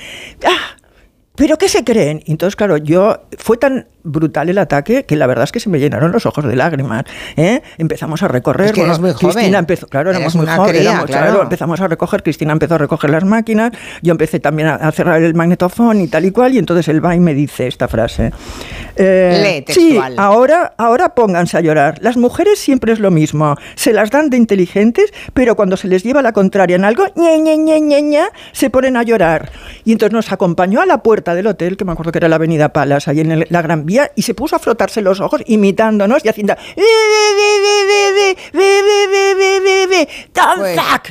¡Ah! 0.44 0.76
¿Pero 1.40 1.56
qué 1.56 1.70
se 1.70 1.84
creen? 1.84 2.22
Entonces, 2.26 2.54
claro, 2.54 2.76
yo 2.76 3.16
fue 3.38 3.56
tan 3.56 3.86
brutal 4.02 4.50
el 4.50 4.58
ataque 4.58 5.04
que 5.04 5.16
la 5.16 5.26
verdad 5.26 5.44
es 5.44 5.52
que 5.52 5.60
se 5.60 5.70
me 5.70 5.78
llenaron 5.78 6.12
los 6.12 6.26
ojos 6.26 6.44
de 6.44 6.54
lágrimas. 6.54 7.04
¿eh? 7.34 7.62
Empezamos 7.78 8.22
a 8.22 8.28
recorrer. 8.28 8.66
Es 8.66 8.72
que 8.72 8.82
eres 8.82 8.98
muy 8.98 9.12
joven. 9.12 9.32
Cristina 9.32 9.58
empezó, 9.58 9.86
claro, 9.86 10.10
éramos 10.10 10.34
muy 10.34 10.46
jóvenes. 10.46 10.82
claro. 10.82 11.06
claro, 11.06 11.42
empezamos 11.42 11.80
a 11.80 11.88
recoger. 11.88 12.22
Cristina 12.22 12.52
empezó 12.52 12.74
a 12.74 12.78
recoger 12.78 13.08
las 13.08 13.24
máquinas. 13.24 13.72
Yo 14.02 14.12
empecé 14.12 14.38
también 14.38 14.68
a, 14.68 14.92
cerrar 14.92 15.22
el 15.22 15.34
magnetofón 15.34 16.02
y 16.02 16.08
tal 16.08 16.26
y 16.26 16.30
cual. 16.30 16.52
Y 16.54 16.58
entonces 16.58 16.88
él 16.88 17.02
va 17.02 17.14
y 17.14 17.20
me 17.20 17.32
dice 17.32 17.66
esta 17.66 17.88
frase. 17.88 18.32
Eh, 18.96 19.64
Lee 19.66 19.72
sí, 19.72 19.98
ahora, 20.18 20.74
ahora 20.76 21.14
pónganse 21.14 21.56
a 21.56 21.62
llorar. 21.62 22.00
Las 22.02 22.18
mujeres 22.18 22.58
siempre 22.58 22.92
es 22.92 23.00
lo 23.00 23.10
mismo. 23.10 23.56
Se 23.76 23.94
las 23.94 24.10
dan 24.10 24.28
de 24.28 24.36
inteligentes, 24.36 25.10
pero 25.32 25.56
cuando 25.56 25.78
se 25.78 25.88
les 25.88 26.02
lleva 26.02 26.20
la 26.20 26.32
contraria 26.32 26.76
en 26.76 26.84
algo, 26.84 27.06
ñe, 27.16 27.38
ñe, 27.38 27.56
ñe, 27.56 27.80
ñe, 27.80 28.02
ñe, 28.02 28.24
se 28.52 28.68
ponen 28.68 28.98
a 28.98 29.02
llorar. 29.04 29.50
Y 29.86 29.92
entonces 29.92 30.12
nos 30.12 30.32
acompañó 30.32 30.82
a 30.82 30.86
la 30.86 31.02
puerta 31.02 31.29
puerta 31.30 31.34
del 31.34 31.46
hotel, 31.46 31.76
que 31.76 31.84
me 31.84 31.92
acuerdo 31.92 32.12
que 32.12 32.18
era 32.18 32.28
la 32.28 32.36
Avenida 32.36 32.72
Palas, 32.72 33.08
ahí 33.08 33.20
en 33.20 33.32
el, 33.32 33.46
la 33.50 33.62
Gran 33.62 33.86
Vía, 33.86 34.10
y 34.16 34.22
se 34.22 34.34
puso 34.34 34.56
a 34.56 34.58
frotarse 34.58 35.00
los 35.00 35.20
ojos 35.20 35.42
imitándonos 35.46 36.24
y 36.24 36.28
haciendo... 36.28 36.54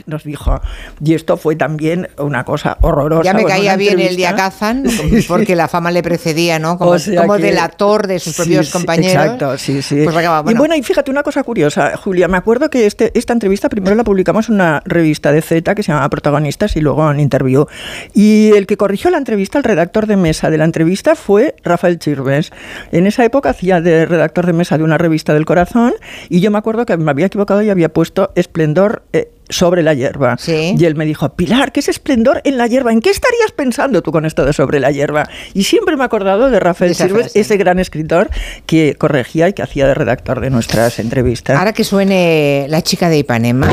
Nos 0.06 0.24
dijo. 0.24 0.60
Y 1.04 1.14
esto 1.14 1.38
fue 1.38 1.56
también 1.56 2.10
una 2.18 2.44
cosa 2.44 2.78
horrorosa. 2.82 3.24
Ya 3.24 3.34
me 3.34 3.46
caía 3.46 3.76
bien 3.76 4.00
entrevista. 4.00 4.10
el 4.10 4.18
día 4.18 4.36
Kazan, 4.36 4.84
porque 5.28 5.56
la 5.56 5.68
fama 5.68 5.92
le 5.92 6.02
precedía, 6.02 6.60
¿no? 6.60 6.78
Como, 6.78 6.92
o 6.92 7.00
sea 7.00 7.22
como 7.22 7.36
que... 7.36 7.44
delator 7.44 8.08
de 8.08 8.20
sus 8.20 8.36
sí, 8.36 8.42
propios 8.42 8.70
compañeros. 8.72 9.24
Exacto, 9.24 9.58
sí, 9.58 9.82
sí. 9.82 10.02
Pues 10.04 10.16
acaba, 10.16 10.42
bueno. 10.42 10.58
Y 10.58 10.60
bueno, 10.60 10.76
y 10.76 10.84
fíjate 10.84 11.12
una 11.12 11.24
cosa 11.24 11.44
curiosa, 11.44 11.96
Julia, 11.98 12.28
me 12.28 12.38
acuerdo 12.38 12.70
que 12.70 12.86
este, 12.86 13.12
esta 13.18 13.34
entrevista 13.34 13.70
primero 13.70 13.96
la 13.96 14.04
publicamos 14.04 14.50
en 14.50 14.56
una 14.56 14.82
revista 14.86 15.32
de 15.32 15.42
Z 15.42 15.76
que 15.76 15.84
se 15.84 15.92
llamaba 15.92 16.10
Protagonistas 16.10 16.76
y 16.76 16.82
luego 16.82 17.10
en 17.12 17.20
Interview. 17.20 17.68
Y 18.14 18.52
el 18.56 18.66
que 18.66 18.78
corrigió 18.78 19.10
la 19.10 19.18
entrevista, 19.18 19.58
el 19.58 19.64
redactor 19.64 19.99
de 20.08 20.16
mesa 20.16 20.50
de 20.50 20.58
la 20.58 20.66
entrevista 20.66 21.16
fue 21.16 21.56
Rafael 21.64 22.00
Chirves. 22.00 22.52
En 22.92 23.08
esa 23.08 23.24
época 23.26 23.50
hacía 23.50 23.82
de 23.82 24.06
redactor 24.06 24.46
de 24.46 24.54
mesa 24.54 24.78
de 24.78 24.84
una 24.84 24.98
revista 24.98 25.34
del 25.34 25.46
corazón 25.46 25.94
y 26.30 26.42
yo 26.42 26.52
me 26.52 26.58
acuerdo 26.58 26.86
que 26.86 26.98
me 26.98 27.12
había 27.12 27.28
equivocado 27.28 27.62
y 27.62 27.70
había 27.70 27.90
puesto 27.90 28.32
Esplendor. 28.36 29.04
eh, 29.14 29.32
sobre 29.50 29.84
la 29.84 29.94
hierba. 29.94 30.38
Y 30.48 30.86
él 30.86 30.96
me 30.96 31.06
dijo, 31.06 31.30
Pilar, 31.30 31.72
¿qué 31.72 31.80
es 31.82 31.90
esplendor 31.90 32.42
en 32.44 32.58
la 32.58 32.68
hierba? 32.68 32.92
¿En 32.92 33.02
qué 33.02 33.10
estarías 33.10 33.52
pensando 33.52 34.02
tú 34.02 34.12
con 34.12 34.26
esto 34.26 34.46
de 34.46 34.54
sobre 34.54 34.80
la 34.80 34.92
hierba? 34.92 35.28
Y 35.54 35.64
siempre 35.64 35.96
me 35.96 36.04
he 36.04 36.06
acordado 36.06 36.50
de 36.50 36.60
Rafael 36.60 36.96
frase. 36.96 37.40
ese 37.40 37.58
gran 37.58 37.80
escritor 37.80 38.30
que 38.66 38.96
corregía 38.96 39.50
y 39.50 39.54
que 39.54 39.64
hacía 39.64 39.88
de 39.88 39.96
redactor 39.96 40.40
de 40.40 40.50
nuestras 40.50 41.00
entrevistas. 41.00 41.58
Ahora 41.58 41.74
que 41.74 41.84
suene 41.84 42.68
la 42.70 42.82
chica 42.82 43.10
de 43.10 43.18
Ipanema, 43.18 43.70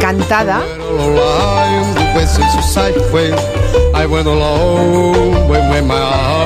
cantada. 0.00 0.62
I 4.00 4.06
went 4.06 4.26
alone, 4.26 5.46
went, 5.46 5.68
went 5.68 5.86
my 5.86 6.39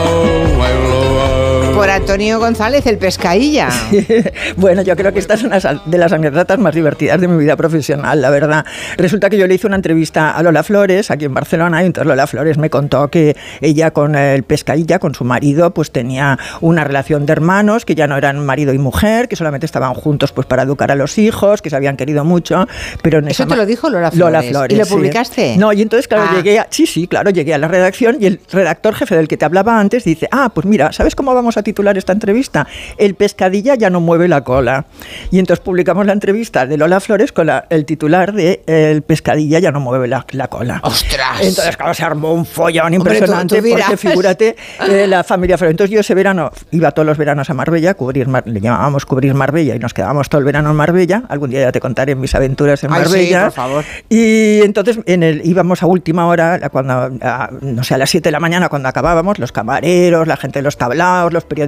Antonio 1.95 2.41
González, 2.41 2.85
el 2.89 2.99
pescadilla. 2.99 3.69
bueno, 4.57 4.83
yo 4.83 4.97
creo 4.97 5.13
que 5.13 5.21
esta 5.21 5.35
es 5.35 5.45
una 5.45 5.59
de 5.61 5.97
las 5.99 6.13
anécdotas 6.13 6.59
más 6.59 6.75
divertidas 6.75 7.21
de 7.21 7.29
mi 7.29 7.39
vida 7.39 7.57
profesional, 7.57 8.21
la 8.21 8.31
verdad. 8.31 8.65
Resulta 8.97 9.31
que 9.31 9.39
yo 9.39 9.47
le 9.47 9.55
hice 9.55 9.69
una 9.69 9.77
entrevista 9.77 10.33
a 10.33 10.43
Lola 10.43 10.65
Flores 10.65 11.13
aquí 11.13 11.25
en 11.27 11.35
Barcelona 11.35 11.85
y 11.85 11.87
entonces 11.87 12.09
Lola 12.09 12.27
Flores 12.27 12.59
me 12.59 12.69
contó 12.69 13.09
que 13.11 13.37
ella 13.61 13.93
con 13.93 14.17
el 14.17 14.43
pescadilla, 14.43 14.99
con 14.99 15.15
su 15.15 15.25
marido, 15.25 15.73
pues 15.73 15.93
tenía 15.93 16.37
una 16.61 16.83
relación 16.83 17.27
de 17.27 17.33
hermanos, 17.33 17.85
que 17.85 17.95
ya 17.95 18.09
no 18.09 18.17
eran 18.17 18.45
marido 18.45 18.73
y 18.75 18.79
mujer, 18.79 19.29
que 19.29 19.37
solamente 19.37 19.65
estaban 19.67 19.95
juntos 19.95 20.33
pues 20.33 20.49
para 20.49 20.65
educar 20.65 20.91
a 20.91 20.97
los 20.97 21.17
hijos, 21.19 21.63
que 21.63 21.71
se 21.71 21.77
habían 21.77 21.97
querido 21.97 22.25
mucho, 22.25 22.67
pero 23.03 23.19
en 23.21 23.29
Eso 23.29 23.47
te 23.47 23.55
lo 23.55 23.67
dijo 23.67 23.89
Lola 23.89 24.11
Flores. 24.11 24.19
Lola 24.19 24.43
Flores 24.43 24.75
¿Y 24.77 24.79
lo 24.81 24.85
sí. 24.85 24.95
publicaste? 24.95 25.57
No, 25.59 25.73
y 25.73 25.83
entonces 25.83 26.09
claro, 26.09 26.25
Ah. 26.29 26.35
llegué 26.37 26.59
a, 26.59 26.67
sí, 26.71 26.87
sí, 26.87 27.07
claro, 27.07 27.31
llegué 27.31 27.55
a 27.55 27.59
la 27.59 27.69
redacción 27.69 28.17
y 28.19 28.27
el 28.27 28.41
redactor 28.51 28.95
jefe 28.97 29.15
del 29.15 29.29
que 29.29 29.37
te 29.37 29.45
hablaba 29.45 29.79
antes 29.79 30.03
dice, 30.05 30.27
"Ah, 30.33 30.51
pues 30.53 30.67
mira, 30.67 30.93
¿sabes 30.93 31.15
cómo 31.15 31.33
vamos 31.35 31.57
a 31.57 31.63
titular 31.63 31.84
esta 31.99 32.13
entrevista? 32.13 32.67
El 32.99 33.15
pescadilla 33.15 33.75
ya 33.75 33.91
no 33.91 34.01
mueve 34.01 34.29
la 34.29 34.43
cola." 34.45 34.87
Y 35.31 35.39
entonces 35.39 35.63
publicamos 35.65 36.07
la 36.07 36.13
entrevista 36.13 36.67
de 36.67 36.77
Lola 36.77 37.01
Flores 37.01 37.33
con 37.33 37.47
la- 37.47 37.67
el 37.71 37.85
titular 37.85 38.33
de 38.33 38.63
El 38.67 39.03
pescadilla 39.03 39.59
ya 39.59 39.71
no 39.73 39.81
mueve 39.81 40.09
la, 40.09 40.25
la 40.31 40.49
cola. 40.49 40.81
¡Ostras! 40.83 41.41
Entonces, 41.43 41.77
claro, 41.77 41.95
se 41.95 42.05
armó 42.05 42.33
un 42.33 42.47
follón 42.47 42.87
Hombre, 42.95 42.99
tú- 42.99 43.03
impresionante 43.15 43.63
tú 43.63 43.69
porque 43.71 43.97
figúrate 43.97 44.57
eh, 44.89 45.07
la 45.07 45.23
familia 45.25 45.59
Flores. 45.59 45.73
Entonces 45.73 45.93
yo 45.95 46.01
ese 46.01 46.15
verano 46.15 46.51
iba 46.71 46.91
todos 46.93 47.07
los 47.07 47.19
veranos 47.19 47.51
a 47.51 47.55
Marbella, 47.55 47.91
a 47.91 47.95
cubrir 47.95 48.29
Mar- 48.29 48.45
le 48.47 48.61
llamábamos 48.61 49.07
cubrir 49.07 49.35
Marbella 49.35 49.75
y 49.75 49.79
nos 49.79 49.93
quedábamos 49.95 50.29
todo 50.29 50.39
el 50.41 50.45
verano 50.45 50.71
en 50.71 50.77
Marbella. 50.77 51.23
Algún 51.29 51.51
día 51.51 51.61
ya 51.61 51.73
te 51.73 51.81
contaré 51.81 52.15
mis 52.15 52.35
aventuras 52.35 52.83
en 52.85 52.93
Ay, 52.93 53.03
sí, 53.05 53.09
Marbella. 53.11 53.43
por 53.45 53.53
favor. 53.53 53.85
Y 54.09 54.61
entonces 54.63 54.99
en 55.07 55.23
el, 55.23 55.43
íbamos 55.45 55.83
a 55.83 55.87
última 55.87 56.27
hora, 56.27 56.69
cuando, 56.71 57.11
a, 57.23 57.51
no 57.61 57.83
sé, 57.85 57.95
a 57.95 57.99
las 57.99 58.11
7 58.11 58.29
de 58.29 58.33
la 58.33 58.41
mañana 58.41 58.69
cuando 58.69 58.89
acabábamos, 58.89 59.39
los 59.39 59.53
camareros, 59.53 60.27
la 60.27 60.37
gente 60.37 60.59
de 60.61 60.63
los 60.63 60.77
tablaos, 60.77 61.33
los 61.33 61.45
periodistas, 61.45 61.65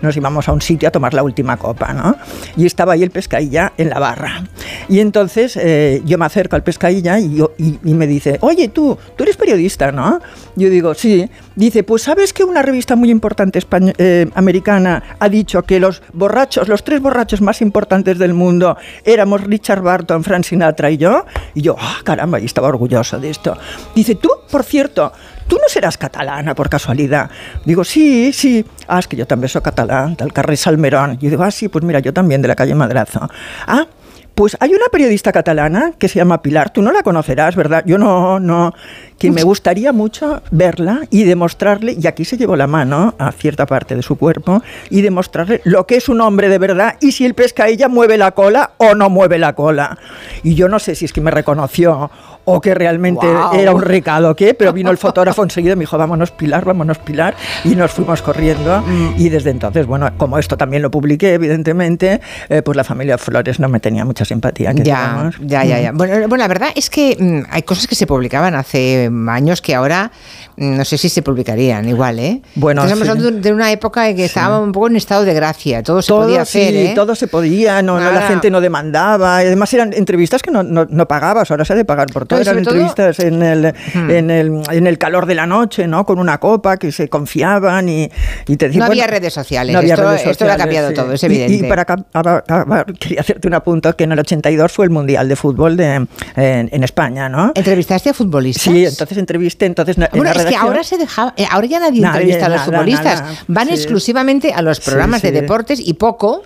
nos 0.00 0.16
íbamos 0.16 0.48
a 0.48 0.52
un 0.52 0.60
sitio 0.62 0.88
a 0.88 0.92
tomar 0.92 1.14
la 1.14 1.22
última 1.22 1.56
copa, 1.56 1.92
¿no? 1.92 2.16
Y 2.56 2.66
estaba 2.66 2.92
ahí 2.94 3.02
el 3.02 3.10
pescadilla 3.10 3.72
en 3.76 3.90
la 3.90 3.98
barra. 3.98 4.44
Y 4.88 5.00
entonces 5.00 5.56
eh, 5.56 6.02
yo 6.04 6.18
me 6.18 6.24
acerco 6.26 6.56
al 6.56 6.62
pescadilla 6.62 7.18
y, 7.18 7.36
yo- 7.36 7.52
y, 7.58 7.78
y 7.84 7.94
me 7.94 8.06
dice, 8.06 8.38
oye 8.40 8.68
tú, 8.68 8.98
tú 9.16 9.24
eres 9.24 9.36
periodista, 9.36 9.92
¿no? 9.92 10.20
Yo 10.56 10.68
digo, 10.70 10.94
sí. 10.94 11.28
Dice, 11.56 11.82
pues 11.82 12.02
sabes 12.02 12.32
que 12.32 12.44
una 12.44 12.62
revista 12.62 12.96
muy 12.96 13.10
importante 13.10 13.60
eh, 13.98 14.26
americana 14.34 15.02
ha 15.18 15.28
dicho 15.28 15.62
que 15.62 15.78
los 15.80 16.02
borrachos, 16.12 16.68
los 16.68 16.82
tres 16.84 17.00
borrachos 17.00 17.40
más 17.40 17.60
importantes 17.60 18.18
del 18.18 18.34
mundo 18.34 18.76
éramos 19.04 19.42
Richard 19.42 19.82
Barton, 19.82 20.24
Frank 20.24 20.44
Sinatra 20.44 20.90
y 20.90 20.96
yo. 20.96 21.24
Y 21.54 21.62
yo, 21.62 21.76
ah, 21.78 21.96
caramba, 22.04 22.40
y 22.40 22.46
estaba 22.46 22.68
orgulloso 22.68 23.18
de 23.20 23.30
esto. 23.30 23.56
Dice, 23.94 24.14
tú, 24.14 24.30
por 24.50 24.64
cierto, 24.64 25.12
tú 25.46 25.56
no 25.56 25.68
serás 25.68 25.96
catalana 25.96 26.54
por 26.54 26.68
casualidad. 26.68 27.30
Digo, 27.64 27.84
sí, 27.84 28.32
sí. 28.32 28.64
Ah, 28.88 28.98
es 28.98 29.08
que 29.08 29.16
yo 29.16 29.26
también 29.26 29.48
soy 29.48 29.62
catalán, 29.62 30.14
del 30.16 30.32
carrer 30.32 30.56
Salmerón. 30.56 31.18
Yo 31.18 31.30
digo, 31.30 31.42
ah, 31.42 31.50
sí, 31.50 31.68
pues 31.68 31.84
mira, 31.84 32.00
yo 32.00 32.12
también, 32.12 32.42
de 32.42 32.48
la 32.48 32.54
calle 32.54 32.74
Madrazo. 32.74 33.28
Ah, 33.66 33.86
pues 34.34 34.56
hay 34.60 34.70
una 34.70 34.86
periodista 34.90 35.30
catalana 35.30 35.92
que 35.98 36.08
se 36.08 36.18
llama 36.18 36.40
Pilar, 36.40 36.70
tú 36.70 36.80
no 36.80 36.90
la 36.90 37.02
conocerás, 37.02 37.54
¿verdad? 37.54 37.84
Yo 37.86 37.98
no, 37.98 38.40
no, 38.40 38.72
que 39.22 39.30
me 39.30 39.44
gustaría 39.44 39.92
mucho 39.92 40.42
verla 40.50 41.02
y 41.08 41.22
demostrarle, 41.22 41.96
y 42.00 42.08
aquí 42.08 42.24
se 42.24 42.36
llevó 42.36 42.56
la 42.56 42.66
mano 42.66 43.14
a 43.18 43.30
cierta 43.30 43.66
parte 43.66 43.94
de 43.94 44.02
su 44.02 44.16
cuerpo, 44.16 44.62
y 44.90 45.00
demostrarle 45.02 45.60
lo 45.62 45.86
que 45.86 45.94
es 45.94 46.08
un 46.08 46.20
hombre 46.20 46.48
de 46.48 46.58
verdad 46.58 46.96
y 47.00 47.12
si 47.12 47.24
el 47.24 47.34
pescadilla 47.34 47.88
mueve 47.88 48.18
la 48.18 48.32
cola 48.32 48.72
o 48.78 48.96
no 48.96 49.10
mueve 49.10 49.38
la 49.38 49.54
cola. 49.54 49.96
Y 50.42 50.56
yo 50.56 50.68
no 50.68 50.80
sé 50.80 50.96
si 50.96 51.04
es 51.04 51.12
que 51.12 51.20
me 51.20 51.30
reconoció 51.30 52.10
o 52.44 52.60
que 52.60 52.74
realmente 52.74 53.26
Guau. 53.26 53.54
era 53.54 53.72
un 53.72 53.82
recado 53.82 54.34
qué, 54.34 54.54
pero 54.54 54.72
vino 54.72 54.90
el 54.90 54.98
fotógrafo 54.98 55.42
enseguida 55.44 55.74
y 55.74 55.76
me 55.76 55.82
dijo, 55.82 55.96
vámonos 55.98 56.30
Pilar, 56.32 56.64
vámonos 56.64 56.98
Pilar, 56.98 57.36
y 57.64 57.76
nos 57.76 57.92
fuimos 57.92 58.22
corriendo. 58.22 58.82
Mm. 58.82 59.14
Y 59.18 59.28
desde 59.28 59.50
entonces, 59.50 59.86
bueno, 59.86 60.10
como 60.16 60.38
esto 60.38 60.56
también 60.56 60.82
lo 60.82 60.90
publiqué, 60.90 61.34
evidentemente, 61.34 62.20
eh, 62.48 62.62
pues 62.62 62.76
la 62.76 62.84
familia 62.84 63.18
Flores 63.18 63.60
no 63.60 63.68
me 63.68 63.80
tenía 63.80 64.04
mucha 64.04 64.24
simpatía. 64.24 64.74
que 64.74 64.82
Ya, 64.82 65.12
digamos. 65.12 65.36
ya, 65.40 65.64
ya, 65.64 65.80
ya. 65.80 65.92
Mm. 65.92 65.96
Bueno, 65.96 66.28
bueno, 66.28 66.36
la 66.42 66.48
verdad 66.48 66.70
es 66.74 66.90
que 66.90 67.16
mm, 67.18 67.50
hay 67.50 67.62
cosas 67.62 67.86
que 67.86 67.94
se 67.94 68.06
publicaban 68.06 68.54
hace 68.54 69.08
años 69.28 69.60
que 69.62 69.74
ahora 69.74 70.10
mm, 70.56 70.76
no 70.76 70.84
sé 70.84 70.98
si 70.98 71.08
se 71.08 71.22
publicarían 71.22 71.88
igual, 71.88 72.18
¿eh? 72.18 72.42
Bueno, 72.54 72.82
Estamos 72.84 73.04
sí. 73.06 73.10
hablando 73.10 73.40
de 73.40 73.52
una 73.52 73.70
época 73.72 74.08
en 74.08 74.16
que 74.16 74.24
estábamos 74.24 74.64
un 74.66 74.72
poco 74.72 74.86
en 74.88 74.96
estado 74.96 75.24
de 75.24 75.34
gracia, 75.34 75.82
todo 75.82 76.02
se 76.02 76.08
todo, 76.08 76.22
podía 76.22 76.42
hacer, 76.42 76.70
sí, 76.72 76.78
¿eh? 76.78 76.92
todo 76.94 77.14
se 77.14 77.26
podía, 77.26 77.82
no, 77.82 77.94
no, 77.94 78.00
la 78.00 78.06
Ahora- 78.16 78.28
gente 78.28 78.50
no 78.50 78.60
demandaba. 78.60 79.42
y 79.42 79.46
Además 79.46 79.72
eran 79.74 79.92
entrevistas 79.92 80.42
que 80.42 80.50
no, 80.50 80.62
no, 80.62 80.86
no 80.88 81.08
pagabas, 81.08 81.50
ahora 81.50 81.64
se 81.64 81.72
ha 81.72 81.76
de 81.76 81.84
pagar 81.84 82.08
por 82.12 82.26
todo. 82.26 82.38
Y 82.38 82.42
eran 82.42 82.62
todo- 82.62 82.74
entrevistas 82.74 83.18
en 83.20 83.42
el, 83.42 83.74
Hmm. 83.94 84.10
en, 84.10 84.30
el, 84.30 84.62
en 84.70 84.86
el 84.86 84.98
calor 84.98 85.26
de 85.26 85.34
la 85.34 85.46
noche, 85.46 85.86
¿no? 85.86 86.04
Con 86.06 86.18
una 86.18 86.38
copa 86.38 86.76
que 86.76 86.92
se 86.92 87.08
confiaban 87.08 87.88
y, 87.88 88.10
y 88.46 88.56
te 88.56 88.66
decían, 88.66 88.80
No 88.80 88.86
había 88.86 89.04
bueno, 89.04 89.18
redes 89.18 89.32
sociales, 89.34 89.72
no 89.72 89.78
había 89.80 89.94
esto, 89.94 90.06
redes 90.08 90.26
esto 90.26 90.44
lo 90.44 90.50
ha 90.52 90.54
sociales, 90.54 90.58
cambiado 90.58 90.88
sí. 90.88 90.94
todo, 90.94 91.12
es 91.12 91.22
Y- 91.22 91.26
evidente. 91.26 91.54
Y, 91.54 91.62
para 91.68 91.82
acá- 91.82 92.04
acabar, 92.12 92.86
quería 92.94 93.20
hacerte 93.20 93.48
un 93.48 93.54
apunto 93.54 93.94
que 93.96 94.04
en 94.04 94.12
el 94.12 94.18
82 94.18 94.72
fue 94.72 94.84
el 94.84 94.90
Mundial 94.90 95.28
de 95.28 95.36
Fútbol 95.36 95.76
de, 95.76 95.94
en, 95.94 96.08
en 96.36 96.84
España, 96.84 97.28
¿no? 97.28 97.52
¿Entrevistaste 97.54 98.10
a 98.10 98.14
futbolistas? 98.14 98.62
Sí, 98.62 98.84
entonces 99.02 99.18
entrevisté, 99.18 99.66
entonces 99.66 99.96
en 99.98 100.08
Bueno, 100.12 100.32
la 100.34 100.40
es 100.42 100.46
que 100.46 100.56
ahora 100.56 100.82
se 100.84 100.98
dejaba, 100.98 101.34
eh, 101.36 101.46
ahora 101.50 101.66
ya 101.66 101.80
nadie, 101.80 102.00
Nadie, 102.00 102.20
entrevista 102.22 102.46
a 102.46 102.48
los 102.48 102.58
nada, 102.58 102.64
futbolistas, 102.72 103.20
nada, 103.22 103.34
van 103.48 103.68
sí. 103.68 103.74
exclusivamente 103.74 104.52
a 104.52 104.62
los 104.62 104.80
programas 104.80 105.20
sí. 105.20 105.28
de 105.30 105.40
deportes 105.40 105.80
y 105.84 105.94
poco, 105.94 106.42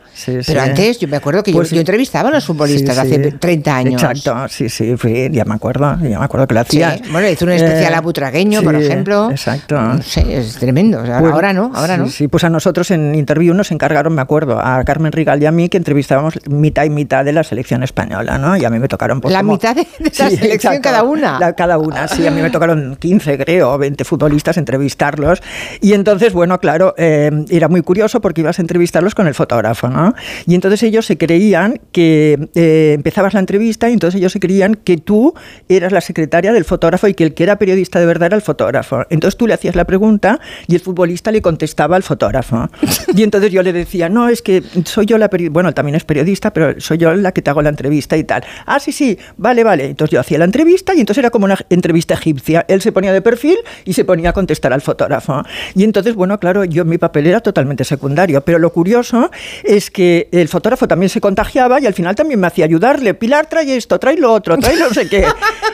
pero 0.46 0.60
antes 0.62 0.98
yo 0.98 1.08
me 1.08 1.16
acuerdo 1.16 1.42
que 1.42 1.52
yo- 1.52 1.58
Pues 1.58 1.70
yo, 1.70 1.78
entrevistaba 1.80 2.28
a 2.28 2.32
los 2.32 2.44
futbolistas 2.44 2.98
hace 2.98 3.18
30 3.32 3.76
años. 3.76 4.02
Exacto, 4.02 4.48
sí, 4.48 4.68
sí, 4.68 4.96
fui, 4.96 5.28
ya 5.30 5.44
me 5.44 5.54
acuerdo, 5.54 5.96
ya 6.02 6.18
me 6.18 6.24
acuerdo 6.24 6.46
que 6.46 6.54
lo 6.54 6.60
Sí, 6.64 6.82
hacía. 6.82 6.98
bueno, 7.12 7.28
hizo 7.28 7.44
un 7.44 7.52
especial 7.52 7.94
a 7.94 8.00
Butragueño, 8.00 8.62
por 8.62 8.74
ejemplo. 8.74 9.30
Exacto. 9.30 9.80
No 9.80 10.02
sé, 10.02 10.38
es 10.38 10.54
tremendo. 10.56 11.00
O 11.02 11.06
sea, 11.06 11.20
Pues, 11.20 11.32
ahora 11.32 11.52
no, 11.52 11.70
ahora 11.74 11.96
no. 11.96 12.08
Sí, 12.08 12.28
pues 12.28 12.44
a 12.44 12.50
nosotros 12.50 12.90
en 12.90 13.14
Interview 13.14 13.54
nos 13.54 13.70
encargaron, 13.70 14.14
me 14.14 14.22
acuerdo, 14.22 14.58
a 14.60 14.82
Carmen 14.84 15.12
Rigal 15.12 15.42
y 15.42 15.46
a 15.46 15.52
mí 15.52 15.68
que 15.68 15.76
entrevistábamos 15.76 16.34
mitad 16.48 16.84
y 16.84 16.90
mitad 16.90 17.24
de 17.24 17.32
la 17.32 17.44
selección 17.44 17.82
española, 17.82 18.38
¿no? 18.38 18.56
Y 18.56 18.64
a 18.64 18.70
mí 18.70 18.78
me 18.78 18.88
tocaron... 18.88 19.20
pues, 19.20 19.32
La 19.32 19.40
como- 19.40 19.52
mitad 19.52 19.74
de, 19.74 19.82
de 19.82 20.04
la 20.04 20.10
selección 20.30 20.52
exacto. 20.52 20.80
cada 20.82 21.02
una. 21.02 21.38
La- 21.38 21.52
cada 21.54 21.78
una, 21.78 22.08
sí. 22.08 22.26
A 22.26 22.30
mí 22.30 22.40
me 22.46 22.52
tocaron 22.52 22.96
15, 22.96 23.38
creo, 23.38 23.72
o 23.72 23.78
20 23.78 24.04
futbolistas 24.04 24.56
entrevistarlos. 24.56 25.42
Y 25.80 25.94
entonces, 25.94 26.32
bueno, 26.32 26.60
claro, 26.60 26.94
eh, 26.96 27.30
era 27.50 27.68
muy 27.68 27.82
curioso 27.82 28.20
porque 28.20 28.42
ibas 28.42 28.58
a 28.58 28.62
entrevistarlos 28.62 29.14
con 29.14 29.26
el 29.26 29.34
fotógrafo, 29.34 29.88
¿no? 29.88 30.14
Y 30.46 30.54
entonces 30.54 30.82
ellos 30.84 31.06
se 31.06 31.18
creían 31.18 31.80
que 31.92 32.48
eh, 32.54 32.92
empezabas 32.94 33.34
la 33.34 33.40
entrevista 33.40 33.90
y 33.90 33.94
entonces 33.94 34.18
ellos 34.18 34.32
se 34.32 34.40
creían 34.40 34.74
que 34.74 34.96
tú 34.96 35.34
eras 35.68 35.92
la 35.92 36.00
secretaria 36.00 36.52
del 36.52 36.64
fotógrafo 36.64 37.08
y 37.08 37.14
que 37.14 37.24
el 37.24 37.34
que 37.34 37.42
era 37.42 37.58
periodista 37.58 37.98
de 37.98 38.06
verdad 38.06 38.26
era 38.26 38.36
el 38.36 38.42
fotógrafo. 38.42 39.04
Entonces 39.10 39.36
tú 39.36 39.46
le 39.46 39.54
hacías 39.54 39.74
la 39.74 39.84
pregunta 39.84 40.40
y 40.68 40.74
el 40.74 40.80
futbolista 40.80 41.32
le 41.32 41.42
contestaba 41.42 41.96
al 41.96 42.02
fotógrafo. 42.02 42.68
Y 43.14 43.22
entonces 43.22 43.50
yo 43.50 43.62
le 43.62 43.72
decía, 43.72 44.08
no, 44.08 44.28
es 44.28 44.42
que 44.42 44.62
soy 44.84 45.06
yo 45.06 45.18
la 45.18 45.28
periodista, 45.30 45.52
bueno, 45.52 45.74
también 45.74 45.96
es 45.96 46.04
periodista, 46.04 46.52
pero 46.52 46.80
soy 46.80 46.98
yo 46.98 47.14
la 47.14 47.32
que 47.32 47.42
te 47.42 47.50
hago 47.50 47.62
la 47.62 47.70
entrevista 47.70 48.16
y 48.16 48.24
tal. 48.24 48.44
Ah, 48.66 48.78
sí, 48.78 48.92
sí, 48.92 49.18
vale, 49.36 49.64
vale. 49.64 49.86
Entonces 49.86 50.12
yo 50.12 50.20
hacía 50.20 50.38
la 50.38 50.44
entrevista 50.44 50.94
y 50.94 51.00
entonces 51.00 51.22
era 51.22 51.30
como 51.30 51.46
una 51.46 51.56
entrevista 51.70 52.16
egipcia. 52.26 52.64
Él 52.68 52.82
se 52.82 52.92
ponía 52.92 53.12
de 53.12 53.22
perfil 53.22 53.56
y 53.84 53.92
se 53.92 54.04
ponía 54.04 54.30
a 54.30 54.32
contestar 54.32 54.72
al 54.72 54.80
fotógrafo. 54.80 55.42
Y 55.74 55.84
entonces, 55.84 56.14
bueno, 56.14 56.38
claro, 56.38 56.64
yo 56.64 56.84
mi 56.84 56.98
papel 56.98 57.26
era 57.26 57.40
totalmente 57.40 57.84
secundario, 57.84 58.40
pero 58.40 58.58
lo 58.58 58.70
curioso 58.72 59.30
es 59.62 59.90
que 59.90 60.28
el 60.32 60.48
fotógrafo 60.48 60.88
también 60.88 61.08
se 61.08 61.20
contagiaba 61.20 61.80
y 61.80 61.86
al 61.86 61.94
final 61.94 62.14
también 62.14 62.40
me 62.40 62.46
hacía 62.46 62.64
ayudarle. 62.64 63.14
Pilar, 63.14 63.46
trae 63.46 63.76
esto, 63.76 63.98
trae 63.98 64.16
lo 64.16 64.32
otro, 64.32 64.58
trae 64.58 64.76
no 64.76 64.90
sé 64.90 65.08
qué. 65.08 65.26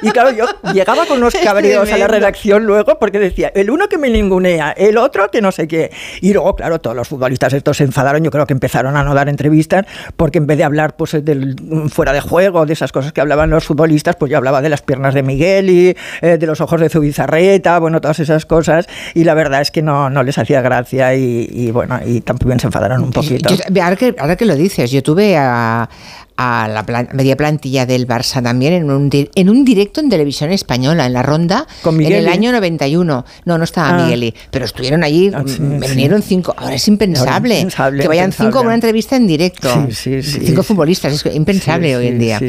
Y 0.02 0.10
claro, 0.10 0.30
yo 0.32 0.46
llegaba 0.72 1.06
con 1.06 1.18
unos 1.18 1.34
cabreos 1.42 1.90
a 1.90 1.96
la 1.96 2.08
redacción 2.08 2.64
luego 2.64 2.98
porque 2.98 3.18
decía, 3.18 3.50
el 3.54 3.70
uno 3.70 3.88
que 3.88 3.98
me 3.98 4.10
ningunea, 4.10 4.72
el 4.72 4.98
otro 4.98 5.30
que 5.30 5.40
no 5.40 5.52
sé 5.52 5.66
qué. 5.68 5.90
Y 6.20 6.32
luego, 6.32 6.54
claro, 6.54 6.80
todos 6.80 6.96
los 6.96 7.08
futbolistas 7.08 7.52
estos 7.52 7.78
se 7.78 7.84
enfadaron, 7.84 8.22
yo 8.22 8.30
creo 8.30 8.46
que 8.46 8.52
empezaron 8.52 8.96
a 8.96 9.02
no 9.02 9.14
dar 9.14 9.28
entrevistas 9.28 9.86
porque 10.16 10.38
en 10.38 10.46
vez 10.46 10.58
de 10.58 10.64
hablar 10.64 10.96
pues 10.96 11.12
del 11.24 11.56
fuera 11.90 12.12
de 12.12 12.20
juego, 12.20 12.66
de 12.66 12.72
esas 12.72 12.92
cosas 12.92 13.12
que 13.12 13.20
hablaban 13.20 13.50
los 13.50 13.64
futbolistas, 13.64 14.16
pues 14.16 14.30
yo 14.30 14.38
hablaba 14.38 14.60
de 14.60 14.68
las 14.68 14.82
piernas 14.82 15.14
de 15.14 15.22
Miguel 15.22 15.70
y 15.70 15.96
eh, 16.20 16.38
de 16.42 16.46
los 16.46 16.60
ojos 16.60 16.78
de 16.80 16.90
Zubizarreta, 16.90 17.78
bueno, 17.78 18.00
todas 18.02 18.18
esas 18.20 18.44
cosas. 18.44 18.86
Y 19.14 19.24
la 19.24 19.32
verdad 19.32 19.62
es 19.62 19.70
que 19.70 19.80
no, 19.80 20.10
no 20.10 20.22
les 20.22 20.36
hacía 20.36 20.60
gracia 20.60 21.14
y, 21.14 21.48
y, 21.50 21.70
bueno, 21.70 21.98
y 22.04 22.20
también 22.20 22.60
se 22.60 22.66
enfadaron 22.66 23.02
un 23.02 23.10
poquito. 23.10 23.48
Yo- 23.54 23.82
ahora, 23.82 23.96
que, 23.96 24.14
ahora 24.18 24.36
que 24.36 24.44
lo 24.44 24.54
dices, 24.54 24.90
yo 24.90 25.02
tuve 25.02 25.36
a, 25.38 25.88
a 26.36 26.68
la 26.68 26.84
plan- 26.86 27.08
media 27.12 27.36
plantilla 27.36 27.86
del 27.86 28.06
Barça 28.06 28.42
también 28.42 28.72
en 28.72 28.90
un, 28.90 29.10
di- 29.10 29.28
en 29.34 29.48
un 29.50 29.64
directo 29.64 30.00
en 30.00 30.08
televisión 30.08 30.50
española, 30.52 31.06
en 31.06 31.12
la 31.12 31.22
ronda, 31.22 31.66
¿Con 31.82 32.00
en 32.00 32.12
el 32.12 32.28
año 32.28 32.52
91. 32.52 33.24
No, 33.44 33.58
no 33.58 33.64
estaba 33.64 33.90
Ah. 33.90 34.04
Migueli, 34.04 34.34
pero 34.50 34.64
estuvieron 34.64 35.04
allí, 35.04 35.30
Ah, 35.34 35.42
sí, 35.46 35.60
me 35.60 35.86
sí. 35.86 35.94
vinieron 35.94 36.22
cinco. 36.22 36.54
Ahora 36.56 36.74
es 36.74 36.86
impensable, 36.88 37.56
impensable, 37.56 38.02
que 38.02 38.08
vayan 38.08 38.24
impensable. 38.26 38.50
cinco 38.50 38.58
a 38.58 38.62
una 38.62 38.74
entrevista 38.74 39.16
en 39.16 39.26
directo. 39.26 39.68
Sí, 39.90 40.22
cinco 40.22 40.62
futbolistas, 40.62 41.12
es 41.12 41.34
impensable 41.34 41.96
hoy 41.96 42.06
en 42.08 42.18
día. 42.18 42.40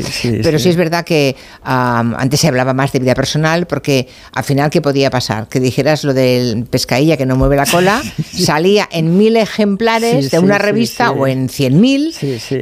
pero 0.43 0.57
sí. 0.60 0.69
es 0.69 0.76
verdad 0.76 1.03
que 1.05 1.35
am, 1.64 2.15
antes 2.18 2.39
se 2.39 2.47
hablaba 2.47 2.73
más 2.73 2.91
de 2.91 2.99
vida 2.99 3.14
personal, 3.15 3.68
porque 3.68 4.07
al 4.31 4.43
final, 4.43 4.69
¿qué 4.69 4.81
podía 4.81 5.10
pasar? 5.10 5.47
Que 5.47 5.60
dijeras 5.60 6.03
lo 6.03 6.14
del 6.14 6.65
pescadilla 6.69 7.18
que 7.18 7.26
no 7.26 7.35
mueve 7.35 7.55
la 7.57 7.65
cola, 7.65 8.01
salía 8.34 8.88
en 8.91 9.18
mil 9.18 9.35
ejemplares 9.38 10.31
de 10.31 10.39
una 10.39 10.57
revista 10.57 11.11
o 11.11 11.27
en 11.27 11.49
cien 11.49 11.80
mil 11.81 12.14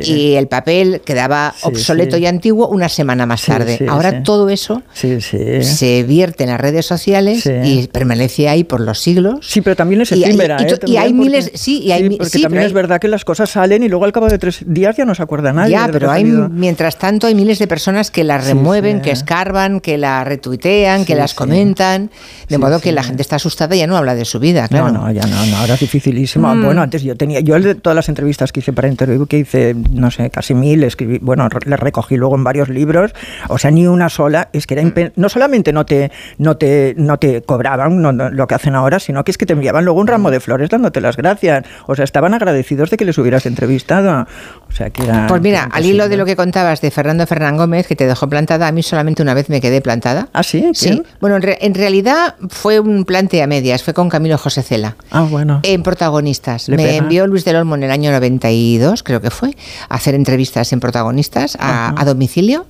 y 0.03 0.34
el 0.34 0.48
papel 0.48 1.02
quedaba 1.12 1.54
Sí, 1.56 1.68
obsoleto 1.68 2.16
sí. 2.18 2.24
y 2.24 2.26
antiguo 2.26 2.68
una 2.68 2.90
semana 2.90 3.26
más 3.26 3.46
tarde. 3.46 3.78
sí, 3.78 3.86
Ahora 3.88 4.24
todo 4.24 4.50
eso 4.50 4.82
se 4.94 6.04
vierte 6.04 6.44
en 6.44 6.50
las 6.50 6.60
redes 6.62 6.86
sociales 6.86 7.46
y 7.64 7.88
permanece 7.88 8.48
ahí 8.50 8.64
por 8.64 8.80
los 8.82 9.00
siglos. 9.00 9.40
Sí, 9.48 9.62
pero 9.62 9.76
también 9.76 10.02
es 10.02 10.12
Y 10.12 10.24
efímera. 10.24 10.58
y 10.62 10.68
to- 10.68 10.76
¿eh? 10.76 10.80
y 10.86 10.98
hay 10.98 11.10
También 11.10 11.18
miles- 11.18 11.46
porque- 11.46 11.58
sí, 11.58 11.80
y 11.82 11.92
hay 11.92 12.10
porque 12.18 12.40
también 12.40 12.64
es 12.64 12.74
verdad 12.74 13.00
que 13.00 13.08
las 13.08 13.26
cosas 13.26 13.50
salen 13.50 13.84
y 13.84 13.90
luego 13.90 14.06
al 14.06 14.12
cabo 14.12 14.28
de 14.28 14.38
tres 14.38 14.64
días 14.66 14.96
ya 14.98 15.06
no 15.06 15.16
se 15.16 15.24
acuerda 15.24 15.54
nadie. 15.54 15.72
Ya, 15.72 15.90
pero 15.92 16.10
hay, 16.12 16.24
mientras 16.24 16.98
tanto 16.98 17.28
hay 17.28 17.36
miles 17.36 17.60
de 17.60 17.68
personas 17.68 18.12
que 18.12 18.24
la 18.24 18.42
Sí, 18.42 18.48
remueven, 18.50 19.02
que 19.02 19.12
escarban, 19.12 19.80
que 19.80 19.98
la 19.98 20.24
retuitean, 20.24 21.06
que 21.06 21.16
las 21.16 21.34
comentan, 21.34 22.10
de 22.50 22.58
modo 22.58 22.80
que 22.80 22.92
la 22.92 23.04
gente 23.04 23.22
está 23.22 23.36
asustada 23.38 23.76
y 23.76 23.80
ya 23.80 23.88
no 23.88 23.98
habla 23.98 24.16
de 24.16 24.26
su 24.26 24.40
vida, 24.40 24.68
claro. 24.68 24.92
No, 24.92 25.02
no, 25.08 25.12
ya 25.12 25.26
no, 25.26 25.46
no, 25.46 25.58
ahora 25.58 25.76
es 25.76 25.80
dificilísimo. 25.80 26.54
Mm. 26.54 26.64
Bueno, 26.66 26.82
antes 26.82 27.04
yo 27.04 27.16
tenía, 27.16 27.40
yo 27.40 27.60
de 27.60 27.76
todas 27.76 27.96
las 27.96 28.10
entrevistas 28.10 28.52
que 28.52 28.60
hice 28.60 28.74
para 28.74 28.88
Interview, 28.88 29.26
que 29.26 29.40
hice, 29.40 29.76
no 29.92 30.12
sé, 30.12 30.30
casi 30.30 30.54
mil, 30.54 30.84
escribí, 31.02 31.19
bueno, 31.22 31.48
las 31.65 31.80
recogí 31.80 32.18
luego 32.18 32.36
en 32.36 32.44
varios 32.44 32.69
libros, 32.69 33.14
o 33.49 33.57
sea, 33.57 33.72
ni 33.72 33.88
una 33.88 34.10
sola, 34.10 34.49
es 34.53 34.68
que 34.68 34.73
era 34.76 34.84
impen- 34.84 35.11
no 35.15 35.30
solamente 35.30 35.73
no 35.73 35.86
te, 35.86 36.11
no 36.38 36.57
te, 36.57 36.94
no 36.98 37.18
te 37.18 37.41
cobraban 37.41 38.02
no- 38.02 38.11
no, 38.11 38.30
lo 38.30 38.48
que 38.48 38.56
hacen 38.56 38.76
ahora, 38.76 38.99
sino 38.99 39.23
que 39.23 39.32
es 39.32 39.38
que 39.38 39.45
te 39.45 39.53
enviaban 39.53 39.86
luego 39.86 39.99
un 39.99 40.07
ramo 40.07 40.32
de 40.32 40.40
flores 40.40 40.69
dándote 40.69 41.02
las 41.02 41.18
gracias. 41.18 41.65
O 41.88 41.95
sea, 41.95 42.03
estaban 42.03 42.34
agradecidos 42.34 42.90
de 42.90 42.98
que 42.98 43.06
les 43.06 43.18
hubieras 43.18 43.45
entrevistado. 43.45 44.28
O 44.69 44.72
sea, 44.72 44.90
que 44.90 45.03
era... 45.03 45.28
Pues 45.28 45.41
mira, 45.41 45.64
al 45.72 45.86
hilo 45.86 46.07
de 46.10 46.18
lo 46.18 46.26
que 46.26 46.36
contabas 46.36 46.82
de 46.82 46.91
Fernando 46.91 47.26
Fernán 47.28 47.57
Gómez, 47.57 47.88
que 47.88 47.95
te 47.95 48.07
dejó 48.07 48.30
plantada, 48.30 48.68
a 48.68 48.72
mí 48.72 48.84
solamente 48.84 49.22
una 49.22 49.34
vez 49.34 49.49
me 49.49 49.60
quedé 49.61 49.82
plantada. 49.82 50.30
¿Ah, 50.34 50.44
sí? 50.44 50.69
Sí. 50.73 50.90
¿Quién? 50.90 51.03
Bueno, 51.19 51.36
en, 51.38 51.41
re- 51.41 51.57
en 51.61 51.73
realidad 51.73 52.36
fue 52.49 52.80
un 52.80 53.06
plante 53.06 53.41
a 53.41 53.48
medias, 53.48 53.84
fue 53.84 53.94
con 53.94 54.10
Camilo 54.10 54.38
José 54.38 54.61
Cela. 54.64 54.95
Ah, 55.11 55.23
bueno. 55.30 55.60
En 55.64 55.84
protagonistas. 55.84 56.69
Le 56.69 56.78
Me 56.78 56.84
pega. 56.86 56.98
envió 56.98 57.28
Luis 57.28 57.45
del 57.45 57.56
Olmo 57.57 57.76
en 57.76 57.84
el 57.84 57.91
año 57.91 58.11
92, 58.11 59.03
creo 59.03 59.22
que 59.22 59.30
fue, 59.32 59.56
a 59.90 59.95
hacer 59.95 60.15
entrevistas 60.15 60.72
en 60.73 60.80
protagonistas 60.80 60.90
a, 60.95 61.93
a 61.99 62.05
domicilio. 62.05 62.65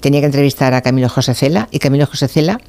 Tenía 0.00 0.20
que 0.20 0.26
entrevistar 0.26 0.74
a 0.74 0.82
Camilo 0.82 1.08
José 1.08 1.34
Cela 1.34 1.68
y 1.70 1.78
Camilo 1.78 2.06
José 2.06 2.28
Cela, 2.28 2.60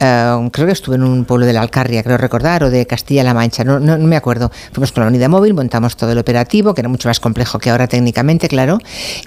eh, 0.00 0.48
creo 0.52 0.66
que 0.66 0.72
estuvo 0.72 0.94
en 0.94 1.02
un 1.02 1.24
pueblo 1.24 1.46
de 1.46 1.52
la 1.52 1.60
Alcarria, 1.60 2.02
creo 2.02 2.16
recordar, 2.16 2.64
o 2.64 2.70
de 2.70 2.86
Castilla-La 2.86 3.34
Mancha, 3.34 3.64
no, 3.64 3.78
no, 3.80 3.98
no 3.98 4.06
me 4.06 4.16
acuerdo. 4.16 4.50
Fuimos 4.72 4.92
con 4.92 5.02
la 5.02 5.08
unidad 5.08 5.28
móvil, 5.28 5.54
montamos 5.54 5.96
todo 5.96 6.12
el 6.12 6.18
operativo, 6.18 6.74
que 6.74 6.80
era 6.80 6.88
mucho 6.88 7.08
más 7.08 7.20
complejo 7.20 7.58
que 7.58 7.70
ahora 7.70 7.86
técnicamente, 7.86 8.48
claro. 8.48 8.78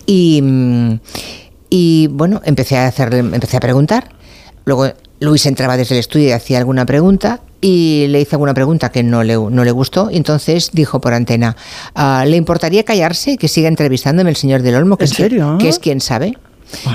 Y, 0.05 0.41
mm, 0.41 0.99
y 1.69 2.07
bueno, 2.07 2.41
empecé 2.43 2.77
a, 2.77 2.87
hacerle, 2.87 3.19
empecé 3.19 3.57
a 3.57 3.59
preguntar. 3.59 4.09
Luego 4.65 4.91
Luis 5.19 5.45
entraba 5.45 5.77
desde 5.77 5.95
el 5.95 5.99
estudio 5.99 6.29
y 6.29 6.31
hacía 6.31 6.57
alguna 6.57 6.85
pregunta 6.85 7.41
y 7.61 8.07
le 8.09 8.19
hice 8.21 8.35
alguna 8.35 8.53
pregunta 8.53 8.89
que 8.89 9.03
no 9.03 9.23
le, 9.23 9.35
no 9.35 9.63
le 9.63 9.71
gustó 9.71 10.09
y 10.11 10.17
entonces 10.17 10.71
dijo 10.73 10.99
por 10.99 11.13
antena, 11.13 11.55
"Ah, 11.95 12.25
¿le 12.27 12.35
importaría 12.37 12.83
callarse 12.83 13.31
y 13.33 13.37
que 13.37 13.47
siga 13.47 13.67
entrevistándome 13.67 14.29
el 14.31 14.35
señor 14.35 14.61
del 14.63 14.75
Olmo? 14.75 14.97
Que 14.97 15.05
¿En 15.05 15.11
es, 15.11 15.15
que- 15.17 15.23
serio? 15.23 15.57
Que 15.59 15.69
es 15.69 15.77
quien 15.79 16.01
sabe. 16.01 16.37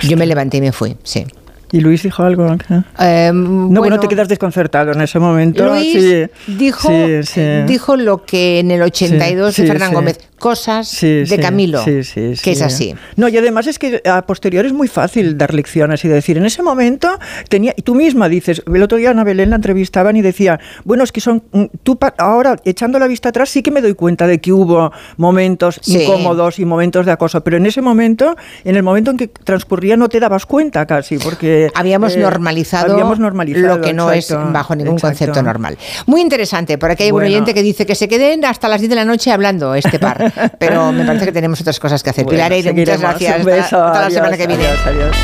Yo 0.03 0.17
me 0.17 0.27
levanté 0.27 0.57
y 0.57 0.61
me 0.63 0.73
fui, 0.73 0.97
sí. 1.05 1.25
¿Y 1.73 1.81
Luis 1.81 2.03
dijo 2.03 2.23
algo? 2.23 2.57
Eh, 3.01 3.31
no, 3.35 3.81
bueno, 3.81 3.99
te 3.99 4.07
quedas 4.09 4.29
desconcertado 4.29 4.93
en 4.93 5.01
ese 5.01 5.19
momento. 5.19 5.67
Luis 5.69 5.93
sí. 5.93 6.53
dijo, 6.57 6.89
Sí, 6.89 7.23
sí. 7.25 7.41
dijo 7.67 7.97
lo 7.97 8.25
que 8.25 8.61
en 8.61 8.71
el 8.71 8.83
82 8.83 9.55
Sí, 9.55 9.63
de 9.63 9.69
Fernán. 9.69 9.93
Gómez, 9.93 10.19
cosas 10.39 11.01
de 11.01 11.39
Camilo, 11.41 11.83
que 11.85 11.99
es 12.01 12.09
sí. 12.09 12.63
así. 12.63 12.95
No, 13.17 13.29
y 13.29 13.37
además 13.37 13.67
es 13.67 13.79
que 13.79 14.03
a 14.05 14.27
posteriori 14.27 14.69
es 14.69 14.75
muy 14.75 14.87
fácil 14.87 15.37
dar 15.37 15.55
lecciones 15.55 16.05
y 16.05 16.09
decir, 16.09 16.37
en 16.37 16.47
ese 16.47 16.63
momento 16.63 17.19
tenía, 17.49 17.75
y 17.77 17.83
tú 17.83 17.95
misma 17.95 18.29
dices, 18.29 18.63
el 18.73 18.83
otro 18.83 18.99
día 18.99 19.11
Ana 19.11 19.25
Belén 19.25 19.51
la 19.51 19.57
entrevistaban 19.57 20.15
y 20.17 20.23
decía, 20.23 20.61
bueno, 20.85 21.05
es 21.05 21.11
que 21.11 21.21
son, 21.21 21.43
mm, 21.53 21.65
tú 21.83 21.99
ahora 22.19 22.57
echando 22.65 22.99
la 22.99 23.09
vista 23.09 23.31
atrás 23.31 23.49
sí 23.49 23.63
que 23.63 23.71
me 23.71 23.81
doy 23.81 23.95
cuenta 23.95 24.27
de 24.27 24.39
que 24.41 24.53
hubo 24.53 24.93
momentos 25.17 25.81
incómodos 25.87 26.59
y 26.59 26.65
momentos 26.65 27.07
de 27.07 27.13
acoso, 27.13 27.43
pero 27.43 27.57
en 27.57 27.67
ese 27.67 27.81
momento, 27.81 28.37
en 28.65 28.77
el 28.77 28.83
momento 28.83 29.11
en 29.11 29.17
que 29.17 29.29
transcurría 29.29 29.97
no 29.97 30.09
te 30.09 30.21
dabas 30.21 30.47
cuenta 30.47 30.87
casi, 30.87 31.19
porque... 31.19 31.56
Habíamos 31.75 32.15
eh, 32.15 32.19
normalizado, 32.19 32.93
habíamos 32.93 33.19
normalizado, 33.19 33.77
lo 33.77 33.81
que 33.83 33.93
no 33.93 34.13
exacto, 34.13 34.47
es 34.47 34.53
bajo 34.53 34.75
ningún 34.75 34.95
exacto. 34.95 35.19
concepto 35.19 35.43
normal. 35.43 35.77
Muy 36.07 36.21
interesante, 36.21 36.79
por 36.79 36.91
aquí 36.91 37.05
hay 37.05 37.11
Bueno. 37.11 37.27
un 37.29 37.33
oyente 37.35 37.55
que 37.55 37.63
dice 37.63 37.87
que 37.87 37.95
se 37.95 38.09
queden 38.09 38.45
hasta 38.45 38.69
las 38.69 38.81
10 38.81 38.91
de 38.91 38.97
la 38.97 39.05
noche 39.05 39.33
hablando 39.33 39.75
este 39.75 39.99
par, 39.99 40.33
pero 40.59 40.93
me 40.93 41.05
parece 41.05 41.25
que 41.27 41.33
tenemos 41.33 41.61
otras 41.61 41.79
cosas 41.81 42.03
que 42.03 42.11
hacer. 42.11 42.25
Bueno, 42.25 42.37
Pilar 42.37 42.53
Eire, 42.53 42.73
muchas 42.73 43.01
gracias. 43.01 43.35
Un 43.35 43.41
Hasta- 43.41 43.51
beso, 43.63 43.85
hasta 43.85 43.99
la 44.01 44.07
adiós, 44.07 44.15
semana 44.15 44.37
que 44.37 44.47
viene. 44.47 44.67
adiós, 44.67 44.87
adiós. 44.87 45.17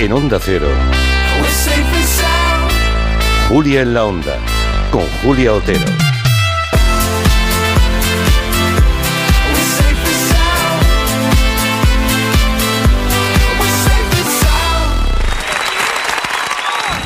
En 0.00 0.12
Onda 0.12 0.38
Cero. 0.40 0.66
Julia 3.48 3.80
en 3.82 3.94
la 3.94 4.04
Onda. 4.04 4.36
Con 4.90 5.02
Julia 5.22 5.52
Otero. 5.54 6.07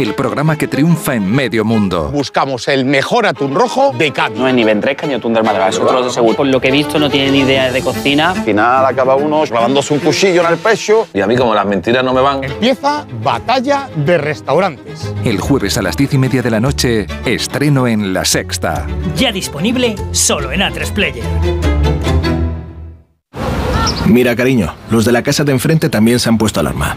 El 0.00 0.14
programa 0.14 0.56
que 0.56 0.66
triunfa 0.66 1.14
en 1.14 1.30
medio 1.30 1.62
mundo. 1.62 2.08
Buscamos 2.10 2.68
el 2.68 2.86
mejor 2.86 3.26
atún 3.26 3.54
rojo 3.54 3.92
de 3.92 4.10
Cádiz. 4.10 4.38
No 4.38 4.48
es 4.48 4.54
ni 4.54 4.64
Ventresca 4.64 5.06
ni 5.06 5.12
atún 5.12 5.34
del 5.34 5.44
Málaga, 5.44 5.68
es 5.68 5.78
otro 5.78 6.02
de 6.02 6.08
seguro. 6.08 6.38
Por 6.38 6.46
lo 6.46 6.58
que 6.58 6.68
he 6.68 6.70
visto 6.70 6.98
no 6.98 7.10
tiene 7.10 7.30
ni 7.30 7.40
idea 7.40 7.70
de 7.70 7.82
cocina. 7.82 8.30
Al 8.30 8.42
final 8.42 8.86
acaba 8.86 9.16
uno 9.16 9.42
clavándose 9.42 9.92
un 9.92 10.00
cuchillo 10.00 10.40
en 10.40 10.52
el 10.54 10.56
pecho 10.56 11.06
y 11.12 11.20
a 11.20 11.26
mí 11.26 11.36
como 11.36 11.54
las 11.54 11.66
mentiras 11.66 12.02
no 12.02 12.14
me 12.14 12.22
van. 12.22 12.42
Empieza 12.42 13.04
Batalla 13.22 13.90
de 13.94 14.16
Restaurantes. 14.16 15.12
El 15.22 15.38
jueves 15.38 15.76
a 15.76 15.82
las 15.82 15.98
diez 15.98 16.14
y 16.14 16.18
media 16.18 16.40
de 16.40 16.50
la 16.50 16.60
noche, 16.60 17.06
estreno 17.26 17.86
en 17.86 18.14
La 18.14 18.24
Sexta. 18.24 18.86
Ya 19.16 19.30
disponible 19.32 19.96
solo 20.12 20.50
en 20.50 20.62
A3 20.62 20.92
Player. 20.94 21.24
Mira, 24.06 24.34
cariño, 24.34 24.74
los 24.90 25.04
de 25.04 25.12
la 25.12 25.22
casa 25.22 25.44
de 25.44 25.52
enfrente 25.52 25.90
también 25.90 26.18
se 26.18 26.30
han 26.30 26.38
puesto 26.38 26.58
alarma. 26.58 26.96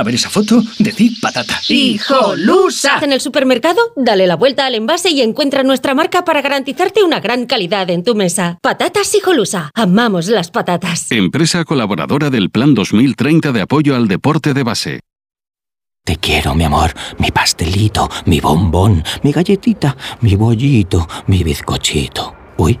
A 0.00 0.02
ver 0.02 0.14
esa 0.14 0.30
foto, 0.30 0.62
decid 0.78 1.12
patata. 1.20 1.60
¡Hijolusa! 1.68 3.00
En 3.02 3.12
el 3.12 3.20
supermercado, 3.20 3.92
dale 3.96 4.26
la 4.26 4.34
vuelta 4.34 4.64
al 4.64 4.74
envase 4.74 5.10
y 5.10 5.20
encuentra 5.20 5.62
nuestra 5.62 5.94
marca 5.94 6.24
para 6.24 6.40
garantizarte 6.40 7.02
una 7.02 7.20
gran 7.20 7.44
calidad 7.44 7.90
en 7.90 8.02
tu 8.02 8.14
mesa. 8.14 8.58
Patatas 8.62 9.14
Hijolusa. 9.14 9.70
Amamos 9.74 10.28
las 10.28 10.50
patatas. 10.50 11.12
Empresa 11.12 11.66
colaboradora 11.66 12.30
del 12.30 12.48
Plan 12.48 12.74
2030 12.74 13.52
de 13.52 13.60
apoyo 13.60 13.94
al 13.94 14.08
deporte 14.08 14.54
de 14.54 14.62
base. 14.62 15.00
Te 16.02 16.16
quiero, 16.16 16.54
mi 16.54 16.64
amor, 16.64 16.94
mi 17.18 17.30
pastelito, 17.30 18.08
mi 18.24 18.40
bombón, 18.40 19.04
mi 19.22 19.32
galletita, 19.32 19.98
mi 20.22 20.34
bollito, 20.34 21.06
mi 21.26 21.44
bizcochito. 21.44 22.34
Uy, 22.56 22.80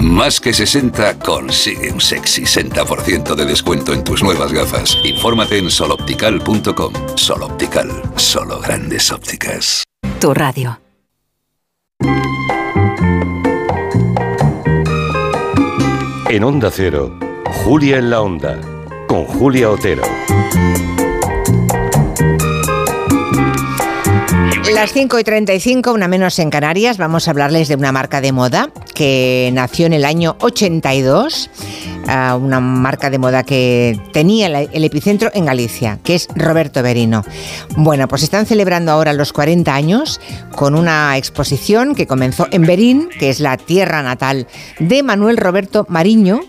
Más 0.00 0.40
que 0.40 0.52
60 0.52 1.18
consigue 1.18 1.92
un 1.92 2.00
sexy 2.00 2.42
60% 2.42 3.34
de 3.34 3.44
descuento 3.44 3.92
en 3.92 4.04
tus 4.04 4.22
nuevas 4.22 4.52
gafas. 4.52 4.96
Infórmate 5.04 5.58
en 5.58 5.70
soloptical.com. 5.70 6.92
Soloptical, 7.16 7.90
solo 8.16 8.60
grandes 8.60 9.10
ópticas. 9.10 9.84
Tu 10.20 10.32
radio. 10.34 10.78
En 16.28 16.44
Onda 16.44 16.70
Cero, 16.70 17.18
Julia 17.62 17.98
en 17.98 18.08
la 18.08 18.22
Onda, 18.22 18.58
con 19.06 19.24
Julia 19.24 19.70
Otero. 19.70 20.02
Las 24.70 24.92
5 24.92 25.18
y 25.18 25.24
35, 25.24 25.92
una 25.92 26.06
menos 26.08 26.38
en 26.38 26.48
Canarias, 26.48 26.96
vamos 26.96 27.26
a 27.26 27.32
hablarles 27.32 27.68
de 27.68 27.74
una 27.74 27.90
marca 27.90 28.20
de 28.20 28.32
moda 28.32 28.70
que 28.94 29.50
nació 29.52 29.86
en 29.86 29.92
el 29.92 30.04
año 30.04 30.36
82, 30.40 31.50
ah, 32.06 32.38
una 32.40 32.60
marca 32.60 33.10
de 33.10 33.18
moda 33.18 33.42
que 33.42 34.00
tenía 34.12 34.46
el, 34.46 34.84
epicentro 34.84 35.30
en 35.34 35.46
Galicia, 35.46 35.98
que 36.04 36.14
es 36.14 36.28
Roberto 36.36 36.82
Berino. 36.82 37.24
Bueno, 37.76 38.06
pues 38.08 38.22
están 38.22 38.46
celebrando 38.46 38.92
ahora 38.92 39.12
los 39.12 39.32
40 39.32 39.74
años 39.74 40.20
con 40.54 40.74
una 40.74 41.16
exposición 41.18 41.94
que 41.94 42.06
comenzó 42.06 42.46
en 42.50 42.62
Berín, 42.62 43.08
que 43.18 43.30
es 43.30 43.40
la 43.40 43.56
tierra 43.56 44.02
natal 44.02 44.46
de 44.78 45.02
Manuel 45.02 45.36
Roberto 45.36 45.86
Mariño, 45.88 46.40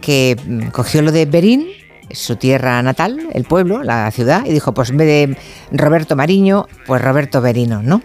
que 0.00 0.36
mm, 0.46 0.68
cogió 0.68 1.02
lo 1.02 1.12
de 1.12 1.24
Berín 1.24 1.66
su 2.14 2.36
tierra 2.36 2.82
natal, 2.82 3.28
el 3.32 3.44
pueblo, 3.44 3.82
la 3.82 4.10
ciudad, 4.10 4.44
y 4.46 4.52
dijo, 4.52 4.72
pues 4.72 4.90
en 4.90 4.96
vez 4.96 5.06
de 5.06 5.36
Roberto 5.72 6.16
Mariño, 6.16 6.66
pues 6.86 7.02
Roberto 7.02 7.40
Berino, 7.40 7.82
¿no? 7.82 8.02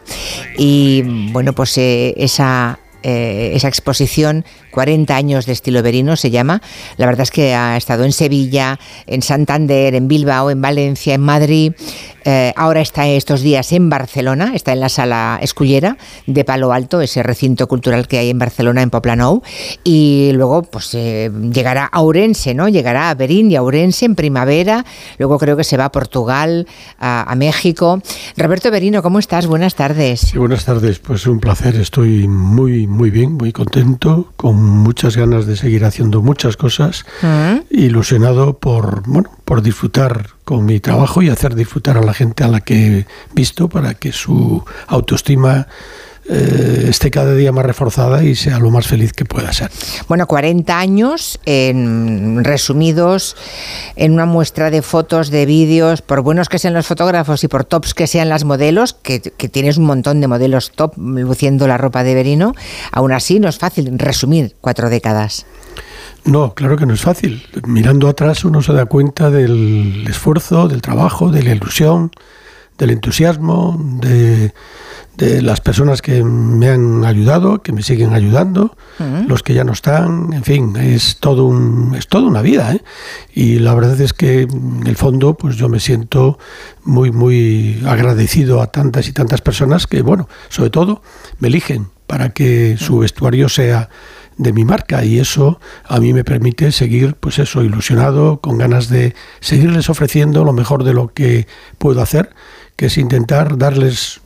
Y 0.58 1.04
bueno, 1.32 1.54
pues 1.54 1.78
eh, 1.78 2.14
esa, 2.18 2.80
eh, 3.04 3.52
esa 3.54 3.68
exposición 3.68 4.46
40 4.72 5.16
años 5.16 5.46
de 5.46 5.54
estilo 5.54 5.84
berino 5.84 6.16
se 6.16 6.32
llama. 6.32 6.62
La 6.98 7.06
verdad 7.06 7.24
es 7.24 7.32
que 7.32 7.54
ha 7.54 7.78
estado 7.78 8.04
en 8.04 8.12
Sevilla, 8.12 8.80
en 9.08 9.22
Santander, 9.22 9.96
en 9.96 10.08
Bilbao, 10.08 10.50
en 10.50 10.62
Valencia, 10.62 11.14
en 11.14 11.22
Madrid. 11.22 11.74
Eh, 12.26 12.54
ahora 12.56 12.82
está 12.82 13.08
estos 13.08 13.42
días 13.42 13.72
en 13.72 13.90
Barcelona, 13.90 14.52
está 14.54 14.74
en 14.74 14.82
la 14.82 14.90
sala 14.90 15.40
Escullera 15.42 15.98
de 16.28 16.44
Palo 16.44 16.74
Alto, 16.74 17.02
ese 17.02 17.24
recinto 17.24 17.68
cultural 17.68 18.08
que 18.08 18.18
hay 18.18 18.30
en 18.30 18.40
Barcelona, 18.40 18.82
en 18.82 18.90
Poplanou. 18.90 19.42
Y 19.84 20.32
luego 20.34 20.64
pues 20.64 20.94
eh, 20.94 21.32
llegará 21.52 21.86
a 21.86 22.02
Ourense, 22.02 22.54
¿no? 22.54 22.68
Llegará 22.68 23.10
a 23.10 23.16
Berín 23.16 23.52
y 23.52 23.56
a 23.56 23.64
Ourense 23.64 24.06
en 24.06 24.16
primavera. 24.16 24.86
Luego 25.18 25.40
creo 25.40 25.56
que 25.58 25.64
se 25.64 25.78
va 25.78 25.86
a 25.86 25.92
Portugal, 25.92 26.68
a, 27.00 27.34
México. 27.36 28.02
Roberto 28.36 28.70
Berino, 28.70 29.02
¿cómo 29.02 29.18
estás? 29.18 29.48
Buenas 29.48 29.76
tardes. 29.76 30.34
Buenas 30.36 30.66
tardes. 30.66 31.00
Pues 31.00 31.26
un 31.26 31.40
placer. 31.40 31.76
Estoy 31.78 32.28
muy, 32.28 32.86
muy 32.86 33.12
bien, 33.12 33.34
muy 33.34 33.54
contento, 33.54 34.34
con 34.36 34.59
muchas 34.62 35.16
ganas 35.18 35.46
de 35.46 35.56
seguir 35.56 35.86
haciendo 35.86 36.22
muchas 36.22 36.58
cosas, 36.58 37.06
Mm. 37.22 37.60
ilusionado 37.72 38.58
por, 38.60 39.04
bueno, 39.08 39.30
por 39.46 39.62
disfrutar 39.62 40.28
con 40.44 40.66
mi 40.66 40.80
trabajo 40.80 41.22
y 41.22 41.30
hacer 41.30 41.56
disfrutar 41.56 41.98
a 41.98 42.02
la 42.04 42.14
gente 42.14 42.44
a 42.44 42.48
la 42.48 42.62
que 42.62 43.00
he 43.00 43.08
visto 43.34 43.70
para 43.70 43.94
que 43.94 44.12
su 44.12 44.64
autoestima 44.88 45.68
eh, 46.32 46.86
esté 46.90 47.10
cada 47.10 47.34
día 47.34 47.52
más 47.52 47.66
reforzada 47.66 48.24
y 48.24 48.36
sea 48.36 48.60
lo 48.60 48.70
más 48.70 48.86
feliz 48.86 49.14
que 49.14 49.26
pueda 49.26 49.52
ser. 49.52 49.72
Bueno, 50.08 50.28
40 50.28 50.78
años 50.78 51.40
en, 51.46 52.44
resumidos 52.44 53.36
en 53.96 54.14
una 54.14 54.26
muestra 54.26 54.70
de 54.70 54.84
fotos, 54.84 55.32
de 55.32 55.48
vídeos, 55.48 56.04
por 56.04 56.22
buenos 56.22 56.48
que 56.48 56.60
sean 56.60 56.76
los 56.76 56.86
fotógrafos 56.86 57.44
y 57.44 57.48
por 57.48 57.64
tops 57.64 57.96
que 57.96 58.06
sean 58.06 58.30
las 58.30 58.44
modelos, 58.44 58.94
que, 58.94 59.22
que 59.22 59.50
tienes 59.50 59.78
un 59.78 59.86
montón 59.86 60.22
de 60.22 60.28
modelos 60.28 60.72
top 60.72 60.94
luciendo 60.98 61.68
la 61.68 61.78
ropa 61.78 62.04
de 62.04 62.14
Berino, 62.14 62.54
aún 62.92 63.12
así 63.12 63.40
no 63.40 63.50
es 63.50 63.58
fácil 63.58 63.98
resumir 63.98 64.56
cuatro 64.62 64.90
décadas. 64.90 65.48
No, 66.26 66.54
claro 66.54 66.78
que 66.78 66.86
no 66.86 66.94
es 66.94 67.02
fácil. 67.02 67.44
Mirando 67.66 68.08
atrás 68.08 68.46
uno 68.46 68.62
se 68.62 68.74
da 68.74 68.86
cuenta 68.86 69.32
del 69.32 70.06
esfuerzo, 70.08 70.68
del 70.68 70.82
trabajo, 70.82 71.32
de 71.32 71.42
la 71.42 71.52
ilusión, 71.52 72.12
del 72.78 72.92
entusiasmo, 72.92 73.78
de, 74.02 74.54
de 75.20 75.42
las 75.42 75.60
personas 75.60 76.02
que 76.02 76.24
me 76.24 76.70
han 76.70 77.04
ayudado, 77.04 77.62
que 77.62 77.74
me 77.74 77.84
siguen 77.84 78.14
ayudando, 78.14 78.76
los 79.28 79.44
que 79.44 79.54
ya 79.54 79.66
no 79.66 79.74
están, 79.74 80.32
en 80.34 80.44
fin, 80.44 80.76
es 80.78 81.18
todo 81.20 81.46
un, 81.46 81.94
es 81.96 82.08
toda 82.08 82.28
una 82.28 82.42
vida, 82.42 82.74
¿eh? 82.74 82.82
Y 83.34 83.60
la 83.60 83.74
verdad 83.74 84.00
es 84.00 84.14
que 84.14 84.42
en 84.44 84.88
el 84.88 84.96
fondo, 84.96 85.36
pues 85.36 85.58
yo 85.58 85.68
me 85.68 85.80
siento 85.80 86.40
muy, 86.84 87.12
muy 87.12 87.84
agradecido 87.86 88.62
a 88.62 88.68
tantas 88.68 89.08
y 89.10 89.12
tantas 89.12 89.42
personas 89.42 89.88
que, 89.88 90.02
bueno, 90.02 90.30
sobre 90.48 90.70
todo 90.70 91.02
me 91.40 91.50
eligen 91.50 91.90
para 92.08 92.30
que 92.30 92.78
su 92.78 93.00
vestuario 93.00 93.50
sea 93.50 93.90
de 94.38 94.54
mi 94.54 94.64
marca. 94.64 95.04
Y 95.04 95.20
eso 95.20 95.60
a 95.86 96.00
mí 96.00 96.14
me 96.14 96.24
permite 96.24 96.72
seguir 96.72 97.16
pues 97.16 97.40
eso 97.40 97.62
ilusionado 97.62 98.40
con 98.40 98.58
ganas 98.58 98.88
de 98.88 99.16
seguirles 99.42 99.90
ofreciendo 99.90 100.46
lo 100.46 100.54
mejor 100.54 100.86
de 100.86 100.94
lo 100.94 101.14
que 101.14 101.46
puedo 101.78 102.02
hacer 102.02 102.30
que 102.80 102.86
es 102.86 102.98
intentar 102.98 103.58
darles 103.58 104.22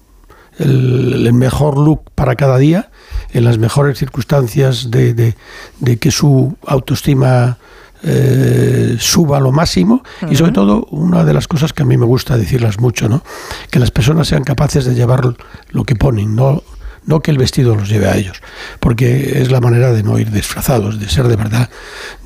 el, 0.60 1.26
el 1.28 1.34
mejor 1.34 1.78
look 1.78 2.12
para 2.16 2.36
cada 2.36 2.58
día 2.58 2.90
en 3.32 3.44
las 3.44 3.58
mejores 3.58 3.98
circunstancias 3.98 4.92
de, 4.92 5.14
de, 5.14 5.36
de 5.80 5.98
que 5.98 6.12
su 6.12 6.56
autoestima 6.66 7.58
eh, 8.04 8.98
suba 9.00 9.38
a 9.38 9.40
lo 9.40 9.52
máximo. 9.52 10.04
Y 10.30 10.36
sobre 10.36 10.52
todo 10.52 10.86
una 10.92 11.24
de 11.24 11.34
las 11.34 11.48
cosas 11.48 11.74
que 11.74 11.84
a 11.84 11.86
mí 11.86 11.98
me 11.98 12.06
gusta 12.06 12.38
decirlas 12.38 12.80
mucho 12.80 13.08
no 13.08 13.24
que 13.72 13.80
las 13.80 13.92
personas 13.92 14.28
sean 14.28 14.44
capaces 14.44 14.86
de 14.86 14.94
llevar 14.94 15.36
lo 15.70 15.84
que 15.84 15.96
ponen 15.96 16.36
no 16.36 16.64
no 17.06 17.22
que 17.22 17.32
el 17.32 17.38
vestido 17.38 17.76
los 17.76 17.90
lleve 17.90 18.08
a 18.08 18.16
ellos, 18.16 18.42
porque 18.80 19.42
es 19.42 19.52
la 19.52 19.60
manera 19.60 19.92
de 19.92 20.04
no 20.04 20.18
ir 20.20 20.32
disfrazados, 20.32 21.02
de 21.02 21.10
ser 21.10 21.28
de 21.28 21.36
verdad, 21.36 21.70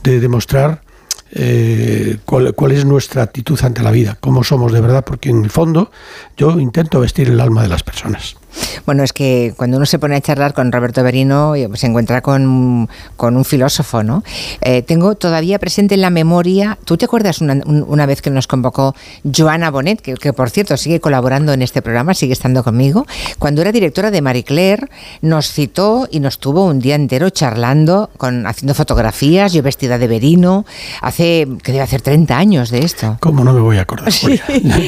de 0.04 0.20
demostrar 0.20 0.84
eh, 1.32 2.18
cuál, 2.26 2.54
cuál, 2.54 2.72
es 2.72 2.86
nuestra 2.86 3.24
actitud 3.24 3.60
ante 3.64 3.84
la 3.84 3.91
vida, 3.91 4.18
cómo 4.20 4.44
somos 4.44 4.72
de 4.72 4.82
verdad, 4.82 5.04
porque 5.06 5.30
en 5.30 5.44
el 5.44 5.49
fondo 5.49 5.91
yo 6.36 6.60
intento 6.60 6.99
vestir 6.99 7.30
el 7.30 7.40
alma 7.40 7.64
de 7.64 7.70
las 7.70 7.84
personas. 7.84 8.38
Bueno, 8.85 9.03
es 9.03 9.13
que 9.13 9.53
cuando 9.55 9.77
uno 9.77 9.85
se 9.85 9.99
pone 9.99 10.15
a 10.15 10.21
charlar 10.21 10.53
con 10.53 10.71
Roberto 10.71 11.03
Berino 11.03 11.53
se 11.73 11.88
encuentra 11.88 12.21
con, 12.21 12.89
con 13.15 13.35
un 13.38 13.45
filósofo, 13.45 14.03
¿no? 14.03 14.23
Eh, 14.61 14.81
tengo 14.81 15.15
todavía 15.15 15.59
presente 15.59 15.95
en 15.95 16.01
la 16.01 16.09
memoria, 16.09 16.77
¿tú 16.85 16.97
te 16.97 17.05
acuerdas 17.05 17.41
una, 17.41 17.61
una 17.65 18.05
vez 18.05 18.21
que 18.21 18.29
nos 18.29 18.47
convocó 18.47 18.95
Joana 19.35 19.71
Bonet, 19.71 20.01
que, 20.01 20.13
que, 20.15 20.34
por 20.34 20.49
cierto 20.49 20.77
sigue 20.77 20.99
colaborando 20.99 21.53
en 21.53 21.61
este 21.61 21.81
programa, 21.81 22.13
sigue 22.13 22.34
estando 22.34 22.63
conmigo? 22.63 23.05
Cuando 23.39 23.61
era 23.61 23.71
directora 23.71 24.11
de 24.11 24.21
Marie 24.21 24.43
Claire, 24.43 24.88
nos 25.21 25.51
citó 25.51 26.07
y 26.11 26.19
nos 26.19 26.39
tuvo 26.39 26.65
un 26.65 26.79
día 26.79 26.95
entero 26.95 27.29
charlando, 27.29 28.09
con, 28.17 28.45
haciendo 28.45 28.73
fotografías, 28.73 29.53
yo 29.53 29.61
vestida 29.63 29.97
de 29.97 30.07
Berino, 30.07 30.65
hace, 31.01 31.47
que 31.63 31.71
debe 31.71 31.84
hacer 31.84 32.01
30 32.01 32.38
años 32.38 32.69
de 32.69 32.79
esto. 32.79 33.17
¿Cómo 33.19 33.43
no 33.43 33.53
me 33.53 33.59
voy 33.59 33.77
a 33.77 33.81
acordar? 33.81 34.11
Sí. 34.17 34.39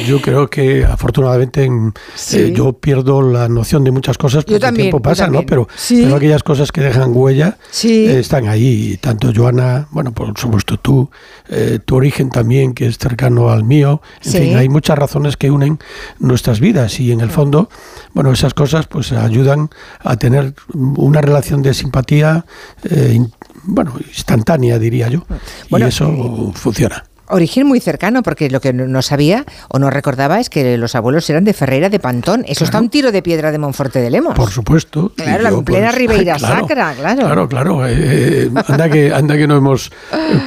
Yo 0.07 0.21
creo 0.21 0.49
que 0.49 0.83
afortunadamente 0.83 1.69
sí. 2.15 2.37
eh, 2.37 2.53
yo 2.55 2.73
pierdo 2.73 3.21
la 3.21 3.47
de 3.59 3.91
muchas 3.91 4.17
cosas 4.17 4.45
también, 4.45 4.63
el 4.63 4.75
tiempo 4.75 5.01
pasa, 5.01 5.27
¿no? 5.27 5.45
Pero, 5.45 5.67
sí. 5.75 6.01
pero, 6.03 6.15
aquellas 6.15 6.43
cosas 6.43 6.71
que 6.71 6.81
dejan 6.81 7.11
huella 7.13 7.57
sí. 7.71 8.07
eh, 8.07 8.19
están 8.19 8.47
ahí. 8.47 8.97
Tanto 9.01 9.31
Joana, 9.35 9.87
bueno, 9.91 10.11
por 10.11 10.37
supuesto 10.37 10.77
tú, 10.77 11.09
eh, 11.49 11.79
tu 11.83 11.95
origen 11.95 12.29
también, 12.29 12.73
que 12.73 12.87
es 12.87 12.97
cercano 12.97 13.49
al 13.49 13.63
mío. 13.63 14.01
En 14.23 14.31
fin, 14.31 14.55
hay 14.57 14.69
muchas 14.69 14.97
razones 14.97 15.37
que 15.37 15.51
unen 15.51 15.79
nuestras 16.19 16.59
vidas 16.59 16.99
y 16.99 17.11
en 17.11 17.21
el 17.21 17.29
fondo, 17.29 17.69
bueno, 18.13 18.31
esas 18.31 18.53
cosas 18.53 18.87
pues 18.87 19.11
ayudan 19.11 19.69
a 19.99 20.15
tener 20.17 20.53
una 20.73 21.21
relación 21.21 21.61
de 21.61 21.73
simpatía, 21.73 22.45
eh, 22.83 23.19
bueno, 23.63 23.93
instantánea, 24.07 24.79
diría 24.79 25.09
yo. 25.09 25.25
Bueno, 25.69 25.85
y 25.85 25.89
eso 25.89 26.51
funciona. 26.55 27.08
Origen 27.29 27.67
muy 27.67 27.79
cercano, 27.79 28.23
porque 28.23 28.49
lo 28.49 28.59
que 28.59 28.73
no 28.73 29.01
sabía 29.01 29.45
o 29.69 29.79
no 29.79 29.89
recordaba 29.89 30.39
es 30.39 30.49
que 30.49 30.77
los 30.77 30.95
abuelos 30.95 31.29
eran 31.29 31.43
de 31.43 31.53
Ferreira 31.53 31.89
de 31.89 31.99
Pantón. 31.99 32.41
Eso 32.41 32.59
claro. 32.59 32.65
está 32.65 32.79
un 32.79 32.89
tiro 32.89 33.11
de 33.11 33.21
piedra 33.21 33.51
de 33.51 33.57
Monforte 33.57 33.99
de 33.99 34.09
Lemos. 34.09 34.35
Por 34.35 34.49
supuesto. 34.49 35.11
Claro, 35.15 35.49
yo, 35.49 35.57
en 35.59 35.65
plena 35.65 35.87
pues, 35.87 35.95
Ribeira 35.99 36.35
claro, 36.35 36.61
Sacra, 36.61 36.93
claro. 36.93 37.21
Claro, 37.21 37.49
claro. 37.49 37.87
Eh, 37.87 38.49
anda, 38.67 38.89
que, 38.89 39.13
anda 39.13 39.37
que 39.37 39.47
no 39.47 39.57
hemos 39.57 39.91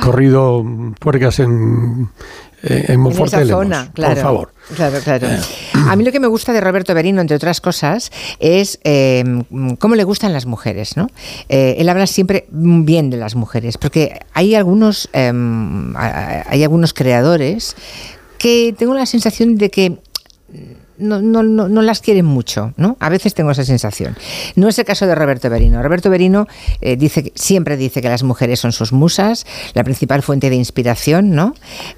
corrido 0.01 0.65
puercas 0.99 1.39
en, 1.39 2.09
en 2.63 3.01
Monforte 3.01 3.37
en 3.37 3.43
esa 3.43 3.53
zona, 3.53 3.91
claro, 3.93 4.15
por 4.15 4.23
favor. 4.23 4.55
Claro, 4.77 4.99
claro. 5.03 5.27
Eh. 5.27 5.41
A 5.75 5.97
mí 5.97 6.05
lo 6.05 6.13
que 6.13 6.21
me 6.21 6.29
gusta 6.29 6.53
de 6.53 6.61
Roberto 6.61 6.95
Berino, 6.95 7.21
entre 7.21 7.37
otras 7.37 7.61
cosas, 7.61 8.13
es 8.39 8.79
eh, 8.85 9.25
cómo 9.79 9.95
le 9.97 10.05
gustan 10.05 10.33
las 10.33 10.47
mujeres, 10.47 10.97
¿no? 10.97 11.09
Eh, 11.49 11.77
él 11.79 11.89
habla 11.89 12.07
siempre 12.07 12.47
bien 12.51 13.11
de 13.11 13.17
las 13.17 13.35
mujeres, 13.35 13.79
porque 13.79 14.21
hay 14.33 14.55
algunos, 14.55 15.09
eh, 15.13 15.33
hay 16.47 16.63
algunos 16.63 16.95
creadores 16.95 17.75
que 18.39 18.75
tengo 18.77 18.95
la 18.95 19.07
sensación 19.07 19.57
de 19.57 19.71
que 19.71 19.99
no, 20.99 21.21
no, 21.21 21.43
no, 21.43 21.69
no, 21.69 21.83
las 21.83 22.01
quieren 22.01 22.25
mucho, 22.25 22.73
¿no? 22.77 22.97
A 23.01 23.09
veces 23.09 23.35
tengo 23.35 23.51
esa 23.51 23.65
sensación. 23.65 24.17
No 24.57 24.69
es 24.69 24.79
el 24.79 24.85
caso 24.85 25.07
de 25.07 25.15
Roberto 25.15 25.51
Berino. 25.51 25.83
Roberto 25.83 26.11
Berino 26.11 26.47
eh, 26.81 26.97
dice, 26.97 27.33
siempre 27.35 27.77
dice 27.77 28.03
que 28.03 28.09
las 28.09 28.23
mujeres 28.23 28.61
son 28.61 28.73
sus 28.73 28.93
musas, 28.93 29.47
la 29.75 29.85
principal 29.85 30.23
fuente 30.23 30.51
de 30.51 30.57
inspiración, 30.57 31.31
¿no? 31.31 31.55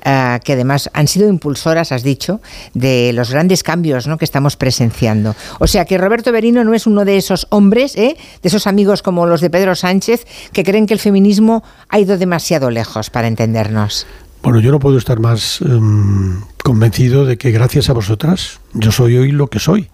Uh, 0.07 0.39
que 0.43 0.53
además 0.53 0.91
han 0.93 1.09
sido 1.09 1.29
impulsoras, 1.29 1.93
has 1.93 2.03
dicho, 2.03 2.41
de 2.73 3.13
los 3.13 3.31
grandes 3.31 3.63
cambios 3.63 4.07
¿no? 4.07 4.19
que 4.19 4.25
estamos 4.25 4.57
presenciando. 4.57 5.35
O 5.61 5.67
sea 5.67 5.85
que 5.85 5.99
Roberto 5.99 6.33
Berino 6.33 6.65
no 6.65 6.75
es 6.75 6.87
uno 6.87 7.05
de 7.05 7.17
esos 7.17 7.47
hombres, 7.51 7.97
¿eh? 7.97 8.17
de 8.43 8.49
esos 8.49 8.67
amigos 8.67 9.03
como 9.03 9.27
los 9.27 9.41
de 9.41 9.51
Pedro 9.51 9.75
Sánchez, 9.75 10.27
que 10.53 10.65
creen 10.65 10.87
que 10.87 10.95
el 10.95 11.01
feminismo 11.01 11.63
ha 11.89 11.99
ido 11.99 12.19
demasiado 12.19 12.71
lejos 12.71 13.11
para 13.11 13.29
entendernos. 13.29 14.07
Bueno, 14.45 14.61
yo 14.61 14.71
no 14.73 14.79
puedo 14.79 14.99
estar 14.99 15.21
más 15.21 15.63
um, 15.63 16.43
convencido 16.63 17.25
de 17.25 17.39
que 17.39 17.51
gracias 17.51 17.89
a 17.89 17.95
vosotras 17.95 18.61
yo 18.75 18.93
soy 18.93 19.17
hoy 19.17 19.33
lo 19.33 19.47
que 19.47 19.59
soy. 19.59 19.89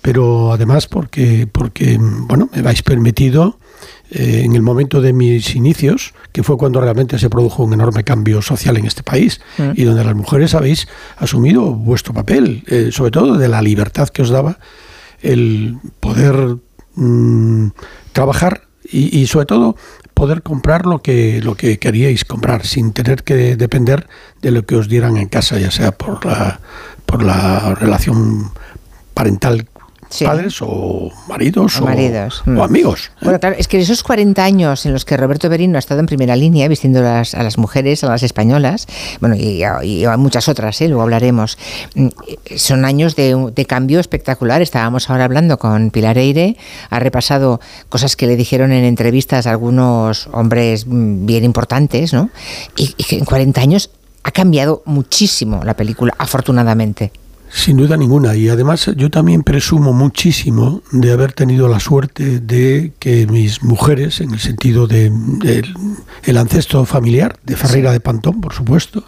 Pero 0.00 0.52
además 0.52 0.86
porque, 0.86 1.48
porque 1.50 1.98
bueno, 2.00 2.48
me 2.52 2.60
habéis 2.60 2.84
permitido 2.84 3.58
eh, 4.10 4.42
en 4.44 4.54
el 4.54 4.62
momento 4.62 5.00
de 5.00 5.12
mis 5.12 5.56
inicios, 5.56 6.14
que 6.30 6.44
fue 6.44 6.56
cuando 6.56 6.80
realmente 6.80 7.18
se 7.18 7.28
produjo 7.28 7.64
un 7.64 7.72
enorme 7.72 8.04
cambio 8.04 8.40
social 8.40 8.76
en 8.76 8.84
este 8.84 9.02
país 9.02 9.40
mm. 9.58 9.70
y 9.74 9.82
donde 9.82 10.04
las 10.04 10.14
mujeres 10.14 10.54
habéis 10.54 10.86
asumido 11.16 11.72
vuestro 11.72 12.14
papel, 12.14 12.62
eh, 12.68 12.90
sobre 12.92 13.10
todo 13.10 13.36
de 13.36 13.48
la 13.48 13.62
libertad 13.62 14.08
que 14.10 14.22
os 14.22 14.30
daba 14.30 14.60
el 15.22 15.78
poder 15.98 16.56
mm, 16.94 17.66
trabajar 18.12 18.68
y, 18.84 19.18
y 19.18 19.26
sobre 19.26 19.46
todo 19.46 19.74
poder 20.22 20.44
comprar 20.44 20.86
lo 20.86 21.02
que, 21.02 21.40
lo 21.42 21.56
que 21.56 21.80
queríais 21.80 22.24
comprar 22.24 22.64
sin 22.64 22.92
tener 22.92 23.24
que 23.24 23.56
depender 23.56 24.06
de 24.40 24.52
lo 24.52 24.64
que 24.64 24.76
os 24.76 24.88
dieran 24.88 25.16
en 25.16 25.26
casa, 25.26 25.58
ya 25.58 25.72
sea 25.72 25.90
por 25.90 26.24
la, 26.24 26.60
por 27.06 27.24
la 27.24 27.74
relación 27.74 28.52
parental 29.14 29.66
Sí. 30.12 30.26
padres 30.26 30.60
o 30.60 31.10
maridos 31.26 31.80
O 31.80 31.84
o, 31.84 31.86
maridos, 31.86 32.42
o 32.46 32.50
mm. 32.50 32.60
amigos. 32.60 33.10
Bueno, 33.22 33.40
claro, 33.40 33.56
es 33.58 33.66
que 33.66 33.80
esos 33.80 34.02
40 34.02 34.44
años 34.44 34.84
en 34.84 34.92
los 34.92 35.06
que 35.06 35.16
Roberto 35.16 35.48
Berino 35.48 35.76
ha 35.76 35.78
estado 35.78 36.00
en 36.00 36.06
primera 36.06 36.36
línea 36.36 36.68
vistiendo 36.68 37.00
las- 37.02 37.34
a 37.34 37.42
las 37.42 37.56
mujeres, 37.56 38.04
a 38.04 38.08
las 38.08 38.22
españolas, 38.22 38.86
bueno, 39.20 39.36
y 39.36 39.62
a, 39.62 39.82
y 39.82 40.04
a 40.04 40.16
muchas 40.18 40.48
otras, 40.48 40.80
¿eh? 40.82 40.88
luego 40.88 41.02
hablaremos, 41.02 41.56
mm, 41.94 42.08
son 42.56 42.84
años 42.84 43.16
de, 43.16 43.50
de 43.54 43.64
cambio 43.64 44.00
espectacular. 44.00 44.60
Estábamos 44.60 45.08
ahora 45.08 45.24
hablando 45.24 45.58
con 45.58 45.90
Pilar 45.90 46.18
Eire, 46.18 46.56
ha 46.90 46.98
repasado 46.98 47.60
cosas 47.88 48.14
que 48.14 48.26
le 48.26 48.36
dijeron 48.36 48.70
en 48.72 48.84
entrevistas 48.84 49.46
a 49.46 49.50
algunos 49.50 50.28
hombres 50.32 50.86
mm, 50.86 51.24
bien 51.24 51.44
importantes, 51.44 52.12
¿no? 52.12 52.28
Y, 52.76 52.94
y 52.98 53.04
que 53.04 53.16
en 53.16 53.24
40 53.24 53.60
años 53.62 53.90
ha 54.24 54.30
cambiado 54.30 54.82
muchísimo 54.84 55.62
la 55.64 55.74
película, 55.74 56.14
afortunadamente. 56.18 57.12
Sin 57.54 57.76
duda 57.76 57.96
ninguna. 57.98 58.34
Y 58.34 58.48
además 58.48 58.90
yo 58.96 59.10
también 59.10 59.42
presumo 59.42 59.92
muchísimo 59.92 60.82
de 60.90 61.12
haber 61.12 61.32
tenido 61.34 61.68
la 61.68 61.80
suerte 61.80 62.40
de 62.40 62.92
que 62.98 63.26
mis 63.26 63.62
mujeres, 63.62 64.20
en 64.22 64.32
el 64.32 64.40
sentido 64.40 64.86
de, 64.86 65.10
del- 65.10 65.74
el 66.24 66.36
ancestro 66.38 66.84
familiar, 66.86 67.36
de 67.44 67.56
Ferreira 67.56 67.92
de 67.92 68.00
Pantón, 68.00 68.40
por 68.40 68.54
supuesto, 68.54 69.00
eh, 69.00 69.04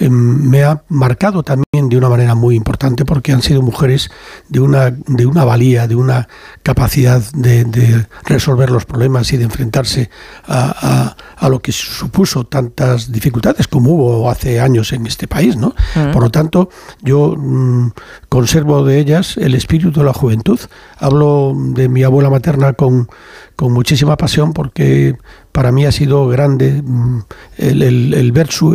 me 0.00 0.62
ha 0.64 0.82
marcado 0.88 1.42
también 1.42 1.88
de 1.88 1.96
una 1.96 2.08
manera 2.08 2.34
muy 2.34 2.54
importante 2.54 3.04
porque 3.04 3.32
han 3.32 3.42
sido 3.42 3.62
mujeres 3.62 4.10
de 4.48 4.60
una, 4.60 4.90
de 4.90 5.26
una 5.26 5.44
valía, 5.44 5.86
de 5.86 5.94
una 5.96 6.28
capacidad 6.62 7.22
de, 7.32 7.64
de 7.64 8.06
resolver 8.24 8.70
los 8.70 8.84
problemas 8.84 9.32
y 9.32 9.36
de 9.36 9.44
enfrentarse 9.44 10.10
a, 10.46 10.74
a- 10.80 11.16
a 11.38 11.48
lo 11.50 11.60
que 11.60 11.70
supuso 11.72 12.44
tantas 12.44 13.12
dificultades 13.12 13.68
como 13.68 13.90
hubo 13.92 14.30
hace 14.30 14.58
años 14.60 14.92
en 14.92 15.06
este 15.06 15.28
país. 15.28 15.56
¿no? 15.56 15.74
Mm. 15.94 16.12
Por 16.12 16.22
lo 16.22 16.30
tanto, 16.30 16.70
yo 17.02 17.34
mm, 17.36 17.90
conservo 18.28 18.84
de 18.84 18.98
ellas 18.98 19.36
el 19.36 19.54
espíritu 19.54 19.92
de 20.00 20.04
la 20.04 20.12
juventud. 20.14 20.58
Hablo 20.98 21.52
de 21.56 21.88
mi 21.88 22.02
abuela 22.04 22.30
materna 22.30 22.72
con, 22.72 23.08
con 23.54 23.72
muchísima 23.72 24.16
pasión 24.16 24.52
porque 24.54 25.16
para 25.56 25.72
mí 25.72 25.86
ha 25.86 25.90
sido 25.92 26.28
grande 26.28 26.82
mm, 26.84 27.20
el, 27.56 27.82
el- 27.82 28.12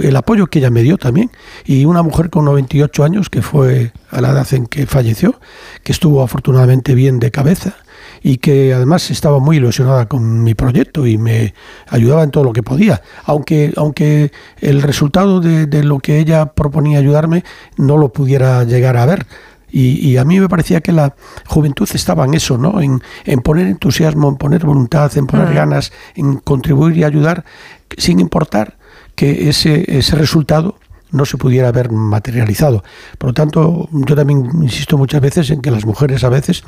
el 0.01 0.15
apoyo 0.15 0.47
que 0.47 0.57
ella 0.57 0.71
me 0.71 0.81
dio 0.81 0.97
también. 0.97 1.29
Y 1.63 1.85
una 1.85 2.01
mujer 2.01 2.31
con 2.31 2.43
98 2.45 3.03
años, 3.03 3.29
que 3.29 3.43
fue 3.43 3.91
a 4.09 4.19
la 4.19 4.29
edad 4.31 4.47
en 4.53 4.65
que 4.65 4.87
falleció, 4.87 5.39
que 5.83 5.91
estuvo 5.91 6.23
afortunadamente 6.23 6.95
bien 6.95 7.19
de 7.19 7.29
cabeza 7.29 7.75
y 8.23 8.37
que 8.37 8.73
además 8.73 9.11
estaba 9.11 9.37
muy 9.37 9.57
ilusionada 9.57 10.07
con 10.07 10.43
mi 10.43 10.55
proyecto 10.55 11.05
y 11.05 11.19
me 11.19 11.53
ayudaba 11.87 12.23
en 12.23 12.31
todo 12.31 12.43
lo 12.45 12.51
que 12.51 12.63
podía, 12.63 13.03
aunque, 13.25 13.73
aunque 13.77 14.31
el 14.59 14.81
resultado 14.81 15.39
de 15.39 15.83
lo 15.83 15.99
que 15.99 16.17
ella 16.17 16.47
proponía 16.47 16.97
ayudarme 16.97 17.43
no 17.77 17.97
lo 17.97 18.11
pudiera 18.11 18.63
llegar 18.63 18.97
a 18.97 19.05
ver. 19.05 19.27
Y, 19.71 20.07
y 20.07 20.17
a 20.17 20.25
mí 20.25 20.39
me 20.39 20.49
parecía 20.49 20.81
que 20.81 20.91
la 20.91 21.15
juventud 21.47 21.89
estaba 21.93 22.25
en 22.25 22.33
eso, 22.33 22.57
¿no? 22.57 22.81
En, 22.81 23.01
en 23.25 23.41
poner 23.41 23.67
entusiasmo, 23.67 24.29
en 24.29 24.35
poner 24.35 24.65
voluntad, 24.65 25.15
en 25.17 25.27
poner 25.27 25.53
ganas, 25.53 25.91
en 26.15 26.37
contribuir 26.37 26.97
y 26.97 27.03
ayudar, 27.03 27.45
sin 27.97 28.19
importar 28.19 28.77
que 29.15 29.49
ese, 29.49 29.85
ese 29.87 30.15
resultado 30.15 30.75
no 31.11 31.25
se 31.25 31.37
pudiera 31.37 31.67
haber 31.67 31.91
materializado. 31.91 32.83
Por 33.17 33.29
lo 33.29 33.33
tanto, 33.33 33.89
yo 33.91 34.15
también 34.15 34.49
insisto 34.61 34.97
muchas 34.97 35.21
veces 35.21 35.49
en 35.49 35.61
que 35.61 35.71
las 35.71 35.85
mujeres 35.85 36.23
a 36.23 36.29
veces 36.29 36.63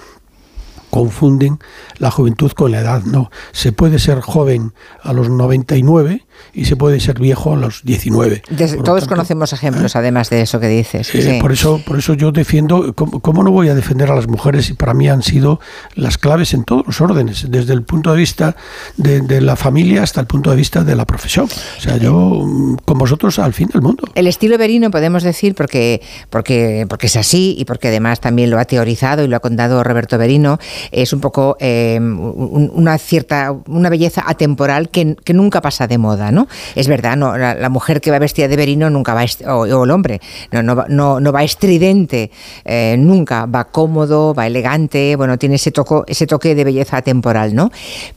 confunden 0.93 1.57
la 1.97 2.11
juventud 2.11 2.51
con 2.51 2.71
la 2.71 2.81
edad. 2.81 3.03
No, 3.03 3.31
se 3.51 3.71
puede 3.71 3.97
ser 3.97 4.21
joven 4.21 4.73
a 5.01 5.11
los 5.13 5.29
99 5.29 6.23
y 6.53 6.65
se 6.65 6.75
puede 6.75 6.99
ser 6.99 7.19
viejo 7.19 7.53
a 7.53 7.55
los 7.57 7.81
19. 7.83 8.41
Des- 8.49 8.69
Por 8.71 8.77
lo 8.79 8.83
todos 8.83 8.99
tanto, 9.01 9.15
conocemos 9.15 9.53
ejemplos, 9.53 9.95
además 9.95 10.29
de 10.29 10.41
eso 10.41 10.59
que 10.59 10.67
dices. 10.67 11.13
eh, 11.15 11.21
sí. 11.21 11.41
Por 11.41 11.51
eso, 11.51 11.81
por 11.85 11.97
eso 11.99 12.13
yo 12.13 12.31
defiendo, 12.31 12.93
¿cómo, 12.93 13.19
cómo 13.19 13.43
no 13.43 13.51
voy 13.51 13.69
a 13.69 13.75
defender 13.75 14.11
a 14.11 14.15
las 14.15 14.27
mujeres 14.27 14.65
si 14.65 14.73
para 14.73 14.93
mí 14.93 15.09
han 15.09 15.23
sido 15.23 15.59
las 15.95 16.17
claves 16.17 16.53
en 16.53 16.63
todos 16.63 16.85
los 16.85 17.01
órdenes, 17.01 17.45
desde 17.49 17.73
el 17.73 17.83
punto 17.83 18.11
de 18.11 18.17
vista 18.17 18.55
de, 18.97 19.21
de 19.21 19.41
la 19.41 19.55
familia 19.55 20.03
hasta 20.03 20.21
el 20.21 20.27
punto 20.27 20.49
de 20.51 20.55
vista 20.55 20.83
de 20.83 20.95
la 20.95 21.05
profesión? 21.05 21.45
O 21.77 21.81
sea, 21.81 21.97
yo 21.97 22.45
con 22.85 22.97
vosotros 22.97 23.39
al 23.39 23.53
fin 23.53 23.67
del 23.71 23.81
mundo. 23.81 24.03
El 24.15 24.27
estilo 24.27 24.57
Berino 24.57 24.91
podemos 24.91 25.23
decir 25.23 25.55
porque, 25.55 26.01
porque, 26.29 26.85
porque 26.89 27.07
es 27.07 27.15
así 27.15 27.55
y 27.57 27.65
porque 27.65 27.87
además 27.89 28.19
también 28.19 28.49
lo 28.49 28.59
ha 28.59 28.65
teorizado 28.65 29.23
y 29.23 29.27
lo 29.27 29.35
ha 29.37 29.39
contado 29.39 29.83
Roberto 29.83 30.17
Berino, 30.17 30.59
es 30.91 31.13
un 31.13 31.19
poco 31.21 31.57
eh, 31.59 31.97
un- 31.99 32.71
una 32.73 32.97
cierta, 32.97 33.51
una 33.67 33.89
belleza 33.89 34.23
atemporal 34.25 34.89
que, 34.89 35.15
que 35.23 35.33
nunca 35.33 35.61
pasa 35.61 35.87
de 35.87 35.97
moda, 35.97 36.22
¿no? 36.31 36.47
Es 36.75 36.87
verdad, 36.87 37.15
no, 37.17 37.37
la, 37.37 37.55
la 37.55 37.69
mujer 37.69 38.01
que 38.01 38.11
va 38.11 38.19
vestida 38.19 38.47
de 38.47 38.55
Berino 38.55 38.89
nunca 38.89 39.13
va, 39.13 39.25
o, 39.47 39.59
o 39.61 39.83
el 39.83 39.91
hombre, 39.91 40.21
no, 40.51 40.63
no, 40.63 40.75
va- 40.75 40.85
no, 40.89 41.19
no 41.19 41.31
va 41.31 41.43
estridente, 41.43 42.31
eh, 42.65 42.95
nunca, 42.97 43.45
va 43.45 43.65
cómodo, 43.65 44.33
va 44.33 44.47
elegante, 44.47 45.15
bueno, 45.15 45.37
tiene 45.37 45.55
ese, 45.55 45.71
toco, 45.71 46.03
ese 46.07 46.27
toque 46.27 46.55
de 46.55 46.63
belleza 46.63 46.97
atemporal, 46.97 47.53
¿no? 47.55 47.71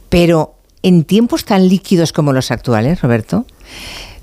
Pero 0.08 0.54
en 0.82 1.04
tiempos 1.04 1.44
tan 1.44 1.68
líquidos 1.68 2.12
como 2.12 2.32
los 2.32 2.50
actuales, 2.50 3.00
Roberto, 3.02 3.46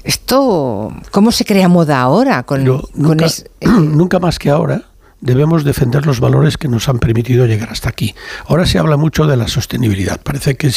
esto, 0.04 0.92
¿cómo 1.12 1.32
se 1.32 1.46
crea 1.46 1.68
moda 1.68 2.02
ahora? 2.02 2.44
Con, 2.44 2.66
con 2.78 3.02
nunca, 3.02 3.26
es- 3.26 3.46
nunca 3.62 4.20
más 4.20 4.40
que 4.40 4.50
ahora 4.50 4.84
debemos 5.24 5.64
defender 5.64 6.06
los 6.06 6.20
valores 6.20 6.58
que 6.58 6.68
nos 6.68 6.90
han 6.90 7.00
permitido 7.00 7.46
llegar 7.46 7.70
hasta 7.70 7.88
aquí. 7.90 8.14
Ahora 8.46 8.66
se 8.66 8.78
habla 8.78 8.98
mucho 8.98 9.26
de 9.26 9.38
la 9.38 9.48
sostenibilidad. 9.48 10.20
Parece 10.22 10.56
que, 10.56 10.70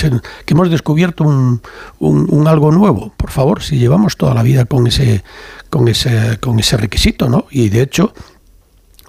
hemos 0.47 0.71
descubierto 0.71 1.25
un, 1.25 1.61
un- 1.99 2.27
un 2.31 2.47
algo 2.47 2.71
nuevo. 2.71 3.13
Por 3.17 3.31
favor, 3.31 3.63
si 3.63 3.77
llevamos 3.79 4.17
toda 4.17 4.35
la 4.35 4.45
vida 4.45 4.65
con 4.65 4.87
ese, 4.87 5.25
con 5.69 5.89
ese, 5.89 6.39
con 6.41 6.61
ese 6.61 6.77
requisito, 6.77 7.29
¿no? 7.29 7.47
Y 7.51 7.71
de 7.71 7.83
hecho, 7.83 8.15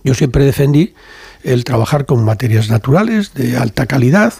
yo 0.03 0.15
siempre 0.15 0.43
defendí 0.43 0.95
el 1.43 1.63
trabajar 1.63 2.05
con 2.07 2.25
materias 2.25 2.69
naturales 2.69 3.35
de 3.35 3.57
alta 3.57 3.85
calidad, 3.85 4.33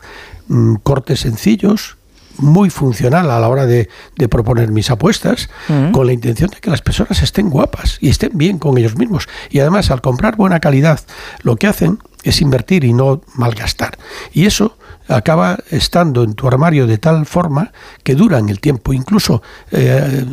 mm, 0.48 0.76
cortes 0.82 1.20
sencillos, 1.20 1.97
muy 2.38 2.70
funcional 2.70 3.30
a 3.32 3.40
la 3.40 3.50
hora 3.50 3.66
de, 3.66 3.90
de 4.18 4.28
proponer 4.30 4.72
mis 4.72 4.90
apuestas, 4.92 5.50
Mm. 5.68 5.92
con 5.92 6.06
la 6.08 6.14
intención 6.14 6.50
de 6.50 6.58
que 6.58 6.70
las 6.70 6.82
personas 6.82 7.22
estén 7.22 7.50
guapas 7.50 7.98
y 8.02 8.10
estén 8.10 8.32
bien 8.34 8.60
con 8.60 8.78
ellos 8.78 8.96
mismos. 8.96 9.28
Y 9.50 9.60
además, 9.60 9.92
al 9.92 10.02
comprar 10.02 10.36
buena 10.36 10.60
calidad, 10.60 11.00
lo 11.44 11.56
que 11.56 11.68
hacen 11.68 12.00
es 12.24 12.42
invertir 12.42 12.84
y 12.84 12.94
no 12.94 13.22
malgastar. 13.36 13.98
Y 14.34 14.46
eso 14.46 14.78
acaba 15.08 15.58
estando 15.70 16.24
en 16.24 16.34
tu 16.34 16.48
armario 16.48 16.88
de 16.88 16.98
tal 16.98 17.26
forma 17.26 17.72
que 18.04 18.16
dura 18.16 18.40
en 18.40 18.50
el 18.50 18.60
tiempo. 18.60 18.94
Incluso 18.94 19.42
eh, 19.72 20.26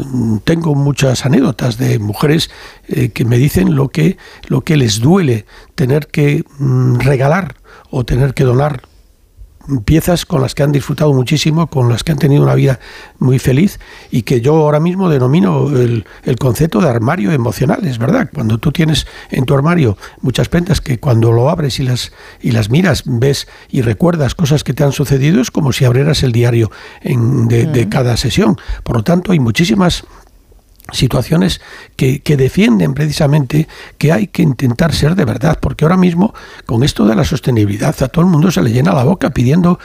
tengo 0.44 0.74
muchas 0.74 1.24
anécdotas 1.24 1.78
de 1.78 1.98
mujeres 1.98 2.50
eh, 2.88 3.10
que 3.10 3.24
me 3.24 3.38
dicen 3.38 3.76
lo 3.76 3.88
que, 3.88 4.16
lo 4.48 4.62
que 4.62 4.76
les 4.76 5.00
duele 5.00 5.46
tener 5.74 6.08
que 6.08 6.44
mm, 6.58 6.96
regalar 7.00 7.54
o 7.90 8.04
tener 8.04 8.34
que 8.34 8.44
donar 8.44 8.82
piezas 9.84 10.26
con 10.26 10.40
las 10.42 10.54
que 10.54 10.62
han 10.62 10.72
disfrutado 10.72 11.12
muchísimo, 11.12 11.66
con 11.68 11.88
las 11.88 12.04
que 12.04 12.12
han 12.12 12.18
tenido 12.18 12.42
una 12.42 12.54
vida 12.54 12.80
muy 13.18 13.38
feliz 13.38 13.80
y 14.10 14.22
que 14.22 14.40
yo 14.40 14.54
ahora 14.56 14.80
mismo 14.80 15.08
denomino 15.08 15.68
el, 15.70 16.04
el 16.24 16.36
concepto 16.36 16.80
de 16.80 16.88
armario 16.88 17.32
emocional, 17.32 17.84
es 17.86 17.98
verdad. 17.98 18.28
Cuando 18.32 18.58
tú 18.58 18.72
tienes 18.72 19.06
en 19.30 19.44
tu 19.44 19.54
armario 19.54 19.96
muchas 20.20 20.48
prendas 20.48 20.80
que 20.80 20.98
cuando 20.98 21.32
lo 21.32 21.48
abres 21.50 21.80
y 21.80 21.84
las, 21.84 22.12
y 22.40 22.50
las 22.50 22.70
miras, 22.70 23.02
ves 23.06 23.48
y 23.70 23.82
recuerdas 23.82 24.34
cosas 24.34 24.64
que 24.64 24.74
te 24.74 24.84
han 24.84 24.92
sucedido, 24.92 25.40
es 25.40 25.50
como 25.50 25.72
si 25.72 25.84
abrieras 25.84 26.22
el 26.22 26.32
diario 26.32 26.70
en- 27.00 27.48
de, 27.48 27.66
de 27.66 27.88
cada 27.88 28.16
sesión. 28.16 28.56
Por 28.82 28.96
lo 28.96 29.04
tanto, 29.04 29.32
hay 29.32 29.38
muchísimas 29.40 30.04
situaciones 30.92 31.60
que, 31.96 32.20
que 32.20 32.36
defienden 32.36 32.94
precisamente 32.94 33.68
que 33.98 34.12
hay 34.12 34.26
que 34.26 34.42
intentar 34.42 34.94
ser 34.94 35.14
de 35.14 35.24
verdad, 35.24 35.58
porque 35.60 35.84
ahora 35.84 35.96
mismo 35.96 36.34
con 36.66 36.84
esto 36.84 37.06
de 37.06 37.14
la 37.14 37.24
sostenibilidad 37.24 37.94
a 38.02 38.08
todo 38.08 38.24
el 38.24 38.30
mundo 38.30 38.50
se 38.50 38.62
le 38.62 38.70
llena 38.70 38.92
la 38.92 39.04
boca 39.04 39.30
pidiendo 39.30 39.78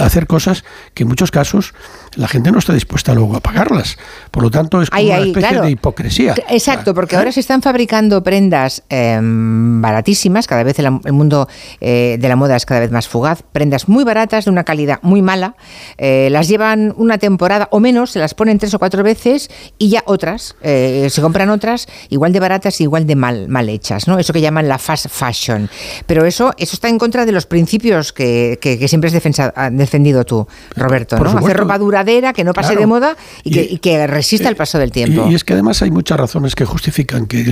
hacer 0.00 0.26
cosas 0.26 0.64
que 0.94 1.02
en 1.02 1.08
muchos 1.08 1.30
casos 1.30 1.74
la 2.14 2.28
gente 2.28 2.50
no 2.50 2.58
está 2.58 2.72
dispuesta 2.72 3.14
luego 3.14 3.36
a 3.36 3.40
pagarlas. 3.40 3.98
Por 4.30 4.42
lo 4.42 4.50
tanto, 4.50 4.80
es 4.80 4.88
como 4.88 4.98
Ahí, 4.98 5.06
una 5.06 5.16
ahí, 5.16 5.28
especie 5.28 5.48
claro. 5.48 5.64
de 5.64 5.70
hipocresía. 5.72 6.34
Exacto, 6.48 6.94
porque 6.94 7.16
ahora 7.16 7.32
se 7.32 7.40
están 7.40 7.60
fabricando 7.60 8.22
prendas 8.22 8.82
eh, 8.88 9.18
baratísimas, 9.22 10.46
cada 10.46 10.62
vez 10.62 10.78
el, 10.78 10.86
el 11.04 11.12
mundo 11.12 11.48
eh, 11.80 12.16
de 12.18 12.28
la 12.28 12.36
moda 12.36 12.56
es 12.56 12.64
cada 12.64 12.80
vez 12.80 12.90
más 12.90 13.08
fugaz, 13.08 13.42
prendas 13.52 13.88
muy 13.88 14.04
baratas, 14.04 14.46
de 14.46 14.50
una 14.50 14.64
calidad 14.64 15.00
muy 15.02 15.20
mala, 15.20 15.56
eh, 15.98 16.28
las 16.30 16.48
llevan 16.48 16.94
una 16.96 17.18
temporada 17.18 17.68
o 17.70 17.80
menos, 17.80 18.12
se 18.12 18.18
las 18.18 18.34
ponen 18.34 18.58
tres 18.58 18.72
o 18.74 18.78
cuatro 18.78 19.02
veces 19.02 19.50
y 19.78 19.90
ya 19.90 20.02
otras 20.06 20.45
otras, 20.50 20.56
eh, 20.62 21.08
se 21.10 21.22
compran 21.22 21.50
otras 21.50 21.86
igual 22.10 22.32
de 22.32 22.40
baratas 22.40 22.80
y 22.80 22.84
igual 22.84 23.06
de 23.06 23.16
mal, 23.16 23.48
mal 23.48 23.68
hechas, 23.68 24.06
¿no? 24.08 24.18
Eso 24.18 24.32
que 24.32 24.40
llaman 24.40 24.68
la 24.68 24.78
fast 24.78 25.08
fashion. 25.08 25.68
Pero 26.06 26.24
eso, 26.24 26.52
eso 26.58 26.74
está 26.74 26.88
en 26.88 26.98
contra 26.98 27.26
de 27.26 27.32
los 27.32 27.46
principios 27.46 28.12
que, 28.12 28.58
que, 28.60 28.86
siempre 28.88 29.10
has 29.10 29.72
defendido 29.72 30.24
tú, 30.24 30.46
Roberto, 30.76 31.18
¿no? 31.18 31.38
Hacer 31.38 31.56
ropa 31.56 31.78
duradera, 31.78 32.32
que 32.32 32.44
no 32.44 32.52
pase 32.52 32.76
de 32.76 32.86
moda 32.86 33.16
y, 33.44 33.78
que, 33.78 34.06
resista 34.06 34.48
el 34.48 34.56
paso 34.56 34.78
del 34.78 34.92
tiempo. 34.92 35.26
Y, 35.30 35.34
es 35.34 35.44
que 35.44 35.54
además 35.54 35.82
hay 35.82 35.90
muchas 35.90 36.18
razones 36.18 36.54
que 36.54 36.64
justifican 36.64 37.26
que 37.26 37.44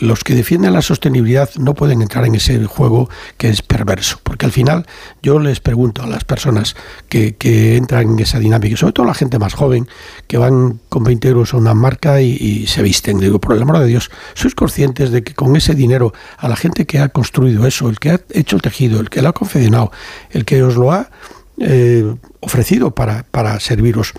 los 0.00 0.24
que 0.24 0.34
defienden 0.34 0.72
la 0.72 0.82
sostenibilidad 0.82 1.50
no 1.58 1.74
pueden 1.74 2.02
entrar 2.02 2.24
en 2.24 2.34
ese 2.34 2.64
juego 2.64 3.08
que 3.36 3.48
es 3.48 3.62
perverso. 3.62 4.18
Porque 4.22 4.46
al 4.46 4.52
final 4.52 4.86
yo 5.22 5.38
les 5.38 5.60
pregunto 5.60 6.02
a 6.02 6.06
las 6.06 6.24
personas 6.24 6.74
que, 7.08 7.34
que 7.36 7.76
entran 7.76 8.12
en 8.12 8.18
esa 8.20 8.38
dinámica, 8.38 8.76
sobre 8.76 8.92
todo 8.92 9.06
la 9.06 9.14
gente 9.14 9.38
más 9.38 9.54
joven, 9.54 9.88
que 10.26 10.38
van 10.38 10.80
con 10.88 11.04
20 11.04 11.28
euros 11.28 11.54
a 11.54 11.56
una 11.56 11.74
marca 11.74 12.20
y, 12.32 12.66
se 12.66 12.82
visten. 12.82 13.18
Digo, 13.18 13.40
por 13.40 13.56
el 13.56 13.62
amor 13.62 13.78
de 13.78 13.86
Dios, 13.86 14.10
¿sois 14.34 14.54
conscientes 14.54 15.10
de 15.10 15.22
que 15.22 15.34
con 15.34 15.56
ese 15.56 15.74
dinero 15.74 16.12
a 16.38 16.48
la 16.48 16.56
gente 16.56 16.86
que 16.86 16.98
ha 16.98 17.08
construido 17.08 17.66
eso, 17.66 17.88
el 17.88 17.98
que 17.98 18.10
ha 18.10 18.20
hecho 18.30 18.56
el 18.56 18.62
tejido, 18.62 19.00
el 19.00 19.10
que 19.10 19.22
lo 19.22 19.28
ha 19.28 19.32
confeccionado, 19.32 19.92
el 20.30 20.44
que 20.44 20.62
os 20.62 20.76
lo 20.76 20.92
ha 20.92 21.10
eh, 21.58 22.14
ofrecido 22.40 22.94
para, 22.94 23.24
para 23.30 23.60
serviros, 23.60 24.14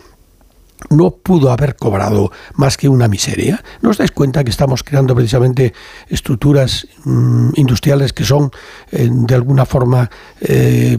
no 0.90 1.12
pudo 1.12 1.52
haber 1.52 1.76
cobrado 1.76 2.32
más 2.56 2.78
que 2.78 2.90
una 2.90 3.08
miseria. 3.08 3.64
¿No 3.82 3.90
os 3.90 3.98
dais 3.98 4.12
cuenta 4.12 4.44
que 4.44 4.50
estamos 4.50 4.84
creando 4.84 5.16
precisamente 5.16 5.74
estructuras 6.08 6.88
mm, 7.06 7.52
industriales 7.56 8.14
que 8.14 8.26
son 8.26 8.52
eh, 8.92 9.10
de 9.12 9.36
alguna 9.36 9.66
forma 9.66 10.10
eh, 10.42 10.98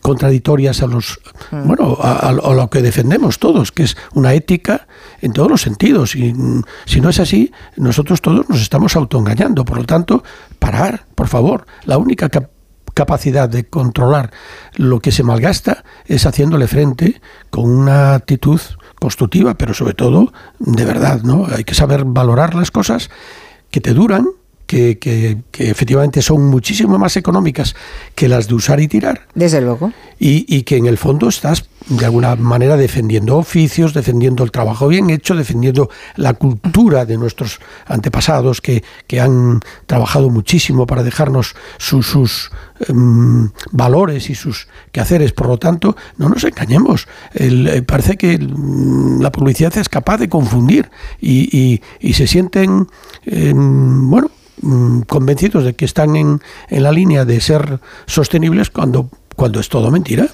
contradictorias 0.00 0.82
a 0.82 0.86
los 0.86 1.20
mm. 1.50 1.66
bueno 1.66 1.98
a, 2.00 2.32
lo 2.32 2.70
que 2.70 2.82
defendemos 2.82 3.38
todos, 3.38 3.72
que 3.72 3.84
es 3.84 3.96
una 4.14 4.34
ética 4.34 4.86
en 5.20 5.32
todos 5.32 5.50
los 5.50 5.62
sentidos? 5.62 6.14
Y 6.14 6.32
mm, 6.32 6.62
si 6.86 7.00
no 7.00 7.10
es 7.10 7.20
así, 7.20 7.52
nosotros 7.76 8.20
todos 8.20 8.48
nos 8.48 8.60
estamos 8.60 8.96
autoengañando. 8.96 9.64
Por 9.64 9.78
lo 9.78 9.84
tanto, 9.84 10.22
parar, 10.58 11.06
por 11.14 11.28
favor. 11.28 11.66
La 11.84 11.98
única 11.98 12.28
capacidad 12.98 13.48
de 13.48 13.64
controlar 13.64 14.32
lo 14.74 14.98
que 14.98 15.12
se 15.12 15.22
malgasta 15.22 15.84
es 16.06 16.26
haciéndole 16.26 16.66
frente 16.66 17.20
con 17.48 17.70
una 17.70 18.14
actitud 18.14 18.60
constructiva, 19.00 19.54
pero 19.54 19.74
sobre 19.74 19.94
todo 19.94 20.32
de 20.58 20.84
verdad, 20.84 21.22
¿no? 21.22 21.46
Hay 21.46 21.64
que 21.64 21.74
saber 21.74 22.04
valorar 22.04 22.54
las 22.54 22.70
cosas 22.70 23.10
que 23.70 23.80
te 23.80 23.94
duran, 23.94 24.28
que, 24.68 24.98
que, 24.98 25.38
efectivamente 25.70 26.20
son 26.20 26.46
muchísimo 26.46 26.98
más 26.98 27.16
económicas 27.16 27.74
que 28.14 28.28
las 28.28 28.46
de 28.48 28.54
usar 28.54 28.78
y 28.80 28.86
tirar. 28.86 29.26
Desde 29.34 29.62
luego. 29.62 29.92
Y, 30.20 30.44
y, 30.46 30.62
que 30.62 30.76
en 30.76 30.86
el 30.86 30.98
fondo 30.98 31.28
estás 31.28 31.64
de 31.88 32.04
alguna 32.04 32.36
manera 32.36 32.76
defendiendo 32.76 33.38
oficios, 33.38 33.94
defendiendo 33.94 34.44
el 34.44 34.50
trabajo 34.50 34.88
bien 34.88 35.08
hecho, 35.10 35.34
defendiendo 35.34 35.88
la 36.16 36.34
cultura 36.34 37.06
de 37.06 37.16
nuestros 37.16 37.60
antepasados 37.86 38.60
que, 38.60 38.84
que 39.06 39.20
han 39.20 39.60
trabajado 39.86 40.28
muchísimo 40.28 40.86
para 40.86 41.02
dejarnos 41.02 41.54
sus 41.78 42.50
em, 42.88 43.50
valores 43.72 44.28
y 44.28 44.34
sus 44.34 44.68
quehaceres. 44.92 45.32
Por 45.32 45.46
lo 45.46 45.58
tanto, 45.58 45.96
no 46.18 46.28
nos 46.28 46.44
engañemos. 46.44 47.08
Eh, 47.34 47.82
parece 47.86 48.18
que 48.18 48.38
la 48.38 49.32
publicidad 49.32 49.76
es 49.78 49.88
capaz 49.88 50.18
de 50.18 50.28
confundir 50.28 50.90
y, 51.20 51.80
y, 52.00 52.12
se 52.12 52.26
sienten, 52.26 52.88
em, 53.24 54.10
bueno, 54.10 54.30
Mm, 54.60 55.02
convencidos 55.02 55.64
de 55.64 55.74
que 55.74 55.84
están 55.84 56.16
en, 56.16 56.40
en 56.68 56.82
la 56.82 56.92
línea 56.92 57.24
de 57.24 57.40
ser 57.40 57.80
sostenibles 58.06 58.70
cuando 58.70 59.10
cuando 59.38 59.60
es 59.60 59.68
todo 59.68 59.92
mentira. 59.92 60.26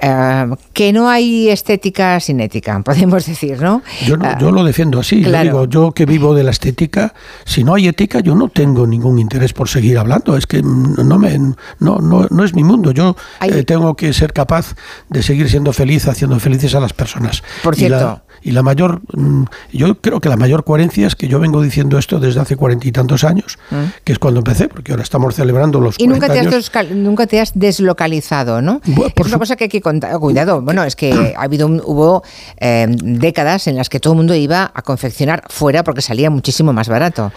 Eh, 0.00 0.46
que 0.72 0.92
no 0.92 1.08
hay 1.08 1.48
estética 1.48 2.20
sin 2.20 2.38
ética, 2.40 2.80
podemos 2.84 3.26
decir, 3.26 3.60
¿no? 3.60 3.82
Yo, 4.06 4.16
no, 4.16 4.38
yo 4.38 4.52
lo 4.52 4.62
defiendo 4.62 5.00
así. 5.00 5.20
Yo 5.20 5.42
digo, 5.42 5.64
yo 5.64 5.90
que 5.90 6.06
vivo 6.06 6.32
de 6.32 6.44
la 6.44 6.52
estética, 6.52 7.12
si 7.44 7.64
no 7.64 7.74
hay 7.74 7.88
ética, 7.88 8.20
yo 8.20 8.36
no 8.36 8.48
tengo 8.48 8.86
ningún 8.86 9.18
interés 9.18 9.52
por 9.52 9.68
seguir 9.68 9.98
hablando. 9.98 10.36
Es 10.36 10.46
que 10.46 10.62
no, 10.62 11.18
me, 11.18 11.36
no, 11.80 11.98
no, 11.98 12.28
no 12.30 12.44
es 12.44 12.54
mi 12.54 12.62
mundo. 12.62 12.92
Yo 12.92 13.16
eh, 13.42 13.64
tengo 13.64 13.96
que 13.96 14.12
ser 14.12 14.32
capaz 14.32 14.76
de 15.08 15.24
seguir 15.24 15.50
siendo 15.50 15.72
feliz, 15.72 16.06
haciendo 16.06 16.38
felices 16.38 16.76
a 16.76 16.80
las 16.80 16.92
personas. 16.92 17.42
Por 17.64 17.74
cierto. 17.74 18.22
Y 18.46 18.52
la 18.52 18.62
mayor, 18.62 19.00
mm, 19.12 19.42
yo 19.72 20.00
creo 20.00 20.20
que 20.20 20.28
la 20.28 20.36
mayor 20.36 20.62
coherencia 20.62 21.08
es 21.08 21.16
que 21.16 21.26
yo 21.26 21.40
vengo 21.40 21.60
diciendo 21.60 21.98
esto 21.98 22.20
desde 22.20 22.38
hace 22.38 22.54
cuarenta 22.54 22.86
y 22.86 22.92
tantos 22.92 23.24
años, 23.24 23.58
mm. 23.72 24.04
que 24.04 24.12
es 24.12 24.20
cuando 24.20 24.38
empecé, 24.38 24.68
porque 24.68 24.92
ahora 24.92 25.02
estamos 25.02 25.34
celebrando 25.34 25.80
los 25.80 25.96
Y 25.98 26.06
nunca 26.06 26.28
te, 26.28 26.38
has 26.38 26.70
nunca 26.92 27.26
te 27.26 27.40
has 27.40 27.58
deslocalizado, 27.58 28.62
¿no? 28.62 28.80
es 28.84 29.26
una 29.26 29.38
cosa 29.38 29.56
que 29.56 29.64
hay 29.64 29.68
que 29.68 29.80
contar. 29.80 30.16
Cuidado, 30.20 30.62
bueno, 30.62 30.84
es 30.84 30.94
que 30.94 31.34
ha 31.36 31.42
habido 31.42 31.66
hubo 31.66 32.22
em, 32.58 32.94
décadas 33.18 33.66
en 33.66 33.74
las 33.74 33.88
que 33.88 33.98
todo 33.98 34.12
el 34.12 34.18
mundo 34.18 34.32
iba 34.36 34.70
a 34.72 34.82
confeccionar 34.82 35.42
fuera 35.48 35.82
porque 35.82 36.00
salía 36.00 36.30
muchísimo 36.30 36.72
más 36.72 36.88
barato. 36.88 37.32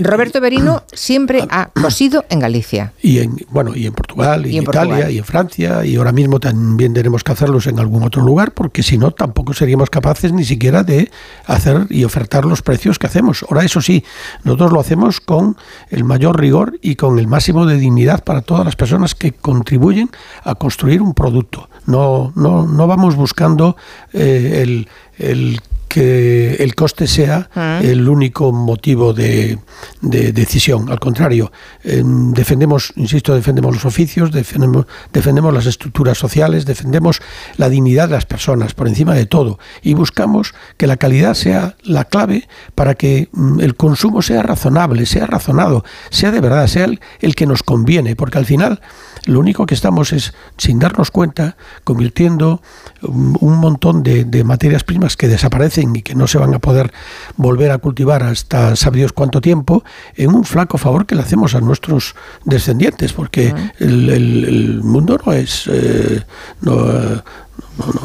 Roberto 0.00 0.40
Berino 0.40 0.82
siempre 0.94 1.46
ha 1.50 1.68
cosido 1.78 2.24
en 2.30 2.38
Galicia. 2.38 2.94
Y 3.02 3.18
en, 3.18 3.36
bueno, 3.50 3.76
y 3.76 3.86
en 3.86 3.92
Portugal, 3.92 4.46
y, 4.46 4.56
en 4.56 4.62
Italia, 4.62 5.10
y 5.10 5.18
en 5.18 5.24
Francia, 5.24 5.84
y 5.84 5.96
ahora 5.96 6.12
mismo 6.12 6.40
también 6.40 6.94
tenemos 6.94 7.22
que 7.22 7.32
hacerlos 7.32 7.66
en 7.66 7.78
algún 7.78 8.02
otro 8.02 8.22
lugar, 8.22 8.52
porque 8.52 8.82
si 8.82 8.96
no, 8.96 9.10
tampoco 9.10 9.52
seríamos 9.52 9.90
capaces 9.90 10.32
ni 10.38 10.44
siquiera 10.44 10.82
de 10.82 11.10
hacer 11.46 11.86
y 11.90 12.04
ofertar 12.04 12.44
los 12.44 12.62
precios 12.62 12.98
que 12.98 13.06
hacemos. 13.06 13.44
Ahora, 13.48 13.64
eso 13.64 13.80
sí, 13.80 14.04
nosotros 14.44 14.72
lo 14.72 14.80
hacemos 14.80 15.20
con 15.20 15.56
el 15.90 16.04
mayor 16.04 16.40
rigor 16.40 16.78
y 16.80 16.96
con 16.96 17.18
el 17.18 17.26
máximo 17.26 17.66
de 17.66 17.76
dignidad 17.76 18.24
para 18.24 18.42
todas 18.42 18.64
las 18.64 18.76
personas 18.76 19.14
que 19.14 19.32
contribuyen 19.32 20.10
a 20.44 20.54
construir 20.54 21.02
un 21.02 21.14
producto. 21.14 21.68
No, 21.86 22.32
no, 22.34 22.66
no 22.66 22.86
vamos 22.86 23.16
buscando 23.16 23.76
eh, 24.12 24.60
el, 24.62 24.88
el 25.18 25.60
que 25.88 26.54
el 26.56 26.74
coste 26.74 27.06
sea 27.06 27.50
ah. 27.54 27.80
el 27.82 28.08
único 28.08 28.52
motivo 28.52 29.12
de, 29.12 29.58
decisión. 30.00 30.90
Al 30.90 31.00
contrario, 31.00 31.50
em, 31.82 32.32
defendemos, 32.32 32.92
insisto, 32.96 33.34
defendemos 33.34 33.74
los 33.74 33.84
oficios, 33.84 34.30
defendemos, 34.30 34.86
defendemos 35.12 35.52
las 35.52 35.66
estructuras 35.66 36.18
sociales, 36.18 36.66
defendemos 36.66 37.20
la 37.56 37.68
dignidad 37.68 38.08
de 38.08 38.14
las 38.14 38.26
personas 38.26 38.74
por 38.74 38.86
encima 38.88 39.14
de 39.14 39.26
todo 39.26 39.58
y 39.82 39.94
buscamos 39.94 40.54
que 40.76 40.86
la 40.86 40.96
calidad 40.96 41.34
sea 41.34 41.76
la 41.82 42.04
clave 42.04 42.48
para 42.74 42.94
que 42.94 43.28
mm, 43.32 43.60
el 43.60 43.74
consumo 43.74 44.22
sea 44.22 44.42
razonable, 44.42 45.06
sea 45.06 45.26
razonado, 45.26 45.84
sea 46.10 46.30
de 46.30 46.40
verdad, 46.40 46.66
sea 46.66 46.86
el 47.20 47.34
que 47.34 47.46
nos 47.46 47.62
conviene, 47.62 48.14
porque 48.14 48.38
al 48.38 48.46
final 48.46 48.80
lo 49.28 49.40
único 49.40 49.66
que 49.66 49.74
estamos 49.74 50.14
es, 50.14 50.32
sin 50.56 50.78
darnos 50.78 51.10
cuenta, 51.10 51.58
convirtiendo 51.84 52.62
un 53.02 53.58
montón 53.58 54.02
de, 54.02 54.24
materias 54.42 54.84
primas 54.84 55.18
que 55.18 55.28
desaparecen 55.28 55.77
y 55.78 56.02
que 56.02 56.14
no 56.14 56.26
se 56.26 56.38
van 56.38 56.54
a 56.54 56.58
poder 56.58 56.92
volver 57.36 57.70
a 57.70 57.78
cultivar 57.78 58.22
hasta 58.22 58.76
sabe 58.76 58.98
Dios 58.98 59.12
cuánto 59.12 59.40
tiempo, 59.40 59.84
en 60.14 60.34
un 60.34 60.44
flaco 60.44 60.78
favor 60.78 61.06
que 61.06 61.14
le 61.14 61.22
hacemos 61.22 61.54
a 61.54 61.60
nuestros 61.60 62.14
descendientes, 62.44 63.12
porque 63.12 63.54
el, 63.78 64.80
mundo 64.82 65.18
no 65.24 65.32
es... 65.32 65.68
Eh, 65.72 66.22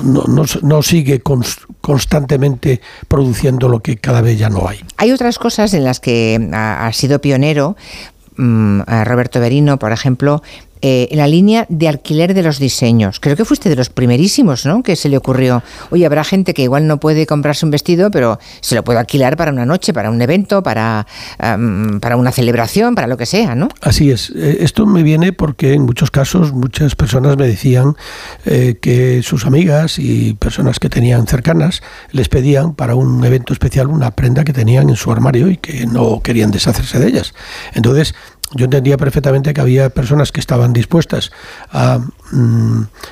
no, 0.03 0.45
no, 0.61 0.84
sigue 0.84 1.22
constantemente 1.82 2.82
produciendo 3.08 3.69
lo 3.69 3.80
que 3.82 3.98
cada 3.98 4.22
vez 4.22 4.38
ya 4.38 4.50
no 4.50 4.68
hay. 4.68 4.80
Hay 4.98 5.11
otras 5.11 5.40
cosas 5.40 5.74
en 5.74 5.84
las 5.84 6.00
que 6.00 6.50
ha, 6.53 6.92
sido 6.93 7.19
pionero, 7.19 7.76
mm, 8.38 8.82
Roberto 9.03 9.40
Berino, 9.40 9.80
por 9.80 9.92
ejemplo, 9.92 10.43
eh, 10.85 11.07
la 11.13 11.27
línea 11.27 11.65
de 11.69 11.87
alquiler 11.87 12.33
de 12.33 12.43
los 12.43 12.59
diseños. 12.59 13.21
Creo 13.21 13.37
que 13.37 13.45
fuiste 13.45 13.69
de 13.69 13.77
los 13.77 13.89
primerísimos, 13.89 14.65
¿no? 14.65 14.83
Que 14.83 14.97
se 14.97 15.07
le 15.07 15.15
ocurrió, 15.15 15.63
oye, 15.91 16.05
habrá 16.05 16.25
gente 16.25 16.53
que 16.53 16.63
igual 16.63 16.87
no 16.87 16.99
puede 16.99 17.25
comprarse 17.25 17.65
un 17.65 17.71
vestido, 17.71 18.11
pero 18.11 18.37
se 18.59 18.75
lo 18.75 18.83
puede 18.83 18.99
alquilar 18.99 19.37
para 19.37 19.53
una 19.53 19.65
noche, 19.65 19.93
para 19.93 20.09
un 20.09 20.21
evento, 20.21 20.61
para, 20.61 21.07
para 21.37 22.17
una 22.17 22.33
celebración, 22.33 22.95
para 22.95 23.07
lo 23.07 23.15
que 23.15 23.25
sea, 23.25 23.55
¿no? 23.55 23.69
Así 23.79 24.11
es. 24.11 24.31
Eh, 24.35 24.57
esto 24.59 24.85
me 24.85 25.03
viene 25.03 25.31
porque 25.31 25.73
en 25.73 25.83
muchos 25.83 26.11
casos 26.11 26.51
muchas 26.51 26.95
personas 26.95 27.37
me 27.37 27.47
decían 27.47 27.95
eh, 28.45 28.77
que 28.81 29.23
sus 29.23 29.45
amigas 29.45 29.99
y 29.99 30.33
personas 30.33 30.79
que 30.79 30.89
tenían 30.89 31.27
cercanas 31.27 31.81
les 32.11 32.27
pedían 32.27 32.75
para 32.75 32.95
un 32.95 33.23
evento 33.23 33.53
especial 33.53 33.87
una 33.87 34.11
prenda 34.11 34.43
que 34.43 34.51
tenían 34.51 34.89
en 34.89 34.97
su 34.97 35.13
armario 35.13 35.49
y 35.49 35.55
que 35.55 35.85
no 35.85 36.19
querían 36.21 36.51
deshacerse 36.51 36.99
de 36.99 37.07
ellas. 37.07 37.33
Entonces, 37.73 38.15
yo 38.53 38.65
entendía 38.65 38.98
perfectamente 38.98 39.53
que 39.53 39.61
había 39.61 39.90
personas 39.90 40.32
que 40.32 40.40
estaban 40.40 40.73
dispuestas 40.73 41.32
a, 41.72 41.99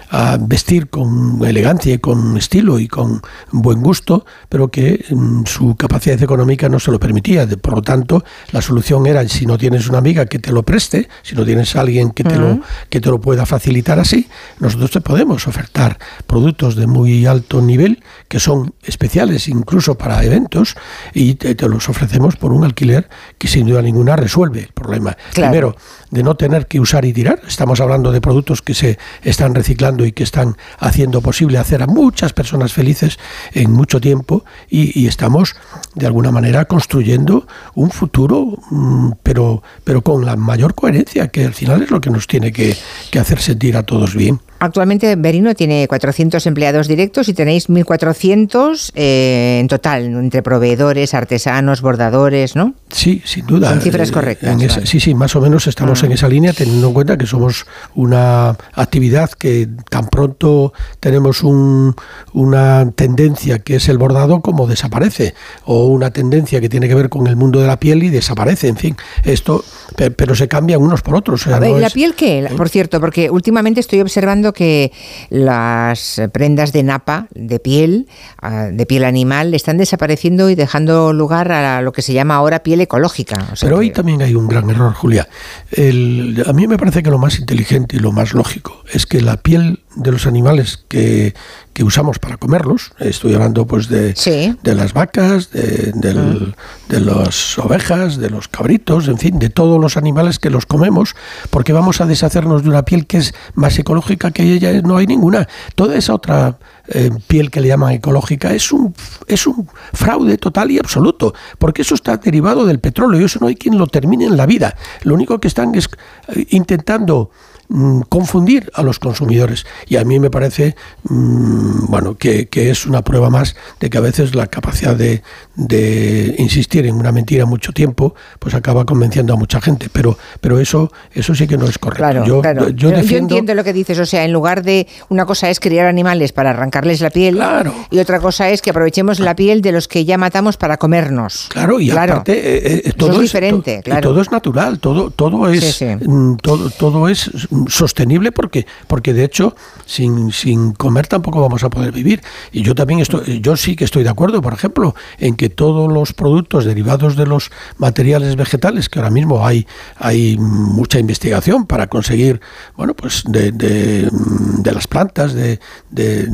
a, 0.09 0.37
vestir 0.39 0.89
con 0.89 1.43
elegancia 1.45 1.93
y 1.93 1.99
con 1.99 2.37
estilo 2.37 2.79
y 2.79 2.87
con 2.87 3.21
buen 3.51 3.81
gusto, 3.81 4.25
pero 4.49 4.69
que 4.69 5.05
mm, 5.09 5.45
su 5.45 5.75
capacidad 5.75 6.21
económica 6.21 6.69
no 6.69 6.79
se 6.79 6.91
lo 6.91 6.99
permitía. 6.99 7.47
Por 7.47 7.75
lo 7.75 7.81
tanto, 7.81 8.23
la 8.51 8.61
solución 8.61 9.07
era, 9.07 9.27
si 9.27 9.45
no 9.45 9.57
tienes 9.57 9.87
una 9.87 9.99
amiga 9.99 10.25
que 10.25 10.39
te 10.39 10.51
lo 10.51 10.63
preste, 10.63 11.09
si 11.23 11.35
no 11.35 11.45
tienes 11.45 11.75
alguien 11.75 12.11
que 12.11 12.23
te, 12.23 12.35
lo, 12.35 12.59
que 12.89 12.99
te 12.99 13.09
lo 13.09 13.19
pueda 13.19 13.45
facilitar 13.45 13.99
así, 13.99 14.27
nosotros 14.59 14.91
te 14.91 15.01
podemos 15.01 15.47
ofertar 15.47 15.97
productos 16.27 16.75
de 16.75 16.87
muy 16.87 17.25
alto 17.25 17.61
nivel 17.61 18.03
que 18.27 18.39
son 18.39 18.73
especiales 18.83 19.47
incluso 19.47 19.95
para 19.95 20.23
eventos 20.23 20.75
y 21.13 21.35
te, 21.35 21.55
te 21.55 21.67
los 21.67 21.89
ofrecemos 21.89 22.35
por 22.35 22.51
un 22.51 22.63
alquiler 22.63 23.09
que 23.37 23.47
sin 23.47 23.67
duda 23.67 23.81
ninguna 23.81 24.15
resuelve 24.15 24.61
el 24.61 24.73
problema. 24.73 25.15
Primero, 25.33 25.75
de 26.11 26.23
no 26.23 26.35
tener 26.35 26.67
que 26.67 26.79
usar 26.79 27.05
y 27.05 27.13
tirar. 27.13 27.41
Estamos 27.47 27.79
hablando 27.79 28.11
de 28.11 28.21
productos 28.21 28.61
que 28.61 28.73
se 28.73 28.99
están 29.23 29.55
reciclando 29.55 30.05
y 30.05 30.11
que 30.11 30.23
están 30.23 30.57
haciendo 30.77 31.21
posible 31.21 31.57
hacer 31.57 31.81
a 31.81 31.87
muchas 31.87 32.33
personas 32.33 32.73
felices 32.73 33.17
en 33.53 33.71
mucho 33.71 33.99
tiempo 33.99 34.45
y, 34.69 34.91
estamos 35.07 35.55
de 35.95 36.05
alguna 36.05 36.31
manera 36.31 36.65
construyendo 36.65 37.47
un 37.73 37.89
futuro, 37.89 38.59
mm, 38.69 39.11
pero, 39.23 39.63
pero 39.83 40.01
con 40.01 40.25
la 40.25 40.35
mayor 40.35 40.75
coherencia, 40.75 41.29
que 41.29 41.45
al 41.45 41.53
final 41.53 41.81
es 41.81 41.91
lo 41.91 41.99
que 42.01 42.09
nos 42.09 42.27
tiene 42.27 42.51
que, 42.51 42.77
que 43.09 43.19
hacer 43.19 43.39
sentir 43.39 43.75
a 43.77 43.83
todos 43.83 44.15
bien. 44.15 44.39
Actualmente 44.61 45.15
Berino 45.15 45.55
tiene 45.55 45.87
400 45.87 46.45
empleados 46.45 46.87
directos 46.87 47.27
y 47.27 47.33
tenéis 47.33 47.67
1.400 47.67 48.91
eh, 48.93 49.57
en 49.59 49.67
total, 49.67 50.05
entre 50.05 50.43
proveedores, 50.43 51.15
artesanos, 51.15 51.81
bordadores, 51.81 52.55
¿no? 52.55 52.75
Sí, 52.91 53.23
sin 53.25 53.47
duda. 53.47 53.69
Son 53.71 53.81
cifras 53.81 54.09
eh, 54.09 54.11
correctas. 54.11 54.79
Sí, 54.83 54.99
sí, 54.99 55.15
más 55.15 55.35
o 55.35 55.41
menos 55.41 55.65
estamos 55.65 56.03
ah. 56.03 56.05
en 56.05 56.11
esa 56.11 56.27
línea, 56.27 56.53
teniendo 56.53 56.89
en 56.89 56.93
cuenta 56.93 57.17
que 57.17 57.25
somos 57.25 57.65
una 57.95 58.55
actividad 58.75 59.31
que 59.31 59.67
tan 59.89 60.09
pronto 60.09 60.73
tenemos 60.99 61.41
un, 61.41 61.95
una 62.33 62.87
tendencia 62.91 63.57
que 63.57 63.77
es 63.77 63.89
el 63.89 63.97
bordado 63.97 64.41
como 64.41 64.67
desaparece, 64.67 65.33
o 65.65 65.87
una 65.87 66.11
tendencia 66.11 66.61
que 66.61 66.69
tiene 66.69 66.87
que 66.87 66.93
ver 66.93 67.09
con 67.09 67.25
el 67.25 67.35
mundo 67.35 67.61
de 67.61 67.67
la 67.67 67.79
piel 67.79 68.03
y 68.03 68.09
desaparece, 68.09 68.67
en 68.67 68.77
fin. 68.77 68.95
Esto, 69.23 69.65
pero 69.95 70.35
se 70.35 70.47
cambian 70.47 70.81
unos 70.81 71.01
por 71.01 71.15
otros. 71.15 71.47
A 71.47 71.59
ver, 71.59 71.77
¿y 71.77 71.79
la 71.79 71.89
piel 71.89 72.15
qué? 72.15 72.49
Por 72.55 72.69
cierto, 72.69 72.99
porque 72.99 73.29
últimamente 73.29 73.79
estoy 73.79 74.01
observando 74.01 74.53
que 74.53 74.91
las 75.29 76.21
prendas 76.31 76.71
de 76.73 76.83
napa, 76.83 77.27
de 77.33 77.59
piel, 77.59 78.07
ah, 78.41 78.67
de 78.71 78.85
piel 78.85 79.03
animal, 79.03 79.53
están 79.53 79.77
desapareciendo 79.77 80.49
y 80.49 80.55
dejando 80.55 81.13
lugar 81.13 81.51
a 81.51 81.81
lo 81.81 81.91
que 81.91 82.01
se 82.01 82.13
llama 82.13 82.35
ahora 82.35 82.63
piel 82.63 82.81
ecológica. 82.81 83.47
Pero 83.59 83.77
hoy 83.77 83.91
también 83.91 84.21
hay 84.21 84.35
un 84.35 84.47
gran 84.47 84.69
error, 84.69 84.93
Julia. 84.93 85.27
a 85.75 86.53
mí 86.53 86.67
me 86.67 86.77
parece 86.77 87.03
que 87.03 87.09
lo 87.09 87.17
más 87.17 87.39
inteligente 87.39 87.97
y 87.97 87.99
lo 87.99 88.11
más 88.11 88.33
lógico 88.33 88.83
es 88.91 89.05
que 89.05 89.21
la 89.21 89.37
piel 89.37 89.79
de 89.95 90.11
los 90.11 90.25
animales 90.25 90.85
que, 90.87 91.33
que 91.73 91.83
usamos 91.83 92.19
para 92.19 92.37
comerlos, 92.37 92.91
estoy 92.99 93.33
hablando 93.33 93.65
pues 93.65 93.87
de, 93.87 94.13
de 94.61 94.75
las 94.75 94.93
vacas, 94.93 95.51
de, 95.51 95.91
mm. 95.93 96.53
de, 96.89 96.99
las 96.99 97.57
ovejas, 97.59 98.17
de 98.17 98.29
los 98.29 98.47
cabritos, 98.47 99.07
en 99.07 99.17
fin, 99.17 99.39
de 99.39 99.49
todos 99.49 99.79
los 99.79 99.97
animales 99.97 100.39
que 100.39 100.49
los 100.49 100.65
comemos, 100.65 101.15
porque 101.49 101.73
vamos 101.73 102.01
a 102.01 102.05
deshacernos 102.05 102.63
de 102.63 102.69
una 102.69 102.83
piel 102.83 103.05
que 103.05 103.17
es 103.17 103.33
más 103.53 103.77
ecológica 103.79 104.31
que 104.31 104.43
ella, 104.43 104.81
no 104.81 104.97
hay 104.97 105.07
ninguna. 105.07 105.47
Toda 105.75 105.95
esa 105.95 106.13
otra 106.13 106.57
eh, 106.87 107.09
piel 107.27 107.51
que 107.51 107.61
le 107.61 107.67
llaman 107.69 107.93
ecológica 107.93 108.53
es 108.53 108.71
un, 108.71 108.93
es 109.27 109.47
un 109.47 109.69
fraude 109.93 110.37
total 110.37 110.71
y 110.71 110.79
absoluto, 110.79 111.33
porque 111.57 111.83
eso 111.83 111.95
está 111.95 112.17
derivado 112.17 112.65
del 112.65 112.79
petróleo 112.79 113.21
y 113.21 113.25
eso 113.25 113.39
no 113.39 113.47
hay 113.47 113.55
quien 113.55 113.77
lo 113.77 113.87
termine 113.87 114.25
en 114.25 114.37
la 114.37 114.45
vida. 114.45 114.75
Lo 115.03 115.13
único 115.13 115.39
que 115.39 115.47
están 115.47 115.75
es 115.75 115.89
eh, 116.29 116.45
intentando 116.49 117.31
Mm, 117.73 118.01
confundir 118.09 118.69
a 118.73 118.83
los 118.83 118.99
consumidores. 118.99 119.65
Y 119.87 119.95
a 119.95 120.03
mí 120.03 120.19
me 120.19 120.29
parece 120.29 120.75
mm, 121.03 121.85
bueno 121.87 122.17
que, 122.17 122.49
es 122.51 122.85
una 122.85 123.01
prueba 123.01 123.29
más 123.29 123.55
de 123.79 123.89
que 123.89 123.97
a 123.97 124.01
veces 124.01 124.35
la 124.35 124.47
capacidad 124.47 124.93
de, 124.93 125.23
de, 125.55 126.35
insistir 126.37 126.85
en 126.85 126.95
una 126.95 127.13
mentira 127.13 127.45
mucho 127.45 127.71
tiempo 127.71 128.13
pues 128.39 128.55
acaba 128.55 128.83
convenciendo 128.83 129.33
a 129.33 129.37
mucha 129.37 129.61
gente. 129.61 129.87
Pero, 129.89 130.17
pero 130.41 130.59
eso, 130.59 130.91
eso 131.13 131.33
sí 131.33 131.47
que 131.47 131.57
no 131.57 131.65
es 131.65 131.79
correcto. 131.79 132.25
yo, 132.25 132.41
yo, 132.71 132.89
entiendo 132.89 133.53
lo 133.53 133.63
que 133.63 133.71
dices. 133.71 133.97
O 133.99 134.05
sea, 134.05 134.25
en 134.25 134.33
lugar 134.33 134.63
de 134.63 134.87
una 135.07 135.25
cosa 135.25 135.49
es 135.49 135.61
criar 135.61 135.87
animales 135.87 136.33
para 136.33 136.49
arrancarles 136.49 136.99
la 136.99 137.09
piel 137.09 137.41
y 137.89 137.99
otra 137.99 138.19
cosa 138.19 138.49
es 138.49 138.61
que 138.61 138.71
aprovechemos 138.71 139.21
la 139.21 139.33
piel 139.33 139.61
de 139.61 139.71
los 139.71 139.87
que 139.87 140.03
ya 140.03 140.17
matamos 140.17 140.57
para 140.57 140.75
comernos. 140.75 141.47
Claro, 141.47 141.79
y 141.79 141.89
aparte 141.89 142.33
eh, 142.33 142.81
eh, 142.85 142.93
todo 142.97 143.13
es 143.13 143.19
diferente. 143.21 143.81
todo 144.01 144.21
es 144.21 144.29
natural, 144.29 144.79
todo, 144.79 145.09
todo 145.09 145.47
es 145.47 145.81
mm, 145.81 146.35
todo, 146.35 146.69
todo 146.69 147.07
es 147.07 147.31
sostenible 147.67 148.31
porque, 148.31 148.65
porque 148.87 149.13
de 149.13 149.23
hecho 149.23 149.55
sin, 149.85 150.31
sin 150.31 150.73
comer 150.73 151.07
tampoco 151.07 151.41
vamos 151.41 151.63
a 151.63 151.69
poder 151.69 151.91
vivir. 151.91 152.21
Y 152.51 152.61
yo 152.61 152.75
también 152.75 152.99
estoy, 152.99 153.41
yo 153.41 153.57
sí 153.57 153.75
que 153.75 153.85
estoy 153.85 154.03
de 154.03 154.09
acuerdo, 154.09 154.41
por 154.41 154.53
ejemplo, 154.53 154.95
en 155.17 155.35
que 155.35 155.49
todos 155.49 155.91
los 155.91 156.13
productos 156.13 156.65
derivados 156.65 157.15
de 157.15 157.25
los 157.25 157.51
materiales 157.77 158.35
vegetales, 158.35 158.89
que 158.89 158.99
ahora 158.99 159.11
mismo 159.11 159.45
hay, 159.45 159.67
hay 159.97 160.37
mucha 160.37 160.99
investigación 160.99 161.65
para 161.65 161.87
conseguir, 161.87 162.41
bueno, 162.75 162.93
pues 162.93 163.23
de, 163.27 163.51
de, 163.51 164.09
de 164.11 164.71
las 164.71 164.87
plantas, 164.87 165.33
de, 165.33 165.59
de 165.89 166.27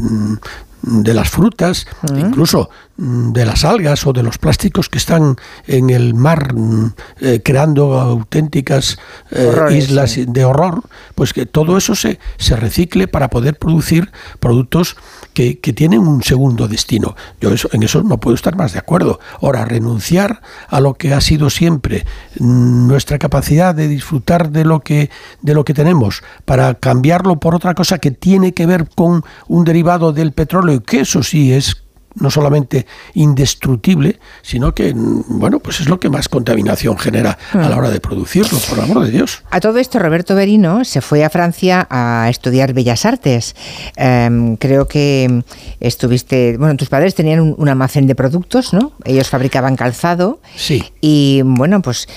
de 0.82 1.14
las 1.14 1.30
frutas, 1.30 1.88
incluso 2.16 2.70
de 2.98 3.45
las 3.45 3.64
algas 3.64 4.06
o 4.08 4.14
de 4.14 4.24
los 4.24 4.38
plásticos 4.40 4.90
que 4.90 4.98
están 4.98 5.35
en 5.67 5.90
el 5.92 6.16
mar 6.16 6.56
mm, 6.56 6.93
eh, 7.22 7.42
creando 7.43 8.00
auténticas 8.00 8.98
eh, 9.32 9.51
islas 9.72 10.19
de 10.27 10.45
horror, 10.45 10.82
pues 11.14 11.34
que 11.34 11.45
todo 11.45 11.77
eso 11.77 11.95
se, 11.95 12.19
se 12.38 12.56
recicle 12.56 13.08
para 13.08 13.30
poder 13.30 13.58
producir 13.58 14.11
productos 14.40 14.95
que, 15.34 15.56
tienen 15.77 16.00
un 16.00 16.24
segundo 16.24 16.67
destino. 16.67 17.16
Yo 17.40 17.53
eso, 17.53 17.69
en 17.72 17.84
eso 17.84 18.01
no 18.01 18.19
puedo 18.19 18.34
estar 18.34 18.56
más 18.56 18.74
de 18.74 18.80
acuerdo. 18.80 19.19
Ahora, 19.40 19.66
renunciar 19.66 20.42
a 20.67 20.80
lo 20.80 20.95
que 20.95 21.14
ha 21.14 21.22
sido 21.22 21.51
siempre 21.51 22.06
mm, 22.40 22.88
nuestra 22.88 23.19
capacidad 23.19 23.76
de 23.76 23.88
disfrutar 23.88 24.50
de 24.50 24.66
lo 24.66 24.80
que, 24.80 25.11
de 25.42 25.53
lo 25.53 25.64
que 25.64 25.76
tenemos 25.76 26.24
para 26.45 26.74
cambiarlo 26.74 27.40
por 27.40 27.53
otra 27.53 27.76
cosa 27.76 28.00
que 28.00 28.09
tiene 28.09 28.53
que 28.53 28.66
ver 28.66 28.90
con 28.95 29.24
un 29.48 29.64
derivado 29.64 30.11
del 30.11 30.32
petróleo, 30.32 30.82
que 30.82 31.01
eso 31.01 31.22
sí 31.22 31.53
es 31.53 31.84
no 32.20 32.30
solamente 32.30 32.86
indestructible, 33.14 34.20
sino 34.42 34.74
que, 34.74 34.94
bueno, 34.96 35.60
pues 35.60 35.80
es 35.80 35.90
lo 35.90 36.00
que 36.00 36.10
más 36.10 36.30
contaminación 36.30 36.98
genera 36.98 37.38
a 37.54 37.58
la 37.58 37.76
hmm. 37.76 37.80
hora 37.80 37.90
de 37.90 38.00
producirlo, 38.00 38.58
por 38.70 38.80
amor 38.80 39.06
de 39.06 39.12
Dios. 39.12 39.44
A 39.52 39.60
todo 39.60 39.78
esto, 39.78 40.00
Roberto 40.00 40.36
Berino 40.36 40.86
se 40.86 41.02
fue 41.02 41.24
a 41.24 41.30
Francia 41.30 41.88
a 41.90 42.28
estudiar 42.30 42.74
Bellas 42.74 43.06
Artes. 43.06 43.56
Em, 43.96 44.58
creo 44.58 44.88
que 44.88 45.44
estuviste, 45.80 46.58
bueno, 46.58 46.76
tus 46.78 46.90
padres 46.90 47.16
tenían 47.16 47.56
un, 47.58 47.70
almacén 47.70 48.08
de 48.08 48.16
productos, 48.16 48.74
¿no? 48.74 48.94
Ellos 49.04 49.30
fabricaban 49.30 49.76
calzado. 49.76 50.40
Sí. 50.56 50.84
Y, 51.02 51.42
bueno, 51.44 51.82
pues 51.82 52.08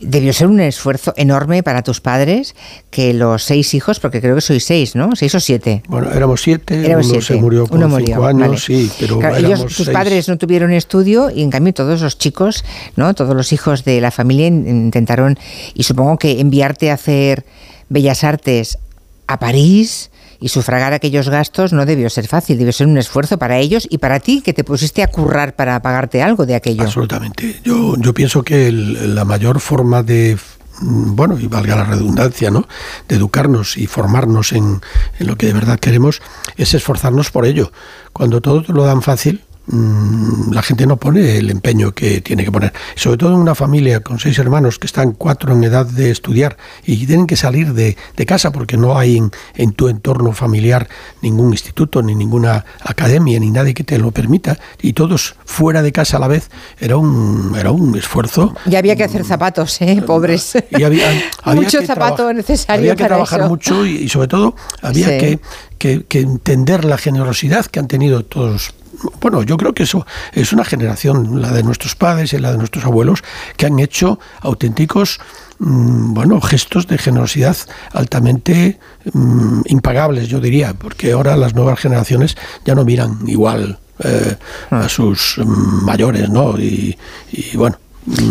debió 0.00 0.32
ser 0.32 0.48
un 0.48 0.60
esfuerzo 0.60 1.14
enorme 1.16 1.62
para 1.62 1.82
tus 1.82 2.00
padres 2.00 2.54
que 2.90 3.14
los 3.14 3.42
seis 3.42 3.74
hijos, 3.74 4.00
porque 4.00 4.20
creo 4.20 4.34
que 4.34 4.40
sois 4.40 4.64
seis, 4.64 4.96
¿no? 4.96 5.14
Seis 5.14 5.34
o 5.34 5.40
siete. 5.40 5.82
Bueno, 5.88 6.10
éramos 6.12 6.42
siete, 6.42 6.94
uno 6.96 7.20
se 7.20 7.36
murió 7.36 7.66
con 7.66 8.04
cinco 8.04 8.26
años, 8.26 8.64
sí, 8.64 8.90
pero 8.98 9.20
tus 9.54 9.88
padres 9.90 10.28
no 10.28 10.36
tuvieron 10.38 10.72
estudio 10.72 11.30
y 11.30 11.42
en 11.42 11.50
cambio 11.50 11.74
todos 11.74 12.00
los 12.00 12.18
chicos, 12.18 12.64
¿no? 12.96 13.14
Todos 13.14 13.34
los 13.34 13.52
hijos 13.52 13.84
de 13.84 14.00
la 14.00 14.10
familia 14.10 14.46
intentaron 14.46 15.38
y 15.74 15.82
supongo 15.82 16.18
que 16.18 16.40
enviarte 16.40 16.90
a 16.90 16.94
hacer 16.94 17.44
bellas 17.88 18.24
artes 18.24 18.78
a 19.26 19.38
París 19.38 20.10
y 20.40 20.48
sufragar 20.48 20.92
aquellos 20.92 21.28
gastos 21.28 21.72
no 21.72 21.86
debió 21.86 22.10
ser 22.10 22.26
fácil, 22.28 22.58
debió 22.58 22.72
ser 22.72 22.86
un 22.86 22.98
esfuerzo 22.98 23.38
para 23.38 23.58
ellos 23.58 23.86
y 23.90 23.98
para 23.98 24.20
ti 24.20 24.42
que 24.42 24.52
te 24.52 24.64
pusiste 24.64 25.02
a 25.02 25.08
currar 25.08 25.56
para 25.56 25.80
pagarte 25.80 26.22
algo 26.22 26.46
de 26.46 26.54
aquello. 26.54 26.82
Absolutamente. 26.82 27.60
Yo, 27.64 27.94
yo 27.98 28.12
pienso 28.12 28.42
que 28.42 28.70
la 28.70 29.24
mayor 29.24 29.60
forma 29.60 30.02
de 30.02 30.36
bueno, 30.80 31.38
y 31.38 31.46
valga 31.46 31.76
la 31.76 31.84
redundancia, 31.84 32.50
¿no? 32.50 32.68
De 33.08 33.16
educarnos 33.16 33.76
y 33.76 33.86
formarnos 33.86 34.52
en, 34.52 34.80
en, 35.18 35.26
lo 35.26 35.36
que 35.36 35.46
de 35.46 35.52
verdad 35.52 35.78
queremos, 35.78 36.20
es 36.56 36.74
esforzarnos 36.74 37.30
por 37.30 37.46
ello. 37.46 37.72
Cuando 38.12 38.40
todo 38.40 38.64
lo 38.68 38.84
dan 38.84 39.02
fácil, 39.02 39.45
Mm, 39.68 40.52
la 40.52 40.62
gente 40.62 40.86
no 40.86 40.96
pone 40.96 41.38
el 41.38 41.50
empeño 41.50 41.92
que 41.92 42.20
tiene 42.20 42.44
que 42.44 42.52
poner. 42.52 42.72
Sobre 42.94 43.16
todo 43.16 43.34
en 43.34 43.40
una 43.40 43.54
familia 43.54 44.00
con 44.00 44.20
seis 44.20 44.38
hermanos 44.38 44.78
que 44.78 44.86
están 44.86 45.12
cuatro 45.12 45.52
en 45.52 45.64
edad 45.64 45.86
de 45.86 46.10
estudiar 46.10 46.56
y 46.84 47.04
tienen 47.04 47.26
que 47.26 47.36
salir 47.36 47.72
de, 47.72 47.96
casa 48.26 48.50
porque 48.50 48.76
no 48.76 48.98
hay 48.98 49.20
en, 49.54 49.72
tu 49.72 49.88
entorno 49.88 50.32
familiar 50.32 50.88
ningún 51.22 51.52
instituto, 51.52 52.02
ni 52.02 52.14
ninguna 52.14 52.64
academia, 52.80 53.38
ni 53.38 53.50
nadie 53.50 53.72
que 53.72 53.84
te 53.84 53.98
lo 53.98 54.10
permita, 54.10 54.58
y 54.82 54.94
todos 54.94 55.36
fuera 55.44 55.82
de 55.82 55.92
casa 55.92 56.16
a 56.16 56.20
la 56.20 56.28
vez, 56.28 56.50
era 56.80 56.96
un, 56.96 57.54
era 57.56 57.70
un 57.70 57.96
esfuerzo. 57.96 58.54
Ya 58.66 58.80
había 58.80 58.96
que 58.96 59.04
hacer 59.04 59.24
zapatos, 59.24 59.80
¿eh? 59.80 60.02
pobres. 60.04 60.58
Y 60.70 60.82
había, 60.82 61.08
Mucho 61.54 61.84
zapato 61.86 62.32
necesario. 62.32 62.80
Había 62.80 62.96
que 62.96 63.04
trabajar 63.04 63.48
mucho 63.48 63.86
y, 63.86 64.08
sobre 64.08 64.28
todo 64.28 64.56
había 64.82 65.18
que, 65.18 65.38
que 65.78 66.20
entender 66.20 66.84
la 66.84 66.98
generosidad 66.98 67.66
que 67.66 67.78
han 67.78 67.86
tenido 67.86 68.24
todos 68.24 68.74
bueno, 69.20 69.42
yo 69.42 69.56
creo 69.56 69.74
que 69.74 69.84
eso 69.84 70.06
es 70.32 70.52
una 70.52 70.64
generación, 70.64 71.40
la 71.40 71.52
de 71.52 71.62
nuestros 71.62 71.94
padres 71.94 72.32
y 72.32 72.38
la 72.38 72.52
de 72.52 72.58
nuestros 72.58 72.84
abuelos, 72.84 73.22
que 73.56 73.66
han 73.66 73.78
hecho 73.78 74.18
auténticos 74.40 75.20
mm, 75.58 76.14
bueno, 76.14 76.40
gestos 76.40 76.86
de 76.86 76.98
generosidad 76.98 77.56
altamente 77.92 78.78
mm, 79.12 79.62
impagables, 79.66 80.28
yo 80.28 80.40
diría, 80.40 80.74
porque 80.74 81.12
ahora 81.12 81.36
las 81.36 81.54
nuevas 81.54 81.78
generaciones 81.78 82.36
ya 82.64 82.74
no 82.74 82.84
miran 82.84 83.20
igual 83.26 83.78
eh, 84.00 84.36
a 84.70 84.80
ah. 84.80 84.88
sus 84.88 85.38
mm, 85.38 85.84
mayores, 85.84 86.28
¿no? 86.28 86.58
Y, 86.58 86.96
y 87.32 87.56
bueno, 87.56 87.78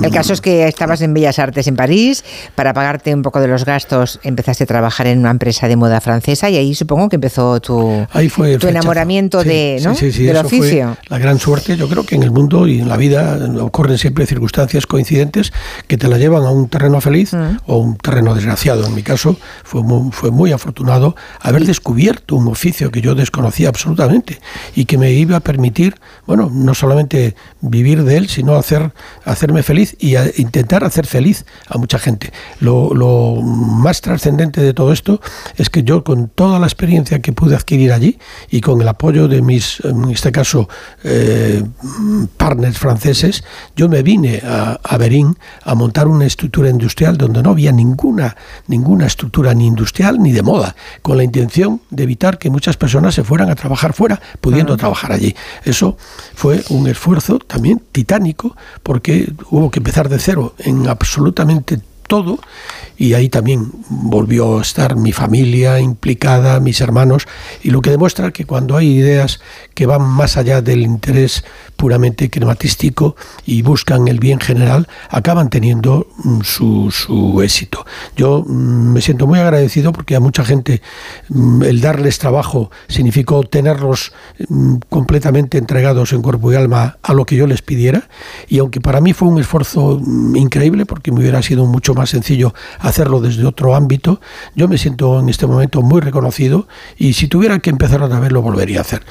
El 0.04 0.12
caso 0.12 0.34
es 0.34 0.42
que 0.42 0.68
estabas 0.68 1.02
en 1.02 1.14
Bellas 1.14 1.38
Artes 1.40 1.68
en 1.68 1.76
París, 1.76 2.24
para 2.56 2.74
pagarte 2.74 3.14
un 3.14 3.22
poco 3.22 3.40
de 3.42 3.48
los 3.48 3.66
gastos 3.66 4.20
empezaste 4.24 4.64
a 4.64 4.68
trabajar 4.68 5.08
en 5.08 5.20
una 5.20 5.32
empresa 5.32 5.68
de 5.68 5.76
moda 5.76 6.00
francesa 6.02 6.50
y 6.50 6.58
ahí 6.58 6.74
supongo 6.76 7.10
que 7.10 7.16
empezó 7.16 7.60
tu, 7.60 8.06
Ahí 8.12 8.30
fue 8.30 8.58
tu 8.58 8.68
enamoramiento 8.68 9.42
Sí, 9.42 9.50
de, 9.50 9.80
¿no? 9.84 9.96
sí, 9.96 10.12
sí, 10.12 10.24
del 10.24 10.38
oficio. 10.38 10.96
la 11.10 11.18
gran 11.18 11.40
suerte. 11.40 11.76
Yo 11.76 11.90
creo 11.90 12.06
que 12.06 12.16
en 12.16 12.24
el 12.24 12.32
mundo 12.32 12.68
y 12.68 12.80
en 12.80 12.88
la 12.90 12.98
vida 12.98 13.38
ocurren 13.62 13.98
siempre 13.98 14.26
circunstancias 14.26 14.86
coincidentes 14.88 15.52
que 15.88 15.98
te 15.98 16.08
la 16.08 16.18
llevan 16.18 16.44
a 16.44 16.52
un 16.52 16.70
terreno 16.70 17.02
feliz 17.02 17.34
Mm. 17.34 17.58
o 17.66 17.78
un 17.78 17.98
terreno 17.98 18.34
desgraciado. 18.36 18.86
En 18.86 18.94
mi 18.96 19.04
caso 19.04 19.38
fue 19.64 19.84
muy, 19.84 20.12
fue 20.12 20.32
muy 20.32 20.52
afortunado 20.52 21.16
haber 21.42 21.66
descubierto 21.66 22.36
un 22.36 22.48
oficio 22.48 22.92
que 22.92 23.02
yo 23.02 23.16
desconocía 23.16 23.68
absolutamente 23.70 24.40
y 24.76 24.86
que 24.86 24.98
me 24.98 25.12
iba 25.12 25.38
a 25.38 25.40
permitir, 25.40 25.96
bueno, 26.28 26.50
no 26.54 26.74
solamente 26.74 27.36
vivir 27.62 28.04
de 28.04 28.18
él, 28.18 28.30
sino 28.30 28.56
hacer, 28.56 28.92
hacerme 29.26 29.64
feliz 29.66 29.96
y 30.00 30.16
a- 30.16 30.32
intentar 30.38 30.84
hacer 30.84 31.06
feliz 31.08 31.46
a 31.68 31.78
mucha 31.78 32.00
gente. 32.00 32.32
Lo, 32.60 32.94
lo 32.94 33.42
más 33.42 34.02
trascendente 34.02 34.62
de 34.62 34.74
todo 34.74 34.94
esto 34.94 35.20
es 35.58 35.70
que 35.70 35.84
yo 35.84 36.04
con 36.04 36.30
toda 36.30 36.60
la 36.60 36.68
experiencia 36.68 37.20
que 37.22 37.34
pude 37.34 37.56
adquirir 37.56 37.92
allí 37.92 38.18
y 38.50 38.62
con 38.62 38.82
el 38.82 38.88
apoyo 38.88 39.28
de 39.28 39.42
mis, 39.42 39.80
en 39.84 40.10
este 40.12 40.32
caso, 40.32 40.70
eh, 41.04 41.64
partners 42.38 42.78
franceses, 42.78 43.44
yo 43.76 43.90
me 43.90 44.02
vine 44.04 44.42
a, 44.46 44.80
a 44.84 44.98
Berín 44.98 45.38
a 45.64 45.76
montar 45.76 46.08
una 46.08 46.26
estructura 46.26 46.70
industrial 46.70 47.18
donde 47.18 47.42
no 47.44 47.50
había 47.52 47.72
ninguna, 47.72 48.36
ninguna 48.68 49.06
estructura 49.08 49.54
ni 49.54 49.68
industrial 49.68 50.20
ni 50.22 50.32
de 50.32 50.42
moda, 50.44 50.76
con 51.02 51.18
la 51.18 51.24
intención 51.24 51.82
de 51.90 52.04
evitar 52.04 52.38
que 52.38 52.50
muchas 52.50 52.78
personas 52.78 53.16
se 53.16 53.24
fueran 53.24 53.50
a 53.50 53.56
trabajar 53.56 53.94
fuera, 53.94 54.22
pudiendo 54.42 54.78
trabajar 54.78 55.12
allí. 55.12 55.36
Eso 55.64 55.98
fue 56.36 56.64
un 56.70 56.88
esfuerzo 56.88 57.40
también 57.40 57.82
titánico, 57.92 58.56
porque 58.84 59.32
hubo 59.56 59.72
que 59.72 59.80
empezar 59.80 60.10
de 60.10 60.20
cero 60.20 60.54
en 60.58 60.86
absolutamente 60.90 61.80
todo 62.08 62.40
y 62.98 63.14
ahí 63.14 63.30
también 63.30 63.72
volvió 63.90 64.60
a 64.60 64.62
estar 64.62 64.96
mi 64.96 65.12
familia 65.12 65.80
implicada, 65.80 66.60
mis 66.60 66.80
hermanos, 66.82 67.28
y 67.62 67.72
lo 67.72 67.82
que 67.82 67.90
demuestra 67.90 68.32
que 68.32 68.46
cuando 68.46 68.78
hay 68.78 68.88
ideas 68.88 69.42
que 69.74 69.86
van 69.86 70.02
más 70.02 70.38
allá 70.38 70.62
del 70.62 70.82
interés 70.82 71.44
puramente 71.76 72.30
crematístico 72.30 73.16
y 73.46 73.62
buscan 73.62 74.08
el 74.08 74.20
bien 74.20 74.40
general, 74.40 74.88
acaban 75.10 75.50
teniendo 75.50 76.08
mm, 76.24 76.42
su, 76.42 76.92
su 76.92 77.42
éxito. 77.42 77.86
Yo 78.16 78.44
mm, 78.48 78.94
me 78.94 79.02
siento 79.02 79.28
muy 79.28 79.40
agradecido 79.40 79.92
porque 79.92 80.16
a 80.16 80.22
mucha 80.22 80.46
gente 80.46 80.82
mm, 81.30 81.64
el 81.64 81.82
darles 81.82 82.20
trabajo 82.20 82.72
significó 82.88 83.44
tenerlos 83.44 84.14
completamente 84.90 85.58
entregados 85.58 86.14
en 86.14 86.22
cuerpo 86.22 86.52
y 86.52 86.56
alma 86.56 86.98
a 87.02 87.14
lo 87.14 87.26
que 87.26 87.36
yo 87.36 87.48
les 87.48 87.62
pidiera, 87.62 88.08
y 88.48 88.60
aunque 88.60 88.80
para 88.80 89.02
mí 89.02 89.14
fue 89.14 89.28
un 89.28 89.40
esfuerzo 89.40 90.02
increíble 90.36 90.86
porque 90.86 91.12
me 91.12 91.20
hubiera 91.20 91.42
sido 91.42 91.66
mucho 91.66 91.94
más 91.96 92.10
sencillo 92.12 92.54
hacerlo 92.80 93.20
desde 93.22 93.46
otro 93.46 93.76
ámbito, 93.76 94.20
yo 94.56 94.68
me 94.68 94.78
siento 94.78 95.20
en 95.20 95.30
este 95.30 95.48
momento 95.48 95.82
muy 95.82 96.02
reconocido 96.02 96.68
y 96.98 97.14
si 97.14 97.28
tuviera 97.28 97.58
que 97.60 97.70
empezar 97.70 98.02
otra 98.04 98.20
vez 98.20 98.32
lo 98.32 98.42
volvería 98.42 98.80
a 98.80 98.82
hacer. 98.82 99.02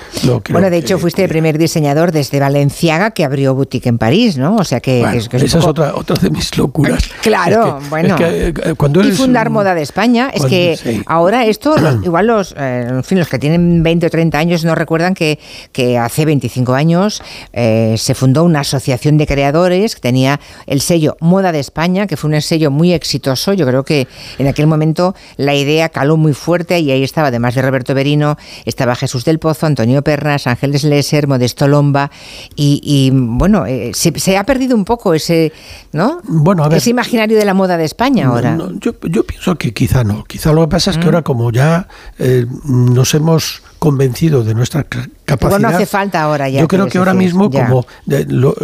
Bueno, 0.50 0.70
de 0.70 0.78
que- 0.78 0.78
hecho 0.78 0.98
fuiste 0.98 1.22
el 1.24 1.28
primer 1.28 1.58
diseñador 1.58 2.12
desde 2.12 2.38
Valenciaga 2.40 3.10
que 3.12 3.24
abrió 3.24 3.54
boutique 3.54 3.88
en 3.88 3.98
París, 3.98 4.36
¿no? 4.38 4.56
O 4.56 4.64
sea 4.64 4.80
que, 4.80 5.00
Bueno, 5.00 5.12
que 5.12 5.18
es, 5.18 5.28
que 5.28 5.36
es 5.38 5.42
esa 5.44 5.58
es 5.58 5.64
poco- 5.64 5.70
otra, 5.82 5.94
otra 5.96 6.16
de 6.20 6.30
mis 6.30 6.56
locuras. 6.56 7.02
Claro, 7.22 7.78
Es 7.78 7.84
que- 7.84 7.90
bueno. 7.90 8.14
es 8.16 8.20
que, 8.20 8.48
eh, 8.70 8.74
cuando 8.76 9.00
y 9.02 9.06
eres 9.06 9.18
fundar 9.18 9.48
un- 9.48 9.54
Moda 9.54 9.74
de 9.74 9.82
España. 9.82 10.26
Es 10.32 10.40
cuando- 10.40 10.48
que 10.50 10.76
sí. 10.82 11.02
ahora 11.06 11.44
esto, 11.46 11.74
igual 12.04 12.26
los, 12.26 12.54
eh, 12.58 12.86
en 12.88 13.04
fin, 13.04 13.18
los 13.18 13.28
que 13.28 13.38
tienen 13.38 13.82
20 13.82 14.06
o 14.06 14.10
30 14.10 14.38
años 14.38 14.64
no 14.64 14.74
recuerdan 14.74 15.14
que, 15.14 15.38
que 15.72 15.96
hace 15.98 16.24
25 16.24 16.74
años 16.74 17.22
eh, 17.52 17.94
se 17.98 18.14
fundó 18.14 18.44
una 18.44 18.60
asociación 18.60 19.16
de 19.16 19.26
creadores 19.26 19.94
que 19.94 20.00
tenía 20.00 20.40
el 20.66 20.80
sello 20.80 21.16
Moda 21.20 21.52
de 21.52 21.60
España, 21.60 22.06
que 22.06 22.16
fue 22.16 22.30
un 22.30 22.40
sello 22.42 22.70
muy 22.74 22.92
exitoso. 22.92 23.54
Yo 23.54 23.66
creo 23.66 23.84
que 23.84 24.06
en 24.38 24.46
aquel 24.46 24.66
momento 24.66 25.14
la 25.36 25.54
idea 25.54 25.88
caló 25.88 26.16
muy 26.18 26.34
fuerte 26.34 26.78
y 26.80 26.90
ahí 26.90 27.02
estaba, 27.02 27.28
además 27.28 27.54
de 27.54 27.62
Roberto 27.62 27.94
Berino, 27.94 28.36
estaba 28.66 28.94
Jesús 28.94 29.24
del 29.24 29.38
Pozo, 29.38 29.66
Antonio 29.66 30.02
Pernas, 30.02 30.46
Ángeles 30.46 30.84
Lesser, 30.84 31.26
Modesto 31.26 31.66
Lomba 31.68 32.10
y, 32.56 32.80
y, 32.82 33.10
bueno, 33.14 33.64
eh, 33.66 33.92
se, 33.94 34.18
se 34.18 34.36
ha 34.36 34.44
perdido 34.44 34.76
un 34.76 34.84
poco 34.84 35.14
ese, 35.14 35.52
¿no? 35.92 36.20
Bueno, 36.24 36.64
a 36.64 36.68
ver. 36.68 36.78
ese 36.78 36.90
imaginario 36.90 37.38
de 37.38 37.44
la 37.44 37.54
moda 37.54 37.76
de 37.76 37.84
España 37.84 38.26
ahora. 38.26 38.54
No, 38.56 38.68
no, 38.70 38.78
yo, 38.80 38.92
yo 39.08 39.24
pienso 39.24 39.54
que 39.56 39.72
quizá 39.72 40.04
no. 40.04 40.24
Quizá 40.24 40.52
lo 40.52 40.62
que 40.62 40.68
pasa 40.68 40.90
es 40.90 40.98
que 40.98 41.04
Mm. 41.04 41.06
ahora 41.06 41.22
como 41.22 41.52
ya 41.52 41.86
eh, 42.18 42.46
nos 42.64 43.14
hemos 43.14 43.62
convencido 43.84 44.42
de 44.44 44.54
nuestra 44.54 44.84
ca- 44.84 45.06
capacidad. 45.26 45.60
No 45.60 45.68
hace 45.68 45.84
falta 45.84 46.22
ahora 46.22 46.48
ya. 46.48 46.60
Yo 46.62 46.68
creo 46.68 46.86
que 46.86 46.96
ahora 46.96 47.12
decir, 47.12 47.26
mismo, 47.26 47.50
ya. 47.50 47.66
como 47.66 47.86
de- 48.06 48.24
lo- 48.24 48.54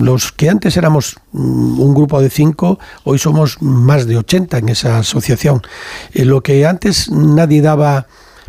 los 0.00 0.32
que 0.32 0.48
antes 0.48 0.76
éramos 0.78 1.16
mm, 1.32 1.78
un 1.80 1.94
grupo 1.94 2.22
de 2.22 2.30
cinco, 2.30 2.78
hoy 3.04 3.18
somos 3.18 3.60
más 3.60 4.06
de 4.06 4.16
80 4.16 4.56
en 4.56 4.70
esa 4.70 4.98
asociación. 4.98 5.60
Eh, 6.14 6.24
lo 6.24 6.42
que 6.42 6.64
antes 6.66 7.10
nadie 7.10 7.60
daba 7.60 8.06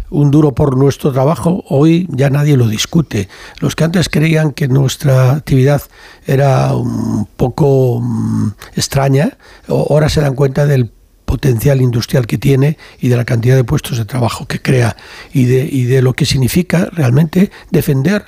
un 0.10 0.32
duro 0.32 0.54
por 0.54 0.78
nuestro 0.78 1.12
trabajo, 1.12 1.64
hoy 1.68 2.08
ya 2.12 2.30
nadie 2.30 2.56
lo 2.56 2.70
discute. 2.70 3.28
Los 3.60 3.76
que 3.76 3.84
antes 3.84 4.08
creían 4.08 4.52
que 4.54 4.70
nuestra 4.70 5.32
actividad 5.34 5.82
era 6.26 6.74
un 6.76 7.28
poco 7.36 8.00
mm, 8.02 8.52
extraña, 8.78 9.38
ahora 9.68 10.08
se 10.08 10.22
dan 10.22 10.36
cuenta 10.36 10.66
del 10.66 10.94
potencial 11.26 11.82
industrial 11.82 12.28
que 12.28 12.38
tiene 12.38 12.78
y 13.00 13.10
de 13.10 13.18
la 13.18 13.26
cantidad 13.26 13.56
de 13.56 13.64
puestos 13.64 13.98
de 13.98 14.06
trabajo 14.06 14.48
que 14.48 14.62
crea 14.62 14.96
y 15.34 15.46
de, 15.46 15.68
y 15.70 15.84
de 15.84 16.02
lo 16.02 16.14
que 16.14 16.26
significa 16.26 16.90
realmente 16.92 17.52
defender 17.72 18.26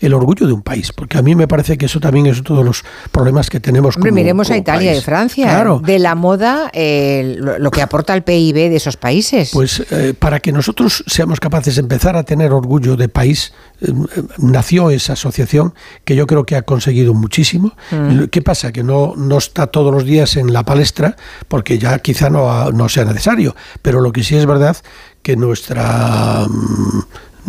el 0.00 0.14
orgullo 0.14 0.46
de 0.46 0.52
un 0.52 0.62
país, 0.62 0.92
porque 0.92 1.18
a 1.18 1.22
mí 1.22 1.34
me 1.34 1.48
parece 1.48 1.76
que 1.78 1.86
eso 1.86 2.00
también 2.00 2.26
es 2.26 2.40
uno 2.40 2.58
de 2.60 2.64
los 2.64 2.84
problemas 3.10 3.50
que 3.50 3.60
tenemos. 3.60 3.96
Hombre, 3.96 4.10
como- 4.10 4.20
miremos 4.20 4.48
a 4.48 4.50
como 4.54 4.60
Italia 4.60 4.90
país. 4.92 5.02
y 5.02 5.04
Francia. 5.04 5.44
Claro, 5.44 5.80
De 5.84 5.98
la 5.98 6.14
moda, 6.14 6.70
eh, 6.72 7.36
lo, 7.38 7.70
que 7.70 7.82
aporta 7.82 8.14
el 8.14 8.22
PIB 8.22 8.54
de 8.70 8.76
esos 8.76 8.96
países. 8.96 9.50
Pues 9.52 9.84
eh, 9.90 10.14
para 10.18 10.40
que 10.40 10.52
nosotros 10.52 11.04
seamos 11.06 11.40
capaces 11.40 11.76
de 11.76 11.80
empezar 11.82 12.16
a 12.16 12.22
tener 12.22 12.52
orgullo 12.52 12.96
de 12.96 13.08
país, 13.08 13.52
eh, 13.80 13.92
nació 14.38 14.90
esa 14.90 15.14
asociación 15.14 15.74
que 16.04 16.14
yo 16.16 16.26
creo 16.26 16.44
que 16.44 16.56
ha 16.56 16.62
conseguido 16.62 17.14
muchísimo. 17.14 17.72
Mm. 17.90 18.24
¿Qué 18.24 18.42
pasa? 18.42 18.72
Que 18.72 18.82
no, 18.82 19.14
no 19.16 19.38
está 19.38 19.66
todos 19.68 19.92
los 19.92 20.04
días 20.04 20.36
en 20.36 20.52
la 20.52 20.64
palestra 20.64 21.16
porque 21.48 21.78
ya 21.78 21.98
quizá 21.98 22.30
no, 22.30 22.70
no 22.72 22.88
sea 22.88 23.04
necesario, 23.04 23.54
pero 23.82 24.00
lo 24.00 24.12
que 24.12 24.22
sí 24.22 24.36
es 24.36 24.46
verdad 24.46 24.76
que 25.22 25.36
nuestra... 25.36 26.46
mm, 26.48 27.00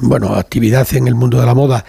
bueno, 0.01 0.35
actividad 0.35 0.87
en 0.93 1.07
el 1.07 1.15
mundo 1.15 1.39
de 1.39 1.45
la 1.45 1.53
moda 1.53 1.85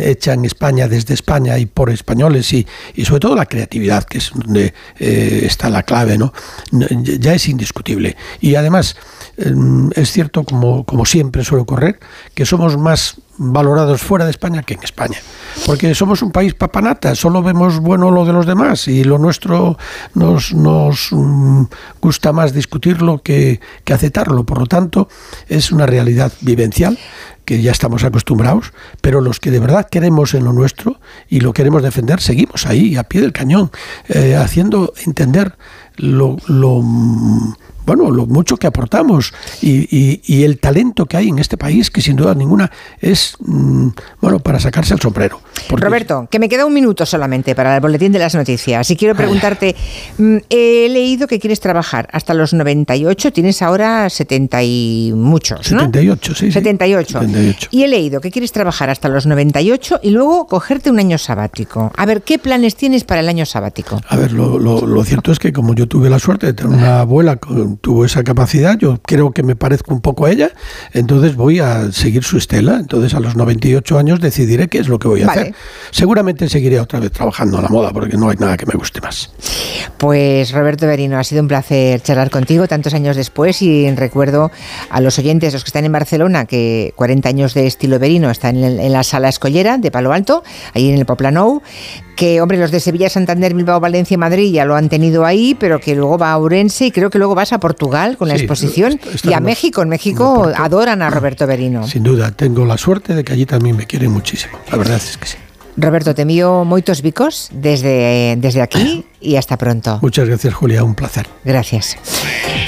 hecha 0.00 0.32
en 0.32 0.44
España, 0.44 0.88
desde 0.88 1.14
España 1.14 1.58
y 1.58 1.66
por 1.66 1.90
españoles 1.90 2.52
y, 2.52 2.66
y 2.94 3.04
sobre 3.04 3.20
todo 3.20 3.34
la 3.34 3.46
creatividad, 3.46 4.04
que 4.04 4.18
es 4.18 4.30
donde 4.34 4.74
eh, 4.98 5.42
está 5.44 5.70
la 5.70 5.82
clave, 5.82 6.18
¿no? 6.18 6.32
No, 6.72 6.86
Ya 6.88 7.34
es 7.34 7.48
indiscutible. 7.48 8.16
Y 8.40 8.54
además, 8.54 8.96
em, 9.36 9.90
es 9.94 10.12
cierto, 10.12 10.44
como, 10.44 10.84
como 10.84 11.04
siempre 11.06 11.44
suele 11.44 11.62
ocurrir, 11.62 11.98
que 12.34 12.44
somos 12.44 12.76
más 12.76 13.16
valorados 13.36 14.00
fuera 14.00 14.24
de 14.24 14.30
España 14.30 14.62
que 14.62 14.74
en 14.74 14.82
España. 14.82 15.18
Porque 15.66 15.94
somos 15.94 16.22
un 16.22 16.30
país 16.30 16.54
papanata, 16.54 17.14
solo 17.14 17.42
vemos 17.42 17.80
bueno 17.80 18.10
lo 18.10 18.24
de 18.24 18.32
los 18.32 18.46
demás 18.46 18.86
y 18.88 19.04
lo 19.04 19.18
nuestro 19.18 19.76
nos, 20.14 20.52
nos 20.52 21.08
mm, 21.10 21.64
gusta 22.00 22.32
más 22.32 22.52
discutirlo 22.52 23.22
que, 23.22 23.60
que 23.84 23.92
aceptarlo. 23.92 24.44
Por 24.44 24.58
lo 24.58 24.66
tanto, 24.66 25.08
es 25.48 25.72
una 25.72 25.86
realidad 25.86 26.32
vivencial 26.40 26.98
que 27.44 27.62
ya 27.62 27.72
estamos 27.72 28.04
acostumbrados, 28.04 28.72
pero 29.00 29.20
los 29.20 29.40
que 29.40 29.50
de 29.50 29.60
verdad 29.60 29.88
queremos 29.90 30.34
en 30.34 30.44
lo 30.44 30.52
nuestro 30.52 31.00
y 31.28 31.40
lo 31.40 31.52
queremos 31.52 31.82
defender, 31.82 32.20
seguimos 32.20 32.66
ahí, 32.66 32.96
a 32.96 33.04
pie 33.04 33.20
del 33.20 33.32
cañón, 33.32 33.70
eh, 34.08 34.36
haciendo 34.36 34.92
entender 35.04 35.56
lo, 35.96 36.36
lo, 36.46 36.82
bueno, 37.86 38.10
lo 38.10 38.26
mucho 38.26 38.56
que 38.56 38.66
aportamos 38.66 39.32
y, 39.60 39.86
y- 39.96 40.20
y 40.24 40.44
el 40.44 40.58
talento 40.58 41.06
que 41.06 41.16
hay 41.16 41.28
en 41.28 41.38
este 41.38 41.56
país, 41.56 41.90
que 41.90 42.00
sin 42.00 42.16
duda 42.16 42.34
ninguna 42.34 42.70
es, 43.00 43.36
mm, 43.40 43.88
bueno, 44.20 44.38
para 44.40 44.58
sacarse 44.60 44.94
el 44.94 45.00
sombrero. 45.00 45.40
Roberto, 45.68 46.28
que 46.30 46.38
me 46.38 46.48
queda 46.48 46.66
un 46.66 46.74
minuto 46.74 47.06
solamente 47.06 47.54
para 47.54 47.74
el 47.74 47.80
boletín 47.80 48.12
de 48.12 48.18
las 48.18 48.34
noticias. 48.34 48.90
Y 48.90 48.96
quiero 48.96 49.14
preguntarte, 49.14 49.74
mm, 50.18 50.36
he 50.50 50.88
leído 50.90 51.26
que 51.26 51.38
quieres 51.38 51.60
trabajar 51.60 52.08
hasta 52.12 52.34
los 52.34 52.52
98, 52.54 53.32
tienes 53.32 53.62
ahora 53.62 54.08
70 54.10 54.62
y 54.62 55.12
muchos, 55.14 55.70
¿no? 55.72 55.80
78, 55.80 56.34
sí, 56.34 56.46
sí. 56.46 56.52
78. 56.52 57.20
78. 57.20 57.68
Y 57.70 57.82
he 57.84 57.88
leído 57.88 58.20
que 58.20 58.30
quieres 58.30 58.52
trabajar 58.52 58.90
hasta 58.90 59.08
los 59.08 59.26
98 59.26 60.00
y 60.02 60.10
luego 60.10 60.46
cogerte 60.46 60.90
un 60.90 60.98
año 60.98 61.18
sabático. 61.18 61.92
A 61.96 62.06
ver, 62.06 62.22
¿qué 62.22 62.38
planes 62.38 62.76
tienes 62.76 63.04
para 63.04 63.20
el 63.20 63.28
año 63.28 63.46
sabático? 63.46 64.00
A 64.08 64.16
ver, 64.16 64.32
lo, 64.32 64.58
lo- 64.58 64.86
lo 64.86 65.04
cierto 65.04 65.32
es 65.32 65.38
que 65.38 65.52
como 65.52 65.74
yo 65.74 65.86
tuve 65.86 66.10
la 66.10 66.18
suerte 66.18 66.46
de 66.46 66.52
tener 66.54 66.72
una 66.76 67.00
abuela 67.00 67.36
con- 67.36 67.73
tuvo 67.80 68.04
esa 68.04 68.24
capacidad, 68.24 68.78
yo 68.78 68.98
creo 69.02 69.32
que 69.32 69.42
me 69.42 69.56
parezco 69.56 69.94
un 69.94 70.00
poco 70.00 70.26
a 70.26 70.30
ella, 70.30 70.50
entonces 70.92 71.36
voy 71.36 71.60
a 71.60 71.92
seguir 71.92 72.24
su 72.24 72.38
estela. 72.38 72.76
Entonces 72.78 73.14
a 73.14 73.20
los 73.20 73.36
98 73.36 73.98
años 73.98 74.20
decidiré 74.20 74.68
qué 74.68 74.78
es 74.78 74.88
lo 74.88 74.98
que 74.98 75.08
voy 75.08 75.22
a 75.22 75.30
hacer. 75.30 75.54
Seguramente 75.90 76.48
seguiré 76.48 76.80
otra 76.80 77.00
vez 77.00 77.12
trabajando 77.12 77.58
a 77.58 77.62
la 77.62 77.68
moda 77.68 77.92
porque 77.92 78.16
no 78.16 78.28
hay 78.28 78.36
nada 78.36 78.56
que 78.56 78.66
me 78.66 78.74
guste 78.74 79.00
más. 79.00 79.30
Pues 79.98 80.52
Roberto 80.52 80.86
Berino, 80.86 81.18
ha 81.18 81.24
sido 81.24 81.42
un 81.42 81.48
placer 81.48 82.00
charlar 82.02 82.30
contigo 82.30 82.68
tantos 82.68 82.94
años 82.94 83.16
después 83.16 83.62
y 83.62 83.90
recuerdo 83.94 84.50
a 84.90 85.00
los 85.00 85.18
oyentes, 85.18 85.52
los 85.52 85.64
que 85.64 85.68
están 85.68 85.84
en 85.84 85.92
Barcelona, 85.92 86.44
que 86.46 86.92
40 86.96 87.28
años 87.28 87.54
de 87.54 87.66
estilo 87.66 87.98
Berino 87.98 88.30
están 88.30 88.56
en, 88.56 88.80
en 88.80 88.92
la 88.92 89.02
sala 89.02 89.28
escollera 89.28 89.78
de 89.78 89.90
Palo 89.90 90.12
Alto, 90.12 90.42
ahí 90.74 90.90
en 90.90 90.98
el 90.98 91.06
Poplanou, 91.06 91.62
que, 92.16 92.40
hombre, 92.40 92.58
los 92.58 92.70
de 92.70 92.80
Sevilla, 92.80 93.08
Santander, 93.08 93.54
Bilbao, 93.54 93.80
Valencia 93.80 94.14
y 94.14 94.18
Madrid 94.18 94.52
ya 94.52 94.64
lo 94.64 94.76
han 94.76 94.88
tenido 94.88 95.24
ahí, 95.24 95.54
pero 95.58 95.80
que 95.80 95.94
luego 95.94 96.18
va 96.18 96.32
a 96.32 96.38
Ourense 96.38 96.86
y 96.86 96.90
creo 96.90 97.10
que 97.10 97.18
luego 97.18 97.34
vas 97.34 97.52
a 97.52 97.58
Portugal 97.58 98.16
con 98.16 98.28
la 98.28 98.34
exposición 98.34 99.00
y 99.22 99.32
a 99.32 99.40
México. 99.40 99.82
En 99.82 99.88
México 99.88 100.50
adoran 100.56 101.02
a 101.02 101.10
Roberto 101.10 101.46
Berino. 101.46 101.86
Sin 101.86 102.02
duda, 102.02 102.30
tengo 102.30 102.64
la 102.64 102.78
suerte 102.78 103.14
de 103.14 103.24
que 103.24 103.32
allí 103.32 103.46
también 103.46 103.76
me 103.76 103.86
quieren 103.86 104.12
muchísimo. 104.12 104.58
La 104.70 104.78
verdad 104.78 104.96
es 104.96 105.16
que 105.16 105.26
sí. 105.26 105.36
Roberto, 105.76 106.14
te 106.14 106.22
envío 106.22 106.62
moitos 106.64 107.02
bicos 107.02 107.50
desde, 107.50 108.36
desde 108.38 108.62
aquí 108.62 109.04
y 109.20 109.34
hasta 109.36 109.58
pronto. 109.58 109.98
Muchas 110.02 110.28
gracias, 110.28 110.54
Julia, 110.54 110.84
un 110.84 110.94
placer. 110.94 111.26
Gracias. 111.44 111.96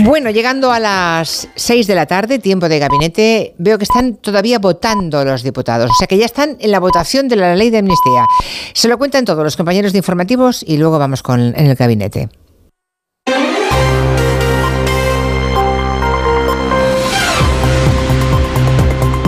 Bueno, 0.03 0.31
llegando 0.31 0.73
a 0.73 0.81
las 0.81 1.49
6 1.55 1.87
de 1.87 1.95
la 1.95 2.07
tarde, 2.07 2.39
tiempo 2.39 2.69
de 2.69 2.79
gabinete, 2.79 3.55
veo 3.59 3.79
que 3.79 3.85
están 3.85 4.17
todavía 4.17 4.59
votando 4.59 5.25
los 5.25 5.43
diputados, 5.43 5.91
o 5.91 5.95
sea 5.95 6.07
que 6.07 6.19
ya 6.19 6.27
están 6.27 6.57
en 6.59 6.71
la 6.71 6.81
votación 6.81 7.29
de 7.29 7.37
la 7.37 7.55
ley 7.55 7.71
de 7.71 7.79
amnistía. 7.79 8.25
Se 8.75 8.89
lo 8.89 8.99
cuentan 8.99 9.25
todos 9.25 9.45
los 9.45 9.57
compañeros 9.57 9.93
de 9.93 9.99
informativos 9.99 10.65
y 10.67 10.77
luego 10.77 10.99
vamos 10.99 11.23
con 11.23 11.41
en 11.41 11.67
el 11.67 11.77
gabinete. 11.77 12.29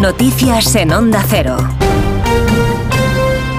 Noticias 0.00 0.74
en 0.76 0.92
Onda 0.92 1.24
Cero. 1.28 1.56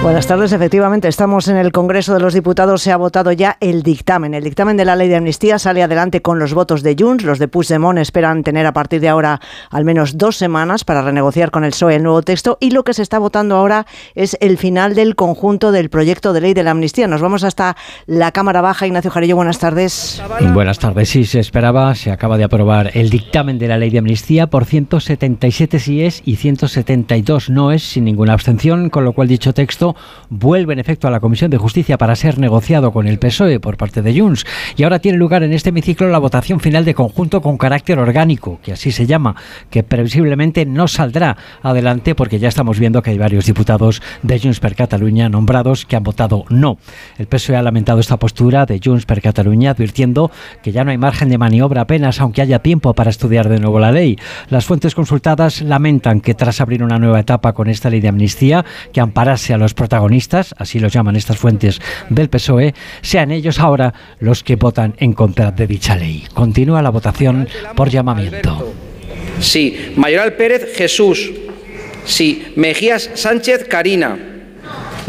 Buenas 0.01 0.27
tardes. 0.27 0.53
Efectivamente, 0.53 1.09
estamos 1.09 1.49
en 1.49 1.57
el 1.57 1.73
Congreso 1.73 2.13
de 2.13 2.21
los 2.21 2.33
Diputados. 2.33 2.81
Se 2.81 2.93
ha 2.93 2.97
votado 2.97 3.33
ya 3.33 3.57
el 3.59 3.83
dictamen. 3.83 4.33
El 4.33 4.45
dictamen 4.45 4.77
de 4.77 4.85
la 4.85 4.95
ley 4.95 5.09
de 5.09 5.17
amnistía 5.17 5.59
sale 5.59 5.83
adelante 5.83 6.21
con 6.21 6.39
los 6.39 6.53
votos 6.53 6.83
de 6.83 6.95
Junts. 6.97 7.25
Los 7.25 7.37
de 7.37 7.49
Puigdemont 7.49 7.99
esperan 7.99 8.43
tener 8.43 8.65
a 8.65 8.71
partir 8.71 9.01
de 9.01 9.09
ahora 9.09 9.41
al 9.69 9.83
menos 9.83 10.17
dos 10.17 10.37
semanas 10.37 10.85
para 10.85 11.01
renegociar 11.01 11.51
con 11.51 11.65
el 11.65 11.71
PSOE 11.71 11.95
el 11.95 12.03
nuevo 12.03 12.21
texto. 12.21 12.57
Y 12.61 12.71
lo 12.71 12.85
que 12.85 12.93
se 12.93 13.01
está 13.01 13.19
votando 13.19 13.57
ahora 13.57 13.85
es 14.15 14.37
el 14.39 14.57
final 14.57 14.95
del 14.95 15.15
conjunto 15.15 15.73
del 15.73 15.89
proyecto 15.89 16.31
de 16.31 16.41
ley 16.41 16.53
de 16.53 16.63
la 16.63 16.71
amnistía. 16.71 17.07
Nos 17.07 17.19
vamos 17.19 17.43
hasta 17.43 17.75
la 18.05 18.31
Cámara 18.31 18.61
Baja. 18.61 18.87
Ignacio 18.87 19.11
Jarillo, 19.11 19.35
buenas 19.35 19.59
tardes. 19.59 20.23
Buenas 20.53 20.79
tardes. 20.79 21.09
Sí, 21.09 21.25
se 21.25 21.41
esperaba, 21.41 21.93
se 21.93 22.09
acaba 22.11 22.37
de 22.37 22.45
aprobar 22.45 22.91
el 22.93 23.09
dictamen 23.09 23.59
de 23.59 23.67
la 23.67 23.77
ley 23.77 23.89
de 23.89 23.97
amnistía 23.97 24.47
por 24.47 24.63
177 24.63 25.77
sí 25.77 26.03
es 26.03 26.21
y 26.23 26.37
172 26.37 27.49
no 27.49 27.73
es, 27.73 27.83
sin 27.83 28.05
ninguna 28.05 28.31
abstención, 28.31 28.89
con 28.89 29.03
lo 29.03 29.11
cual 29.11 29.27
dicho 29.27 29.53
texto 29.53 29.89
vuelve 30.30 30.74
en 30.74 30.80
efecto 30.80 31.08
a 31.08 31.11
la 31.11 31.19
Comisión 31.19 31.51
de 31.51 31.58
Justicia 31.58 31.98
para 31.98 32.16
ser 32.16 32.40
negociado 32.40 32.92
con 32.92 33.08
el 33.08 33.19
PSOE 33.19 33.59
por 33.59 33.77
parte 33.77 34.01
de 34.01 34.19
Junts 34.19 34.45
y 34.76 34.84
ahora 34.84 35.00
tiene 35.00 35.18
lugar 35.18 35.43
en 35.43 35.53
este 35.53 35.69
hemiciclo 35.69 36.09
la 36.09 36.19
votación 36.19 36.59
final 36.59 36.85
de 36.85 36.93
conjunto 36.93 37.42
con 37.42 37.58
carácter 37.58 38.00
orgánico, 38.00 38.59
que 38.64 38.74
así 38.74 38.92
se 38.92 39.06
llama, 39.06 39.35
que 39.69 39.84
previsiblemente 39.84 40.66
no 40.66 40.88
saldrá 40.88 41.38
adelante 41.61 42.16
porque 42.16 42.40
ya 42.40 42.48
estamos 42.48 42.80
viendo 42.80 43.01
que 43.01 43.11
hay 43.11 43.18
varios 43.18 43.45
diputados 43.45 44.01
de 44.24 44.40
Junts 44.40 44.59
per 44.59 44.76
Cataluña 44.76 45.30
nombrados 45.30 45.85
que 45.85 45.95
han 45.95 46.03
votado 46.03 46.45
no. 46.50 46.77
El 47.18 47.27
PSOE 47.27 47.56
ha 47.56 47.61
lamentado 47.61 48.00
esta 48.00 48.18
postura 48.18 48.66
de 48.66 48.80
Junts 48.84 49.06
per 49.06 49.22
Cataluña 49.22 49.72
advirtiendo 49.72 50.32
que 50.64 50.72
ya 50.72 50.84
no 50.84 50.92
hay 50.92 50.98
margen 50.98 51.30
de 51.30 51.38
maniobra 51.38 51.82
apenas 51.82 52.19
aunque 52.22 52.42
haya 52.42 52.59
tiempo 52.59 52.93
para 52.93 53.09
estudiar 53.09 53.50
de 53.50 53.59
nuevo 53.59 53.80
la 53.80 53.92
ley. 53.92 54.18
Las 54.50 54.66
fuentes 54.66 54.95
consultadas 54.95 55.61
lamentan 55.61 56.22
que 56.22 56.34
tras 56.34 56.61
abrir 56.61 56.84
una 56.84 57.00
nueva 57.00 57.19
etapa 57.19 57.53
con 57.53 57.69
esta 57.69 57.90
ley 57.90 58.00
de 58.00 58.08
amnistía 58.08 58.66
que 58.93 59.01
amparase 59.01 59.53
a 59.53 59.58
los 59.58 59.74
protagonistas, 59.80 60.53
así 60.58 60.77
los 60.77 60.91
llaman 60.91 61.16
estas 61.16 61.38
fuentes 61.38 61.80
del 62.09 62.30
PSOE, 62.30 62.75
sean 63.01 63.32
ellos 63.32 63.59
ahora 63.59 63.93
los 64.19 64.43
que 64.43 64.58
votan 64.58 64.93
en 64.99 65.14
contra 65.14 65.51
de 65.51 65.66
dicha 65.67 65.95
ley. 65.95 66.25
Continúa 66.33 66.82
la 66.82 66.90
votación 66.90 67.48
por 67.75 67.90
llamamiento. 67.90 68.74
Sí. 69.40 69.93
Mayoral 69.95 70.33
Pérez 70.33 70.75
Jesús. 70.75 71.32
Sí. 72.06 72.51
Mejías 72.58 73.09
Sánchez 73.14 73.67
Karina. 73.69 74.39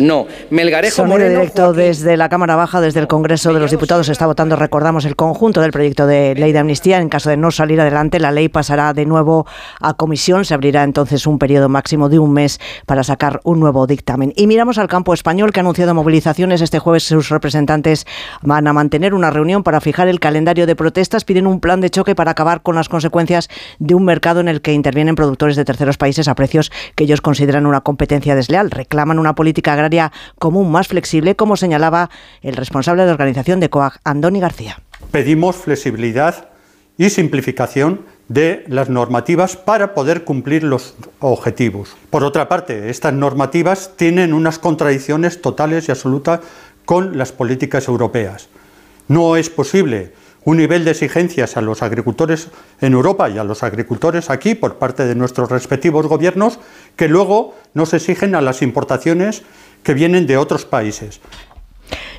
No. 0.00 0.26
Melgarejo 0.48 0.96
Sonido 0.96 1.18
Moreno. 1.18 1.40
directo 1.40 1.72
desde 1.72 2.16
la 2.16 2.28
Cámara 2.28 2.56
Baja, 2.56 2.80
desde 2.80 3.00
el 3.00 3.06
Congreso 3.06 3.52
de 3.52 3.60
los 3.60 3.70
Diputados, 3.70 4.06
se 4.06 4.12
está 4.12 4.26
votando, 4.26 4.56
recordamos, 4.56 5.04
el 5.04 5.14
conjunto 5.14 5.60
del 5.60 5.72
proyecto 5.72 6.06
de 6.06 6.34
ley 6.34 6.52
de 6.52 6.58
amnistía. 6.58 6.98
En 6.98 7.10
caso 7.10 7.28
de 7.28 7.36
no 7.36 7.50
salir 7.50 7.80
adelante, 7.80 8.18
la 8.18 8.32
ley 8.32 8.48
pasará 8.48 8.94
de 8.94 9.04
nuevo 9.04 9.46
a 9.80 9.94
comisión. 9.94 10.44
Se 10.46 10.54
abrirá 10.54 10.84
entonces 10.84 11.26
un 11.26 11.38
periodo 11.38 11.68
máximo 11.68 12.08
de 12.08 12.18
un 12.18 12.32
mes 12.32 12.60
para 12.86 13.04
sacar 13.04 13.40
un 13.44 13.60
nuevo 13.60 13.86
dictamen. 13.86 14.32
Y 14.36 14.46
miramos 14.46 14.78
al 14.78 14.88
campo 14.88 15.12
español, 15.12 15.52
que 15.52 15.60
ha 15.60 15.62
anunciado 15.62 15.94
movilizaciones. 15.94 16.62
Este 16.62 16.78
jueves 16.78 17.02
sus 17.02 17.28
representantes 17.28 18.06
van 18.40 18.66
a 18.66 18.72
mantener 18.72 19.12
una 19.12 19.30
reunión 19.30 19.62
para 19.62 19.82
fijar 19.82 20.08
el 20.08 20.18
calendario 20.18 20.66
de 20.66 20.76
protestas. 20.76 21.24
Piden 21.24 21.46
un 21.46 21.60
plan 21.60 21.82
de 21.82 21.90
choque 21.90 22.14
para 22.14 22.30
acabar 22.30 22.62
con 22.62 22.74
las 22.74 22.88
consecuencias 22.88 23.50
de 23.78 23.94
un 23.94 24.04
mercado 24.04 24.40
en 24.40 24.48
el 24.48 24.62
que 24.62 24.72
intervienen 24.72 25.14
productores 25.14 25.56
de 25.56 25.64
terceros 25.66 25.98
países 25.98 26.26
a 26.26 26.34
precios 26.34 26.72
que 26.94 27.04
ellos 27.04 27.20
consideran 27.20 27.66
una 27.66 27.82
competencia 27.82 28.34
desleal. 28.34 28.70
Reclaman 28.70 29.18
una 29.18 29.34
política 29.34 29.74
agraria 29.74 29.89
común 30.38 30.70
más 30.70 30.88
flexible, 30.88 31.36
como 31.36 31.56
señalaba 31.56 32.10
el 32.42 32.56
responsable 32.56 33.04
de 33.04 33.10
organización 33.10 33.60
de 33.60 33.70
COAG, 33.70 34.00
Andoni 34.04 34.40
García. 34.40 34.80
Pedimos 35.10 35.56
flexibilidad 35.56 36.48
y 36.96 37.10
simplificación 37.10 38.02
de 38.28 38.64
las 38.68 38.88
normativas 38.88 39.56
para 39.56 39.94
poder 39.94 40.24
cumplir 40.24 40.62
los 40.62 40.94
objetivos. 41.18 41.96
Por 42.10 42.22
otra 42.24 42.48
parte, 42.48 42.90
estas 42.90 43.12
normativas 43.12 43.92
tienen 43.96 44.32
unas 44.32 44.58
contradicciones 44.58 45.42
totales 45.42 45.88
y 45.88 45.92
absolutas 45.92 46.40
con 46.84 47.18
las 47.18 47.32
políticas 47.32 47.88
europeas. 47.88 48.48
No 49.08 49.36
es 49.36 49.50
posible 49.50 50.12
un 50.44 50.56
nivel 50.56 50.84
de 50.84 50.92
exigencias 50.92 51.56
a 51.56 51.60
los 51.60 51.82
agricultores 51.82 52.48
en 52.80 52.92
Europa 52.92 53.28
y 53.28 53.38
a 53.38 53.44
los 53.44 53.62
agricultores 53.62 54.30
aquí 54.30 54.54
por 54.54 54.76
parte 54.76 55.06
de 55.06 55.14
nuestros 55.14 55.50
respectivos 55.50 56.06
gobiernos 56.06 56.58
que 56.96 57.08
luego 57.08 57.54
nos 57.74 57.92
exigen 57.94 58.34
a 58.34 58.40
las 58.40 58.62
importaciones 58.62 59.42
que 59.82 59.94
vienen 59.94 60.26
de 60.26 60.36
otros 60.36 60.64
países. 60.64 61.20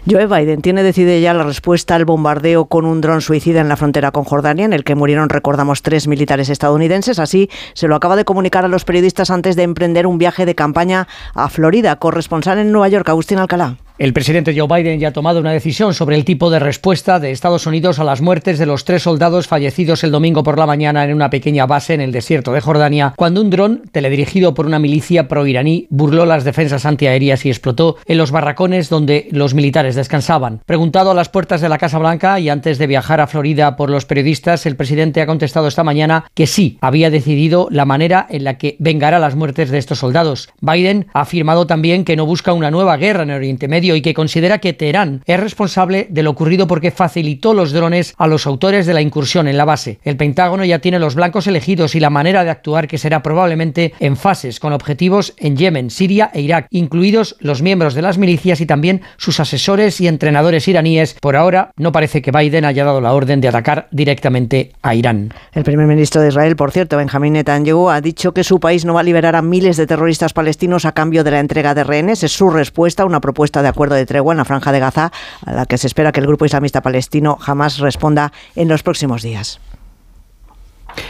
Joe 0.09 0.25
Biden 0.25 0.61
tiene 0.61 0.81
decidida 0.81 1.17
ya 1.19 1.33
la 1.33 1.43
respuesta 1.43 1.95
al 1.95 2.05
bombardeo 2.05 2.65
con 2.65 2.85
un 2.85 3.01
dron 3.01 3.21
suicida 3.21 3.61
en 3.61 3.69
la 3.69 3.77
frontera 3.77 4.11
con 4.11 4.23
Jordania, 4.23 4.65
en 4.65 4.73
el 4.73 4.83
que 4.83 4.95
murieron, 4.95 5.29
recordamos, 5.29 5.83
tres 5.83 6.07
militares 6.07 6.49
estadounidenses. 6.49 7.19
Así 7.19 7.49
se 7.73 7.87
lo 7.87 7.95
acaba 7.95 8.15
de 8.15 8.25
comunicar 8.25 8.65
a 8.65 8.67
los 8.67 8.83
periodistas 8.83 9.29
antes 9.29 9.55
de 9.55 9.63
emprender 9.63 10.07
un 10.07 10.17
viaje 10.17 10.45
de 10.45 10.55
campaña 10.55 11.07
a 11.35 11.49
Florida. 11.49 11.97
Corresponsal 11.97 12.57
en 12.57 12.71
Nueva 12.71 12.89
York, 12.89 13.07
Agustín 13.09 13.37
Alcalá. 13.37 13.77
El 14.01 14.13
presidente 14.13 14.55
Joe 14.57 14.67
Biden 14.67 14.99
ya 14.99 15.09
ha 15.09 15.13
tomado 15.13 15.39
una 15.39 15.51
decisión 15.51 15.93
sobre 15.93 16.15
el 16.15 16.25
tipo 16.25 16.49
de 16.49 16.57
respuesta 16.57 17.19
de 17.19 17.29
Estados 17.29 17.67
Unidos 17.67 17.99
a 17.99 18.03
las 18.03 18.19
muertes 18.19 18.57
de 18.57 18.65
los 18.65 18.83
tres 18.83 19.03
soldados 19.03 19.45
fallecidos 19.45 20.03
el 20.03 20.09
domingo 20.09 20.41
por 20.41 20.57
la 20.57 20.65
mañana 20.65 21.05
en 21.05 21.13
una 21.13 21.29
pequeña 21.29 21.67
base 21.67 21.93
en 21.93 22.01
el 22.01 22.11
desierto 22.11 22.51
de 22.51 22.61
Jordania, 22.61 23.13
cuando 23.15 23.41
un 23.41 23.51
dron 23.51 23.83
teledirigido 23.91 24.55
por 24.55 24.65
una 24.65 24.79
milicia 24.79 25.27
pro-iraní 25.27 25.85
burló 25.91 26.25
las 26.25 26.43
defensas 26.43 26.87
antiaéreas 26.87 27.45
y 27.45 27.49
explotó 27.49 27.97
en 28.07 28.17
los 28.17 28.31
barracones 28.31 28.89
donde 28.89 29.27
los 29.29 29.53
militares 29.53 29.93
descansaban. 29.93 30.61
Preguntado 30.65 31.11
a 31.11 31.13
las 31.13 31.29
puertas 31.29 31.61
de 31.61 31.69
la 31.69 31.77
Casa 31.77 31.99
Blanca 31.99 32.39
y 32.39 32.49
antes 32.49 32.79
de 32.79 32.87
viajar 32.87 33.21
a 33.21 33.27
Florida 33.27 33.75
por 33.75 33.91
los 33.91 34.07
periodistas, 34.07 34.65
el 34.65 34.77
presidente 34.77 35.21
ha 35.21 35.27
contestado 35.27 35.67
esta 35.67 35.83
mañana 35.83 36.25
que 36.33 36.47
sí 36.47 36.79
había 36.81 37.11
decidido 37.11 37.67
la 37.69 37.85
manera 37.85 38.25
en 38.31 38.45
la 38.45 38.57
que 38.57 38.77
vengará 38.79 39.19
las 39.19 39.35
muertes 39.35 39.69
de 39.69 39.77
estos 39.77 39.99
soldados. 39.99 40.49
Biden 40.59 41.05
ha 41.13 41.21
afirmado 41.21 41.67
también 41.67 42.03
que 42.03 42.15
no 42.15 42.25
busca 42.25 42.51
una 42.51 42.71
nueva 42.71 42.97
guerra 42.97 43.21
en 43.21 43.29
Oriente 43.29 43.67
Medio 43.67 43.90
y 43.95 44.01
que 44.01 44.13
considera 44.13 44.59
que 44.59 44.73
Teherán 44.73 45.23
es 45.25 45.39
responsable 45.39 46.07
de 46.09 46.23
lo 46.23 46.31
ocurrido 46.31 46.67
porque 46.67 46.91
facilitó 46.91 47.53
los 47.53 47.71
drones 47.71 48.13
a 48.17 48.27
los 48.27 48.47
autores 48.47 48.85
de 48.85 48.93
la 48.93 49.01
incursión 49.01 49.47
en 49.47 49.57
la 49.57 49.65
base. 49.65 49.99
El 50.03 50.17
Pentágono 50.17 50.65
ya 50.65 50.79
tiene 50.79 50.99
los 50.99 51.15
blancos 51.15 51.47
elegidos 51.47 51.95
y 51.95 51.99
la 51.99 52.09
manera 52.09 52.43
de 52.43 52.49
actuar 52.49 52.87
que 52.87 52.97
será 52.97 53.23
probablemente 53.23 53.93
en 53.99 54.17
fases 54.17 54.59
con 54.59 54.73
objetivos 54.73 55.33
en 55.37 55.57
Yemen, 55.57 55.89
Siria 55.89 56.31
e 56.33 56.41
Irak, 56.41 56.67
incluidos 56.69 57.35
los 57.39 57.61
miembros 57.61 57.93
de 57.93 58.01
las 58.01 58.17
milicias 58.17 58.61
y 58.61 58.65
también 58.65 59.01
sus 59.17 59.39
asesores 59.39 59.99
y 60.01 60.07
entrenadores 60.07 60.67
iraníes. 60.67 61.15
Por 61.19 61.35
ahora 61.35 61.71
no 61.77 61.91
parece 61.91 62.21
que 62.21 62.31
Biden 62.31 62.65
haya 62.65 62.85
dado 62.85 63.01
la 63.01 63.13
orden 63.13 63.41
de 63.41 63.47
atacar 63.47 63.87
directamente 63.91 64.71
a 64.81 64.95
Irán. 64.95 65.33
El 65.53 65.63
primer 65.63 65.87
ministro 65.87 66.21
de 66.21 66.29
Israel, 66.29 66.55
por 66.55 66.71
cierto, 66.71 66.97
Benjamín 66.97 67.33
Netanyahu, 67.33 67.89
ha 67.89 68.01
dicho 68.01 68.33
que 68.33 68.43
su 68.43 68.59
país 68.59 68.85
no 68.85 68.93
va 68.93 69.01
a 69.01 69.03
liberar 69.03 69.35
a 69.35 69.41
miles 69.41 69.77
de 69.77 69.87
terroristas 69.87 70.33
palestinos 70.33 70.85
a 70.85 70.93
cambio 70.93 71.23
de 71.23 71.31
la 71.31 71.39
entrega 71.39 71.73
de 71.73 71.83
rehenes. 71.83 72.23
Es 72.23 72.31
su 72.31 72.49
respuesta 72.49 73.03
a 73.03 73.05
una 73.05 73.21
propuesta 73.21 73.61
de 73.61 73.67
acuerdo 73.67 73.80
de 73.89 74.05
tregua 74.05 74.33
en 74.33 74.37
la 74.37 74.45
franja 74.45 74.71
de 74.71 74.79
Gaza, 74.79 75.11
a 75.45 75.53
la 75.53 75.65
que 75.65 75.77
se 75.77 75.87
espera 75.87 76.11
que 76.11 76.19
el 76.19 76.27
grupo 76.27 76.45
islamista 76.45 76.81
palestino 76.81 77.37
jamás 77.37 77.79
responda 77.79 78.31
en 78.55 78.67
los 78.67 78.83
próximos 78.83 79.21
días. 79.21 79.59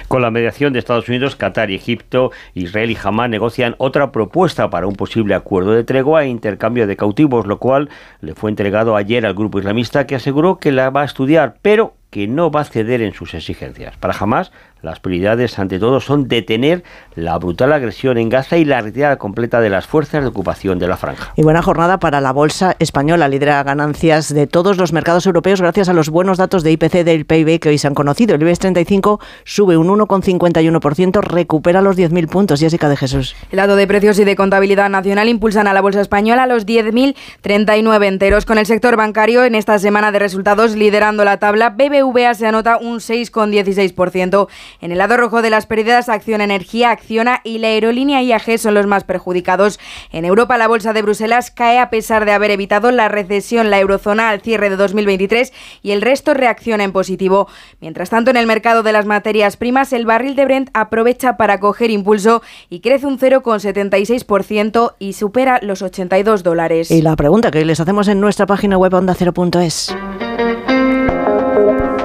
Con 0.08 0.22
la 0.22 0.32
mediación 0.32 0.74
de 0.74 0.80
Estados 0.80 1.08
Unidos, 1.10 1.36
Qatar 1.36 1.72
y 1.72 1.76
Egipto, 1.76 2.32
Israel 2.54 2.92
y 2.92 2.98
Hamas 3.02 3.30
negocian 3.30 3.76
otra 3.78 4.12
propuesta 4.12 4.70
para 4.70 4.88
un 4.88 4.96
posible 4.96 5.36
acuerdo 5.36 5.72
de 5.72 5.84
tregua 5.84 6.24
e 6.24 6.28
intercambio 6.28 6.88
de 6.88 6.98
cautivos, 6.98 7.48
lo 7.48 7.58
cual 7.58 7.90
le 8.20 8.36
fue 8.36 8.50
entregado 8.50 8.96
ayer 8.96 9.26
al 9.26 9.34
grupo 9.34 9.60
islamista 9.60 10.06
que 10.06 10.16
aseguró 10.16 10.60
que 10.60 10.72
la 10.72 10.90
va 10.90 11.02
a 11.02 11.06
estudiar, 11.06 11.56
pero 11.62 11.96
que 12.10 12.28
no 12.28 12.52
va 12.52 12.62
a 12.62 12.66
ceder 12.66 13.02
en 13.02 13.14
sus 13.14 13.34
exigencias. 13.34 13.96
Para 13.98 14.14
Hamas, 14.14 14.52
las 14.82 15.00
prioridades, 15.00 15.60
ante 15.60 15.80
todo, 15.80 16.00
son 16.00 16.28
detener 16.28 16.84
la 17.16 17.38
brutal 17.38 17.74
agresión 17.74 18.18
en 18.18 18.30
Gaza 18.30 18.58
y 18.58 18.66
la 18.66 18.82
retirada 18.82 19.18
completa 19.18 19.62
de 19.62 19.70
las 19.70 19.86
fuerzas 19.86 20.24
de 20.24 20.30
ocupación 20.30 20.80
de 20.80 20.88
la 20.88 20.98
franja. 20.98 21.34
Y 21.36 21.44
buena 21.44 21.62
jornada 21.62 22.00
para 22.00 22.22
la 22.22 22.32
bolsa 22.32 22.76
española. 22.80 23.28
Lidera 23.28 23.62
ganancias 23.64 24.34
de 24.34 24.48
todos 24.48 24.78
los 24.78 24.94
mercados 24.94 25.26
europeos 25.26 25.62
gracias 25.62 25.90
a 25.90 25.94
los 25.94 26.10
buenos 26.10 26.38
datos 26.38 26.64
de 26.64 26.72
IPC 26.72 27.04
del 27.04 27.26
PIB 27.26 27.60
que 27.60 27.70
hoy 27.70 27.78
se 27.78 27.88
han 27.88 27.94
conocido. 27.94 28.36
El 28.36 28.42
IBEX 28.42 28.60
35 28.60 29.20
sube 29.44 29.78
un 29.78 29.88
1,51%, 29.88 31.22
recupera 31.22 31.82
los 31.82 31.98
10.000 31.98 32.28
puntos. 32.28 32.60
Jessica 32.60 32.90
de 32.90 32.98
Jesús. 32.98 33.36
El 33.52 33.58
lado 33.58 33.76
de 33.76 33.88
precios 33.88 34.20
y 34.20 34.24
de 34.24 34.36
contabilidad 34.36 34.90
nacional 34.90 35.30
impulsan 35.30 35.68
a 35.68 35.74
la 35.74 35.82
bolsa 35.82 36.02
española 36.02 36.44
a 36.44 36.48
los 36.48 36.66
10.039 36.66 38.06
enteros. 38.06 38.46
Con 38.46 38.58
el 38.58 38.66
sector 38.66 38.96
bancario 38.96 39.44
en 39.46 39.56
esta 39.56 39.78
semana 39.80 40.12
de 40.12 40.20
resultados 40.20 40.76
liderando 40.76 41.24
la 41.24 41.38
tabla, 41.38 41.70
BBVA 41.70 42.34
se 42.34 42.48
anota 42.48 42.78
un 42.78 42.98
6,16%. 42.98 44.48
En 44.80 44.92
el 44.92 44.98
lado 44.98 45.18
rojo 45.18 45.42
de 45.42 45.50
las 45.50 45.66
pérdidas, 45.66 46.10
Acción 46.10 46.42
Energía, 46.42 46.92
Acciona 46.92 47.42
y 47.44 47.58
la 47.58 47.68
aerolínea 47.68 48.22
IAG 48.22 48.58
son 48.58 48.74
los 48.74 48.88
más 48.88 49.04
perjudicados. 49.04 49.80
En 50.12 50.26
Europa, 50.26 50.58
la 50.58 50.68
bolsa 50.68 50.94
de 50.94 51.02
Bruselas 51.02 51.52
cae 51.52 51.80
a 51.80 51.90
pesar 51.90 52.26
de 52.26 52.32
haber 52.32 52.52
evitado 52.52 52.92
la 52.92 53.10
recesión, 53.10 53.70
la 53.70 53.80
eurozona 53.80 54.30
al 54.30 54.42
cierre 54.42 54.70
de 54.70 54.76
2023 54.76 55.54
y 55.82 55.92
el 55.92 56.02
resto 56.02 56.34
reacciona 56.34 56.84
en 56.84 56.92
positivo. 56.92 57.48
Mientras 57.80 58.10
tanto, 58.10 58.32
en 58.32 58.38
el 58.38 58.48
mercado 58.48 58.84
de 58.84 58.92
las 58.92 59.06
materias 59.06 59.58
primas, 59.58 59.94
el 59.94 60.06
barril 60.06 60.36
de 60.36 60.46
Brent 60.46 60.70
aprovecha 60.74 61.38
para 61.38 61.60
coger 61.60 61.92
impulso 61.92 62.42
y 62.70 62.80
crece 62.80 63.06
un 63.06 63.20
0,76% 63.20 64.96
y 65.00 65.14
supera 65.14 65.60
los 65.62 65.82
82 65.82 66.44
dólares. 66.44 66.92
Y 66.92 67.02
la 67.02 67.16
pregunta 67.16 67.52
que 67.52 67.66
les 67.66 67.80
hacemos 67.80 68.08
en 68.08 68.20
nuestra 68.20 68.46
página 68.46 68.78
web 68.78 68.94
ondacero.es. 68.94 69.96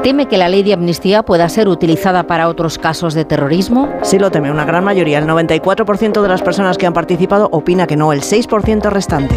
¿Teme 0.06 0.28
que 0.28 0.36
la 0.36 0.48
ley 0.48 0.62
de 0.62 0.72
amnistía 0.72 1.24
pueda 1.24 1.48
ser 1.48 1.66
utilizada 1.66 2.28
para 2.28 2.46
otros 2.46 2.78
casos 2.78 3.12
de 3.12 3.24
terrorismo? 3.24 3.92
Sí 4.02 4.20
lo 4.20 4.30
teme, 4.30 4.52
una 4.52 4.64
gran 4.64 4.84
mayoría. 4.84 5.18
El 5.18 5.26
94% 5.26 6.22
de 6.22 6.28
las 6.28 6.42
personas 6.42 6.78
que 6.78 6.86
han 6.86 6.92
participado 6.92 7.48
opina 7.50 7.88
que 7.88 7.96
no, 7.96 8.12
el 8.12 8.20
6% 8.20 8.88
restante. 8.88 9.34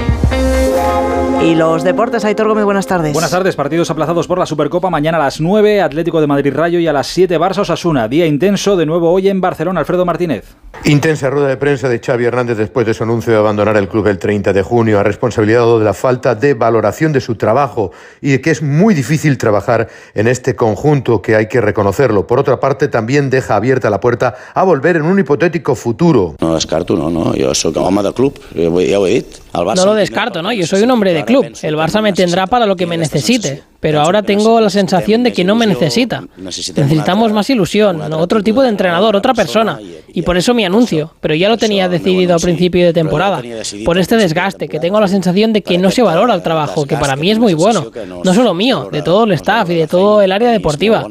Y 1.41 1.55
los 1.55 1.85
deportes, 1.85 2.25
Aitor 2.25 2.49
Gómez, 2.49 2.65
buenas 2.65 2.85
tardes. 2.85 3.13
Buenas 3.13 3.31
tardes, 3.31 3.55
partidos 3.55 3.89
aplazados 3.89 4.27
por 4.27 4.37
la 4.37 4.45
Supercopa. 4.45 4.89
Mañana 4.89 5.17
a 5.17 5.21
las 5.21 5.39
9, 5.39 5.81
Atlético 5.81 6.19
de 6.19 6.27
Madrid 6.27 6.53
Rayo 6.53 6.79
y 6.79 6.87
a 6.87 6.91
las 6.91 7.07
7, 7.07 7.39
Barça 7.39 7.59
Osasuna. 7.59 8.09
Día 8.09 8.25
intenso 8.25 8.75
de 8.75 8.85
nuevo 8.85 9.09
hoy 9.09 9.29
en 9.29 9.39
Barcelona, 9.39 9.79
Alfredo 9.79 10.05
Martínez. 10.05 10.57
Intensa 10.83 11.29
rueda 11.29 11.47
de 11.47 11.55
prensa 11.55 11.87
de 11.87 11.99
Xavi 11.99 12.25
Hernández 12.25 12.57
después 12.57 12.85
de 12.85 12.93
su 12.93 13.03
anuncio 13.03 13.31
de 13.31 13.39
abandonar 13.39 13.77
el 13.77 13.87
club 13.87 14.07
el 14.07 14.19
30 14.19 14.51
de 14.51 14.61
junio. 14.61 14.99
Ha 14.99 15.03
responsabilizado 15.03 15.79
de 15.79 15.85
la 15.85 15.93
falta 15.93 16.35
de 16.35 16.55
valoración 16.55 17.13
de 17.13 17.21
su 17.21 17.35
trabajo 17.35 17.91
y 18.19 18.31
de 18.31 18.41
que 18.41 18.51
es 18.51 18.61
muy 18.61 18.93
difícil 18.93 19.37
trabajar 19.37 19.87
en 20.15 20.27
este 20.27 20.57
conjunto, 20.57 21.21
que 21.21 21.37
hay 21.37 21.47
que 21.47 21.61
reconocerlo. 21.61 22.27
Por 22.27 22.39
otra 22.39 22.59
parte, 22.59 22.89
también 22.89 23.29
deja 23.29 23.55
abierta 23.55 23.89
la 23.89 24.01
puerta 24.01 24.35
a 24.53 24.63
volver 24.63 24.97
en 24.97 25.03
un 25.03 25.17
hipotético 25.17 25.73
futuro. 25.73 26.35
No 26.41 26.55
descarto, 26.55 26.97
no, 26.97 27.09
no. 27.09 27.33
Yo 27.33 27.55
soy 27.55 27.73
home 27.77 28.03
del 28.03 28.13
club, 28.13 28.37
ya 28.53 28.99
ho 28.99 29.07
he 29.07 29.13
dit. 29.13 29.27
El 29.53 29.61
Barça 29.61 29.77
no 29.77 29.85
lo 29.85 29.95
descarto, 29.95 30.41
¿no? 30.41 30.51
Yo 30.51 30.67
soy 30.67 30.83
un 30.83 30.91
hombre 30.91 31.13
de 31.13 31.25
club. 31.29 31.45
El 31.61 31.75
Barça 31.75 32.01
me 32.01 32.13
tendrá 32.13 32.47
para 32.47 32.65
lo 32.65 32.75
que 32.75 32.85
me 32.85 32.97
necesite. 32.97 33.63
Pero 33.79 34.01
ahora 34.01 34.23
tengo 34.23 34.59
la 34.59 34.69
sensación 34.69 35.23
de 35.23 35.31
que 35.31 35.45
no 35.45 35.55
me 35.55 35.65
necesita. 35.65 36.23
Necesitamos 36.37 37.31
más 37.31 37.49
ilusión, 37.49 38.01
otro 38.13 38.43
tipo 38.43 38.61
de 38.61 38.69
entrenador, 38.69 39.15
otra 39.15 39.33
persona. 39.33 39.79
Y 40.09 40.21
por 40.21 40.37
eso 40.37 40.53
mi 40.53 40.65
anuncio. 40.65 41.13
Pero 41.21 41.35
ya 41.35 41.47
lo 41.47 41.57
tenía 41.57 41.87
decidido 41.87 42.35
a 42.35 42.39
principio 42.39 42.85
de 42.85 42.93
temporada. 42.93 43.41
Por 43.85 43.97
este 43.97 44.17
desgaste, 44.17 44.67
que 44.67 44.79
tengo 44.79 44.99
la 44.99 45.07
sensación 45.07 45.53
de 45.53 45.61
que 45.61 45.77
no 45.77 45.91
se 45.91 46.01
valora 46.01 46.33
el 46.33 46.41
trabajo, 46.41 46.85
que 46.85 46.97
para 46.97 47.15
mí 47.15 47.31
es 47.31 47.39
muy 47.39 47.53
bueno. 47.53 47.91
No 48.23 48.33
solo 48.33 48.53
mío, 48.53 48.89
de 48.91 49.01
todo 49.01 49.23
el 49.23 49.31
staff 49.33 49.69
y 49.69 49.75
de 49.75 49.87
todo 49.87 50.21
el 50.21 50.31
área 50.31 50.51
deportiva. 50.51 51.07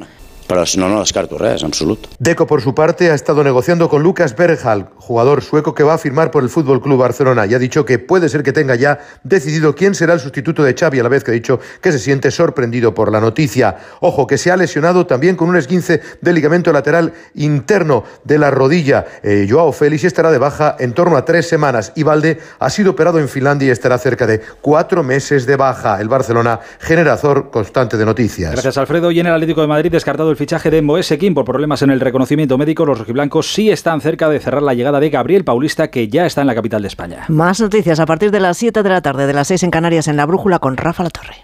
Pero 0.48 0.64
no, 0.78 0.88
no 0.88 1.00
descarto 1.00 1.36
res, 1.36 1.62
absolut. 1.62 2.06
Deco, 2.18 2.46
por 2.46 2.62
su 2.62 2.74
parte, 2.74 3.10
ha 3.10 3.14
estado 3.14 3.44
negociando 3.44 3.88
con 3.90 4.02
Lucas 4.02 4.34
Berghal, 4.34 4.88
jugador 4.96 5.42
sueco 5.42 5.74
que 5.74 5.82
va 5.82 5.94
a 5.94 5.98
firmar 5.98 6.30
por 6.30 6.42
el 6.42 6.48
Fútbol 6.48 6.80
Club 6.80 6.98
Barcelona, 6.98 7.44
y 7.44 7.52
ha 7.52 7.58
dicho 7.58 7.84
que 7.84 7.98
puede 7.98 8.30
ser 8.30 8.42
que 8.42 8.54
tenga 8.54 8.74
ya 8.74 8.98
decidido 9.22 9.74
quién 9.74 9.94
será 9.94 10.14
el 10.14 10.20
sustituto 10.20 10.62
de 10.62 10.74
Xavi, 10.74 11.00
a 11.00 11.02
la 11.02 11.10
vez 11.10 11.22
que 11.22 11.32
ha 11.32 11.34
dicho 11.34 11.60
que 11.82 11.92
se 11.92 11.98
siente 11.98 12.30
sorprendido 12.30 12.94
por 12.94 13.12
la 13.12 13.20
noticia. 13.20 13.76
Ojo, 14.00 14.26
que 14.26 14.38
se 14.38 14.50
ha 14.50 14.56
lesionado 14.56 15.06
también 15.06 15.36
con 15.36 15.50
un 15.50 15.56
esguince 15.56 16.00
del 16.22 16.34
ligamento 16.34 16.72
lateral 16.72 17.12
interno 17.34 18.04
de 18.24 18.38
la 18.38 18.50
rodilla. 18.50 19.04
Eh, 19.22 19.46
Joao 19.50 19.72
Félix 19.72 20.04
estará 20.04 20.30
de 20.30 20.38
baja 20.38 20.76
en 20.78 20.94
torno 20.94 21.18
a 21.18 21.26
tres 21.26 21.46
semanas 21.46 21.92
y 21.94 22.04
Valde 22.04 22.38
ha 22.58 22.70
sido 22.70 22.92
operado 22.92 23.18
en 23.18 23.28
Finlandia 23.28 23.68
y 23.68 23.70
estará 23.70 23.98
cerca 23.98 24.26
de 24.26 24.40
cuatro 24.62 25.02
meses 25.02 25.44
de 25.44 25.56
baja. 25.56 26.00
El 26.00 26.08
Barcelona, 26.08 26.60
generador 26.78 27.50
constante 27.50 27.98
de 27.98 28.06
noticias. 28.06 28.52
Gracias, 28.52 28.78
Alfredo. 28.78 29.10
Y 29.10 29.20
en 29.20 29.26
el 29.26 29.34
Atlético 29.34 29.60
de 29.60 29.66
Madrid, 29.66 29.92
descartado 29.92 30.30
el 30.30 30.37
fichaje 30.38 30.70
de 30.70 30.80
Moise 30.80 31.18
Kim 31.18 31.34
por 31.34 31.44
problemas 31.44 31.82
en 31.82 31.90
el 31.90 32.00
reconocimiento 32.00 32.56
médico, 32.56 32.86
los 32.86 32.98
rojiblancos 32.98 33.52
sí 33.52 33.70
están 33.70 34.00
cerca 34.00 34.30
de 34.30 34.40
cerrar 34.40 34.62
la 34.62 34.72
llegada 34.72 35.00
de 35.00 35.10
Gabriel 35.10 35.44
Paulista, 35.44 35.90
que 35.90 36.08
ya 36.08 36.24
está 36.24 36.40
en 36.40 36.46
la 36.46 36.54
capital 36.54 36.80
de 36.80 36.88
España. 36.88 37.24
Más 37.28 37.60
noticias 37.60 38.00
a 38.00 38.06
partir 38.06 38.30
de 38.30 38.40
las 38.40 38.56
7 38.56 38.82
de 38.82 38.88
la 38.88 39.02
tarde, 39.02 39.26
de 39.26 39.34
las 39.34 39.48
6 39.48 39.64
en 39.64 39.70
Canarias, 39.70 40.08
en 40.08 40.16
La 40.16 40.24
Brújula, 40.24 40.58
con 40.58 40.76
Rafa 40.78 41.02
La 41.02 41.10
Torre. 41.10 41.36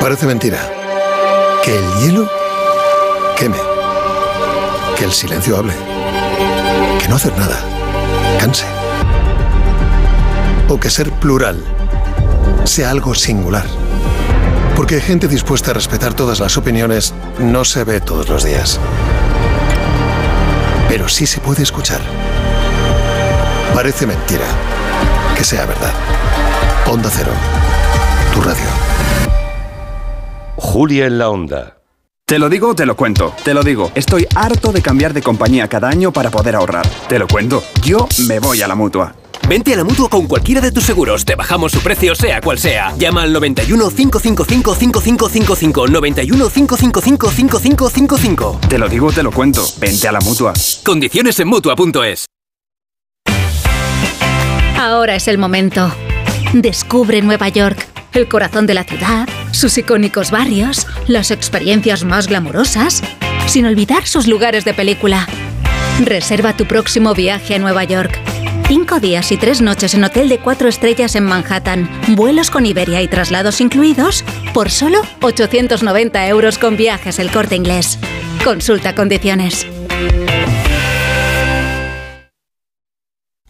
Parece 0.00 0.26
mentira. 0.26 0.58
Que 1.64 1.76
el 1.76 1.84
hielo 2.02 2.28
queme. 3.38 3.56
Que 4.98 5.04
el 5.04 5.12
silencio 5.12 5.56
hable. 5.56 5.72
Que 7.00 7.08
no 7.08 7.16
hacer 7.16 7.32
nada 7.38 7.56
canse. 8.38 8.66
O 10.68 10.78
que 10.78 10.90
ser 10.90 11.10
plural 11.12 11.62
sea 12.64 12.90
algo 12.90 13.14
singular. 13.14 13.64
Porque 14.78 15.00
gente 15.00 15.26
dispuesta 15.26 15.72
a 15.72 15.74
respetar 15.74 16.14
todas 16.14 16.38
las 16.38 16.56
opiniones 16.56 17.12
no 17.40 17.64
se 17.64 17.82
ve 17.82 18.00
todos 18.00 18.28
los 18.28 18.44
días. 18.44 18.78
Pero 20.88 21.08
sí 21.08 21.26
se 21.26 21.40
puede 21.40 21.64
escuchar. 21.64 22.00
Parece 23.74 24.06
mentira. 24.06 24.46
Que 25.36 25.42
sea 25.42 25.66
verdad. 25.66 25.92
Onda 26.86 27.10
Cero. 27.12 27.32
Tu 28.32 28.40
radio. 28.40 28.68
Julia 30.54 31.06
en 31.06 31.18
la 31.18 31.28
Onda. 31.28 31.78
Te 32.24 32.38
lo 32.38 32.48
digo, 32.48 32.76
te 32.76 32.86
lo 32.86 32.94
cuento. 32.94 33.34
Te 33.42 33.54
lo 33.54 33.64
digo. 33.64 33.90
Estoy 33.96 34.28
harto 34.36 34.70
de 34.70 34.80
cambiar 34.80 35.12
de 35.12 35.22
compañía 35.22 35.66
cada 35.66 35.88
año 35.88 36.12
para 36.12 36.30
poder 36.30 36.54
ahorrar. 36.54 36.86
Te 37.08 37.18
lo 37.18 37.26
cuento. 37.26 37.64
Yo 37.82 38.06
me 38.28 38.38
voy 38.38 38.62
a 38.62 38.68
la 38.68 38.76
mutua. 38.76 39.12
Vente 39.48 39.72
a 39.72 39.76
la 39.76 39.84
mutua 39.84 40.10
con 40.10 40.26
cualquiera 40.26 40.60
de 40.60 40.70
tus 40.70 40.84
seguros. 40.84 41.24
Te 41.24 41.34
bajamos 41.34 41.72
su 41.72 41.80
precio, 41.80 42.14
sea 42.14 42.40
cual 42.42 42.58
sea. 42.58 42.94
Llama 42.98 43.22
al 43.22 43.32
91 43.32 43.88
555 43.88 44.74
5555. 44.74 45.88
91 45.88 46.50
555 46.50 47.30
5555. 47.30 48.60
Te 48.68 48.78
lo 48.78 48.88
digo, 48.88 49.10
te 49.10 49.22
lo 49.22 49.32
cuento. 49.32 49.64
Vente 49.78 50.06
a 50.06 50.12
la 50.12 50.20
mutua. 50.20 50.52
Condiciones 50.84 51.40
en 51.40 51.48
mutua.es. 51.48 52.26
Ahora 54.76 55.16
es 55.16 55.28
el 55.28 55.38
momento. 55.38 55.90
Descubre 56.52 57.22
Nueva 57.22 57.48
York, 57.48 57.86
el 58.12 58.28
corazón 58.28 58.66
de 58.66 58.74
la 58.74 58.84
ciudad, 58.84 59.28
sus 59.52 59.76
icónicos 59.78 60.30
barrios, 60.30 60.86
las 61.06 61.30
experiencias 61.30 62.04
más 62.04 62.26
glamurosas, 62.26 63.02
sin 63.46 63.64
olvidar 63.64 64.06
sus 64.06 64.26
lugares 64.26 64.64
de 64.64 64.74
película. 64.74 65.26
Reserva 66.04 66.56
tu 66.56 66.66
próximo 66.66 67.14
viaje 67.14 67.56
a 67.56 67.58
Nueva 67.58 67.84
York. 67.84 68.18
Cinco 68.68 69.00
días 69.00 69.32
y 69.32 69.38
tres 69.38 69.62
noches 69.62 69.94
en 69.94 70.04
hotel 70.04 70.28
de 70.28 70.40
cuatro 70.40 70.68
estrellas 70.68 71.16
en 71.16 71.24
Manhattan, 71.24 71.88
vuelos 72.08 72.50
con 72.50 72.66
Iberia 72.66 73.00
y 73.00 73.08
traslados 73.08 73.62
incluidos, 73.62 74.24
por 74.52 74.68
solo 74.68 75.00
890 75.22 76.28
euros 76.28 76.58
con 76.58 76.76
viajes 76.76 77.18
el 77.18 77.30
corte 77.30 77.56
inglés. 77.56 77.98
Consulta 78.44 78.94
condiciones. 78.94 79.66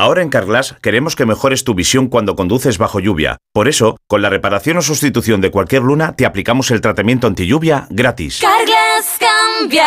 Ahora 0.00 0.22
en 0.22 0.30
Carglass 0.30 0.76
queremos 0.80 1.14
que 1.14 1.26
mejores 1.26 1.62
tu 1.62 1.74
visión 1.74 2.08
cuando 2.08 2.34
conduces 2.34 2.78
bajo 2.78 3.00
lluvia. 3.00 3.36
Por 3.52 3.68
eso, 3.68 3.98
con 4.06 4.22
la 4.22 4.30
reparación 4.30 4.78
o 4.78 4.82
sustitución 4.82 5.42
de 5.42 5.50
cualquier 5.50 5.82
luna, 5.82 6.14
te 6.16 6.24
aplicamos 6.24 6.70
el 6.70 6.80
tratamiento 6.80 7.26
anti 7.26 7.46
lluvia 7.46 7.86
gratis. 7.90 8.40
Carglass 8.40 9.18
cambia, 9.20 9.86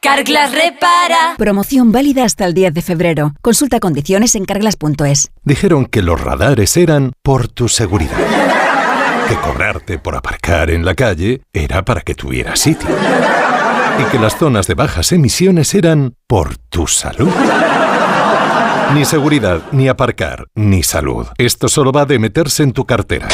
Carglass 0.00 0.52
repara. 0.52 1.34
Promoción 1.36 1.92
válida 1.92 2.24
hasta 2.24 2.46
el 2.46 2.54
10 2.54 2.72
de 2.72 2.80
febrero. 2.80 3.34
Consulta 3.42 3.80
condiciones 3.80 4.34
en 4.34 4.46
carglass.es. 4.46 5.30
Dijeron 5.44 5.84
que 5.84 6.00
los 6.00 6.18
radares 6.18 6.78
eran 6.78 7.12
por 7.22 7.48
tu 7.48 7.68
seguridad. 7.68 8.16
Que 9.28 9.36
cobrarte 9.36 9.98
por 9.98 10.16
aparcar 10.16 10.70
en 10.70 10.86
la 10.86 10.94
calle 10.94 11.42
era 11.52 11.84
para 11.84 12.00
que 12.00 12.14
tuvieras 12.14 12.60
sitio. 12.60 12.88
Y 13.98 14.10
que 14.10 14.18
las 14.18 14.38
zonas 14.38 14.66
de 14.66 14.72
bajas 14.72 15.12
emisiones 15.12 15.74
eran 15.74 16.14
por 16.26 16.56
tu 16.56 16.86
salud. 16.86 17.28
Ni 18.94 19.04
seguridad, 19.04 19.60
ni 19.70 19.86
aparcar, 19.88 20.46
ni 20.56 20.82
salud. 20.82 21.28
Esto 21.38 21.68
solo 21.68 21.92
va 21.92 22.06
de 22.06 22.18
meterse 22.18 22.64
en 22.64 22.72
tu 22.72 22.86
cartera. 22.86 23.28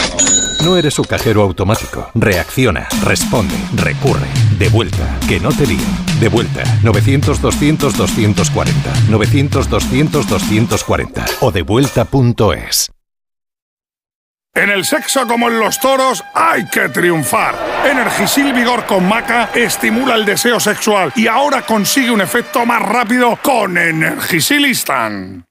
No 0.62 0.76
eres 0.76 0.92
su 0.94 1.04
cajero 1.04 1.42
automático. 1.42 2.10
Reacciona, 2.14 2.86
responde, 3.02 3.54
recurre. 3.74 4.28
De 4.58 4.68
vuelta, 4.68 5.18
que 5.26 5.40
no 5.40 5.48
te 5.50 5.66
lío. 5.66 5.80
De 6.20 6.28
vuelta, 6.28 6.62
900-200-240. 6.82 8.68
900-200-240. 9.08 11.24
O 11.40 11.50
devuelta.es. 11.50 12.90
En 14.54 14.70
el 14.70 14.84
sexo 14.84 15.26
como 15.26 15.48
en 15.48 15.58
los 15.58 15.80
toros 15.80 16.22
hay 16.34 16.66
que 16.66 16.88
triunfar. 16.88 17.56
Energisil 17.84 18.52
Vigor 18.54 18.86
con 18.86 19.06
Maca 19.06 19.50
estimula 19.54 20.14
el 20.14 20.24
deseo 20.24 20.58
sexual 20.60 21.12
y 21.14 21.26
ahora 21.26 21.60
consigue 21.62 22.10
un 22.10 22.22
efecto 22.22 22.64
más 22.64 22.80
rápido 22.80 23.38
con 23.42 23.76
Energisil 23.76 24.64
Instant. 24.66 25.45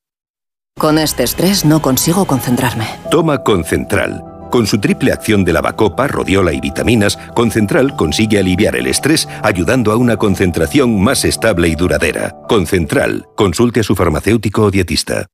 Con 0.78 0.98
este 0.98 1.24
estrés 1.24 1.64
no 1.64 1.82
consigo 1.82 2.26
concentrarme. 2.26 2.86
Toma 3.10 3.44
Concentral. 3.44 4.22
Con 4.52 4.68
su 4.68 4.78
triple 4.78 5.14
acción 5.14 5.45
de 5.45 5.54
lavacopa, 5.54 6.06
rodiola 6.08 6.52
y 6.52 6.60
vitaminas, 6.60 7.18
Concentral 7.34 7.95
consigue 7.95 8.40
aliviar 8.40 8.76
el 8.76 8.88
estrés 8.88 9.26
ayudando 9.42 9.94
a 9.94 9.95
una 9.95 10.18
concentración 10.18 11.02
más 11.02 11.24
estable 11.24 11.70
y 11.70 11.76
duradera. 11.76 12.36
Concentral. 12.50 13.26
Consulte 13.38 13.80
a 13.80 13.84
su 13.84 13.95
farmacéutico 13.95 14.64
o 14.64 14.72
dietista. 14.72 15.28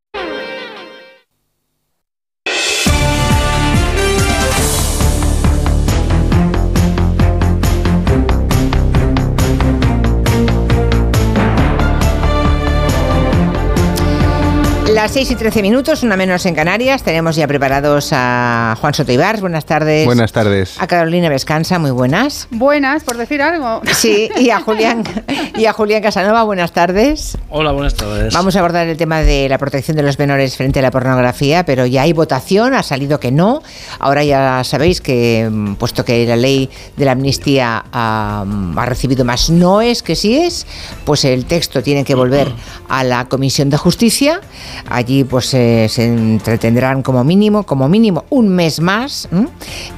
Las 14.93 15.11
6 15.11 15.31
y 15.31 15.35
13 15.35 15.61
minutos, 15.61 16.03
una 16.03 16.17
menos 16.17 16.45
en 16.45 16.53
Canarias. 16.53 17.01
Tenemos 17.01 17.37
ya 17.37 17.47
preparados 17.47 18.09
a 18.11 18.75
Juan 18.81 18.93
Soto 18.93 19.13
Ibars. 19.13 19.39
Buenas 19.39 19.65
tardes. 19.65 20.05
Buenas 20.05 20.33
tardes. 20.33 20.75
A 20.81 20.85
Carolina 20.85 21.29
Vescansa, 21.29 21.79
muy 21.79 21.91
buenas. 21.91 22.49
Buenas, 22.51 23.05
por 23.05 23.15
decir 23.15 23.41
algo. 23.41 23.81
Sí, 23.93 24.29
y 24.37 24.49
a 24.49 24.59
Julián, 24.59 25.03
y 25.55 25.65
a 25.65 25.71
Julián 25.71 26.01
Casanova, 26.03 26.43
buenas 26.43 26.73
tardes. 26.73 27.37
Hola, 27.49 27.71
buenas 27.71 27.95
tardes. 27.95 28.33
Vamos 28.33 28.57
a 28.57 28.59
abordar 28.59 28.85
el 28.87 28.97
tema 28.97 29.21
de 29.21 29.47
la 29.47 29.57
protección 29.57 29.95
de 29.95 30.03
los 30.03 30.19
menores 30.19 30.57
frente 30.57 30.79
a 30.79 30.81
la 30.81 30.91
pornografía, 30.91 31.63
pero 31.63 31.85
ya 31.85 32.01
hay 32.01 32.11
votación, 32.11 32.73
ha 32.73 32.83
salido 32.83 33.17
que 33.17 33.31
no. 33.31 33.63
Ahora 33.97 34.25
ya 34.25 34.61
sabéis 34.65 34.99
que, 34.99 35.47
mm, 35.49 35.75
puesto 35.75 36.03
que 36.03 36.25
la 36.25 36.35
ley 36.35 36.69
de 36.97 37.05
la 37.05 37.13
amnistía 37.13 37.85
ha, 37.93 38.45
ha 38.75 38.85
recibido 38.85 39.23
más 39.23 39.49
noes 39.49 40.03
que 40.03 40.17
sí 40.17 40.37
es, 40.37 40.67
pues 41.05 41.23
el 41.23 41.45
texto 41.45 41.81
tiene 41.81 42.03
que 42.03 42.13
volver 42.13 42.51
a 42.89 43.05
la 43.05 43.29
Comisión 43.29 43.69
de 43.69 43.77
Justicia. 43.77 44.41
Allí 44.89 45.23
pues 45.23 45.53
eh, 45.53 45.87
se 45.89 46.05
entretendrán 46.05 47.01
como 47.01 47.23
mínimo, 47.23 47.63
como 47.63 47.87
mínimo 47.87 48.25
un 48.29 48.49
mes 48.49 48.81
más 48.81 49.29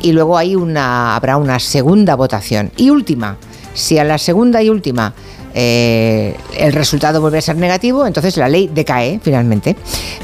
y 0.02 0.12
luego 0.12 0.38
hay 0.38 0.56
una, 0.56 1.16
habrá 1.16 1.38
una 1.38 1.60
segunda 1.60 2.16
votación. 2.16 2.72
Y 2.78 2.90
última, 2.90 3.38
si 3.74 3.98
a 3.98 4.04
la 4.04 4.18
segunda 4.18 4.62
y 4.62 4.70
última 4.70 5.14
eh, 5.56 6.36
el 6.58 6.74
resultado 6.74 7.22
vuelve 7.22 7.38
a 7.38 7.42
ser 7.42 7.56
negativo, 7.58 8.08
entonces 8.08 8.38
la 8.38 8.50
ley 8.50 8.70
decae 8.74 9.20
finalmente, 9.22 9.76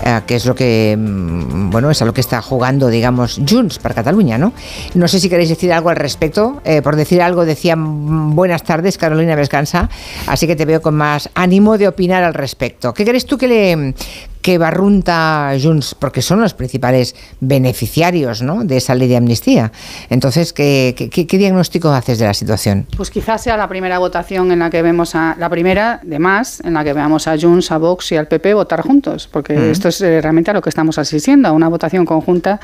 eh, 0.04 0.22
que 0.26 0.36
es 0.36 0.46
lo 0.46 0.56
que, 0.56 0.96
mm, 0.98 1.70
bueno, 1.70 1.92
es 1.92 2.02
a 2.02 2.06
lo 2.06 2.14
que 2.14 2.22
está 2.22 2.42
jugando, 2.42 2.88
digamos, 2.88 3.40
Junts 3.48 3.78
para 3.78 3.94
Cataluña, 3.94 4.40
¿no? 4.40 4.54
No 4.96 5.08
sé 5.08 5.20
si 5.20 5.30
queréis 5.30 5.50
decir 5.50 5.72
algo 5.72 5.90
al 5.90 5.98
respecto. 5.98 6.62
Por 6.84 6.96
decir 6.96 7.22
algo, 7.22 7.46
decía 7.46 7.76
mm, 7.76 8.36
buenas 8.36 8.64
tardes, 8.64 8.98
Carolina 8.98 9.36
Vescansa, 9.36 9.90
así 10.28 10.48
que 10.48 10.56
te 10.56 10.66
veo 10.66 10.82
con 10.82 10.96
más 10.96 11.30
ánimo 11.36 11.78
de 11.78 11.88
opinar 11.88 12.24
al 12.24 12.34
respecto. 12.34 12.94
¿Qué 12.94 13.06
crees 13.06 13.26
tú 13.26 13.38
que 13.38 13.48
le 13.48 13.94
que 14.42 14.58
barrunta 14.58 15.52
Junts, 15.62 15.96
porque 16.00 16.22
son 16.22 16.40
los 16.42 16.54
principales 16.54 17.16
beneficiarios 17.42 18.42
¿no? 18.42 18.64
de 18.64 18.78
esa 18.78 18.96
ley 18.96 19.08
de 19.08 19.18
amnistía. 19.18 19.72
Entonces, 20.10 20.54
¿qué, 20.54 20.96
qué, 21.12 21.28
qué 21.28 21.38
diagnóstico 21.38 21.90
haces 21.90 22.20
de 22.20 22.26
la 22.26 22.34
situación? 22.34 22.88
Pues 22.96 23.10
quizás 23.12 23.44
sea 23.44 23.58
la 23.58 23.68
primera 23.68 24.00
votación 24.00 24.52
en 24.52 24.60
la 24.60 24.70
que 24.70 24.82
vemos 24.82 25.14
a. 25.16 25.36
La 25.38 25.50
primera 25.50 26.00
de 26.04 26.20
más, 26.20 26.62
en 26.62 26.74
la 26.74 26.84
que 26.84 26.94
veamos 26.94 27.28
a 27.28 27.38
Junts, 27.38 27.72
a 27.72 27.78
Vox 27.78 28.12
y 28.12 28.16
al 28.16 28.28
PP 28.28 28.54
votar 28.54 28.82
juntos, 28.82 29.28
porque 29.32 29.54
Mm. 29.54 29.72
esto 29.72 29.90
es 29.90 30.00
eh, 30.02 30.22
realmente 30.22 30.52
a 30.52 30.54
lo 30.54 30.62
que 30.62 30.70
estamos 30.70 30.98
asistiendo, 30.98 31.50
a 31.50 31.52
una 31.52 31.68
votación 31.68 32.06
conjunta 32.06 32.60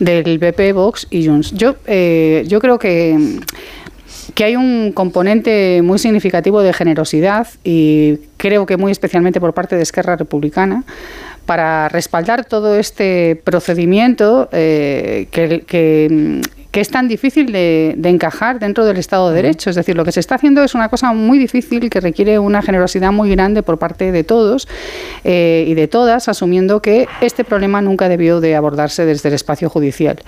del 0.00 0.38
PP, 0.40 0.72
Vox 0.72 1.06
y 1.10 1.26
Junts. 1.26 1.52
Yo, 1.52 1.76
eh, 1.86 2.44
yo 2.48 2.60
creo 2.60 2.78
que 2.78 3.38
que 4.34 4.44
hay 4.44 4.56
un 4.56 4.92
componente 4.92 5.80
muy 5.82 5.98
significativo 5.98 6.62
de 6.62 6.72
generosidad 6.72 7.46
y 7.64 8.18
creo 8.36 8.66
que 8.66 8.76
muy 8.76 8.92
especialmente 8.92 9.40
por 9.40 9.54
parte 9.54 9.76
de 9.76 9.82
Esquerra 9.82 10.16
Republicana 10.16 10.84
para 11.46 11.88
respaldar 11.88 12.44
todo 12.44 12.76
este 12.76 13.40
procedimiento 13.44 14.48
eh, 14.52 15.26
que, 15.30 15.62
que, 15.62 16.40
que 16.72 16.80
es 16.80 16.88
tan 16.88 17.06
difícil 17.06 17.52
de, 17.52 17.94
de 17.98 18.08
encajar 18.08 18.58
dentro 18.58 18.86
del 18.86 18.96
Estado 18.96 19.28
de 19.28 19.36
Derecho. 19.36 19.68
Es 19.68 19.76
decir, 19.76 19.94
lo 19.94 20.06
que 20.06 20.12
se 20.12 20.20
está 20.20 20.36
haciendo 20.36 20.64
es 20.64 20.74
una 20.74 20.88
cosa 20.88 21.12
muy 21.12 21.38
difícil 21.38 21.90
que 21.90 22.00
requiere 22.00 22.38
una 22.38 22.62
generosidad 22.62 23.12
muy 23.12 23.30
grande 23.30 23.62
por 23.62 23.78
parte 23.78 24.10
de 24.10 24.24
todos 24.24 24.66
eh, 25.22 25.66
y 25.68 25.74
de 25.74 25.86
todas, 25.86 26.28
asumiendo 26.28 26.80
que 26.80 27.06
este 27.20 27.44
problema 27.44 27.82
nunca 27.82 28.08
debió 28.08 28.40
de 28.40 28.56
abordarse 28.56 29.04
desde 29.04 29.28
el 29.28 29.34
espacio 29.34 29.68
judicial. 29.68 30.22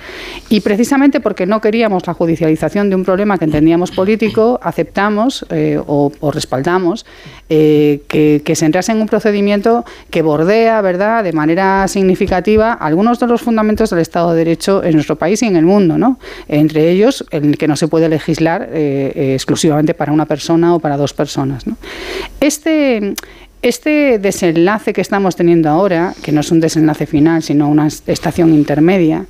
Y 0.51 0.61
precisamente 0.61 1.19
porque 1.19 1.47
no 1.47 1.63
queríamos 1.63 2.07
la 2.07 2.13
judicialización 2.13 2.91
de 2.91 2.97
un 2.97 3.05
problema 3.05 3.39
que 3.39 3.47
entendíamos 3.47 3.91
político, 3.91 4.61
aceptamos 4.63 5.47
eh, 5.49 5.81
o, 5.87 6.13
o, 6.21 6.31
respaldamos 6.31 7.07
eh, 7.49 8.03
que, 8.07 8.43
que 8.45 8.55
se 8.55 8.67
entrase 8.67 8.93
en 8.93 9.01
un 9.01 9.07
procedimiento 9.07 9.87
que 10.11 10.21
bordea, 10.21 10.83
¿verdad?, 10.83 11.25
de 11.25 11.33
manera 11.33 11.89
significativa 11.89 12.75
algunos 12.75 13.19
de 13.19 13.29
los 13.29 13.41
fundamentos 13.41 13.89
del 13.89 14.01
Estado 14.01 14.33
de 14.33 14.39
Derecho 14.39 14.85
en 14.85 14.93
nuestro 14.93 15.17
país 15.17 15.43
y 15.43 15.47
en 15.47 15.57
el 15.57 15.65
mundo, 15.65 15.97
¿no? 15.97 16.19
Entre 16.49 16.91
ellos, 16.91 17.25
el 17.31 17.57
que 17.57 17.69
no 17.69 17.77
se 17.77 17.89
puede 17.89 18.09
legislar 18.09 18.69
eh, 18.73 19.13
eh, 19.15 19.35
exclusivamente 19.35 19.95
para 19.95 20.13
una 20.13 20.27
persona 20.27 20.75
o 20.75 20.79
para 20.79 20.97
dos 20.97 21.13
personas. 21.13 21.65
Este, 22.41 23.15
este 23.63 24.19
desenlace 24.19 24.93
que 24.93 25.01
estamos 25.01 25.37
teniendo 25.37 25.69
ahora, 25.69 26.15
que 26.23 26.33
no 26.33 26.41
es 26.41 26.51
un 26.51 26.61
desenlace 26.61 27.07
final, 27.07 27.43
sino 27.43 27.69
una 27.69 27.87
estación 27.87 28.53
intermedia, 28.53 29.27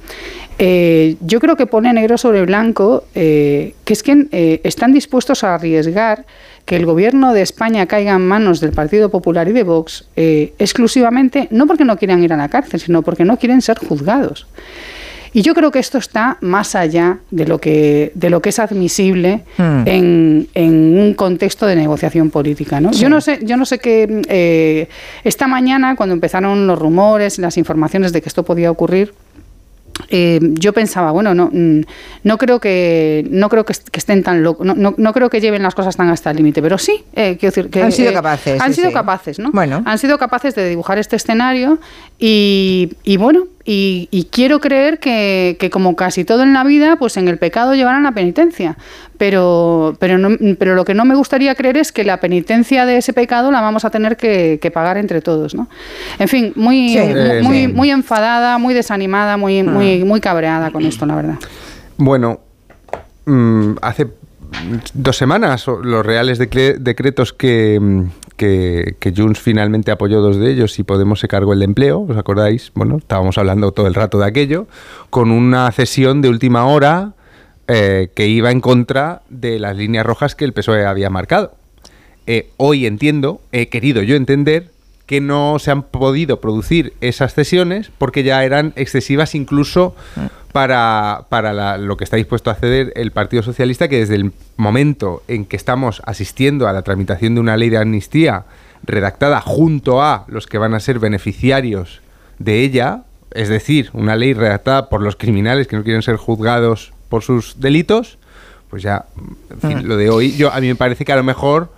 eh, 0.59 1.17
yo 1.21 1.41
creo 1.41 1.57
que 1.57 1.67
pone 1.67 1.93
negro 1.93 2.17
sobre 2.17 2.45
blanco 2.47 3.05
que 3.13 3.75
es 3.85 4.03
que 4.05 4.61
están 4.63 4.93
dispuestos 4.93 5.43
a 5.43 5.57
arriesgar 5.57 6.27
que 6.65 6.77
el 6.77 6.87
gobierno 6.87 7.33
de 7.33 7.43
España 7.43 7.87
caiga 7.87 8.15
en 8.15 8.25
manos 8.25 8.61
del 8.61 8.71
Partido 8.71 9.11
Popular 9.11 9.49
y 9.49 9.53
de 9.53 9.65
Vox 9.65 10.05
exclusivamente, 10.15 11.49
no 11.51 11.67
porque 11.67 11.85
no 11.85 11.97
quieran 11.97 12.23
ir 12.23 12.33
a 12.33 12.37
la 12.37 12.49
cárcel, 12.49 12.79
sino 12.79 13.03
porque 13.03 13.25
no 13.25 13.37
quieren 13.37 13.63
ser 13.63 13.79
juzgados. 13.79 14.47
Y 15.35 15.43
yo 15.43 15.53
creo 15.53 15.71
que 15.71 15.81
esto 15.81 15.99
está 15.99 16.39
más 16.41 16.75
allá 16.77 17.19
de 17.31 17.45
lo 17.47 17.59
que, 17.61 18.13
de 18.15 18.31
lo 18.31 18.41
que 18.41 18.49
es 18.51 18.59
admisible 18.59 19.43
Hmm. 19.59 19.83
en, 19.87 20.49
en 20.55 20.99
un 20.99 21.13
contexto 21.15 21.67
de 21.67 21.75
negociación 21.77 22.31
política. 22.31 22.81
¿no? 22.81 22.93
Sí. 22.93 23.01
Yo 23.01 23.09
no 23.11 23.21
sé, 23.21 23.41
yo 23.43 23.57
no 23.57 23.67
sé 23.67 23.79
qué. 23.81 24.23
eh, 24.29 24.89
esta 25.25 25.47
mañana, 25.49 25.97
cuando 25.97 26.13
empezaron 26.15 26.67
los 26.67 26.79
rumores, 26.79 27.39
las 27.39 27.57
informaciones 27.59 28.13
de 28.13 28.23
que 28.23 28.29
esto 28.29 28.45
podía 28.45 28.71
ocurrir, 28.71 29.13
eh, 30.09 30.41
yo 30.43 30.73
pensaba, 30.73 31.13
bueno, 31.13 31.35
no, 31.35 31.51
mm, 31.53 31.81
no 32.25 32.37
creo 32.39 32.59
que 32.61 33.25
no 33.31 33.49
creo 33.49 33.65
que, 33.65 33.73
est- 33.73 33.89
que 33.91 33.99
estén 34.01 34.23
tan 34.25 34.43
locos, 34.43 34.67
no, 34.67 34.75
no, 34.75 34.95
no 34.97 35.13
creo 35.13 35.31
que 35.31 35.41
lleven 35.41 35.63
las 35.63 35.75
cosas 35.75 35.97
tan 35.97 36.09
hasta 36.11 36.31
el 36.33 36.37
límite, 36.39 36.61
pero 36.63 36.79
sí, 36.79 37.05
eh, 37.15 37.37
quiero 37.39 37.53
decir 37.55 37.71
que 37.71 37.81
Han 37.83 37.93
sido 37.93 38.11
eh, 38.11 38.15
capaces, 38.15 38.61
han 38.61 38.71
sí, 38.73 38.77
sido 38.81 38.89
sí. 38.89 38.95
capaces, 38.95 39.39
¿no? 39.39 39.51
Bueno. 39.53 39.83
Han 39.87 39.99
sido 39.99 40.19
capaces 40.19 40.55
de 40.57 40.69
dibujar 40.69 40.99
este 40.99 41.15
escenario 41.17 41.79
y, 42.19 42.91
y 43.05 43.17
bueno, 43.19 43.45
y, 43.67 44.09
y 44.11 44.25
quiero 44.25 44.61
creer 44.61 44.99
que, 44.99 45.57
que 45.59 45.71
como 45.71 45.97
casi 45.97 46.25
todo 46.25 46.43
en 46.43 46.53
la 46.53 46.65
vida, 46.65 46.97
pues 46.97 47.17
en 47.17 47.29
el 47.29 47.39
pecado 47.39 47.75
llevarán 47.75 48.03
la 48.03 48.13
penitencia. 48.13 48.77
Pero, 49.17 49.97
pero, 50.01 50.19
no- 50.19 50.37
pero 50.59 50.75
lo 50.75 50.85
que 50.85 50.93
no 50.93 51.05
me 51.05 51.15
gustaría 51.15 51.55
creer 51.55 51.77
es 51.77 51.93
que 51.93 52.05
la 52.05 52.19
penitencia 52.21 52.85
de 52.85 52.97
ese 52.99 53.13
pecado 53.13 53.51
la 53.51 53.61
vamos 53.61 53.85
a 53.85 53.91
tener 53.91 54.17
que, 54.17 54.59
que 54.61 54.71
pagar 54.71 54.97
entre 54.99 55.21
todos, 55.23 55.55
¿no? 55.55 55.69
En 56.19 56.29
fin, 56.29 56.53
muy, 56.57 56.89
Sí. 56.91 56.99
muy, 56.99 57.43
muy, 57.43 57.57
sí. 57.59 57.69
muy 57.69 57.91
enfadada, 57.91 58.59
muy 58.59 58.75
desanimada, 58.75 59.37
muy, 59.37 59.63
muy, 59.63 60.05
muy 60.05 60.21
cabreada 60.21 60.71
con 60.71 60.85
esto, 60.85 61.07
la 61.07 61.15
verdad. 61.15 61.35
Bueno, 61.97 62.41
mm, 63.25 63.75
hace 63.83 64.09
dos 64.95 65.17
semanas 65.17 65.67
los 65.67 66.05
reales 66.05 66.39
decre- 66.41 66.77
decretos 66.79 67.33
que, 67.33 67.79
mm, 67.81 68.03
que, 68.37 68.97
que 68.99 69.13
Junts 69.17 69.41
finalmente 69.41 69.91
apoyó 69.91 70.21
dos 70.21 70.37
de 70.37 70.51
ellos 70.51 70.79
y 70.79 70.83
Podemos 70.83 71.21
se 71.21 71.29
cargó 71.29 71.53
el 71.53 71.61
de 71.61 71.65
empleo, 71.67 72.07
¿os 72.09 72.17
acordáis? 72.17 72.73
Bueno, 72.75 72.99
estábamos 72.99 73.39
hablando 73.39 73.73
todo 73.73 73.87
el 73.87 73.95
rato 73.95 74.19
de 74.19 74.27
aquello, 74.27 74.67
con 75.11 75.31
una 75.31 75.71
cesión 75.73 76.23
de 76.23 76.29
última 76.29 76.67
hora 76.67 77.15
eh, 77.67 78.11
que 78.15 78.27
iba 78.27 78.51
en 78.51 78.61
contra 78.61 79.23
de 79.31 79.59
las 79.59 79.77
líneas 79.77 80.05
rojas 80.05 80.35
que 80.35 80.45
el 80.45 80.53
PSOE 80.53 80.85
había 80.85 81.09
marcado. 81.11 81.55
Eh, 82.27 82.51
hoy 82.57 82.87
entiendo, 82.87 83.41
he 83.53 83.69
querido 83.69 84.03
yo 84.03 84.17
entender 84.17 84.74
que 85.07 85.21
no 85.21 85.59
se 85.59 85.71
han 85.71 85.83
podido 85.83 86.41
producir 86.41 86.95
esas 87.01 87.35
cesiones 87.35 87.91
porque 87.99 88.23
ya 88.23 88.43
eran 88.45 88.73
excesivas 88.77 89.35
incluso 89.35 89.95
para, 90.53 91.27
para 91.29 91.53
la- 91.53 91.79
lo 91.79 91.97
que 91.97 92.05
está 92.05 92.17
dispuesto 92.17 92.51
a 92.51 92.55
ceder 92.55 92.93
el 92.97 93.11
Partido 93.11 93.43
Socialista, 93.43 93.89
que 93.89 93.99
desde 94.01 94.15
el 94.15 94.33
momento 94.57 95.23
en 95.29 95.45
que 95.45 95.57
estamos 95.57 96.01
asistiendo 96.07 96.69
a 96.69 96.73
la 96.73 96.83
tramitación 96.83 97.35
de 97.35 97.41
una 97.41 97.57
ley 97.57 97.71
de 97.71 97.79
amnistía 97.79 98.45
redactada 98.85 99.41
junto 99.41 100.03
a 100.03 100.25
los 100.29 100.47
que 100.47 100.59
van 100.59 100.75
a 100.75 100.81
ser 100.81 100.99
beneficiarios 101.01 102.01
de 102.39 102.61
ella, 102.63 103.03
es 103.33 103.49
decir, 103.49 103.91
una 103.95 104.15
ley 104.17 104.33
redactada 104.33 104.89
por 104.89 105.03
los 105.03 105.17
criminales 105.17 105.67
que 105.67 105.77
no 105.77 105.83
quieren 105.83 106.03
ser 106.03 106.17
juzgados 106.17 106.93
por 107.09 107.23
sus 107.23 107.61
delitos, 107.61 108.19
pues 108.71 108.83
ya, 108.83 109.07
en 109.51 109.61
fin, 109.61 109.89
lo 109.89 109.97
de 109.97 110.11
hoy, 110.11 110.37
yo 110.37 110.53
a 110.53 110.61
mí 110.61 110.67
me 110.69 110.77
parece 110.77 111.05
que 111.05 111.13
a 111.13 111.17
lo 111.17 111.23
mejor 111.25 111.73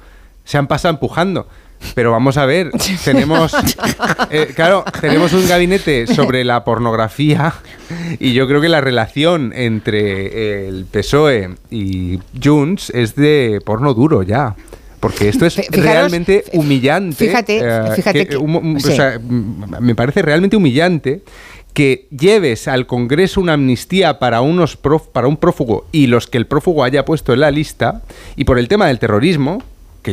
se 0.45 0.59
han 0.59 0.67
pasado 0.67 0.93
empujando. 0.95 1.49
Pero 1.95 2.11
vamos 2.13 2.37
a 2.37 2.47
ver, 2.47 2.71
tenemos, 3.05 3.53
eh, 4.31 4.53
claro, 4.55 4.85
tenemos 5.01 5.33
un 5.33 5.47
gabinete 5.49 6.07
sobre 6.07 6.45
la 6.45 6.65
pornografía 6.65 7.55
y 8.19 8.33
yo 8.35 8.47
creo 8.49 8.61
que 8.61 8.69
la 8.69 8.81
relación 8.81 9.53
entre 9.55 10.69
el 10.69 10.85
PSOE 10.87 11.55
y 11.71 12.19
Junts 12.43 12.91
es 12.91 13.15
de 13.15 13.61
porno 13.65 13.95
duro 13.95 14.23
ya. 14.23 14.55
Porque 15.01 15.29
esto 15.29 15.45
es 15.47 15.55
Fijaros, 15.55 15.85
realmente 15.85 16.45
humillante. 16.55 17.27
fíjate, 17.27 17.59
eh, 17.63 17.93
fíjate 17.95 18.27
que- 18.27 18.37
o 18.37 18.81
sea, 18.81 19.19
mm, 19.23 19.77
me 19.81 19.95
parece 19.95 20.23
realmente 20.23 20.57
humillante 20.57 21.23
que 21.75 22.09
lleves 22.11 22.67
al 22.67 22.87
Congreso 22.87 23.41
una 23.41 23.53
amnistía 23.53 24.19
para 24.19 24.41
unos 24.41 24.77
prof- 24.79 25.09
para 25.13 25.29
un 25.29 25.37
prófugo 25.37 25.87
y 25.93 26.07
los 26.07 26.27
que 26.27 26.39
el 26.39 26.47
prófugo 26.47 26.83
haya 26.83 27.05
puesto 27.05 27.35
en 27.35 27.41
la 27.41 27.51
lista 27.51 28.01
y 28.37 28.45
por 28.45 28.59
el 28.59 28.67
tema 28.69 28.87
del 28.87 28.99
terrorismo 28.99 29.63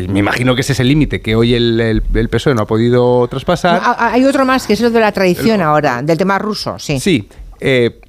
que 0.01 0.07
me 0.07 0.19
imagino 0.19 0.55
que 0.55 0.61
ese 0.61 0.73
es 0.73 0.79
el 0.79 0.87
límite 0.87 1.21
que 1.21 1.35
hoy 1.35 1.53
el, 1.53 1.79
el, 1.79 2.03
el 2.15 2.29
PSOE 2.29 2.55
no 2.55 2.63
ha 2.63 2.65
podido 2.67 3.27
traspasar. 3.27 3.81
No, 3.81 3.95
hay 3.97 4.25
otro 4.25 4.43
más 4.43 4.65
que 4.65 4.73
es 4.73 4.81
lo 4.81 4.89
de 4.89 4.99
la 4.99 5.11
tradición 5.11 5.61
ahora, 5.61 6.01
del 6.01 6.17
tema 6.17 6.39
ruso, 6.39 6.79
sí. 6.79 6.99
Sí, 6.99 7.27
eh, 7.59 7.99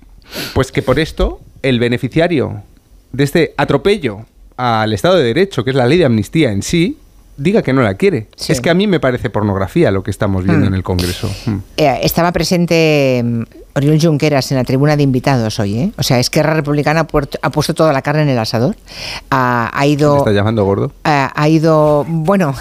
pues 0.54 0.72
que 0.72 0.80
por 0.80 0.98
esto 0.98 1.40
el 1.62 1.78
beneficiario 1.78 2.62
de 3.12 3.24
este 3.24 3.54
atropello 3.58 4.24
al 4.56 4.92
Estado 4.92 5.16
de 5.16 5.24
Derecho, 5.24 5.62
que 5.64 5.70
es 5.70 5.76
la 5.76 5.86
ley 5.86 5.98
de 5.98 6.06
amnistía 6.06 6.50
en 6.52 6.62
sí, 6.62 6.96
diga 7.36 7.62
que 7.62 7.72
no 7.72 7.82
la 7.82 7.94
quiere. 7.94 8.28
Es 8.48 8.60
que 8.60 8.70
a 8.70 8.74
mí 8.74 8.86
me 8.86 8.98
pararte 9.00 9.28
pornografía 9.28 9.90
lo 9.90 10.02
que 10.02 10.10
estamos 10.10 10.44
viendo 10.44 10.64
Hmm. 10.64 10.68
en 10.68 10.74
el 10.74 10.82
Congreso. 10.82 11.30
Hmm. 11.44 11.58
Eh, 11.76 11.98
estaba 12.02 12.32
presente 12.32 13.20
mm, 13.24 13.42
Oriol 13.76 13.98
Junqueras 14.00 14.50
en 14.52 14.58
la 14.58 14.64
tribuna 14.64 14.96
de 14.96 15.02
invitados 15.02 15.58
hoy, 15.58 15.78
¿eh? 15.78 15.92
O 15.98 16.02
sea, 16.02 16.18
Esquerra 16.20 16.54
Republicana 16.54 17.00
ha, 17.00 17.06
puerto- 17.06 17.38
ha 17.42 17.50
puesto 17.50 17.74
toda 17.74 17.92
la 17.92 18.02
carne 18.02 18.22
en 18.22 18.28
el 18.28 18.38
asador. 18.38 18.76
Ha, 19.30 19.70
ha 19.72 19.80
¿Me 19.80 19.88
ido... 19.88 20.18
está 20.18 20.30
llamando 20.32 20.64
gordo? 20.64 20.92
ha, 21.02 21.32
ha 21.34 21.48
ido, 21.48 22.04
bueno, 22.08 22.54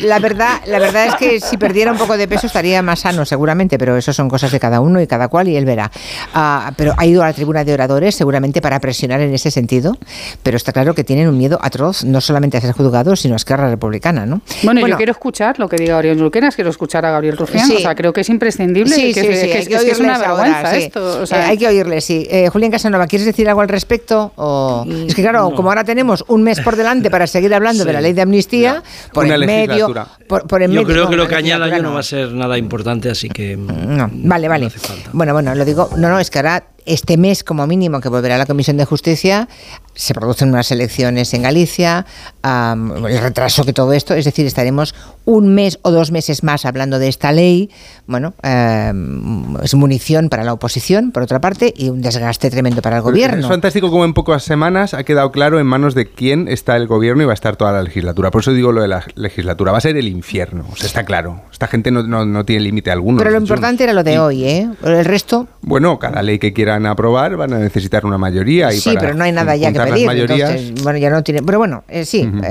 la 0.00 0.18
verdad, 0.18 0.60
la 0.66 0.78
verdad 0.78 1.06
es 1.06 1.14
que 1.16 1.40
si 1.40 1.56
perdiera 1.56 1.92
un 1.92 1.98
poco 1.98 2.16
de 2.16 2.28
peso 2.28 2.46
estaría 2.46 2.82
más 2.82 3.00
sano 3.00 3.24
seguramente, 3.24 3.78
pero 3.78 3.96
eso 3.96 4.12
son 4.12 4.28
cosas 4.28 4.52
de 4.52 4.60
cada 4.60 4.80
uno 4.80 5.00
y 5.00 5.06
cada 5.06 5.28
cual 5.28 5.48
y 5.48 5.56
él 5.56 5.64
verá. 5.64 5.90
Ah, 6.34 6.72
pero 6.76 6.94
ha 6.96 7.06
ido 7.06 7.22
a 7.22 7.26
la 7.26 7.32
tribuna 7.32 7.64
de 7.64 7.72
oradores 7.74 8.14
seguramente 8.14 8.60
para 8.60 8.80
presionar 8.80 9.20
en 9.20 9.32
ese 9.34 9.50
sentido, 9.50 9.96
pero 10.42 10.56
está 10.56 10.72
claro 10.72 10.94
que 10.94 11.04
tienen 11.04 11.28
un 11.28 11.38
miedo 11.38 11.58
atroz 11.62 12.04
no 12.04 12.20
solamente 12.20 12.56
a 12.56 12.60
ser 12.60 12.72
juzgados, 12.72 13.20
sino 13.20 13.34
a 13.34 13.36
Esquerra 13.36 13.68
Republicana, 13.70 14.26
¿no? 14.26 14.40
Bueno, 14.62 14.86
yo 14.86 14.96
quiero 14.96 15.12
escuchar 15.12 15.58
lo 15.58 15.68
que 15.68 15.76
diga 15.76 15.96
Oriol 15.96 16.18
Junqueras, 16.18 16.54
quiero 16.54 16.70
escuchar 16.70 17.04
a 17.06 17.10
Gabriel 17.10 17.36
Rufián, 17.36 17.66
Sí. 17.66 17.76
o 17.76 17.80
sea, 17.80 17.94
creo 17.94 18.12
que 18.12 18.22
es 18.22 18.28
imprescindible, 18.28 18.94
Sí, 18.94 19.14
que, 19.14 19.21
sí, 19.21 19.21
que- 19.28 19.36
sí, 19.36 19.46
que 19.46 19.52
hay 19.54 19.60
es, 19.62 19.68
que 19.68 19.74
es 19.76 19.84
que 19.84 19.90
es 19.92 20.00
una 20.00 20.12
oírles 20.14 20.28
ahora, 20.28 20.42
vergüenza 20.44 20.74
sí. 20.76 20.82
esto. 20.84 21.20
o 21.22 21.26
sea, 21.26 21.38
Eh, 21.40 21.50
hay 21.50 21.58
que 21.58 21.66
oírle, 21.68 22.00
sí. 22.00 22.26
Eh, 22.30 22.48
Julián 22.48 22.70
Casanova, 22.70 23.06
¿quieres 23.06 23.26
decir 23.26 23.48
algo 23.48 23.60
al 23.60 23.68
respecto? 23.68 24.32
O... 24.36 24.84
Es 25.06 25.14
que 25.14 25.22
claro, 25.22 25.52
como 25.54 25.68
ahora 25.70 25.84
tenemos 25.84 26.24
un 26.28 26.42
mes 26.42 26.60
por 26.60 26.76
delante 26.76 27.10
para 27.10 27.26
seguir 27.26 27.54
hablando 27.54 27.84
de 27.86 27.92
la 27.92 28.00
ley 28.00 28.12
de 28.12 28.22
amnistía, 28.22 28.82
por 29.12 29.24
Una 29.24 29.34
en 29.34 29.46
medio, 29.46 29.86
por, 30.28 30.46
Yo 30.60 30.68
medio, 30.68 30.84
creo 30.84 31.04
no, 31.04 31.10
que 31.10 31.16
lo 31.16 31.28
que 31.28 31.34
añada 31.34 31.68
yo 31.68 31.76
no 31.78 31.82
no. 31.90 31.94
va 31.94 32.00
a 32.00 32.04
ser 32.04 32.32
nada 32.32 32.56
importante, 32.58 33.10
así 33.10 33.28
que... 33.28 33.56
No, 33.56 34.08
vale, 34.12 34.48
vale. 34.48 34.68
Bueno, 35.12 35.32
bueno, 35.32 35.54
lo 35.54 35.64
digo, 35.64 35.90
no, 35.96 36.08
no, 36.08 36.18
es 36.18 36.30
que 36.30 36.38
ahora 36.38 36.64
este 36.84 37.16
mes 37.16 37.44
como 37.44 37.64
mínimo 37.66 38.00
que 38.00 38.08
volverá 38.08 38.36
la 38.38 38.46
Comisión 38.46 38.76
de 38.76 38.84
Justicia, 38.84 39.48
se 39.94 40.14
producen 40.14 40.48
unas 40.48 40.70
elecciones 40.70 41.32
en 41.34 41.42
Galicia, 41.42 42.06
el 42.44 43.18
retraso 43.20 43.64
que 43.64 43.72
todo 43.72 43.92
esto, 43.92 44.14
es 44.14 44.24
decir, 44.24 44.46
estaremos 44.46 44.94
un 45.24 45.54
mes 45.54 45.78
o 45.82 45.90
dos 45.90 46.10
meses 46.10 46.42
más 46.42 46.64
hablando 46.64 46.98
de 46.98 47.08
esta 47.08 47.30
ley, 47.32 47.70
bueno, 48.06 48.34
am, 48.42 49.56
es 49.62 49.74
munición 49.74 50.28
para 50.28 50.44
la 50.44 50.52
oposición, 50.52 51.12
por 51.12 51.22
otra 51.22 51.40
parte, 51.40 51.72
y 51.76 51.88
un 51.90 52.02
desgaste 52.02 52.50
tremendo 52.50 52.82
para 52.82 52.96
el 52.96 53.00
Es 53.00 53.04
gobierno. 53.04 53.48
fantástico 53.48 53.90
como 53.90 54.04
en 54.04 54.14
pocas 54.14 54.42
semanas 54.42 54.94
ha 54.94 55.04
quedado 55.04 55.30
claro 55.30 55.60
en 55.60 55.66
manos 55.66 55.94
de 55.94 56.06
quién 56.06 56.48
está 56.48 56.76
el 56.76 56.86
gobierno 56.86 57.22
y 57.22 57.26
va 57.26 57.32
a 57.32 57.34
estar 57.34 57.56
toda 57.56 57.72
la 57.72 57.82
legislatura. 57.82 58.30
Por 58.30 58.40
eso 58.42 58.52
digo 58.52 58.72
lo 58.72 58.82
de 58.82 58.88
la 58.88 59.04
legislatura. 59.14 59.72
Va 59.72 59.78
a 59.78 59.80
ser 59.80 59.96
el 59.96 60.08
infierno. 60.08 60.64
O 60.72 60.76
sea, 60.76 60.86
está 60.86 61.04
claro. 61.04 61.42
Esta 61.52 61.66
gente 61.68 61.90
no, 61.90 62.02
no- 62.02 62.24
no 62.24 62.44
tiene 62.44 62.62
límite 62.62 62.90
alguno. 62.90 63.18
Pero 63.18 63.30
lo 63.30 63.38
importante 63.38 63.84
era 63.84 63.92
lo 63.92 64.02
de 64.02 64.18
hoy, 64.18 64.44
¿eh? 64.44 64.68
El 64.82 65.04
resto, 65.04 65.46
Bueno, 65.62 65.98
cada 65.98 66.22
ley 66.22 66.38
que 66.38 66.52
quieran 66.52 66.86
aprobar 66.86 67.36
van 67.36 67.52
a 67.52 67.58
necesitar 67.58 68.04
una 68.04 68.18
mayoría. 68.18 68.72
Y 68.72 68.78
sí, 68.80 68.90
para 68.90 69.00
pero 69.00 69.14
no 69.14 69.24
hay 69.24 69.32
nada 69.32 69.54
ya 69.56 69.72
que 69.72 69.78
juntar 69.84 69.98
las 69.98 70.06
mayorías- 70.06 70.50
entonces, 70.50 70.82
bueno, 70.84 70.98
ya 70.98 71.10
no 71.10 71.22
tiene. 71.22 71.42
Pero 71.42 71.58
bueno, 71.58 71.84
eh, 71.88 72.04
sí, 72.04 72.20
eh, 72.42 72.50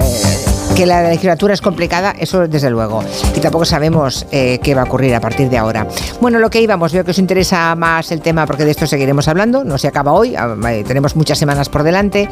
que 0.76 0.86
la 0.86 1.04
legislatura 1.10 1.54
es 1.54 1.62
complicada, 1.62 2.14
eso 2.18 2.48
desde 2.48 2.70
luego. 2.70 3.04
Y 3.36 3.40
tampoco 3.40 3.66
sabemos 3.66 4.26
eh, 4.32 4.60
qué 4.64 4.74
va 4.74 4.82
a 4.82 4.86
ocurrir 4.86 5.14
a 5.16 5.20
partir 5.20 5.50
de 5.50 5.58
ahora. 5.58 5.86
Bueno, 6.22 6.40
lo 6.40 6.50
que 6.50 6.62
íbamos, 6.62 6.94
veo 6.94 7.04
que 7.04 7.12
os 7.12 7.20
interesa 7.20 7.76
más 7.76 8.12
el 8.12 8.22
tema 8.22 8.46
porque 8.46 8.64
de 8.66 8.72
esto 8.72 8.88
seguiremos 8.88 9.28
hablando. 9.28 9.64
No 9.64 9.78
se 9.78 9.88
acaba 9.88 10.14
hoy, 10.14 10.36
ah, 10.36 10.56
tenemos 10.88 11.16
muchas 11.16 11.38
semanas 11.38 11.68
por 11.70 11.84
delante. 11.84 12.30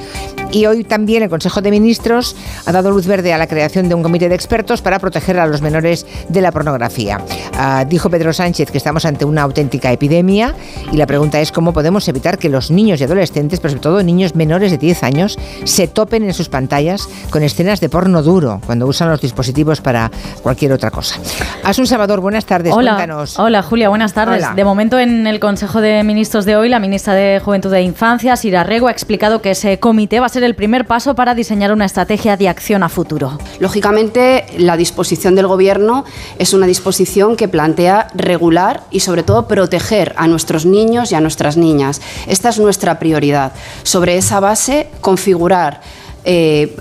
Y 0.51 0.65
hoy 0.65 0.83
también 0.83 1.21
el 1.21 1.29
Consejo 1.29 1.61
de 1.61 1.69
Ministros 1.69 2.35
ha 2.65 2.71
dado 2.71 2.89
luz 2.89 3.05
verde 3.05 3.33
a 3.33 3.37
la 3.37 3.45
creación 3.45 3.87
de 3.87 3.93
un 3.93 4.01
comité 4.01 4.29
de 4.29 4.35
expertos 4.35 4.81
para 4.81 4.97
proteger 4.97 5.39
a 5.39 5.45
los 5.45 5.61
menores 5.61 6.07
de 6.27 6.41
la 6.41 6.51
pornografía. 6.51 7.19
Ah, 7.55 7.85
dijo 7.87 8.09
Pedro 8.09 8.33
Sánchez 8.33 8.71
que 8.71 8.77
estamos 8.77 9.05
ante 9.05 9.25
una 9.25 9.43
auténtica 9.43 9.91
epidemia 9.91 10.55
y 10.91 10.97
la 10.97 11.05
pregunta 11.05 11.39
es 11.39 11.51
cómo 11.51 11.71
podemos 11.71 12.07
evitar 12.07 12.39
que 12.39 12.49
los 12.49 12.71
niños 12.71 12.99
y 12.99 13.03
adolescentes, 13.03 13.59
pero 13.59 13.71
sobre 13.71 13.81
todo 13.81 14.03
niños 14.03 14.35
menores 14.35 14.71
de 14.71 14.79
10 14.79 15.03
años, 15.03 15.37
se 15.65 15.87
topen 15.87 16.23
en 16.23 16.33
sus 16.33 16.49
pantallas 16.49 17.07
con 17.29 17.43
escenas 17.43 17.79
de 17.79 17.89
porno 17.89 18.23
duro 18.23 18.59
cuando 18.65 18.87
usan 18.87 19.09
los 19.09 19.21
dispositivos 19.21 19.81
para 19.81 20.09
cualquier 20.41 20.71
otra 20.71 20.89
cosa. 20.89 21.19
Asun 21.63 21.85
Salvador, 21.85 22.21
buenas 22.21 22.45
tardes. 22.45 22.73
Hola, 22.73 22.95
Cuéntanos. 22.95 23.37
hola 23.37 23.61
Julia, 23.61 23.89
buenas 23.89 24.13
tardes. 24.13 24.43
Hola. 24.43 24.55
De 24.55 24.63
momento 24.63 24.97
en 24.97 25.27
el 25.27 25.39
Consejo 25.39 25.79
de 25.79 26.03
Ministros 26.03 26.45
de 26.45 26.55
hoy, 26.55 26.69
la 26.69 26.79
ministra 26.79 27.13
de 27.13 27.39
Juventud 27.39 27.73
e 27.73 27.83
Infancia, 27.83 28.35
Sira 28.35 28.63
Rego, 28.63 28.87
ha 28.87 28.91
explicado 28.91 29.41
que 29.41 29.51
ese 29.51 29.79
comité 29.79 30.19
va 30.19 30.25
a 30.25 30.29
ser 30.29 30.39
el 30.45 30.56
primer 30.56 30.85
paso 30.85 31.16
para 31.16 31.35
diseñar 31.35 31.72
una 31.72 31.85
estrategia 31.85 32.38
de 32.38 32.50
acción 32.50 32.84
a 32.84 32.90
futuro. 32.90 33.38
Lógicamente, 33.59 34.45
la 34.58 34.77
disposición 34.77 35.35
del 35.35 35.48
Gobierno 35.48 36.06
es 36.38 36.53
una 36.53 36.66
disposición 36.66 37.35
que 37.35 37.48
plantea 37.48 38.08
regular 38.14 38.84
y, 38.92 39.01
sobre 39.01 39.24
todo, 39.24 39.48
proteger 39.48 40.14
a 40.18 40.27
nuestros 40.27 40.66
niños 40.66 41.11
y 41.11 41.16
a 41.16 41.22
nuestras 41.22 41.58
niñas. 41.58 42.01
Esta 42.27 42.50
es 42.50 42.59
nuestra 42.59 43.00
prioridad. 43.00 43.53
Sobre 43.84 44.18
esa 44.18 44.40
base, 44.40 44.90
configurar 45.01 45.82
eh, 46.25 46.75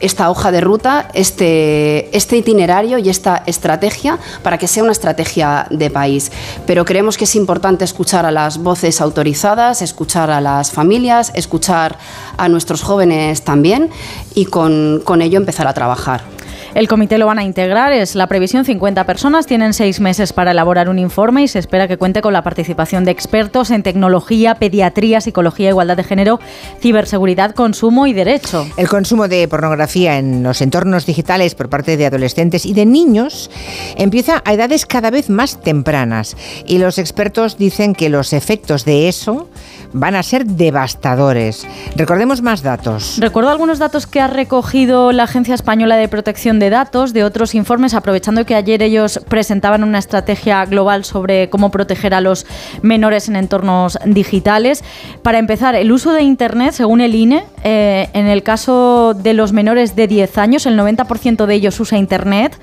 esta 0.00 0.30
hoja 0.30 0.50
de 0.50 0.60
ruta, 0.60 1.08
este, 1.14 2.14
este 2.16 2.36
itinerario 2.36 2.98
y 2.98 3.08
esta 3.08 3.42
estrategia 3.46 4.18
para 4.42 4.58
que 4.58 4.66
sea 4.66 4.82
una 4.82 4.92
estrategia 4.92 5.66
de 5.70 5.90
país. 5.90 6.30
Pero 6.66 6.84
creemos 6.84 7.16
que 7.16 7.24
es 7.24 7.34
importante 7.36 7.84
escuchar 7.84 8.26
a 8.26 8.30
las 8.30 8.58
voces 8.58 9.00
autorizadas, 9.00 9.82
escuchar 9.82 10.30
a 10.30 10.40
las 10.40 10.72
familias, 10.72 11.32
escuchar 11.34 11.98
a 12.36 12.48
nuestros 12.48 12.82
jóvenes 12.82 13.42
también 13.42 13.90
y 14.34 14.46
con 14.46 15.22
ello 15.22 15.38
empezar 15.38 15.66
a 15.66 15.74
trabajar. 15.74 16.41
El 16.74 16.88
comité 16.88 17.18
lo 17.18 17.26
van 17.26 17.38
a 17.38 17.44
integrar, 17.44 17.92
es 17.92 18.14
la 18.14 18.26
previsión 18.28 18.64
50 18.64 19.04
personas, 19.04 19.46
tienen 19.46 19.74
seis 19.74 20.00
meses 20.00 20.32
para 20.32 20.52
elaborar 20.52 20.88
un 20.88 20.98
informe 20.98 21.42
y 21.42 21.48
se 21.48 21.58
espera 21.58 21.86
que 21.86 21.98
cuente 21.98 22.22
con 22.22 22.32
la 22.32 22.42
participación 22.42 23.04
de 23.04 23.10
expertos 23.10 23.70
en 23.70 23.82
tecnología, 23.82 24.54
pediatría, 24.54 25.20
psicología, 25.20 25.68
igualdad 25.68 25.98
de 25.98 26.04
género, 26.04 26.40
ciberseguridad, 26.80 27.54
consumo 27.54 28.06
y 28.06 28.14
derecho. 28.14 28.66
El 28.78 28.88
consumo 28.88 29.28
de 29.28 29.46
pornografía 29.48 30.16
en 30.16 30.42
los 30.42 30.62
entornos 30.62 31.04
digitales 31.04 31.54
por 31.54 31.68
parte 31.68 31.98
de 31.98 32.06
adolescentes 32.06 32.64
y 32.64 32.72
de 32.72 32.86
niños 32.86 33.50
empieza 33.98 34.42
a 34.46 34.54
edades 34.54 34.86
cada 34.86 35.10
vez 35.10 35.28
más 35.28 35.60
tempranas 35.60 36.38
y 36.66 36.78
los 36.78 36.96
expertos 36.96 37.58
dicen 37.58 37.94
que 37.94 38.08
los 38.08 38.32
efectos 38.32 38.86
de 38.86 39.08
eso 39.08 39.50
van 39.92 40.14
a 40.14 40.22
ser 40.22 40.46
devastadores. 40.46 41.66
Recordemos 41.96 42.40
más 42.40 42.62
datos. 42.62 43.18
Recuerdo 43.18 43.50
algunos 43.50 43.78
datos 43.78 44.06
que 44.06 44.20
ha 44.20 44.26
recogido 44.26 45.12
la 45.12 45.24
Agencia 45.24 45.54
Española 45.54 45.96
de 45.96 46.08
Protección 46.08 46.61
de 46.62 46.70
Datos 46.70 47.12
de 47.12 47.24
otros 47.24 47.56
informes, 47.56 47.92
aprovechando 47.92 48.46
que 48.46 48.54
ayer 48.54 48.82
ellos 48.84 49.20
presentaban 49.28 49.82
una 49.82 49.98
estrategia 49.98 50.64
global 50.64 51.04
sobre 51.04 51.50
cómo 51.50 51.72
proteger 51.72 52.14
a 52.14 52.20
los 52.20 52.46
menores 52.82 53.28
en 53.28 53.34
entornos 53.34 53.98
digitales. 54.06 54.84
Para 55.22 55.38
empezar, 55.38 55.74
el 55.74 55.90
uso 55.90 56.12
de 56.12 56.22
Internet, 56.22 56.72
según 56.72 57.00
el 57.00 57.16
INE, 57.16 57.44
eh, 57.64 58.08
en 58.12 58.28
el 58.28 58.44
caso 58.44 59.12
de 59.12 59.34
los 59.34 59.52
menores 59.52 59.96
de 59.96 60.06
10 60.06 60.38
años, 60.38 60.64
el 60.66 60.78
90% 60.78 61.46
de 61.46 61.54
ellos 61.54 61.80
usa 61.80 61.98
Internet, 61.98 62.56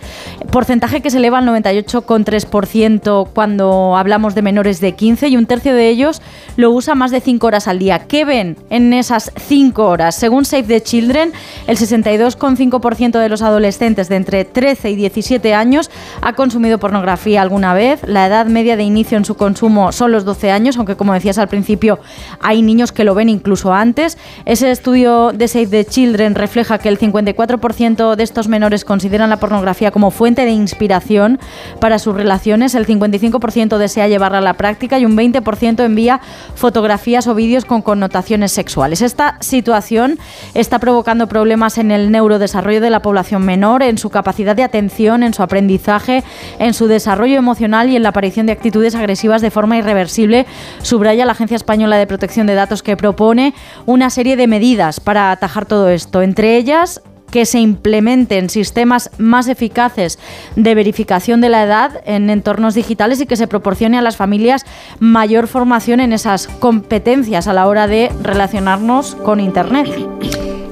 porcentaje 0.49 1.01
que 1.01 1.11
se 1.11 1.17
eleva 1.17 1.39
al 1.39 1.47
98,3% 1.47 3.29
cuando 3.33 3.95
hablamos 3.95 4.35
de 4.35 4.41
menores 4.41 4.81
de 4.81 4.93
15 4.93 5.27
y 5.29 5.37
un 5.37 5.45
tercio 5.45 5.73
de 5.73 5.89
ellos 5.89 6.21
lo 6.55 6.71
usa 6.71 6.95
más 6.95 7.11
de 7.11 7.21
5 7.21 7.45
horas 7.45 7.67
al 7.67 7.79
día. 7.79 7.99
¿Qué 8.07 8.25
ven 8.25 8.57
en 8.69 8.93
esas 8.93 9.31
5 9.35 9.85
horas? 9.85 10.15
Según 10.15 10.45
Save 10.45 10.63
the 10.63 10.81
Children, 10.81 11.31
el 11.67 11.77
62,5% 11.77 13.19
de 13.19 13.29
los 13.29 13.41
adolescentes 13.41 14.09
de 14.09 14.15
entre 14.15 14.45
13 14.45 14.89
y 14.91 14.95
17 14.95 15.53
años 15.53 15.91
ha 16.21 16.33
consumido 16.33 16.79
pornografía 16.79 17.41
alguna 17.41 17.73
vez. 17.73 18.01
La 18.05 18.27
edad 18.27 18.45
media 18.45 18.75
de 18.75 18.83
inicio 18.83 19.17
en 19.17 19.25
su 19.25 19.35
consumo 19.35 19.91
son 19.91 20.11
los 20.11 20.25
12 20.25 20.51
años, 20.51 20.77
aunque 20.77 20.95
como 20.95 21.13
decías 21.13 21.37
al 21.37 21.47
principio, 21.47 21.99
hay 22.41 22.61
niños 22.61 22.91
que 22.91 23.03
lo 23.03 23.15
ven 23.15 23.29
incluso 23.29 23.73
antes. 23.73 24.17
Ese 24.45 24.71
estudio 24.71 25.31
de 25.33 25.47
Save 25.47 25.67
the 25.67 25.85
Children 25.85 26.35
refleja 26.35 26.79
que 26.79 26.89
el 26.89 26.99
54% 26.99 28.15
de 28.15 28.23
estos 28.23 28.47
menores 28.47 28.85
consideran 28.85 29.29
la 29.29 29.37
pornografía 29.37 29.91
como 29.91 30.11
fuente 30.11 30.38
de 30.45 30.51
inspiración 30.51 31.39
para 31.79 31.99
sus 31.99 32.15
relaciones, 32.15 32.75
el 32.75 32.85
55% 32.85 33.77
desea 33.77 34.07
llevarla 34.07 34.39
a 34.39 34.41
la 34.41 34.53
práctica 34.53 34.99
y 34.99 35.05
un 35.05 35.17
20% 35.17 35.83
envía 35.83 36.21
fotografías 36.55 37.27
o 37.27 37.35
vídeos 37.35 37.65
con 37.65 37.81
connotaciones 37.81 38.51
sexuales. 38.51 39.01
Esta 39.01 39.37
situación 39.41 40.19
está 40.53 40.79
provocando 40.79 41.27
problemas 41.27 41.77
en 41.77 41.91
el 41.91 42.11
neurodesarrollo 42.11 42.81
de 42.81 42.89
la 42.89 43.01
población 43.01 43.45
menor, 43.45 43.83
en 43.83 43.97
su 43.97 44.09
capacidad 44.09 44.55
de 44.55 44.63
atención, 44.63 45.23
en 45.23 45.33
su 45.33 45.43
aprendizaje, 45.43 46.23
en 46.59 46.73
su 46.73 46.87
desarrollo 46.87 47.37
emocional 47.37 47.89
y 47.89 47.95
en 47.95 48.03
la 48.03 48.09
aparición 48.09 48.45
de 48.45 48.51
actitudes 48.51 48.95
agresivas 48.95 49.41
de 49.41 49.51
forma 49.51 49.77
irreversible, 49.77 50.45
subraya 50.81 51.25
la 51.25 51.33
Agencia 51.33 51.55
Española 51.55 51.97
de 51.97 52.07
Protección 52.07 52.47
de 52.47 52.55
Datos 52.55 52.83
que 52.83 52.97
propone 52.97 53.53
una 53.85 54.09
serie 54.09 54.35
de 54.35 54.47
medidas 54.47 54.99
para 54.99 55.31
atajar 55.31 55.65
todo 55.65 55.89
esto, 55.89 56.21
entre 56.21 56.57
ellas 56.57 57.01
que 57.31 57.45
se 57.45 57.59
implementen 57.59 58.49
sistemas 58.49 59.09
más 59.17 59.47
eficaces 59.47 60.19
de 60.55 60.75
verificación 60.75 61.41
de 61.41 61.49
la 61.49 61.63
edad 61.63 62.01
en 62.05 62.29
entornos 62.29 62.75
digitales 62.75 63.21
y 63.21 63.25
que 63.25 63.35
se 63.35 63.47
proporcione 63.47 63.97
a 63.97 64.01
las 64.01 64.17
familias 64.17 64.65
mayor 64.99 65.47
formación 65.47 65.99
en 65.99 66.13
esas 66.13 66.47
competencias 66.47 67.47
a 67.47 67.53
la 67.53 67.67
hora 67.67 67.87
de 67.87 68.11
relacionarnos 68.21 69.15
con 69.15 69.39
Internet. 69.39 69.89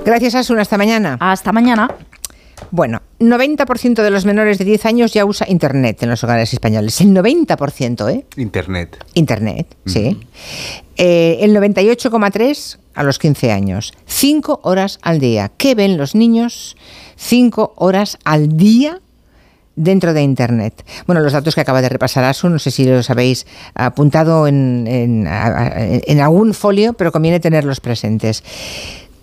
Gracias, 0.06 0.36
Asun. 0.36 0.60
Hasta 0.60 0.78
mañana. 0.78 1.18
Hasta 1.20 1.52
mañana. 1.52 1.90
Bueno, 2.72 3.02
90% 3.20 4.04
de 4.04 4.10
los 4.10 4.26
menores 4.26 4.58
de 4.58 4.66
10 4.66 4.86
años 4.86 5.14
ya 5.14 5.26
usa 5.26 5.48
Internet 5.50 6.04
en 6.04 6.10
los 6.10 6.24
hogares 6.24 6.54
españoles. 6.54 7.00
El 7.02 7.14
90%, 7.14 8.12
¿eh? 8.12 8.26
Internet. 8.36 8.98
Internet, 9.14 9.76
sí. 9.86 10.20
Eh, 10.98 11.38
el 11.42 11.56
98,3% 11.56 12.78
a 12.94 13.04
los 13.04 13.20
15 13.20 13.52
años. 13.52 13.94
5 14.08 14.62
horas 14.64 15.00
al 15.02 15.20
día. 15.20 15.52
¿Qué 15.56 15.76
ven 15.76 15.98
los 15.98 16.16
niños? 16.16 16.76
5 17.16 17.74
horas 17.76 18.18
al 18.24 18.58
día 18.58 19.02
dentro 19.76 20.14
de 20.14 20.24
Internet. 20.24 20.84
Bueno, 21.06 21.22
los 21.22 21.34
datos 21.34 21.56
que 21.56 21.62
acaba 21.62 21.82
de 21.82 21.90
repasar 21.90 22.24
Asu, 22.24 22.50
no 22.50 22.60
sé 22.60 22.72
si 22.72 22.86
los 22.86 23.10
habéis 23.12 23.46
apuntado 23.76 24.48
en, 24.48 24.88
en, 24.88 25.28
en 25.28 26.20
algún 26.20 26.54
folio, 26.56 26.94
pero 26.94 27.12
conviene 27.12 27.40
tenerlos 27.40 27.80
presentes. 27.80 28.44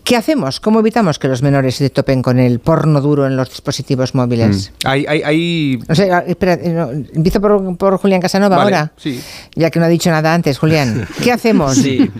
¿Qué 0.04 0.16
hacemos? 0.16 0.60
¿Cómo 0.60 0.80
evitamos 0.80 1.18
que 1.18 1.28
los 1.28 1.42
menores 1.42 1.76
se 1.76 1.88
topen 1.88 2.20
con 2.20 2.38
el 2.38 2.58
porno 2.60 3.00
duro 3.00 3.26
en 3.26 3.36
los 3.36 3.48
dispositivos 3.48 4.14
móviles? 4.14 4.70
Mm. 4.84 4.86
Hay, 4.86 5.06
hay, 5.08 5.22
hay... 5.22 5.78
No 5.88 5.94
sé, 5.94 6.10
espera, 6.26 6.56
no, 6.56 6.90
empiezo 6.90 7.40
por, 7.40 7.76
por, 7.78 7.96
Julián 7.96 8.20
Casanova 8.20 8.56
Vale, 8.58 8.76
ahora. 8.76 8.92
sí. 8.98 9.18
Ya 9.54 9.70
que 9.70 9.78
no 9.78 9.86
ha 9.86 9.88
dicho 9.88 10.10
nada 10.10 10.34
antes, 10.34 10.58
Julián. 10.58 11.08
¿Qué 11.22 11.32
hacemos? 11.32 11.76
Sí. 11.78 12.10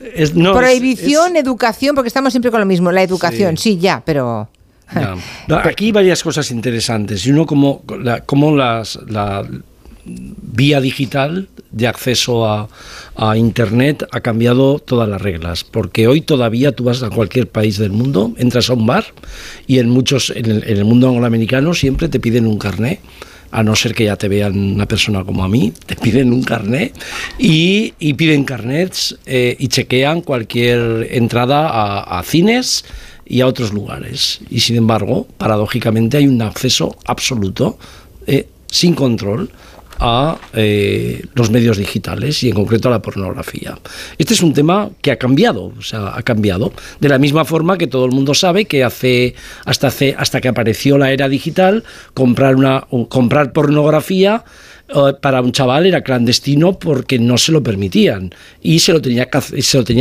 Es- 0.00 0.34
no, 0.34 0.50
es- 0.50 0.56
Prohibición, 0.58 1.36
educación, 1.36 1.94
porque 1.94 2.08
estamos 2.08 2.32
siempre 2.32 2.50
con 2.50 2.58
lo 2.58 2.66
mismo. 2.66 2.90
La 2.90 3.02
educación, 3.02 3.56
sí, 3.56 3.78
ya, 3.78 4.02
pero... 4.04 4.48
Ya. 4.92 5.14
Aquí 5.64 5.86
hay 5.86 5.92
varias 5.92 6.22
cosas 6.24 6.50
interesantes. 6.50 7.24
Y 7.24 7.30
uno, 7.30 7.46
como, 7.46 7.82
la, 8.00 8.22
como 8.22 8.56
las, 8.56 8.98
la 9.06 9.46
vía 10.04 10.80
digital 10.80 11.48
de 11.70 11.86
acceso 11.86 12.46
a, 12.46 12.68
a 13.18 13.36
Internet 13.36 14.06
ha 14.12 14.20
cambiado 14.20 14.78
todas 14.78 15.08
las 15.08 15.20
reglas. 15.20 15.64
Porque 15.64 16.06
hoy 16.06 16.20
todavía 16.20 16.72
tú 16.72 16.84
vas 16.84 17.02
a 17.02 17.10
cualquier 17.10 17.48
país 17.48 17.76
del 17.76 17.90
mundo, 17.90 18.32
entras 18.38 18.70
a 18.70 18.74
un 18.74 18.86
bar 18.86 19.04
y 19.66 19.80
en 19.80 19.90
muchos, 19.90 20.32
en 20.34 20.62
el, 20.64 20.84
mundo 20.84 21.08
angloamericano 21.08 21.74
siempre 21.74 22.08
te 22.08 22.20
piden 22.20 22.46
un 22.46 22.58
carné. 22.58 23.00
A 23.50 23.62
no 23.62 23.74
ser 23.74 23.94
que 23.94 24.04
ya 24.04 24.16
te 24.16 24.28
vean 24.28 24.58
una 24.58 24.86
persona 24.86 25.24
como 25.24 25.42
a 25.42 25.48
mí, 25.48 25.72
te 25.86 25.96
piden 25.96 26.34
un 26.34 26.42
carné 26.42 26.92
y, 27.38 27.92
piden 28.12 28.44
carnets 28.44 29.18
eh, 29.24 29.56
y 29.58 29.68
chequean 29.68 30.20
cualquier 30.20 31.08
entrada 31.10 31.66
a, 31.70 32.18
a 32.18 32.22
cines, 32.24 32.84
y 33.28 33.42
a 33.42 33.46
otros 33.46 33.72
lugares. 33.72 34.40
Y 34.48 34.60
sin 34.60 34.76
embargo, 34.76 35.26
paradójicamente 35.36 36.16
hay 36.16 36.26
un 36.26 36.40
acceso 36.40 36.96
absoluto, 37.04 37.78
eh, 38.26 38.48
sin 38.70 38.94
control, 38.94 39.50
a 40.00 40.38
eh, 40.54 41.24
los 41.34 41.50
medios 41.50 41.76
digitales 41.76 42.42
y 42.42 42.48
en 42.48 42.54
concreto 42.54 42.88
a 42.88 42.92
la 42.92 43.02
pornografía. 43.02 43.78
Este 44.18 44.34
es 44.34 44.42
un 44.42 44.52
tema 44.54 44.90
que 45.02 45.10
ha 45.10 45.16
cambiado, 45.16 45.72
o 45.78 45.82
sea, 45.82 46.12
ha 46.16 46.22
cambiado. 46.22 46.72
De 47.00 47.08
la 47.08 47.18
misma 47.18 47.44
forma 47.44 47.78
que 47.78 47.86
todo 47.86 48.04
el 48.04 48.12
mundo 48.12 48.34
sabe 48.34 48.64
que 48.66 48.84
hace 48.84 49.34
hasta 49.64 49.88
hace 49.88 50.14
hasta 50.18 50.40
que 50.40 50.48
apareció 50.48 50.98
la 50.98 51.12
era 51.12 51.28
digital, 51.28 51.84
comprar 52.14 52.56
una 52.56 52.86
un- 52.90 53.06
comprar 53.06 53.52
pornografía 53.52 54.44
para 55.20 55.42
un 55.42 55.52
chaval 55.52 55.86
era 55.86 56.02
clandestino 56.02 56.78
porque 56.78 57.18
no 57.18 57.36
se 57.36 57.52
lo 57.52 57.62
permitían 57.62 58.34
y 58.62 58.78
se 58.78 58.92
lo 58.92 59.02
tenía 59.02 59.26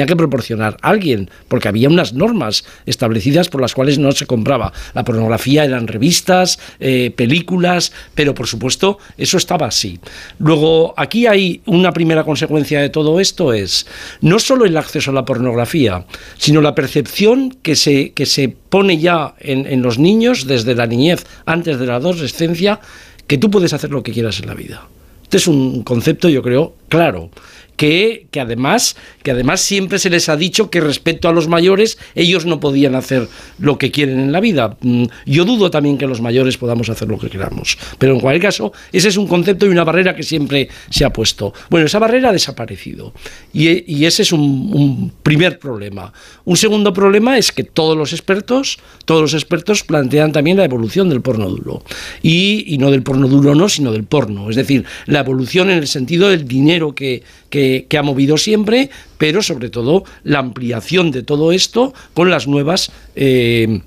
que 0.06 0.16
proporcionar 0.16 0.78
alguien 0.82 1.30
porque 1.48 1.68
había 1.68 1.90
unas 1.90 2.14
normas 2.14 2.64
establecidas 2.86 3.50
por 3.50 3.62
las 3.62 3.74
cuales 3.74 4.00
no 4.00 4.12
se 4.14 4.26
compraba. 4.26 4.72
La 4.94 5.04
pornografía 5.04 5.66
eran 5.66 5.88
revistas 5.88 6.60
eh, 6.80 7.12
películas 7.16 7.92
pero 8.16 8.34
por 8.34 8.48
supuesto 8.48 8.98
eso 9.18 9.38
estaba 9.38 9.68
así. 9.68 10.00
Luego 10.40 10.94
aquí 10.96 11.28
hay 11.28 11.62
una 11.66 11.92
primera 11.92 12.24
consecuencia 12.24 12.80
de 12.80 12.90
todo 12.90 13.20
esto 13.20 13.52
es 13.54 13.88
no 14.22 14.40
solo 14.40 14.66
el 14.66 14.78
acceso 14.78 15.12
a 15.12 15.14
la 15.14 15.26
pornografía 15.26 16.06
sino 16.38 16.62
la 16.62 16.76
percepción 16.76 17.58
que 17.62 17.76
se 17.76 18.14
que 18.14 18.26
se 18.26 18.50
pone 18.50 18.98
ya 18.98 19.36
en 19.40 19.82
los 19.82 19.98
niños 20.00 20.48
desde 20.48 20.76
la 20.76 20.88
niñez 20.88 21.26
antes 21.46 21.80
de 21.80 21.86
la 21.86 21.96
adolescencia 21.96 22.80
que 23.28 23.38
tú 23.38 23.52
puedes 23.52 23.74
hacer 23.74 23.92
lo 23.92 24.04
que 24.04 24.12
quieras 24.12 24.40
en 24.40 24.48
la 24.48 24.54
vida. 24.54 24.88
Este 25.24 25.38
es 25.38 25.48
un 25.48 25.84
concepto, 25.84 26.30
yo 26.30 26.42
creo, 26.42 26.74
claro. 26.88 27.30
Que, 27.78 28.28
que 28.32 28.40
además 28.42 28.96
que 29.24 29.32
además 29.32 29.62
siempre 29.62 30.00
se 30.00 30.10
les 30.10 30.30
ha 30.30 30.36
dicho 30.36 30.70
que 30.72 30.82
respecto 30.82 31.30
a 31.30 31.32
los 31.34 31.48
mayores 31.48 31.98
ellos 32.16 32.46
no 32.46 32.60
podían 32.60 32.96
hacer 32.96 33.28
lo 33.60 33.78
que 33.78 33.92
quieren 33.92 34.20
en 34.20 34.32
la 34.32 34.40
vida. 34.40 34.78
Mm, 34.82 35.06
Yo 35.28 35.46
dudo 35.46 35.70
también 35.70 35.98
que 36.00 36.08
los 36.08 36.20
mayores 36.20 36.58
podamos 36.58 36.90
hacer 36.90 37.08
lo 37.08 37.20
que 37.20 37.30
queramos. 37.30 37.78
Pero 38.00 38.14
en 38.14 38.20
cualquier 38.20 38.42
caso, 38.42 38.74
ese 38.92 39.10
es 39.10 39.18
un 39.18 39.28
concepto 39.28 39.66
y 39.68 39.70
una 39.70 39.84
barrera 39.84 40.16
que 40.16 40.24
siempre 40.24 40.70
se 40.90 41.06
ha 41.06 41.12
puesto. 41.14 41.54
Bueno, 41.70 41.86
esa 41.86 42.00
barrera 42.00 42.30
ha 42.30 42.34
desaparecido. 42.34 43.14
Y, 43.54 43.84
y 43.94 44.06
ese 44.06 44.24
es 44.24 44.32
un, 44.32 44.42
un 44.74 45.12
primer 45.22 45.60
problema. 45.60 46.12
Un 46.46 46.58
segundo 46.58 46.92
problema 46.94 47.38
es 47.38 47.52
que 47.52 47.64
todos 47.64 47.96
los 47.96 48.12
expertos, 48.12 48.80
todos 49.06 49.22
los 49.22 49.34
expertos 49.36 49.84
plantean 49.84 50.32
también 50.32 50.58
la 50.58 50.66
evolución 50.66 51.10
del 51.10 51.22
porno 51.22 51.48
duro. 51.48 51.84
Y, 52.24 52.64
y 52.74 52.80
no 52.80 52.90
del 52.90 53.04
porno 53.04 53.28
duro 53.28 53.54
no, 53.54 53.70
sino 53.70 53.92
del 53.92 54.04
porno. 54.04 54.50
Es 54.50 54.56
decir, 54.56 54.84
la 55.06 55.20
evolución 55.20 55.70
en 55.70 55.78
el 55.78 55.88
sentido 55.88 56.30
del 56.30 56.48
dinero 56.48 56.96
que, 56.96 57.22
que- 57.52 57.67
que 57.90 57.98
ha 57.98 58.04
movido 58.04 58.38
siempre, 58.38 58.90
pero 59.18 59.42
sobre 59.42 59.70
todo 59.70 60.04
la 60.24 60.40
ampliación 60.40 61.12
de 61.12 61.24
todo 61.24 61.52
esto 61.52 61.94
con 62.14 62.30
las 62.30 62.48
nuevas... 62.48 62.92
eh, 63.16 63.82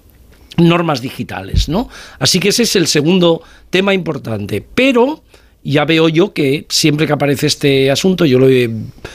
normas 0.56 1.00
digitales, 1.00 1.68
¿no? 1.68 1.88
Así 2.18 2.38
que 2.38 2.50
ese 2.50 2.64
es 2.64 2.76
el 2.76 2.86
segundo 2.86 3.42
tema 3.70 3.94
importante. 3.94 4.62
Pero 4.74 5.22
ya 5.62 5.84
veo 5.84 6.08
yo 6.08 6.32
que 6.32 6.66
siempre 6.68 7.06
que 7.06 7.12
aparece 7.12 7.46
este 7.46 7.90
asunto, 7.90 8.24
yo 8.24 8.38
lo 8.38 8.48
he 8.48 8.70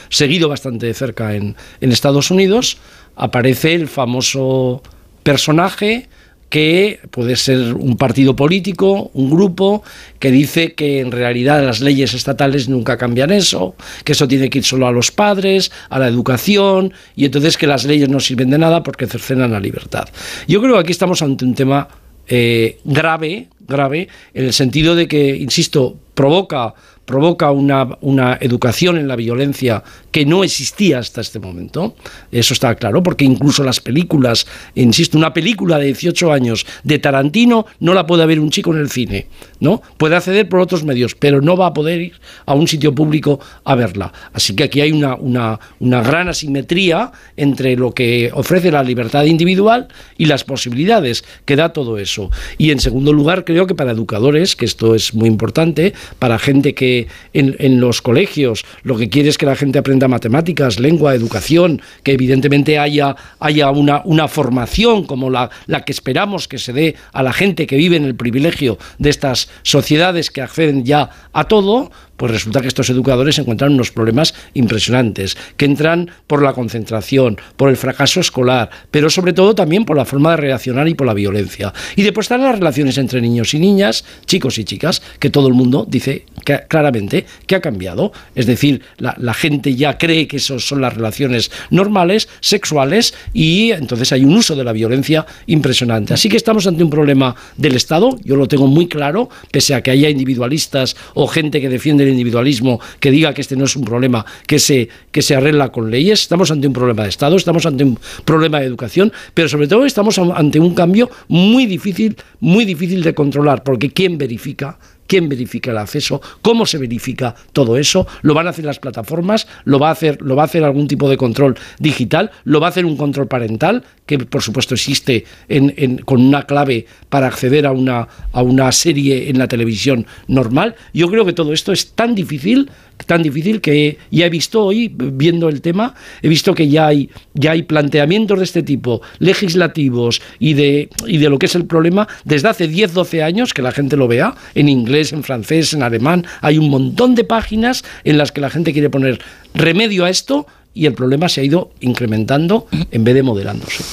seguido 0.08 0.48
bastante 0.48 0.86
de 0.86 0.94
cerca 0.94 1.34
en, 1.34 1.56
en 1.80 1.92
Estados 1.92 2.30
Unidos, 2.30 2.78
aparece 3.16 3.74
el 3.74 3.88
famoso 3.88 4.82
personaje 5.22 6.08
que 6.48 7.00
puede 7.10 7.36
ser 7.36 7.74
un 7.74 7.96
partido 7.96 8.36
político, 8.36 9.10
un 9.14 9.30
grupo, 9.30 9.82
que 10.18 10.30
dice 10.30 10.74
que 10.74 11.00
en 11.00 11.10
realidad 11.10 11.64
las 11.64 11.80
leyes 11.80 12.14
estatales 12.14 12.68
nunca 12.68 12.96
cambian 12.96 13.30
eso, 13.30 13.74
que 14.04 14.12
eso 14.12 14.28
tiene 14.28 14.48
que 14.48 14.58
ir 14.58 14.64
solo 14.64 14.86
a 14.86 14.92
los 14.92 15.10
padres, 15.10 15.72
a 15.90 15.98
la 15.98 16.08
educación, 16.08 16.92
y 17.16 17.24
entonces 17.24 17.56
que 17.56 17.66
las 17.66 17.84
leyes 17.84 18.08
no 18.08 18.20
sirven 18.20 18.50
de 18.50 18.58
nada 18.58 18.82
porque 18.82 19.06
cercenan 19.06 19.52
la 19.52 19.60
libertad. 19.60 20.08
Yo 20.46 20.60
creo 20.60 20.74
que 20.74 20.80
aquí 20.80 20.92
estamos 20.92 21.20
ante 21.22 21.44
un 21.44 21.54
tema 21.54 21.88
eh, 22.28 22.78
grave, 22.84 23.48
grave, 23.66 24.08
en 24.34 24.44
el 24.44 24.52
sentido 24.52 24.94
de 24.94 25.08
que, 25.08 25.36
insisto, 25.36 25.96
provoca, 26.14 26.74
provoca 27.04 27.50
una, 27.50 27.88
una 28.00 28.38
educación 28.40 28.98
en 28.98 29.08
la 29.08 29.16
violencia 29.16 29.82
que 30.16 30.24
no 30.24 30.44
existía 30.44 30.98
hasta 30.98 31.20
este 31.20 31.38
momento. 31.38 31.94
Eso 32.32 32.54
está 32.54 32.74
claro, 32.76 33.02
porque 33.02 33.26
incluso 33.26 33.62
las 33.62 33.80
películas, 33.80 34.46
insisto, 34.74 35.18
una 35.18 35.34
película 35.34 35.78
de 35.78 35.84
18 35.88 36.32
años 36.32 36.64
de 36.84 36.98
Tarantino 36.98 37.66
no 37.80 37.92
la 37.92 38.06
puede 38.06 38.24
ver 38.24 38.40
un 38.40 38.48
chico 38.48 38.72
en 38.72 38.80
el 38.80 38.88
cine. 38.88 39.26
¿no? 39.60 39.82
Puede 39.96 40.16
acceder 40.16 40.48
por 40.48 40.60
otros 40.60 40.84
medios, 40.84 41.14
pero 41.14 41.40
no 41.40 41.56
va 41.56 41.66
a 41.66 41.74
poder 41.74 42.00
ir 42.00 42.12
a 42.46 42.54
un 42.54 42.68
sitio 42.68 42.94
público 42.94 43.40
a 43.64 43.74
verla. 43.74 44.12
Así 44.32 44.54
que 44.54 44.64
aquí 44.64 44.80
hay 44.80 44.92
una, 44.92 45.16
una, 45.16 45.60
una 45.80 46.02
gran 46.02 46.28
asimetría 46.28 47.12
entre 47.36 47.76
lo 47.76 47.92
que 47.92 48.30
ofrece 48.32 48.70
la 48.70 48.82
libertad 48.82 49.24
individual 49.24 49.88
y 50.16 50.26
las 50.26 50.44
posibilidades 50.44 51.24
que 51.44 51.56
da 51.56 51.72
todo 51.72 51.98
eso. 51.98 52.30
Y 52.58 52.70
en 52.70 52.80
segundo 52.80 53.12
lugar, 53.12 53.44
creo 53.44 53.66
que 53.66 53.74
para 53.74 53.92
educadores, 53.92 54.56
que 54.56 54.64
esto 54.64 54.94
es 54.94 55.14
muy 55.14 55.28
importante, 55.28 55.94
para 56.18 56.38
gente 56.38 56.74
que 56.74 57.08
en, 57.32 57.56
en 57.58 57.80
los 57.80 58.02
colegios 58.02 58.64
lo 58.82 58.96
que 58.96 59.08
quiere 59.08 59.28
es 59.28 59.38
que 59.38 59.46
la 59.46 59.56
gente 59.56 59.78
aprenda 59.78 60.05
matemáticas, 60.08 60.78
lengua, 60.78 61.14
educación, 61.14 61.82
que 62.02 62.12
evidentemente 62.12 62.78
haya, 62.78 63.16
haya 63.40 63.70
una, 63.70 64.02
una 64.04 64.28
formación 64.28 65.04
como 65.04 65.30
la, 65.30 65.50
la 65.66 65.84
que 65.84 65.92
esperamos 65.92 66.48
que 66.48 66.58
se 66.58 66.72
dé 66.72 66.96
a 67.12 67.22
la 67.22 67.32
gente 67.32 67.66
que 67.66 67.76
vive 67.76 67.96
en 67.96 68.04
el 68.04 68.14
privilegio 68.14 68.78
de 68.98 69.10
estas 69.10 69.48
sociedades 69.62 70.30
que 70.30 70.42
acceden 70.42 70.84
ya 70.84 71.10
a 71.32 71.44
todo, 71.44 71.90
pues 72.16 72.32
resulta 72.32 72.60
que 72.60 72.68
estos 72.68 72.90
educadores 72.90 73.38
encuentran 73.38 73.74
unos 73.74 73.90
problemas 73.90 74.34
impresionantes, 74.54 75.36
que 75.56 75.64
entran 75.64 76.10
por 76.26 76.42
la 76.42 76.52
concentración, 76.52 77.38
por 77.56 77.68
el 77.68 77.76
fracaso 77.76 78.20
escolar, 78.20 78.70
pero 78.90 79.10
sobre 79.10 79.32
todo 79.32 79.54
también 79.54 79.84
por 79.84 79.96
la 79.96 80.04
forma 80.04 80.30
de 80.30 80.38
reaccionar 80.38 80.88
y 80.88 80.94
por 80.94 81.06
la 81.06 81.14
violencia. 81.14 81.72
Y 81.94 82.02
después 82.02 82.24
están 82.24 82.42
las 82.42 82.58
relaciones 82.58 82.98
entre 82.98 83.20
niños 83.20 83.54
y 83.54 83.58
niñas, 83.58 84.04
chicos 84.26 84.58
y 84.58 84.64
chicas, 84.64 85.02
que 85.18 85.30
todo 85.30 85.48
el 85.48 85.54
mundo 85.54 85.86
dice 85.88 86.26
claramente 86.68 87.26
que 87.46 87.54
ha 87.54 87.60
cambiado. 87.60 88.12
Es 88.34 88.46
decir, 88.46 88.82
la, 88.98 89.14
la 89.18 89.34
gente 89.34 89.74
ya 89.74 89.98
cree 89.98 90.26
que 90.26 90.36
esas 90.36 90.66
son 90.66 90.80
las 90.80 90.94
relaciones 90.94 91.50
normales, 91.70 92.28
sexuales, 92.40 93.14
y 93.32 93.72
entonces 93.72 94.12
hay 94.12 94.24
un 94.24 94.34
uso 94.34 94.56
de 94.56 94.64
la 94.64 94.72
violencia 94.72 95.26
impresionante. 95.46 96.14
Así 96.14 96.28
que 96.28 96.36
estamos 96.36 96.66
ante 96.66 96.82
un 96.82 96.90
problema 96.90 97.34
del 97.56 97.76
Estado, 97.76 98.18
yo 98.24 98.36
lo 98.36 98.48
tengo 98.48 98.66
muy 98.66 98.88
claro, 98.88 99.28
pese 99.50 99.74
a 99.74 99.82
que 99.82 99.90
haya 99.90 100.08
individualistas 100.08 100.96
o 101.14 101.26
gente 101.26 101.60
que 101.60 101.68
defiende 101.68 102.05
individualismo 102.08 102.80
que 103.00 103.10
diga 103.10 103.34
que 103.34 103.40
este 103.40 103.56
no 103.56 103.64
es 103.64 103.76
un 103.76 103.84
problema 103.84 104.24
que 104.46 104.58
se, 104.58 104.88
que 105.10 105.22
se 105.22 105.34
arregla 105.34 105.70
con 105.70 105.90
leyes. 105.90 106.22
Estamos 106.22 106.50
ante 106.50 106.66
un 106.66 106.72
problema 106.72 107.02
de 107.04 107.08
Estado, 107.08 107.36
estamos 107.36 107.66
ante 107.66 107.84
un 107.84 107.98
problema 108.24 108.60
de 108.60 108.66
educación, 108.66 109.12
pero 109.34 109.48
sobre 109.48 109.68
todo 109.68 109.84
estamos 109.84 110.18
ante 110.18 110.60
un 110.60 110.74
cambio 110.74 111.10
muy 111.28 111.66
difícil, 111.66 112.16
muy 112.40 112.64
difícil 112.64 113.02
de 113.02 113.14
controlar, 113.14 113.62
porque 113.62 113.90
¿quién 113.90 114.18
verifica? 114.18 114.78
Quién 115.06 115.28
verifica 115.28 115.70
el 115.70 115.78
acceso, 115.78 116.20
cómo 116.42 116.66
se 116.66 116.78
verifica 116.78 117.34
todo 117.52 117.76
eso, 117.76 118.06
lo 118.22 118.34
van 118.34 118.46
a 118.46 118.50
hacer 118.50 118.64
las 118.64 118.78
plataformas, 118.78 119.46
lo 119.64 119.78
va 119.78 119.88
a 119.88 119.92
hacer, 119.92 120.20
lo 120.22 120.36
va 120.36 120.42
a 120.42 120.46
hacer 120.46 120.64
algún 120.64 120.88
tipo 120.88 121.08
de 121.08 121.16
control 121.16 121.56
digital, 121.78 122.30
lo 122.44 122.60
va 122.60 122.66
a 122.68 122.70
hacer 122.70 122.84
un 122.86 122.96
control 122.96 123.28
parental, 123.28 123.84
que 124.06 124.18
por 124.18 124.42
supuesto 124.42 124.74
existe 124.74 125.24
en- 125.48 125.74
en- 125.76 125.98
con 125.98 126.20
una 126.24 126.44
clave 126.44 126.86
para 127.08 127.26
acceder 127.26 127.66
a 127.66 127.72
una, 127.72 128.08
a 128.32 128.42
una 128.42 128.70
serie 128.72 129.28
en 129.28 129.38
la 129.38 129.48
televisión 129.48 130.06
normal. 130.28 130.76
Yo 130.94 131.08
creo 131.10 131.24
que 131.24 131.32
todo 131.32 131.52
esto 131.52 131.72
es 131.72 131.92
tan 131.92 132.14
difícil, 132.14 132.70
tan 133.04 133.22
difícil 133.22 133.60
que 133.60 133.98
ya 134.10 134.26
he 134.26 134.30
visto 134.30 134.64
hoy, 134.64 134.90
viendo 134.96 135.48
el 135.48 135.60
tema, 135.60 135.94
he 136.22 136.28
visto 136.28 136.54
que 136.54 136.68
ya 136.68 136.86
hay, 136.86 137.10
ya 137.34 137.52
hay 137.52 137.62
planteamientos 137.62 138.38
de 138.38 138.44
este 138.44 138.62
tipo, 138.62 139.02
legislativos 139.18 140.22
y 140.38 140.54
de, 140.54 140.88
y 141.06 141.18
de 141.18 141.28
lo 141.28 141.38
que 141.38 141.46
es 141.46 141.54
el 141.54 141.66
problema, 141.66 142.08
desde 142.24 142.48
hace 142.48 142.66
10, 142.68 142.94
12 142.94 143.22
años, 143.22 143.52
que 143.54 143.62
la 143.62 143.70
gente 143.72 143.96
lo 143.96 144.08
vea, 144.08 144.34
en 144.54 144.68
inglés, 144.68 145.12
en 145.12 145.22
francés, 145.22 145.72
en 145.74 145.82
alemán, 145.82 146.26
hay 146.40 146.58
un 146.58 146.70
montón 146.70 147.14
de 147.14 147.24
páginas 147.24 147.84
en 148.04 148.18
las 148.18 148.32
que 148.32 148.40
la 148.40 148.50
gente 148.50 148.72
quiere 148.72 148.90
poner 148.90 149.20
remedio 149.54 150.04
a 150.04 150.10
esto 150.10 150.46
y 150.74 150.86
el 150.86 150.94
problema 150.94 151.28
se 151.28 151.40
ha 151.42 151.44
ido 151.44 151.70
incrementando 151.80 152.66
en 152.90 153.04
vez 153.04 153.14
de 153.14 153.22
moderándose. 153.22 153.84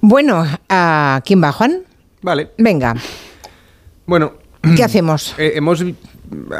Bueno, 0.00 0.46
¿a 0.68 1.20
quién 1.24 1.42
va, 1.42 1.50
Juan? 1.52 1.80
Vale. 2.22 2.50
Venga. 2.58 2.94
Bueno. 4.06 4.34
¿Qué 4.76 4.82
hacemos? 4.84 5.34
Eh, 5.38 5.52
hemos 5.56 5.82
vi- 5.82 5.94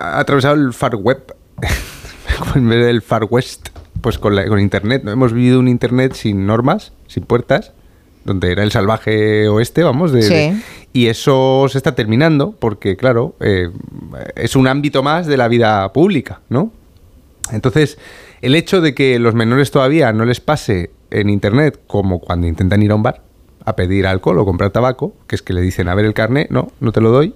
atravesado 0.01 0.55
el 0.55 0.73
far 0.73 0.95
web 0.97 1.35
en 2.55 2.69
vez 2.69 2.85
del 2.87 3.03
far 3.03 3.25
west, 3.29 3.69
pues 4.01 4.19
con, 4.19 4.35
la- 4.37 4.47
con 4.47 4.61
internet. 4.61 5.03
¿no? 5.05 5.11
Hemos 5.13 5.33
vivido 5.33 5.59
un 5.59 5.69
internet 5.69 6.15
sin 6.15 6.47
normas, 6.47 6.93
sin 7.07 7.25
puertas, 7.25 7.73
donde 8.25 8.53
era 8.53 8.63
el 8.63 8.71
salvaje 8.73 9.49
oeste, 9.49 9.83
vamos. 9.83 10.13
De, 10.13 10.23
Sí. 10.23 10.35
de- 10.35 10.57
y 10.93 11.07
eso 11.07 11.67
se 11.69 11.79
está 11.79 11.95
terminando 11.95 12.53
porque, 12.59 12.97
claro, 12.97 13.37
eh, 13.41 13.71
es 14.35 14.57
un 14.57 14.67
ámbito 14.67 15.03
más 15.03 15.27
de 15.27 15.37
la 15.37 15.49
vida 15.49 15.93
pública, 15.93 16.41
¿no? 16.49 16.73
Entonces, 17.53 17.99
el 18.43 18.55
hecho 18.55 18.81
de 18.81 18.95
que 18.95 19.19
los 19.19 19.35
menores 19.35 19.71
todavía 19.71 20.13
no 20.13 20.25
les 20.25 20.41
pase 20.41 20.91
en 21.11 21.31
internet 21.31 21.81
como 21.87 22.21
cuando 22.21 22.47
intentan 22.47 22.83
ir 22.83 22.91
a 22.91 22.95
un 22.95 23.03
bar 23.03 23.23
a 23.65 23.77
pedir 23.77 24.07
alcohol 24.07 24.39
o 24.39 24.45
comprar 24.45 24.71
tabaco, 24.71 25.15
que 25.27 25.37
es 25.37 25.43
que 25.43 25.53
le 25.53 25.61
dicen 25.61 25.89
a 25.89 25.95
ver 25.95 26.05
el 26.05 26.15
carnet, 26.15 26.51
no, 26.51 26.73
no 26.81 26.93
te 26.93 27.01
lo 27.01 27.11
doy, 27.11 27.35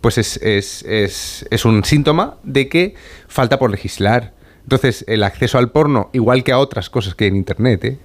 pues 0.00 0.18
es, 0.18 0.38
es, 0.38 0.82
es, 0.84 1.46
es 1.50 1.64
un 1.64 1.84
síntoma 1.84 2.36
de 2.42 2.68
que 2.68 2.94
falta 3.28 3.58
por 3.58 3.70
legislar. 3.70 4.32
Entonces, 4.62 5.04
el 5.08 5.22
acceso 5.22 5.58
al 5.58 5.70
porno, 5.70 6.08
igual 6.12 6.42
que 6.42 6.52
a 6.52 6.58
otras 6.58 6.88
cosas 6.88 7.14
que 7.14 7.24
hay 7.24 7.30
en 7.30 7.36
internet, 7.36 7.84
¿eh? 7.84 7.98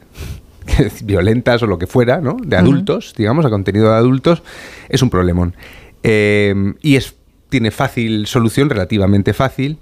violentas 1.03 1.63
o 1.63 1.67
lo 1.67 1.79
que 1.79 1.87
fuera, 1.87 2.19
¿no? 2.19 2.37
De 2.43 2.57
adultos, 2.57 3.13
digamos, 3.17 3.45
a 3.45 3.49
contenido 3.49 3.89
de 3.91 3.97
adultos, 3.97 4.43
es 4.89 5.01
un 5.01 5.09
problemón. 5.09 5.55
Eh, 6.03 6.73
y 6.81 6.95
es, 6.95 7.15
tiene 7.49 7.71
fácil 7.71 8.27
solución, 8.27 8.69
relativamente 8.69 9.33
fácil, 9.33 9.79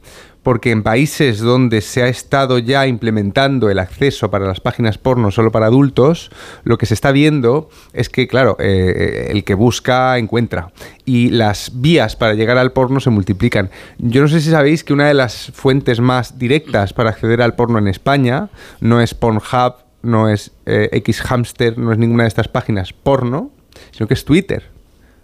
porque 0.48 0.72
en 0.72 0.82
países 0.82 1.40
donde 1.40 1.82
se 1.82 2.04
ha 2.04 2.08
estado 2.08 2.58
ya 2.58 2.88
implementando 2.88 3.70
el 3.70 3.80
acceso 3.80 4.32
para 4.32 4.48
las 4.48 4.62
páginas 4.62 4.98
porno 4.98 5.30
solo 5.30 5.52
para 5.52 5.66
adultos, 5.66 6.32
lo 6.64 6.78
que 6.78 6.86
se 6.86 6.94
está 6.94 7.12
viendo 7.12 7.70
es 7.92 8.08
que, 8.08 8.30
claro, 8.30 8.56
eh, 8.58 9.28
el 9.30 9.44
que 9.44 9.56
busca 9.56 10.18
encuentra. 10.18 10.72
Y 11.04 11.32
las 11.32 11.72
vías 11.82 12.16
para 12.16 12.34
llegar 12.34 12.58
al 12.58 12.72
porno 12.72 13.02
se 13.02 13.10
multiplican. 13.10 13.70
Yo 13.98 14.22
no 14.22 14.30
sé 14.30 14.40
si 14.40 14.50
sabéis 14.50 14.86
que 14.86 14.94
una 14.94 15.10
de 15.10 15.16
las 15.16 15.52
fuentes 15.54 16.00
más 16.00 16.40
directas 16.40 16.94
para 16.94 17.10
acceder 17.10 17.42
al 17.42 17.56
porno 17.56 17.78
en 17.78 17.90
España 17.90 18.50
no 18.80 19.02
es 19.02 19.14
Pornhub, 19.14 19.76
no 20.02 20.30
es 20.30 20.52
eh, 20.66 21.04
Xhamster, 21.06 21.78
no 21.78 21.92
es 21.92 21.98
ninguna 21.98 22.24
de 22.24 22.30
estas 22.30 22.48
páginas 22.48 22.94
porno, 22.94 23.52
sino 23.92 24.08
que 24.08 24.14
es 24.14 24.24
Twitter. 24.24 24.77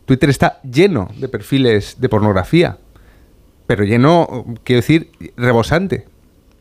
Twitter 0.06 0.30
está 0.30 0.62
lleno 0.64 1.10
de 1.18 1.30
perfiles 1.30 1.98
de 2.00 2.10
pornografía, 2.10 2.78
pero 3.68 3.84
lleno, 3.84 4.46
quiero 4.64 4.82
decir, 4.82 5.12
rebosante. 5.38 6.06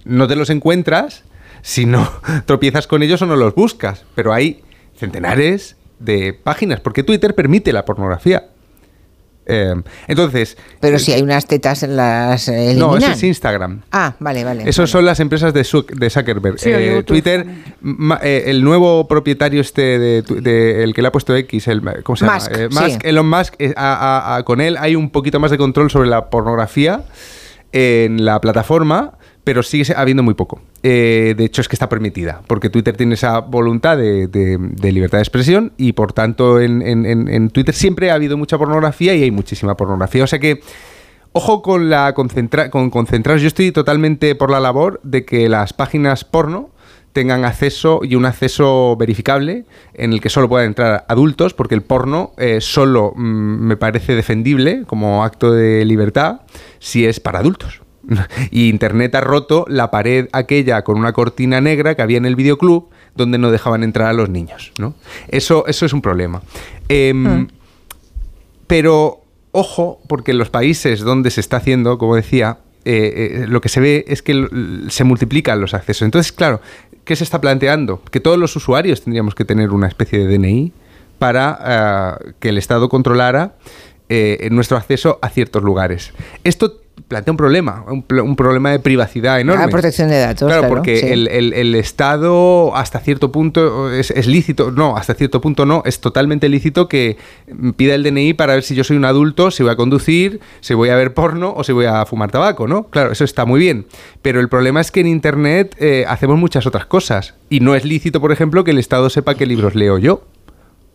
No 0.04 0.28
te 0.28 0.36
los 0.36 0.50
encuentras 0.50 1.24
si 1.62 1.86
no 1.86 2.08
tropiezas 2.46 2.86
con 2.86 3.02
ellos 3.02 3.22
o 3.22 3.26
no 3.26 3.36
los 3.36 3.54
buscas, 3.54 4.04
pero 4.14 4.32
hay 4.32 4.62
centenares 4.96 5.76
de 5.98 6.32
páginas, 6.32 6.80
porque 6.80 7.02
Twitter 7.02 7.34
permite 7.34 7.72
la 7.72 7.84
pornografía. 7.84 8.48
Eh, 9.44 9.74
entonces... 10.06 10.56
Pero 10.80 10.98
si 10.98 11.12
hay 11.12 11.20
unas 11.22 11.46
tetas 11.46 11.82
en 11.82 11.96
las 11.96 12.46
eh, 12.48 12.74
No, 12.76 12.96
eso 12.96 13.10
es 13.10 13.22
Instagram. 13.24 13.82
Ah, 13.90 14.14
vale, 14.20 14.44
vale. 14.44 14.68
Esos 14.68 14.88
son 14.90 15.04
las 15.04 15.18
empresas 15.20 15.52
de, 15.52 15.62
Zuck- 15.62 15.90
de 15.92 16.10
Zuckerberg. 16.10 16.58
Sí, 16.60 16.70
Eh. 16.72 17.02
Twitter, 17.04 17.44
ma- 17.80 18.20
eh, 18.22 18.44
el 18.46 18.62
nuevo 18.62 19.08
propietario 19.08 19.60
este 19.60 19.98
de, 19.98 20.84
el 20.84 20.94
que 20.94 21.02
le 21.02 21.08
ha 21.08 21.12
puesto 21.12 21.34
X, 21.34 21.66
el, 21.68 21.82
¿cómo 22.04 22.16
se 22.16 22.24
Musk, 22.24 22.50
llama? 22.52 22.64
Eh, 22.64 22.68
sí. 22.70 22.78
Musk, 22.80 23.04
Elon 23.04 23.28
Musk, 23.28 23.54
eh, 23.58 23.74
a- 23.76 23.94
a- 24.32 24.36
a- 24.36 24.42
con 24.44 24.60
él 24.60 24.76
hay 24.78 24.94
un 24.96 25.10
poquito 25.10 25.40
más 25.40 25.50
de 25.50 25.58
control 25.58 25.90
sobre 25.90 26.08
la 26.08 26.30
pornografía 26.30 27.02
en 27.72 28.24
la 28.24 28.40
plataforma, 28.40 29.14
pero 29.44 29.62
sigue 29.62 29.92
habiendo 29.96 30.22
muy 30.22 30.34
poco. 30.34 30.60
Eh, 30.82 31.34
de 31.36 31.44
hecho, 31.44 31.60
es 31.60 31.68
que 31.68 31.76
está 31.76 31.88
permitida, 31.88 32.42
porque 32.46 32.70
Twitter 32.70 32.96
tiene 32.96 33.14
esa 33.14 33.40
voluntad 33.40 33.96
de, 33.96 34.28
libertad 34.82 35.18
de 35.18 35.22
expresión 35.22 35.72
y 35.76 35.92
por 35.92 36.12
tanto 36.12 36.60
en, 36.60 37.50
Twitter 37.50 37.74
siempre 37.74 38.10
ha 38.10 38.14
habido 38.14 38.36
mucha 38.36 38.58
pornografía 38.58 39.14
y 39.14 39.22
hay 39.22 39.30
muchísima 39.30 39.76
pornografía. 39.76 40.24
O 40.24 40.26
sea 40.26 40.38
que 40.38 40.60
Ojo 41.34 41.62
con 41.62 41.88
la 41.88 42.12
concentra 42.12 42.68
con 42.68 42.90
concentrar. 42.90 43.38
Yo 43.38 43.48
estoy 43.48 43.72
totalmente 43.72 44.34
por 44.34 44.50
la 44.50 44.60
labor 44.60 45.00
de 45.02 45.24
que 45.24 45.48
las 45.48 45.72
páginas 45.72 46.24
porno 46.24 46.68
tengan 47.12 47.44
acceso 47.44 48.00
y 48.02 48.14
un 48.16 48.26
acceso 48.26 48.96
verificable 48.96 49.64
en 49.94 50.12
el 50.12 50.20
que 50.20 50.28
solo 50.28 50.48
puedan 50.48 50.68
entrar 50.68 51.04
adultos, 51.08 51.54
porque 51.54 51.74
el 51.74 51.82
porno 51.82 52.32
eh, 52.36 52.60
solo 52.60 53.12
mm, 53.16 53.66
me 53.66 53.76
parece 53.76 54.14
defendible 54.14 54.84
como 54.86 55.24
acto 55.24 55.52
de 55.52 55.84
libertad 55.84 56.42
si 56.78 57.06
es 57.06 57.20
para 57.20 57.38
adultos. 57.38 57.81
Y 58.50 58.68
Internet 58.68 59.14
ha 59.14 59.20
roto 59.20 59.64
la 59.68 59.90
pared 59.90 60.28
aquella 60.32 60.82
con 60.82 60.98
una 60.98 61.12
cortina 61.12 61.60
negra 61.60 61.94
que 61.94 62.02
había 62.02 62.18
en 62.18 62.26
el 62.26 62.36
videoclub 62.36 62.88
donde 63.14 63.38
no 63.38 63.50
dejaban 63.50 63.82
entrar 63.82 64.08
a 64.08 64.12
los 64.12 64.28
niños. 64.28 64.72
¿no? 64.78 64.94
Eso, 65.28 65.66
eso 65.66 65.86
es 65.86 65.92
un 65.92 66.02
problema. 66.02 66.42
Em, 66.88 67.48
pero 68.66 69.22
ojo, 69.52 70.00
porque 70.08 70.32
en 70.32 70.38
los 70.38 70.50
países 70.50 71.00
donde 71.00 71.30
se 71.30 71.40
está 71.40 71.58
haciendo, 71.58 71.98
como 71.98 72.16
decía, 72.16 72.58
eh, 72.84 73.42
eh, 73.42 73.46
lo 73.46 73.60
que 73.60 73.68
se 73.68 73.80
ve 73.80 74.04
es 74.08 74.22
que 74.22 74.48
se 74.88 75.04
multiplican 75.04 75.60
los 75.60 75.74
accesos. 75.74 76.02
Entonces, 76.02 76.32
claro, 76.32 76.60
¿qué 77.04 77.14
se 77.14 77.24
está 77.24 77.40
planteando? 77.40 78.02
Que 78.10 78.20
todos 78.20 78.38
los 78.38 78.56
usuarios 78.56 79.02
tendríamos 79.02 79.34
que 79.34 79.44
tener 79.44 79.70
una 79.70 79.86
especie 79.86 80.18
de 80.18 80.38
DNI 80.38 80.72
para 81.18 81.58
ah, 81.60 82.18
que 82.40 82.48
el 82.48 82.58
Estado 82.58 82.88
controlara 82.88 83.54
eh, 84.08 84.48
nuestro 84.50 84.76
acceso 84.76 85.18
a 85.22 85.28
ciertos 85.28 85.62
lugares. 85.62 86.12
Esto 86.42 86.81
plantea 87.08 87.32
un 87.32 87.36
problema, 87.36 87.84
un, 87.88 88.36
problema 88.36 88.70
de 88.70 88.78
privacidad 88.78 89.40
enorme. 89.40 89.64
La 89.64 89.68
protección 89.70 90.08
de 90.08 90.18
datos. 90.18 90.46
Claro, 90.46 90.62
Claro, 90.62 90.74
porque 90.74 90.98
sí. 90.98 91.06
el, 91.06 91.28
el- 91.28 91.52
el 91.54 91.74
Estado 91.74 92.74
hasta 92.76 93.00
cierto 93.00 93.32
punto 93.32 93.90
es, 93.92 94.10
es 94.10 94.26
lícito, 94.26 94.70
no, 94.70 94.96
hasta 94.96 95.14
cierto 95.14 95.40
punto 95.40 95.64
no, 95.66 95.82
es 95.86 96.00
totalmente 96.00 96.48
lícito 96.48 96.88
que 96.88 97.16
pida 97.76 97.94
el 97.94 98.02
DNI 98.02 98.34
para 98.34 98.54
ver 98.54 98.62
si 98.62 98.74
yo 98.74 98.84
soy 98.84 98.96
un 98.96 99.04
adulto, 99.04 99.50
si 99.50 99.62
voy 99.62 99.72
a 99.72 99.76
conducir, 99.76 100.40
si 100.60 100.74
voy 100.74 100.90
a 100.90 100.96
ver 100.96 101.14
porno 101.14 101.52
o 101.56 101.64
si 101.64 101.72
voy 101.72 101.86
a 101.86 102.04
fumar 102.06 102.30
tabaco, 102.30 102.66
¿no? 102.68 102.84
Claro, 102.84 103.12
eso 103.12 103.24
está 103.24 103.44
muy 103.46 103.58
bien. 103.60 103.86
Pero 104.20 104.40
el 104.40 104.48
problema 104.48 104.80
es 104.80 104.90
que 104.90 105.00
en 105.00 105.06
Internet 105.06 105.74
eh, 105.78 106.04
hacemos 106.08 106.38
muchas 106.38 106.66
otras 106.66 106.86
cosas. 106.86 107.34
Y 107.50 107.60
no 107.60 107.74
es 107.74 107.84
lícito, 107.84 108.20
por 108.20 108.32
ejemplo, 108.32 108.64
que 108.64 108.70
el 108.72 108.78
Estado 108.78 109.08
sepa 109.10 109.34
qué 109.34 109.46
libros 109.46 109.74
leo 109.74 109.98
yo 109.98 110.24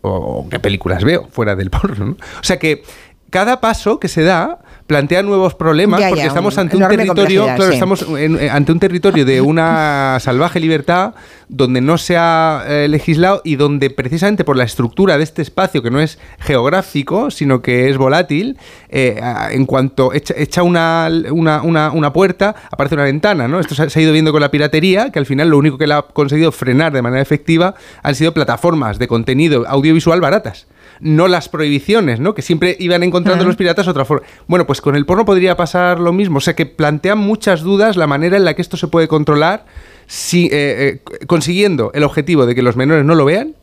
o 0.00 0.46
qué 0.48 0.60
películas 0.60 1.04
veo 1.04 1.28
fuera 1.32 1.56
del 1.56 1.70
porno. 1.72 2.04
¿no? 2.04 2.12
O 2.12 2.42
sea 2.42 2.58
que 2.58 2.82
cada 3.30 3.60
paso 3.60 3.98
que 4.00 4.08
se 4.08 4.22
da 4.22 4.60
plantea 4.88 5.22
nuevos 5.22 5.54
problemas 5.54 6.00
Ya, 6.00 6.08
porque 6.08 6.22
ya, 6.22 6.28
estamos 6.28 6.54
un- 6.54 6.60
ante 6.60 6.76
un 6.76 6.88
territorio, 6.88 7.44
claro, 7.44 7.64
sí. 7.68 7.74
estamos 7.74 8.02
en- 8.18 8.38
eh, 8.40 8.50
ante 8.50 8.72
un 8.72 8.80
territorio 8.80 9.24
de 9.24 9.40
una 9.40 10.18
salvaje 10.20 10.58
libertad 10.58 11.14
donde 11.48 11.80
no 11.80 11.96
se 11.98 12.16
ha 12.16 12.64
eh, 12.66 12.88
legislado 12.88 13.40
y 13.44 13.54
donde 13.56 13.90
precisamente 13.90 14.44
por 14.44 14.56
la 14.56 14.64
estructura 14.64 15.16
de 15.16 15.24
este 15.24 15.42
espacio 15.42 15.82
que 15.82 15.90
no 15.90 16.00
es 16.00 16.18
geográfico, 16.40 17.30
sino 17.30 17.62
que 17.62 17.88
es 17.88 17.96
volátil, 17.96 18.58
eh, 18.88 19.20
en 19.50 19.64
cuanto 19.66 20.12
echa, 20.12 20.34
echa 20.36 20.62
una, 20.62 21.08
una, 21.30 21.62
una- 21.62 21.90
una 21.92 22.12
puerta, 22.12 22.54
aparece 22.70 22.94
una 22.96 23.04
ventana, 23.04 23.48
¿no? 23.48 23.60
Esto 23.60 23.74
se 23.74 23.84
ha, 23.84 23.90
se 23.90 24.00
ha 24.00 24.02
ido 24.02 24.12
viendo 24.12 24.32
con 24.32 24.40
la 24.40 24.50
piratería, 24.50 25.10
que 25.10 25.18
al 25.18 25.26
final 25.26 25.48
lo 25.48 25.58
único 25.58 25.78
que 25.78 25.86
le 25.86 25.94
ha 25.94 26.02
conseguido 26.02 26.52
frenar 26.52 26.92
de 26.92 27.02
manera 27.02 27.22
efectiva 27.22 27.74
han 28.02 28.14
sido 28.14 28.32
plataformas 28.34 28.98
de 28.98 29.08
contenido 29.08 29.64
audiovisual 29.68 30.20
baratas. 30.20 30.66
No 31.00 31.28
las 31.28 31.48
prohibiciones, 31.48 32.18
¿no? 32.18 32.34
Que 32.34 32.42
siempre 32.42 32.76
iban 32.80 33.04
encontrando 33.04 33.44
los 33.44 33.54
piratas 33.54 33.86
otra 33.86 34.04
forma. 34.04 34.26
Bueno, 34.48 34.66
pues 34.66 34.77
con 34.80 34.96
el 34.96 35.06
porno 35.06 35.24
podría 35.24 35.56
pasar 35.56 36.00
lo 36.00 36.12
mismo. 36.12 36.38
O 36.38 36.40
sea 36.40 36.54
que 36.54 36.66
plantean 36.66 37.18
muchas 37.18 37.62
dudas 37.62 37.96
la 37.96 38.06
manera 38.06 38.36
en 38.36 38.44
la 38.44 38.54
que 38.54 38.62
esto 38.62 38.76
se 38.76 38.88
puede 38.88 39.08
controlar 39.08 39.66
si, 40.06 40.46
eh, 40.46 40.50
eh, 40.52 41.26
consiguiendo 41.26 41.90
el 41.94 42.04
objetivo 42.04 42.46
de 42.46 42.54
que 42.54 42.62
los 42.62 42.76
menores 42.76 43.04
no 43.04 43.14
lo 43.14 43.24
vean 43.24 43.54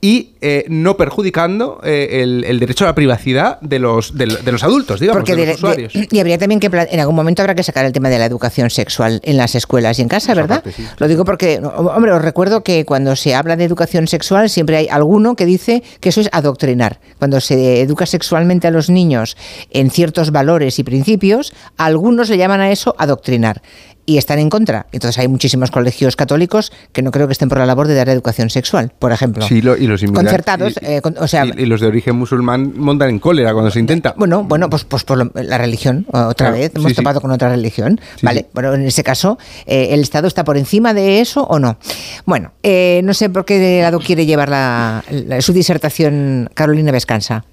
y 0.00 0.34
eh, 0.42 0.64
no 0.68 0.96
perjudicando 0.96 1.80
eh, 1.82 2.20
el, 2.22 2.44
el 2.44 2.60
derecho 2.60 2.84
a 2.84 2.88
la 2.88 2.94
privacidad 2.94 3.58
de 3.60 3.78
los, 3.78 4.16
de, 4.16 4.26
de 4.26 4.52
los 4.52 4.62
adultos, 4.62 5.00
digamos, 5.00 5.20
Porque 5.20 5.34
de 5.34 5.40
de- 5.42 5.46
los 5.48 5.56
usuarios. 5.56 5.92
y 5.94 6.18
habría 6.20 6.38
también 6.38 6.60
que 6.60 6.66
en 6.66 7.00
algún 7.00 7.16
momento 7.16 7.42
habrá 7.42 7.54
que 7.54 7.62
sacar 7.62 7.84
el 7.86 7.92
tema 7.92 8.08
de 8.10 8.18
la 8.18 8.26
educación 8.26 8.70
sexual 8.70 9.20
en 9.24 9.36
las 9.36 9.54
escuelas 9.54 9.98
y 9.98 10.02
en 10.02 10.08
casa, 10.08 10.34
¿verdad? 10.34 10.62
Lo 10.98 11.08
digo 11.08 11.24
porque, 11.24 11.60
hombre, 11.62 12.12
os 12.12 12.22
recuerdo 12.22 12.62
que 12.62 12.84
cuando 12.84 13.16
se 13.16 13.34
habla 13.34 13.56
de 13.56 13.64
educación 13.64 14.06
sexual 14.06 14.50
siempre 14.50 14.76
hay 14.76 14.88
alguno 14.88 15.34
que 15.34 15.46
dice 15.46 15.82
que 16.00 16.10
eso 16.10 16.20
es 16.20 16.28
adoctrinar. 16.32 17.00
Cuando 17.18 17.40
se 17.40 17.80
educa 17.80 18.06
sexualmente 18.06 18.66
a 18.68 18.70
los 18.70 18.90
niños 18.90 19.36
en 19.70 19.90
ciertos 19.90 20.30
valores 20.30 20.78
y 20.78 20.84
principios, 20.84 21.52
algunos 21.78 22.28
le 22.28 22.36
llaman 22.36 22.60
a 22.60 22.70
eso 22.70 22.94
adoctrinar. 22.98 23.62
Y 24.08 24.18
están 24.18 24.38
en 24.38 24.48
contra. 24.50 24.86
Entonces 24.92 25.18
hay 25.18 25.26
muchísimos 25.28 25.70
colegios 25.72 26.14
católicos 26.14 26.72
que 26.92 27.02
no 27.02 27.10
creo 27.10 27.26
que 27.26 27.32
estén 27.32 27.48
por 27.48 27.58
la 27.58 27.66
labor 27.66 27.88
de 27.88 27.94
dar 27.96 28.08
educación 28.08 28.50
sexual, 28.50 28.92
por 28.98 29.10
ejemplo. 29.12 29.44
Sí, 29.46 29.60
lo- 29.60 29.76
y 29.76 29.86
los 29.88 30.00
Concertados, 30.04 30.74
y- 30.80 30.86
eh, 30.86 31.00
con- 31.02 31.16
o 31.18 31.26
sea, 31.26 31.44
y, 31.44 31.62
y 31.62 31.66
los 31.66 31.80
de 31.80 31.88
origen 31.88 32.14
musulmán 32.16 32.72
montan 32.78 33.10
en 33.10 33.18
cólera 33.18 33.52
cuando 33.52 33.70
se 33.72 33.80
intenta. 33.80 34.14
Bueno, 34.16 34.44
bueno, 34.44 34.70
pues, 34.70 34.84
pues 34.84 35.02
por 35.04 35.18
lo- 35.18 35.30
la 35.34 35.58
religión, 35.58 36.06
otra 36.10 36.32
Claro, 36.34 36.52
vez, 36.54 36.72
hemos 36.76 36.90
sí. 36.92 36.96
topado 36.96 37.20
con 37.20 37.30
otra 37.32 37.48
religión. 37.48 38.00
vale, 38.22 38.46
bueno, 38.54 38.74
en 38.74 38.82
ese 38.86 39.02
caso, 39.02 39.38
eh, 39.66 39.88
¿el 39.90 40.00
Estado 40.00 40.28
está 40.28 40.44
por 40.44 40.56
encima 40.56 40.94
de 40.94 41.20
eso 41.20 41.42
o 41.42 41.58
no? 41.58 41.76
Bueno, 42.24 42.52
eh, 42.62 43.00
no 43.02 43.12
sé 43.12 43.28
por 43.28 43.44
qué 43.44 43.80
lado 43.82 43.98
quiere 43.98 44.24
llevar 44.24 44.48
la, 44.48 45.02
la- 45.10 45.40
su 45.42 45.52
disertación 45.52 46.48
Carolina 46.54 46.92
Vescansa. 46.92 47.44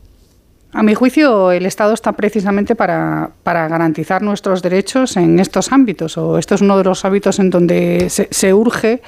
A 0.76 0.82
mi 0.82 0.96
juicio, 0.96 1.52
el 1.52 1.68
Estado 1.68 1.94
está 1.94 2.14
precisamente 2.14 2.76
para, 2.76 3.30
para 3.44 3.68
garantizar 3.68 4.24
nuestros 4.24 4.64
derechos 4.64 5.18
en 5.18 5.40
estos 5.40 5.72
ámbitos, 5.72 6.18
o 6.18 6.40
esto 6.40 6.56
es 6.56 6.62
uno 6.62 6.80
de 6.80 6.84
los 6.84 7.06
hábitos 7.06 7.38
en 7.38 7.52
donde 7.52 8.10
se, 8.10 8.28
se 8.32 8.56
urge 8.56 9.04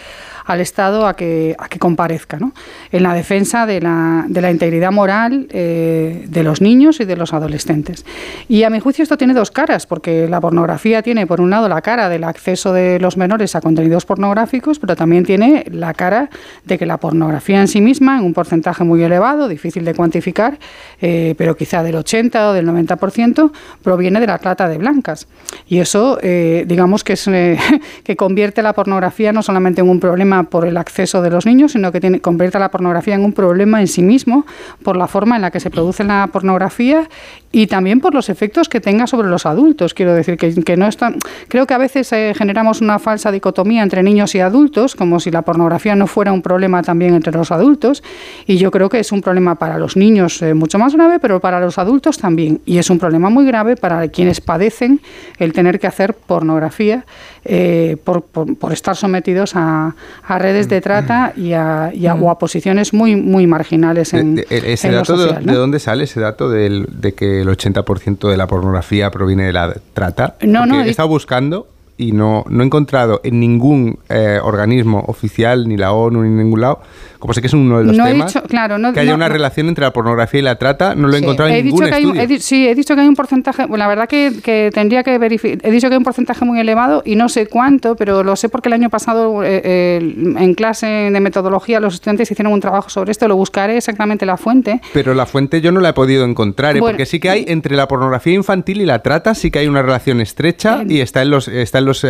al 0.46 0.62
Estado 0.62 1.08
a 1.08 1.16
que, 1.16 1.56
comparezca, 1.80 2.38
¿no? 2.38 2.54
en 2.92 3.04
la 3.04 3.14
defensa 3.14 3.66
de 3.66 3.82
la, 3.82 4.26
de 4.28 4.42
la 4.42 4.52
integridad 4.52 4.92
moral 4.92 5.48
eh, 5.50 6.26
de 6.28 6.44
los 6.44 6.62
niños 6.62 7.00
y 7.00 7.06
de 7.06 7.16
los 7.16 7.34
adolescentes. 7.34 8.06
Y 8.48 8.64
a 8.64 8.70
mi 8.70 8.80
juicio 8.80 9.04
esto 9.04 9.18
tiene 9.18 9.34
dos 9.34 9.52
caras, 9.52 9.86
porque 9.86 10.28
la 10.30 10.40
pornografía 10.40 11.02
tiene, 11.02 11.28
por 11.28 11.42
un 11.42 11.50
lado, 11.50 11.68
la 11.68 11.82
cara 11.82 12.10
del 12.10 12.24
acceso 12.24 12.74
de 12.74 13.00
los 13.00 13.18
menores 13.18 13.56
a 13.56 13.62
contenidos 13.62 14.06
pornográficos, 14.06 14.80
pero 14.80 14.96
también 14.96 15.26
tiene 15.26 15.66
la 15.72 15.94
cara 15.94 16.30
de 16.64 16.78
que 16.78 16.86
la 16.86 16.98
pornografía 16.98 17.60
en 17.60 17.68
sí 17.68 17.82
misma, 17.82 18.18
en 18.18 18.26
un 18.26 18.34
porcentaje 18.34 18.84
muy 18.84 19.04
elevado, 19.04 19.48
difícil 19.48 19.84
de 19.86 19.94
cuantificar, 19.94 20.58
eh, 21.02 21.36
pero 21.38 21.56
quizá 21.56 21.84
del 21.84 21.96
80 21.96 22.50
o 22.50 22.54
del 22.54 22.68
90%, 22.68 23.52
proviene 23.82 24.20
de 24.20 24.28
la 24.28 24.38
trata 24.38 24.68
de 24.68 24.78
blancas. 24.78 25.28
Y 25.68 25.80
eso, 25.80 26.20
eh, 26.22 26.66
digamos 26.68 27.04
que, 27.04 27.14
es, 27.14 27.28
eh, 27.28 27.58
que 28.04 28.16
convierte 28.16 28.62
la 28.62 28.74
pornografía 28.74 29.32
no 29.32 29.42
solamente 29.42 29.82
en 29.82 29.90
un 29.90 30.00
problema 30.00 30.35
por 30.44 30.66
el 30.66 30.78
acceso 30.78 31.22
de 31.22 31.30
los 31.30 31.46
niños, 31.46 31.74
sino 31.74 31.92
que 31.92 32.00
tiene, 32.00 32.22
convierte 32.22 32.58
a 32.58 32.60
la 32.60 32.70
pornografía 32.70 33.16
en 33.16 33.24
un 33.24 33.34
problema 33.34 33.82
en 33.82 33.88
sí 33.88 34.02
mismo 34.02 34.46
por 34.84 34.98
la 34.98 35.08
forma 35.08 35.36
en 35.36 35.42
la 35.42 35.52
que 35.52 35.60
se 35.60 35.70
produce 35.70 36.04
la 36.04 36.30
pornografía 36.32 37.08
y 37.52 37.68
también 37.68 38.02
por 38.02 38.14
los 38.14 38.30
efectos 38.30 38.68
que 38.68 38.82
tenga 38.82 39.08
sobre 39.08 39.30
los 39.30 39.46
adultos. 39.46 39.94
Quiero 39.94 40.14
decir 40.14 40.38
que, 40.38 40.54
que 40.54 40.76
no 40.76 40.88
están. 40.88 41.18
Creo 41.48 41.66
que 41.66 41.74
a 41.74 41.78
veces 41.78 42.12
eh, 42.12 42.34
generamos 42.36 42.82
una 42.82 43.00
falsa 43.00 43.32
dicotomía 43.32 43.82
entre 43.82 44.04
niños 44.04 44.36
y 44.36 44.42
adultos, 44.42 44.96
como 44.96 45.20
si 45.22 45.32
la 45.32 45.42
pornografía 45.42 45.96
no 45.96 46.06
fuera 46.06 46.34
un 46.34 46.42
problema 46.42 46.82
también 46.84 47.14
entre 47.14 47.32
los 47.32 47.52
adultos. 47.52 48.04
Y 48.46 48.58
yo 48.58 48.72
creo 48.72 48.90
que 48.90 49.00
es 49.00 49.12
un 49.12 49.22
problema 49.22 49.56
para 49.56 49.78
los 49.78 49.96
niños 49.96 50.42
eh, 50.42 50.54
mucho 50.54 50.78
más 50.80 50.96
grave, 50.96 51.20
pero 51.20 51.40
para 51.40 51.62
los 51.62 51.78
adultos 51.78 52.18
también. 52.18 52.60
Y 52.66 52.78
es 52.78 52.90
un 52.90 53.00
problema 53.00 53.30
muy 53.30 53.46
grave 53.46 53.78
para 53.78 54.08
quienes 54.10 54.42
padecen 54.42 55.00
el 55.40 55.54
tener 55.54 55.80
que 55.80 55.88
hacer 55.88 56.14
pornografía 56.14 57.06
eh, 57.48 57.98
por, 58.04 58.26
estar 58.74 58.96
sometidos 58.96 59.56
a, 59.56 59.94
a 60.28 60.40
redes 60.40 60.70
de 60.70 60.82
trata 60.82 61.34
y 61.36 61.54
a, 61.54 61.92
y 61.94 62.08
a- 62.08 62.16
o 62.16 62.30
a 62.32 62.40
posiciones 62.40 62.94
muy, 62.94 63.16
muy 63.16 63.46
marginales 63.48 64.14
en, 64.14 64.40
Eh, 64.40 64.46
eh, 64.50 64.62
¿Ese 64.74 64.88
en 64.88 64.94
lo 64.94 65.00
dato 65.00 65.18
de- 65.18 65.24
social, 65.26 65.46
¿no? 65.46 65.52
de, 65.54 65.58
dónde 65.58 65.80
sale 65.80 66.04
ese 66.06 66.20
dato 66.20 66.50
del- 66.50 66.88
de 67.00 67.14
que 67.14 67.42
el 67.42 67.48
80% 67.50 68.30
de 68.30 68.38
la 68.38 68.48
pornografía 68.48 69.12
proviene 69.12 69.44
de 69.46 69.54
la 69.54 69.74
trata? 69.94 70.36
No, 70.42 70.66
no, 70.66 70.74
Porque 70.74 70.84
di- 70.84 70.88
he 70.88 70.92
estado 70.92 71.10
buscando 71.10 71.68
y 71.98 72.12
no, 72.12 72.44
no 72.50 72.64
he 72.64 72.66
encontrado 72.66 73.22
en 73.24 73.40
ningún 73.40 74.00
eh, 74.10 74.40
organismo 74.44 75.04
oficial, 75.08 75.68
ni 75.70 75.78
la 75.78 75.94
ONU, 75.94 76.24
ni 76.24 76.28
en 76.30 76.38
ningún 76.38 76.62
lado, 76.62 76.82
como 77.26 77.34
sé 77.34 77.42
que 77.42 77.48
es 77.48 77.54
uno 77.54 77.80
de 77.80 77.86
los 77.86 77.98
No 77.98 78.06
he 78.08 78.12
temas, 78.12 78.34
dicho- 78.34 78.46
claro, 78.48 78.78
no- 78.78 78.94
que 78.94 79.00
haya 79.00 79.12
no- 79.12 79.16
una 79.18 79.30
relación 79.30 79.68
entre 79.68 79.84
la 79.84 79.92
pornografía 79.94 80.40
y 80.40 80.44
la 80.44 80.56
trata, 80.58 80.96
no 80.96 81.08
lo 81.08 81.16
he 81.16 81.20
encontrado 81.20 81.50
en 81.50 81.56
He 81.58 81.64
dicho 81.64 81.76
ningún 81.78 81.94
hay, 81.94 82.04
un- 82.06 82.12
estudio. 82.12 82.22
he 82.24 82.28
di- 82.28 82.40
sí, 82.40 82.68
he 82.68 82.76
dicho 82.76 82.96
que 82.96 83.02
hay 83.02 83.08
un 83.08 83.16
porcentaje, 83.16 83.66
bueno, 83.66 83.84
la 83.84 83.88
verdad 83.88 84.08
que, 84.08 84.32
que 84.44 84.70
tendría 84.74 85.04
que 85.04 85.18
verificar, 85.18 85.60
he 85.64 85.72
dicho 85.72 85.88
que 85.88 85.94
hay 85.96 85.98
un 85.98 86.04
porcentaje 86.04 86.46
muy 86.46 86.60
elevado 86.60 87.02
y 87.06 87.16
no 87.16 87.30
sé 87.30 87.48
cuánto, 87.48 87.96
pero 87.96 88.24
lo 88.24 88.36
sé 88.36 88.50
porque 88.50 88.70
el 88.70 88.74
año 88.74 88.90
pasado 88.90 89.44
eh, 89.44 89.62
eh, 89.64 90.16
en 90.38 90.54
clase 90.56 90.86
de 90.86 91.20
metodología 91.20 91.80
los 91.80 91.96
estudiantes 91.96 92.30
hicieron 92.32 92.54
un 92.54 92.60
trabajo 92.62 92.90
sobre 92.90 93.12
esto, 93.12 93.28
lo 93.28 93.36
buscaré 93.36 93.78
exactamente 93.78 94.26
la 94.26 94.38
fuente. 94.38 94.82
Pero 94.94 95.14
la 95.14 95.26
fuente 95.26 95.62
yo 95.62 95.72
no 95.72 95.80
la 95.80 95.90
he 95.90 95.94
podido 95.94 96.26
encontrar, 96.26 96.76
¿eh? 96.78 96.80
Bueno, 96.80 96.94
porque 96.94 97.06
sí 97.06 97.20
que 97.20 97.30
hay 97.30 97.46
entre 97.48 97.76
la 97.76 97.88
pornografía 97.88 98.34
infantil 98.34 98.82
y 98.82 98.86
la 98.86 99.00
trata, 99.00 99.34
sí 99.36 99.52
que 99.52 99.60
hay 99.60 99.68
una 99.68 99.82
relación 99.82 100.22
estrecha 100.22 100.84
y 100.88 101.00
está 101.02 101.22
en 101.22 101.30
los, 101.32 101.48
está 101.48 101.80
en 101.80 101.86
los 101.86 102.06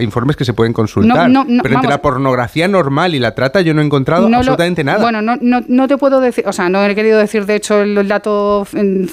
informes 0.00 0.36
que 0.36 0.44
se 0.44 0.52
pueden 0.52 0.72
consultar. 0.72 1.28
Pero 1.28 1.44
entre 1.48 1.74
vamos. 1.74 1.90
la 1.90 2.00
pornografía 2.02 2.68
normal 2.68 3.14
y 3.14 3.18
la 3.18 3.34
trata 3.34 3.60
yo 3.60 3.74
no 3.74 3.82
he 3.82 3.84
encontrado 3.84 4.28
No 4.28 4.42
absolutamente 4.44 4.84
nada. 4.84 4.98
Bueno, 5.02 5.22
no, 5.22 5.36
no, 5.40 5.62
no 5.66 5.88
te 5.88 5.96
puedo 5.98 6.20
decir, 6.20 6.44
o 6.46 6.52
sea, 6.52 6.68
no 6.68 6.84
he 6.84 6.94
querido 6.94 7.18
decir 7.18 7.46
de 7.46 7.56
hecho 7.56 7.82
el, 7.82 7.96
el 7.98 8.08
dato 8.08 8.66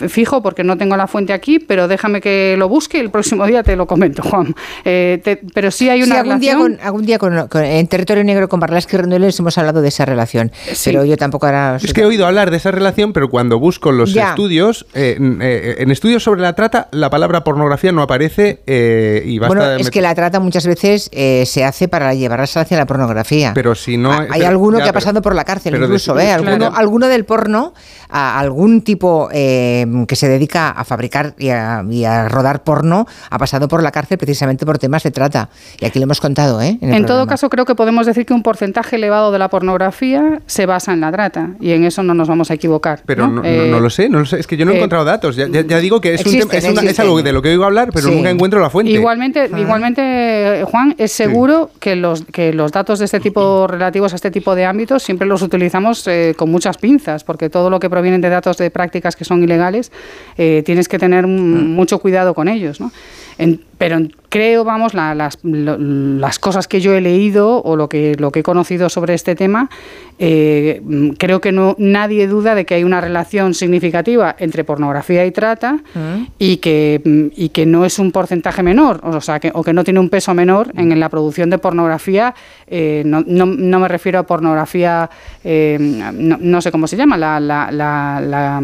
fijo 0.08 0.42
porque 0.42 0.64
no 0.64 0.78
tengo 0.78 0.96
la 0.98 1.08
fuente 1.08 1.34
aquí, 1.34 1.60
pero 1.60 1.88
déjame 1.88 2.22
que 2.22 2.56
lo 2.58 2.68
busque 2.70 2.98
y 2.98 3.02
el 3.02 3.10
próximo 3.12 3.46
día 3.46 3.64
te 3.64 3.76
lo 3.76 3.88
comento, 3.88 4.24
Juan. 4.24 4.54
Eh, 4.86 5.20
te- 5.24 5.40
pero 5.54 5.72
sí 5.72 5.90
hay 5.90 6.04
una 6.04 6.16
Sí, 6.16 6.20
algún 6.20 6.40
día, 6.40 6.52
relación. 6.54 6.76
con, 6.78 6.86
algún 6.86 7.06
día 7.06 7.18
con- 7.20 7.48
con- 7.48 7.64
en 7.64 7.88
Territorio 7.88 8.24
Negro 8.24 8.50
con 8.50 8.60
Barlasque 8.60 8.96
y 8.96 9.00
Rendueles 9.00 9.40
hemos 9.40 9.58
hablado 9.58 9.82
de 9.82 9.88
esa 9.88 10.06
relación. 10.06 10.52
Pero 10.86 11.06
yo 11.06 11.18
tampoco 11.18 11.46
ahora... 11.46 11.78
Es 11.82 11.94
que 11.94 12.02
he 12.02 12.06
oído 12.06 12.26
hablar 12.26 12.52
de 12.52 12.58
esa 12.58 12.72
relación, 12.72 13.14
pero 13.14 13.30
cuando 13.30 13.60
busco 13.60 13.92
los 13.92 14.14
Ya. 14.14 14.30
estudios, 14.30 14.86
eh, 14.94 15.18
eh, 15.42 15.76
en 15.80 15.92
estudios 15.92 16.24
sobre 16.24 16.42
la 16.42 16.54
trata, 16.54 16.88
la 16.92 17.10
palabra 17.10 17.44
pornografía 17.44 17.92
no 17.92 18.02
aparece 18.02 18.62
eh, 18.68 19.24
y 19.26 19.40
basta 19.40 19.56
Bueno, 19.56 19.72
es 19.76 19.90
que 19.92 20.02
la 20.02 20.14
trata 20.16 20.40
muchas 20.40 20.66
veces 20.68 21.10
eh, 21.14 21.44
se 21.46 21.64
hace 21.64 21.88
para 21.88 22.14
llevarse 22.14 22.60
hacia 22.60 22.78
la 22.78 22.86
pornografía. 22.86 23.52
Pero 23.54 23.76
si 23.76 23.98
no... 23.98 24.12
Hay 24.12 24.28
pero- 24.34 24.48
alguno 24.48 24.78
ya, 24.80 24.84
que 24.86 24.90
ha 24.90 24.94
pero- 24.94 25.00
por 25.20 25.34
la 25.34 25.44
cárcel, 25.44 25.72
pero 25.74 25.86
incluso, 25.86 26.18
¿eh? 26.20 26.32
Alguno, 26.32 26.58
claro. 26.58 26.76
alguno 26.76 27.08
del 27.08 27.26
porno, 27.26 27.74
a 28.10 28.38
algún 28.40 28.82
tipo 28.82 29.30
eh, 29.32 29.86
que 30.08 30.16
se 30.16 30.28
dedica 30.30 30.70
a 30.70 30.84
fabricar 30.86 31.34
y 31.40 31.50
a, 31.50 31.84
y 31.90 32.04
a 32.06 32.30
rodar 32.30 32.64
porno, 32.64 33.08
ha 33.30 33.38
pasado 33.40 33.68
por 33.68 33.82
la 33.82 33.92
cárcel 33.92 34.18
precisamente 34.18 34.66
por 34.66 34.78
temas 34.78 35.02
de 35.04 35.12
trata. 35.12 35.50
Y 35.80 35.86
aquí 35.86 35.98
lo 36.00 36.04
hemos 36.04 36.20
contado, 36.22 36.62
¿eh? 36.62 36.78
En, 36.82 36.90
el 36.94 37.02
todo 37.06 37.18
programa. 37.18 37.26
caso, 37.30 37.50
creo 37.50 37.66
que 37.66 37.74
podemos 37.76 38.06
decir 38.06 38.26
que 38.26 38.34
un 38.34 38.44
porcentaje 38.44 38.98
elevado 38.98 39.32
de 39.32 39.40
la 39.40 39.50
pornografía 39.50 40.40
se 40.46 40.66
basa 40.66 40.94
en 40.94 41.02
la 41.02 41.12
trata 41.12 41.52
y 41.60 41.72
en 41.72 41.84
eso 41.86 42.04
no 42.04 42.14
nos 42.14 42.28
vamos 42.28 42.52
a 42.52 42.54
equivocar. 42.54 43.02
Pero 43.06 43.28
no, 43.28 43.42
no- 43.42 43.44
Eh, 43.44 43.68
no 43.72 43.80
lo 43.80 43.90
sé, 43.90 44.10
no 44.10 44.20
lo 44.20 44.26
sé. 44.26 44.40
Es 44.40 44.46
que 44.48 44.58
yo 44.58 44.66
no 44.66 44.72
he 44.72 44.76
eh, 44.76 44.78
encontrado 44.78 45.06
datos. 45.06 45.36
Ya, 45.36 45.48
ya- 45.48 45.62
ya 45.62 45.78
digo 45.80 46.00
que 46.02 46.14
es, 46.14 46.22
un 46.26 46.28
existen, 46.34 46.50
tema- 46.62 46.72
es, 46.72 46.80
una- 46.82 46.92
es 46.92 47.00
algo 47.00 47.22
de 47.22 47.32
lo 47.34 47.42
que 47.42 47.50
oigo 47.50 47.64
hablar, 47.66 47.90
pero 47.94 48.08
Sí. 48.10 48.14
nunca 48.16 48.30
encuentro 48.30 48.60
la 48.60 48.70
fuente. 48.70 48.92
Igualmente, 48.92 49.46
igualmente 49.46 49.72
igualmente, 49.82 50.64
Juan, 50.66 50.96
es 50.98 51.12
seguro 51.12 51.72
que, 51.80 51.96
los, 51.96 52.24
que 52.26 52.54
los 52.54 52.72
datos 52.72 53.00
de 53.00 53.06
este 53.06 53.20
tipo 53.20 53.68
relativos 53.68 54.12
a 54.14 54.16
este 54.16 54.32
tipo 54.32 54.54
de 54.56 54.66
ámbitos 54.66 55.01
siempre 55.02 55.28
los 55.28 55.42
utilizamos 55.42 56.08
eh, 56.08 56.34
con 56.38 56.50
muchas 56.50 56.78
pinzas, 56.78 57.24
porque 57.24 57.50
todo 57.50 57.70
lo 57.70 57.80
que 57.80 57.90
provienen 57.90 58.22
de 58.22 58.30
datos 58.30 58.58
de 58.58 58.70
prácticas 58.72 59.16
que 59.16 59.26
son 59.26 59.44
ilegales, 59.44 59.92
eh, 60.38 60.64
tienes 60.66 60.88
que 60.88 61.00
tener 61.00 61.28
mm, 61.28 61.74
mucho 61.74 62.00
cuidado 62.00 62.34
con 62.34 62.48
ellos. 62.48 62.80
¿no? 62.80 62.92
Pero 63.82 63.98
creo, 64.30 64.64
vamos, 64.64 64.94
las, 64.94 65.40
las, 65.42 66.38
cosas 66.38 66.68
que 66.68 66.82
yo 66.82 66.94
he 66.94 67.02
leído 67.02 67.64
o 67.64 67.76
lo 67.76 67.90
que, 67.90 68.16
lo 68.20 68.32
que 68.32 68.42
he 68.42 68.44
conocido 68.44 68.90
sobre 68.90 69.16
este 69.16 69.34
tema, 69.34 69.72
eh, 70.20 70.84
creo 71.18 71.42
que 71.42 71.52
no 71.52 71.76
nadie 71.80 72.28
duda 72.28 72.54
de 72.54 72.64
que 72.64 72.76
hay 72.76 72.84
una 72.84 73.02
relación 73.02 73.56
significativa 73.56 74.36
entre 74.38 74.64
pornografía 74.64 75.26
y 75.26 75.32
trata 75.32 75.80
mm. 75.96 76.28
y, 76.38 76.58
que, 76.58 77.32
y 77.36 77.50
que 77.50 77.66
no 77.66 77.84
es 77.84 77.98
un 77.98 78.12
porcentaje 78.12 78.62
menor, 78.62 79.02
o 79.04 79.20
sea, 79.20 79.40
que, 79.40 79.50
o 79.52 79.64
que 79.64 79.74
no 79.74 79.84
tiene 79.84 80.00
un 80.00 80.10
peso 80.10 80.36
menor 80.36 80.72
en, 80.78 81.00
la 81.00 81.10
producción 81.10 81.50
de 81.50 81.58
pornografía. 81.58 82.36
Eh, 82.68 83.02
no, 83.04 83.24
no, 83.26 83.48
no, 83.48 83.80
me 83.80 83.88
refiero 83.88 84.20
a 84.20 84.24
pornografía, 84.28 85.10
eh, 85.44 85.80
no, 85.80 86.62
sé 86.62 86.72
cómo 86.72 86.86
se 86.86 86.98
llama, 86.98 87.18
la, 87.18 87.40
la, 87.40 87.72
la, 87.72 88.62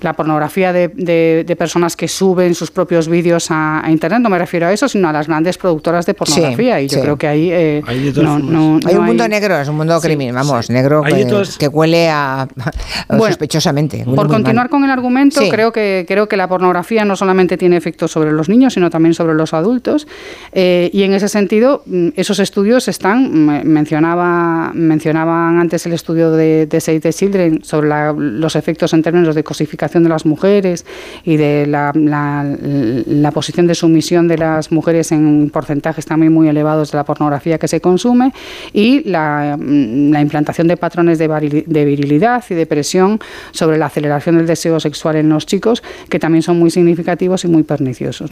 la 0.00 0.14
pornografía 0.14 0.72
de, 0.72 0.88
de, 0.88 1.56
personas 1.56 1.96
que 1.96 2.08
suben 2.08 2.54
sus 2.54 2.70
propios 2.70 3.08
vídeos 3.08 3.48
a, 3.50 3.82
Internet, 3.88 4.20
no 4.20 4.30
me 4.30 4.38
refiero 4.38 4.66
a 4.66 4.72
eso, 4.72 4.88
sino 4.88 5.08
a 5.08 5.12
las 5.12 5.26
grandes 5.26 5.58
productoras 5.58 6.06
de 6.06 6.14
pornografía. 6.14 6.80
y 6.80 6.88
yo 6.88 7.00
creo 7.00 7.16
que 7.18 7.26
ahí 7.26 7.52
hay, 7.52 7.82
hay 7.86 8.96
un 8.96 9.04
mundo 9.04 9.28
negro, 9.28 9.58
es 9.58 9.68
un 9.68 9.76
mundo 9.76 10.00
criminal, 10.00 10.34
vamos, 10.34 10.70
negro 10.70 11.02
que, 11.58 11.68
huele 11.68 12.08
a, 12.08 12.48
sospechosamente. 13.08 14.04
por 14.04 14.28
continuar 14.28 14.70
con 14.70 14.84
el 14.84 14.90
argumento, 14.90 15.40
creo, 15.50 15.72
que, 15.72 16.04
creo 16.08 16.28
que 16.28 16.36
la 16.36 16.48
pornografía 16.48 17.04
no 17.04 17.16
solamente 17.16 17.56
tiene 17.56 17.76
efectos 17.76 18.10
sobre 18.10 18.32
los 18.32 18.48
niños, 18.48 18.74
sino 18.74 18.90
también 18.90 19.14
sobre 19.14 19.34
los 19.34 19.52
adultos. 19.52 20.06
Eh, 20.52 20.90
y 20.92 21.02
en 21.02 21.12
ese 21.12 21.28
sentido, 21.28 21.82
mm, 21.86 22.08
esos 22.16 22.38
estudios 22.38 22.88
están, 22.88 23.30
mencionaba, 23.66 24.72
mencionaban 24.74 25.58
antes 25.58 25.84
el 25.86 25.92
estudio 25.92 26.32
de, 26.32 26.66
de 26.66 26.80
Save 26.80 27.00
the 27.00 27.12
Children 27.12 27.64
sobre 27.64 27.90
los 28.16 28.56
efectos 28.56 28.92
en 28.94 29.02
términos 29.02 29.34
de 29.34 29.44
cosificación 29.44 29.89
de 29.98 30.08
las 30.08 30.24
mujeres 30.24 30.86
y 31.24 31.36
de 31.36 31.66
la, 31.66 31.92
posición 33.34 33.66
de 33.66 33.74
sumisión 33.74 34.28
de 34.28 34.38
las 34.38 34.72
mujeres 34.72 35.12
en 35.12 35.50
porcentajes 35.50 36.06
también 36.06 36.32
muy 36.32 36.48
elevados 36.48 36.92
de 36.92 36.98
la 36.98 37.04
pornografía 37.04 37.58
que 37.58 37.68
se 37.68 37.80
consume 37.80 38.32
y 38.72 39.08
la, 39.08 39.56
mm, 39.58 40.12
la 40.12 40.20
implantación 40.20 40.68
de 40.68 40.76
patrones 40.76 41.18
de 41.18 41.84
virilidad 41.84 42.44
y 42.48 42.54
de 42.54 42.66
presión 42.66 43.18
sobre 43.50 43.78
la 43.78 43.86
aceleración 43.86 44.36
del 44.36 44.46
deseo 44.46 44.78
sexual 44.80 45.16
en 45.16 45.28
los 45.28 45.46
chicos, 45.46 45.82
que 46.08 46.18
también 46.18 46.42
son 46.42 46.58
muy 46.58 46.70
significativos 46.70 47.44
y 47.44 47.48
muy 47.48 47.62
perniciosos. 47.62 48.30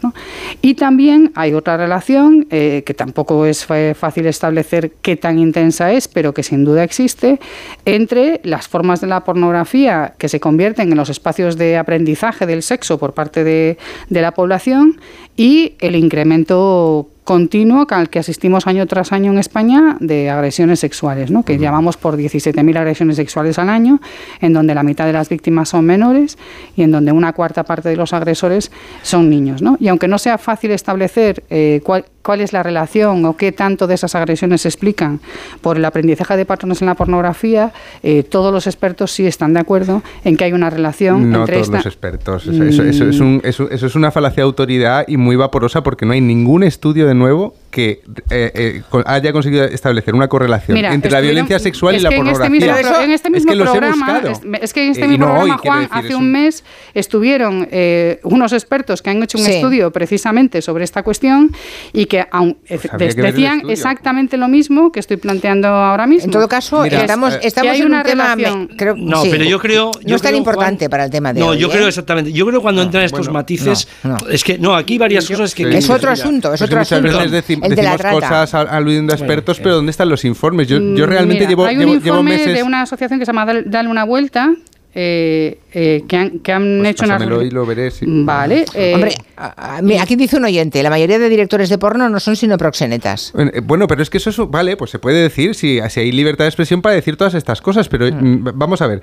Y 0.63 0.75
también 0.75 1.33
hay 1.35 1.55
otra 1.55 1.77
relación, 1.77 2.47
eh, 2.51 2.83
que 2.85 2.95
tampoco 2.95 3.47
es 3.47 3.67
fácil 3.67 4.27
establecer 4.27 4.93
qué 5.03 5.17
tan 5.17 5.39
intensa 5.39 5.93
es, 5.93 6.09
pero 6.09 6.33
que 6.35 6.43
sin 6.43 6.65
duda 6.65 6.85
existe, 6.85 7.41
entre 7.85 8.41
las 8.45 8.69
formas 8.69 9.01
de 9.01 9.07
la 9.07 9.25
pornografía 9.25 10.15
que 10.19 10.29
se 10.29 10.41
convierten 10.41 10.91
en 10.91 10.97
los 10.97 11.11
espacios 11.11 11.48
de 11.57 11.77
aprendizaje 11.77 12.47
del 12.47 12.63
sexo 12.63 12.99
por 12.99 13.15
parte 13.15 13.45
de, 13.45 13.79
de 14.09 14.23
la 14.23 14.33
población 14.33 15.01
y 15.37 15.75
el 15.81 15.97
incremento 15.97 17.09
continuo 17.29 17.87
al 17.91 18.09
que 18.09 18.21
asistimos 18.21 18.67
año 18.67 18.87
tras 18.87 19.13
año 19.13 19.31
en 19.31 19.37
España 19.37 19.99
de 20.01 20.31
agresiones 20.31 20.81
sexuales, 20.81 21.31
¿no? 21.31 21.43
que 21.43 21.59
llamamos 21.59 21.99
por 21.99 22.17
17.000 22.17 22.79
agresiones 22.79 23.17
sexuales 23.17 23.59
al 23.59 23.69
año, 23.69 24.01
en 24.41 24.55
donde 24.55 24.75
la 24.75 24.83
mitad 24.83 25.05
de 25.05 25.13
las 25.13 25.29
víctimas 25.29 25.69
son 25.69 25.85
menores 25.85 26.39
y 26.75 26.85
en 26.85 26.91
donde 26.91 27.13
una 27.13 27.35
cuarta 27.35 27.65
parte 27.65 27.91
de 27.91 27.97
los 27.97 28.15
agresores 28.15 28.73
son 29.03 29.29
niños. 29.29 29.61
¿no? 29.61 29.77
Y 29.79 29.89
aunque 29.89 30.09
no 30.09 30.17
sea 30.17 30.39
fácil 30.39 30.71
establecer 30.71 31.45
eh, 31.51 31.83
cuál, 31.85 32.07
cuál 32.23 32.41
es 32.41 32.55
la 32.55 32.63
relación 32.63 33.25
o 33.27 33.37
qué 33.37 33.53
tanto 33.53 33.87
de 33.87 33.95
esas 33.95 34.15
agresiones 34.15 34.63
se 34.63 34.69
explican 34.69 35.21
por 35.61 35.77
el 35.77 35.85
aprendizaje 35.85 36.35
de 36.37 36.47
patrones 36.47 36.81
en 36.81 36.87
la 36.87 36.95
pornografía, 36.95 37.73
eh, 38.03 38.23
todos 38.23 38.53
los 38.53 38.67
expertos 38.67 39.13
sí 39.13 39.27
están 39.27 39.53
de 39.53 39.61
acuerdo 39.61 40.03
en 40.25 40.37
que 40.37 40.45
hay 40.45 40.53
una 40.53 40.71
relación 40.71 41.31
no 41.31 41.41
entre 41.41 41.57
todos 41.57 41.69
los 41.69 41.87
expertos. 41.87 42.47
Eso, 42.47 42.85
es 42.85 43.21
un, 43.21 43.41
eso, 43.45 43.71
eso, 43.71 43.87
es 43.87 43.95
una 43.95 44.11
falacia 44.11 44.43
de 44.43 44.47
autoridad 44.47 45.05
y 45.09 45.17
muy 45.17 45.37
vaporosa 45.37 45.83
porque 45.83 46.07
no 46.07 46.13
hay 46.13 46.21
ningún 46.21 46.65
estudio 46.65 47.07
de 47.07 47.18
nuevo 47.19 47.55
que 47.71 48.01
eh, 48.31 48.51
eh, 48.55 48.83
haya 49.05 49.33
conseguido 49.33 49.65
establecer 49.65 50.15
una 50.15 50.29
correlación 50.29 50.79
entre 50.79 51.11
la 51.11 51.21
violencia 51.21 51.59
sexual 51.59 51.97
y 51.97 52.01
la 52.01 52.09
este 52.09 52.17
pornografía. 52.17 53.05
En 53.05 53.11
este 53.13 53.31
mismo, 53.31 53.53
programa, 53.53 54.23
es 54.61 54.73
que 54.73 54.85
en 54.85 54.91
este 54.93 55.07
mismo 55.07 55.27
programa, 55.27 55.59
Juan, 55.59 55.89
hace 55.91 56.15
un 56.15 56.31
mes 56.33 56.65
estuvieron 56.95 57.69
eh, 57.71 58.21
unos 58.25 58.53
expertos 58.53 59.03
que 59.03 59.11
han 59.11 59.23
hecho 59.23 59.39
un 59.39 59.47
estudio 59.47 59.93
precisamente 59.93 60.63
sobre 60.63 60.85
esta 60.85 61.03
cuestión 61.03 61.53
y 61.93 62.07
que 62.07 62.27
aun, 62.31 62.57
pues 62.97 63.17
decían 63.17 63.63
exactamente 63.69 64.37
lo 64.37 64.49
mismo 64.49 64.91
que 64.91 65.01
estoy 65.01 65.19
planteando 65.19 65.69
ahora 65.69 66.07
mismo. 66.07 66.27
En 66.27 66.31
todo 66.31 66.49
caso, 66.49 66.85
estamos, 66.85 67.39
estamos 67.43 67.79
en 67.79 67.95
un 67.95 68.03
tema... 68.03 68.35
creo, 68.77 68.97
no, 68.97 69.23
pero 69.31 69.45
yo 69.45 69.59
creo... 69.59 69.91
no 70.07 70.17
es 70.17 70.23
tan 70.23 70.35
importante 70.35 70.89
para 70.89 71.05
el 71.05 71.11
tema 71.11 71.33
de 71.33 71.41
No, 71.41 71.49
hoy, 71.49 71.59
yo 71.59 71.69
creo 71.69 71.87
exactamente. 71.87 72.33
Yo 72.33 72.47
creo 72.47 72.63
cuando 72.63 72.83
entran 72.83 73.05
estos 73.05 73.31
matices... 73.31 73.89
Es 74.31 74.43
que, 74.43 74.59
no, 74.59 74.75
aquí 74.75 74.95
hay 74.95 74.99
varias 74.99 75.29
cosas 75.29 75.55
que... 75.55 75.69
Es 75.79 75.91
otro 75.91 76.11
asunto, 76.11 76.55
es 76.55 76.63
otro 76.63 76.81
asunto 76.81 77.08
decimos 77.31 77.69
cosas 78.11 78.55
aludiendo 78.55 79.13
a 79.13 79.17
expertos, 79.17 79.59
pero 79.59 79.77
¿dónde 79.77 79.91
están 79.91 80.09
los 80.09 80.25
informes? 80.25 80.69
Yo, 80.69 80.79
yo 80.79 81.07
mm, 81.07 81.09
realmente 81.09 81.47
llevo, 81.47 81.65
hay 81.65 81.77
un 81.77 81.89
informe 81.89 82.39
de 82.39 82.63
una 82.63 82.83
asociación 82.83 83.19
que 83.19 83.27
se 83.27 83.33
llama 83.33 83.47
Dale 83.67 83.89
una 83.89 84.05
vuelta, 84.05 84.53
eh, 84.95 85.61
eh, 85.73 86.03
que 86.09 86.17
han, 86.17 86.39
que 86.41 86.53
han 86.53 86.79
pues 86.79 86.91
hecho 86.91 87.05
una... 87.05 87.45
y 87.45 87.51
lo 87.51 87.67
veré. 87.67 87.93
Vale. 88.03 88.65
Eh, 88.75 88.95
Hombre, 88.95 90.01
aquí 90.01 90.17
dice 90.17 90.39
un 90.39 90.45
oyente, 90.45 90.83
la 90.83 90.91
mayoría 90.91 91.19
de 91.19 91.29
directores 91.29 91.69
de 91.69 91.79
porno 91.79 92.09
no 92.09 92.19
son 92.21 92.37
sino 92.37 92.57
proxenetas. 92.57 93.33
Bueno, 93.63 93.87
pero 93.87 94.03
es 94.03 94.11
que 94.11 94.17
eso 94.17 94.31
es... 94.31 94.39
Vale, 94.51 94.77
pues 94.77 94.91
se 94.91 94.99
puede 94.99 95.21
decir, 95.23 95.55
si, 95.55 95.79
si 95.89 96.01
hay 96.01 96.13
libertad 96.13 96.45
de 96.45 96.49
expresión 96.49 96.83
para 96.83 96.95
decir 96.95 97.17
todas 97.17 97.35
estas 97.35 97.61
cosas, 97.61 97.89
pero. 97.89 98.07
Mm, 98.11 98.51
vamos 98.55 98.83
a 98.83 98.87
ver 98.87 99.03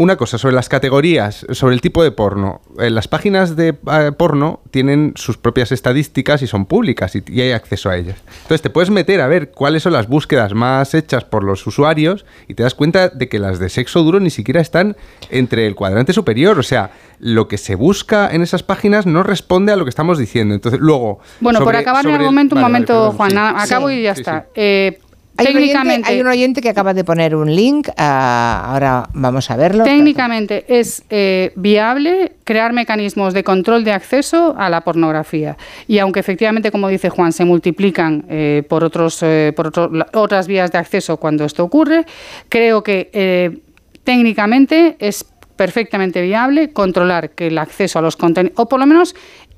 una 0.00 0.16
cosa 0.16 0.38
sobre 0.38 0.54
las 0.54 0.70
categorías, 0.70 1.46
sobre 1.50 1.74
el 1.74 1.82
tipo 1.82 2.02
de 2.02 2.10
porno. 2.10 2.62
Eh, 2.78 2.88
las 2.88 3.06
páginas 3.06 3.54
de 3.54 3.76
eh, 3.92 4.12
porno 4.16 4.60
tienen 4.70 5.12
sus 5.14 5.36
propias 5.36 5.72
estadísticas 5.72 6.40
y 6.40 6.46
son 6.46 6.64
públicas 6.64 7.14
y, 7.14 7.38
hay 7.38 7.52
acceso 7.52 7.90
a 7.90 7.98
ellas. 7.98 8.16
Entonces 8.36 8.62
te 8.62 8.70
puedes 8.70 8.88
meter 8.88 9.20
a 9.20 9.26
ver 9.26 9.50
cuáles 9.50 9.82
son 9.82 9.92
las 9.92 10.08
búsquedas 10.08 10.54
más 10.54 10.94
hechas 10.94 11.24
por 11.24 11.44
los 11.44 11.66
usuarios 11.66 12.24
y 12.48 12.54
te 12.54 12.62
das 12.62 12.74
cuenta 12.74 13.10
de 13.10 13.28
que 13.28 13.38
las 13.38 13.58
de 13.58 13.68
sexo 13.68 14.02
duro 14.02 14.20
ni 14.20 14.30
siquiera 14.30 14.62
están 14.62 14.96
entre 15.28 15.66
el 15.66 15.74
cuadrante 15.74 16.14
superior. 16.14 16.58
O 16.58 16.62
sea, 16.62 16.92
lo 17.18 17.46
que 17.46 17.58
se 17.58 17.74
busca 17.74 18.30
en 18.32 18.40
esas 18.40 18.62
páginas 18.62 19.04
no 19.04 19.22
responde 19.22 19.70
a 19.70 19.76
lo 19.76 19.84
que 19.84 19.90
estamos 19.90 20.16
diciendo. 20.16 20.54
Entonces, 20.54 20.80
luego... 20.80 21.20
Bueno, 21.40 21.62
por 21.62 21.76
acabar 21.76 22.06
en 22.06 22.14
el 22.14 22.22
momento, 22.22 22.54
un 22.54 22.62
momento, 22.62 23.12
Juan, 23.12 23.36
acabo 23.36 23.90
y 23.90 24.04
ya 24.04 24.12
está. 24.12 24.46
Eh, 24.54 24.98
hay 25.46 26.20
un, 26.20 26.26
oyente, 26.26 26.60
que 26.60 26.68
acaba 26.68 26.94
de 26.94 27.04
poner 27.04 27.34
un 27.34 27.54
link, 27.54 27.88
ah, 27.96 28.70
ahora 28.72 29.08
vamos 29.14 29.50
a 29.50 29.56
verlo. 29.56 29.84
Técnicamente 29.84 30.64
es 30.68 31.02
eh, 31.10 31.52
viable 31.56 32.32
crear 32.44 32.72
mecanismos 32.72 33.34
de 33.34 33.44
control 33.44 33.84
de 33.84 33.92
acceso 33.92 34.54
a 34.58 34.68
la 34.68 34.82
pornografía. 34.82 35.56
Y 35.86 35.98
aunque 35.98 36.20
efectivamente, 36.20 36.70
como 36.70 36.88
dice 36.88 37.10
Juan, 37.10 37.32
se 37.32 37.44
multiplican 37.44 38.24
eh, 38.28 38.62
por, 38.68 38.84
otros, 38.84 39.22
eh, 39.22 39.52
por 39.54 39.72
otras 40.14 40.46
vías 40.46 40.70
de 40.72 40.78
acceso 40.78 41.16
cuando 41.16 41.44
esto 41.44 41.64
ocurre, 41.64 42.04
creo 42.48 42.82
que 42.82 43.60
técnicamente 44.04 44.96
es 44.98 45.24
perfectamente 45.60 46.22
viable 46.22 46.72
controlar 46.72 47.32
que 47.32 47.48
el 47.48 47.58
acceso 47.58 47.98
a 47.98 48.02
los 48.02 48.16
contenidos, 48.16 48.58
o 48.58 48.66
por 48.66 48.80
lo 48.80 48.86
menos 48.86 49.14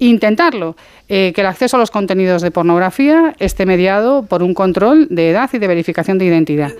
intentarlo, 0.09 0.77
eh, 1.09 1.33
que 1.35 1.43
el 1.43 1.47
acceso 1.47 1.77
a 1.77 1.81
los 1.81 1.91
contenidos 1.91 2.43
de 2.43 2.51
pornografía 2.51 3.35
esté 3.39 3.67
mediado 3.67 4.25
por 4.25 4.43
un 4.43 4.55
control 4.55 5.07
de 5.11 5.31
edad 5.31 5.51
y 5.53 5.59
de 5.59 5.67
verificación 5.67 6.19
de 6.19 6.25
identidad. 6.25 6.73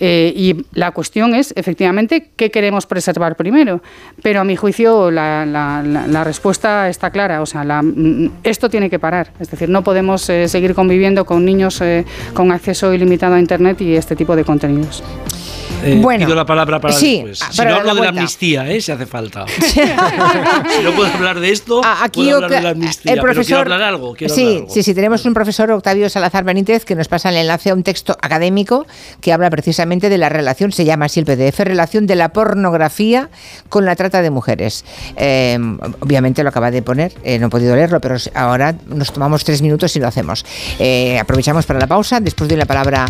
Eh, 0.00 0.32
y 0.34 0.64
la 0.72 0.90
cuestión 0.90 1.34
es, 1.34 1.52
efectivamente, 1.56 2.30
qué 2.34 2.50
queremos 2.50 2.86
preservar 2.86 3.36
primero. 3.36 3.80
Pero 4.22 4.40
a 4.40 4.44
mi 4.44 4.56
juicio 4.56 5.10
la, 5.10 6.22
respuesta 6.24 6.88
está 6.88 7.10
clara. 7.10 7.42
O 7.42 7.46
sea, 7.46 7.62
mm, 7.82 8.40
esto 8.42 8.68
tiene 8.68 8.90
que 8.90 8.98
parar. 8.98 9.30
Es 9.38 9.50
decir, 9.50 9.68
no 9.68 9.84
podemos 9.84 10.28
eh, 10.30 10.48
seguir 10.48 10.74
conviviendo 10.74 11.24
con 11.24 11.44
niños 11.44 11.82
con 12.32 12.50
acceso 12.50 12.92
ilimitado 12.92 13.34
a 13.34 13.40
Internet 13.40 13.80
y 13.82 13.94
este 13.94 14.16
tipo 14.16 14.34
de 14.34 14.44
contenidos. 14.44 15.02
Eh, 15.84 15.98
bueno, 16.00 16.24
pido 16.24 16.34
la 16.34 16.46
palabra 16.46 16.80
para 16.80 16.94
después. 16.94 17.38
Si 17.38 17.62
no 17.62 17.76
hablo 17.76 17.94
de 17.94 18.00
la 18.00 18.08
amnistía, 18.08 18.70
¿eh? 18.70 18.80
si 18.80 18.90
hace 18.90 19.06
falta. 19.06 19.44
si 19.58 20.82
no 20.82 20.92
puedo 20.92 21.12
hablar 21.12 21.40
de 21.40 21.50
esto, 21.50 21.82
Aquí 21.84 22.22
puedo 22.22 22.36
hablar 22.36 22.50
de 22.50 22.60
la 22.62 22.70
amnistía. 22.70 23.12
El 23.12 23.20
profesor, 23.20 23.58
hablar 23.58 23.82
algo. 23.82 24.14
sí, 24.28 24.64
sí, 24.68 24.82
sí, 24.82 24.94
tenemos 24.94 25.24
un 25.26 25.34
profesor, 25.34 25.70
Octavio 25.70 26.08
Salazar 26.08 26.44
Benítez, 26.44 26.84
que 26.84 26.94
nos 26.94 27.08
pasa 27.08 27.28
el 27.28 27.36
enlace 27.36 27.70
a 27.70 27.74
un 27.74 27.82
texto 27.82 28.16
académico 28.22 28.86
que 29.20 29.32
habla 29.32 29.50
precisamente 29.50 30.08
de 30.08 30.18
la 30.18 30.28
relación, 30.28 30.72
se 30.72 30.84
llama 30.84 31.06
así 31.06 31.20
el 31.20 31.26
PDF, 31.26 31.60
relación 31.60 32.06
de 32.06 32.16
la 32.16 32.30
pornografía 32.30 33.28
con 33.68 33.84
la 33.84 33.94
trata 33.96 34.22
de 34.22 34.30
mujeres. 34.30 34.84
Eh, 35.16 35.58
obviamente 36.00 36.42
lo 36.42 36.48
acaba 36.48 36.70
de 36.70 36.82
poner, 36.82 37.12
eh, 37.24 37.38
no 37.38 37.48
he 37.48 37.50
podido 37.50 37.76
leerlo, 37.76 38.00
pero 38.00 38.16
ahora 38.34 38.74
nos 38.86 39.12
tomamos 39.12 39.44
tres 39.44 39.60
minutos 39.60 39.94
y 39.96 40.00
lo 40.00 40.08
hacemos. 40.08 40.44
aprovechamos 41.20 41.66
para 41.66 41.78
la 41.78 41.86
pausa, 41.86 42.20
después 42.20 42.48
de 42.48 42.56
la 42.56 42.64
palabra 42.64 43.06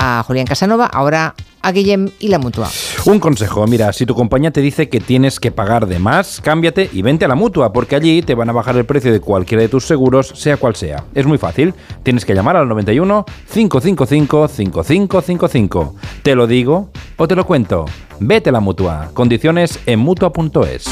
a 0.00 0.24
Julián 0.26 0.46
Casanova, 0.46 0.86
ahora 0.86 1.34
a 1.62 1.72
Guillem 1.72 2.10
y 2.18 2.28
la 2.28 2.38
mutua. 2.38 2.70
Un 3.04 3.20
consejo, 3.20 3.66
mira, 3.66 3.92
si 3.92 4.06
tu 4.06 4.14
compañía 4.14 4.50
te 4.50 4.62
dice 4.62 4.88
que 4.88 4.98
tienes 4.98 5.38
que 5.38 5.52
pagar 5.52 5.86
de 5.86 5.98
más, 5.98 6.40
cámbiate 6.40 6.88
y 6.90 7.02
vente 7.02 7.26
a 7.26 7.28
la 7.28 7.34
mutua, 7.34 7.70
porque 7.72 7.96
allí 7.96 8.22
te 8.22 8.34
van 8.34 8.48
a 8.48 8.52
bajar 8.52 8.76
el 8.78 8.86
precio 8.86 9.12
de 9.12 9.20
cualquiera 9.20 9.60
de 9.62 9.68
tus 9.68 9.84
seguros, 9.84 10.32
sea 10.34 10.56
cual 10.56 10.74
sea. 10.74 11.04
Es 11.14 11.26
muy 11.26 11.36
fácil, 11.36 11.74
tienes 12.02 12.24
que 12.24 12.34
llamar 12.34 12.56
al 12.56 12.66
91 12.66 13.26
555 13.52 14.48
5555. 14.48 15.94
Te 16.22 16.34
lo 16.34 16.46
digo 16.46 16.90
o 17.16 17.28
te 17.28 17.36
lo 17.36 17.44
cuento. 17.44 17.84
Vete 18.20 18.48
a 18.48 18.52
la 18.52 18.60
mutua. 18.60 19.10
Condiciones 19.12 19.80
en 19.84 19.98
mutua.es. 20.00 20.88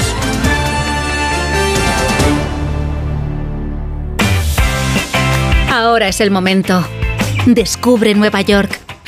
Ahora 5.71 6.07
es 6.07 6.21
el 6.21 6.29
momento. 6.29 6.83
Descubre 7.45 8.13
Nueva 8.13 8.41
York, 8.41 8.79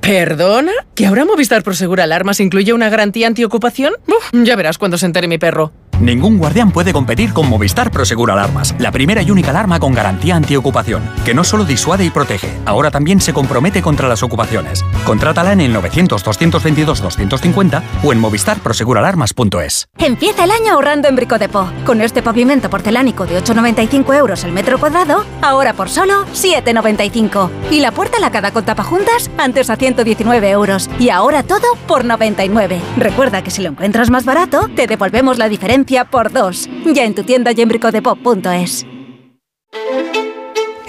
¿Perdona? 0.00 0.72
¿Que 0.94 1.06
ahora 1.06 1.24
Movistar 1.24 1.62
Prosegur 1.62 2.00
Alarmas 2.00 2.40
incluye 2.40 2.72
una 2.72 2.88
garantía 2.88 3.26
antiocupación? 3.26 3.94
Uf, 4.06 4.30
ya 4.32 4.56
verás 4.56 4.78
cuando 4.78 4.98
se 4.98 5.06
entere 5.06 5.28
mi 5.28 5.38
perro. 5.38 5.72
Ningún 6.00 6.38
guardián 6.38 6.70
puede 6.70 6.94
competir 6.94 7.34
con 7.34 7.46
Movistar 7.46 7.90
Prosegur 7.90 8.30
Alarmas, 8.30 8.74
la 8.78 8.90
primera 8.90 9.20
y 9.20 9.30
única 9.30 9.50
alarma 9.50 9.78
con 9.78 9.92
garantía 9.92 10.34
antiocupación, 10.34 11.02
que 11.26 11.34
no 11.34 11.44
solo 11.44 11.66
disuade 11.66 12.06
y 12.06 12.10
protege, 12.10 12.48
ahora 12.64 12.90
también 12.90 13.20
se 13.20 13.34
compromete 13.34 13.82
contra 13.82 14.08
las 14.08 14.22
ocupaciones. 14.22 14.82
Contrátala 15.04 15.52
en 15.52 15.60
el 15.60 15.74
900-222-250 15.74 17.82
o 18.02 18.14
en 18.14 18.18
movistarproseguralarmas.es. 18.18 19.88
Empieza 19.98 20.44
el 20.44 20.52
año 20.52 20.72
ahorrando 20.72 21.08
en 21.08 21.16
Brico 21.16 21.38
Depot. 21.38 21.68
Con 21.84 22.00
este 22.00 22.22
pavimento 22.22 22.70
porcelánico 22.70 23.26
de 23.26 23.44
8,95 23.44 24.16
euros 24.16 24.42
el 24.44 24.52
metro 24.52 24.78
cuadrado, 24.78 25.26
ahora 25.42 25.74
por 25.74 25.90
solo 25.90 26.24
7,95. 26.28 27.50
Y 27.70 27.80
la 27.80 27.92
puerta 27.92 28.18
lacada 28.20 28.52
con 28.52 28.64
tapajuntas, 28.64 29.30
antes 29.36 29.68
a 29.68 29.76
119 29.94 30.50
euros. 30.50 30.88
Y 30.98 31.10
ahora 31.10 31.42
todo 31.42 31.74
por 31.86 32.04
99. 32.04 32.80
Recuerda 32.96 33.42
que 33.42 33.50
si 33.50 33.62
lo 33.62 33.70
encuentras 33.70 34.10
más 34.10 34.24
barato, 34.24 34.68
te 34.74 34.86
devolvemos 34.86 35.38
la 35.38 35.48
diferencia 35.48 36.04
por 36.04 36.32
dos. 36.32 36.68
Ya 36.84 37.04
en 37.04 37.14
tu 37.14 37.24
tienda 37.24 37.52
y 37.52 37.60
en 37.60 37.68
bricodepot.es. 37.68 38.86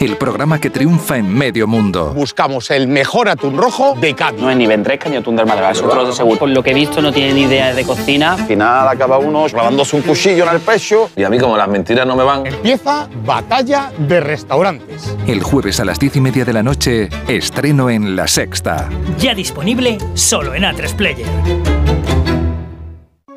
El 0.02 0.18
programa 0.18 0.60
que 0.60 0.72
triunfa 0.72 1.18
en 1.18 1.32
medio 1.32 1.68
mundo. 1.68 2.12
Buscamos 2.16 2.72
el 2.72 2.88
mejor 2.88 3.30
atún 3.30 3.56
rojo 3.56 3.96
de 4.02 4.16
Cádiz. 4.16 4.42
No 4.42 4.50
es 4.50 4.58
ni 4.58 4.66
ventresca 4.66 5.08
ni 5.10 5.18
atún 5.18 5.36
del 5.36 5.46
Málaga, 5.46 5.70
es 5.70 5.80
otro 5.80 6.04
de 6.08 6.12
seguro. 6.12 6.40
Por 6.40 6.50
lo 6.50 6.64
que 6.64 6.72
he 6.72 6.74
visto 6.74 7.04
no 7.04 7.12
tiene 7.14 7.34
ni 7.36 7.42
idea 7.44 7.72
de 7.76 7.86
cocina. 7.86 8.34
Al 8.34 8.48
final 8.48 8.88
acaba 8.88 9.20
uno 9.20 9.46
clavándose 9.46 9.96
un 9.96 10.02
cuchillo 10.02 10.46
en 10.46 10.56
el 10.56 10.60
pecho. 10.60 11.12
Y 11.16 11.24
a 11.24 11.30
mí 11.30 11.38
como 11.38 11.56
las 11.56 11.68
mentiras 11.68 12.08
no 12.08 12.16
me 12.16 12.24
van. 12.24 12.48
Empieza 12.48 13.08
Batalla 13.24 13.92
de 13.96 14.22
Restaurantes. 14.22 15.16
El 15.28 15.44
jueves 15.44 15.80
a 15.80 15.86
las 15.86 16.00
diez 16.00 16.16
y 16.16 16.22
media 16.22 16.46
de 16.46 16.54
la 16.54 16.64
noche, 16.64 17.08
estreno 17.28 17.92
en 17.92 18.16
La 18.16 18.28
Sexta. 18.28 18.90
Ya 19.20 19.36
disponible 19.36 20.00
solo 20.16 20.56
en 20.56 20.64
A3 20.64 20.96
Player. 20.96 21.28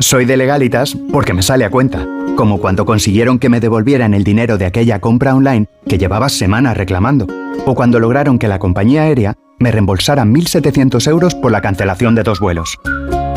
Soy 0.04 0.26
de 0.26 0.36
legalitas 0.36 0.94
porque 1.10 1.32
me 1.32 1.40
sale 1.40 1.64
a 1.64 1.70
cuenta, 1.70 2.06
como 2.36 2.60
cuando 2.60 2.84
consiguieron 2.84 3.38
que 3.38 3.48
me 3.48 3.58
devolvieran 3.58 4.12
el 4.12 4.22
dinero 4.22 4.58
de 4.58 4.66
aquella 4.66 5.00
compra 5.00 5.34
online 5.34 5.66
que 5.88 5.96
llevaba 5.96 6.28
semanas 6.28 6.76
reclamando, 6.76 7.26
o 7.64 7.74
cuando 7.74 7.98
lograron 7.98 8.38
que 8.38 8.46
la 8.46 8.58
compañía 8.58 9.04
aérea 9.04 9.32
me 9.58 9.70
reembolsara 9.70 10.24
1.700 10.24 11.08
euros 11.08 11.34
por 11.34 11.52
la 11.52 11.62
cancelación 11.62 12.14
de 12.14 12.22
dos 12.22 12.38
vuelos. 12.38 12.78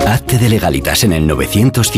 Hazte 0.07 0.37
de 0.37 0.47
legalitas 0.47 1.03
en 1.03 1.11
el 1.11 1.27
900 1.27 1.91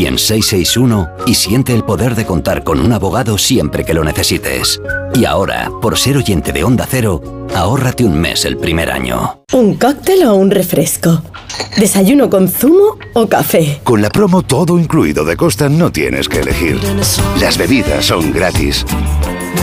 y 1.28 1.36
siente 1.36 1.76
el 1.76 1.84
poder 1.84 2.16
de 2.16 2.26
contar 2.26 2.64
con 2.64 2.80
un 2.80 2.92
abogado 2.92 3.38
siempre 3.38 3.86
que 3.86 3.94
lo 3.94 4.04
necesites. 4.04 4.82
Y 5.14 5.26
ahora, 5.26 5.70
por 5.80 5.96
ser 5.96 6.18
oyente 6.18 6.52
de 6.52 6.64
Onda 6.64 6.88
Cero, 6.90 7.22
ahórrate 7.54 8.04
un 8.04 8.20
mes 8.20 8.46
el 8.46 8.58
primer 8.58 8.92
año. 8.92 9.44
¿Un 9.54 9.76
cóctel 9.76 10.24
o 10.24 10.34
un 10.34 10.50
refresco? 10.50 11.22
¿Desayuno 11.78 12.32
con 12.32 12.48
zumo 12.48 12.98
o 13.14 13.30
café? 13.30 13.80
Con 13.84 14.02
la 14.02 14.10
promo 14.10 14.42
todo 14.42 14.80
incluido 14.80 15.24
de 15.24 15.38
Costa 15.38 15.70
no 15.70 15.92
tienes 15.92 16.28
que 16.28 16.40
elegir. 16.40 16.80
Las 17.40 17.60
bebidas 17.60 18.06
son 18.06 18.34
gratis. 18.34 18.88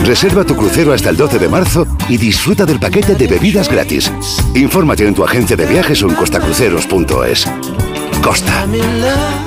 Reserva 0.05 0.45
tu 0.45 0.55
crucero 0.55 0.93
hasta 0.93 1.09
el 1.09 1.17
12 1.17 1.37
de 1.37 1.49
marzo 1.49 1.85
y 2.07 2.15
disfruta 2.15 2.65
del 2.65 2.79
paquete 2.79 3.15
de 3.15 3.27
bebidas 3.27 3.69
gratis. 3.69 4.09
Infórmate 4.55 5.05
en 5.05 5.15
tu 5.15 5.25
agencia 5.25 5.57
de 5.57 5.65
viajes 5.65 6.01
o 6.01 6.07
en 6.07 6.15
costacruceros.es. 6.15 7.45
Costa. 8.27 9.46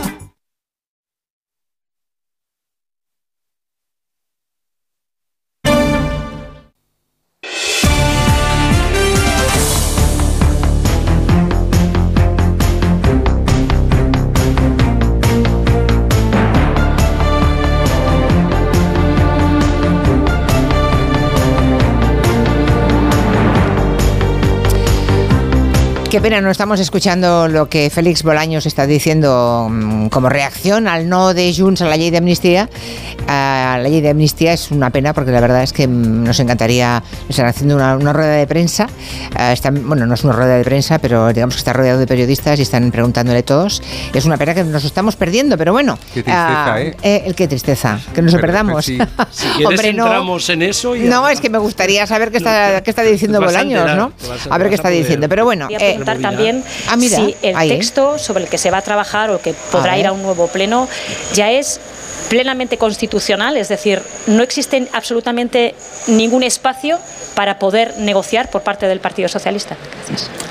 Pena, 26.30 26.42
no 26.42 26.52
estamos 26.52 26.78
escuchando 26.78 27.48
lo 27.48 27.68
que 27.68 27.90
Félix 27.90 28.22
Bolaños 28.22 28.64
está 28.64 28.86
diciendo 28.86 29.66
mm, 29.68 30.10
como 30.10 30.28
reacción 30.28 30.86
al 30.86 31.08
no 31.08 31.34
de 31.34 31.52
Junts 31.52 31.82
a 31.82 31.86
la 31.86 31.96
ley 31.96 32.10
de 32.10 32.18
amnistía. 32.18 32.70
A 33.26 33.78
la 33.78 33.88
ley 33.88 34.00
de 34.00 34.10
amnistía 34.10 34.52
es 34.52 34.70
una 34.70 34.90
pena 34.90 35.12
porque 35.12 35.32
la 35.32 35.40
verdad 35.40 35.64
es 35.64 35.72
que 35.72 35.88
mm, 35.88 36.22
nos 36.22 36.38
encantaría, 36.38 37.02
están 37.28 37.46
haciendo 37.46 37.74
una, 37.74 38.12
rueda 38.12 38.34
de 38.34 38.46
prensa. 38.46 38.86
Están, 39.50 39.88
bueno, 39.88 40.06
no 40.06 40.14
es 40.14 40.22
una 40.22 40.32
rueda 40.32 40.56
de 40.56 40.62
prensa, 40.62 41.00
pero 41.00 41.32
digamos 41.32 41.56
que 41.56 41.58
está 41.58 41.72
rodeado 41.72 41.98
de 41.98 42.06
periodistas 42.06 42.60
y 42.60 42.62
están 42.62 42.92
preguntándole 42.92 43.42
todos. 43.42 43.82
Es 44.14 44.24
una 44.24 44.36
pena 44.36 44.54
que 44.54 44.62
nos 44.62 44.84
estamos 44.84 45.16
perdiendo, 45.16 45.58
pero 45.58 45.72
bueno. 45.72 45.98
Qué 46.14 46.22
tristeza, 46.22 46.74
ah, 46.74 46.80
¿eh? 46.80 46.96
¿eh? 47.02 47.22
El 47.26 47.34
qué 47.34 47.48
tristeza, 47.48 47.98
que 48.14 48.22
nos 48.22 48.34
lo 48.34 48.40
perdamos. 48.40 48.86
Si 49.32 49.46
quieres 49.56 49.84
entramos 49.84 50.48
en 50.48 50.62
eso. 50.62 50.94
Y 50.94 51.00
no, 51.00 51.28
es 51.28 51.40
que 51.40 51.50
me 51.50 51.58
gustaría 51.58 52.06
saber 52.06 52.30
qué 52.30 52.36
está, 52.36 52.82
qué 52.82 52.90
está 52.90 53.02
diciendo 53.02 53.40
Bolaños, 53.40 53.96
¿no? 53.96 54.12
A, 54.48 54.58
ver 54.58 54.68
qué 54.68 54.74
está 54.76 54.90
diciendo. 54.90 55.28
Pero 55.28 55.44
bueno. 55.44 55.68
Eh, 55.70 55.98
también 56.20 56.64
ah, 56.88 56.96
si 56.98 57.36
el 57.42 57.56
texto 57.68 58.18
sobre 58.18 58.44
el 58.44 58.50
que 58.50 58.58
se 58.58 58.70
va 58.70 58.78
a 58.78 58.82
trabajar 58.82 59.30
o 59.30 59.40
que 59.40 59.54
podrá 59.70 59.98
ir 59.98 60.06
a 60.06 60.12
un 60.12 60.22
nuevo 60.22 60.48
pleno 60.48 60.88
ya 61.32 61.50
es 61.50 61.80
plenamente 62.30 62.78
constitucional, 62.78 63.56
es 63.56 63.68
decir, 63.68 64.00
no 64.28 64.44
existe 64.44 64.88
absolutamente 64.92 65.74
ningún 66.06 66.44
espacio 66.44 66.98
para 67.34 67.58
poder 67.58 67.98
negociar 67.98 68.50
por 68.50 68.62
parte 68.62 68.86
del 68.86 69.00
Partido 69.00 69.28
Socialista. 69.28 69.76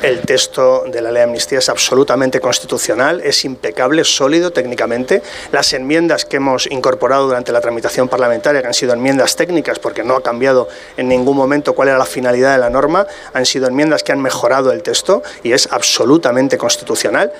El 0.01 0.19
texto 0.19 0.83
de 0.91 1.01
la 1.01 1.09
ley 1.09 1.19
de 1.19 1.23
amnistía 1.23 1.59
es 1.59 1.69
absolutamente 1.69 2.41
constitucional, 2.41 3.21
es 3.21 3.45
impecable, 3.45 4.03
sólido 4.03 4.51
técnicamente. 4.51 5.21
Las 5.53 5.71
enmiendas 5.71 6.25
que 6.25 6.37
hemos 6.37 6.69
incorporado 6.69 7.27
durante 7.27 7.53
la 7.53 7.61
tramitación 7.61 8.09
parlamentaria, 8.09 8.61
que 8.61 8.67
han 8.67 8.73
sido 8.73 8.93
enmiendas 8.93 9.37
técnicas, 9.37 9.79
porque 9.79 10.03
no 10.03 10.15
ha 10.15 10.21
cambiado 10.21 10.67
en 10.97 11.07
ningún 11.07 11.37
momento 11.37 11.73
cuál 11.75 11.87
era 11.87 11.97
la 11.97 12.05
finalidad 12.05 12.51
de 12.51 12.59
la 12.59 12.69
norma, 12.69 13.07
han 13.33 13.45
sido 13.45 13.67
enmiendas 13.67 14.03
que 14.03 14.11
han 14.11 14.21
mejorado 14.21 14.73
el 14.73 14.83
texto 14.83 15.23
y 15.43 15.53
es 15.53 15.69
absolutamente 15.71 16.57
constitucional 16.57 17.31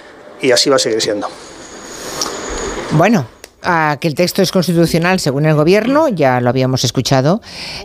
y 0.42 0.52
así 0.52 0.70
va 0.70 0.78
a 0.78 0.80
seguir 0.80 1.02
siendo. 1.02 1.28
Bueno, 2.92 3.39
a 3.64 3.98
que 4.00 4.08
el 4.08 4.16
texto 4.16 4.42
es 4.42 4.52
constitucional 4.52 5.20
según 5.20 5.46
el 5.46 5.56
gobierno, 5.56 6.10
ya 6.10 6.42
lo 6.42 6.50
habíamos 6.50 6.84
escuchado. 6.84 7.42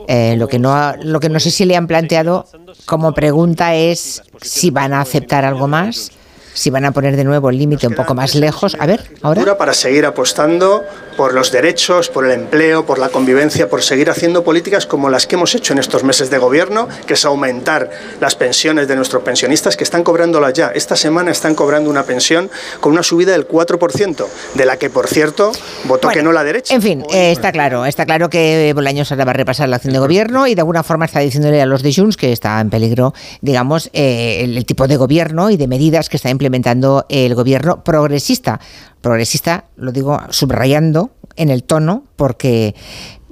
Eh, 0.09 0.37
lo, 0.37 0.49
que 0.49 0.59
no, 0.59 0.95
lo 1.03 1.21
que 1.21 1.29
no 1.29 1.41
sé 1.41 1.51
si 1.51 1.65
le 1.65 1.77
han 1.77 1.87
planteado 1.87 2.47
como 2.87 3.13
pregunta 3.13 3.75
es 3.75 4.23
si 4.41 4.71
van 4.71 4.93
a 4.93 5.01
aceptar 5.01 5.45
algo 5.45 5.69
más 5.69 6.11
si 6.55 6.71
van 6.71 6.85
a 6.85 6.93
poner 6.93 7.17
de 7.17 7.25
nuevo 7.25 7.51
el 7.51 7.59
límite 7.59 7.87
un 7.87 7.95
poco 7.95 8.15
más 8.15 8.35
lejos. 8.35 8.77
A 8.79 8.87
ver, 8.87 9.11
ahora. 9.23 9.59
Para 9.59 9.75
seguir 9.75 10.07
apostando 10.07 10.85
por 11.17 11.35
los 11.35 11.53
derechos, 11.53 12.09
por 12.09 12.25
el 12.25 12.33
empleo, 12.33 12.87
por 12.87 12.99
la 12.99 13.09
convivencia, 13.09 13.69
por 13.69 13.83
seguir 13.83 14.11
haciendo 14.11 14.43
políticas 14.43 14.87
como 14.87 15.11
las 15.11 15.27
que 15.27 15.37
hemos 15.37 15.55
hecho 15.55 15.73
en 15.73 15.79
estos 15.79 16.03
meses 16.05 16.31
de 16.31 16.39
gobierno, 16.39 16.89
que 17.07 17.15
es 17.15 17.25
aumentar 17.25 17.91
las 18.21 18.35
pensiones 18.35 18.89
de 18.89 18.97
nuestros 18.97 19.23
pensionistas 19.23 19.77
que 19.77 19.85
están 19.85 20.03
cobrándolas 20.03 20.55
ya. 20.55 20.69
Esta 20.69 20.97
semana 20.97 21.31
están 21.31 21.55
cobrando 21.55 21.91
una 21.91 22.05
pensión 22.05 22.51
con 22.81 22.93
una 22.93 23.03
subida 23.03 23.33
del 23.33 23.47
4%, 23.47 24.27
de 24.55 24.67
la 24.67 24.77
que, 24.77 24.91
por 24.91 25.09
cierto, 25.09 25.53
votó 25.85 26.09
que 26.09 26.23
no 26.23 26.33
la 26.33 26.45
derecha. 26.45 26.75
En 26.75 26.83
fin, 26.83 27.05
eh, 27.13 27.33
está 27.33 27.53
claro, 27.53 27.85
está 27.87 28.07
claro 28.07 28.29
que 28.31 28.73
Bolaños 28.75 29.11
ahora 29.13 29.25
va 29.25 29.31
a 29.31 29.35
repasar 29.35 29.69
la 29.69 29.77
acción 29.77 29.93
de 29.93 30.01
gobierno 30.01 30.47
y 30.47 30.55
de 30.55 30.61
alguna 30.61 30.83
forma 30.83 31.05
está 31.05 31.21
diciéndole 31.21 31.61
a 31.61 31.67
los 31.67 31.83
de 31.83 31.93
Junts 31.95 32.17
que 32.17 32.33
está 32.33 32.61
en 32.61 32.71
peligro, 32.71 33.15
digamos, 33.41 33.91
eh, 33.93 34.41
el, 34.43 34.57
el 34.57 34.65
tipo 34.65 34.89
de 34.89 34.97
gobierno 34.97 35.51
y 35.51 35.57
de 35.57 35.69
medidas 35.69 36.09
que 36.09 36.17
está 36.17 36.31
implementando 36.31 36.44
implementando 36.45 37.07
el 37.09 37.35
gobierno 37.35 37.83
progresista. 37.83 38.61
Progresista, 39.01 39.65
lo 39.77 39.93
digo 39.93 40.21
subrayando 40.29 41.13
en 41.37 41.49
el 41.49 41.65
tono, 41.65 42.05
porque 42.17 42.75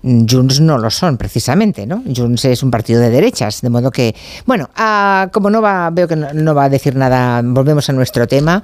Junts 0.02 0.60
no 0.60 0.78
lo 0.78 0.91
son, 0.91 1.18
precisamente, 1.18 1.86
¿no? 1.86 2.02
Junts 2.15 2.47
es 2.47 2.62
un 2.62 2.70
partido 2.70 3.00
de 3.00 3.10
derechas, 3.10 3.60
de 3.60 3.68
modo 3.68 3.91
que, 3.91 4.15
bueno, 4.47 4.70
ah, 4.76 5.28
como 5.31 5.50
no 5.50 5.60
va, 5.60 5.91
veo 5.91 6.08
que 6.08 6.16
no, 6.16 6.32
no 6.32 6.55
va 6.55 6.65
a 6.65 6.68
decir 6.70 6.97
nada, 6.97 7.42
volvemos 7.44 7.89
a 7.91 7.92
nuestro 7.92 8.26
tema. 8.26 8.62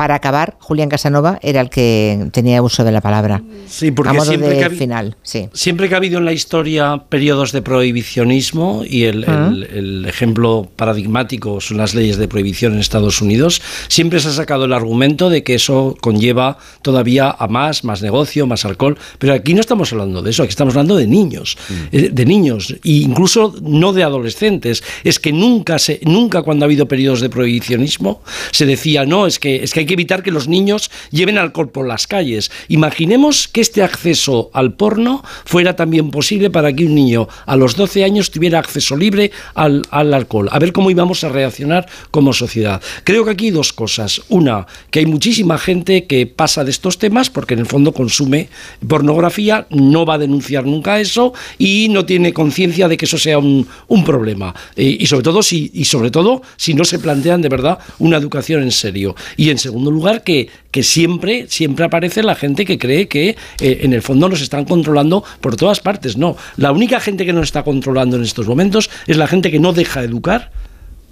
Para 0.00 0.14
acabar, 0.14 0.56
Julián 0.60 0.88
Casanova 0.88 1.38
era 1.42 1.60
el 1.60 1.68
que 1.68 2.28
tenía 2.32 2.62
uso 2.62 2.84
de 2.84 2.90
la 2.90 3.02
palabra. 3.02 3.42
Sí, 3.68 3.90
porque 3.90 4.08
a 4.08 4.12
modo 4.14 4.24
siempre 4.24 4.48
de 4.48 4.56
que 4.56 4.64
ha 4.64 4.70
final, 4.70 5.16
sí. 5.22 5.50
Siempre 5.52 5.90
que 5.90 5.94
ha 5.94 5.98
habido 5.98 6.16
en 6.16 6.24
la 6.24 6.32
historia 6.32 7.04
periodos 7.10 7.52
de 7.52 7.60
prohibicionismo 7.60 8.82
y 8.88 9.04
el, 9.04 9.24
el- 9.24 9.68
el 9.74 10.06
ejemplo 10.06 10.66
paradigmático 10.74 11.60
son 11.60 11.76
las 11.76 11.94
leyes 11.94 12.16
de 12.16 12.28
prohibición 12.28 12.72
en 12.72 12.78
Estados 12.80 13.20
Unidos, 13.20 13.60
siempre 13.88 14.20
se 14.20 14.28
ha 14.28 14.32
sacado 14.32 14.64
el 14.64 14.72
argumento 14.72 15.28
de 15.28 15.42
que 15.42 15.54
eso 15.54 15.94
conlleva 16.00 16.56
todavía 16.80 17.30
a 17.38 17.46
más, 17.48 17.84
más 17.84 18.00
negocio, 18.00 18.46
más 18.46 18.64
alcohol, 18.64 18.96
pero 19.18 19.34
aquí 19.34 19.52
no 19.52 19.60
estamos 19.60 19.92
hablando 19.92 20.22
de 20.22 20.30
eso, 20.30 20.42
aquí 20.42 20.48
estamos 20.50 20.74
hablando 20.76 20.96
de 20.96 21.06
niños, 21.06 21.58
eh, 21.92 22.08
de 22.10 22.24
niños, 22.24 22.70
e 22.72 22.78
incluso 22.84 23.54
no 23.60 23.92
de 23.92 24.02
adolescentes. 24.02 24.82
Es 25.04 25.18
que 25.20 25.30
nunca, 25.32 25.78
se, 25.78 26.00
nunca 26.04 26.40
cuando 26.40 26.64
ha 26.64 26.66
habido 26.68 26.88
periodos 26.88 27.20
de 27.20 27.28
prohibicionismo 27.28 28.22
se 28.50 28.64
decía, 28.64 29.04
no, 29.04 29.26
es 29.26 29.38
que, 29.38 29.62
es 29.62 29.74
que 29.74 29.80
hay 29.80 29.89
que 29.90 29.94
evitar 29.94 30.22
que 30.22 30.30
los 30.30 30.46
niños 30.46 30.88
lleven 31.10 31.36
alcohol 31.36 31.68
por 31.68 31.84
las 31.84 32.06
calles. 32.06 32.52
Imaginemos 32.68 33.48
que 33.48 33.60
este 33.60 33.82
acceso 33.82 34.50
al 34.52 34.74
porno 34.74 35.24
fuera 35.44 35.74
también 35.74 36.12
posible 36.12 36.48
para 36.48 36.72
que 36.72 36.84
un 36.84 36.94
niño 36.94 37.26
a 37.44 37.56
los 37.56 37.74
12 37.74 38.04
años 38.04 38.30
tuviera 38.30 38.60
acceso 38.60 38.96
libre 38.96 39.32
al, 39.54 39.82
al 39.90 40.14
alcohol. 40.14 40.48
A 40.52 40.60
ver 40.60 40.72
cómo 40.72 40.92
íbamos 40.92 41.24
a 41.24 41.28
reaccionar 41.28 41.88
como 42.12 42.32
sociedad. 42.32 42.80
Creo 43.02 43.24
que 43.24 43.32
aquí 43.32 43.46
hay 43.46 43.50
dos 43.50 43.72
cosas. 43.72 44.22
Una, 44.28 44.64
que 44.92 45.00
hay 45.00 45.06
muchísima 45.06 45.58
gente 45.58 46.04
que 46.04 46.24
pasa 46.26 46.62
de 46.62 46.70
estos 46.70 46.98
temas 46.98 47.28
porque 47.28 47.54
en 47.54 47.60
el 47.60 47.66
fondo 47.66 47.90
consume 47.90 48.48
pornografía, 48.86 49.66
no 49.70 50.06
va 50.06 50.14
a 50.14 50.18
denunciar 50.18 50.66
nunca 50.66 51.00
eso 51.00 51.32
y 51.58 51.88
no 51.90 52.04
tiene 52.04 52.32
conciencia 52.32 52.86
de 52.86 52.96
que 52.96 53.06
eso 53.06 53.18
sea 53.18 53.38
un, 53.38 53.66
un 53.88 54.04
problema. 54.04 54.54
Eh, 54.76 54.98
y 55.00 55.06
sobre 55.06 55.24
todo 55.24 55.42
si 55.42 55.72
y 55.74 55.86
sobre 55.86 56.12
todo 56.12 56.42
si 56.56 56.74
no 56.74 56.84
se 56.84 57.00
plantean 57.00 57.42
de 57.42 57.48
verdad 57.48 57.80
una 57.98 58.18
educación 58.18 58.62
en 58.62 58.70
serio. 58.70 59.16
Y 59.36 59.50
en 59.50 59.58
segundo 59.58 59.79
lugar 59.84 60.22
que, 60.22 60.48
que 60.70 60.82
siempre 60.82 61.46
siempre 61.48 61.84
aparece 61.84 62.22
la 62.22 62.34
gente 62.34 62.64
que 62.64 62.78
cree 62.78 63.08
que 63.08 63.36
eh, 63.60 63.80
en 63.82 63.92
el 63.92 64.02
fondo 64.02 64.28
nos 64.28 64.40
están 64.40 64.64
controlando 64.64 65.24
por 65.40 65.56
todas 65.56 65.80
partes. 65.80 66.16
No, 66.16 66.36
la 66.56 66.72
única 66.72 67.00
gente 67.00 67.24
que 67.24 67.32
nos 67.32 67.44
está 67.44 67.62
controlando 67.62 68.16
en 68.16 68.22
estos 68.22 68.46
momentos 68.46 68.90
es 69.06 69.16
la 69.16 69.26
gente 69.26 69.50
que 69.50 69.60
no 69.60 69.72
deja 69.72 70.02
educar 70.02 70.50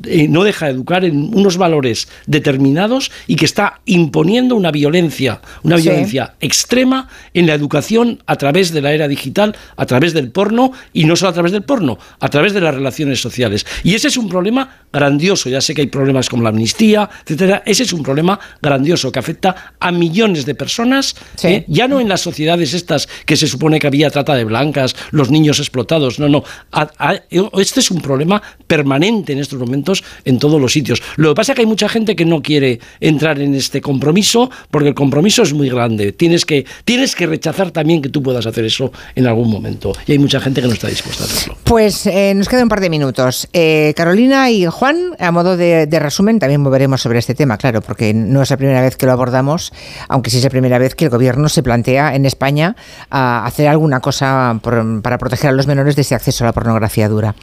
eh, 0.04 0.28
no 0.28 0.44
deja 0.44 0.66
de 0.66 0.72
educar 0.72 1.04
en 1.04 1.34
unos 1.36 1.56
valores 1.56 2.08
determinados 2.26 3.10
y 3.26 3.36
que 3.36 3.44
está 3.44 3.80
imponiendo 3.84 4.54
una 4.56 4.70
violencia, 4.70 5.40
una 5.62 5.76
Sí. 5.76 5.82
violencia 5.84 6.34
extrema 6.40 7.08
en 7.34 7.46
la 7.46 7.54
educación 7.54 8.22
a 8.26 8.36
través 8.36 8.72
de 8.72 8.80
la 8.82 8.92
era 8.92 9.08
digital, 9.08 9.56
a 9.76 9.86
través 9.86 10.12
del 10.14 10.30
porno 10.30 10.72
y 10.92 11.04
no 11.04 11.16
solo 11.16 11.30
a 11.30 11.32
través 11.34 11.52
del 11.52 11.62
porno, 11.62 11.98
a 12.20 12.28
través 12.28 12.52
de 12.52 12.60
las 12.60 12.74
relaciones 12.74 13.20
sociales. 13.20 13.66
Y 13.84 13.94
ese 13.94 14.08
es 14.08 14.16
un 14.16 14.28
problema 14.28 14.82
grandioso. 14.92 15.48
Ya 15.50 15.60
sé 15.60 15.74
que 15.74 15.82
hay 15.82 15.86
problemas 15.88 16.28
como 16.28 16.42
la 16.42 16.50
amnistía, 16.50 17.08
etcétera. 17.24 17.62
Ese 17.66 17.82
es 17.82 17.92
un 17.92 18.02
problema 18.02 18.38
grandioso 18.62 19.10
que 19.12 19.18
afecta 19.18 19.74
a 19.80 19.90
millones 19.92 20.46
de 20.46 20.54
personas, 20.54 21.14
eh, 21.42 21.64
ya 21.68 21.88
no 21.88 22.00
en 22.00 22.08
las 22.08 22.20
sociedades 22.20 22.74
estas 22.74 23.08
que 23.26 23.36
se 23.36 23.46
supone 23.46 23.78
que 23.78 23.86
había 23.86 24.10
trata 24.10 24.34
de 24.34 24.44
blancas, 24.44 24.94
los 25.10 25.30
niños 25.30 25.58
explotados. 25.58 26.18
No, 26.18 26.28
no. 26.28 26.44
A- 26.72 26.90
a- 26.98 27.14
este 27.60 27.80
es 27.80 27.90
un 27.90 28.00
problema 28.00 28.40
permanente 28.66 29.32
en 29.32 29.38
estos 29.38 29.58
momentos 29.58 29.87
en 30.24 30.38
todos 30.38 30.60
los 30.60 30.72
sitios. 30.72 31.02
Lo 31.16 31.30
que 31.30 31.34
pasa 31.34 31.52
es 31.52 31.56
que 31.56 31.62
hay 31.62 31.66
mucha 31.66 31.88
gente 31.88 32.16
que 32.16 32.24
no 32.24 32.42
quiere 32.42 32.80
entrar 33.00 33.40
en 33.40 33.54
este 33.54 33.80
compromiso 33.80 34.50
porque 34.70 34.88
el 34.88 34.94
compromiso 34.94 35.42
es 35.42 35.52
muy 35.52 35.68
grande. 35.68 36.12
Tienes 36.12 36.44
que, 36.44 36.64
tienes 36.84 37.14
que 37.14 37.26
rechazar 37.26 37.70
también 37.70 38.02
que 38.02 38.08
tú 38.08 38.22
puedas 38.22 38.46
hacer 38.46 38.64
eso 38.64 38.92
en 39.14 39.26
algún 39.26 39.50
momento. 39.50 39.92
Y 40.06 40.12
hay 40.12 40.18
mucha 40.18 40.40
gente 40.40 40.60
que 40.60 40.66
no 40.66 40.74
está 40.74 40.88
dispuesta 40.88 41.24
a 41.24 41.26
hacerlo. 41.26 41.56
Pues 41.64 42.06
eh, 42.06 42.32
nos 42.34 42.48
queda 42.48 42.62
un 42.62 42.68
par 42.68 42.80
de 42.80 42.90
minutos. 42.90 43.48
Eh, 43.52 43.92
Carolina 43.96 44.50
y 44.50 44.66
Juan, 44.66 45.16
a 45.18 45.30
modo 45.32 45.56
de, 45.56 45.86
resumen, 45.98 46.38
también 46.38 46.60
moveremos 46.60 47.02
sobre 47.02 47.18
este 47.18 47.34
tema, 47.34 47.58
claro, 47.58 47.80
porque 47.82 48.14
no 48.14 48.42
es 48.42 48.50
la 48.50 48.56
primera 48.56 48.80
vez 48.80 48.96
que 48.96 49.06
lo 49.06 49.12
abordamos, 49.12 49.72
aunque 50.08 50.30
sí 50.30 50.38
es 50.38 50.44
la 50.44 50.50
primera 50.50 50.78
vez 50.78 50.94
que 50.94 51.04
el 51.04 51.10
gobierno 51.10 51.48
se 51.48 51.62
plantea 51.62 52.14
en 52.14 52.26
España 52.26 52.76
hacer 53.10 53.68
alguna 53.68 54.00
cosa 54.00 54.60
para 55.02 55.18
proteger 55.18 55.50
a 55.50 55.52
los 55.52 55.66
menores 55.66 55.96
de 55.96 56.02
ese 56.02 56.14
acceso 56.14 56.44
a 56.44 56.48
la 56.48 56.52
pornografía 56.52 57.08
dura. 57.08 57.34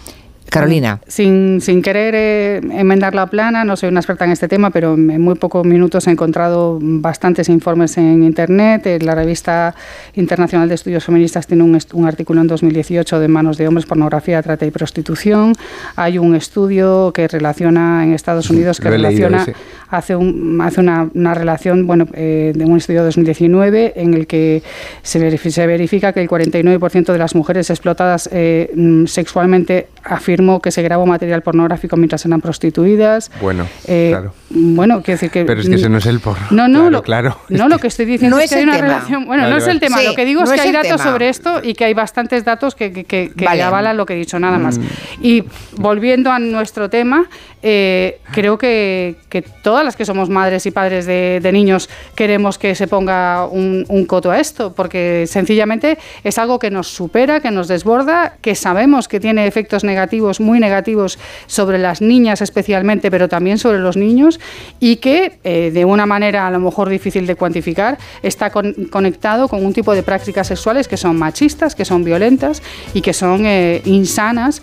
Carolina. 0.50 1.02
Sin, 1.08 1.60
sin 1.60 1.82
querer 1.82 2.14
eh, 2.16 2.62
enmendar 2.80 3.14
la 3.14 3.28
plana, 3.28 3.66
no 3.66 3.76
soy 3.76 3.90
una 3.90 4.00
experta 4.00 4.26
en 4.26 4.32
este 4.32 4.48
tema, 4.48 4.70
pero 4.70 4.94
en 4.94 5.22
muy 5.22 5.36
pocos 5.36 5.66
minutos 5.66 6.08
he 6.08 6.12
encontrado 6.12 6.80
bastantes 6.82 7.50
informes 7.50 7.98
en 7.98 8.24
Internet. 8.24 8.86
Eh, 8.88 9.00
La 9.02 9.16
revista 9.16 9.76
Internacional 10.14 10.70
de 10.70 10.76
Estudios 10.76 11.04
Feministas 11.04 11.46
tiene 11.48 11.64
un, 11.64 11.76
est- 11.76 11.94
un 11.94 12.06
artículo 12.08 12.42
en 12.42 12.48
2018 12.48 13.20
de 13.20 13.28
manos 13.28 13.58
de 13.58 13.68
hombres, 13.68 13.86
pornografía, 13.86 14.42
trata 14.42 14.66
y 14.66 14.72
prostitución. 14.72 15.54
Hay 15.96 16.18
un 16.18 16.36
estudio 16.36 17.12
que 17.14 17.28
relaciona 17.28 18.04
en 18.04 18.14
Estados 18.14 18.50
Unidos, 18.50 18.80
que 18.80 18.90
relaciona, 18.90 19.46
hace, 19.90 20.16
un, 20.16 20.62
hace 20.62 20.80
una, 20.80 21.10
una 21.14 21.34
relación 21.34 21.86
bueno, 21.88 22.08
eh, 22.14 22.54
de 22.56 22.66
un 22.66 22.78
estudio 22.78 23.02
de 23.02 23.06
2019 23.08 23.94
en 23.98 24.14
el 24.14 24.26
que 24.28 24.64
se, 25.02 25.20
verifi- 25.20 25.50
se 25.50 25.68
verifica 25.68 26.14
que 26.14 26.22
el 26.22 26.30
49% 26.30 27.12
de 27.12 27.18
las 27.18 27.36
mujeres 27.36 27.70
explotadas 27.70 28.30
eh, 28.32 28.72
mm, 28.76 29.06
sexualmente 29.08 29.88
afirmó 30.08 30.62
que 30.62 30.72
se 30.72 30.82
grabó 30.84 31.06
material 31.06 31.42
pornográfico 31.42 31.98
mientras 31.98 32.24
eran 32.26 32.40
prostituidas. 32.42 33.32
Bueno, 33.42 33.68
Eh, 33.88 34.10
claro. 34.12 34.34
Bueno, 34.52 35.02
quiero 35.02 35.16
decir 35.16 35.32
que... 35.32 35.44
Pero 35.46 35.60
es 35.62 35.68
que 35.68 35.76
ese 35.76 35.90
no 35.90 35.98
es 35.98 36.06
el 36.06 36.20
porno. 36.20 36.46
No, 36.52 36.68
no, 36.68 36.80
claro, 36.80 36.90
lo, 36.92 37.02
claro. 37.02 37.38
no, 37.50 37.68
lo 37.70 37.80
que 37.80 37.88
estoy 37.88 38.06
diciendo 38.06 38.38
No 38.38 38.40
es 38.42 38.46
es 38.46 38.52
que 38.52 38.56
hay 38.58 38.62
el 38.64 38.70
una 38.70 38.78
tema. 38.78 38.88
relación. 38.88 39.26
Bueno, 39.26 39.44
Vale, 39.44 39.54
no 39.56 39.58
es 39.60 39.68
el 39.68 39.80
tema. 39.80 39.98
Sí, 39.98 40.06
lo 40.06 40.14
que 40.16 40.26
digo 40.26 40.42
no 40.42 40.46
es 40.46 40.52
que 40.52 40.56
es 40.60 40.66
hay 40.68 40.72
datos 40.72 41.02
tema. 41.02 41.12
sobre 41.12 41.30
esto 41.30 41.60
y 41.64 41.74
que 41.74 41.86
hay 41.86 41.94
bastantes 41.94 42.46
datos 42.46 42.76
que, 42.76 42.92
que, 42.94 43.04
que- 43.04 43.32
que 43.36 43.46
Vale. 43.46 43.64
avalan 43.64 43.98
lo 43.98 44.06
que 44.06 44.14
he 44.14 44.18
dicho, 44.18 44.40
nada 44.40 44.58
más. 44.60 44.78
Mm. 44.78 44.84
Y 45.22 45.44
volviendo 45.78 46.32
a 46.32 46.38
nuestro 46.40 46.90
tema, 46.90 47.26
eh, 47.68 48.20
creo 48.32 48.60
que, 48.60 49.16
todas 49.64 49.84
las 49.84 49.96
que 49.96 50.06
somos 50.06 50.30
madres 50.30 50.68
y 50.68 50.72
padres 50.72 51.08
de, 51.08 51.50
niños 51.52 51.90
queremos 52.14 52.60
que 52.60 52.76
se 52.76 52.88
ponga 52.88 53.48
un, 53.48 54.06
coto 54.08 54.30
a 54.30 54.40
esto, 54.40 54.74
porque 54.74 55.26
sencillamente 55.28 55.98
es 56.24 56.38
algo 56.38 56.60
que 56.60 56.70
nos 56.70 56.88
supera, 56.88 57.40
que 57.40 57.50
nos 57.50 57.68
desborda, 57.68 58.36
que 58.40 58.54
sabemos 58.54 59.08
que 59.08 59.20
tiene 59.20 59.48
efectos 59.48 59.84
negativos, 59.84 60.40
muy 60.40 60.60
negativos 60.60 61.18
sobre 61.48 61.80
las 61.80 62.02
niñas 62.02 62.44
especialmente, 62.44 63.10
pero 63.10 63.28
también 63.28 63.58
sobre 63.58 63.80
los 63.80 63.98
niños, 63.98 64.40
y 64.80 64.98
que 64.98 65.40
eh, 65.44 65.72
de 65.74 65.86
una 65.86 66.06
manera 66.06 66.46
a 66.46 66.52
lo 66.52 66.60
mejor 66.60 66.88
difícil 66.88 67.26
de 67.26 67.36
cuantificar 67.36 67.98
está 68.22 68.52
con- 68.52 68.76
conectado 68.92 69.48
con 69.48 69.66
un 69.66 69.74
tipo 69.74 69.96
de 69.96 70.04
prácticas 70.04 70.46
sexuales 70.46 70.88
que 70.88 70.98
son 70.98 71.18
machistas, 71.18 71.74
que 71.74 71.84
son 71.84 72.04
violentas 72.04 72.62
y 72.94 73.02
que 73.02 73.14
son 73.14 73.48
eh, 73.48 73.82
insanas 73.86 74.62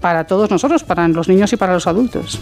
para 0.00 0.24
todos 0.24 0.50
nosotros, 0.50 0.84
para 0.84 1.06
los 1.06 1.28
niños 1.28 1.52
y 1.52 1.56
para 1.56 1.74
los 1.74 1.86
adultos. 1.86 2.13
éxitos. 2.14 2.38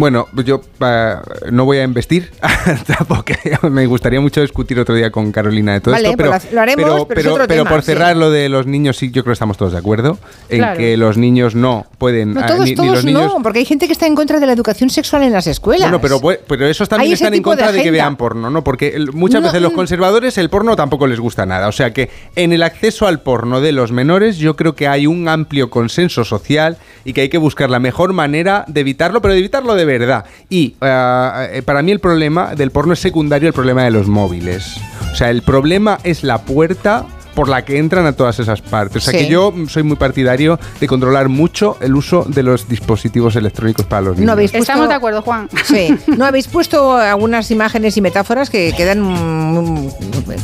Bueno, 0.00 0.28
yo 0.46 0.62
eh, 0.80 1.14
no 1.52 1.66
voy 1.66 1.76
a 1.76 1.84
investir, 1.84 2.30
porque 3.08 3.36
me 3.70 3.84
gustaría 3.84 4.18
mucho 4.18 4.40
discutir 4.40 4.80
otro 4.80 4.94
día 4.94 5.10
con 5.10 5.30
Carolina 5.30 5.74
de 5.74 5.80
todo 5.82 5.92
Vale, 5.92 6.06
esto, 6.08 6.16
pero, 6.16 6.30
pues 6.30 6.52
lo- 6.54 6.60
haremos, 6.62 6.84
pero, 6.84 7.06
pero 7.06 7.34
pero 7.34 7.46
tema, 7.46 7.68
por 7.70 7.80
sí. 7.82 7.86
cerrar 7.86 8.16
lo 8.16 8.30
de 8.30 8.48
los 8.48 8.66
niños, 8.66 8.96
sí, 8.96 9.10
yo 9.10 9.22
creo 9.22 9.32
que 9.32 9.34
estamos 9.34 9.58
todos 9.58 9.72
de 9.72 9.78
acuerdo 9.78 10.18
en 10.48 10.58
Claro. 10.60 10.78
que 10.78 10.96
los 10.96 11.18
niños 11.18 11.54
no 11.54 11.84
pueden... 11.98 12.32
No, 12.32 12.40
ah, 12.40 12.46
todos, 12.46 12.60
ni- 12.60 12.70
ni 12.70 12.74
todos 12.76 12.90
los 12.94 13.04
niños, 13.04 13.34
no, 13.34 13.42
porque 13.42 13.58
hay 13.58 13.66
gente 13.66 13.86
que 13.88 13.92
está 13.92 14.06
en 14.06 14.14
contra 14.14 14.40
de 14.40 14.46
la 14.46 14.54
educación 14.54 14.88
sexual 14.88 15.22
en 15.22 15.32
las 15.32 15.46
escuelas. 15.46 15.90
Bueno, 15.90 16.00
pero, 16.00 16.18
pero 16.48 16.66
esos 16.66 16.88
también 16.88 17.12
están 17.12 17.34
en 17.34 17.40
de 17.40 17.42
contra 17.42 17.70
de, 17.70 17.82
que 17.82 17.90
vean 17.90 18.16
porno, 18.16 18.48
¿no? 18.48 18.64
Porque 18.64 18.98
muchas 19.12 19.42
No, 19.42 19.48
veces 19.48 19.60
los 19.60 19.72
mm. 19.72 19.76
conservadores 19.76 20.38
el 20.38 20.48
porno 20.48 20.76
tampoco 20.76 21.06
les 21.08 21.20
gusta 21.20 21.44
nada. 21.44 21.68
O 21.68 21.72
sea 21.72 21.92
que 21.92 22.08
en 22.36 22.54
el 22.54 22.62
acceso 22.62 23.06
al 23.06 23.20
porno 23.20 23.60
de 23.60 23.72
los 23.72 23.92
menores 23.92 24.38
yo 24.38 24.56
creo 24.56 24.74
que 24.74 24.88
hay 24.88 25.06
un 25.06 25.28
amplio 25.28 25.68
consenso 25.68 26.24
social 26.24 26.78
y 27.04 27.12
que 27.12 27.20
hay 27.22 27.28
que 27.28 27.36
buscar 27.38 27.68
la 27.68 27.80
mejor 27.80 28.14
manera 28.14 28.64
de 28.66 28.80
evitarlo, 28.80 29.20
pero 29.20 29.34
de 29.34 29.40
evitarlo 29.40 29.74
de 29.74 29.89
verdad. 29.98 30.24
Y 30.48 30.74
ah, 30.80 31.46
eh, 31.50 31.62
para 31.62 31.82
mí 31.82 31.92
el 31.92 32.00
problema 32.00 32.54
del 32.54 32.70
porno 32.70 32.92
es 32.92 32.98
secundario 33.00 33.48
al 33.48 33.54
problema 33.54 33.84
de 33.84 33.90
los 33.90 34.06
móviles. 34.08 34.76
O 35.12 35.14
sea, 35.14 35.30
el 35.30 35.42
problema 35.42 35.98
es 36.04 36.22
la 36.22 36.38
puerta 36.42 37.04
por 37.34 37.48
la 37.48 37.64
que 37.64 37.78
entran 37.78 38.04
a 38.06 38.12
todas 38.12 38.38
esas 38.40 38.60
partes. 38.60 38.96
O 39.06 39.10
sea 39.10 39.18
Sí. 39.18 39.24
que 39.26 39.32
yo 39.32 39.54
soy 39.68 39.84
muy 39.84 39.96
partidario 39.96 40.58
de 40.80 40.86
controlar 40.88 41.28
mucho 41.28 41.76
el 41.80 41.94
uso 41.94 42.24
de 42.28 42.42
los 42.42 42.68
dispositivos 42.68 43.36
electrónicos 43.36 43.86
para 43.86 44.02
los 44.02 44.16
niños. 44.16 44.26
No 44.26 44.32
habéis 44.32 44.50
puesto- 44.50 44.72
Estamos 44.72 44.88
de 44.88 44.94
acuerdo, 44.94 45.22
Juan. 45.22 45.48
Sí, 45.64 45.96
no 46.08 46.24
habéis 46.26 46.48
puesto 46.48 46.96
algunas 46.96 47.50
imágenes 47.52 47.96
y 47.96 48.00
metáforas 48.00 48.50
que 48.50 48.72
quedan 48.76 49.88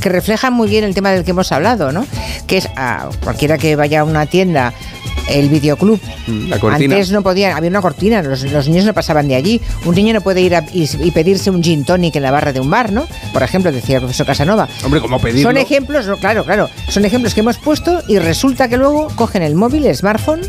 que 0.01 0.09
reflejan 0.09 0.53
muy 0.53 0.69
bien 0.69 0.85
el 0.85 0.95
tema 0.95 1.11
del 1.11 1.25
que 1.25 1.33
hemos 1.33 1.51
hablado, 1.53 1.91
¿no? 1.93 2.07
Que 2.47 2.59
es 2.59 2.69
a 2.77 3.09
cualquiera 3.23 3.59
que 3.59 3.75
vaya 3.77 4.01
a 4.01 4.05
una 4.05 4.27
tienda 4.27 4.73
el 5.29 5.49
videoclub. 5.49 6.01
La 6.49 6.59
cortina. 6.59 6.95
Antes 6.97 7.11
no 7.13 7.23
podían, 7.23 7.57
había 7.57 7.71
una 7.71 7.81
cortina, 7.83 8.23
los, 8.23 8.43
los 8.51 8.69
niños 8.69 8.85
no 8.85 8.95
pasaban 8.95 9.29
de 9.29 9.35
allí. 9.35 9.61
Un 9.85 9.95
niño 9.95 10.13
no 10.15 10.21
puede 10.21 10.41
ir 10.41 10.55
a- 10.55 10.65
y, 10.73 10.89
y 11.01 11.11
pedirse 11.11 11.51
un 11.51 11.63
gin 11.63 11.85
tonic 11.85 12.17
en 12.17 12.23
la 12.23 12.31
barra 12.31 12.53
de 12.53 12.61
un 12.61 12.71
bar, 12.71 12.93
¿no? 12.93 13.07
Por 13.33 13.43
ejemplo, 13.43 13.73
decía 13.73 13.97
el 13.97 14.03
profesor 14.03 14.27
Casanova. 14.27 14.69
Hombre, 14.85 15.01
como 15.01 15.21
pedirlo. 15.21 15.49
Son 15.51 15.57
ejemplos, 15.57 16.07
no, 16.07 16.17
claro, 16.17 16.45
claro, 16.45 16.69
son 16.89 17.05
ejemplos 17.05 17.35
que 17.35 17.41
hemos 17.41 17.59
puesto 17.59 18.03
y 18.09 18.19
resulta 18.19 18.69
que 18.69 18.77
luego 18.77 19.09
cogen 19.17 19.43
el 19.43 19.55
móvil, 19.55 19.87
el 19.87 19.95
smartphone 19.97 20.41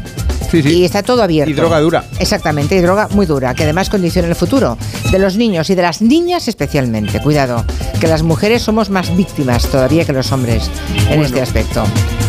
Sí, 0.49 0.63
sí. 0.63 0.69
Y 0.79 0.85
está 0.85 1.03
todo 1.03 1.21
abierto. 1.23 1.51
Y 1.51 1.53
droga 1.53 1.79
dura. 1.79 2.03
Exactamente, 2.19 2.75
y 2.75 2.79
droga 2.81 3.07
muy 3.11 3.25
dura, 3.25 3.53
que 3.53 3.63
además 3.63 3.89
condiciona 3.89 4.27
el 4.27 4.35
futuro 4.35 4.77
de 5.11 5.19
los 5.19 5.35
niños 5.35 5.69
y 5.69 5.75
de 5.75 5.81
las 5.81 6.01
niñas 6.01 6.47
especialmente. 6.47 7.21
Cuidado, 7.21 7.65
que 7.99 8.07
las 8.07 8.23
mujeres 8.23 8.61
somos 8.61 8.89
más 8.89 9.15
víctimas 9.15 9.67
todavía 9.67 10.05
que 10.05 10.13
los 10.13 10.31
hombres 10.31 10.69
en 10.99 11.07
Bueno. 11.07 11.23
este 11.25 11.41
aspecto. 11.41 11.83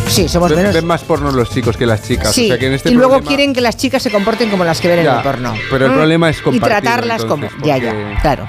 Sí, 0.07 0.27
somos 0.27 0.49
Ven, 0.49 0.59
menos... 0.59 0.73
ven 0.73 0.85
más 0.85 1.01
porno 1.01 1.31
los 1.31 1.49
chicos 1.51 1.77
que 1.77 1.85
las 1.85 2.01
chicas. 2.03 2.33
Sí, 2.33 2.45
o 2.45 2.47
sea 2.49 2.57
que 2.57 2.67
en 2.67 2.73
este 2.73 2.89
y 2.89 2.93
luego 2.93 3.13
problema- 3.17 3.27
quieren 3.27 3.53
que 3.53 3.61
las 3.61 3.77
chicas 3.77 4.01
se 4.01 4.09
comporten 4.09 4.49
como 4.49 4.63
las 4.65 4.81
que 4.81 4.87
ven 4.87 4.99
en 4.99 5.05
Ya, 5.05 5.17
el 5.17 5.23
porno. 5.23 5.53
pero 5.69 5.85
el 5.85 5.91
Mm. 5.91 5.95
problema 5.95 6.29
es 6.29 6.39
Y 6.39 6.41
compartirlo, 6.41 6.81
tratarlas 6.81 7.21
entonces, 7.21 7.51
como... 7.53 7.65
Ya, 7.65 7.77
ya, 7.77 7.91
porque- 7.91 8.15
claro. 8.21 8.47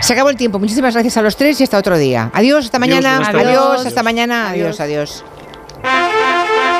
Se 0.00 0.12
acabó 0.14 0.30
el 0.30 0.36
tiempo. 0.36 0.58
Muchísimas 0.58 0.94
gracias 0.94 1.16
a 1.16 1.22
los 1.22 1.36
tres 1.36 1.60
y 1.60 1.62
hasta 1.64 1.78
otro 1.78 1.96
día. 1.96 2.30
Adiós, 2.34 2.64
hasta 2.64 2.80
mañana. 2.80 3.18
buenas 3.20 3.34
Adiós, 3.46 3.68
tardes. 3.68 3.86
hasta 3.86 4.02
mañana. 4.02 4.50
Adiós, 4.50 4.80
adiós. 4.80 5.24